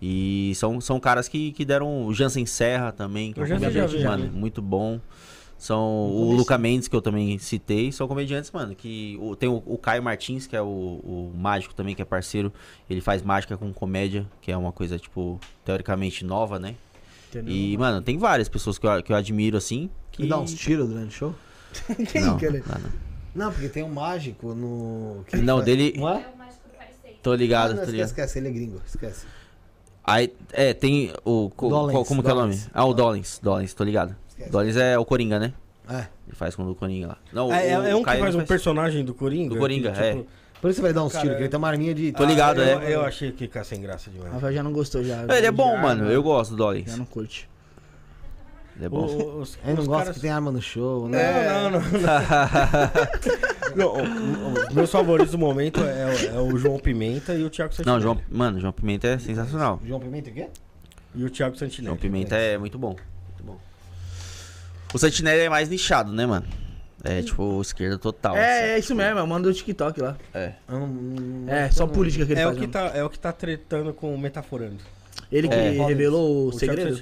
E 0.00 0.52
são, 0.54 0.80
são 0.80 0.98
caras 0.98 1.28
que, 1.28 1.52
que 1.52 1.64
deram. 1.66 2.06
O 2.06 2.14
Jansen 2.14 2.46
Serra 2.46 2.92
também, 2.92 3.32
que 3.32 3.40
é 3.40 3.42
O 3.42 3.46
um 3.46 3.48
comediante, 3.58 3.98
mano, 4.04 4.30
muito 4.32 4.62
bom. 4.62 4.98
São 5.56 5.80
o 6.10 6.34
Luca 6.34 6.58
Mendes, 6.58 6.88
que 6.88 6.96
eu 6.96 7.00
também 7.00 7.38
citei, 7.38 7.90
são 7.92 8.06
comediantes, 8.06 8.50
mano. 8.50 8.74
Que 8.74 9.16
o- 9.20 9.34
tem 9.36 9.48
o, 9.48 9.62
o 9.64 9.78
Caio 9.78 10.02
Martins, 10.02 10.46
que 10.46 10.54
é 10.56 10.60
o, 10.60 10.66
o 10.66 11.32
mágico 11.34 11.74
também, 11.74 11.94
que 11.94 12.02
é 12.02 12.04
parceiro. 12.04 12.52
Ele 12.90 13.00
faz 13.00 13.22
mágica 13.22 13.56
com 13.56 13.72
comédia, 13.72 14.26
que 14.42 14.50
é 14.52 14.56
uma 14.56 14.72
coisa, 14.72 14.98
tipo, 14.98 15.40
teoricamente 15.64 16.24
nova, 16.24 16.58
né? 16.58 16.74
E, 17.46 17.76
mano, 17.78 18.00
tem 18.02 18.16
várias 18.18 18.48
pessoas 18.48 18.78
que 18.78 18.86
eu, 18.86 19.02
que 19.02 19.10
eu 19.12 19.16
admiro, 19.16 19.56
assim. 19.56 19.90
Que... 20.12 20.22
Que 20.22 20.28
dá 20.28 20.38
uns 20.38 20.52
tiros 20.54 20.88
durante 20.88 21.08
o 21.08 21.12
show? 21.12 21.34
Quem 22.12 22.22
Não, 22.22 22.36
que 22.36 22.46
ele? 22.46 22.62
não, 22.66 22.78
não. 22.78 22.90
Não, 23.46 23.52
porque 23.52 23.68
tem 23.68 23.82
um 23.82 23.88
mágico 23.92 24.54
no. 24.54 25.24
que 25.26 25.36
Não, 25.38 25.56
faz- 25.56 25.64
dele- 25.66 25.94
Não 25.96 26.08
é? 26.08 26.12
o 26.32 26.38
mágico 26.38 26.68
do 26.68 26.76
Paris 26.78 26.94
Tô 27.20 27.34
ligado, 27.34 27.70
não, 27.70 27.76
tô 27.78 27.80
esquece, 27.82 27.92
ligado. 27.92 28.06
esquece, 28.08 28.38
ele 28.38 28.48
é 28.48 28.50
gringo, 28.52 28.80
esquece. 28.86 29.26
Aí, 30.04 30.32
é, 30.52 30.72
tem 30.74 31.12
o. 31.24 31.50
co- 31.50 31.68
Dollins, 31.68 31.92
qual- 31.92 32.04
como 32.04 32.22
que 32.22 32.28
é 32.30 32.32
o 32.32 32.36
nome? 32.36 32.50
Dollins. 32.52 32.70
Ah, 32.72 32.84
o 32.84 32.94
Dollins. 32.94 33.40
Dollins, 33.42 33.74
tô 33.74 33.82
ligado. 33.82 34.14
Esquece. 34.34 34.50
Dollins 34.50 34.76
é 34.76 34.98
o 34.98 35.04
Coringa, 35.04 35.38
né? 35.38 35.52
É. 35.88 36.06
Ele 36.26 36.34
faz 36.34 36.54
com 36.56 36.68
o 36.68 36.74
Coringa 36.74 37.08
lá. 37.08 37.18
Não, 37.32 37.52
É, 37.52 37.70
é- 37.70 37.78
o- 37.78 37.82
é 37.86 37.94
o 37.94 37.98
um 37.98 38.04
que 38.04 38.16
faz 38.16 38.34
um 38.34 38.44
personagem 38.44 39.04
do 39.04 39.14
Coringa? 39.14 39.54
Do 39.54 39.60
Coringa, 39.60 39.92
que, 39.92 40.00
é. 40.00 40.24
Por 40.60 40.70
isso 40.70 40.80
vai 40.80 40.92
dar 40.94 41.04
uns 41.04 41.12
tiros, 41.12 41.36
que 41.36 41.42
ele 41.42 41.48
tem 41.48 41.58
uma 41.58 41.68
arminha 41.68 41.94
de. 41.94 42.10
Tô 42.12 42.24
ligado, 42.24 42.62
eu, 42.62 42.80
é. 42.80 42.94
Eu 42.94 43.02
achei 43.04 43.30
que 43.32 43.38
ficar 43.44 43.64
sem 43.64 43.80
graça 43.82 44.10
demais. 44.10 44.32
Rafael 44.32 44.52
já 44.54 44.62
não 44.62 44.72
gostou 44.72 45.04
já. 45.04 45.22
Ele 45.24 45.46
é 45.46 45.50
bom, 45.50 45.72
Já, 45.74 45.82
mano. 45.82 46.10
Eu 46.10 46.22
gosto 46.22 46.52
do 46.52 46.56
Já 46.56 46.64
Dollins. 46.64 46.96
não 46.96 47.04
curte. 47.04 47.48
Ele 48.76 48.86
é 48.86 48.88
bom. 48.88 49.04
o- 49.06 49.40
os- 49.42 49.58
Ele 49.62 49.74
não 49.74 49.82
os 49.82 49.86
gosta 49.86 50.02
caras- 50.04 50.16
que 50.16 50.22
tem 50.22 50.30
arma 50.30 50.50
no 50.50 50.60
show, 50.62 51.06
né? 51.08 51.52
Não, 51.52 51.70
não, 51.70 51.80
não. 51.80 51.90
não. 51.90 51.90
Não, 53.76 53.86
o- 53.88 54.70
o- 54.70 54.74
meus 54.74 54.90
favoritos 54.90 55.32
do 55.32 55.38
momento 55.38 55.80
é, 55.82 56.06
o- 56.06 56.36
é 56.36 56.40
o 56.40 56.56
João 56.56 56.78
Pimenta 56.78 57.34
e 57.34 57.42
o 57.42 57.50
Thiago 57.50 57.72
Santinelli. 57.74 57.96
Não, 57.96 58.00
João, 58.00 58.20
mano, 58.30 58.60
João 58.60 58.72
Pimenta 58.72 59.08
é 59.08 59.18
sensacional. 59.18 59.80
João 59.84 59.98
Pimenta 60.00 60.30
o 60.30 60.32
quê? 60.32 60.46
E 61.14 61.24
o 61.24 61.30
Thiago 61.30 61.56
Santinelli. 61.56 61.86
João 61.86 61.96
Pimenta 61.96 62.36
é. 62.36 62.56
Muito 62.56 62.78
bom. 62.78 62.94
O 64.94 64.98
Santinelli 64.98 65.40
é 65.42 65.48
mais 65.48 65.68
nichado, 65.68 66.12
né, 66.12 66.24
mano? 66.24 66.46
É 67.02 67.20
tipo 67.20 67.60
esquerda 67.60 67.98
total. 67.98 68.34
É, 68.36 68.70
é 68.70 68.78
isso 68.78 68.94
mesmo, 68.94 69.18
eu 69.18 69.26
mando 69.26 69.48
o 69.48 69.52
TikTok 69.52 70.00
lá. 70.00 70.16
É. 70.32 70.52
É, 71.48 71.70
só 71.70 71.86
política 71.86 72.24
que 72.24 72.32
ele 72.32 72.40
É 72.40 72.44
o, 72.46 72.48
faz. 72.48 72.54
que 72.60 72.66
mesmo. 72.66 72.72
tá, 72.72 72.96
é 72.96 73.04
o 73.04 73.10
que 73.10 73.18
tá 73.18 73.30
tretando 73.32 73.92
com 73.92 74.14
o 74.14 74.18
Metaforando. 74.18 74.78
Ele 75.30 75.48
que 75.48 75.54
É. 75.54 75.70
revelou 75.86 76.46
o, 76.48 76.50
Thiago 76.52 76.76
segredo? 76.76 76.98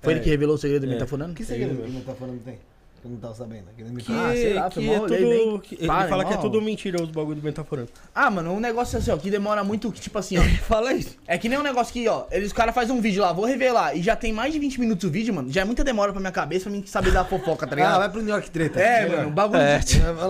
Foi 0.00 0.12
É. 0.12 0.16
ele 0.16 0.20
que 0.24 0.30
revelou 0.30 0.56
o 0.56 0.58
segredo 0.58 0.84
do 0.86 0.90
É. 0.90 0.94
Metaforando? 0.94 1.34
Que 1.34 1.44
segredo 1.44 1.76
que 1.80 2.00
tá 2.00 2.14
falando 2.14 2.42
tem? 2.42 2.58
Eu 3.04 3.10
não 3.10 3.16
tava 3.16 3.34
sabendo. 3.34 3.64
Que 3.76 3.82
ele 3.82 3.90
me 3.90 4.00
Que, 4.00 4.12
Ah, 4.12 4.30
sei 4.32 4.54
lá, 4.54 4.70
que 4.70 4.88
é 4.88 4.98
tudo. 5.00 5.08
bem. 5.08 5.58
que- 5.60 5.74
ele 5.74 5.86
Para, 5.88 6.08
fala 6.08 6.24
que 6.24 6.32
é 6.34 6.36
tudo 6.36 6.62
mentira 6.62 7.02
os 7.02 7.10
bagulho 7.10 7.34
do 7.40 7.42
Metaforando. 7.42 7.88
Ah, 8.14 8.30
mano, 8.30 8.52
um 8.52 8.60
negócio 8.60 8.96
assim, 8.96 9.10
ó, 9.10 9.16
que 9.16 9.28
demora 9.28 9.64
muito, 9.64 9.90
que, 9.90 10.00
tipo 10.00 10.16
assim, 10.18 10.38
ó. 10.38 10.42
Fala 10.68 10.92
isso. 10.92 11.16
É 11.26 11.36
que 11.36 11.48
nem 11.48 11.58
um 11.58 11.62
negócio 11.64 11.92
que, 11.92 12.06
ó, 12.08 12.26
eles, 12.30 12.46
os 12.48 12.52
caras 12.52 12.72
fazem 12.72 12.94
um 12.94 13.00
vídeo 13.00 13.20
lá, 13.20 13.32
vou 13.32 13.44
revelar, 13.44 13.96
e 13.96 14.02
já 14.02 14.14
tem 14.14 14.32
mais 14.32 14.52
de 14.52 14.60
20 14.60 14.78
minutos 14.78 15.08
o 15.08 15.10
vídeo, 15.12 15.34
mano. 15.34 15.50
Já 15.50 15.62
é 15.62 15.64
muita 15.64 15.82
demora 15.82 16.12
pra 16.12 16.20
minha 16.20 16.30
cabeça 16.32 16.64
pra 16.70 16.72
mim 16.72 16.84
saber 16.86 17.10
da 17.10 17.24
fofoca, 17.24 17.66
tá 17.66 17.74
Ah, 17.74 17.76
ligado? 17.76 17.98
vai 17.98 18.08
pro 18.08 18.20
New 18.22 18.30
York 18.32 18.48
Treta. 18.50 18.80
É, 18.80 19.08
mano, 19.08 19.28
o 19.28 19.32
bagulho. 19.32 19.60
É, 19.60 19.80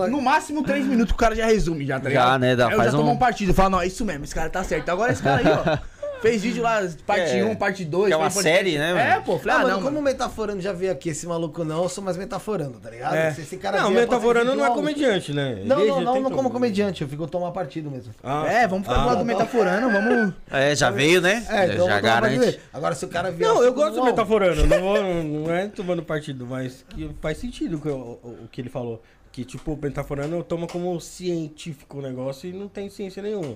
No 0.09 0.19
máximo 0.21 0.63
3 0.63 0.83
minutos 0.85 1.13
o 1.13 1.17
cara 1.17 1.35
já 1.35 1.45
resume, 1.45 1.85
já, 1.85 1.99
tá 1.99 2.09
ligado? 2.09 2.27
Já, 2.31 2.39
né, 2.39 2.55
dá- 2.55 2.65
Aí 2.67 2.71
eu 2.73 2.77
faz 2.77 2.91
já 2.91 2.97
tomo 2.97 3.09
um- 3.11 3.13
um 3.13 3.17
partido 3.17 3.51
e 3.51 3.53
falo, 3.53 3.69
não, 3.69 3.81
é 3.81 3.85
isso 3.87 4.03
mesmo, 4.03 4.23
esse 4.23 4.33
cara 4.33 4.49
tá 4.49 4.63
certo. 4.63 4.89
Agora 4.89 5.11
esse 5.11 5.21
cara 5.21 5.37
aí, 5.37 5.45
ó, 5.47 5.77
fez 6.23 6.41
vídeo 6.41 6.63
lá, 6.63 6.81
parte 7.05 7.37
É, 7.37 7.45
1, 7.45 7.55
parte 7.55 7.85
2. 7.85 8.07
que 8.07 8.13
é 8.13 8.17
uma 8.17 8.29
série, 8.31 8.77
né, 8.79 8.89
É, 8.91 9.09
mano? 9.11 9.23
pô, 9.23 9.37
falei, 9.37 9.53
Ah, 9.55 9.59
ah, 9.59 9.61
mano, 9.63 9.75
não, 9.75 9.83
como 9.83 9.99
o 9.99 10.01
Metaforando 10.01 10.61
já 10.61 10.73
veio 10.73 10.91
aqui, 10.91 11.09
esse 11.09 11.27
maluco 11.27 11.63
não, 11.63 11.83
eu 11.83 11.89
sou 11.89 12.03
mais 12.03 12.17
Metaforando, 12.17 12.79
tá 12.79 12.89
ligado? 12.89 13.13
É. 13.15 13.31
Se 13.33 13.41
esse 13.41 13.57
cara 13.57 13.81
Não, 13.81 13.89
o 13.89 13.91
Metaforando 13.93 14.55
não 14.55 14.65
é 14.65 14.69
um- 14.71 14.73
comediante, 14.73 15.31
né? 15.33 15.61
Não, 15.65 15.79
Ele 15.79 15.89
não, 15.89 15.99
já 15.99 16.05
não, 16.05 16.21
não 16.21 16.31
como 16.31 16.49
comediante, 16.49 17.01
eu 17.03 17.07
fico 17.07 17.27
tomar 17.27 17.51
partido 17.51 17.91
mesmo. 17.91 18.13
Ah, 18.23 18.45
É, 18.47 18.67
vamos 18.67 18.87
ficar 18.87 18.99
do 19.01 19.05
lado 19.07 19.19
do 19.19 19.25
Metaforando, 19.25 19.89
vamos. 19.91 20.33
É, 20.51 20.75
já 20.75 20.89
veio, 20.89 21.21
né? 21.21 21.45
É, 21.49 21.65
então 21.73 21.87
já 21.87 21.99
tomar 22.01 22.21
partido 22.21 22.39
garante. 22.41 22.59
Agora, 22.73 22.95
se 22.95 23.05
o 23.05 23.07
cara 23.09 23.31
vier. 23.31 23.47
Não, 23.47 23.57
assim, 23.57 23.65
eu 23.65 23.73
gosto 23.73 23.95
do 23.95 24.03
Metaforando, 24.05 24.65
não, 24.65 24.79
vou, 24.81 24.97
não 25.23 25.53
é 25.53 25.67
tomando 25.67 26.03
partido, 26.03 26.45
mas 26.47 26.85
que 26.89 27.09
faz 27.21 27.37
sentido 27.37 27.77
o, 27.77 27.81
que- 27.81 27.89
o- 27.89 28.19
o 28.43 28.47
que 28.51 28.61
ele 28.61 28.69
falou. 28.69 29.01
Que, 29.31 29.43
tipo, 29.43 29.73
o 29.73 29.79
Metaforando 29.81 30.43
toma 30.43 30.67
como 30.67 30.99
científico 31.01 31.97
o 31.97 32.01
negócio 32.03 32.47
e 32.47 32.53
não 32.53 32.67
tem 32.67 32.87
ciência 32.89 33.21
nenhuma. 33.23 33.55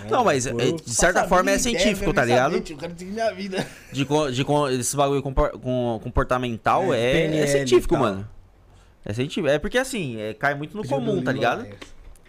Né? 0.00 0.06
Não, 0.10 0.24
mas 0.24 0.46
é, 0.46 0.50
eu- 0.52 0.72
de 0.76 0.90
certa 0.94 1.26
forma 1.28 1.50
é 1.50 1.58
científico, 1.58 2.12
tá 2.12 2.24
ligado? 2.24 2.56
Eu 2.56 2.62
quero 2.62 2.94
seguir 2.98 3.12
minha 3.12 3.32
vida. 3.32 3.66
De, 3.92 4.04
de 4.32 4.44
co- 4.44 4.68
esse 4.68 4.96
bagulho 4.96 5.22
com- 5.22 6.00
comportamental 6.02 6.92
É, 6.92 7.00
é, 7.26 7.36
é 7.38 7.46
científico, 7.46 7.96
mano. 7.96 8.28
É 9.04 9.12
científico. 9.12 9.48
É 9.48 9.58
porque 9.58 9.78
assim, 9.78 10.20
é, 10.20 10.34
cai 10.34 10.54
muito 10.54 10.76
no 10.76 10.86
comum, 10.86 11.22
tá 11.22 11.32
ligado? 11.32 11.66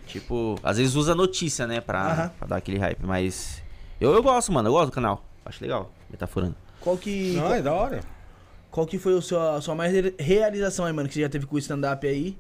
Tipo, 0.08 0.56
às 0.64 0.78
vezes 0.78 0.96
usa 0.96 1.14
notícia, 1.14 1.68
né, 1.68 1.80
pra, 1.82 2.02
Aham. 2.12 2.32
pra 2.40 2.48
dar 2.48 2.56
aquele 2.58 2.78
hype, 2.80 3.04
mas. 3.06 3.62
Eu, 4.02 4.12
eu 4.14 4.24
gosto, 4.24 4.52
mano, 4.52 4.70
eu 4.70 4.74
gosto 4.74 4.88
do 4.88 4.92
canal. 4.94 5.24
Acho 5.46 5.62
legal, 5.64 5.92
metaforando. 6.10 6.56
Qual 6.82 6.98
que. 6.98 7.34
Não, 7.34 7.54
é 7.54 7.62
da 7.62 7.74
hora. 7.74 8.00
Qual 8.72 8.86
que 8.88 8.98
foi 8.98 9.14
o 9.14 9.22
seu, 9.22 9.40
a 9.42 9.60
sua 9.62 9.76
mais 9.76 9.92
re- 9.92 10.14
realização 10.18 10.86
aí, 10.86 10.94
mano, 10.94 11.08
que 11.08 11.14
você 11.16 11.22
já 11.22 11.30
teve 11.30 11.46
com 11.46 11.56
o 11.56 11.60
stand-up 11.60 12.08
aí? 12.08 12.38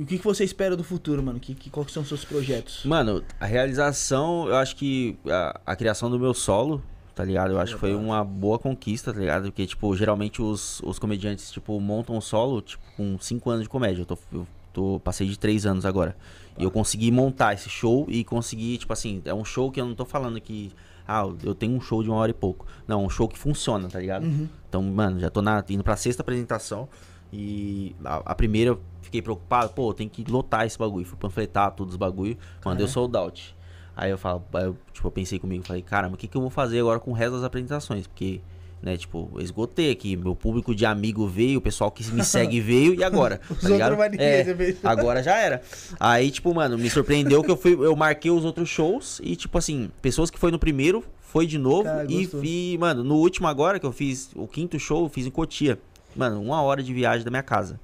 E 0.00 0.02
o 0.02 0.06
que, 0.06 0.16
que 0.16 0.24
você 0.24 0.44
espera 0.44 0.74
do 0.74 0.82
futuro, 0.82 1.22
mano? 1.22 1.38
Que, 1.38 1.54
que, 1.54 1.68
quais 1.68 1.92
são 1.92 2.02
os 2.02 2.08
seus 2.08 2.24
projetos? 2.24 2.86
Mano, 2.86 3.22
a 3.38 3.44
realização, 3.44 4.48
eu 4.48 4.56
acho 4.56 4.74
que 4.74 5.18
a, 5.26 5.60
a 5.66 5.76
criação 5.76 6.10
do 6.10 6.18
meu 6.18 6.32
solo, 6.32 6.82
tá 7.14 7.22
ligado? 7.22 7.50
Eu 7.50 7.60
acho 7.60 7.74
que 7.74 7.80
foi 7.80 7.94
uma 7.94 8.24
boa 8.24 8.58
conquista, 8.58 9.12
tá 9.12 9.20
ligado? 9.20 9.42
Porque, 9.42 9.66
tipo, 9.66 9.94
geralmente 9.94 10.40
os, 10.40 10.80
os 10.84 10.98
comediantes, 10.98 11.52
tipo, 11.52 11.78
montam 11.78 12.16
um 12.16 12.20
solo, 12.22 12.62
tipo, 12.62 12.82
com 12.96 13.18
5 13.20 13.50
anos 13.50 13.64
de 13.64 13.68
comédia. 13.68 14.00
Eu, 14.00 14.06
tô, 14.06 14.18
eu 14.32 14.46
tô, 14.72 15.00
passei 15.04 15.28
de 15.28 15.38
3 15.38 15.66
anos 15.66 15.84
agora. 15.84 16.16
E 16.56 16.64
eu 16.64 16.70
consegui 16.70 17.10
montar 17.10 17.52
esse 17.52 17.68
show 17.68 18.06
e 18.08 18.24
consegui, 18.24 18.78
tipo 18.78 18.94
assim, 18.94 19.20
é 19.26 19.34
um 19.34 19.44
show 19.44 19.70
que 19.70 19.82
eu 19.82 19.84
não 19.84 19.94
tô 19.94 20.06
falando 20.06 20.40
que. 20.40 20.72
Ah, 21.06 21.28
eu 21.44 21.54
tenho 21.54 21.76
um 21.76 21.80
show 21.80 22.02
de 22.02 22.08
uma 22.08 22.16
hora 22.16 22.30
e 22.30 22.34
pouco. 22.34 22.66
Não, 22.88 23.04
um 23.04 23.10
show 23.10 23.28
que 23.28 23.38
funciona, 23.38 23.86
tá 23.86 23.98
ligado? 23.98 24.24
Então, 24.66 24.82
mano, 24.82 25.20
já 25.20 25.28
tô 25.28 25.42
na, 25.42 25.62
indo 25.68 25.84
pra 25.84 25.94
sexta 25.94 26.22
apresentação. 26.22 26.88
E 27.30 27.94
a, 28.02 28.32
a 28.32 28.34
primeira 28.34 28.78
fiquei 29.10 29.20
preocupado, 29.20 29.72
pô, 29.72 29.92
tem 29.92 30.08
que 30.08 30.24
lotar 30.30 30.64
esse 30.64 30.78
bagulho. 30.78 31.04
Fui 31.04 31.18
panfletar 31.18 31.72
todos 31.72 31.94
os 31.94 31.98
bagulho, 31.98 32.38
mandei 32.64 32.86
o 32.86 32.88
sold 32.88 33.16
out. 33.16 33.56
Aí 33.96 34.10
eu 34.10 34.16
falo, 34.16 34.42
aí 34.54 34.64
eu, 34.64 34.76
tipo, 34.92 35.06
eu 35.08 35.10
pensei 35.10 35.38
comigo, 35.38 35.64
falei, 35.66 35.82
caramba, 35.82 36.14
o 36.14 36.16
que, 36.16 36.28
que 36.28 36.36
eu 36.36 36.40
vou 36.40 36.48
fazer 36.48 36.78
agora 36.78 37.00
com 37.00 37.10
o 37.10 37.14
resto 37.14 37.34
das 37.34 37.44
apresentações? 37.44 38.06
Porque, 38.06 38.40
né, 38.80 38.96
tipo, 38.96 39.28
eu 39.34 39.40
esgotei 39.42 39.90
aqui, 39.90 40.16
meu 40.16 40.34
público 40.34 40.74
de 40.74 40.86
amigo 40.86 41.26
veio, 41.26 41.58
o 41.58 41.60
pessoal 41.60 41.90
que 41.90 42.08
me 42.12 42.24
segue 42.24 42.60
veio, 42.62 42.94
e 42.94 43.02
agora? 43.02 43.40
Os 43.50 43.58
tá 43.58 43.68
ligado? 43.68 43.96
É, 44.16 44.46
agora 44.84 45.22
já 45.22 45.36
era. 45.36 45.60
Aí, 45.98 46.30
tipo, 46.30 46.54
mano, 46.54 46.78
me 46.78 46.88
surpreendeu 46.88 47.42
que 47.42 47.50
eu 47.50 47.56
fui, 47.56 47.72
eu 47.72 47.94
marquei 47.96 48.30
os 48.30 48.44
outros 48.44 48.68
shows 48.68 49.20
e, 49.22 49.34
tipo 49.34 49.58
assim, 49.58 49.90
pessoas 50.00 50.30
que 50.30 50.38
foi 50.38 50.52
no 50.52 50.58
primeiro, 50.58 51.04
foi 51.20 51.46
de 51.46 51.58
novo. 51.58 51.84
Cara, 51.84 52.06
e, 52.08 52.30
e, 52.42 52.78
mano, 52.78 53.02
no 53.02 53.16
último 53.16 53.48
agora 53.48 53.78
que 53.78 53.84
eu 53.84 53.92
fiz, 53.92 54.30
o 54.34 54.46
quinto 54.46 54.78
show, 54.78 55.04
eu 55.04 55.08
fiz 55.08 55.26
em 55.26 55.30
Cotia. 55.30 55.78
Mano, 56.14 56.40
uma 56.40 56.62
hora 56.62 56.82
de 56.82 56.94
viagem 56.94 57.24
da 57.24 57.30
minha 57.30 57.42
casa. 57.42 57.78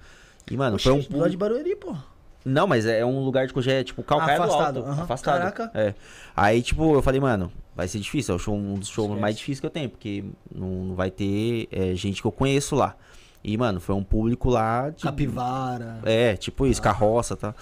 E, 0.51 0.57
mano, 0.57 0.79
foi 0.79 0.93
um 0.93 0.99
Oxi, 0.99 1.09
do 1.11 1.19
lado 1.19 1.31
de 1.31 1.37
Barueri, 1.37 1.75
pô. 1.77 1.95
não, 2.45 2.67
mas 2.67 2.87
é 2.87 3.05
um 3.05 3.25
lugar 3.25 3.47
de 3.47 3.53
Cotia, 3.53 3.81
é 3.81 3.85
tipo 3.85 4.03
calcaia 4.03 4.39
Afastado, 4.43 4.75
do 4.75 4.79
alto. 4.81 4.91
aham. 4.93 5.03
Afastado. 5.03 5.39
Caraca. 5.39 5.71
É. 5.75 5.95
Aí, 6.37 6.63
tipo, 6.63 6.95
eu 6.95 7.03
falei, 7.03 7.21
mano, 7.21 7.51
vai 7.75 7.89
ser 7.89 7.99
difícil. 7.99 8.33
É 8.33 8.37
o 8.37 8.39
show, 8.39 8.55
um 8.55 8.75
dos 8.75 8.89
shows 8.89 9.07
Esquece. 9.09 9.21
mais 9.21 9.37
difíceis 9.37 9.61
que 9.61 9.67
eu 9.67 9.71
tenho, 9.71 9.89
porque 9.91 10.25
não, 10.55 10.95
vai 10.95 11.11
ter 11.11 11.69
é, 11.73 11.95
gente 11.95 12.21
que 12.23 12.27
eu 12.27 12.33
conheço 12.33 12.75
lá. 12.77 12.95
E, 13.43 13.57
mano, 13.57 13.79
foi 13.81 13.95
um 13.95 14.03
público 14.03 14.51
lá 14.51 14.91
de. 14.91 15.03
Capivara. 15.05 16.01
É, 16.05 16.37
tipo 16.37 16.67
isso, 16.67 16.83
carroça, 16.83 17.37
tá? 17.37 17.55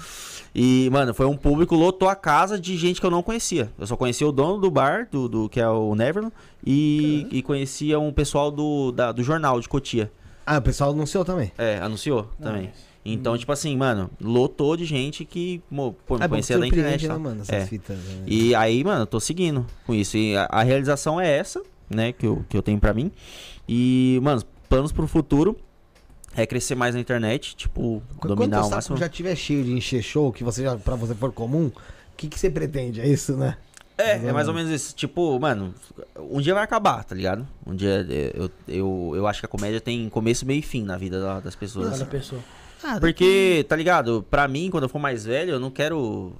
E, 0.54 0.88
mano, 0.90 1.12
foi 1.12 1.26
um 1.26 1.36
público, 1.36 1.74
lotou 1.74 2.08
a 2.08 2.14
casa 2.16 2.58
de 2.58 2.74
gente 2.76 3.00
que 3.00 3.06
eu 3.06 3.10
não 3.10 3.22
conhecia. 3.22 3.70
Eu 3.78 3.86
só 3.86 3.94
conhecia 3.96 4.26
o 4.26 4.32
dono 4.32 4.58
do 4.58 4.70
bar, 4.70 5.08
do, 5.10 5.28
do 5.28 5.48
que 5.48 5.60
é 5.60 5.68
o 5.68 5.94
Neverland, 5.94 6.32
e, 6.66 7.26
e 7.30 7.42
conhecia 7.42 7.98
um 7.98 8.12
pessoal 8.12 8.50
do, 8.50 8.92
da- 8.92 9.12
do 9.12 9.22
jornal 9.22 9.60
de 9.60 9.68
Cotia. 9.68 10.10
Ah, 10.46 10.58
o 10.58 10.62
pessoal 10.62 10.90
anunciou 10.90 11.24
também. 11.24 11.52
É, 11.58 11.78
anunciou 11.78 12.24
também. 12.40 12.70
Então, 13.06 13.36
tipo 13.36 13.52
assim, 13.52 13.76
mano, 13.76 14.10
lotou 14.20 14.76
de 14.76 14.84
gente 14.86 15.24
que, 15.26 15.60
pô, 16.06 16.16
me 16.18 16.24
É 16.24 16.28
conhecia 16.28 16.58
da 16.58 16.66
internet. 16.66 17.00
e 17.04 17.08
né, 17.08 17.12
tal. 17.12 17.20
mano? 17.20 17.42
Essas 17.42 17.54
É. 17.54 17.66
fitas. 17.66 17.98
né? 17.98 18.22
E 18.26 18.54
aí, 18.54 18.82
mano, 18.82 19.02
eu 19.02 19.06
tô 19.06 19.20
seguindo 19.20 19.66
com 19.86 19.94
isso. 19.94 20.16
E 20.16 20.34
a, 20.36 20.46
a 20.50 20.62
realização 20.62 21.20
é 21.20 21.30
essa, 21.30 21.62
né, 21.90 22.12
que 22.12 22.26
eu, 22.26 22.44
que 22.48 22.56
eu 22.56 22.62
tenho 22.62 22.78
pra 22.80 22.94
mim. 22.94 23.12
E, 23.68 24.18
mano, 24.22 24.42
planos 24.70 24.90
pro 24.90 25.06
futuro 25.06 25.54
é 26.34 26.46
crescer 26.46 26.74
mais 26.74 26.94
na 26.94 27.00
internet, 27.00 27.54
tipo, 27.56 28.02
dominar 28.22 28.36
Quando 28.36 28.52
o 28.54 28.70
máximo. 28.74 28.96
saco 28.96 29.00
já 29.00 29.08
tiver 29.08 29.36
cheio 29.36 29.62
de 29.64 29.72
encher 29.72 30.02
show, 30.02 30.32
que 30.32 30.42
você 30.42 30.62
já, 30.62 30.74
pra 30.76 30.96
você 30.96 31.14
for 31.14 31.30
comum, 31.30 31.66
o 31.66 31.72
que, 32.16 32.26
que 32.28 32.38
você 32.40 32.48
pretende? 32.50 33.00
É 33.02 33.06
isso, 33.06 33.36
né? 33.36 33.56
É, 33.96 34.26
é 34.26 34.32
mais 34.32 34.48
ou 34.48 34.54
menos 34.54 34.70
isso. 34.72 34.94
Tipo, 34.94 35.38
mano, 35.38 35.72
um 36.18 36.40
dia 36.40 36.52
vai 36.54 36.64
acabar, 36.64 37.04
tá 37.04 37.14
ligado? 37.14 37.46
Um 37.66 37.74
dia 37.76 38.04
é, 38.10 38.32
eu, 38.34 38.50
eu, 38.66 39.12
eu 39.16 39.26
acho 39.26 39.40
que 39.40 39.46
a 39.46 39.48
comédia 39.48 39.80
tem 39.80 40.08
começo, 40.08 40.44
meio 40.44 40.58
e 40.58 40.62
fim 40.62 40.82
na 40.82 40.96
vida 40.96 41.20
da- 41.20 41.40
das 41.40 41.54
pessoas. 41.54 41.90
Cada 41.90 42.06
pessoa. 42.06 42.40
Porque, 43.00 43.64
tá 43.68 43.76
ligado? 43.76 44.24
Pra 44.30 44.46
mim, 44.48 44.68
quando 44.70 44.82
eu 44.84 44.88
for 44.88 44.98
mais 44.98 45.24
velho, 45.24 45.52
eu 45.52 45.60
não 45.60 45.70
quero 45.70 46.32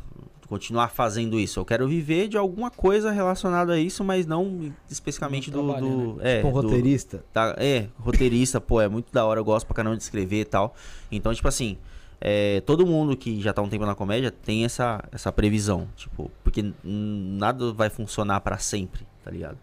continuar 0.48 0.88
fazendo 0.88 1.38
isso. 1.40 1.58
Eu 1.58 1.64
quero 1.64 1.88
viver 1.88 2.28
de 2.28 2.36
alguma 2.36 2.70
coisa 2.70 3.10
relacionada 3.10 3.72
a 3.72 3.78
isso, 3.78 4.04
mas 4.04 4.26
não 4.26 4.72
especificamente 4.90 5.50
do. 5.50 5.62
do 5.62 6.16
é, 6.20 6.36
Tipo 6.36 6.48
um 6.48 6.52
do- 6.52 6.60
roteirista. 6.60 7.24
tá- 7.32 7.54
é, 7.56 7.86
roteirista, 7.98 8.60
pô, 8.60 8.80
é 8.80 8.88
muito 8.88 9.12
da 9.12 9.24
hora, 9.24 9.40
eu 9.40 9.44
gosto 9.44 9.64
pra 9.66 9.74
caramba 9.76 9.96
de 9.96 10.02
escrever 10.02 10.40
e 10.40 10.44
tal. 10.44 10.74
Então, 11.10 11.32
tipo 11.32 11.48
assim, 11.48 11.78
é, 12.26 12.62
todo 12.62 12.86
mundo 12.86 13.14
que 13.16 13.38
já 13.42 13.52
tá 13.52 13.60
um 13.60 13.68
tempo 13.68 13.84
na 13.84 13.94
comédia 13.94 14.30
tem 14.30 14.64
essa, 14.64 15.04
essa 15.12 15.30
previsão, 15.30 15.86
tipo, 15.94 16.30
porque 16.42 16.72
nada 16.82 17.70
vai 17.74 17.90
funcionar 17.90 18.40
pra 18.40 18.56
sempre, 18.56 19.06
tá 19.22 19.30
ligado? 19.30 19.58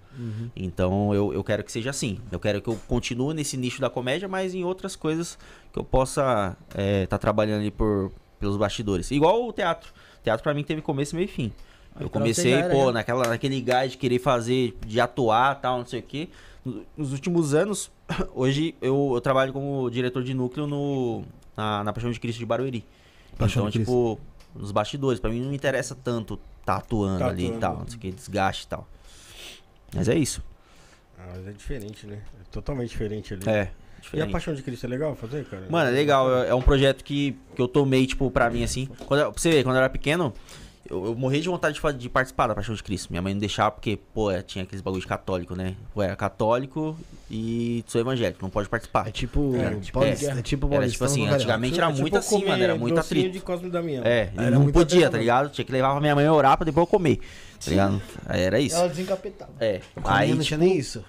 Então 0.55 1.11
eu, 1.13 1.33
eu 1.33 1.43
quero 1.43 1.63
que 1.63 1.71
seja 1.71 1.89
assim. 1.89 2.19
Eu 2.31 2.39
quero 2.39 2.61
que 2.61 2.67
eu 2.69 2.77
continue 2.87 3.33
nesse 3.33 3.57
nicho 3.57 3.81
da 3.81 3.89
comédia, 3.89 4.27
mas 4.27 4.53
em 4.53 4.63
outras 4.63 4.95
coisas 4.95 5.39
que 5.73 5.79
eu 5.79 5.83
possa 5.83 6.55
estar 7.03 7.17
trabalhando 7.17 7.61
ali 7.61 7.71
por, 7.71 8.11
pelos 8.39 8.57
bastidores. 8.57 9.09
Igual 9.09 9.47
o 9.47 9.51
teatro. 9.51 9.91
O 10.19 10.23
teatro 10.23 10.43
pra 10.43 10.53
mim 10.53 10.63
teve 10.63 10.81
começo, 10.81 11.15
meio 11.15 11.25
e 11.25 11.27
fim. 11.27 11.51
Aí 11.95 12.03
Eu 12.05 12.09
pra 12.09 12.21
comecei, 12.21 12.53
era, 12.53 12.69
pô, 12.69 12.85
já. 12.85 12.91
naquela, 12.91 13.27
naquele 13.27 13.59
gás 13.61 13.91
de 13.93 13.97
querer 13.97 14.19
fazer, 14.19 14.77
de 14.85 14.99
atuar 15.01 15.55
tal, 15.55 15.79
não 15.79 15.85
sei 15.85 15.99
o 16.01 16.03
quê. 16.03 16.29
No- 16.63 16.85
Nos 16.95 17.11
últimos 17.11 17.53
anos, 17.55 17.91
hoje 18.35 18.75
eu, 18.81 19.11
eu 19.15 19.21
trabalho 19.21 19.51
como 19.51 19.89
diretor 19.89 20.23
de 20.23 20.33
núcleo 20.33 20.67
no, 20.67 21.23
na, 21.55 21.83
na 21.83 21.93
Paixão 21.93 22.11
de 22.11 22.19
Cristo 22.19 22.39
de 22.39 22.45
Barueri. 22.45 22.85
Paixão 23.37 23.67
então, 23.67 23.71
de 23.71 23.79
tipo, 23.79 24.19
nos 24.55 24.71
bastidores, 24.71 25.19
pra 25.19 25.29
mim 25.29 25.41
não 25.41 25.49
me 25.49 25.55
interessa 25.55 25.95
tanto 25.95 26.39
tá 26.65 26.75
atuando 26.75 27.19
Tá 27.19 27.27
ali 27.27 27.47
e 27.47 27.57
tal, 27.57 27.79
não 27.79 27.87
sei 27.87 27.97
o 27.97 27.99
que, 27.99 28.11
desgaste 28.11 28.65
e 28.65 28.67
tal. 28.67 28.87
Mas 29.93 30.07
é 30.07 30.15
isso. 30.15 30.43
Ah, 31.17 31.33
mas 31.35 31.47
é 31.47 31.51
diferente, 31.51 32.07
né? 32.07 32.21
É 32.39 32.43
totalmente 32.51 32.89
diferente 32.89 33.33
ali. 33.33 33.43
É. 33.47 33.51
E 33.51 33.57
a 33.57 34.01
diferente. 34.01 34.31
Paixão 34.31 34.53
de 34.53 34.63
Cristo 34.63 34.85
é 34.85 34.89
legal 34.89 35.15
fazer, 35.15 35.45
cara? 35.45 35.67
Mano, 35.69 35.89
é 35.89 35.93
legal. 35.93 36.43
É 36.43 36.49
é 36.49 36.55
um 36.55 36.61
projeto 36.61 37.03
que, 37.03 37.37
que 37.55 37.61
eu 37.61 37.67
tomei, 37.67 38.07
tipo, 38.07 38.29
pra 38.31 38.49
mim, 38.49 38.63
assim. 38.63 38.87
Quando, 39.05 39.31
pra 39.31 39.41
você 39.41 39.51
ver, 39.51 39.63
quando 39.63 39.75
eu 39.75 39.81
era 39.81 39.89
pequeno, 39.89 40.33
eu, 40.91 41.05
eu 41.05 41.15
morri 41.15 41.39
de 41.39 41.47
vontade 41.47 41.79
de, 41.79 41.97
de 41.97 42.09
participar 42.09 42.47
da 42.47 42.53
Paixão 42.53 42.75
de 42.75 42.83
Cristo. 42.83 43.07
Minha 43.09 43.21
mãe 43.21 43.33
não 43.33 43.39
deixava 43.39 43.71
porque, 43.71 43.97
pô, 44.13 44.29
é, 44.29 44.41
tinha 44.41 44.63
aqueles 44.63 44.81
bagulho 44.81 45.01
de 45.01 45.07
católico, 45.07 45.55
né? 45.55 45.75
Eu 45.95 46.01
era 46.01 46.15
católico 46.15 46.97
e 47.29 47.83
sou 47.87 48.01
evangélico, 48.01 48.39
não 48.41 48.49
pode 48.49 48.67
participar. 48.67 49.07
É 49.07 49.11
tipo. 49.11 49.55
É, 49.55 49.75
tipo, 49.75 50.03
é. 50.03 50.09
é, 50.09 50.41
tipo 50.41 50.73
Era 50.73 50.89
tipo 50.89 51.05
assim, 51.05 51.27
antigamente 51.27 51.77
era 51.77 51.87
É 51.87 51.89
tipo 51.89 52.01
muito 52.01 52.17
assim, 52.17 52.35
comer 52.35 52.49
mano. 52.49 52.63
Era 52.63 52.75
muito 52.75 52.99
atrito. 52.99 53.31
de 53.31 53.39
Cosme 53.39 53.69
Damião. 53.69 54.03
É, 54.03 54.31
Era 54.35 54.51
não 54.51 54.69
podia, 54.69 55.09
tá 55.09 55.17
ligado? 55.17 55.49
Tinha 55.49 55.63
que 55.63 55.71
levar 55.71 55.91
pra 55.91 56.01
minha 56.01 56.13
mãe 56.13 56.25
a 56.25 56.33
orar 56.33 56.57
pra 56.57 56.65
depois 56.65 56.83
eu 56.83 56.87
comer. 56.87 57.19
Tá 57.63 57.69
ligado? 57.69 58.01
Era 58.27 58.59
isso. 58.59 58.75
Ela 58.75 58.89
desencapetava. 58.89 59.51
É. 59.59 59.79
Aí, 60.03 60.29
não 60.29 60.37
tipo, 60.37 60.47
tinha 60.47 60.57
nem 60.57 60.77
isso. 60.77 61.03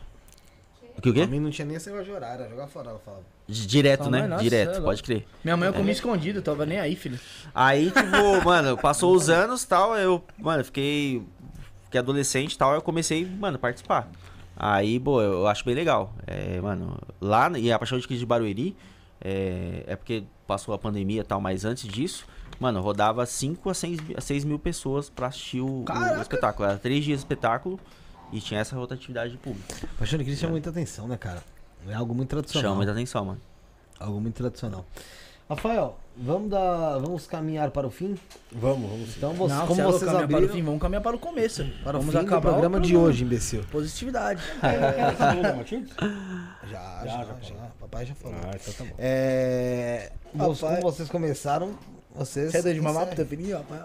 O 0.96 1.00
que 1.02 1.10
o 1.10 1.12
Pra 1.14 1.22
quê? 1.24 1.28
mim 1.30 1.40
não 1.40 1.50
tinha 1.50 1.64
nem 1.66 1.76
esse 1.76 1.88
negócio 1.88 2.06
de 2.06 2.12
horário, 2.12 2.42
era 2.42 2.50
jogar 2.50 2.66
fora, 2.68 2.90
ela 2.90 2.98
falava. 2.98 3.22
Direto, 3.48 4.02
Sua 4.04 4.10
né? 4.12 4.26
nossa, 4.26 4.40
é 4.40 4.44
Direto, 4.44 4.68
louco. 4.72 4.82
pode 4.84 5.02
crer. 5.02 5.26
Minha 5.44 5.56
mãe 5.56 5.68
eu 5.68 5.74
É. 5.74 5.76
comia 5.76 5.92
escondido, 5.92 6.40
tava 6.42 6.64
nem 6.66 6.78
aí, 6.78 6.94
filho. 6.96 7.18
Aí, 7.54 7.90
tipo, 7.90 8.00
mano, 8.44 8.76
passou 8.78 9.14
os 9.14 9.28
anos 9.28 9.64
tal, 9.64 9.96
eu, 9.96 10.22
mano, 10.38 10.64
fiquei, 10.64 11.22
fiquei 11.84 11.98
adolescente 12.00 12.52
e 12.54 12.58
tal, 12.58 12.74
eu 12.74 12.82
comecei, 12.82 13.24
mano, 13.26 13.56
a 13.56 13.58
participar. 13.58 14.08
Aí, 14.56 15.00
pô, 15.00 15.20
eu 15.22 15.46
acho 15.46 15.64
bem 15.64 15.74
legal. 15.74 16.14
É, 16.26 16.60
mano, 16.60 16.96
lá, 17.20 17.50
e 17.58 17.72
a 17.72 17.78
Paixão 17.78 17.98
de 17.98 18.06
Cristo 18.06 18.20
de 18.20 18.26
Barueri, 18.26 18.76
é, 19.20 19.84
é 19.86 19.96
porque 19.96 20.24
passou 20.46 20.74
a 20.74 20.78
pandemia 20.78 21.22
e 21.22 21.24
tal, 21.24 21.40
mas 21.40 21.64
antes 21.64 21.88
disso, 21.88 22.24
mano, 22.60 22.80
rodava 22.80 23.24
5 23.24 23.70
a 23.70 23.74
6, 23.74 23.98
a 24.16 24.20
6 24.20 24.44
mil 24.44 24.58
pessoas 24.58 25.08
pra 25.10 25.28
assistir 25.28 25.60
o, 25.60 25.84
o 25.84 26.20
espetáculo. 26.20 26.68
Era 26.68 26.78
três 26.78 27.04
dias 27.04 27.18
de 27.20 27.24
espetáculo 27.24 27.80
e 28.32 28.40
tinha 28.40 28.60
essa 28.60 28.74
rotatividade 28.76 29.32
de 29.32 29.38
público. 29.38 29.66
Paixão 29.98 30.18
de 30.18 30.24
Cristo 30.24 30.40
chama 30.40 30.52
muita 30.52 30.70
atenção, 30.70 31.06
né, 31.06 31.16
cara? 31.16 31.42
É 31.88 31.94
algo 31.94 32.14
muito 32.14 32.28
tradicional. 32.30 32.62
Chama 32.70 32.76
muita 32.76 32.92
atenção, 32.92 33.24
mano. 33.24 33.40
Algo 34.00 34.20
muito 34.20 34.34
tradicional. 34.36 34.84
Rafael, 35.50 35.98
vamos 36.16 36.48
dar. 36.50 36.98
Vamos 36.98 37.26
caminhar 37.26 37.70
para 37.72 37.86
o 37.86 37.90
fim? 37.90 38.16
Vamos, 38.52 38.88
vamos. 38.88 39.16
Então, 39.16 39.32
você, 39.34 39.52
Não, 39.54 39.66
como 39.66 39.80
é 39.80 39.84
vocês 39.84 40.04
caminhar 40.04 40.26
para 40.28 40.34
o 40.34 40.36
abriram 40.38 40.54
fim, 40.54 40.62
vamos 40.62 40.80
caminhar 40.80 41.02
para 41.02 41.16
o 41.16 41.18
começo. 41.18 41.64
para 41.84 41.98
o 41.98 42.00
vamos 42.00 42.06
fim 42.14 42.20
do 42.20 42.26
acabar 42.26 42.48
o 42.48 42.52
programa 42.52 42.80
de 42.80 42.96
hoje, 42.96 43.24
imbecil. 43.24 43.62
Positividade. 43.70 44.40
Você 44.62 45.16
falou 45.16 45.42
da 45.42 45.54
Matilde? 45.54 45.92
Já, 45.98 46.68
Já, 46.70 47.04
já, 47.04 47.24
já 47.24 47.40
já. 47.42 47.54
Papai 47.80 48.06
já 48.06 48.14
falou. 48.14 48.38
Ah, 48.44 48.50
então 48.54 48.72
tá 48.74 48.84
bom. 48.84 48.94
É. 48.98 50.12
Papai- 50.32 50.54
Como 50.56 50.80
vocês 50.82 51.08
começaram, 51.10 51.76
vocês. 52.14 52.52
Você 52.52 52.68
é 52.70 52.72
de 52.72 52.80
mamar 52.80 53.06
pro 53.06 53.16
teu 53.16 53.26
filhinho, 53.26 53.58
rapaz? 53.58 53.82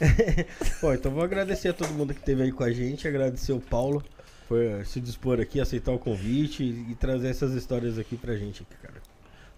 Bom, 0.82 0.92
então 0.92 1.12
vou 1.12 1.22
agradecer 1.22 1.68
a 1.68 1.72
todo 1.72 1.90
mundo 1.90 2.12
que 2.12 2.20
esteve 2.20 2.42
aí 2.42 2.52
com 2.52 2.64
a 2.64 2.72
gente, 2.72 3.06
agradecer 3.06 3.52
o 3.52 3.60
Paulo 3.60 4.02
por 4.48 4.58
se 4.84 5.00
dispor 5.00 5.40
aqui, 5.40 5.60
aceitar 5.60 5.92
o 5.92 5.98
convite 5.98 6.62
e, 6.62 6.92
e 6.92 6.94
trazer 6.94 7.28
essas 7.28 7.52
histórias 7.54 7.98
aqui 7.98 8.16
pra 8.16 8.36
gente, 8.36 8.62
aqui, 8.62 8.74
cara. 8.82 9.00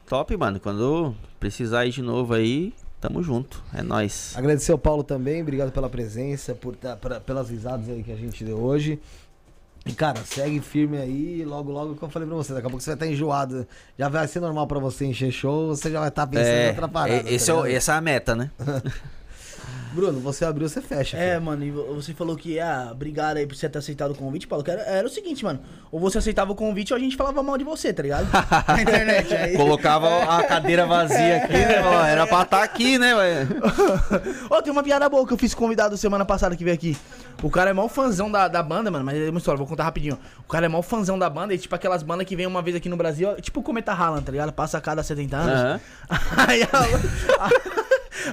Top, 0.08 0.36
mano. 0.36 0.60
Quando 0.60 1.14
precisar 1.40 1.84
ir 1.86 1.90
de 1.90 2.02
novo 2.02 2.32
aí, 2.34 2.72
tamo 3.00 3.22
junto. 3.22 3.62
É 3.74 3.82
nóis. 3.82 4.32
Agradecer 4.36 4.70
ao 4.72 4.78
Paulo 4.78 5.02
também, 5.02 5.42
obrigado 5.42 5.72
pela 5.72 5.88
presença, 5.88 6.54
por 6.54 6.76
tá- 6.76 6.96
pra- 6.96 7.18
pelas 7.20 7.50
risadas 7.50 7.88
aí 7.88 8.02
que 8.02 8.12
a 8.12 8.16
gente 8.16 8.44
deu 8.44 8.58
hoje. 8.58 9.00
E, 9.84 9.92
cara, 9.92 10.18
segue 10.24 10.60
firme 10.60 10.98
aí, 10.98 11.44
logo, 11.44 11.70
logo, 11.70 11.94
que 11.94 12.02
eu 12.02 12.08
falei 12.10 12.26
pra 12.26 12.36
você, 12.36 12.52
daqui 12.52 12.66
a 12.66 12.70
pouco 12.70 12.82
você 12.82 12.90
vai 12.90 12.94
estar 12.96 13.06
enjoado. 13.06 13.66
Já 13.98 14.08
vai 14.08 14.26
ser 14.26 14.40
normal 14.40 14.66
pra 14.66 14.78
você 14.80 15.04
encher 15.06 15.30
show, 15.32 15.68
você 15.68 15.90
já 15.90 16.00
vai 16.00 16.08
estar 16.08 16.26
pensando 16.26 16.46
em 16.48 16.64
É, 16.64 16.68
outra 16.70 16.88
parada. 16.88 17.28
é, 17.28 17.32
esse 17.34 17.46
tá 17.52 17.68
é 17.68 17.72
essa 17.74 17.92
é 17.92 17.96
a 17.96 18.00
meta, 18.00 18.34
né? 18.36 18.50
Bruno, 19.92 20.20
você 20.20 20.44
abriu, 20.44 20.68
você 20.68 20.82
fecha. 20.82 21.16
É, 21.16 21.30
filho. 21.32 21.42
mano, 21.42 21.64
e 21.64 21.70
vo- 21.70 21.94
você 21.94 22.12
falou 22.12 22.36
que, 22.36 22.60
ah, 22.60 22.88
obrigado 22.92 23.38
aí 23.38 23.46
por 23.46 23.54
você 23.56 23.66
ter 23.68 23.78
aceitado 23.78 24.10
o 24.10 24.14
convite, 24.14 24.46
Paulo. 24.46 24.62
que 24.62 24.70
Era, 24.70 24.82
era 24.82 25.06
o 25.06 25.10
seguinte, 25.10 25.42
mano. 25.44 25.60
Ou 25.90 25.98
você 25.98 26.18
aceitava 26.18 26.52
o 26.52 26.54
convite 26.54 26.92
ou 26.92 26.96
a 26.98 27.00
gente 27.00 27.16
falava 27.16 27.42
mal 27.42 27.56
de 27.56 27.64
você, 27.64 27.92
tá 27.92 28.02
ligado? 28.02 28.26
Na 28.68 28.82
internet. 28.82 29.34
Aí... 29.34 29.56
Colocava 29.56 30.24
a 30.36 30.42
cadeira 30.42 30.84
vazia 30.86 31.36
aqui, 31.38 31.52
né? 31.52 31.82
Ó, 31.82 32.04
Era 32.04 32.26
pra 32.26 32.42
estar 32.42 32.62
aqui, 32.62 32.98
né, 32.98 33.14
velho? 33.14 33.62
Ô, 34.50 34.60
tem 34.62 34.70
uma 34.72 34.82
piada 34.82 35.08
boa 35.08 35.26
que 35.26 35.32
eu 35.32 35.38
fiz 35.38 35.54
convidado 35.54 35.96
semana 35.96 36.24
passada 36.24 36.54
que 36.56 36.64
veio 36.64 36.74
aqui. 36.74 36.96
O 37.42 37.50
cara 37.50 37.70
é 37.70 37.72
mó 37.72 37.86
fãzão 37.88 38.30
da, 38.30 38.48
da 38.48 38.62
banda, 38.62 38.90
mano, 38.90 39.04
mas 39.04 39.16
é 39.18 39.28
uma 39.30 39.38
história, 39.38 39.58
vou 39.58 39.66
contar 39.66 39.84
rapidinho. 39.84 40.18
O 40.40 40.48
cara 40.50 40.66
é 40.66 40.68
mó 40.68 40.80
fãzão 40.82 41.18
da 41.18 41.28
banda 41.30 41.54
e 41.54 41.58
tipo 41.58 41.74
aquelas 41.74 42.02
bandas 42.02 42.26
que 42.26 42.34
vem 42.36 42.46
uma 42.46 42.62
vez 42.62 42.76
aqui 42.76 42.88
no 42.88 42.96
Brasil, 42.96 43.34
tipo 43.40 43.60
o 43.60 43.62
Cometa 43.62 43.92
Haaland, 43.92 44.24
tá 44.24 44.32
ligado? 44.32 44.52
Passa 44.52 44.78
a 44.78 44.80
cada 44.80 45.02
70 45.02 45.36
anos. 45.36 45.52
Aham. 45.60 45.80
Aí 46.48 46.62
a, 46.62 47.85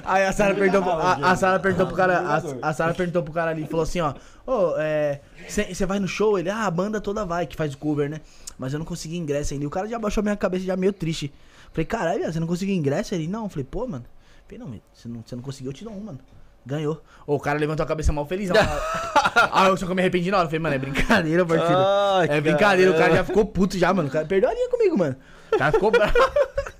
aí 0.04 0.24
a 0.24 0.32
Sara 0.32 0.54
perguntou, 0.54 0.82
pro- 0.82 0.92
a, 0.92 1.12
a 1.30 1.36
Sara 1.36 1.58
perguntou 1.60 1.86
pro 1.86 1.96
cara, 1.96 2.18
a, 2.20 2.68
a 2.68 2.72
Sara 2.72 2.94
perguntou 2.94 3.22
pro 3.22 3.32
cara 3.32 3.50
ali 3.50 3.64
e 3.64 3.66
falou 3.66 3.82
assim, 3.82 4.00
ó, 4.00 4.14
ô, 4.46 4.74
é, 4.78 5.20
você 5.48 5.86
vai 5.86 5.98
no 5.98 6.08
show? 6.08 6.38
Ele, 6.38 6.50
ah, 6.50 6.66
a 6.66 6.70
banda 6.70 7.00
toda 7.00 7.24
vai, 7.24 7.46
que 7.46 7.56
faz 7.56 7.74
o 7.74 7.78
cover, 7.78 8.08
né? 8.08 8.20
Mas 8.58 8.72
eu 8.72 8.78
não 8.78 8.86
consegui 8.86 9.16
ingresso 9.16 9.52
ainda. 9.52 9.64
E 9.64 9.66
o 9.66 9.70
cara 9.70 9.88
já 9.88 9.98
baixou 9.98 10.22
minha 10.22 10.36
cabeça 10.36 10.64
já 10.64 10.76
meio 10.76 10.92
triste. 10.92 11.32
Falei, 11.72 11.84
caralho, 11.84 12.32
você 12.32 12.38
não 12.38 12.46
conseguiu 12.46 12.74
ingresso? 12.74 13.14
Ele, 13.14 13.26
não. 13.26 13.48
Falei, 13.48 13.64
pô, 13.68 13.86
mano. 13.86 14.04
Falei, 14.46 14.58
não, 14.58 14.80
você 14.92 15.08
não, 15.08 15.22
você 15.26 15.34
não 15.34 15.42
conseguiu, 15.42 15.70
eu 15.70 15.74
te 15.74 15.84
dou 15.84 15.92
um, 15.92 16.00
mano. 16.00 16.18
Ganhou. 16.64 17.02
Ô, 17.26 17.34
o 17.34 17.40
cara 17.40 17.58
levantou 17.58 17.82
a 17.84 17.86
cabeça 17.86 18.12
mal 18.12 18.24
felizão. 18.26 18.56
ah, 19.52 19.66
eu 19.68 19.76
só 19.76 19.84
que 19.84 19.92
eu 19.92 19.96
me 19.96 20.00
arrependi 20.02 20.30
na 20.30 20.38
hora. 20.38 20.46
Falei, 20.46 20.60
mano, 20.60 20.74
é 20.76 20.78
brincadeira, 20.78 21.44
parceiro. 21.44 21.76
Ai, 21.76 22.28
é 22.30 22.40
brincadeira, 22.40 22.90
o 22.92 22.96
cara 22.96 23.16
já 23.16 23.24
ficou 23.24 23.44
puto 23.44 23.76
já, 23.76 23.92
mano. 23.92 24.08
O 24.08 24.10
cara 24.10 24.24
perdeu 24.24 24.48
a 24.48 24.54
linha 24.54 24.70
comigo, 24.70 24.96
mano. 24.96 25.16
O 25.52 25.58
cara 25.58 25.72
ficou 25.72 25.90
bravo. 25.90 26.12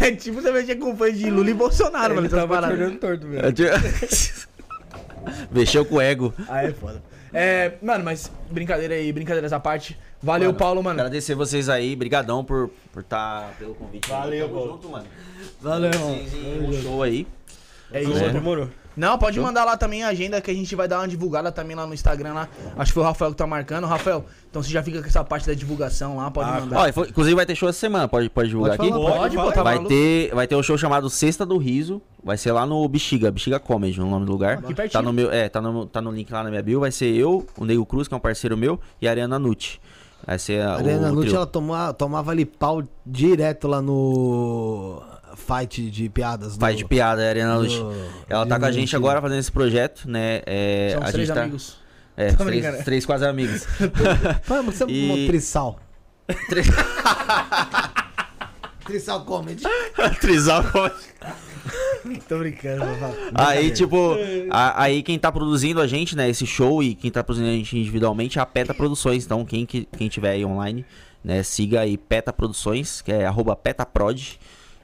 É 0.00 0.10
tipo 0.12 0.40
você 0.40 0.50
mexer 0.50 0.76
com 0.76 0.96
fã 0.96 1.12
de 1.12 1.30
Lula 1.30 1.50
e 1.50 1.54
Bolsonaro, 1.54 2.14
mano. 2.14 2.26
Ele 2.26 2.34
tava 2.34 2.48
paradas. 2.48 2.78
olhando 2.78 2.98
torto, 2.98 3.26
velho. 3.26 3.46
É 3.46 3.52
Mexeu 5.50 5.84
com 5.84 5.96
o 5.96 6.00
ego. 6.00 6.34
Aí 6.48 6.68
é 6.68 6.72
foda. 6.72 7.02
É, 7.32 7.72
mano, 7.82 8.04
mas 8.04 8.30
brincadeira 8.50 8.94
aí, 8.94 9.12
brincadeiras 9.12 9.52
à 9.52 9.60
parte. 9.60 9.98
Valeu, 10.22 10.52
Paulo, 10.54 10.82
mano. 10.82 11.00
Agradecer 11.00 11.34
vocês 11.34 11.68
aí, 11.68 11.94
brigadão 11.96 12.44
por 12.44 12.70
por 12.92 13.02
tá 13.02 13.50
pelo 13.58 13.74
convite. 13.74 14.08
Valeu, 14.08 14.48
Tamo 14.48 14.58
Paulo. 14.58 14.72
junto, 14.72 14.88
mano. 14.88 15.06
Valeu, 15.60 15.90
em 15.90 16.68
um 16.68 16.82
show 16.82 17.02
aí. 17.02 17.26
É 17.92 18.02
isso. 18.02 18.12
Demorou, 18.12 18.32
demorou. 18.32 18.70
Não, 18.96 19.18
pode 19.18 19.38
mandar 19.38 19.64
lá 19.64 19.76
também 19.76 20.02
a 20.02 20.08
agenda 20.08 20.40
que 20.40 20.50
a 20.50 20.54
gente 20.54 20.74
vai 20.74 20.88
dar 20.88 21.00
uma 21.00 21.08
divulgada 21.08 21.52
também 21.52 21.76
lá 21.76 21.86
no 21.86 21.92
Instagram 21.92 22.32
lá. 22.32 22.48
Acho 22.78 22.90
que 22.90 22.94
foi 22.94 23.02
o 23.02 23.06
Rafael 23.06 23.30
que 23.30 23.36
tá 23.36 23.46
marcando. 23.46 23.86
Rafael, 23.86 24.24
então 24.48 24.62
você 24.62 24.70
já 24.70 24.82
fica 24.82 25.02
com 25.02 25.06
essa 25.06 25.22
parte 25.22 25.46
da 25.46 25.52
divulgação 25.54 26.16
lá, 26.16 26.30
pode 26.30 26.48
Ah, 26.48 26.60
mandar. 26.60 26.80
Ó, 26.80 26.88
inclusive 27.02 27.34
vai 27.36 27.44
ter 27.44 27.54
show 27.54 27.68
essa 27.68 27.78
semana, 27.78 28.08
pode, 28.08 28.30
pode 28.30 28.48
divulgar 28.48 28.76
Pode 28.78 28.88
aqui? 28.88 28.98
falar, 28.98 29.16
Pode, 29.18 29.36
Pode, 29.36 29.48
pô, 29.48 29.52
tá 29.54 29.62
Vai 29.62 29.74
maluco? 29.74 29.90
ter, 29.90 30.34
vai 30.34 30.46
ter 30.46 30.56
um 30.56 30.62
show 30.62 30.78
chamado 30.78 31.10
Sexta 31.10 31.44
do 31.44 31.58
Riso. 31.58 32.00
Vai 32.24 32.38
ser 32.38 32.52
lá 32.52 32.64
no 32.64 32.88
Bexiga, 32.88 33.30
Bexiga 33.30 33.60
Comedy, 33.60 34.00
o 34.00 34.06
nome 34.06 34.24
do 34.24 34.32
lugar. 34.32 34.54
Aqui 34.58 34.74
pertinho. 34.74 34.92
Tá 34.92 35.02
no 35.02 35.12
meu, 35.12 35.30
é, 35.30 35.48
tá 35.48 35.60
no, 35.60 35.84
tá 35.86 36.00
no 36.00 36.10
link 36.10 36.32
lá 36.32 36.42
na 36.42 36.48
minha 36.50 36.62
bio. 36.62 36.80
Vai 36.80 36.90
ser 36.90 37.14
eu, 37.14 37.46
o 37.58 37.64
Nego 37.64 37.84
Cruz, 37.84 38.08
que 38.08 38.14
é 38.14 38.16
um 38.16 38.20
parceiro 38.20 38.56
meu, 38.56 38.80
e 39.00 39.06
a 39.06 39.10
Ariana 39.10 39.38
Nucci. 39.38 39.78
Vai 40.26 40.38
ser 40.38 40.62
a, 40.62 40.70
A 40.72 40.76
Ariana 40.78 41.08
o, 41.08 41.14
Nucci, 41.14 41.26
trio. 41.28 41.36
ela 41.36 41.46
tomava, 41.46 41.92
tomava 41.92 42.30
ali 42.32 42.44
pau 42.46 42.82
direto 43.04 43.68
lá 43.68 43.80
no 43.82 45.02
fight 45.46 45.90
de 45.90 46.08
piadas. 46.08 46.56
Do- 46.56 46.74
de 46.74 46.84
piada, 46.84 47.22
a 47.24 47.28
Ariana 47.28 47.54
do- 47.56 47.62
Nucci. 47.62 47.82
Ela 48.28 48.46
tá 48.46 48.58
com 48.58 48.64
a 48.66 48.72
gente 48.72 48.94
agora 48.96 49.20
fazendo 49.20 49.38
esse 49.38 49.52
projeto, 49.52 50.08
né? 50.10 50.42
É, 50.46 50.90
São 50.94 51.02
a 51.02 51.06
os 51.06 51.12
três 51.12 51.26
gente 51.28 51.34
tá, 51.36 51.42
amigos. 51.42 51.78
É, 52.16 52.32
Tô 52.32 52.44
três, 52.44 52.62
brincando. 52.62 52.84
três 52.84 53.06
quase 53.06 53.26
amigos. 53.26 53.66
Vamos, 54.46 54.74
você 54.74 54.82
é 54.84 54.86
um 54.86 55.26
trisal. 55.26 55.78
Três- 56.48 56.66
Trisal 58.84 59.24
Comedy. 59.24 59.64
Trisal 60.20 60.62
Tô 62.28 62.38
brincando. 62.38 62.84
Aí, 63.34 63.72
tipo, 63.72 64.16
a- 64.50 64.82
aí 64.82 65.02
quem 65.02 65.18
tá 65.18 65.32
produzindo 65.32 65.80
a 65.80 65.86
gente, 65.88 66.14
né, 66.16 66.28
esse 66.30 66.46
show 66.46 66.80
e 66.82 66.94
quem 66.94 67.10
tá 67.10 67.22
produzindo 67.24 67.50
a 67.50 67.56
gente 67.56 67.76
individualmente 67.76 68.38
é 68.38 68.42
a 68.42 68.46
Peta 68.46 68.72
Produções. 68.72 69.24
Então, 69.24 69.44
quem, 69.44 69.66
que- 69.66 69.88
quem 69.96 70.08
tiver 70.08 70.30
aí 70.30 70.44
online, 70.44 70.84
né, 71.24 71.42
siga 71.42 71.80
aí 71.80 71.96
Peta 71.98 72.32
Produções, 72.32 73.00
que 73.02 73.10
é 73.10 73.26
arroba 73.26 73.56
petaprod. 73.56 74.38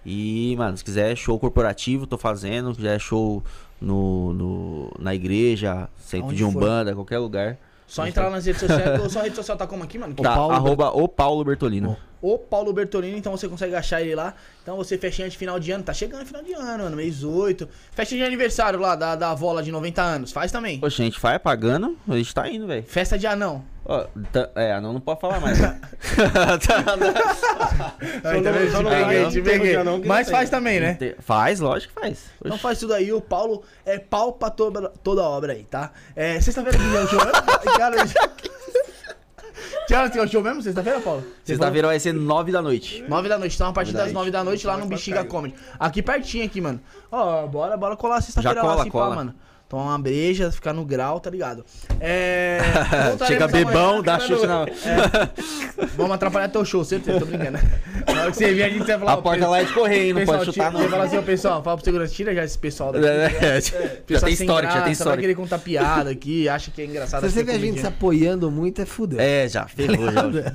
E, 0.04 0.54
mano, 0.58 0.76
se 0.76 0.84
quiser 0.84 1.16
show 1.16 1.38
corporativo, 1.38 2.06
tô 2.06 2.18
fazendo. 2.18 2.70
Se 2.70 2.76
quiser 2.76 3.00
show 3.00 3.42
no, 3.80 4.32
no- 4.32 4.92
na 4.98 5.14
igreja, 5.14 5.88
centro 5.98 6.26
Aonde 6.26 6.36
de 6.38 6.42
for. 6.44 6.48
Umbanda, 6.50 6.94
qualquer 6.94 7.18
lugar. 7.18 7.56
Só 7.86 8.06
entrar 8.06 8.30
nas 8.30 8.46
redes 8.46 8.60
sociais. 8.60 9.00
Só 9.12 9.20
a 9.20 9.22
rede 9.24 9.36
social 9.36 9.56
tá 9.56 9.66
como 9.66 9.84
aqui, 9.84 9.98
mano? 9.98 10.14
Tá, 10.14 10.34
Paulo 10.34 10.54
arroba 10.54 10.90
o 10.90 11.06
Paulo 11.06 11.44
Bertolino. 11.44 11.96
O 12.22 12.38
Paulo 12.38 12.72
Bertolini, 12.72 13.18
então 13.18 13.32
você 13.36 13.48
consegue 13.48 13.74
achar 13.74 14.00
ele 14.00 14.14
lá. 14.14 14.34
Então 14.62 14.76
você 14.76 14.96
festinha 14.96 15.28
de 15.28 15.36
final 15.36 15.58
de 15.60 15.72
ano, 15.72 15.84
tá 15.84 15.92
chegando 15.92 16.24
final 16.24 16.42
de 16.42 16.52
ano, 16.54 16.84
mano, 16.84 16.96
mês 16.96 17.22
8. 17.22 17.68
Festa 17.90 18.14
de 18.14 18.22
aniversário 18.22 18.78
lá 18.78 18.94
da, 18.96 19.14
da 19.16 19.32
avó 19.32 19.52
lá 19.52 19.60
de 19.60 19.70
90 19.72 20.00
anos, 20.00 20.32
faz 20.32 20.50
também. 20.50 20.78
Poxa, 20.78 21.02
a 21.02 21.04
gente 21.04 21.20
vai 21.20 21.38
pagando, 21.38 21.96
a 22.08 22.16
gente 22.16 22.32
tá 22.34 22.48
indo, 22.48 22.66
velho. 22.66 22.84
Festa 22.84 23.18
de 23.18 23.26
anão. 23.26 23.64
Tá- 24.32 24.48
É, 24.54 24.80
não, 24.80 24.92
não 24.92 25.00
pode 25.00 25.20
falar 25.20 25.40
mais. 25.40 25.58
né? 25.58 25.80
Aí, 28.24 28.42
tá 28.42 28.52
só 28.70 28.78
Te 28.78 28.82
não 28.82 28.90
peguei, 28.90 29.26
te 29.72 29.76
não 29.76 29.84
não, 29.98 30.06
Mas 30.06 30.28
não 30.28 30.34
faz 30.36 30.50
também, 30.50 30.80
né? 30.80 30.98
Faz, 31.18 31.60
lógico 31.60 31.94
que 31.94 32.00
faz. 32.00 32.24
Então 32.40 32.52
Oxe. 32.52 32.62
faz 32.62 32.78
tudo 32.78 32.94
aí, 32.94 33.12
o 33.12 33.20
Paulo 33.20 33.62
é 33.84 33.98
pau 33.98 34.32
pra 34.32 34.50
toda, 34.50 34.88
toda 35.02 35.22
obra 35.22 35.52
aí, 35.52 35.64
tá? 35.64 35.90
É, 36.14 36.40
sexta-feira 36.40 36.78
que 36.78 36.84
vem 36.84 36.96
é 36.96 37.00
o 37.02 37.08
show 37.08 37.18
mesmo? 37.18 37.32
Cara, 37.72 37.96
que 39.86 39.94
horas 39.94 40.10
tem 40.10 40.22
o 40.22 40.28
show 40.28 40.42
mesmo? 40.42 40.62
Sexta-feira, 40.62 41.00
Paulo? 41.00 41.24
Sexta-feira 41.44 41.88
vai 41.88 41.98
ser 41.98 42.12
nove 42.14 42.52
da 42.52 42.62
noite. 42.62 43.04
Nove 43.08 43.28
da 43.28 43.38
noite, 43.38 43.54
então 43.56 43.68
a 43.68 43.72
partir 43.72 43.92
das 43.92 44.12
nove 44.12 44.30
da 44.30 44.44
noite 44.44 44.66
lá 44.66 44.76
no 44.76 44.86
Bexiga 44.86 45.24
Comedy. 45.24 45.54
Aqui 45.78 46.02
pertinho 46.02 46.44
aqui, 46.44 46.60
mano. 46.60 46.80
Ó, 47.10 47.46
bora, 47.46 47.76
bora 47.76 47.96
colar 47.96 48.20
sexta-feira 48.20 48.62
lá, 48.62 48.68
cola, 48.68 48.84
se 48.84 48.90
pá, 48.90 48.92
cola. 48.92 49.14
mano. 49.16 49.34
Tomar 49.72 49.84
uma 49.84 49.98
breja, 49.98 50.52
ficar 50.52 50.74
no 50.74 50.84
grau, 50.84 51.18
tá 51.18 51.30
ligado? 51.30 51.64
É. 51.98 52.58
Chega 53.26 53.46
amanhã, 53.46 53.64
bebão, 53.64 54.02
dá 54.02 54.18
chute 54.20 54.46
na. 54.46 54.66
É. 54.66 55.86
Vamos 55.96 56.12
atrapalhar 56.12 56.48
teu 56.50 56.62
show, 56.62 56.84
certeza, 56.84 57.18
tô 57.18 57.24
brincando. 57.24 57.58
Na 58.06 58.20
hora 58.22 58.30
que 58.30 58.36
você 58.36 58.52
vir, 58.52 58.64
a 58.64 58.68
gente 58.68 58.84
vai 58.84 58.98
falar. 58.98 59.12
A 59.14 59.16
porta 59.16 59.48
lá 59.48 59.60
é 59.60 59.64
de 59.64 59.72
correr, 59.72 60.06
hein? 60.08 60.12
Não 60.12 60.20
pessoal, 60.20 60.38
pode 60.40 60.52
chutar, 60.52 60.70
tira- 60.72 60.82
Você 60.82 60.88
fala 60.90 60.98
não. 61.02 61.06
assim, 61.08 61.16
ó, 61.16 61.22
pessoal, 61.22 61.62
fala 61.62 61.76
pro 61.78 61.84
segurança, 61.86 62.12
tira 62.12 62.34
já 62.34 62.44
esse 62.44 62.58
pessoal 62.58 62.92
daqui. 62.92 63.06
É, 63.42 63.60
Já 63.60 63.70
Pessoal 64.06 64.28
tem 64.28 64.36
sem 64.36 64.46
história, 64.46 64.68
já 64.68 64.74
tem 64.74 64.82
Vai 64.82 64.92
história. 64.92 65.20
querer 65.22 65.34
contar 65.34 65.58
piada 65.58 66.10
aqui, 66.10 66.48
acha 66.50 66.70
que 66.70 66.82
é 66.82 66.84
engraçado. 66.84 67.22
Se 67.26 67.32
você 67.32 67.42
vê 67.42 67.52
é 67.52 67.54
a 67.54 67.58
gente 67.58 67.80
se 67.80 67.86
apoiando 67.86 68.50
muito, 68.50 68.82
é 68.82 68.84
fudeu. 68.84 69.18
É, 69.18 69.48
já, 69.48 69.66
ferrou 69.66 70.10
já. 70.10 70.52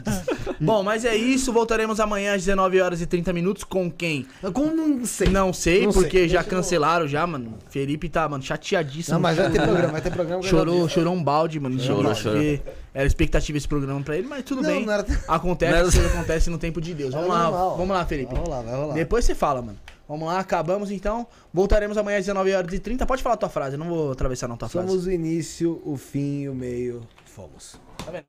Bom, 0.60 0.84
mas 0.84 1.06
é 1.06 1.16
isso. 1.16 1.52
Voltaremos 1.52 2.00
amanhã 2.00 2.34
às 2.36 2.42
19 2.44 2.80
horas 2.82 3.02
e 3.02 3.06
30 3.08 3.34
minutos 3.34 3.64
com 3.64 3.90
quem? 3.90 4.28
Como 4.54 4.76
não 4.76 5.06
sei. 5.06 5.30
Não 5.30 5.52
sei, 5.54 5.86
Não 5.86 5.92
sei. 5.92 6.02
porque 6.04 6.28
já 6.30 6.44
cancelaram 6.44 7.08
já, 7.08 7.26
mano. 7.26 7.58
Felipe 7.70 8.10
tá, 8.10 8.28
mano, 8.30 8.44
chateadíssimo. 8.44 9.07
Não, 9.10 9.20
mas 9.20 9.38
vai 9.38 9.50
ter 9.52 9.62
programa, 9.62 9.92
vai 9.92 10.02
ter 10.02 10.12
programa. 10.12 10.44
Chorou, 10.44 10.86
vi. 10.88 10.94
chorou 10.94 11.14
um 11.14 11.24
balde, 11.24 11.60
mano. 11.60 11.80
Chorou, 11.80 11.98
Chorou, 12.14 12.16
chorou. 12.16 12.38
porque 12.40 12.62
era 12.94 13.06
expectativa 13.08 13.58
esse 13.58 13.68
programa 13.68 14.02
pra 14.02 14.18
ele, 14.18 14.28
mas 14.28 14.44
tudo 14.44 14.62
Não, 14.62 14.70
bem. 14.70 14.86
não 14.86 14.94
era- 14.94 15.06
Acontece, 15.28 15.98
Não 15.98 16.04
era- 16.06 16.14
acontece 16.14 16.50
no 16.50 16.58
tempo 16.58 16.80
de 16.82 16.94
Deus. 16.94 17.14
Vamos 17.14 17.30
É 17.30 17.32
lá, 17.34 17.44
normal. 17.44 17.78
vamos 17.78 17.96
lá, 17.96 18.06
Felipe. 18.06 18.34
Vai 18.34 18.44
rolar, 18.44 18.62
vai 18.62 18.76
rolar. 18.76 18.94
Depois 18.94 19.26
você 19.26 19.36
fala, 19.36 19.62
mano. 19.62 19.80
Vamos 20.08 20.28
lá, 20.28 20.40
acabamos 20.40 20.90
então. 20.90 21.28
Voltaremos 21.54 21.98
amanhã 21.98 22.18
às 22.18 22.24
19 22.26 22.54
horas 22.54 22.74
e 22.74 22.80
30. 22.80 23.06
Pode 23.06 23.22
falar 23.22 23.36
a 23.36 23.38
tua 23.38 23.50
frase, 23.50 23.76
eu 23.76 23.80
não 23.80 23.90
vou 23.90 24.12
atravessar 24.12 24.48
não 24.48 24.56
tua 24.56 24.70
frase. 24.70 24.88
Somos 24.88 25.06
o 25.06 25.12
início, 25.12 25.82
o 25.84 25.98
fim 25.98 26.44
e 26.44 26.50
o 26.50 26.56
meio. 26.56 27.02
Fomos. 27.26 27.76
Tá 28.06 28.12
vendo? 28.12 28.24